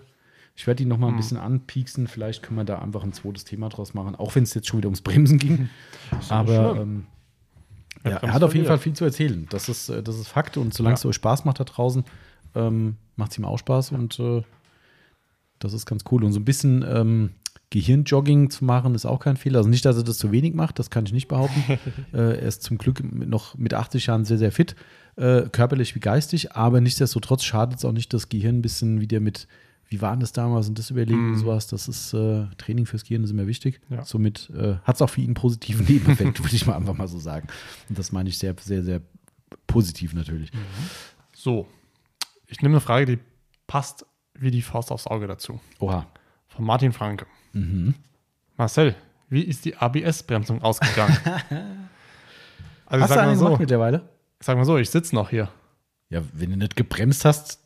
ich 0.54 0.66
werde 0.66 0.82
ihn 0.82 0.88
noch 0.90 0.98
mal 0.98 1.08
Mhm. 1.08 1.14
ein 1.14 1.16
bisschen 1.16 1.38
anpieksen. 1.38 2.06
Vielleicht 2.08 2.42
können 2.42 2.58
wir 2.58 2.64
da 2.64 2.78
einfach 2.78 3.02
ein 3.04 3.14
zweites 3.14 3.44
Thema 3.44 3.70
draus 3.70 3.94
machen, 3.94 4.14
auch 4.16 4.34
wenn 4.34 4.42
es 4.42 4.52
jetzt 4.52 4.68
schon 4.68 4.76
wieder 4.78 4.88
ums 4.88 5.00
Bremsen 5.00 5.38
ging. 5.38 5.70
aber 6.28 6.76
ähm, 6.80 7.06
Ja, 8.04 8.10
ja, 8.10 8.16
er 8.18 8.32
hat 8.34 8.42
auf 8.42 8.54
jeden. 8.54 8.66
Fall 8.66 8.78
viel 8.78 8.92
zu 8.92 9.04
erzählen. 9.06 9.46
Das 9.48 9.70
ist, 9.70 9.88
äh, 9.88 10.02
das 10.02 10.16
ist 10.18 10.28
Fakt. 10.28 10.58
Und 10.58 10.74
solange 10.74 10.94
es 10.94 11.02
Ja. 11.04 11.08
euch 11.08 11.16
Spaß 11.16 11.46
macht 11.46 11.58
da 11.58 11.64
draußen, 11.64 12.04
ähm, 12.54 12.96
macht 13.16 13.32
es 13.32 13.38
ihm 13.38 13.44
auch 13.44 13.58
Spaß. 13.58 13.92
Und 13.92 14.18
äh, 14.18 14.42
das 15.58 15.72
ist 15.72 15.86
ganz 15.86 16.04
cool. 16.10 16.24
Und 16.24 16.32
so 16.32 16.40
ein 16.40 16.44
bisschen 16.44 16.84
ähm, 16.88 17.30
Gehirnjogging 17.70 18.50
zu 18.50 18.64
machen, 18.64 18.94
ist 18.94 19.06
auch 19.06 19.20
kein 19.20 19.36
Fehler. 19.36 19.58
Also 19.58 19.70
nicht, 19.70 19.84
dass 19.84 19.96
er 19.96 20.02
das 20.02 20.18
zu 20.18 20.30
wenig 20.32 20.54
macht, 20.54 20.78
das 20.78 20.90
kann 20.90 21.06
ich 21.06 21.12
nicht 21.12 21.28
behaupten. 21.28 21.62
äh, 22.12 22.18
er 22.18 22.42
ist 22.42 22.62
zum 22.62 22.78
Glück 22.78 23.02
noch 23.12 23.56
mit 23.56 23.72
80 23.74 24.06
Jahren 24.06 24.24
sehr, 24.24 24.38
sehr 24.38 24.52
fit, 24.52 24.76
äh, 25.16 25.42
körperlich 25.50 25.94
wie 25.94 26.00
geistig. 26.00 26.52
Aber 26.52 26.80
nichtsdestotrotz 26.80 27.44
schadet 27.44 27.78
es 27.78 27.84
auch 27.84 27.92
nicht, 27.92 28.12
das 28.12 28.28
Gehirn 28.28 28.58
ein 28.58 28.62
bisschen 28.62 29.00
wieder 29.00 29.20
mit, 29.20 29.46
wie 29.88 30.02
war 30.02 30.10
denn 30.12 30.20
das 30.20 30.32
damals 30.32 30.68
und 30.68 30.78
das 30.78 30.90
überlegen 30.90 31.26
und 31.26 31.30
Mhm. 31.32 31.38
sowas. 31.38 31.66
Das 31.66 31.88
ist 31.88 32.12
äh, 32.12 32.46
Training 32.58 32.84
fürs 32.86 33.04
Gehirn, 33.04 33.24
ist 33.24 33.30
immer 33.30 33.46
wichtig. 33.46 33.80
Ja. 33.88 34.04
Somit 34.04 34.50
äh, 34.54 34.74
hat 34.84 34.96
es 34.96 35.02
auch 35.02 35.10
für 35.10 35.20
ihn 35.20 35.28
einen 35.28 35.34
positiven 35.34 35.86
Nebeneffekt, 35.88 36.42
würde 36.42 36.54
ich 36.56 36.66
mal 36.66 36.76
einfach 36.76 36.96
mal 36.96 37.08
so 37.08 37.18
sagen. 37.18 37.46
Und 37.88 37.98
das 37.98 38.12
meine 38.12 38.28
ich 38.28 38.36
sehr, 38.38 38.54
sehr, 38.60 38.82
sehr 38.82 39.00
positiv 39.66 40.12
natürlich. 40.12 40.50
So, 41.34 41.66
ich 42.52 42.60
nehme 42.62 42.74
eine 42.74 42.80
Frage, 42.80 43.06
die 43.06 43.18
passt 43.66 44.06
wie 44.34 44.50
die 44.50 44.62
Faust 44.62 44.90
aufs 44.92 45.06
Auge 45.06 45.26
dazu. 45.26 45.60
Oha. 45.78 46.06
Von 46.48 46.64
Martin 46.64 46.92
Franke. 46.92 47.26
Mhm. 47.52 47.94
Marcel, 48.56 48.94
wie 49.28 49.42
ist 49.42 49.64
die 49.64 49.76
ABS-Bremsung 49.76 50.62
ausgegangen? 50.62 51.16
also 52.86 52.96
ich 52.96 53.00
Hast 53.02 53.10
du 53.10 53.14
sag 53.14 53.18
einen 53.18 53.26
mal, 53.32 53.36
gemacht 53.36 53.52
so, 53.54 53.58
mittlerweile? 53.58 54.08
ich 54.40 54.46
sag 54.46 54.56
mal 54.56 54.64
so, 54.64 54.76
ich 54.78 54.90
sitze 54.90 55.14
noch 55.14 55.30
hier. 55.30 55.48
Ja, 56.10 56.22
wenn 56.34 56.50
du 56.50 56.56
nicht 56.56 56.76
gebremst 56.76 57.24
hast. 57.24 57.58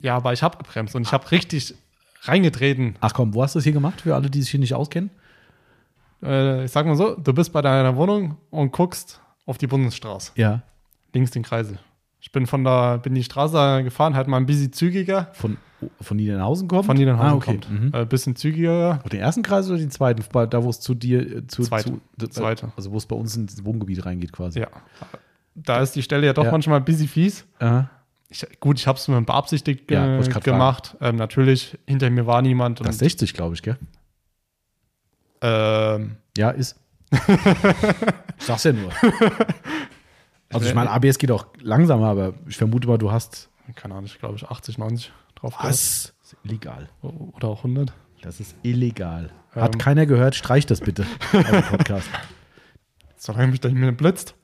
Ja, 0.00 0.16
aber 0.16 0.32
ich 0.32 0.42
habe 0.42 0.56
gebremst 0.58 0.94
und 0.94 1.02
ich 1.02 1.12
habe 1.12 1.30
richtig 1.30 1.74
reingetreten. 2.22 2.96
Ach 3.00 3.12
komm, 3.12 3.34
wo 3.34 3.42
hast 3.42 3.54
du 3.54 3.58
das 3.58 3.64
hier 3.64 3.72
gemacht? 3.72 4.00
Für 4.00 4.14
alle, 4.14 4.30
die 4.30 4.40
sich 4.40 4.50
hier 4.50 4.60
nicht 4.60 4.74
auskennen? 4.74 5.10
Äh, 6.22 6.64
ich 6.64 6.72
sag 6.72 6.86
mal 6.86 6.96
so, 6.96 7.14
du 7.16 7.32
bist 7.34 7.52
bei 7.52 7.60
deiner 7.62 7.96
Wohnung 7.96 8.36
und 8.50 8.72
guckst 8.72 9.20
auf 9.44 9.58
die 9.58 9.66
Bundesstraße, 9.66 10.32
Ja. 10.36 10.62
links 11.12 11.30
den 11.30 11.42
Kreisel. 11.42 11.78
Ich 12.26 12.32
bin 12.32 12.48
von 12.48 12.64
da, 12.64 12.96
bin 12.96 13.14
die 13.14 13.22
Straße 13.22 13.84
gefahren, 13.84 14.16
halt 14.16 14.26
mal 14.26 14.38
ein 14.38 14.46
bisschen 14.46 14.72
zügiger. 14.72 15.28
Von, 15.34 15.58
von 16.00 16.16
Niedernhausen 16.16 16.66
kommt? 16.66 16.86
Von 16.86 16.96
Niedernhausen 16.96 17.30
ah, 17.30 17.36
okay. 17.36 17.52
kommt. 17.52 17.70
Mhm. 17.70 17.94
Ein 17.94 18.08
bisschen 18.08 18.34
zügiger. 18.34 18.98
Auf 19.04 19.10
den 19.10 19.20
ersten 19.20 19.44
Kreis 19.44 19.68
oder 19.70 19.78
den 19.78 19.92
zweiten? 19.92 20.24
Da, 20.50 20.64
wo 20.64 20.68
es 20.68 20.80
zu 20.80 20.94
dir, 20.94 21.20
äh, 21.20 21.46
zu, 21.46 21.62
Zweite. 21.62 21.84
zu 21.90 22.00
d- 22.16 22.28
Zweite. 22.28 22.72
Also, 22.76 22.90
wo 22.90 22.96
es 22.96 23.06
bei 23.06 23.14
uns 23.14 23.36
ins 23.36 23.64
Wohngebiet 23.64 24.04
reingeht 24.04 24.32
quasi. 24.32 24.58
Ja. 24.58 24.66
Da 25.54 25.78
ist 25.80 25.92
die 25.94 26.02
Stelle 26.02 26.26
ja 26.26 26.32
doch 26.32 26.46
Ja. 26.46 26.50
manchmal 26.50 26.78
ein 26.80 26.84
bisschen 26.84 27.06
fies. 27.06 27.46
Aha. 27.60 27.88
Ich, 28.28 28.44
gut, 28.58 28.80
ich 28.80 28.88
habe 28.88 28.98
es 28.98 29.06
mir 29.06 29.22
beabsichtigt 29.22 29.88
Ja, 29.88 30.18
äh, 30.18 30.40
gemacht. 30.40 30.96
Ähm, 31.00 31.14
natürlich, 31.14 31.78
hinter 31.86 32.10
mir 32.10 32.26
war 32.26 32.42
niemand. 32.42 32.80
Das 32.80 32.86
Und, 32.86 32.90
ist 32.90 32.98
60, 32.98 33.34
glaube 33.34 33.54
ich, 33.54 33.62
gell? 33.62 33.78
ähm, 35.42 36.16
Ja, 36.36 36.50
ist. 36.50 36.74
ich 38.38 38.44
sag's 38.44 38.64
ja 38.64 38.72
nur. 38.72 38.90
Also, 40.56 40.68
ich 40.68 40.74
meine, 40.74 40.90
ABS 40.90 41.18
geht 41.18 41.30
auch 41.30 41.46
langsamer, 41.60 42.06
aber 42.08 42.34
ich 42.46 42.56
vermute 42.56 42.86
mal, 42.88 42.98
du 42.98 43.10
hast. 43.10 43.48
keine 43.74 43.94
Ahnung, 43.94 44.06
ich 44.06 44.18
glaube 44.18 44.36
ich 44.36 44.44
80, 44.48 44.78
90 44.78 45.12
drauf. 45.34 45.54
Was? 45.58 46.14
Das 46.20 46.32
ist 46.32 46.36
illegal. 46.44 46.88
Oder 47.02 47.48
auch 47.48 47.58
100. 47.58 47.92
Das 48.22 48.40
ist 48.40 48.56
illegal. 48.62 49.30
Hat 49.52 49.74
Ähm. 49.74 49.78
keiner 49.78 50.06
gehört, 50.06 50.34
streich 50.34 50.66
das 50.66 50.80
bitte. 50.80 51.04
Podcast. 51.70 52.08
Solange 53.16 53.48
mich 53.48 53.60
da 53.60 53.68
nicht 53.68 53.78
mehr 53.78 53.92
blitzt. 53.92 54.34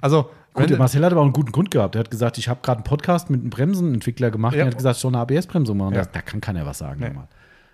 Also, 0.00 0.30
Gut, 0.54 0.76
Marcel 0.78 1.02
hat 1.02 1.12
aber 1.12 1.22
auch 1.22 1.24
einen 1.24 1.32
guten 1.32 1.50
Grund 1.50 1.70
gehabt. 1.70 1.94
Er 1.96 2.00
hat 2.00 2.10
gesagt, 2.10 2.36
ich 2.36 2.46
habe 2.48 2.60
gerade 2.62 2.78
einen 2.78 2.84
Podcast 2.84 3.30
mit 3.30 3.40
einem 3.40 3.48
Bremsenentwickler 3.48 4.30
gemacht 4.30 4.54
Ja. 4.54 4.60
er 4.60 4.66
hat 4.66 4.76
gesagt, 4.76 4.96
ich 4.96 5.00
soll 5.00 5.10
eine 5.14 5.20
ABS-Bremsung 5.22 5.78
machen. 5.78 5.94
Ja. 5.94 6.04
Da 6.04 6.20
kann 6.20 6.42
keiner 6.42 6.66
was 6.66 6.76
sagen. 6.78 7.00
Nee. 7.00 7.08
normal. 7.08 7.28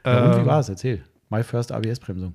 Ja, 0.06 0.24
und 0.26 0.36
wie 0.36 0.40
ähm, 0.40 0.46
war 0.46 0.60
es? 0.60 0.68
Erzähl. 0.68 1.02
My 1.28 1.42
first 1.42 1.72
ABS-Bremsung. 1.72 2.34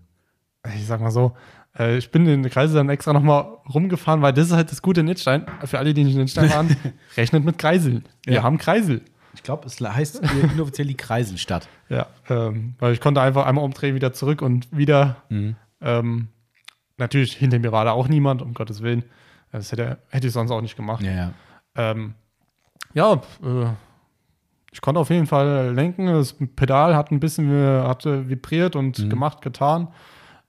ich 0.76 0.86
sag 0.86 0.99
mal 0.99 1.11
so, 1.11 1.34
äh, 1.78 1.98
ich 1.98 2.12
bin 2.12 2.26
den 2.26 2.50
Kreisel 2.50 2.76
dann 2.76 2.90
extra 2.90 3.14
nochmal 3.14 3.45
rumgefahren, 3.74 4.22
weil 4.22 4.34
das 4.34 4.48
ist 4.48 4.54
halt 4.54 4.72
das 4.72 4.82
Gute 4.82 5.00
in 5.02 5.08
Nittstein. 5.08 5.45
Für 5.66 5.80
alle, 5.80 5.94
die 5.94 6.04
nicht 6.04 6.14
in 6.14 6.22
Nittstein 6.22 6.50
waren, 6.50 6.76
rechnet 7.18 7.44
mit 7.45 7.58
Kreiseln. 7.58 8.06
Wir 8.26 8.36
Ja. 8.36 8.44
haben 8.44 8.58
Kreisel. 8.58 9.02
Ich 9.36 9.41
glaube, 9.41 9.66
es 9.66 9.80
heißt 9.82 10.22
inoffiziell 10.54 10.88
die 10.88 10.95
Kreiselstadt. 10.98 11.68
Ja, 11.90 12.06
ähm, 12.30 12.76
weil 12.80 12.94
ich 12.94 13.02
konnte 13.02 13.20
einfach 13.22 13.45
einmal 13.48 13.64
umdrehen, 13.66 13.95
wieder 13.95 14.14
zurück 14.14 14.41
und 14.44 14.68
wieder. 14.76 15.18
Mhm. 15.30 15.56
Ähm, 15.82 16.28
natürlich, 16.98 17.34
hinter 17.36 17.58
mir 17.60 17.72
war 17.72 17.84
da 17.86 17.91
auch 17.91 18.08
niemand, 18.08 18.41
um 18.44 18.54
Gottes 18.54 18.82
Willen. 18.84 19.04
Das 19.52 19.72
hätte, 19.72 19.98
hätte 20.10 20.28
ich 20.28 20.34
sonst 20.34 20.52
auch 20.52 20.62
nicht 20.62 20.76
gemacht. 20.76 21.04
Ja, 21.04 21.12
ja. 21.12 21.32
Ähm, 21.76 22.14
ja, 22.94 23.14
äh, 23.14 23.66
ich 24.72 24.82
konnte 24.82 25.00
auf 25.00 25.10
jeden 25.10 25.26
Fall 25.28 25.74
lenken. 25.74 26.06
Das 26.08 26.36
Pedal 26.56 26.95
hat 26.95 27.12
ein 27.12 27.20
bisschen 27.20 27.52
äh, 27.52 27.82
hatte 27.88 28.30
vibriert 28.30 28.76
und 28.76 29.00
Mhm. 29.00 29.10
gemacht, 29.10 29.41
getan. 29.41 29.88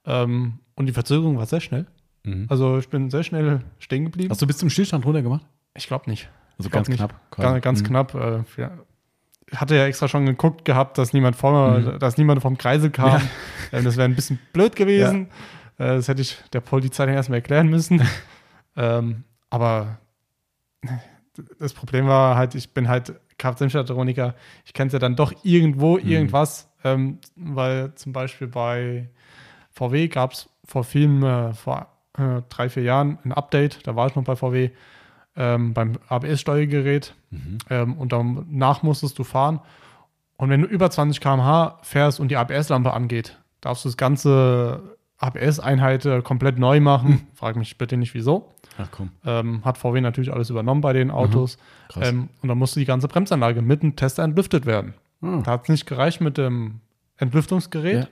Ähm, 0.06 0.58
und 0.76 0.86
die 0.86 0.92
Verzögerung 0.92 1.36
war 1.38 1.46
sehr 1.46 1.60
schnell. 1.60 1.86
Mhm. 2.24 2.46
Also 2.48 2.78
ich 2.78 2.88
bin 2.88 3.10
sehr 3.10 3.22
schnell 3.22 3.60
stehen 3.78 4.04
geblieben. 4.04 4.30
Hast 4.30 4.40
du 4.42 4.46
bis 4.46 4.58
zum 4.58 4.70
Stillstand 4.70 5.04
runter 5.04 5.22
gemacht? 5.22 5.44
ich 5.76 5.86
glaube 5.88 6.08
nicht. 6.08 6.28
Also 6.56 6.70
glaub 6.70 6.84
ganz 6.84 6.88
nicht. 6.88 6.98
knapp. 6.98 7.30
Ganz, 7.32 7.62
ganz 7.62 7.80
Mhm. 7.82 7.86
knapp. 7.86 8.14
Äh, 8.14 8.44
ja. 8.60 8.70
Ich 9.50 9.60
hatte 9.60 9.74
ja 9.76 9.86
extra 9.86 10.06
schon 10.08 10.24
geguckt 10.24 10.64
gehabt, 10.64 10.96
dass 10.98 11.12
niemand 11.12 11.34
vor 11.36 11.52
mir, 11.52 11.94
Mhm. 11.94 11.98
dass 11.98 12.16
niemand 12.16 12.40
vom 12.42 12.56
Kreisel 12.58 12.90
kam. 12.90 13.20
Ähm, 13.72 13.84
das 13.84 13.96
wäre 13.96 14.04
ein 14.08 14.14
bisschen 14.14 14.38
blöd 14.52 14.76
gewesen. 14.76 15.26
Äh, 15.78 15.96
das 15.96 16.06
hätte 16.06 16.22
ich 16.22 16.38
der 16.52 16.60
Polizei 16.60 17.06
dann 17.06 17.14
erstmal 17.16 17.38
erklären 17.38 17.68
müssen. 17.68 18.00
ähm, 18.76 19.24
aber 19.50 19.98
das 21.58 21.72
Problem 21.74 22.06
war 22.06 22.36
halt, 22.36 22.54
ich 22.54 22.72
bin 22.72 22.88
halt 22.88 23.14
Kfz-Mechatroniker. 23.38 24.34
Ich 24.64 24.72
kenne 24.74 24.86
es 24.88 24.92
ja 24.92 24.98
dann 25.00 25.16
doch 25.16 25.32
irgendwo, 25.42 25.98
Mhm. 25.98 26.06
irgendwas, 26.06 26.70
ähm, 26.84 27.18
weil 27.34 27.94
zum 27.96 28.12
Beispiel 28.12 28.46
bei 28.46 29.08
VW 29.72 30.06
gab 30.08 30.32
es 30.34 30.48
vor 30.64 30.84
vielen, 30.84 31.22
äh, 31.22 31.52
vor 31.54 31.86
äh, 32.18 32.42
drei, 32.48 32.68
vier 32.68 32.82
Jahren 32.84 33.18
ein 33.24 33.32
Update. 33.32 33.86
Da 33.86 33.96
war 33.96 34.06
ich 34.06 34.14
noch 34.14 34.24
bei 34.24 34.36
VW 34.36 34.70
ähm, 35.36 35.74
beim 35.74 35.92
ABS-Steuergerät 36.08 37.14
Mhm. 37.30 37.58
ähm, 37.70 37.94
und 37.94 38.12
danach 38.12 38.82
musstest 38.84 39.18
du 39.18 39.24
fahren. 39.24 39.58
Und 40.36 40.50
wenn 40.50 40.62
du 40.62 40.68
über 40.68 40.88
20 40.90 41.20
km/h 41.20 41.78
fährst 41.82 42.20
und 42.20 42.30
die 42.30 42.36
ABS-Lampe 42.36 42.92
angeht, 42.92 43.38
darfst 43.60 43.84
du 43.84 43.88
das 43.88 43.96
ganze 43.96 44.82
ABS-Einheit 45.18 46.04
äh, 46.06 46.22
komplett 46.22 46.58
neu 46.58 46.78
machen. 46.80 47.26
Frag 47.34 47.56
mich 47.56 47.76
bitte 47.78 47.96
nicht 47.96 48.14
wieso. 48.14 48.52
Ach 48.78 48.88
komm. 48.90 49.10
Ähm, 49.24 49.64
hat 49.64 49.78
VW 49.78 50.00
natürlich 50.00 50.32
alles 50.32 50.50
übernommen 50.50 50.80
bei 50.80 50.92
den 50.92 51.10
Autos. 51.10 51.58
krass. 51.88 52.08
Ähm, 52.08 52.28
und 52.42 52.48
dann 52.48 52.58
musste 52.58 52.78
die 52.80 52.86
ganze 52.86 53.08
Bremsanlage 53.08 53.62
mit 53.62 53.82
dem 53.82 53.96
Tester 53.96 54.22
entlüftet 54.22 54.66
werden. 54.66 54.94
Ah. 55.22 55.40
Da 55.44 55.52
hat 55.52 55.62
es 55.64 55.68
nicht 55.68 55.86
gereicht 55.86 56.20
mit 56.20 56.36
dem 56.38 56.80
Entlüftungsgerät. 57.16 58.08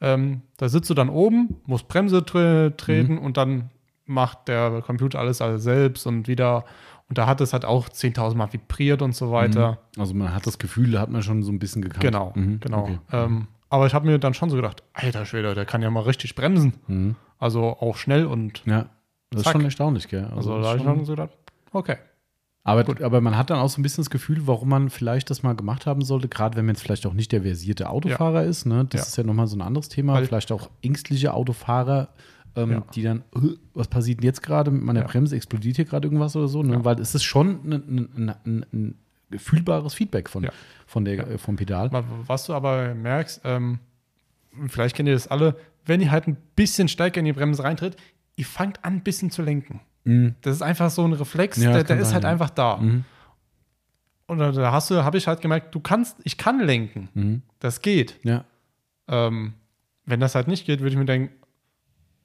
Ähm, 0.00 0.42
da 0.56 0.68
sitzt 0.68 0.88
du 0.90 0.94
dann 0.94 1.08
oben, 1.08 1.56
musst 1.66 1.88
Bremse 1.88 2.24
tre 2.24 2.72
treten 2.76 3.14
Mhm. 3.14 3.18
und 3.18 3.36
dann 3.36 3.70
macht 4.06 4.48
der 4.48 4.80
Computer 4.82 5.18
alles, 5.18 5.42
alles 5.42 5.62
selbst 5.62 6.06
und 6.06 6.28
wieder. 6.28 6.64
Und 7.08 7.18
da 7.18 7.26
hat 7.26 7.40
es 7.40 7.52
halt 7.52 7.64
auch 7.64 7.88
10.000 7.88 8.36
Mal 8.36 8.52
vibriert 8.52 9.02
und 9.02 9.14
so 9.14 9.32
weiter. 9.32 9.78
Also 9.98 10.14
man 10.14 10.34
hat 10.34 10.46
das 10.46 10.58
Gefühl, 10.58 10.90
da 10.92 11.00
hat 11.00 11.10
man 11.10 11.22
schon 11.22 11.42
so 11.42 11.50
ein 11.50 11.58
bisschen 11.58 11.82
gekannt. 11.82 12.02
Genau, 12.04 12.32
Mhm, 12.34 12.60
genau. 12.60 12.82
okay. 12.84 12.98
Ähm, 13.12 13.48
aber 13.70 13.86
ich 13.86 13.94
habe 13.94 14.06
mir 14.06 14.18
dann 14.18 14.34
schon 14.34 14.50
so 14.50 14.56
gedacht, 14.56 14.82
alter 14.92 15.24
Schwede, 15.26 15.54
der 15.54 15.64
kann 15.66 15.82
ja 15.82 15.90
mal 15.90 16.00
richtig 16.02 16.34
bremsen. 16.34 16.74
Mhm. 16.86 17.16
Also 17.38 17.62
auch 17.64 17.96
schnell 17.96 18.26
und 18.26 18.62
Ja, 18.66 18.86
das 19.30 19.40
ist 19.40 19.44
Zack. 19.44 19.52
schon 19.52 19.64
erstaunlich, 19.64 20.08
gell? 20.08 20.24
also, 20.36 20.54
das 20.56 20.62
da 20.62 20.68
habe 20.68 20.76
ist 20.76 20.82
ich 20.82 20.88
schon 20.88 21.04
so 21.04 21.12
gedacht, 21.12 21.30
okay. 21.72 21.96
Aber, 22.68 23.04
aber 23.04 23.20
man 23.20 23.36
hat 23.36 23.50
dann 23.50 23.58
auch 23.58 23.68
so 23.68 23.80
ein 23.80 23.82
bisschen 23.82 24.02
das 24.02 24.10
Gefühl, 24.10 24.46
warum 24.46 24.68
man 24.68 24.90
vielleicht 24.90 25.30
das 25.30 25.42
mal 25.42 25.54
gemacht 25.54 25.86
haben 25.86 26.02
sollte, 26.02 26.28
gerade 26.28 26.56
wenn 26.56 26.66
man 26.66 26.74
jetzt 26.74 26.82
vielleicht 26.82 27.06
auch 27.06 27.12
nicht 27.14 27.32
der 27.32 27.42
versierte 27.42 27.88
Autofahrer 27.90 28.44
ist. 28.44 28.66
Ne? 28.66 28.84
Das 28.90 29.00
Ja. 29.00 29.06
ist 29.06 29.16
ja 29.16 29.24
nochmal 29.24 29.46
so 29.46 29.56
ein 29.56 29.62
anderes 29.62 29.88
Thema. 29.88 30.14
Weil- 30.14 30.26
vielleicht 30.26 30.52
auch 30.52 30.70
ängstliche 30.82 31.34
Autofahrer, 31.34 32.08
ähm, 32.56 32.70
Ja. 32.72 32.82
die 32.94 33.02
dann, 33.02 33.18
"Äh, 33.34 33.56
was 33.74 33.88
passiert 33.88 34.18
denn 34.20 34.24
jetzt 34.26 34.42
gerade 34.42 34.70
mit 34.70 34.82
meiner 34.82 35.00
Ja. 35.02 35.06
Bremse? 35.06 35.36
Explodiert 35.36 35.76
hier 35.76 35.84
gerade 35.84 36.06
irgendwas 36.06 36.34
oder 36.36 36.48
so? 36.48 36.62
Ne? 36.62 36.74
Ja. 36.74 36.84
Weil 36.84 36.98
es 37.00 37.14
ist 37.14 37.24
schon 37.24 37.60
ein, 37.64 38.08
ein, 38.16 38.34
ein, 38.44 38.66
ein 39.32 39.38
fühlbares 39.38 39.94
Feedback 39.94 40.28
von, 40.28 40.44
Ja. 40.44 40.50
von 40.86 41.04
der, 41.04 41.14
Ja. 41.16 41.22
äh, 41.24 41.38
vom 41.38 41.56
Pedal. 41.56 41.90
Was 42.26 42.46
du 42.46 42.54
aber 42.54 42.94
merkst, 42.94 43.42
ähm, 43.44 43.78
vielleicht 44.68 44.96
kennt 44.96 45.08
ihr 45.08 45.14
das 45.14 45.28
alle, 45.28 45.56
wenn 45.86 46.00
ihr 46.00 46.10
halt 46.10 46.26
ein 46.26 46.36
bisschen 46.56 46.88
stärker 46.88 47.20
in 47.20 47.26
die 47.26 47.32
Bremse 47.32 47.62
reintritt, 47.62 47.96
ihr 48.36 48.44
fangt 48.46 48.84
an, 48.84 48.94
ein 48.94 49.00
bisschen 49.02 49.30
zu 49.30 49.42
lenken. 49.42 49.80
Mhm. 50.04 50.34
Das 50.42 50.54
ist 50.56 50.62
einfach 50.62 50.90
so 50.90 51.04
ein 51.04 51.12
Reflex, 51.12 51.56
Ja, 51.58 51.72
der, 51.72 51.84
der 51.84 51.98
ist 51.98 52.12
halt 52.12 52.24
ja. 52.24 52.30
einfach 52.30 52.50
da. 52.50 52.76
Mhm. 52.76 53.04
Und 54.26 54.38
da- 54.38 54.72
hast 54.72 54.90
du, 54.90 55.02
habe 55.04 55.16
ich 55.16 55.26
halt 55.26 55.40
gemerkt, 55.40 55.74
du 55.74 55.80
kannst, 55.80 56.16
ich 56.24 56.36
kann 56.36 56.60
lenken. 56.60 57.08
Mhm. 57.14 57.42
Das 57.60 57.80
geht. 57.80 58.18
Ja. 58.24 58.44
Ähm, 59.08 59.54
wenn 60.04 60.20
das 60.20 60.34
halt 60.34 60.48
nicht 60.48 60.66
geht, 60.66 60.80
würde 60.80 60.90
ich 60.90 60.96
mir 60.98 61.04
denken, 61.06 61.32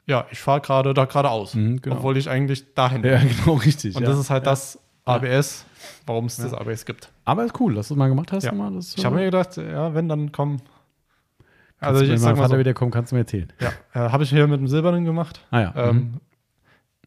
ja, 0.06 0.26
ich 0.32 0.40
fahre 0.40 0.60
gerade 0.60 0.94
da 0.94 1.06
geradeaus. 1.06 1.54
Mhm, 1.56 1.82
genau. 1.82 1.96
Obwohl 1.98 2.18
ich 2.18 2.30
eigentlich 2.30 2.74
dahin 2.74 3.04
ja, 3.04 3.20
genau, 3.20 3.54
richtig. 3.56 3.96
Und 3.96 4.04
ja. 4.04 4.10
das 4.10 4.20
ist 4.20 4.30
halt 4.30 4.44
ja. 4.46 4.52
das 4.52 4.78
ABS, 5.06 5.66
warum 6.06 6.26
es 6.26 6.38
das 6.38 6.54
ABS 6.54 6.86
gibt. 6.86 7.10
Aber 7.26 7.46
ist 7.46 7.58
cool, 7.60 7.76
dass 7.76 7.88
du 7.88 7.94
es 7.94 7.98
mal 7.98 8.10
gemacht 8.10 8.32
hast. 8.34 8.44
Ja. 8.44 8.52
Mal, 8.52 8.74
das, 8.74 8.96
Ich 8.98 9.06
habe 9.06 9.16
mir 9.16 9.26
gedacht, 9.26 9.56
ja, 9.58 9.94
wenn, 9.94 10.10
dann 10.10 10.32
komm. 10.32 10.58
also 11.80 12.00
Also 12.00 12.08
wenn 12.08 12.16
ich 12.16 12.22
sag 12.22 12.36
mal 12.36 12.42
Vater 12.44 12.56
so, 12.56 12.60
wieder 12.60 12.74
kommt, 12.74 12.94
kannst 12.94 13.12
du 13.12 13.16
mir 13.16 13.22
erzählen. 13.22 13.52
ja, 13.62 13.70
äh, 13.94 14.10
habe 14.10 14.24
ich 14.24 14.30
hier 14.30 14.46
mit 14.48 14.60
dem 14.60 14.68
Silbernen 14.68 15.06
gemacht. 15.06 15.40
Ah 15.52 15.60
ja. 15.62 15.74
Ähm, 15.76 15.96
mhm. 15.96 16.20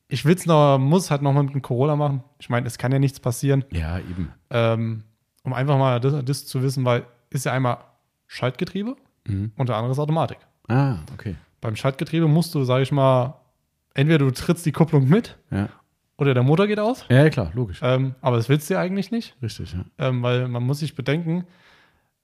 Ich 0.09 0.24
will 0.24 0.35
es 0.37 0.47
noch, 0.47 0.78
muss 0.78 1.11
halt 1.11 1.23
noch 1.23 1.33
mal 1.33 1.43
mit 1.43 1.55
dem 1.55 1.62
Corolla 1.62 1.97
machen. 1.97 2.23
Ich 2.39 2.49
meine, 2.49 2.66
es 2.66 2.78
kann 2.78 2.93
ja 2.93 2.99
nichts 2.99 3.19
passieren. 3.19 3.65
Ja, 3.73 3.99
eben. 3.99 4.33
Ähm, 4.51 5.03
um 5.43 5.53
einfach 5.53 5.78
mal 5.78 5.99
das, 6.01 6.24
das 6.24 6.47
zu 6.47 6.62
wissen, 6.62 6.85
weil 6.85 7.05
ist 7.31 7.45
ja 7.45 7.53
einmal 7.53 7.78
Schaltgetriebe 8.27 8.97
Mhm. 9.28 9.51
und 9.57 9.69
der 9.69 9.77
andere 9.77 9.93
ist 9.93 9.99
Automatik. 9.99 10.39
Ah, 10.69 10.99
okay. 11.12 11.35
Beim 11.61 11.74
Schaltgetriebe 11.74 12.28
musst 12.28 12.55
du, 12.55 12.62
sage 12.62 12.85
ich 12.85 12.93
mal, 12.93 13.35
entweder 13.95 14.19
du 14.19 14.31
trittst 14.31 14.65
die 14.66 14.73
Kupplung 14.73 15.09
mit 15.09 15.37
Ja. 15.51 15.69
oder 16.19 16.35
der 16.35 16.45
Motor 16.45 16.69
geht 16.69 16.78
aus. 16.78 17.05
Ja, 17.09 17.24
ja, 17.24 17.31
klar, 17.31 17.51
logisch. 17.55 17.81
Ähm, 17.83 18.15
aber 18.20 18.37
das 18.37 18.49
willst 18.49 18.70
du 18.70 18.74
ja 18.74 18.81
eigentlich 18.81 19.11
nicht, 19.11 19.35
Richtig, 19.43 19.73
ja. 19.73 19.85
ähm, 19.99 20.23
weil 20.23 20.47
man 20.47 20.62
muss 20.62 20.78
sich 20.78 20.95
bedenken, 20.95 21.45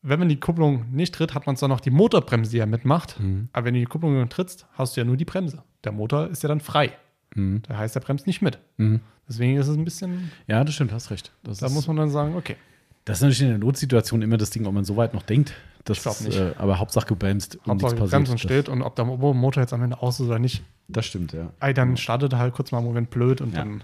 wenn 0.03 0.19
man 0.21 0.29
die 0.29 0.39
Kupplung 0.39 0.87
nicht 0.93 1.15
tritt, 1.15 1.35
hat 1.35 1.47
man 1.47 1.57
zwar 1.57 1.69
noch 1.69 1.81
die 1.81 1.91
Motorbremse, 1.91 2.53
die 2.53 2.59
ja 2.59 2.67
mitmacht, 2.67 3.19
Mhm. 3.19 3.49
aber 3.53 3.67
wenn 3.67 3.75
du 3.75 3.81
die 3.81 3.87
Kupplung 3.87 4.29
trittst, 4.29 4.67
hast 4.75 4.97
du 4.97 5.01
ja 5.01 5.05
nur 5.05 5.17
die 5.17 5.25
Bremse. 5.25 5.63
Der 5.83 5.91
Motor 5.93 6.29
ist 6.29 6.43
ja 6.45 6.49
dann 6.49 6.61
frei. 6.61 6.93
Mhm. 7.35 7.63
Das 7.69 7.77
heißt, 7.77 7.95
der 7.95 8.01
bremst 8.01 8.27
nicht 8.27 8.43
mit. 8.43 8.59
Mhm. 8.77 9.01
Deswegen 9.29 9.57
ist 9.57 9.69
es 9.69 9.77
ein 9.77 9.85
bisschen, 9.85 10.31
Ja, 10.47 10.65
das 10.65 10.75
stimmt, 10.75 10.93
hast 10.93 11.11
recht. 11.11 11.33
Das 11.43 11.59
da 11.59 11.67
ist, 11.67 11.73
muss 11.73 11.87
man 11.87 11.97
dann 11.97 12.11
sagen, 12.11 12.35
okay. 12.37 12.57
das 13.05 13.19
ist 13.19 13.23
natürlich 13.23 13.43
in 13.43 13.49
der 13.49 13.59
Notsituation 13.59 14.21
immer 14.23 14.37
das 14.37 14.51
Ding, 14.51 14.67
ob 14.67 14.75
man 14.75 14.85
so 14.85 14.97
weit 14.97 15.15
noch 15.15 15.23
denkt. 15.23 15.55
Das 15.85 15.97
Ich 15.99 16.03
glaub 16.03 16.15
ist, 16.15 16.27
nicht. 16.27 16.39
Äh, 16.39 16.53
aber 16.59 16.79
Hauptsache 16.79 17.07
gebremst 17.07 17.57
und 17.57 17.67
Hauptsache 17.83 17.95
nichts 17.95 18.11
Bremsen 18.11 18.35
passiert. 18.35 18.53
steht 18.53 18.69
und 18.69 18.83
ob 18.83 18.95
der 18.97 19.05
Mo- 19.05 19.33
Motor 19.35 19.63
jetzt 19.63 19.73
am 19.73 19.83
Ende 19.83 20.01
aus 20.01 20.21
ist 20.21 20.27
oder 20.27 20.39
nicht. 20.39 20.63
Das, 20.89 21.07
stimmt, 21.07 21.33
ja. 21.33 21.51
Ey, 21.61 21.73
dann 21.75 21.97
startet 21.97 22.33
er 22.35 22.39
halt 22.39 22.53
kurz 22.55 22.71
mal 22.73 22.79
einen 22.79 22.87
Moment 22.87 23.11
blöd 23.11 23.41
und 23.41 23.53
Ja. 23.55 23.61
dann, 23.61 23.83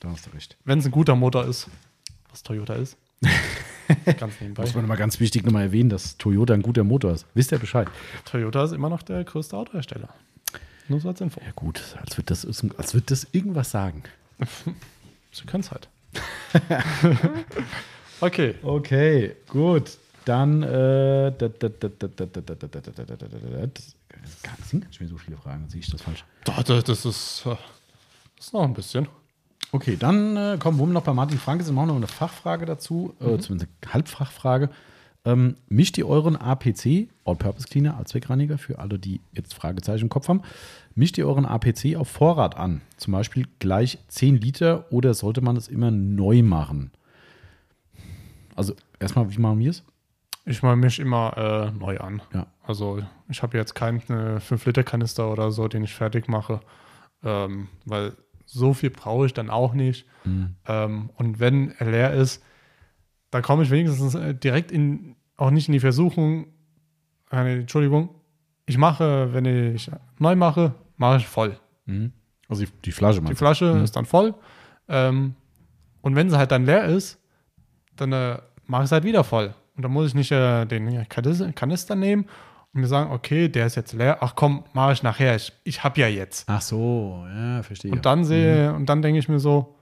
Da 0.00 0.10
hast 0.10 0.26
du 0.26 0.30
recht. 0.30 0.56
wenn 0.64 0.78
es 0.78 0.84
ein 0.86 0.90
guter 0.92 1.16
Motor 1.16 1.44
ist, 1.46 1.68
was 2.30 2.42
Toyota 2.42 2.74
ist, 2.74 2.96
ganz 4.18 4.40
nebenbei. 4.40 4.62
Muss 4.62 4.74
man 4.74 4.86
mal 4.86 4.96
ganz 4.96 5.20
wichtig 5.20 5.44
nochmal 5.44 5.64
erwähnen, 5.64 5.88
dass 5.90 6.16
Toyota 6.16 6.54
ein 6.54 6.62
guter 6.62 6.84
Motor 6.84 7.12
ist. 7.12 7.26
Wisst 7.34 7.52
ihr 7.52 7.58
Bescheid? 7.58 7.88
Toyota 8.24 8.64
ist 8.64 8.72
immer 8.72 8.88
noch 8.88 9.02
der 9.02 9.24
größte 9.24 9.56
Autohersteller. 9.56 10.08
Nur 10.88 11.00
so 11.00 11.08
als 11.08 11.20
Info. 11.20 11.40
Ja, 11.40 11.52
gut, 11.54 11.82
als 12.00 12.16
wird 12.16 12.30
das, 12.30 12.46
als 12.46 12.94
wird 12.94 13.10
das 13.10 13.26
irgendwas 13.32 13.70
sagen. 13.70 14.02
Sie 15.32 15.44
können 15.44 15.62
es 15.62 15.70
halt. 15.70 15.88
okay. 18.20 18.54
Okay, 18.62 19.36
gut. 19.48 19.98
Dann. 20.24 20.62
Äh, 20.62 21.32
sind 24.64 24.82
ganz 24.82 24.96
schön 24.96 25.08
so 25.08 25.18
viele 25.18 25.36
Fragen, 25.36 25.68
sehe 25.68 25.80
ich 25.80 25.90
das 25.90 26.02
falsch? 26.02 26.24
Das, 26.44 26.68
ist, 26.68 26.88
das 26.88 27.04
ist 28.38 28.52
noch 28.52 28.62
ein 28.62 28.74
bisschen. 28.74 29.08
Okay, 29.72 29.96
dann 29.96 30.36
äh, 30.36 30.56
kommen 30.58 30.78
wir 30.78 30.86
noch 30.86 31.02
bei 31.02 31.12
Martin 31.12 31.38
Franke. 31.38 31.64
Sie 31.64 31.72
machen 31.72 31.88
noch 31.88 31.96
eine 31.96 32.06
Fachfrage 32.06 32.64
dazu, 32.64 33.14
mhm. 33.18 33.28
äh, 33.28 33.38
zumindest 33.38 33.70
eine 33.82 33.94
Halbfachfrage. 33.94 34.70
Ähm, 35.26 35.56
mischt 35.68 35.96
ihr 35.96 36.06
euren 36.06 36.36
APC, 36.36 37.08
All-Purpose 37.24 37.66
Cleaner, 37.68 37.96
Allzweckreiniger, 37.96 38.58
für 38.58 38.78
alle, 38.78 38.98
die 38.98 39.20
jetzt 39.32 39.54
Fragezeichen 39.54 40.04
im 40.04 40.08
Kopf 40.10 40.28
haben, 40.28 40.42
mischt 40.94 41.16
ihr 41.16 41.26
euren 41.26 41.46
APC 41.46 41.96
auf 41.96 42.08
Vorrat 42.08 42.56
an? 42.56 42.82
Zum 42.98 43.12
Beispiel 43.12 43.46
gleich 43.58 43.98
10 44.08 44.36
Liter 44.36 44.84
oder 44.90 45.14
sollte 45.14 45.40
man 45.40 45.56
es 45.56 45.68
immer 45.68 45.90
neu 45.90 46.42
machen? 46.42 46.90
Also 48.54 48.74
erstmal, 49.00 49.30
wie 49.34 49.40
machen 49.40 49.58
wir 49.60 49.70
es? 49.70 49.82
Ich 50.44 50.62
mache 50.62 50.76
mich 50.76 50.98
immer 50.98 51.72
äh, 51.72 51.78
neu 51.78 51.98
an. 51.98 52.20
Ja. 52.34 52.46
Also 52.62 53.02
ich 53.28 53.42
habe 53.42 53.56
jetzt 53.56 53.74
keinen 53.74 54.00
5-Liter-Kanister 54.00 55.30
oder 55.32 55.50
so, 55.50 55.68
den 55.68 55.84
ich 55.84 55.94
fertig 55.94 56.28
mache, 56.28 56.60
ähm, 57.22 57.68
weil 57.86 58.12
so 58.44 58.74
viel 58.74 58.90
brauche 58.90 59.24
ich 59.24 59.32
dann 59.32 59.48
auch 59.48 59.72
nicht. 59.72 60.06
Mhm. 60.24 60.56
Ähm, 60.66 61.10
und 61.16 61.40
wenn 61.40 61.70
er 61.78 61.90
leer 61.90 62.12
ist, 62.12 62.42
da 63.34 63.40
komme 63.42 63.64
ich 63.64 63.70
wenigstens 63.70 64.14
äh, 64.14 64.32
direkt 64.32 64.70
in, 64.70 65.16
auch 65.36 65.50
nicht 65.50 65.66
in 65.68 65.72
die 65.72 65.80
Versuchung, 65.80 66.46
äh, 67.32 67.58
Entschuldigung, 67.60 68.10
ich 68.64 68.78
mache, 68.78 69.34
wenn 69.34 69.44
ich 69.44 69.90
neu 70.20 70.36
mache, 70.36 70.74
mache 70.96 71.16
ich 71.16 71.26
voll. 71.26 71.58
Mhm. 71.86 72.12
Also 72.48 72.64
die, 72.64 72.70
die 72.84 72.92
Flasche 72.92 73.20
Die 73.22 73.34
Flasche 73.34 73.74
Mhm. 73.74 73.82
ist 73.82 73.96
dann 73.96 74.04
voll. 74.04 74.34
Ähm, 74.88 75.34
und 76.00 76.14
wenn 76.14 76.30
sie 76.30 76.38
halt 76.38 76.52
dann 76.52 76.64
leer 76.64 76.84
ist, 76.84 77.18
dann 77.96 78.12
äh, 78.12 78.38
mache 78.66 78.82
ich 78.82 78.86
es 78.86 78.92
halt 78.92 79.02
wieder 79.02 79.24
voll. 79.24 79.52
Und 79.76 79.82
dann 79.82 79.90
muss 79.90 80.06
ich 80.06 80.14
nicht 80.14 80.30
äh, 80.30 80.64
den 80.66 80.88
Kanis- 81.08 81.52
Kanister 81.54 81.96
nehmen 81.96 82.26
und 82.72 82.82
mir 82.82 82.86
sagen, 82.86 83.10
okay, 83.10 83.48
der 83.48 83.66
ist 83.66 83.74
jetzt 83.74 83.94
leer. 83.94 84.18
Ach 84.20 84.34
komm, 84.36 84.62
mache 84.74 84.92
ich 84.92 85.02
nachher. 85.02 85.34
Ich, 85.34 85.52
ich 85.64 85.82
habe 85.82 86.00
ja 86.00 86.06
jetzt. 86.06 86.48
Ach 86.48 86.60
so, 86.62 87.24
ja, 87.34 87.64
verstehe. 87.64 87.90
Und 87.90 88.06
dann 88.06 88.24
sehe, 88.24 88.72
und 88.74 88.86
dann 88.88 89.02
denke 89.02 89.18
ich 89.18 89.28
mir 89.28 89.40
so, 89.40 89.74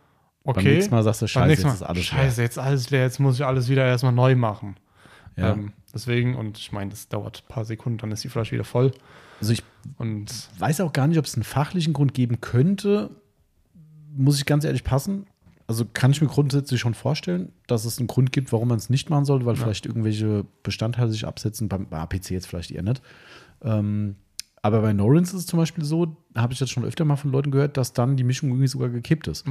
Beim 0.45 0.57
okay. 0.57 0.75
nächsten 0.75 0.95
Mal 0.95 1.03
sagst 1.03 1.23
du, 1.23 1.27
beim 1.27 1.29
scheiße, 1.29 1.51
jetzt 1.63 1.75
ist 1.75 1.83
alles 1.83 2.05
scheiße, 2.05 2.43
jetzt 2.43 2.59
alles 2.59 2.91
leer, 2.91 3.03
jetzt 3.03 3.21
muss 3.21 3.37
ich 3.37 3.45
alles 3.47 3.69
wieder 3.69 3.87
erstmal 3.87 4.13
neu 4.13 4.35
machen. 4.35 4.77
leer. 5.37 5.47
Ja. 5.47 5.53
Ähm, 5.53 5.73
deswegen, 5.95 6.35
und 6.35 6.59
ich 6.59 6.73
meine, 6.73 6.91
das 6.91 7.09
dauert 7.09 7.45
ein 7.45 7.49
paar 7.53 7.65
Sekunden, 7.65 7.99
dann 7.99 8.11
ist 8.13 8.25
die 8.25 8.29
Flasche 8.29 8.53
wieder 8.53 8.65
voll. 8.65 8.93
Also 9.41 9.53
ich 9.53 9.63
Und 9.99 10.27
weiß 10.59 10.81
auch 10.81 10.93
gar 10.93 11.07
nicht, 11.07 11.19
ob 11.19 11.25
es 11.25 11.35
einen 11.35 11.45
fachlichen 11.45 11.93
Grund 11.93 12.15
geben 12.15 12.41
könnte. 12.41 13.11
Muss 14.15 14.39
ich 14.39 14.47
ganz 14.47 14.65
ehrlich 14.65 14.85
passen. 14.85 15.27
Also 15.67 15.85
kann 15.93 16.11
ich 16.11 16.21
mir 16.21 16.27
grundsätzlich 16.29 16.81
schon 16.81 16.95
vorstellen, 16.95 17.51
dass 17.67 17.85
es 17.85 17.99
einen 17.99 18.09
Grund 18.09 18.31
gibt, 18.33 18.53
warum 18.53 18.69
man 18.69 18.79
es 18.79 18.91
nicht 18.91 19.11
machen 19.11 19.25
sollte, 19.25 19.47
weil 19.47 19.55
Ja. 19.57 19.63
vielleicht 19.63 19.87
irgendwelche 19.87 20.45
Bestandteile 20.63 21.11
sich 21.11 21.27
absetzen. 21.27 21.69
Beim 21.69 21.87
bei 21.89 21.99
APC 21.99 22.31
jetzt 22.31 22.47
vielleicht 22.47 22.71
eher 22.73 22.83
nicht. 22.83 23.01
Ähm, 23.63 24.17
aber 24.63 24.81
bei 24.81 24.93
Norins 24.93 25.31
ist 25.35 25.41
es 25.41 25.47
zum 25.47 25.59
Beispiel 25.59 25.85
so, 25.85 26.17
habe 26.37 26.53
ich 26.53 26.61
jetzt 26.61 26.71
schon 26.71 26.85
öfter 26.85 27.05
mal 27.05 27.17
von 27.17 27.31
Leuten 27.33 27.51
gehört, 27.51 27.77
dass 27.77 27.93
dann 27.93 28.17
die 28.17 28.25
Mischung 28.25 28.49
irgendwie 28.51 28.69
sogar 28.69 28.89
gekippt 28.89 29.27
ist. 29.29 29.45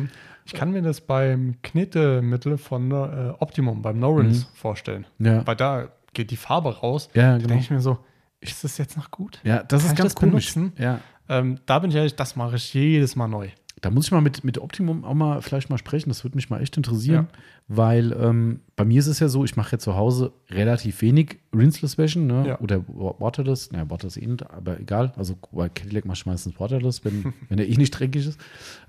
ich 0.45 0.53
kann 0.53 0.71
mir 0.71 0.81
das 0.81 1.01
beim 1.01 1.55
Knetemittel 1.61 2.57
von 2.57 2.91
äh, 2.91 3.33
Optimum, 3.39 3.81
beim 3.81 3.99
Norins, 3.99 4.47
vorstellen. 4.53 5.05
Mhm. 5.17 5.25
Ja, 5.25 5.47
Weil 5.47 5.55
da 5.55 5.89
geht 6.13 6.31
die 6.31 6.37
Farbe 6.37 6.79
raus. 6.79 7.09
ja 7.13 7.31
Da 7.33 7.37
genau. 7.37 7.47
denke 7.49 7.63
ich 7.63 7.71
mir 7.71 7.81
so, 7.81 7.97
ist 8.39 8.63
das 8.63 8.77
jetzt 8.77 8.97
noch 8.97 9.11
gut? 9.11 9.39
Ja, 9.43 9.63
das 9.63 9.83
Kann 9.83 9.91
ist 9.91 9.97
ganz 9.97 10.13
das 10.13 10.15
komisch. 10.15 10.53
benutzen? 10.53 10.81
Ja. 10.81 10.99
Ähm, 11.29 11.59
da 11.65 11.79
bin 11.79 11.91
ich 11.91 11.95
ehrlich, 11.95 12.15
das 12.15 12.35
mache 12.35 12.55
ich 12.55 12.73
jedes 12.73 13.15
Mal 13.15 13.27
neu. 13.27 13.49
Da 13.81 13.89
muss 13.89 14.05
ich 14.05 14.11
mal 14.11 14.21
mit, 14.21 14.43
mit 14.43 14.59
Optimum 14.59 15.03
auch 15.03 15.15
mal 15.15 15.41
vielleicht 15.41 15.71
mal 15.71 15.79
sprechen. 15.79 16.09
Das 16.09 16.23
würde 16.23 16.35
mich 16.37 16.51
mal 16.51 16.61
echt 16.61 16.77
interessieren, 16.77 17.27
weil 17.67 18.11
ähm, 18.13 18.59
bei 18.75 18.85
mir 18.85 18.99
ist 18.99 19.07
es 19.07 19.19
ja 19.19 19.27
so, 19.27 19.43
ich 19.43 19.55
mache 19.55 19.71
ja 19.71 19.79
zu 19.79 19.95
Hause 19.95 20.33
relativ 20.51 21.01
wenig 21.01 21.39
Rinseless 21.55 21.97
Wäschen 21.97 22.27
ne? 22.27 22.45
Ja. 22.47 22.59
oder 22.59 22.87
wa- 22.87 23.15
Waterless. 23.17 23.71
Naja, 23.71 23.89
Waterless 23.89 24.17
eh 24.17 24.27
nicht, 24.27 24.47
aber 24.51 24.79
egal. 24.79 25.13
Also 25.17 25.35
bei 25.51 25.67
Cadillac 25.69 26.05
mache 26.05 26.17
ich 26.17 26.25
meistens 26.27 26.59
Waterless, 26.59 27.03
wenn, 27.03 27.33
wenn 27.49 27.57
er 27.57 27.67
eh 27.67 27.75
nicht 27.75 27.91
dreckig 27.91 28.27
ist. 28.27 28.39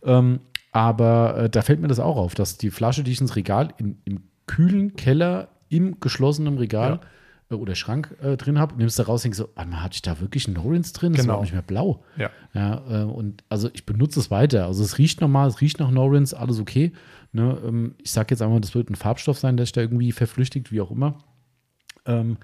Ähm, 0.02 0.40
aber 0.72 1.36
äh, 1.38 1.50
da 1.50 1.62
fällt 1.62 1.80
mir 1.80 1.88
das 1.88 1.98
auch 2.00 2.16
auf, 2.16 2.34
dass 2.34 2.58
die 2.58 2.70
Flasche, 2.70 3.02
die 3.02 3.12
ich 3.12 3.20
ins 3.20 3.34
Regal, 3.36 3.68
in, 3.78 3.96
im 4.04 4.20
kühlen 4.46 4.94
Keller, 4.96 5.48
im 5.70 6.00
geschlossenen 6.00 6.58
Regal 6.58 6.94
äh, 6.94 6.98
oder 7.58 7.74
Schrank 7.74 8.16
äh, 8.22 8.36
drin 8.36 8.58
habe, 8.58 8.76
nimmst 8.76 8.98
du 8.98 9.02
raus 9.04 9.20
und 9.20 9.24
denkst 9.24 9.38
so, 9.38 9.48
warte 9.54 9.70
mal, 9.70 9.82
hatte 9.82 9.94
ich 9.94 10.02
da 10.02 10.20
wirklich 10.20 10.46
einen 10.46 10.54
Norins 10.56 10.92
drin? 10.92 11.12
Das 11.12 11.20
ist 11.20 11.24
Genau. 11.24 11.34
überhaupt 11.34 11.44
nicht 11.44 11.52
mehr 11.52 11.62
blau. 11.62 12.04
Ja. 12.16 12.30
Ja, 12.54 13.02
äh, 13.02 13.04
und 13.04 13.44
also 13.48 13.70
ich 13.72 13.86
benutze 13.86 14.20
es 14.20 14.30
weiter. 14.30 14.66
Also 14.66 14.82
es 14.84 14.98
riecht 14.98 15.20
normal, 15.20 15.48
es 15.48 15.60
riecht 15.60 15.78
nach 15.80 15.90
Norins, 15.90 16.34
alles 16.34 16.58
okay. 16.60 16.92
Ne? 17.32 17.58
Ähm, 17.64 17.94
ich 17.98 18.10
sage 18.10 18.28
jetzt 18.34 18.42
einmal, 18.42 18.60
das 18.60 18.74
wird 18.74 18.90
ein 18.90 18.94
Farbstoff 18.94 19.38
sein, 19.38 19.56
der 19.56 19.66
sich 19.66 19.72
da 19.72 19.80
irgendwie 19.80 20.12
verflüchtigt, 20.12 20.70
wie 20.72 20.80
auch 20.80 20.90
immer. 20.90 21.18
Ähm, 22.06 22.36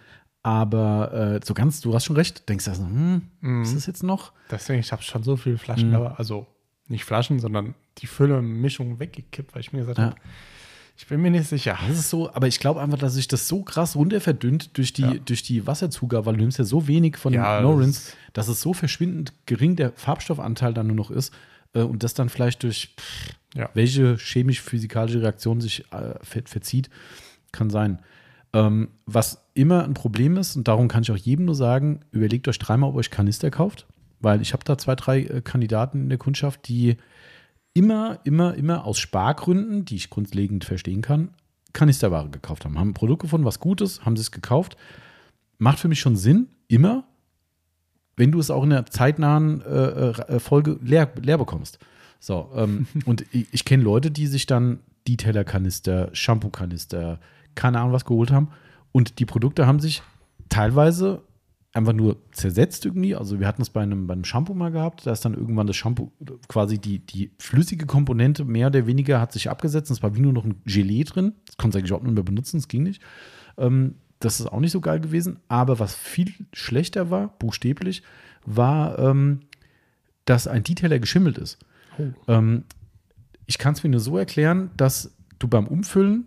aber 0.42 1.12
äh, 1.12 1.40
so 1.44 1.52
ganz, 1.54 1.80
du 1.80 1.94
hast 1.94 2.04
schon 2.04 2.16
recht, 2.16 2.48
denkst 2.48 2.64
du 2.66 2.70
also, 2.70 2.84
hm, 2.84 3.22
Mhm. 3.40 3.62
ist 3.62 3.74
das 3.74 3.86
jetzt 3.86 4.02
noch? 4.02 4.32
Deswegen, 4.50 4.78
ich 4.80 4.92
habe 4.92 5.02
schon 5.02 5.22
so 5.22 5.36
viele 5.36 5.58
Flaschen, 5.58 5.90
Mhm. 5.90 5.96
aber 5.96 6.18
also 6.18 6.46
nicht 6.86 7.04
Flaschen, 7.04 7.38
sondern 7.38 7.74
die 7.98 8.06
Fülle-Mischung 8.06 8.98
weggekippt, 8.98 9.54
weil 9.54 9.60
ich 9.60 9.72
mir 9.72 9.80
gesagt 9.80 9.98
Ja. 9.98 10.04
habe, 10.06 10.16
ich 10.98 11.06
bin 11.06 11.22
mir 11.22 11.30
nicht 11.30 11.48
sicher. 11.48 11.78
Das 11.88 11.98
ist 11.98 12.10
so, 12.10 12.30
aber 12.34 12.48
ich 12.48 12.58
glaube 12.60 12.80
einfach, 12.82 12.98
dass 12.98 13.14
sich 13.14 13.28
das 13.28 13.48
so 13.48 13.62
krass 13.62 13.94
runterverdünnt 13.96 14.76
durch 14.76 14.92
die, 14.92 15.02
Ja. 15.02 15.14
durch 15.24 15.42
die 15.42 15.66
Wasserzugabe, 15.66 16.26
weil 16.26 16.34
du 16.34 16.40
nimmst 16.40 16.58
ja 16.58 16.64
so 16.64 16.86
wenig 16.88 17.16
von 17.16 17.32
Ja, 17.32 17.60
den 17.60 17.62
Norins, 17.70 18.04
das- 18.06 18.16
dass 18.34 18.48
es 18.48 18.60
so 18.60 18.72
verschwindend 18.74 19.32
gering 19.46 19.76
der 19.76 19.92
Farbstoffanteil 19.92 20.74
dann 20.74 20.88
nur 20.88 20.96
noch 20.96 21.10
ist 21.10 21.32
äh, 21.74 21.80
und 21.82 22.02
das 22.02 22.14
dann 22.14 22.28
vielleicht 22.28 22.62
durch 22.64 22.94
pff, 22.98 23.30
Ja. 23.54 23.70
welche 23.74 24.16
chemisch-physikalische 24.18 25.22
Reaktion 25.22 25.60
sich 25.60 25.84
äh, 25.92 26.14
ver 26.22 26.42
verzieht, 26.44 26.90
kann 27.52 27.70
sein. 27.70 28.00
Ähm, 28.52 28.88
was 29.06 29.42
immer 29.54 29.84
ein 29.84 29.94
Problem 29.94 30.36
ist, 30.36 30.56
und 30.56 30.68
darum 30.68 30.88
kann 30.88 31.02
ich 31.02 31.10
auch 31.12 31.16
jedem 31.16 31.44
nur 31.46 31.54
sagen, 31.54 32.00
überlegt 32.12 32.48
euch 32.48 32.58
dreimal, 32.58 32.90
ob 32.90 32.96
euch 32.96 33.10
Kanister 33.10 33.50
kauft, 33.50 33.86
weil 34.20 34.40
ich 34.42 34.52
habe 34.52 34.64
da 34.64 34.76
zwei, 34.78 34.94
drei 34.96 35.20
äh, 35.22 35.40
Kandidaten 35.42 36.02
in 36.02 36.08
der 36.08 36.18
Kundschaft, 36.18 36.66
die 36.68 36.96
immer, 37.78 38.18
immer, 38.24 38.54
immer 38.54 38.84
aus 38.84 38.98
Spargründen, 38.98 39.84
die 39.84 39.94
ich 39.94 40.10
grundlegend 40.10 40.64
verstehen 40.64 41.00
kann, 41.00 41.28
Kanisterware 41.72 42.28
gekauft 42.28 42.64
haben. 42.64 42.76
Haben 42.76 42.90
ein 42.90 42.94
Produkt 42.94 43.22
gefunden, 43.22 43.46
was 43.46 43.60
gut 43.60 43.80
ist, 43.80 44.04
haben 44.04 44.16
sie 44.16 44.22
es 44.22 44.32
gekauft. 44.32 44.76
Macht 45.58 45.78
für 45.78 45.86
mich 45.86 46.00
schon 46.00 46.16
Sinn, 46.16 46.48
immer, 46.66 47.04
wenn 48.16 48.32
du 48.32 48.40
es 48.40 48.50
auch 48.50 48.64
in 48.64 48.70
der 48.70 48.86
zeitnahen 48.86 49.62
äh, 49.62 50.10
äh, 50.10 50.40
Folge 50.40 50.80
leer, 50.82 51.08
leer 51.22 51.38
bekommst. 51.38 51.78
So, 52.18 52.50
ähm, 52.56 52.88
und 53.06 53.24
ich, 53.30 53.46
ich 53.52 53.64
kenne 53.64 53.84
Leute, 53.84 54.10
die 54.10 54.26
sich 54.26 54.46
dann 54.46 54.80
Detailer-Kanister, 55.06 56.10
Shampoo-Kanister, 56.12 57.20
keine 57.54 57.78
Ahnung 57.78 57.92
was 57.92 58.04
geholt 58.04 58.32
haben. 58.32 58.48
Und 58.90 59.20
die 59.20 59.24
Produkte 59.24 59.68
haben 59.68 59.78
sich 59.78 60.02
teilweise 60.48 61.22
einfach 61.72 61.92
nur 61.92 62.16
zersetzt 62.32 62.86
irgendwie. 62.86 63.14
Also 63.14 63.40
wir 63.40 63.46
hatten 63.46 63.62
es 63.62 63.70
bei 63.70 63.82
einem, 63.82 64.06
bei 64.06 64.14
einem 64.14 64.24
Shampoo 64.24 64.54
mal 64.54 64.70
gehabt, 64.70 65.06
da 65.06 65.12
ist 65.12 65.24
dann 65.24 65.34
irgendwann 65.34 65.66
das 65.66 65.76
Shampoo, 65.76 66.12
quasi 66.48 66.78
die, 66.78 67.00
die 67.00 67.30
flüssige 67.38 67.86
Komponente 67.86 68.44
mehr 68.44 68.68
oder 68.68 68.86
weniger 68.86 69.20
hat 69.20 69.32
sich 69.32 69.50
abgesetzt. 69.50 69.90
und 69.90 69.96
Es 69.96 70.02
war 70.02 70.14
wie 70.16 70.20
nur 70.20 70.32
noch 70.32 70.44
ein 70.44 70.62
Gelee 70.64 71.04
drin. 71.04 71.34
Das 71.46 71.56
konnte 71.56 71.78
ich 71.78 71.82
eigentlich 71.82 71.92
auch 71.92 72.02
nicht 72.02 72.14
mehr 72.14 72.24
benutzen, 72.24 72.58
das 72.58 72.68
ging 72.68 72.82
nicht. 72.82 73.02
Ähm, 73.58 73.96
das 74.20 74.40
ist 74.40 74.46
auch 74.46 74.60
nicht 74.60 74.72
so 74.72 74.80
geil 74.80 75.00
gewesen. 75.00 75.38
Aber 75.48 75.78
was 75.78 75.94
viel 75.94 76.32
schlechter 76.52 77.10
war, 77.10 77.28
buchstäblich, 77.38 78.02
war, 78.44 78.98
ähm, 78.98 79.40
dass 80.24 80.48
ein 80.48 80.64
Detailer 80.64 80.98
geschimmelt 80.98 81.38
ist. 81.38 81.58
Oh. 81.98 82.04
Ähm, 82.28 82.64
ich 83.46 83.58
kann 83.58 83.74
es 83.74 83.82
mir 83.82 83.90
nur 83.90 84.00
so 84.00 84.18
erklären, 84.18 84.70
dass 84.76 85.14
du 85.38 85.48
beim 85.48 85.66
Umfüllen 85.66 86.26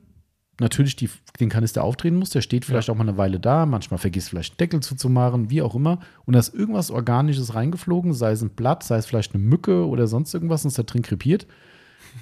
natürlich 0.61 0.95
die, 0.95 1.09
den 1.39 1.49
Kanister 1.49 1.83
aufdrehen 1.83 2.15
musst. 2.15 2.33
Der 2.33 2.41
steht 2.41 2.63
vielleicht 2.63 2.89
auch 2.89 2.95
mal 2.95 3.07
eine 3.07 3.17
Weile 3.17 3.39
da. 3.39 3.65
Manchmal 3.65 3.97
vergisst 3.97 4.29
vielleicht 4.29 4.53
einen 4.53 4.57
Deckel 4.57 4.79
zuzumachen, 4.79 5.49
wie 5.49 5.61
auch 5.61 5.75
immer. 5.75 5.99
Und 6.25 6.33
da 6.33 6.39
ist 6.39 6.53
irgendwas 6.53 6.89
Organisches 6.89 7.53
reingeflogen, 7.53 8.13
sei 8.13 8.31
es 8.31 8.41
ein 8.41 8.51
Blatt, 8.51 8.83
sei 8.83 8.97
es 8.97 9.05
vielleicht 9.05 9.33
eine 9.33 9.43
Mücke 9.43 9.85
oder 9.87 10.07
sonst 10.07 10.33
irgendwas, 10.33 10.63
und 10.63 10.69
ist 10.69 10.79
da 10.79 10.83
drin 10.83 11.01
krepiert. 11.01 11.47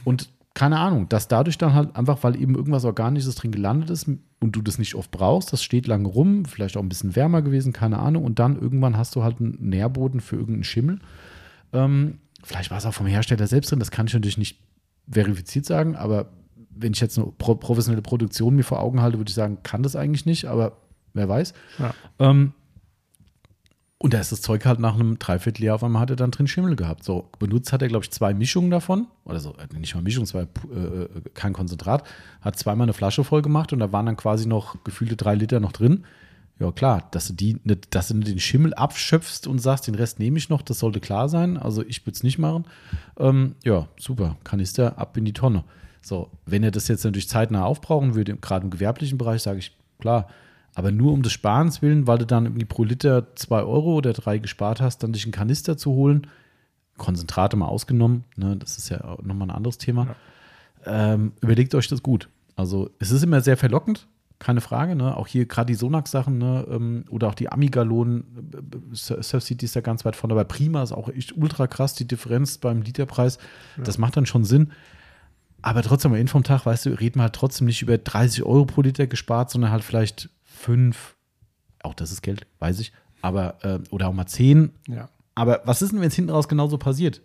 Und 0.03 0.29
keine 0.55 0.79
Ahnung, 0.79 1.07
dass 1.09 1.27
dadurch 1.27 1.57
dann 1.57 1.73
halt 1.73 1.95
einfach, 1.95 2.23
weil 2.23 2.35
eben 2.35 2.55
irgendwas 2.55 2.83
Organisches 2.83 3.35
drin 3.35 3.51
gelandet 3.51 3.91
ist 3.91 4.07
und 4.07 4.55
du 4.55 4.61
das 4.61 4.79
nicht 4.79 4.95
oft 4.95 5.11
brauchst, 5.11 5.53
das 5.53 5.63
steht 5.63 5.85
lange 5.85 6.07
rum, 6.07 6.45
vielleicht 6.45 6.75
auch 6.75 6.81
ein 6.81 6.89
bisschen 6.89 7.15
wärmer 7.15 7.41
gewesen, 7.41 7.71
keine 7.71 7.99
Ahnung. 7.99 8.25
Und 8.25 8.39
dann 8.39 8.59
irgendwann 8.59 8.97
hast 8.97 9.15
du 9.15 9.23
halt 9.23 9.39
einen 9.39 9.57
Nährboden 9.59 10.21
für 10.21 10.35
irgendeinen 10.35 10.63
Schimmel. 10.63 10.99
Ähm, 11.71 12.17
vielleicht 12.43 12.71
war 12.71 12.77
es 12.77 12.85
auch 12.85 12.93
vom 12.93 13.05
Hersteller 13.05 13.47
selbst 13.47 13.71
drin, 13.71 13.79
das 13.79 13.91
kann 13.91 14.07
ich 14.07 14.13
natürlich 14.13 14.37
nicht 14.37 14.59
verifiziert 15.09 15.65
sagen, 15.65 15.95
aber 15.95 16.27
wenn 16.80 16.93
ich 16.93 16.99
jetzt 16.99 17.18
eine 17.18 17.27
pro 17.27 17.56
professionelle 17.56 18.01
Produktion 18.01 18.56
mir 18.56 18.64
vor 18.64 18.80
Augen 18.80 19.01
halte, 19.01 19.18
würde 19.18 19.30
ich 19.30 19.35
sagen, 19.35 19.60
kann 19.64 19.84
das 19.84 19.95
eigentlich 19.95 20.26
nicht, 20.26 20.45
aber 20.45 20.77
wer 21.14 21.27
weiß. 21.27 21.53
Ja. 21.80 21.93
Ähm, 22.19 22.53
und 24.01 24.14
da 24.14 24.19
ist 24.19 24.31
das 24.31 24.41
Zeug 24.41 24.65
halt 24.65 24.80
nach 24.80 24.95
einem 24.95 25.19
Dreivierteljahr 25.19 25.76
auf 25.76 25.84
einmal 25.84 26.01
hat 26.01 26.10
er 26.10 26.15
dann 26.15 26.31
drin 26.31 26.47
Schimmel 26.47 26.77
gehabt. 26.77 27.03
So, 27.03 27.30
benutzt 27.38 27.73
hat 27.73 27.81
er, 27.81 27.89
glaube 27.89 28.06
ich, 28.06 28.11
zwei 28.11 28.34
Mischungen 28.34 28.72
davon. 28.72 29.07
Oder 29.26 29.41
so, 29.41 29.56
äh, 29.56 29.77
nicht 29.77 29.93
mal 29.93 30.01
Mischung, 30.01 30.23
es 30.23 30.34
war 30.34 30.43
äh, 30.43 30.47
kein 31.34 31.51
Konzentrat. 31.51 32.07
Hat 32.39 32.57
zweimal 32.57 32.85
eine 32.85 32.93
Flasche 32.93 33.26
voll 33.26 33.41
gemacht 33.41 33.73
und 33.73 33.80
da 33.80 33.91
waren 33.91 34.06
dann 34.06 34.15
quasi 34.15 34.47
noch 34.47 34.84
gefühlte 34.85 35.18
drei 35.18 35.35
Liter 35.35 35.60
noch 35.60 35.73
drin. 35.73 36.06
Ja, 36.60 36.72
klar, 36.72 37.07
dass 37.11 37.27
du, 37.27 37.34
die, 37.34 37.57
nicht, 37.64 37.93
dass 37.93 38.10
du 38.10 38.15
den 38.15 38.39
Schimmel 38.39 38.73
abschöpfst 38.73 39.47
und 39.47 39.60
sagst, 39.60 39.88
den 39.88 39.95
Rest 39.95 40.19
nehme 40.19 40.38
ich 40.38 40.49
noch, 40.49 40.61
das 40.61 40.80
sollte 40.80 41.01
klar 41.01 41.27
sein. 41.27 41.57
Also 41.57 41.84
ich 41.85 42.06
würde 42.06 42.15
es 42.15 42.23
nicht 42.23 42.38
machen. 42.38 42.65
Ähm, 43.18 43.56
ja, 43.64 43.88
super. 43.97 44.38
Kanister 44.45 44.97
ab 44.97 45.15
in 45.18 45.26
die 45.26 45.34
Tonne. 45.34 45.65
So, 46.01 46.30
wenn 46.45 46.63
er 46.63 46.71
das 46.71 46.88
jetzt 46.88 47.03
natürlich 47.03 47.30
zeitnah 47.30 47.65
aufbrauchen 47.65 48.15
würde, 48.15 48.35
gerade 48.38 48.65
im 48.65 48.71
gewerblichen 48.71 49.17
Bereich, 49.17 49.41
sage 49.41 49.59
ich, 49.59 49.77
klar. 49.99 50.27
Aber 50.76 50.91
nur 50.91 51.13
um 51.13 51.23
des 51.23 51.34
Sparens 51.34 51.81
willen, 51.81 52.07
weil 52.07 52.19
du 52.19 52.26
dann 52.26 52.45
irgendwie 52.45 52.65
pro 52.65 52.84
Liter 52.84 53.35
zwei 53.35 53.61
Euro 53.63 53.95
oder 53.95 54.13
drei 54.13 54.38
gespart 54.38 54.81
hast, 54.81 55.03
dann 55.03 55.13
dich 55.13 55.26
einen 55.26 55.31
Kanister 55.31 55.77
zu 55.77 55.91
holen, 55.91 56.27
Konzentrate 56.97 57.57
mal 57.57 57.65
ausgenommen, 57.65 58.23
ne, 58.35 58.55
das 58.55 58.77
ist 58.77 58.89
ja 58.89 59.17
nochmal 59.21 59.49
ein 59.49 59.55
anderes 59.55 59.77
Thema. 59.77 60.15
Ähm, 60.85 61.34
überlegt 61.41 61.76
euch 61.76 61.88
das 61.88 62.03
gut. 62.03 62.30
Also 62.55 62.89
es 62.99 63.11
ist 63.11 63.23
immer 63.23 63.41
sehr 63.41 63.57
verlockend, 63.57 64.07
keine 64.38 64.61
Frage. 64.61 64.95
Ne? 64.95 65.15
Auch 65.15 65.27
hier 65.27 65.45
gerade 65.45 65.67
die 65.67 65.76
Sonax-Sachen 65.76 66.38
ne? 66.38 66.65
ähm, 66.69 67.05
oder 67.09 67.27
auch 67.27 67.35
die 67.35 67.51
Amigalonen, 67.51 68.51
äh, 68.53 68.95
Surf 68.95 69.43
City 69.43 69.65
ist 69.65 69.76
da 69.76 69.81
ganz 69.81 70.05
weit 70.05 70.15
vorne, 70.15 70.34
aber 70.34 70.45
Prima 70.45 70.81
ist 70.81 70.91
auch 70.91 71.09
echt 71.09 71.35
ultra 71.38 71.67
krass, 71.67 71.93
die 71.93 72.07
Differenz 72.07 72.57
beim 72.57 72.81
Literpreis. 72.81 73.38
Das 73.84 73.97
macht 73.97 74.17
dann 74.17 74.26
schon 74.26 74.45
Sinn. 74.45 74.71
Aber 75.61 75.81
trotzdem, 75.81 76.11
am 76.11 76.18
Ende 76.18 76.31
vom 76.31 76.44
Tag, 76.44 76.65
weißt 76.65 76.86
du, 76.86 76.90
reden 76.91 77.19
wir 77.19 77.23
halt 77.23 77.34
trotzdem 77.34 77.68
nicht 77.68 77.81
über 77.81 77.98
30 77.98 78.44
Euro 78.44 78.65
pro 78.65 78.81
Liter 78.81 79.07
gespart, 79.07 79.52
sondern 79.52 79.72
halt 79.72 79.84
vielleicht 79.84 80.30
5, 80.44 81.15
auch 81.84 81.94
das 81.94 82.11
ist 82.11 82.22
Geld, 82.22 82.48
weiß 82.60 82.80
ich, 82.80 82.94
aber, 83.22 83.57
äh, 83.64 83.80
oder 83.90 84.07
auch 84.07 84.14
mal 84.14 84.27
10. 84.27 84.72
Ja. 84.88 85.10
Aber 85.36 85.61
was 85.65 85.81
ist 85.81 85.91
denn, 85.91 86.02
wenn 86.02 86.07
es 86.07 86.15
hinten 86.15 86.31
raus 86.31 86.48
genauso 86.48 86.77
passiert? 86.77 87.22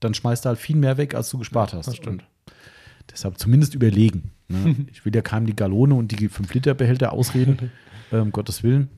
Dann 0.00 0.14
schmeißt 0.14 0.44
du 0.44 0.48
halt 0.48 0.58
viel 0.58 0.76
mehr 0.76 0.96
weg, 0.96 1.14
als 1.14 1.30
du 1.30 1.38
gespart 1.38 1.72
hast. 1.72 1.86
das 1.86 1.96
stimmt. 1.96 2.22
Und 2.22 3.10
deshalb 3.10 3.38
zumindest 3.38 3.74
überlegen. 3.74 4.32
Ne? 4.48 4.86
ich 4.90 5.04
will 5.04 5.14
ja 5.14 5.22
keinem 5.22 5.46
die 5.46 5.56
Galone 5.56 5.94
und 5.94 6.12
die 6.12 6.28
5-Liter-Behälter 6.28 7.12
ausreden, 7.12 7.70
äh, 8.10 8.18
um 8.18 8.32
Gottes 8.32 8.62
Willen. 8.62 8.90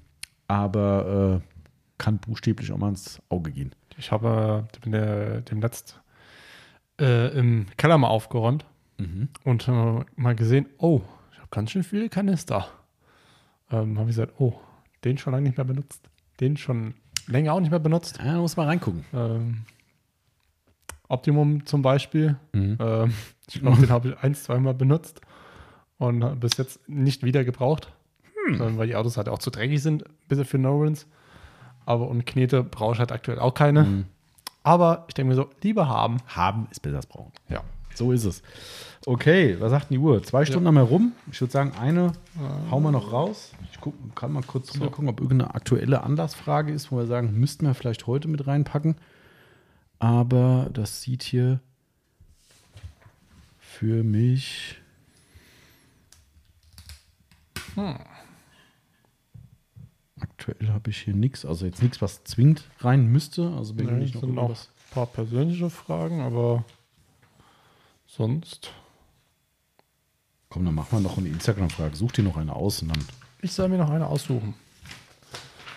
Aber 0.46 1.42
äh, 1.42 1.58
kann 1.98 2.18
buchstäblich 2.18 2.72
auch 2.72 2.78
mal 2.78 2.88
ins 2.88 3.20
Auge 3.28 3.52
gehen. 3.52 3.74
Ich 3.98 4.12
habe 4.12 4.66
äh, 4.84 4.90
der, 4.90 5.40
demnächst 5.42 6.00
äh, 7.00 7.38
im 7.38 7.66
Keller 7.76 7.98
mal 7.98 8.08
aufgeräumt 8.08 8.64
und 9.44 9.68
äh, 9.68 10.04
mal 10.16 10.34
gesehen, 10.34 10.66
oh, 10.78 11.02
ich 11.32 11.38
habe 11.38 11.48
ganz 11.50 11.70
schön 11.70 11.84
viele 11.84 12.08
Kanister. 12.08 12.66
Ähm, 13.70 13.98
habe 13.98 14.10
ich 14.10 14.16
gesagt, 14.16 14.34
oh, 14.38 14.58
den 15.04 15.18
schon 15.18 15.32
lange 15.32 15.44
nicht 15.48 15.56
mehr 15.56 15.64
benutzt. 15.64 16.08
Den 16.40 16.56
schon 16.56 16.94
länger 17.26 17.52
auch 17.52 17.60
nicht 17.60 17.70
mehr 17.70 17.78
benutzt. 17.78 18.18
Ja, 18.18 18.32
da 18.32 18.38
muss 18.38 18.56
man 18.56 18.66
reingucken. 18.66 19.04
Ähm, 19.12 19.64
Optimum 21.08 21.64
zum 21.64 21.82
Beispiel. 21.82 22.36
Mhm. 22.52 22.76
Ähm, 22.80 23.12
ich 23.48 23.60
glaube, 23.60 23.80
den 23.80 23.90
habe 23.90 24.08
ich 24.08 24.18
ein, 24.18 24.34
zweimal 24.34 24.74
benutzt 24.74 25.20
und 25.98 26.40
bis 26.40 26.56
jetzt 26.56 26.88
nicht 26.88 27.24
wieder 27.24 27.44
gebraucht, 27.44 27.92
ähm, 28.48 28.78
weil 28.78 28.88
die 28.88 28.96
Autos 28.96 29.16
halt 29.16 29.28
auch 29.28 29.38
zu 29.38 29.50
dreckig 29.50 29.82
sind, 29.82 30.04
bisschen 30.28 30.44
für 30.44 30.58
No-Rins. 30.58 31.06
Aber 31.86 32.08
und 32.08 32.26
Knete 32.26 32.62
brauche 32.62 32.94
ich 32.94 32.98
halt 32.98 33.12
aktuell 33.12 33.38
auch 33.38 33.54
keine. 33.54 34.04
Aber 34.62 35.06
ich 35.08 35.14
denke 35.14 35.30
mir 35.30 35.36
so, 35.36 35.48
lieber 35.62 35.88
haben. 35.88 36.18
Haben 36.26 36.68
ist 36.70 36.80
besser 36.80 36.96
als 36.96 37.06
brauchen. 37.06 37.32
Ja. 37.48 37.62
So 37.98 38.12
ist 38.12 38.24
es. 38.24 38.42
Okay, 39.06 39.56
was 39.60 39.70
sagt 39.70 39.90
denn 39.90 39.96
die 39.96 40.04
Uhr? 40.04 40.22
Zwei 40.22 40.44
Stunden 40.44 40.66
haben 40.68 40.74
wir 40.76 40.82
rum. 40.82 41.12
Ich 41.32 41.40
würde 41.40 41.52
sagen, 41.52 41.72
eine 41.80 42.12
hauen 42.70 42.82
wir 42.82 42.92
noch 42.92 43.12
raus. 43.12 43.52
Ich 43.72 43.80
guck, 43.80 43.94
kann 44.14 44.32
mal 44.32 44.42
kurz 44.42 44.68
drüber 44.72 44.90
gucken, 44.90 45.08
ob 45.08 45.20
irgendeine 45.20 45.54
aktuelle 45.54 46.02
Anlassfrage 46.02 46.72
ist, 46.72 46.92
wo 46.92 46.96
wir 46.98 47.06
sagen, 47.06 47.38
müssten 47.38 47.66
wir 47.66 47.74
vielleicht 47.74 48.06
heute 48.06 48.28
mit 48.28 48.46
reinpacken. 48.46 48.96
Aber 49.98 50.70
das 50.72 51.02
sieht 51.02 51.22
hier 51.22 51.60
für 53.58 54.02
mich. 54.04 54.76
Aktuell 60.20 60.68
habe 60.68 60.90
ich 60.90 60.98
hier 60.98 61.14
nichts, 61.14 61.44
also 61.44 61.64
jetzt 61.66 61.82
nichts, 61.82 62.02
was 62.02 62.24
zwingend 62.24 62.64
rein 62.80 63.06
müsste. 63.06 63.52
Also 63.56 63.76
wenn 63.78 63.86
Nee, 63.86 63.92
nicht 63.92 64.08
es 64.10 64.14
noch 64.14 64.20
sind 64.28 64.36
irgendwas. 64.36 64.68
ein 64.68 64.94
paar 64.94 65.06
persönliche 65.06 65.70
Fragen, 65.70 66.20
aber 66.20 66.64
sonst. 68.18 68.70
Komm, 70.50 70.64
dann 70.64 70.74
machen 70.74 70.88
wir 70.92 71.00
noch 71.00 71.16
eine 71.18 71.28
Instagram-Frage. 71.28 71.96
Such 71.96 72.12
dir 72.12 72.22
noch 72.24 72.36
eine 72.36 72.54
aus 72.54 72.82
und 72.82 72.88
dann. 72.88 73.04
Ich 73.40 73.52
soll 73.52 73.68
mir 73.68 73.78
noch 73.78 73.90
eine 73.90 74.06
aussuchen. 74.06 74.54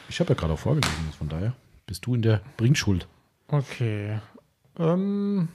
Ich 0.10 0.20
habe 0.20 0.34
ja 0.34 0.36
gerade 0.40 0.54
auch 0.54 0.60
vorgelesen, 0.60 0.94
von 1.18 1.30
daher 1.30 1.54
bist 1.86 2.06
du 2.06 2.16
in 2.16 2.22
der 2.22 2.42
Bringschuld. 2.58 3.08
Okay. 3.48 4.20
Ähm, 4.80 5.48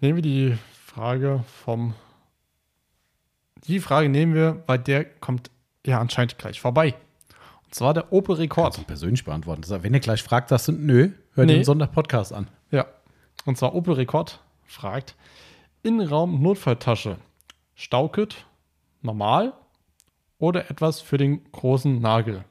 nehmen 0.00 0.16
wir 0.16 0.22
die 0.22 0.56
Frage 0.86 1.44
vom 1.64 1.94
Die 3.66 3.80
Frage 3.80 4.08
nehmen 4.08 4.34
wir, 4.34 4.62
weil 4.66 4.78
der 4.78 5.04
kommt 5.04 5.50
ja 5.86 6.00
anscheinend 6.00 6.38
gleich 6.38 6.60
vorbei. 6.60 6.94
Und 7.64 7.74
zwar 7.74 7.94
der 7.94 8.12
Opel 8.12 8.36
Rekord. 8.36 8.66
Kannst 8.74 8.78
du 8.78 8.84
persönlich 8.84 9.24
beantworten. 9.24 9.62
Das 9.62 9.82
wenn 9.82 9.94
ihr 9.94 10.00
gleich 10.00 10.22
fragt, 10.22 10.50
sagst 10.50 10.68
du, 10.68 10.72
nö, 10.72 11.10
hör 11.34 11.46
Nee. 11.46 11.54
den 11.56 11.64
Sonntag-Podcast 11.64 12.32
an. 12.32 12.48
Und 13.44 13.56
zwar 13.58 13.74
Opel 13.74 13.94
Rekord 13.94 14.40
fragt: 14.64 15.16
Innenraum 15.82 16.40
Notfalltasche. 16.42 17.16
Staukit, 17.74 18.46
normal 19.00 19.52
oder 20.38 20.70
etwas 20.70 21.00
für 21.00 21.16
den 21.18 21.42
großen 21.52 22.00
Nagel? 22.00 22.44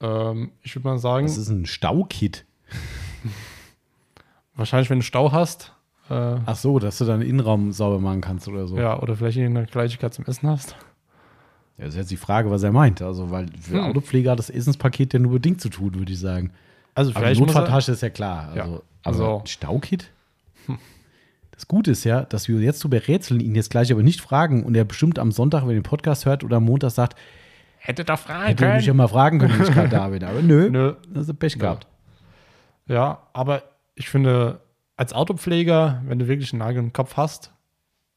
Ähm, 0.00 0.52
ich 0.62 0.74
würde 0.74 0.88
mal 0.88 0.98
sagen, 0.98 1.26
Das 1.26 1.36
ist 1.38 1.48
ein 1.48 1.66
Staukit. 1.66 2.44
wahrscheinlich, 4.54 4.90
wenn 4.90 4.98
du 5.00 5.04
Stau 5.04 5.32
hast, 5.32 5.72
äh, 6.10 6.36
Ach 6.44 6.56
so, 6.56 6.78
dass 6.78 6.98
du 6.98 7.04
deinen 7.04 7.22
Innenraum 7.22 7.72
sauber 7.72 7.98
machen 8.00 8.20
kannst 8.20 8.48
oder 8.48 8.66
so. 8.66 8.76
ja, 8.76 8.98
oder 9.00 9.14
vielleicht 9.16 9.38
eine 9.38 9.66
Kleinigkeit 9.66 10.12
zum 10.14 10.24
Essen 10.26 10.48
hast. 10.48 10.72
Ja, 11.78 11.84
das 11.86 11.94
ist 11.94 11.98
jetzt 12.00 12.10
die 12.10 12.16
Frage, 12.16 12.50
was 12.50 12.62
er 12.62 12.72
meint. 12.72 13.00
Also, 13.00 13.30
weil 13.30 13.46
für 13.58 13.74
Hm. 13.78 13.84
Autopflege 13.90 14.30
hat 14.30 14.38
das 14.38 14.50
Essenspaket 14.50 15.12
ja 15.14 15.18
nur 15.18 15.32
bedingt 15.32 15.60
zu 15.60 15.68
tun, 15.70 15.94
würde 15.94 16.12
ich 16.12 16.18
sagen. 16.18 16.52
Also 16.94 17.10
Aber 17.12 17.20
vielleicht 17.20 17.40
muss 17.40 17.50
er, 17.50 17.54
Notfalltasche 17.60 17.92
ist 17.92 18.02
ja 18.02 18.10
klar. 18.10 18.54
Ja, 18.56 18.62
Also, 18.64 18.82
also- 19.02 19.24
aber 19.26 19.40
ein 19.42 19.46
Staukit? 19.46 20.10
Das 21.52 21.68
Gute 21.68 21.90
ist 21.90 22.04
ja, 22.04 22.22
dass 22.22 22.48
wir 22.48 22.58
jetzt 22.60 22.80
so 22.80 22.88
berätseln, 22.88 23.38
ihn 23.40 23.54
jetzt 23.54 23.70
gleich 23.70 23.92
aber 23.92 24.02
nicht 24.02 24.20
fragen 24.22 24.64
und 24.64 24.74
er 24.74 24.84
bestimmt 24.84 25.18
am 25.18 25.30
Sonntag, 25.30 25.62
wenn 25.64 25.70
er 25.70 25.74
den 25.74 25.82
Podcast 25.82 26.24
hört 26.24 26.42
oder 26.42 26.56
am 26.56 26.64
Montag 26.64 26.90
sagt, 26.90 27.18
hätte 27.76 28.02
doch 28.04 28.18
fragen 28.18 28.46
hätte 28.46 28.64
er 28.64 28.76
mich 28.76 28.86
ja 28.86 28.94
mal 28.94 29.08
fragen 29.08 29.38
können, 29.38 29.58
wenn 29.58 29.66
ich 29.66 29.72
gerade 29.74 29.88
da 29.90 30.08
bin. 30.08 30.24
Aber 30.24 30.40
nö, 30.40 30.68
Nö. 30.72 30.94
das 31.08 31.28
ist 31.28 31.38
Pech 31.38 31.58
gehabt. 31.58 31.86
Ja, 32.86 33.26
aber 33.34 33.62
ich 33.94 34.08
finde, 34.08 34.60
als 34.96 35.12
Autopfleger, 35.12 36.00
wenn 36.06 36.18
du 36.18 36.28
wirklich 36.28 36.50
einen 36.54 36.60
Nagel 36.60 36.82
im 36.82 36.92
Kopf 36.94 37.16
hast, 37.18 37.52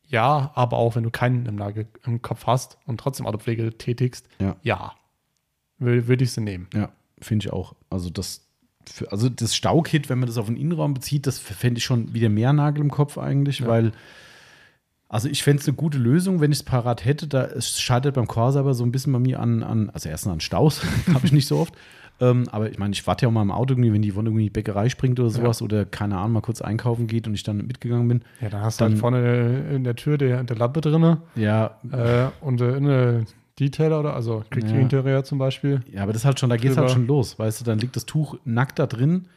ja, 0.07 0.51
aber 0.55 0.77
auch 0.77 0.95
wenn 0.95 1.03
du 1.03 1.11
keinen 1.11 1.45
im 1.45 1.55
Nagel 1.55 1.87
im 2.05 2.21
Kopf 2.21 2.45
hast 2.47 2.77
und 2.85 2.97
trotzdem 2.99 3.25
Autopflege 3.25 3.77
tätigst, 3.77 4.27
Ja. 4.39 4.55
ja, 4.61 4.93
würde 5.79 6.07
würd 6.07 6.21
ich 6.21 6.31
sie 6.31 6.41
nehmen. 6.41 6.67
Ja, 6.73 6.89
finde 7.19 7.45
ich 7.47 7.51
auch. 7.53 7.75
Also 7.89 8.09
das, 8.09 8.45
für, 8.91 9.11
also 9.11 9.29
das 9.29 9.55
Staukit, 9.55 10.09
wenn 10.09 10.19
man 10.19 10.27
das 10.27 10.37
auf 10.37 10.47
den 10.47 10.57
Innenraum 10.57 10.93
bezieht, 10.93 11.27
das 11.27 11.39
fände 11.39 11.77
ich 11.77 11.83
schon 11.83 12.13
wieder 12.13 12.29
mehr 12.29 12.53
Nagel 12.53 12.81
im 12.81 12.91
Kopf 12.91 13.17
eigentlich, 13.17 13.59
Ja. 13.59 13.67
weil, 13.67 13.91
also 15.09 15.29
ich 15.29 15.43
fände 15.43 15.61
es 15.61 15.67
eine 15.67 15.75
gute 15.77 15.97
Lösung, 15.97 16.41
wenn 16.41 16.51
ich 16.51 16.59
es 16.59 16.63
parat 16.63 17.05
hätte. 17.05 17.27
Da 17.27 17.43
es 17.45 17.79
scheitert 17.79 18.15
beim 18.15 18.27
Corsa 18.27 18.59
aber 18.59 18.73
so 18.73 18.83
ein 18.83 18.91
bisschen 18.91 19.13
bei 19.13 19.19
mir 19.19 19.39
an, 19.39 19.61
an 19.63 19.89
also 19.91 20.09
erstens 20.09 20.31
an 20.31 20.39
Staus, 20.39 20.81
habe 21.13 21.25
ich 21.25 21.31
nicht 21.31 21.47
so 21.47 21.57
oft. 21.59 21.73
Ähm, 22.21 22.47
aber 22.51 22.69
ich 22.69 22.77
meine, 22.77 22.93
ich 22.93 23.05
warte 23.07 23.23
ja 23.25 23.29
auch 23.29 23.33
mal 23.33 23.41
im 23.41 23.51
Auto 23.51 23.73
irgendwie, 23.73 23.91
wenn 23.91 24.01
die 24.03 24.15
Wonne 24.15 24.29
irgendwie 24.29 24.43
in 24.43 24.47
die 24.47 24.51
Bäckerei 24.53 24.87
springt 24.89 25.19
oder 25.19 25.31
sowas 25.31 25.61
oder 25.63 25.83
keine 25.85 26.17
Ahnung, 26.17 26.33
mal 26.33 26.41
kurz 26.41 26.61
einkaufen 26.61 27.07
geht 27.07 27.27
und 27.27 27.33
ich 27.33 27.41
dann 27.43 27.57
mitgegangen 27.65 28.07
bin. 28.07 28.21
Ja, 28.39 28.49
dann 28.49 28.61
hast 28.61 28.79
Dann- 28.81 28.89
du 28.89 28.93
halt 28.93 29.01
vorne 29.01 29.65
in 29.73 29.83
der 29.83 29.95
Tür 29.95 30.17
der, 30.19 30.43
der 30.43 30.55
Lampe 30.55 30.81
drin 30.81 31.17
Ja, 31.35 31.79
äh, 31.91 32.27
und 32.41 32.61
äh, 32.61 32.75
eine 32.75 33.25
Detailer 33.59 33.99
oder 33.99 34.15
also 34.15 34.43
Quick 34.49 34.69
Ja. 34.69 34.79
Interieur 34.79 35.23
zum 35.23 35.37
Beispiel. 35.37 35.81
Ja, 35.91 36.03
aber 36.03 36.13
das 36.13 36.25
halt 36.25 36.39
schon, 36.39 36.49
da 36.49 36.57
geht 36.57 36.71
es 36.71 36.77
halt 36.77 36.91
schon 36.91 37.07
los, 37.07 37.37
weißt 37.37 37.61
du, 37.61 37.65
dann 37.65 37.79
liegt 37.79 37.95
das 37.95 38.05
Tuch 38.05 38.37
nackt 38.45 38.79
da 38.79 38.87
drin, 38.87 39.27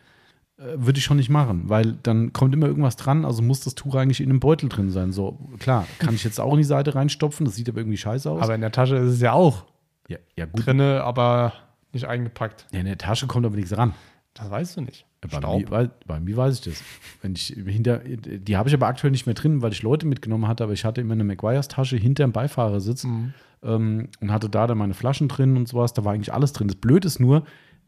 äh, 0.59 0.63
würde 0.77 0.99
ich 0.99 1.05
schon 1.05 1.19
nicht 1.19 1.29
machen, 1.29 1.65
weil 1.67 1.93
dann 2.03 2.33
kommt 2.33 2.55
immer 2.55 2.67
irgendwas 2.67 2.97
dran, 2.97 3.25
also 3.25 3.43
muss 3.43 3.61
das 3.61 3.75
Tuch 3.75 3.95
eigentlich 3.95 4.21
in 4.21 4.31
einem 4.31 4.41
Beutel 4.41 4.69
drin 4.69 4.91
sein. 4.91 5.13
So, 5.13 5.39
klar, 5.59 5.87
kann 5.99 6.15
ich 6.15 6.25
jetzt 6.25 6.41
auch 6.41 6.53
in 6.53 6.59
die 6.59 6.65
Seite 6.65 6.95
reinstopfen, 6.95 7.45
das 7.45 7.57
sieht 7.57 7.69
aber 7.69 7.79
irgendwie 7.79 7.99
scheiße 7.99 8.31
aus. 8.31 8.43
Aber 8.43 8.55
in 8.55 8.63
der 8.63 8.73
Tasche 8.73 8.97
ist 8.97 9.13
es 9.13 9.21
ja 9.21 9.33
auch 9.33 9.65
ja, 10.09 10.19
ja, 10.35 10.47
gut. 10.47 10.67
drinne, 10.67 11.03
aber 11.05 11.53
nicht 11.93 12.07
eingepackt. 12.07 12.67
Ja, 12.73 12.81
in 12.81 12.87
der 12.87 12.99
Tasche 12.99 13.27
kommt 13.27 13.45
aber 13.45 13.57
nichts 13.57 13.77
ran. 13.77 13.95
Das 14.35 14.51
weißt 14.51 14.77
du 14.77 14.81
nicht. 14.83 15.07
Bei 15.29 15.39
Staub. 15.39 15.61
mir, 15.61 15.71
wei- 15.71 15.91
bei 16.07 16.21
mir 16.21 16.37
weiß 16.37 16.55
ich 16.59 16.61
das. 16.63 16.83
Wenn 17.23 17.35
ich 17.35 17.49
hinter, 17.67 17.99
die 17.99 18.57
habe 18.57 18.69
ich 18.69 18.75
aber 18.75 18.87
aktuell 18.87 19.11
nicht 19.11 19.27
mehr 19.27 19.35
drin, 19.35 19.63
weil 19.63 19.73
ich 19.73 19.83
Leute 19.83 20.07
mitgenommen 20.07 20.47
hatte, 20.49 20.65
aber 20.65 20.73
ich 20.73 20.85
hatte 20.85 21.01
immer 21.01 21.15
eine 21.15 21.25
McGuire's-Tasche 21.25 21.97
hinterm 21.97 22.33
Beifahrersitz 22.33 23.05
Mhm. 23.05 23.35
ähm, 23.63 24.09
und 24.21 24.33
hatte 24.33 24.49
da 24.49 24.67
dann 24.67 24.79
meine 24.79 24.95
Flaschen 24.95 25.29
drin 25.29 25.57
und 25.57 25.69
sowas. 25.69 25.93
Da 25.93 26.05
war 26.05 26.13
eigentlich 26.13 26.33
alles 26.33 26.53
drin. 26.53 26.69
Das 26.69 26.77
Blöde 26.77 27.07
ist 27.07 27.21
nur, 27.21 27.45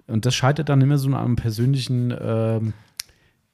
und 0.06 0.24
das 0.27 0.35
scheitert 0.35 0.69
dann 0.69 0.81
immer 0.81 0.98
so 0.98 1.09
an 1.09 1.15
einem 1.15 1.36
persönlichen, 1.36 2.15
ähm, 2.20 2.73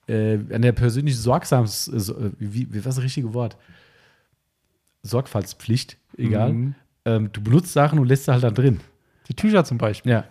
äh, 0.06 0.34
an 0.54 0.62
der 0.62 0.72
persönlichen 0.72 1.18
Sorgsams, 1.18 1.88
äh, 1.88 1.96
äh, 1.96 2.30
wie, 2.38 2.68
wie 2.72 2.84
was 2.84 2.90
ist 2.92 2.96
das 2.98 3.02
richtige 3.02 3.34
Wort? 3.34 3.56
Sorgfaltspflicht, 5.02 5.98
egal. 6.16 6.52
Mhm. 6.52 6.74
Ähm, 7.04 7.30
du 7.32 7.42
benutzt 7.42 7.72
Sachen 7.72 7.98
und 7.98 8.06
lässt 8.08 8.24
sie 8.24 8.32
halt 8.32 8.42
dann 8.42 8.54
drin. 8.54 8.80
Die 9.28 9.34
Tücher 9.34 9.64
zum 9.64 9.78
Beispiel. 9.78 10.12
Ja, 10.12 10.24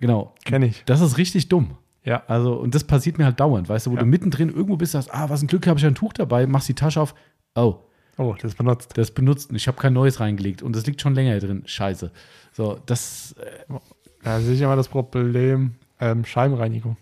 genau. 0.00 0.34
Kenne 0.44 0.66
ich. 0.66 0.82
Das 0.84 1.00
ist 1.00 1.16
richtig 1.16 1.48
dumm. 1.48 1.76
Ja. 2.04 2.22
Also, 2.28 2.54
und 2.54 2.74
das 2.74 2.84
passiert 2.84 3.18
mir 3.18 3.24
halt 3.26 3.38
dauernd, 3.40 3.68
weißt 3.68 3.86
du, 3.86 3.90
wo 3.90 3.94
Ja. 3.96 4.00
du 4.00 4.06
mittendrin 4.06 4.48
irgendwo 4.48 4.76
bist, 4.76 4.92
sagst, 4.92 5.12
ah, 5.12 5.28
was 5.28 5.42
ein 5.42 5.46
Glück, 5.48 5.66
habe 5.66 5.78
ich 5.78 5.84
ein 5.86 5.94
Tuch 5.94 6.12
dabei, 6.12 6.46
machst 6.46 6.68
die 6.68 6.74
Tasche 6.74 7.00
auf, 7.00 7.14
oh, 7.54 7.76
Oh, 8.16 8.34
das 8.40 8.54
benutzt. 8.54 8.96
das 8.98 9.10
benutzt 9.12 9.50
und 9.50 9.56
ich 9.56 9.66
habe 9.66 9.78
kein 9.78 9.92
neues 9.94 10.20
reingelegt 10.20 10.62
und 10.62 10.76
das 10.76 10.86
liegt 10.86 11.00
schon 11.00 11.14
länger 11.14 11.38
drin. 11.38 11.62
Scheiße. 11.66 12.10
So, 12.52 12.78
das, 12.86 13.32
äh, 13.38 13.74
Da 14.22 14.40
sehe 14.40 14.54
ich 14.54 14.60
immer 14.60 14.76
das 14.76 14.88
Problem 14.88 15.74
ähm, 16.00 16.24
Scheibenreinigung. 16.24 16.96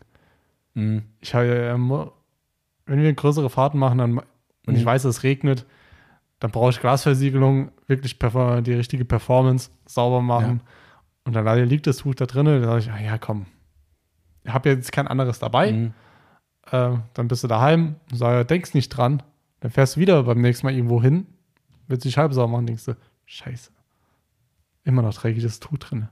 mh, 0.74 1.02
Ich 1.20 1.34
habe, 1.34 1.46
ähm, 1.46 2.10
wenn 2.86 3.02
wir 3.02 3.12
größere 3.12 3.50
Fahrten 3.50 3.78
machen 3.78 3.98
dann, 3.98 4.18
und 4.18 4.76
ich 4.76 4.82
Mhm. 4.82 4.86
weiß, 4.86 5.04
es 5.04 5.22
regnet, 5.24 5.66
dann 6.40 6.50
brauche 6.52 6.70
ich 6.70 6.80
Glasversiegelung, 6.80 7.70
wirklich 7.88 8.16
die 8.18 8.72
richtige 8.74 9.04
Performance 9.04 9.70
sauber 9.86 10.22
machen. 10.22 10.62
Und 11.24 11.34
dann 11.34 11.68
liegt 11.68 11.86
das 11.88 11.96
Tuch 11.98 12.14
da 12.14 12.26
drin. 12.26 12.46
Dann 12.46 12.62
sage 12.62 12.78
ich, 12.80 12.90
ah, 12.92 13.00
ja, 13.00 13.18
komm. 13.18 13.46
Ich 14.48 14.54
habe 14.54 14.68
jetzt 14.70 14.90
kein 14.92 15.06
anderes 15.08 15.38
dabei. 15.38 15.72
mh, 15.72 15.92
Äh, 16.70 16.98
dann 17.14 17.28
bist 17.28 17.44
du 17.44 17.48
daheim 17.48 17.96
sage, 18.12 18.44
denkst 18.44 18.74
nicht 18.74 18.88
dran. 18.90 19.22
Dann 19.60 19.70
fährst 19.70 19.96
du 19.96 20.00
wieder 20.00 20.22
beim 20.24 20.40
nächsten 20.40 20.66
Mal 20.66 20.74
irgendwo 20.74 21.02
hin, 21.02 21.26
willst 21.86 22.04
dich 22.04 22.18
halb 22.18 22.32
sauber 22.34 22.52
machen, 22.52 22.66
denkst 22.66 22.84
du, 22.84 22.96
scheiße. 23.26 23.70
Immer 24.84 25.02
noch 25.02 25.14
dreckiges 25.14 25.60
Tuch 25.60 25.78
drin. 25.78 26.08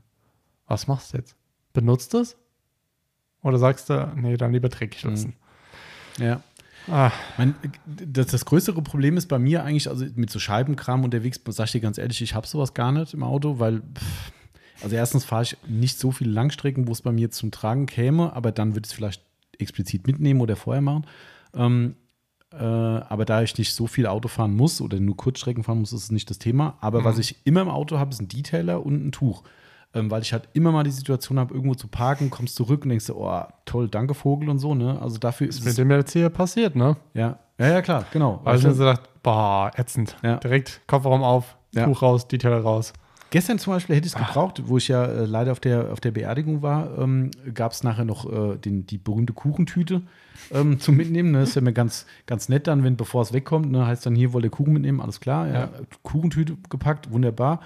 Was 0.66 0.86
machst 0.86 1.12
du 1.12 1.18
jetzt? 1.18 1.36
Benutzt 1.72 2.14
es? 2.14 2.36
Oder 3.42 3.58
sagst 3.58 3.90
du, 3.90 4.12
nee, 4.16 4.36
dann 4.36 4.52
lieber 4.52 4.68
dreckig 4.68 5.04
Mhm. 5.04 5.10
lassen? 5.10 5.34
ja. 6.18 6.40
Ah, 6.88 7.10
Mein, 7.36 7.54
das, 7.84 8.28
das 8.28 8.44
größere 8.44 8.80
Problem 8.80 9.16
ist 9.16 9.26
bei 9.26 9.38
mir 9.40 9.64
eigentlich, 9.64 9.88
also 9.88 10.06
mit 10.14 10.30
so 10.30 10.38
Scheibenkram 10.38 11.02
unterwegs, 11.02 11.40
sag 11.48 11.64
ich 11.66 11.72
dir 11.72 11.80
ganz 11.80 11.98
ehrlich, 11.98 12.22
ich 12.22 12.34
habe 12.34 12.46
sowas 12.46 12.74
gar 12.74 12.92
nicht 12.92 13.12
im 13.12 13.24
Auto, 13.24 13.58
weil, 13.58 13.80
pff, 13.80 14.32
also 14.82 14.96
erstens 14.96 15.24
fahre 15.24 15.42
ich 15.42 15.56
nicht 15.66 15.98
so 15.98 16.10
viele 16.10 16.30
Langstrecken, 16.30 16.88
wo 16.88 16.92
es 16.92 17.02
bei 17.02 17.12
mir 17.12 17.30
zum 17.30 17.50
Tragen 17.50 17.86
käme, 17.86 18.34
aber 18.34 18.52
dann 18.52 18.74
würde 18.74 18.86
ich 18.86 18.90
es 18.90 18.92
vielleicht 18.92 19.22
explizit 19.58 20.06
mitnehmen 20.06 20.40
oder 20.40 20.56
vorher 20.56 20.82
machen. 20.82 21.06
Ähm, 21.54 21.96
äh, 22.52 22.62
aber 22.62 23.24
da 23.24 23.42
ich 23.42 23.56
nicht 23.58 23.74
so 23.74 23.86
viel 23.86 24.06
Auto 24.06 24.28
fahren 24.28 24.54
muss 24.54 24.80
oder 24.80 25.00
nur 25.00 25.16
Kurzstrecken 25.16 25.64
fahren 25.64 25.80
muss, 25.80 25.92
ist 25.92 26.04
es 26.04 26.12
nicht 26.12 26.30
das 26.30 26.38
Thema. 26.38 26.76
Aber 26.80 27.04
was 27.04 27.18
ich 27.18 27.36
immer 27.44 27.62
im 27.62 27.68
Auto 27.68 27.98
habe, 27.98 28.10
ist 28.10 28.20
ein 28.20 28.28
Detailer 28.28 28.84
und 28.84 29.06
ein 29.06 29.12
Tuch. 29.12 29.42
Ähm, 29.94 30.10
weil 30.10 30.22
ich 30.22 30.32
halt 30.32 30.48
immer 30.52 30.72
mal 30.72 30.84
die 30.84 30.90
Situation 30.90 31.38
habe, 31.38 31.54
irgendwo 31.54 31.74
zu 31.74 31.88
parken, 31.88 32.28
kommst 32.30 32.56
zurück 32.56 32.82
und 32.82 32.90
denkst, 32.90 33.08
oh, 33.10 33.42
toll, 33.64 33.88
danke 33.88 34.14
Vogel 34.14 34.48
und 34.50 34.58
so, 34.58 34.74
ne? 34.74 35.00
Also 35.00 35.18
dafür 35.18 35.48
ist 35.48 35.60
ist 35.60 35.64
mit 35.64 35.78
dem 35.78 35.90
jetzt 35.90 36.12
hier 36.12 36.28
passiert, 36.28 36.76
ne? 36.76 36.96
Ja, 37.14 37.38
ja, 37.58 37.68
ja, 37.68 37.82
klar, 37.82 38.04
genau. 38.12 38.40
Weil 38.44 38.58
ich 38.58 38.62
mir 38.64 38.70
du, 38.70 38.74
so 38.74 38.84
gedacht, 38.84 39.08
boah, 39.22 39.70
ätzend. 39.76 40.16
Ja. 40.22 40.36
Direkt 40.36 40.82
Kofferraum 40.86 41.22
auf, 41.22 41.56
Ja. 41.72 41.86
Tuch 41.86 42.02
raus, 42.02 42.28
Detailer 42.28 42.60
raus. 42.60 42.92
Gestern 43.36 43.58
zum 43.58 43.74
Beispiel 43.74 43.96
hätte 43.96 44.06
ich 44.06 44.14
es 44.14 44.18
gebraucht, 44.18 44.62
wo 44.64 44.78
ich 44.78 44.88
ja 44.88 45.04
äh, 45.04 45.26
leider 45.26 45.52
auf 45.52 45.60
der, 45.60 45.92
auf 45.92 46.00
der 46.00 46.10
Beerdigung 46.10 46.62
war, 46.62 46.96
ähm, 46.96 47.30
gab 47.52 47.72
es 47.72 47.82
nachher 47.82 48.06
noch 48.06 48.24
äh, 48.32 48.56
den, 48.56 48.86
die 48.86 48.96
berühmte 48.96 49.34
Kuchentüte 49.34 50.00
ähm, 50.52 50.80
zum 50.80 50.96
Mitnehmen. 50.96 51.32
Ne? 51.32 51.42
Ist 51.42 51.54
ja 51.54 51.60
mir 51.60 51.74
ganz, 51.74 52.06
ganz 52.24 52.48
nett 52.48 52.66
dann, 52.66 52.82
wenn 52.82 52.96
bevor 52.96 53.20
es 53.20 53.34
wegkommt, 53.34 53.70
ne, 53.70 53.86
heißt 53.86 54.06
dann 54.06 54.14
hier 54.14 54.32
wollt 54.32 54.46
ihr 54.46 54.50
Kuchen 54.50 54.72
mitnehmen, 54.72 55.02
alles 55.02 55.20
klar. 55.20 55.48
Ja. 55.48 55.52
Ja. 55.52 55.70
Kuchentüte 56.02 56.56
gepackt, 56.70 57.10
wunderbar. 57.10 57.60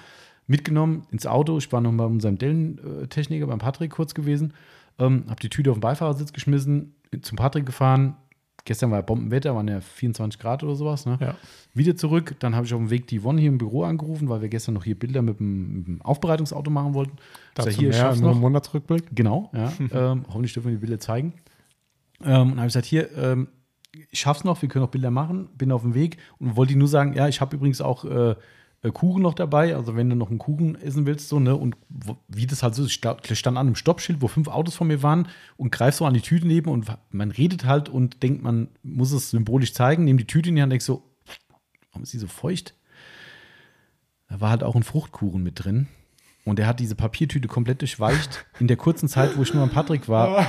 Mitgenommen 0.48 1.04
ins 1.12 1.28
Auto. 1.28 1.56
Ich 1.58 1.70
war 1.70 1.80
noch 1.80 1.92
bei 1.92 2.04
unserem 2.04 2.36
Dellentechniker, 2.36 3.46
beim 3.46 3.60
Patrick 3.60 3.92
kurz 3.92 4.12
gewesen. 4.14 4.54
Ähm, 4.98 5.22
habe 5.28 5.38
die 5.40 5.50
Tüte 5.50 5.70
auf 5.70 5.76
den 5.76 5.82
Beifahrersitz 5.82 6.32
geschmissen, 6.32 6.96
zum 7.22 7.36
Patrick 7.36 7.64
gefahren. 7.64 8.16
Gestern 8.64 8.90
war 8.90 8.98
ja 8.98 9.02
Bombenwetter, 9.02 9.54
waren 9.54 9.68
ja 9.68 9.80
24 9.80 10.40
Grad 10.40 10.62
oder 10.62 10.74
sowas. 10.74 11.06
Ne? 11.06 11.18
Ja. 11.20 11.36
Wieder 11.74 11.96
zurück. 11.96 12.36
Dann 12.40 12.54
habe 12.54 12.66
ich 12.66 12.74
auf 12.74 12.80
dem 12.80 12.90
Weg 12.90 13.06
die 13.06 13.20
Yvonne 13.20 13.40
hier 13.40 13.50
im 13.50 13.58
Büro 13.58 13.84
angerufen, 13.84 14.28
weil 14.28 14.42
wir 14.42 14.48
gestern 14.48 14.74
noch 14.74 14.84
hier 14.84 14.98
Bilder 14.98 15.22
mit 15.22 15.38
dem, 15.38 15.78
mit 15.78 15.86
dem 15.86 16.02
Aufbereitungsauto 16.02 16.70
machen 16.70 16.94
wollten. 16.94 17.16
Ich 17.16 17.54
Dazu 17.54 17.70
sag, 17.70 17.78
hier, 17.78 17.90
mehr 17.90 18.16
noch. 18.16 18.34
Monatsrückblick. 18.34 19.04
Genau, 19.14 19.50
ja. 19.54 19.72
ähm, 19.92 20.24
hoffentlich 20.28 20.52
dürfen 20.52 20.68
wir 20.68 20.76
die 20.76 20.86
Bilder 20.86 21.00
zeigen. 21.00 21.34
Ähm, 22.22 22.52
und 22.52 22.58
habe 22.58 22.66
ich 22.66 22.74
gesagt, 22.74 22.86
hier, 22.86 23.16
ähm, 23.16 23.48
ich 24.10 24.20
schaff's 24.20 24.44
noch, 24.44 24.60
wir 24.62 24.68
können 24.68 24.84
noch 24.84 24.90
Bilder 24.90 25.10
machen, 25.10 25.48
bin 25.56 25.72
auf 25.72 25.82
dem 25.82 25.94
Weg 25.94 26.18
und 26.38 26.56
wollte 26.56 26.76
nur 26.76 26.88
sagen, 26.88 27.14
ja, 27.14 27.28
ich 27.28 27.40
habe 27.40 27.56
übrigens 27.56 27.80
auch 27.80 28.04
äh, 28.04 28.36
Kuchen 28.88 29.20
noch 29.22 29.34
dabei, 29.34 29.76
also 29.76 29.94
wenn 29.94 30.08
du 30.08 30.16
noch 30.16 30.30
einen 30.30 30.38
Kuchen 30.38 30.74
essen 30.80 31.04
willst, 31.04 31.28
so, 31.28 31.38
ne, 31.38 31.54
und 31.54 31.76
wie 32.28 32.46
das 32.46 32.62
halt 32.62 32.74
so 32.74 32.82
ist, 32.82 32.88
ich 32.88 32.94
sta- 32.94 33.18
ich 33.22 33.38
stand 33.38 33.58
an 33.58 33.66
einem 33.66 33.74
Stoppschild, 33.76 34.22
wo 34.22 34.28
fünf 34.28 34.48
Autos 34.48 34.74
von 34.74 34.86
mir 34.88 35.02
waren 35.02 35.28
und 35.58 35.70
greif 35.70 35.94
so 35.94 36.06
an 36.06 36.14
die 36.14 36.22
Tüte 36.22 36.46
neben 36.46 36.70
und 36.70 36.86
man 37.10 37.30
redet 37.30 37.66
halt 37.66 37.90
und 37.90 38.22
denkt, 38.22 38.42
man 38.42 38.68
muss 38.82 39.12
es 39.12 39.30
symbolisch 39.30 39.74
zeigen, 39.74 40.04
nehme 40.04 40.18
die 40.18 40.26
Tüte 40.26 40.48
in 40.48 40.54
die 40.56 40.62
Hand 40.62 40.68
und 40.68 40.72
denk 40.72 40.82
so, 40.82 41.02
warum 41.90 42.04
ist 42.04 42.14
die 42.14 42.18
so 42.18 42.26
feucht? 42.26 42.74
Da 44.30 44.40
war 44.40 44.48
halt 44.50 44.62
auch 44.62 44.76
ein 44.76 44.82
Fruchtkuchen 44.82 45.42
mit 45.42 45.62
drin. 45.64 45.88
Und 46.46 46.58
er 46.58 46.66
hat 46.66 46.80
diese 46.80 46.94
Papiertüte 46.94 47.48
komplett 47.48 47.82
durchweicht. 47.82 48.46
In 48.60 48.66
der 48.66 48.78
kurzen 48.78 49.08
Zeit, 49.10 49.36
wo 49.36 49.42
ich 49.42 49.52
nur 49.52 49.62
an 49.62 49.68
Patrick 49.70 50.08
war, 50.08 50.46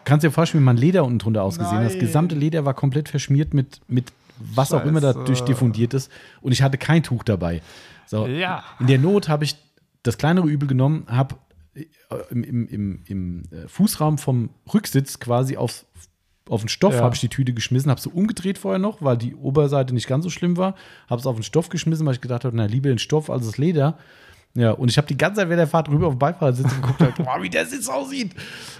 kannst 0.04 0.22
du 0.22 0.28
dir 0.28 0.32
vorstellen, 0.32 0.62
wie 0.62 0.66
mein 0.66 0.76
Leder 0.76 1.04
unten 1.04 1.18
drunter 1.18 1.42
ausgesehen 1.42 1.78
hat. 1.78 1.86
Das 1.86 1.98
gesamte 1.98 2.36
Leder 2.36 2.64
war 2.64 2.74
komplett 2.74 3.08
verschmiert 3.08 3.52
mit, 3.52 3.80
mit 3.88 4.12
was 4.38 4.72
auch 4.72 4.84
immer 4.84 5.00
dadurch 5.00 5.40
diffundiert 5.42 5.94
ist. 5.94 6.10
Und 6.40 6.52
ich 6.52 6.62
hatte 6.62 6.78
kein 6.78 7.02
Tuch 7.02 7.22
dabei. 7.24 7.62
So, 8.06 8.26
Ja. 8.26 8.64
In 8.80 8.86
der 8.86 8.98
Not 8.98 9.28
habe 9.28 9.44
ich 9.44 9.56
das 10.02 10.18
kleinere 10.18 10.46
Übel 10.46 10.68
genommen, 10.68 11.06
habe 11.08 11.36
im, 12.30 12.44
im, 12.44 12.68
im, 12.68 13.02
im 13.06 13.42
äh, 13.50 13.66
Fußraum 13.68 14.18
vom 14.18 14.50
Rücksitz 14.72 15.18
quasi 15.18 15.56
auf, 15.56 15.84
auf 16.48 16.60
den 16.60 16.68
Stoff 16.68 16.94
Ja. 16.94 17.00
habe 17.02 17.14
ich 17.14 17.20
die 17.20 17.28
Tüte 17.28 17.52
geschmissen, 17.52 17.90
habe 17.90 18.00
sie 18.00 18.10
umgedreht 18.10 18.58
vorher 18.58 18.78
noch, 18.78 19.02
weil 19.02 19.16
die 19.16 19.34
Oberseite 19.34 19.94
nicht 19.94 20.06
ganz 20.06 20.24
so 20.24 20.30
schlimm 20.30 20.56
war, 20.56 20.74
habe 21.08 21.20
es 21.20 21.26
auf 21.26 21.34
den 21.36 21.42
Stoff 21.42 21.70
geschmissen, 21.70 22.06
weil 22.06 22.14
ich 22.14 22.20
gedacht 22.20 22.44
habe, 22.44 22.56
na 22.56 22.66
lieber 22.66 22.90
den 22.90 22.98
Stoff 22.98 23.30
als 23.30 23.46
das 23.46 23.58
Leder. 23.58 23.98
Ja, 24.56 24.70
und 24.70 24.88
ich 24.88 24.96
habe 24.98 25.08
die 25.08 25.16
ganze 25.16 25.40
Zeit 25.40 25.48
während 25.48 25.60
der 25.60 25.66
Fahrt 25.66 25.88
rüber 25.88 26.06
auf 26.06 26.14
den 26.14 26.18
Beifahrersitz 26.20 26.72
geguckt 26.76 27.00
und 27.00 27.16
gedacht, 27.16 27.18
wow, 27.34 27.42
wie 27.42 27.50
der 27.50 27.66
Sitz 27.66 27.88
aussieht. 27.88 28.32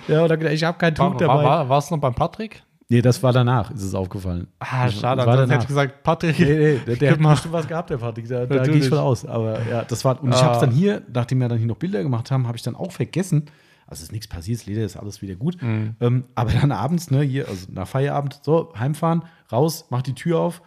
Ja, 0.07 0.23
und 0.23 0.29
dann 0.29 0.39
gedacht, 0.39 0.55
ich 0.55 0.63
habe 0.63 0.79
kein 0.79 0.95
Tuch 0.95 1.17
dabei. 1.17 1.43
war, 1.43 1.69
war 1.69 1.79
es 1.79 1.91
noch 1.91 1.99
beim 1.99 2.15
Patrick? 2.15 2.63
Nee, 2.91 3.01
das 3.01 3.23
war 3.23 3.33
danach, 3.33 3.71
ist 3.71 3.83
es 3.83 3.95
aufgefallen. 3.95 4.47
Ah, 4.59 4.85
Das 4.87 5.01
schade. 5.01 5.21
war 5.23 5.29
Ansonsten 5.29 5.51
hätte 5.53 5.63
ich 5.63 5.69
gesagt, 5.69 6.03
Patrick, 6.03 6.39
Nee, 6.39 6.47
nee, 6.47 6.79
der, 6.87 6.97
der 6.97 7.13
hat 7.13 7.21
mal. 7.21 7.31
bestimmt 7.33 7.55
was 7.55 7.67
gehabt, 7.67 7.89
der 7.91 7.97
Patrick. 7.97 8.29
Da, 8.29 8.45
da 8.47 8.63
gehe 8.65 8.75
ich 8.77 8.89
von 8.89 8.99
aus. 8.99 9.25
Aber 9.25 9.59
ja, 9.69 9.83
das 9.85 10.05
war. 10.05 10.23
Und 10.23 10.31
ich 10.31 10.37
Ah. 10.37 10.43
habe 10.45 10.55
es 10.55 10.61
dann 10.61 10.71
hier, 10.71 11.03
nachdem 11.13 11.39
wir 11.41 11.49
dann 11.49 11.59
hier 11.59 11.67
noch 11.67 11.77
Bilder 11.79 12.03
gemacht 12.03 12.31
haben, 12.31 12.47
habe 12.47 12.57
ich 12.59 12.63
dann 12.63 12.75
auch 12.77 12.93
vergessen. 12.93 13.47
Also 13.87 14.03
ist 14.03 14.13
nichts 14.13 14.29
passiert, 14.29 14.61
das 14.61 14.67
Leder 14.67 14.83
ist 14.85 14.97
alles 14.97 15.21
wieder 15.23 15.35
gut. 15.35 15.61
Mhm. 15.63 15.95
Ähm, 16.01 16.25
aber 16.35 16.53
dann 16.53 16.73
abends, 16.73 17.11
ne, 17.11 17.21
hier, 17.23 17.49
also 17.49 17.67
nach 17.71 17.87
Feierabend, 17.89 18.41
so, 18.43 18.73
heimfahren, 18.79 19.25
raus, 19.53 19.87
mach 19.91 20.01
die 20.03 20.15
Tür 20.15 20.41
auf 20.41 20.63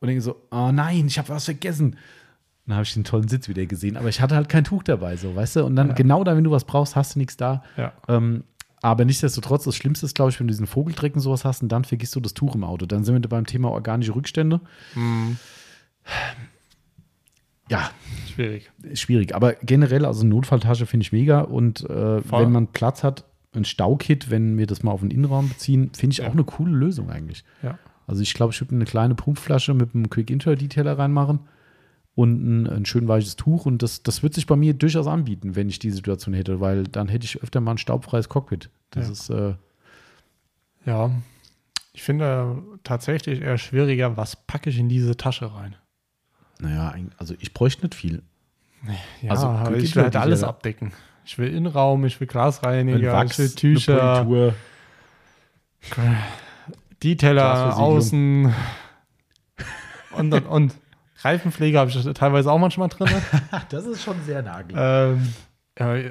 und 0.00 0.08
denke 0.08 0.20
so, 0.22 0.36
oh 0.50 0.70
nein, 0.72 1.06
ich 1.06 1.18
habe 1.18 1.28
was 1.30 1.46
vergessen. 1.46 1.96
Dann 2.66 2.76
habe 2.76 2.84
ich 2.84 2.92
den 2.92 3.04
tollen 3.04 3.28
Sitz 3.28 3.48
wieder 3.48 3.64
gesehen, 3.64 3.96
aber 3.96 4.08
ich 4.10 4.20
hatte 4.20 4.36
halt 4.36 4.50
kein 4.50 4.64
Tuch 4.64 4.82
dabei, 4.82 5.16
so, 5.16 5.34
weißt 5.34 5.56
du? 5.56 5.64
Und 5.64 5.76
dann 5.76 5.94
genau 5.94 6.24
da, 6.24 6.36
wenn 6.36 6.44
du 6.44 6.50
was 6.50 6.64
brauchst, 6.64 6.94
hast 6.96 7.14
du 7.14 7.18
nichts 7.20 7.38
da. 7.38 7.62
Ja. 7.78 7.92
Ähm, 8.08 8.44
aber 8.82 9.04
nichtsdestotrotz, 9.04 9.64
das 9.64 9.74
Schlimmste 9.76 10.06
ist, 10.06 10.14
glaube 10.14 10.30
ich, 10.30 10.38
wenn 10.40 10.46
du 10.46 10.52
diesen 10.52 10.66
Vogeldreck 10.66 11.14
und 11.14 11.20
sowas 11.20 11.44
hast 11.44 11.62
und 11.62 11.68
dann 11.70 11.84
vergisst 11.84 12.14
du 12.16 12.20
das 12.20 12.34
Tuch 12.34 12.54
im 12.54 12.64
Auto. 12.64 12.86
Dann 12.86 13.04
sind 13.04 13.14
wir 13.22 13.28
beim 13.28 13.46
Thema 13.46 13.70
organische 13.70 14.14
Rückstände. 14.14 14.60
Ja, 17.70 17.90
schwierig. 18.32 18.70
schwierig. 18.94 19.34
Aber 19.34 19.54
generell, 19.62 20.04
also 20.06 20.20
eine 20.22 20.30
Notfalltasche 20.30 20.86
finde 20.86 21.02
ich 21.04 21.12
mega. 21.12 21.40
Und 21.40 21.88
äh, 21.88 22.30
wenn 22.30 22.52
man 22.52 22.68
Platz 22.68 23.04
hat, 23.04 23.24
ein 23.54 23.64
Staukit, 23.64 24.30
wenn 24.30 24.56
wir 24.58 24.66
das 24.66 24.82
mal 24.82 24.92
auf 24.92 25.00
den 25.00 25.10
Innenraum 25.10 25.48
beziehen, 25.48 25.90
finde 25.94 26.12
ich 26.12 26.18
Ja. 26.18 26.28
auch 26.28 26.32
eine 26.32 26.44
coole 26.44 26.72
Lösung 26.72 27.10
eigentlich. 27.10 27.44
Ja. 27.62 27.78
Also 28.06 28.22
ich 28.22 28.32
glaube, 28.32 28.52
ich 28.54 28.60
würde 28.60 28.74
eine 28.74 28.84
kleine 28.84 29.14
Pumpflasche 29.14 29.74
mit 29.74 29.94
einem 29.94 30.08
Quick 30.08 30.30
Intro 30.30 30.54
Detailer 30.54 30.98
reinmachen 30.98 31.40
und 32.18 32.62
ein, 32.62 32.66
ein 32.66 32.84
schön 32.84 33.06
weiches 33.06 33.36
Tuch. 33.36 33.64
Und 33.64 33.82
das, 33.82 34.02
das 34.02 34.22
wird 34.24 34.34
sich 34.34 34.46
bei 34.46 34.56
mir 34.56 34.74
durchaus 34.74 35.06
anbieten, 35.06 35.54
wenn 35.54 35.68
ich 35.68 35.78
die 35.78 35.90
Situation 35.92 36.34
hätte, 36.34 36.60
weil 36.60 36.84
dann 36.84 37.06
hätte 37.08 37.24
ich 37.24 37.42
öfter 37.42 37.60
mal 37.60 37.72
ein 37.72 37.78
staubfreies 37.78 38.28
Cockpit. 38.28 38.70
Das 38.90 39.06
Ja. 39.06 39.12
ist 39.12 39.30
äh, 39.30 39.54
Ja. 40.84 41.10
Ich 41.92 42.02
finde 42.02 42.62
tatsächlich 42.84 43.40
eher 43.40 43.58
schwieriger, 43.58 44.16
was 44.16 44.34
packe 44.36 44.70
ich 44.70 44.78
in 44.78 44.88
diese 44.88 45.16
Tasche 45.16 45.52
rein. 45.54 45.76
Naja, 46.60 46.92
also 47.18 47.34
ich 47.38 47.54
bräuchte 47.54 47.82
nicht 47.86 47.94
viel. 47.94 48.22
Ja, 49.22 49.30
Also, 49.32 49.46
aber 49.48 49.76
ich 49.76 49.94
will 49.96 50.02
halt 50.04 50.16
alles 50.16 50.40
Detailer. 50.40 50.48
abdecken. 50.54 50.92
Ich 51.24 51.36
will 51.38 51.52
Innenraum, 51.54 52.04
ich 52.04 52.18
will 52.20 52.26
Ein 52.26 52.30
Glasreiniger, 52.30 53.12
Wachs, 53.12 53.38
ich 53.38 53.38
will 53.38 53.54
Tücher. 53.54 54.26
Detailer 57.02 57.42
Glasversiegelung. 57.42 57.96
außen 57.96 58.54
und 60.16 60.32
und 60.34 60.46
und. 60.46 60.74
Reifenpflege 61.18 61.78
habe 61.78 61.90
ich 61.90 62.02
teilweise 62.14 62.50
auch 62.50 62.58
manchmal 62.58 62.88
drin. 62.88 63.08
Das 63.70 63.84
ist 63.86 64.02
schon 64.02 64.16
sehr 64.24 64.42
nagel. 64.42 64.76
ähm, 64.78 65.32
ja, 65.78 66.10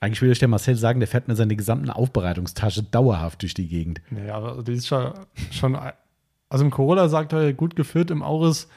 Eigentlich 0.00 0.22
will 0.22 0.30
ich 0.30 0.38
der 0.38 0.48
Marcel 0.48 0.76
sagen, 0.76 1.00
der 1.00 1.08
fährt 1.08 1.28
mit 1.28 1.36
seiner 1.36 1.54
gesamten 1.54 1.90
Aufbereitungstasche 1.90 2.82
dauerhaft 2.82 3.42
durch 3.42 3.54
die 3.54 3.68
Gegend. 3.68 4.00
nee, 4.10 4.30
aber 4.30 4.62
die 4.62 4.72
ist 4.72 4.86
schon, 4.86 5.12
schon 5.50 5.78
also 6.48 6.64
im 6.64 6.70
Corolla 6.70 7.08
sagt 7.08 7.32
er 7.32 7.52
gut 7.52 7.76
geführt, 7.76 8.10
im 8.10 8.22
Auris 8.22 8.68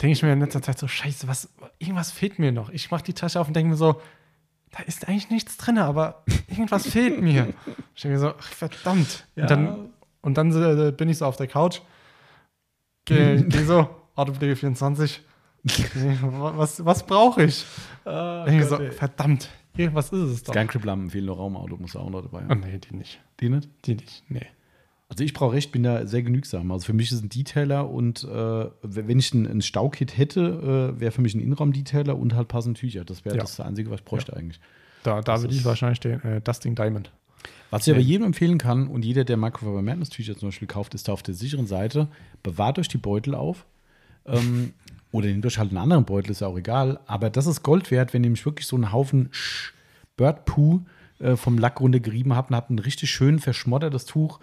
denke 0.00 0.12
ich 0.12 0.22
mir 0.22 0.32
in 0.32 0.40
letzter 0.40 0.62
Zeit 0.62 0.78
so, 0.78 0.88
scheiße, 0.88 1.28
was, 1.28 1.50
irgendwas 1.78 2.10
fehlt 2.10 2.38
mir 2.38 2.52
noch. 2.52 2.70
Ich 2.70 2.90
mache 2.90 3.04
die 3.04 3.12
Tasche 3.12 3.40
auf 3.40 3.48
und 3.48 3.54
denke 3.54 3.70
mir 3.70 3.76
so, 3.76 4.00
da 4.70 4.82
ist 4.84 5.06
eigentlich 5.06 5.30
nichts 5.30 5.56
drin, 5.58 5.78
aber 5.78 6.24
irgendwas 6.48 6.86
fehlt 6.86 7.20
mir. 7.20 7.52
Ich 7.94 8.02
denke 8.02 8.16
mir 8.16 8.20
so, 8.20 8.34
ach, 8.38 8.42
verdammt. 8.42 9.26
Ja. 9.36 9.42
Und 9.42 9.50
dann, 9.50 9.90
und 10.22 10.38
dann 10.38 10.78
äh, 10.88 10.92
bin 10.92 11.08
ich 11.08 11.18
so 11.18 11.26
auf 11.26 11.36
der 11.36 11.46
Couch, 11.46 11.80
gehe 13.04 13.44
geh 13.44 13.64
so, 13.64 13.88
Autopflege 14.14 14.56
24, 14.56 15.20
was, 16.22 16.84
was 16.84 17.06
brauche 17.06 17.44
ich? 17.44 17.64
Ah, 18.04 18.44
ich 18.48 18.64
so, 18.64 18.78
verdammt, 18.90 19.48
irgendwas 19.76 20.06
ist 20.12 20.18
es 20.28 20.42
doch. 20.42 20.52
Skycrip-Lampen 20.52 21.10
fehlen 21.10 21.26
noch 21.26 21.38
Raumauto, 21.38 21.76
muss 21.76 21.94
auch 21.94 22.10
noch 22.10 22.22
dabei 22.22 22.42
Oh, 22.46 22.48
haben. 22.50 22.60
nee, 22.60 22.78
die 22.80 22.96
nicht. 22.96 23.20
Die 23.38 23.48
nicht? 23.48 23.68
Die 23.84 23.94
nicht, 23.94 24.24
nee. 24.28 24.44
Also 25.08 25.22
ich 25.22 25.32
brauche 25.32 25.52
recht, 25.54 25.70
bin 25.70 25.84
da 25.84 26.04
sehr 26.04 26.22
genügsam. 26.24 26.68
Also 26.72 26.86
für 26.86 26.92
mich 26.94 27.12
ist 27.12 27.22
ein 27.22 27.28
Detailer 27.28 27.88
und 27.88 28.24
äh, 28.24 28.66
wenn 28.82 29.20
ich 29.20 29.32
ein, 29.34 29.46
ein 29.46 29.62
Staukit 29.62 30.18
hätte, 30.18 30.94
äh, 30.96 31.00
wäre 31.00 31.12
für 31.12 31.20
mich 31.22 31.34
ein 31.34 31.40
Innenraum-Detailer 31.40 32.18
und 32.18 32.34
halt 32.34 32.48
passende 32.48 32.80
Tücher. 32.80 33.04
Das 33.04 33.24
wäre 33.24 33.36
Ja. 33.36 33.42
das 33.42 33.60
Einzige, 33.60 33.88
was 33.90 34.00
ich 34.00 34.04
bräuchte 34.04 34.36
eigentlich. 34.36 34.58
Da, 35.04 35.20
da 35.20 35.40
würde 35.40 35.54
ich 35.54 35.64
wahrscheinlich 35.64 36.00
den 36.00 36.20
äh, 36.24 36.40
Dusting 36.40 36.74
Diamond. 36.74 37.12
Was 37.70 37.86
ich 37.86 37.92
aber 37.92 38.02
jedem 38.02 38.26
empfehlen 38.26 38.58
kann 38.58 38.88
und 38.88 39.04
jeder, 39.04 39.22
der 39.24 39.36
Microfiber 39.36 39.80
Madness 39.82 40.08
Tücher 40.08 40.36
zum 40.36 40.48
Beispiel 40.48 40.66
kauft, 40.66 40.94
ist 40.94 41.06
da 41.06 41.12
auf 41.12 41.22
der 41.22 41.34
sicheren 41.34 41.66
Seite. 41.68 42.08
Bewahrt 42.42 42.80
euch 42.80 42.88
die 42.88 42.98
Beutel 42.98 43.36
auf. 43.36 43.64
Ähm, 44.26 44.72
oder 45.10 45.26
nehmt 45.26 45.44
euch 45.44 45.58
halt 45.58 45.70
einen 45.70 45.78
anderen 45.78 46.04
Beutel, 46.04 46.30
ist 46.30 46.40
ja 46.40 46.46
auch 46.46 46.56
egal. 46.56 47.00
Aber 47.06 47.28
das 47.30 47.46
ist 47.46 47.62
Gold 47.62 47.90
wert, 47.90 48.12
wenn 48.14 48.22
ihr 48.22 48.28
nämlich 48.28 48.46
wirklich 48.46 48.66
so 48.66 48.76
einen 48.76 48.92
Haufen 48.92 49.28
Sch- 49.30 49.72
Bird 50.16 50.44
Poo 50.44 50.80
äh, 51.18 51.36
vom 51.36 51.58
Lack 51.58 51.80
runtergerieben 51.80 52.34
habt 52.34 52.50
und 52.50 52.56
habt 52.56 52.70
ein 52.70 52.78
richtig 52.78 53.10
schön 53.10 53.38
verschmottertes 53.38 54.06
Tuch. 54.06 54.40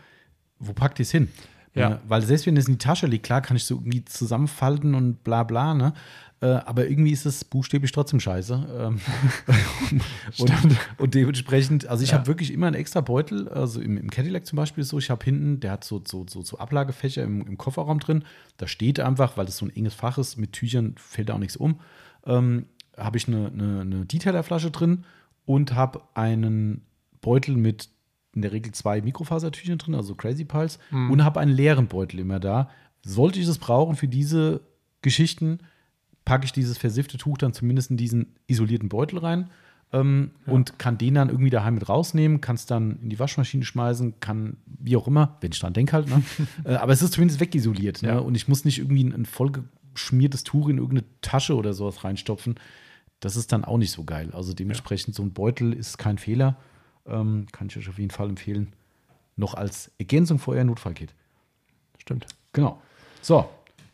Wo 0.60 0.74
packt 0.74 1.00
ihr 1.00 1.04
es 1.04 1.12
hin? 1.12 1.30
Ja. 1.74 1.92
Äh, 1.94 1.98
weil 2.08 2.22
selbst 2.22 2.46
wenn 2.46 2.58
es 2.58 2.68
in 2.68 2.74
die 2.74 2.78
Tasche 2.86 3.08
liegt, 3.08 3.26
klar 3.26 3.42
kann 3.42 3.58
ich 3.58 3.64
so 3.64 3.76
irgendwie 3.76 4.04
zusammenfalten 4.06 4.96
und 4.96 5.24
bla 5.24 5.44
bla, 5.44 5.74
ne? 5.74 5.94
Äh, 6.42 6.48
aber 6.48 6.88
irgendwie 6.90 7.12
ist 7.12 7.26
es 7.26 7.44
buchstäblich 7.44 7.92
trotzdem 7.92 8.20
scheiße. 8.20 8.68
Ähm, 8.80 9.02
und, 10.40 10.52
und 10.98 11.14
dementsprechend, 11.14 11.88
also 11.88 12.04
ich 12.04 12.12
Ja. 12.12 12.18
habe 12.18 12.28
wirklich 12.28 12.54
immer 12.54 12.68
einen 12.68 12.76
extra 12.76 13.02
Beutel. 13.02 13.50
Also 13.50 13.82
im, 13.82 13.98
im 13.98 14.10
Cadillac 14.10 14.46
zum 14.46 14.56
Beispiel 14.58 14.82
ist 14.84 14.90
so, 14.90 14.98
ich 15.00 15.10
habe 15.10 15.24
hinten, 15.24 15.60
der 15.60 15.72
hat 15.72 15.84
so, 15.84 16.02
so, 16.06 16.26
so, 16.30 16.42
so 16.42 16.58
Ablagefächer 16.58 17.24
im, 17.24 17.46
im 17.46 17.58
Kofferraum 17.58 18.00
drin. 18.00 18.24
Da 18.58 18.68
steht 18.68 19.00
einfach, 19.00 19.36
weil 19.38 19.46
das 19.46 19.58
so 19.58 19.66
ein 19.66 19.76
enges 19.76 19.94
Fach 19.94 20.18
ist, 20.18 20.38
mit 20.38 20.54
Tüchern 20.54 20.96
fällt 20.98 21.30
da 21.30 21.34
auch 21.34 21.40
nichts 21.40 21.58
um. 21.58 21.80
Ähm, 22.26 22.68
habe 22.98 23.18
ich 23.18 23.28
eine, 23.28 23.48
eine, 23.48 23.82
eine 23.82 24.06
Detailerflasche 24.06 24.72
drin 24.72 25.06
und 25.46 25.74
habe 25.76 26.02
einen 26.14 26.86
Beutel 27.22 27.56
mit 27.58 27.90
in 28.36 28.44
der 28.44 28.52
Regel 28.52 28.72
zwei 28.74 29.02
Mikrofasertüchern 29.02 29.80
drin, 29.80 29.96
also 29.96 30.14
Crazy 30.16 30.46
Pulse, 30.46 30.78
und 30.92 31.24
habe 31.24 31.40
einen 31.40 31.52
leeren 31.52 31.88
Beutel 31.88 32.20
immer 32.20 32.40
da. 32.40 32.70
Sollte 33.02 33.40
ich 33.40 33.48
es 33.48 33.58
brauchen 33.58 33.96
für 33.96 34.08
diese 34.08 34.62
Geschichten, 35.02 35.60
packe 36.30 36.46
ich 36.46 36.52
dieses 36.52 36.78
versiffte 36.78 37.18
Tuch 37.18 37.40
dann 37.40 37.54
zumindest 37.54 37.90
in 37.90 37.98
diesen 37.98 38.36
isolierten 38.46 38.88
Beutel 38.88 39.18
rein 39.18 39.50
ähm, 39.92 40.30
und 40.46 40.78
kann 40.78 41.00
den 41.00 41.16
dann 41.16 41.30
irgendwie 41.30 41.50
daheim 41.50 41.74
mit 41.74 41.90
rausnehmen, 41.90 42.40
kann 42.40 42.56
es 42.56 42.68
dann 42.68 43.00
in 43.02 43.10
die 43.10 43.18
Waschmaschine 43.18 43.66
schmeißen, 43.66 44.20
kann 44.20 44.58
wie 44.68 44.96
auch 44.96 45.08
immer, 45.08 45.38
wenn 45.42 45.52
ich 45.52 45.60
dran 45.60 45.74
denke 45.74 45.94
halt. 45.94 46.08
Ne? 46.08 46.22
äh, 46.66 46.76
aber 46.76 46.94
es 46.94 47.02
ist 47.02 47.14
zumindest 47.14 47.40
wegisoliert 47.40 48.04
ne? 48.04 48.10
Ja. 48.10 48.18
und 48.20 48.36
ich 48.36 48.48
muss 48.48 48.64
nicht 48.64 48.78
irgendwie 48.78 49.06
ein, 49.06 49.12
ein 49.12 49.26
vollgeschmiertes 49.26 50.44
Tuch 50.44 50.70
in 50.70 50.78
irgendeine 50.78 51.08
Tasche 51.22 51.56
oder 51.56 51.74
sowas 51.74 52.04
reinstopfen. 52.04 52.60
Das 53.22 53.36
ist 53.36 53.52
dann 53.52 53.66
auch 53.66 53.80
nicht 53.80 53.92
so 53.92 54.04
geil. 54.04 54.30
Also 54.32 54.54
dementsprechend 54.54 55.16
so 55.16 55.24
ein 55.24 55.34
Beutel 55.34 55.74
ist 55.74 55.98
kein 55.98 56.20
Fehler. 56.20 56.58
Ähm, 57.08 57.48
kann 57.52 57.70
ich 57.70 57.78
euch 57.78 57.90
auf 57.90 57.98
jeden 57.98 58.12
Fall 58.12 58.30
empfehlen. 58.30 58.74
Noch 59.36 59.56
als 59.56 59.90
Ergänzung 59.98 60.38
für 60.38 60.52
euer 60.52 60.64
Notfallkit. 60.64 61.16
Stimmt. 61.98 62.28
Genau. 62.54 62.80
So, 63.24 63.50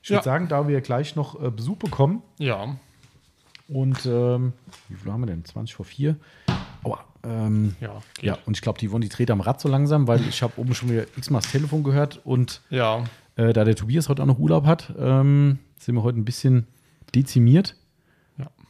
ich 0.05 0.11
würde 0.11 0.17
Ja. 0.19 0.23
sagen, 0.23 0.47
da 0.47 0.67
wir 0.67 0.79
gleich 0.81 1.15
noch 1.15 1.41
äh, 1.43 1.49
Besuch 1.49 1.77
bekommen 1.77 2.21
Ja. 2.37 2.77
und 3.67 4.05
ähm, 4.05 4.53
wie 4.87 4.93
viel 4.95 5.11
haben 5.11 5.21
wir 5.21 5.25
denn? 5.25 5.43
20 5.43 5.73
vor 5.75 5.83
4. 5.85 6.15
Aua. 6.83 7.03
Ähm, 7.23 7.75
Ja, 7.79 8.01
geht. 8.13 8.23
ja, 8.25 8.37
und 8.45 8.55
ich 8.55 8.61
glaube, 8.61 8.77
die 8.77 8.91
wollen 8.91 9.01
die 9.01 9.09
dreht 9.09 9.31
am 9.31 9.41
Rad 9.41 9.59
so 9.59 9.67
langsam, 9.67 10.07
weil 10.07 10.21
ich 10.27 10.43
habe 10.43 10.53
oben 10.61 10.75
schon 10.75 10.91
wieder 10.91 11.05
x-mal 11.17 11.39
das 11.41 11.51
Telefon 11.51 11.83
gehört 11.83 12.21
und 12.23 12.61
Ja. 12.69 13.03
äh, 13.35 13.51
da 13.51 13.63
der 13.63 13.75
Tobias 13.75 14.07
heute 14.09 14.21
auch 14.21 14.27
noch 14.27 14.37
Urlaub 14.37 14.67
hat, 14.67 14.93
ähm, 14.99 15.57
sind 15.79 15.95
wir 15.95 16.03
heute 16.03 16.19
ein 16.19 16.25
bisschen 16.25 16.67
dezimiert. 17.15 17.75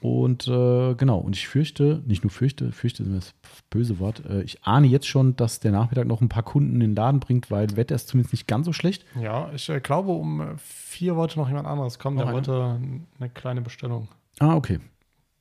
Und 0.06 0.48
äh, 0.48 0.94
genau, 0.96 1.18
und 1.18 1.36
ich 1.36 1.48
fürchte, 1.48 2.04
nicht 2.06 2.24
nur 2.24 2.30
fürchte, 2.30 2.72
fürchte 2.72 3.02
ist 3.02 3.12
das 3.12 3.34
böse 3.72 3.98
Wort, 4.00 4.24
äh, 4.30 4.44
ich 4.44 4.64
ahne 4.64 4.86
jetzt 4.86 5.08
schon, 5.08 5.36
dass 5.36 5.60
der 5.60 5.72
Nachmittag 5.72 6.06
noch 6.06 6.22
ein 6.22 6.30
paar 6.30 6.44
Kunden 6.44 6.76
in 6.76 6.80
den 6.82 6.96
Laden 6.96 7.20
bringt, 7.20 7.50
weil 7.50 7.76
Wetter 7.76 7.96
ist 7.96 8.08
zumindest 8.10 8.32
nicht 8.34 8.48
ganz 8.48 8.68
so 8.68 8.74
schlecht. 8.74 9.04
Ja, 9.20 9.50
ich 9.56 9.68
äh, 9.68 9.80
glaube, 9.80 10.12
um 10.12 10.42
äh, 10.42 10.46
vier 10.58 11.16
wollte 11.16 11.40
noch 11.40 11.48
jemand 11.48 11.68
anderes 11.68 11.98
kommen. 11.98 12.18
Noch 12.18 12.24
Der 12.26 12.36
einer? 12.36 12.48
wollte 12.48 12.80
eine 13.20 13.30
kleine 13.30 13.62
Bestellung. 13.62 14.08
Ah, 14.40 14.56
okay. 14.56 14.80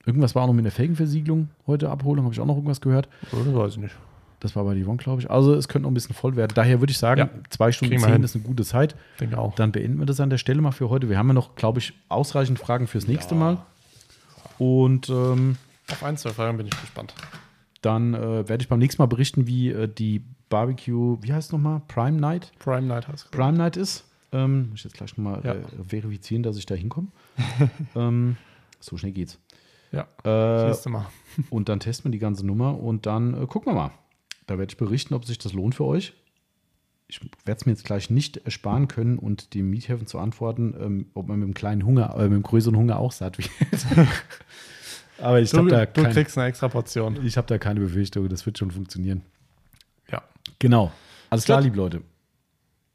Irgendwas 0.07 0.35
war 0.35 0.43
auch 0.43 0.47
noch 0.47 0.55
mit 0.55 0.65
der 0.65 0.73
Felgenversiegelung 0.73 1.51
heute 1.66 1.91
Abholung, 1.91 2.24
habe 2.24 2.35
ich 2.35 2.41
auch 2.41 2.47
noch 2.47 2.57
irgendwas 2.57 2.81
gehört. 2.81 3.09
Das 3.31 3.55
weiß 3.55 3.73
ich 3.73 3.78
nicht. 3.78 3.95
Das 4.41 4.57
war 4.57 4.65
bei 4.65 4.74
Yvonne, 4.82 4.97
glaube 4.99 5.20
ich. 5.23 5.31
Also 5.31 5.55
es 5.55 5.69
könnte 5.69 5.85
noch 5.85 5.91
ein 5.91 5.95
bisschen 5.95 6.15
voll 6.15 6.36
werden. 6.36 6.53
Daher 6.55 6.81
würde 6.81 6.91
ich 6.91 6.99
sagen, 6.99 7.20
Ja. 7.20 7.28
zwei 7.51 7.73
Stunden 7.73 7.99
zehn 7.99 8.23
ist 8.23 8.35
eine 8.35 8.45
gute 8.45 8.65
Zeit. 8.65 8.95
Denke 9.20 9.39
auch. 9.39 9.55
Dann 9.55 9.73
beenden 9.73 9.99
wir 9.99 10.07
das 10.07 10.20
an 10.20 10.28
der 10.31 10.36
Stelle 10.39 10.61
mal 10.61 10.73
für 10.73 10.91
heute. 10.91 11.09
Wir 11.09 11.16
haben 11.19 11.28
ja 11.28 11.32
noch, 11.35 11.55
glaube 11.55 11.78
ich, 11.78 11.95
ausreichend 12.09 12.59
Fragen 12.59 12.86
fürs 12.86 13.07
nächste 13.09 13.35
Ja. 13.35 13.41
Mal. 13.41 13.59
Und 14.59 15.09
ähm, 15.09 15.56
Auf 15.90 16.02
ein, 16.02 16.16
zwei 16.16 16.31
Fragen 16.31 16.56
bin 16.59 16.66
ich 16.66 16.81
gespannt. 16.81 17.14
dann 17.82 18.14
äh, 18.14 18.48
werde 18.48 18.62
ich 18.62 18.68
beim 18.68 18.78
nächsten 18.78 19.02
Mal 19.02 19.06
berichten, 19.06 19.47
wie 19.47 19.70
äh, 19.70 19.89
die 19.89 20.22
Barbecue, 20.48 21.18
wie 21.22 21.32
heißt 21.32 21.48
es 21.48 21.52
nochmal? 21.52 21.82
Prime 21.89 22.18
Night? 22.20 22.52
Prime 22.59 22.86
Night 22.86 23.09
heißt 23.09 23.24
es. 23.26 23.31
Prime 23.31 23.56
Night 23.56 23.76
ist. 23.76 24.05
Ähm, 24.32 24.70
muss 24.70 24.81
ich 24.81 24.85
jetzt 24.85 24.94
gleich 24.97 25.16
nochmal 25.16 25.40
Ja. 25.44 25.52
äh, 25.55 25.62
verifizieren, 25.86 26.43
dass 26.43 26.56
ich 26.56 26.66
da 26.66 26.74
hinkomme. 26.74 27.09
ähm, 27.97 28.36
so 28.81 28.97
schnell 28.97 29.12
geht's. 29.12 29.39
Ja, 29.93 30.02
Äh, 30.24 30.74
du 30.82 30.90
mal. 30.90 31.06
und 31.51 31.68
dann 31.68 31.78
testen 31.81 32.06
wir 32.06 32.12
die 32.12 32.18
ganze 32.18 32.44
Nummer 32.47 32.78
und 32.81 33.06
dann 33.06 33.35
äh, 33.43 33.47
gucken 33.47 33.72
wir 33.72 33.76
mal. 33.76 33.90
Da 34.47 34.59
werde 34.59 34.70
ich 34.72 34.76
berichten, 34.76 35.14
ob 35.14 35.24
sich 35.24 35.39
das 35.39 35.52
lohnt 35.52 35.74
für 35.76 35.85
euch. 35.85 36.14
Ich 37.06 37.20
werde 37.44 37.59
es 37.60 37.66
mir 37.66 37.72
jetzt 37.72 37.85
gleich 37.85 38.09
nicht 38.10 38.39
ersparen 38.39 38.89
können 38.89 39.18
und 39.18 39.55
dem 39.55 39.68
Miethäfen 39.70 40.06
zu 40.06 40.18
antworten, 40.18 40.74
ähm, 40.81 41.06
ob 41.14 41.28
man 41.28 41.39
mit 41.39 41.48
dem 41.48 41.55
kleinen 41.55 41.85
Hunger, 41.85 42.14
äh, 42.16 42.22
mit 42.24 42.32
dem 42.32 42.43
größeren 42.43 42.76
Hunger 42.76 42.98
auch 42.98 43.12
satt 43.12 43.39
wird. 43.39 43.51
Aber 45.20 45.40
ich 45.40 45.52
habe 45.55 45.68
da, 45.68 45.86
du 45.86 46.02
kein, 46.02 46.12
kriegst 46.12 46.36
eine 46.39 46.48
extra 46.48 46.68
Portion. 46.68 47.24
ich 47.24 47.36
hab 47.36 47.47
da 47.47 47.59
keine 47.59 47.81
Befürchtung, 47.81 48.28
das 48.28 48.47
wird 48.47 48.59
schon 48.59 48.70
funktionieren. 48.70 49.22
Ja. 50.10 50.22
Genau. 50.59 50.90
Alles 51.31 51.44
klar, 51.44 51.60
liebe 51.60 51.76
Leute. 51.76 52.02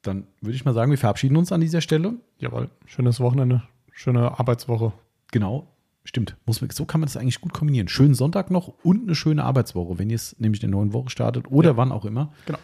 Dann 0.02 0.28
würde 0.42 0.56
ich 0.56 0.66
mal 0.66 0.74
sagen, 0.74 0.92
wir 0.92 0.98
verabschieden 0.98 1.38
uns 1.38 1.52
an 1.52 1.62
dieser 1.62 1.82
Stelle. 1.82 2.14
Jawohl. 2.40 2.70
Schönes 2.86 3.20
Wochenende. 3.20 3.64
Schöne 3.92 4.40
Arbeitswoche. 4.40 4.94
Genau. 5.32 5.68
Stimmt. 6.06 6.36
Muss 6.46 6.62
man, 6.62 6.70
so 6.72 6.86
kann 6.86 7.02
man 7.02 7.08
das 7.08 7.18
eigentlich 7.18 7.42
gut 7.42 7.54
kombinieren. 7.54 7.88
Schönen 7.90 8.16
Sonntag 8.16 8.50
noch 8.50 8.74
und 8.84 9.04
eine 9.04 9.16
schöne 9.16 9.44
Arbeitswoche, 9.44 10.00
wenn 10.00 10.10
ihr 10.10 10.16
es 10.16 10.36
nämlich 10.40 10.64
in 10.64 10.72
der 10.72 10.80
neuen 10.80 10.94
Woche 10.94 11.10
startet 11.10 11.52
oder 11.52 11.72
Ja. 11.72 11.78
wann 11.78 11.92
auch 11.92 12.06
immer. 12.06 12.34
Genau. 12.46 12.60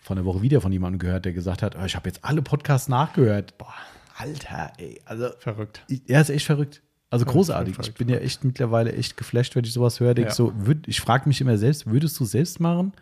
Von 0.00 0.16
der 0.16 0.24
Woche 0.24 0.42
wieder 0.42 0.60
von 0.60 0.72
jemandem 0.72 0.98
gehört, 0.98 1.24
der 1.24 1.32
gesagt 1.32 1.62
hat, 1.62 1.76
oh, 1.76 1.84
ich 1.84 1.96
habe 1.96 2.08
jetzt 2.08 2.24
alle 2.24 2.40
Podcasts 2.42 2.88
nachgehört. 2.88 3.58
Boah, 3.58 3.74
Alter, 4.16 4.72
ey. 4.78 5.00
Also, 5.04 5.28
Verrückt. 5.38 5.84
er 6.06 6.20
ist 6.20 6.30
echt 6.30 6.46
verrückt. 6.46 6.82
Also 7.10 7.24
Verrückt, 7.24 7.36
großartig. 7.36 7.78
ich 7.80 7.94
bin 7.94 8.08
ja 8.08 8.18
echt 8.18 8.44
mittlerweile 8.44 8.92
echt 8.92 9.16
geflasht, 9.16 9.54
wenn 9.56 9.64
ich 9.64 9.72
sowas 9.72 9.98
höre. 10.00 10.14
Denk 10.14 10.28
Ja. 10.28 10.34
so, 10.34 10.52
würd, 10.56 10.86
ich 10.88 11.00
frage 11.00 11.28
mich 11.28 11.40
immer 11.40 11.56
selbst, 11.58 11.86
würdest 11.86 12.18
du 12.20 12.24
selbst 12.24 12.60
machen? 12.60 12.92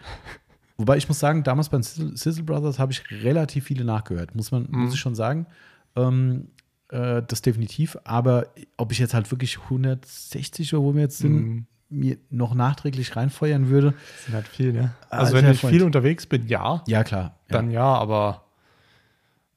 Wobei 0.78 0.96
ich 0.96 1.06
muss 1.08 1.18
sagen, 1.18 1.42
damals 1.42 1.68
beim 1.68 1.82
Sizzle, 1.82 2.16
Sizzle 2.16 2.42
Brothers 2.44 2.78
habe 2.78 2.92
ich 2.92 3.02
relativ 3.10 3.64
viele 3.64 3.84
nachgehört, 3.84 4.34
muss 4.34 4.50
man, 4.50 4.66
Mhm. 4.70 4.84
muss 4.84 4.94
ich 4.94 5.00
schon 5.00 5.14
sagen. 5.14 5.46
Ähm, 5.94 6.48
äh, 6.88 7.22
das 7.26 7.42
definitiv. 7.42 7.98
Aber 8.04 8.46
ob 8.78 8.92
ich 8.92 8.98
jetzt 8.98 9.12
halt 9.12 9.30
wirklich 9.30 9.58
160 9.68 10.72
oder 10.74 10.82
wo 10.82 10.94
wir 10.94 11.02
jetzt 11.02 11.18
sind, 11.18 11.32
Mhm. 11.34 11.66
Mir 11.90 12.16
noch 12.30 12.54
nachträglich 12.54 13.16
reinfeuern 13.16 13.68
würde, 13.68 13.92
Das 14.16 14.24
sind 14.26 14.34
halt 14.34 14.48
viel, 14.48 14.72
ne? 14.72 14.94
Also 15.08 15.34
Alter 15.34 15.46
wenn 15.46 15.52
ich 15.54 15.60
Freund. 15.60 15.74
viel 15.74 15.82
unterwegs 15.82 16.26
bin, 16.26 16.46
ja, 16.46 16.82
ja 16.86 17.02
klar. 17.04 17.38
Ja. 17.48 17.56
dann 17.56 17.70
ja, 17.70 17.82
aber 17.84 18.44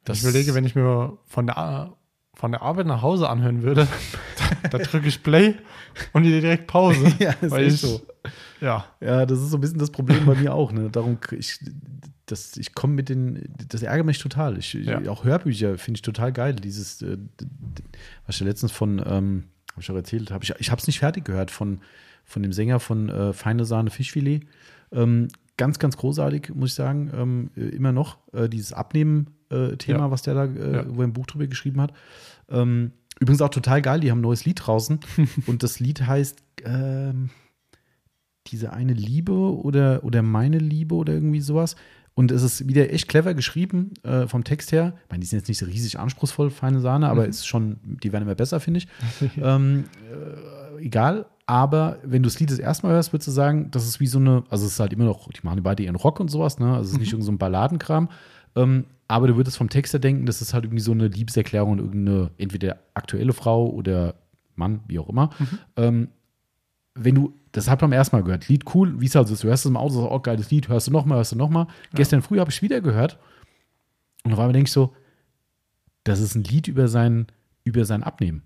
Das- 0.03 0.17
ich 0.17 0.23
überlege, 0.23 0.53
wenn 0.55 0.65
ich 0.65 0.75
mir 0.75 1.17
von 1.27 1.47
der, 1.47 1.93
von 2.33 2.51
der 2.51 2.61
Arbeit 2.63 2.87
nach 2.87 3.01
Hause 3.03 3.29
anhören 3.29 3.61
würde, 3.61 3.87
da 4.71 4.77
drücke 4.79 5.07
ich 5.07 5.21
Play 5.21 5.55
und 6.11 6.23
direkt 6.23 6.67
Pause. 6.67 7.05
Ja, 7.19 7.33
das 7.39 7.53
ist 7.53 7.73
ich, 7.75 7.81
so. 7.81 8.01
Ja, 8.61 8.85
Ja, 8.99 9.25
das 9.25 9.39
ist 9.39 9.49
so 9.51 9.57
ein 9.57 9.61
bisschen 9.61 9.79
das 9.79 9.91
Problem 9.91 10.25
bei 10.25 10.35
mir 10.35 10.53
auch. 10.53 10.71
Ne? 10.71 10.89
Darum, 10.89 11.17
ich, 11.31 11.59
das, 12.25 12.57
ich 12.57 12.73
komme 12.73 12.93
mit 12.93 13.09
den, 13.09 13.53
das 13.69 13.83
ärgert 13.83 14.05
mich 14.07 14.17
total. 14.19 14.57
Ich, 14.57 14.73
Ja. 14.73 14.99
Auch 15.09 15.23
Hörbücher 15.23 15.77
finde 15.77 15.97
ich 15.97 16.01
total 16.01 16.31
geil. 16.33 16.55
Dieses, 16.55 17.01
äh, 17.03 17.17
was 18.25 18.35
ich 18.35 18.39
ja 18.41 18.47
letztens 18.47 18.71
von, 18.71 18.99
ähm, 19.05 19.43
habe 19.73 19.81
ich 19.81 19.91
auch 19.91 19.95
erzählt, 19.95 20.31
habe 20.31 20.43
ich, 20.43 20.53
ich 20.57 20.71
habe 20.71 20.79
es 20.79 20.87
nicht 20.87 20.99
fertig 20.99 21.25
gehört 21.25 21.51
von, 21.51 21.81
von 22.23 22.43
dem 22.43 22.53
Sänger 22.53 22.79
von 22.79 23.09
äh, 23.09 23.33
Feine 23.33 23.65
Sahne 23.65 23.89
Fischfilet. 23.89 24.41
Ähm, 24.91 25.27
ganz, 25.57 25.79
ganz 25.79 25.97
großartig, 25.97 26.51
muss 26.55 26.69
ich 26.71 26.75
sagen. 26.75 27.11
Ähm, 27.15 27.49
äh, 27.55 27.69
immer 27.75 27.91
noch 27.91 28.17
äh, 28.33 28.47
dieses 28.49 28.73
Abnehmen-Thema, 28.73 29.99
Ja. 29.99 30.11
was 30.11 30.21
der 30.23 30.33
da, 30.33 30.45
äh, 30.45 30.73
Ja. 30.75 30.85
wo 30.87 31.01
er 31.01 31.07
ein 31.07 31.13
Buch 31.13 31.25
drüber 31.27 31.47
geschrieben 31.47 31.81
hat. 31.81 31.93
Ähm, 32.49 32.91
übrigens 33.19 33.41
auch 33.41 33.49
total 33.49 33.81
geil, 33.81 33.99
die 33.99 34.11
haben 34.11 34.19
ein 34.19 34.23
neues 34.23 34.45
Lied 34.45 34.61
draußen. 34.65 34.99
und 35.47 35.63
das 35.63 35.79
Lied 35.79 36.05
heißt, 36.05 36.43
ähm, 36.65 37.29
diese 38.47 38.73
eine 38.73 38.93
Liebe 38.93 39.31
oder, 39.33 40.03
oder 40.03 40.21
meine 40.21 40.57
Liebe 40.57 40.95
oder 40.95 41.13
irgendwie 41.13 41.41
sowas. 41.41 41.75
Und 42.15 42.29
es 42.31 42.43
ist 42.43 42.67
wieder 42.67 42.93
echt 42.93 43.07
clever 43.07 43.33
geschrieben 43.33 43.91
äh, 44.03 44.27
vom 44.27 44.43
Text 44.43 44.71
her. 44.71 44.93
Ich 45.05 45.09
meine, 45.09 45.21
die 45.21 45.25
sind 45.27 45.39
jetzt 45.39 45.47
nicht 45.47 45.57
so 45.57 45.65
riesig 45.65 45.97
anspruchsvoll, 45.97 46.51
feine 46.51 46.79
Sahne, 46.79 47.09
aber 47.09 47.25
ist 47.27 47.47
schon, 47.47 47.77
die 47.83 48.11
werden 48.13 48.23
immer 48.25 48.35
besser, 48.35 48.59
finde 48.59 48.79
ich. 48.79 48.87
ähm, 49.41 49.85
äh, 50.11 50.62
egal. 50.83 51.25
Aber 51.45 51.97
wenn 52.03 52.23
du 52.23 52.27
das 52.27 52.39
Lied 52.39 52.51
das 52.51 52.59
erste 52.59 52.87
Mal 52.87 52.93
hörst, 52.93 53.11
würdest 53.11 53.27
du 53.27 53.31
sagen, 53.31 53.69
das 53.71 53.85
ist 53.85 53.99
wie 53.99 54.07
so 54.07 54.19
eine, 54.19 54.43
also 54.49 54.65
es 54.65 54.73
ist 54.73 54.79
halt 54.79 54.93
immer 54.93 55.05
noch, 55.05 55.29
die 55.29 55.41
machen 55.43 55.61
beide 55.61 55.83
ihren 55.83 55.95
Rock 55.95 56.19
und 56.19 56.29
sowas, 56.29 56.57
ne? 56.57 56.73
Also 56.73 56.87
es 56.87 56.91
ist 56.93 56.99
nicht 56.99 57.11
irgend 57.11 57.25
so 57.25 57.31
ein 57.31 57.37
Balladenkram. 57.37 58.09
Ähm, 58.55 58.85
aber 59.07 59.27
du 59.27 59.35
würdest 59.35 59.57
vom 59.57 59.69
Text 59.69 59.93
her 59.93 59.99
denken, 59.99 60.25
das 60.25 60.41
ist 60.41 60.53
halt 60.53 60.63
irgendwie 60.63 60.81
so 60.81 60.91
eine 60.91 61.07
Liebeserklärung 61.07 61.73
an 61.73 61.79
irgendeine, 61.79 62.31
entweder 62.37 62.79
aktuelle 62.93 63.33
Frau 63.33 63.69
oder 63.69 64.15
Mann, 64.55 64.81
wie 64.87 64.99
auch 64.99 65.09
immer. 65.09 65.31
Ähm, 65.75 66.09
wenn 66.95 67.15
du, 67.15 67.33
das 67.51 67.69
hat 67.69 67.81
man 67.81 67.89
beim 67.89 67.97
ersten 67.97 68.15
Mal 68.15 68.23
gehört, 68.23 68.47
Lied 68.47 68.73
cool, 68.73 69.01
wie 69.01 69.07
es 69.07 69.15
halt 69.15 69.27
so 69.27 69.33
ist, 69.33 69.43
du 69.43 69.47
hörst 69.47 69.65
es 69.65 69.69
im 69.69 69.77
Auto, 69.77 69.95
so, 69.95 70.11
oh, 70.11 70.19
geiles 70.19 70.49
Lied, 70.51 70.69
hörst 70.69 70.87
du 70.87 70.91
nochmal, 70.91 71.17
hörst 71.17 71.33
du 71.33 71.35
nochmal. 71.35 71.67
Gestern 71.93 72.21
früh 72.21 72.39
habe 72.39 72.51
ich 72.51 72.61
wieder 72.61 72.81
gehört 72.81 73.19
und 74.23 74.31
auf 74.31 74.39
einmal 74.39 74.53
denke 74.53 74.67
ich 74.67 74.71
so, 74.71 74.93
das 76.03 76.19
ist 76.19 76.35
ein 76.35 76.43
Lied 76.43 76.67
über 76.67 76.87
sein, 76.87 77.27
über 77.63 77.85
sein 77.85 78.03
Abnehmen. 78.03 78.43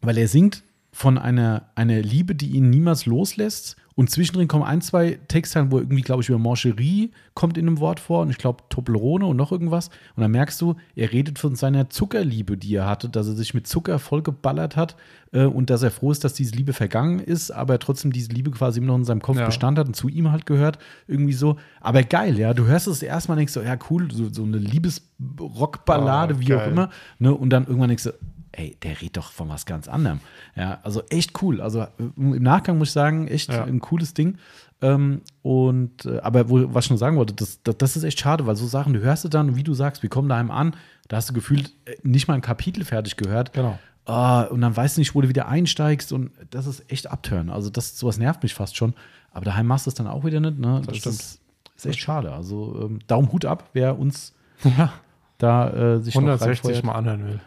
Weil 0.00 0.18
er 0.18 0.28
singt 0.28 0.62
von 0.96 1.18
einer, 1.18 1.66
einer 1.74 2.00
Liebe, 2.00 2.34
die 2.34 2.52
ihn 2.52 2.70
niemals 2.70 3.04
loslässt. 3.04 3.76
Und 3.96 4.08
zwischendrin 4.10 4.48
kommen 4.48 4.64
ein, 4.64 4.80
zwei 4.80 5.18
Texte, 5.28 5.70
wo 5.70 5.78
irgendwie, 5.78 6.00
glaube 6.00 6.22
ich, 6.22 6.30
über 6.30 6.38
Mancherie 6.38 7.10
kommt 7.34 7.58
in 7.58 7.66
einem 7.66 7.80
Wort 7.80 8.00
vor 8.00 8.22
und 8.22 8.30
ich 8.30 8.38
glaube 8.38 8.64
Toblerone 8.70 9.26
und 9.26 9.36
noch 9.36 9.52
irgendwas. 9.52 9.88
Und 10.16 10.22
dann 10.22 10.30
merkst 10.30 10.58
du, 10.58 10.74
er 10.94 11.12
redet 11.12 11.38
von 11.38 11.54
seiner 11.54 11.90
Zuckerliebe, 11.90 12.56
die 12.56 12.74
er 12.74 12.86
hatte, 12.86 13.10
dass 13.10 13.26
er 13.26 13.34
sich 13.34 13.52
mit 13.52 13.66
Zucker 13.66 13.98
vollgeballert 13.98 14.74
hat 14.76 14.96
äh, 15.32 15.44
und 15.44 15.68
dass 15.68 15.82
er 15.82 15.90
froh 15.90 16.12
ist, 16.12 16.24
dass 16.24 16.32
diese 16.32 16.54
Liebe 16.56 16.72
vergangen 16.72 17.18
ist, 17.20 17.50
aber 17.50 17.78
trotzdem 17.78 18.10
diese 18.10 18.30
Liebe 18.32 18.50
quasi 18.50 18.78
immer 18.80 18.88
noch 18.88 18.96
in 18.96 19.04
seinem 19.04 19.20
Kopf 19.22 19.36
Ja. 19.36 19.44
Bestand 19.46 19.78
hat 19.78 19.86
und 19.88 19.94
zu 19.96 20.08
ihm 20.08 20.30
halt 20.32 20.46
gehört. 20.46 20.78
Irgendwie 21.06 21.34
so. 21.34 21.56
Aber 21.82 22.02
geil, 22.04 22.38
ja. 22.38 22.54
Du 22.54 22.64
hörst 22.64 22.86
es 22.86 23.02
erstmal 23.02 23.34
und 23.36 23.40
denkst 23.40 23.52
so, 23.52 23.60
ja, 23.60 23.76
cool, 23.90 24.10
so, 24.10 24.32
so 24.32 24.44
eine 24.44 24.56
Liebesrockballade, 24.58 26.34
Oh, 26.36 26.40
wie 26.40 26.54
auch 26.54 26.58
geil. 26.58 26.70
immer. 26.72 26.90
Ne? 27.18 27.34
Und 27.34 27.50
dann 27.50 27.66
irgendwann 27.66 27.88
denkst 27.88 28.04
du, 28.04 28.12
ey, 28.56 28.76
der 28.82 29.00
redet 29.00 29.16
doch 29.18 29.30
von 29.32 29.48
was 29.48 29.66
ganz 29.66 29.86
anderem. 29.88 30.20
Ja, 30.56 30.78
also 30.82 31.02
echt 31.10 31.40
cool. 31.42 31.60
Also 31.60 31.82
äh, 31.82 31.88
im 32.16 32.42
Nachgang 32.42 32.78
muss 32.78 32.88
ich 32.88 32.92
sagen, 32.94 33.28
echt 33.28 33.52
Ja. 33.52 33.64
ein 33.64 33.80
cooles 33.80 34.14
Ding. 34.14 34.38
Ähm, 34.82 35.22
und 35.42 36.04
äh, 36.04 36.18
aber 36.20 36.50
wo, 36.50 36.74
was 36.74 36.86
ich 36.86 36.90
noch 36.90 36.96
sagen 36.98 37.16
wollte, 37.16 37.32
das, 37.34 37.62
das, 37.62 37.78
das 37.78 37.96
ist 37.96 38.04
echt 38.04 38.20
schade, 38.20 38.46
weil 38.46 38.56
so 38.56 38.66
Sachen, 38.66 38.92
du 38.92 39.00
hörst 39.00 39.24
du 39.24 39.28
dann 39.28 39.56
wie 39.56 39.62
du 39.62 39.72
sagst, 39.74 40.02
wir 40.02 40.10
kommen 40.10 40.28
daheim 40.28 40.50
an, 40.50 40.74
da 41.08 41.16
hast 41.16 41.30
du 41.30 41.32
gefühlt 41.34 41.72
äh, 41.86 41.96
nicht 42.02 42.28
mal 42.28 42.34
ein 42.34 42.40
Kapitel 42.42 42.84
fertig 42.84 43.16
gehört. 43.16 43.52
Genau. 43.52 43.78
Ah, 44.04 44.42
und 44.44 44.60
dann 44.60 44.76
weißt 44.76 44.96
du 44.96 45.00
nicht, 45.00 45.14
wo 45.14 45.20
du 45.20 45.28
wieder 45.28 45.48
einsteigst 45.48 46.12
und 46.12 46.30
das 46.50 46.66
ist 46.66 46.90
echt 46.92 47.10
abtören. 47.10 47.50
Also 47.50 47.70
das, 47.70 47.98
sowas 47.98 48.18
nervt 48.18 48.42
mich 48.42 48.54
fast 48.54 48.76
schon. 48.76 48.94
Aber 49.32 49.44
daheim 49.44 49.66
machst 49.66 49.86
du 49.86 49.90
es 49.90 49.94
dann 49.94 50.06
auch 50.06 50.24
wieder 50.24 50.40
nicht. 50.40 50.58
Ne? 50.58 50.80
Das, 50.86 50.96
stimmt. 50.98 51.14
Ist, 51.16 51.40
ist 51.76 51.86
echt 51.86 51.98
schade. 52.00 52.32
Also 52.32 52.80
ähm, 52.84 53.00
Daumen 53.06 53.32
Hut 53.32 53.44
ab, 53.44 53.68
wer 53.72 53.98
uns 53.98 54.32
Ja. 54.64 54.92
da 55.38 55.70
äh, 55.96 56.00
sich 56.00 56.14
noch 56.14 56.22
160 56.22 56.64
reinfeuert. 56.64 56.84
Mal 56.84 56.92
anhören 56.94 57.26
will. 57.26 57.40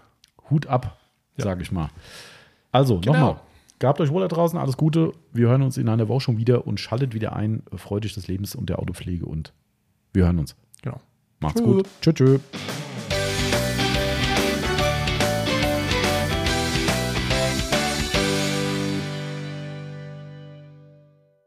Hut 0.49 0.67
ab, 0.67 0.97
Ja. 1.39 1.45
sage 1.45 1.61
ich 1.63 1.71
mal. 1.71 1.89
Also, 2.71 2.99
Genau. 2.99 3.13
nochmal. 3.13 3.39
Gehabt 3.79 4.01
euch 4.01 4.11
wohl 4.11 4.21
da 4.21 4.27
draußen, 4.27 4.59
alles 4.59 4.75
Gute. 4.75 5.13
Wir 5.31 5.47
hören 5.47 5.61
uns 5.61 5.77
in 5.77 5.87
einer 5.87 6.07
Woche 6.09 6.19
schon 6.21 6.37
wieder 6.37 6.67
und 6.67 6.79
schaltet 6.81 7.13
wieder 7.13 7.33
ein. 7.35 7.63
Freut 7.77 8.05
euch 8.05 8.13
des 8.13 8.27
Lebens 8.27 8.53
und 8.53 8.69
der 8.69 8.79
Autopflege 8.79 9.25
und 9.25 9.53
wir 10.13 10.25
hören 10.25 10.39
uns. 10.39 10.55
Genau. 10.81 10.99
Macht's 11.39 11.61
Tschö. 11.61 11.65
gut. 11.65 11.87
Tschö, 12.01 12.13
tschö. 12.13 12.39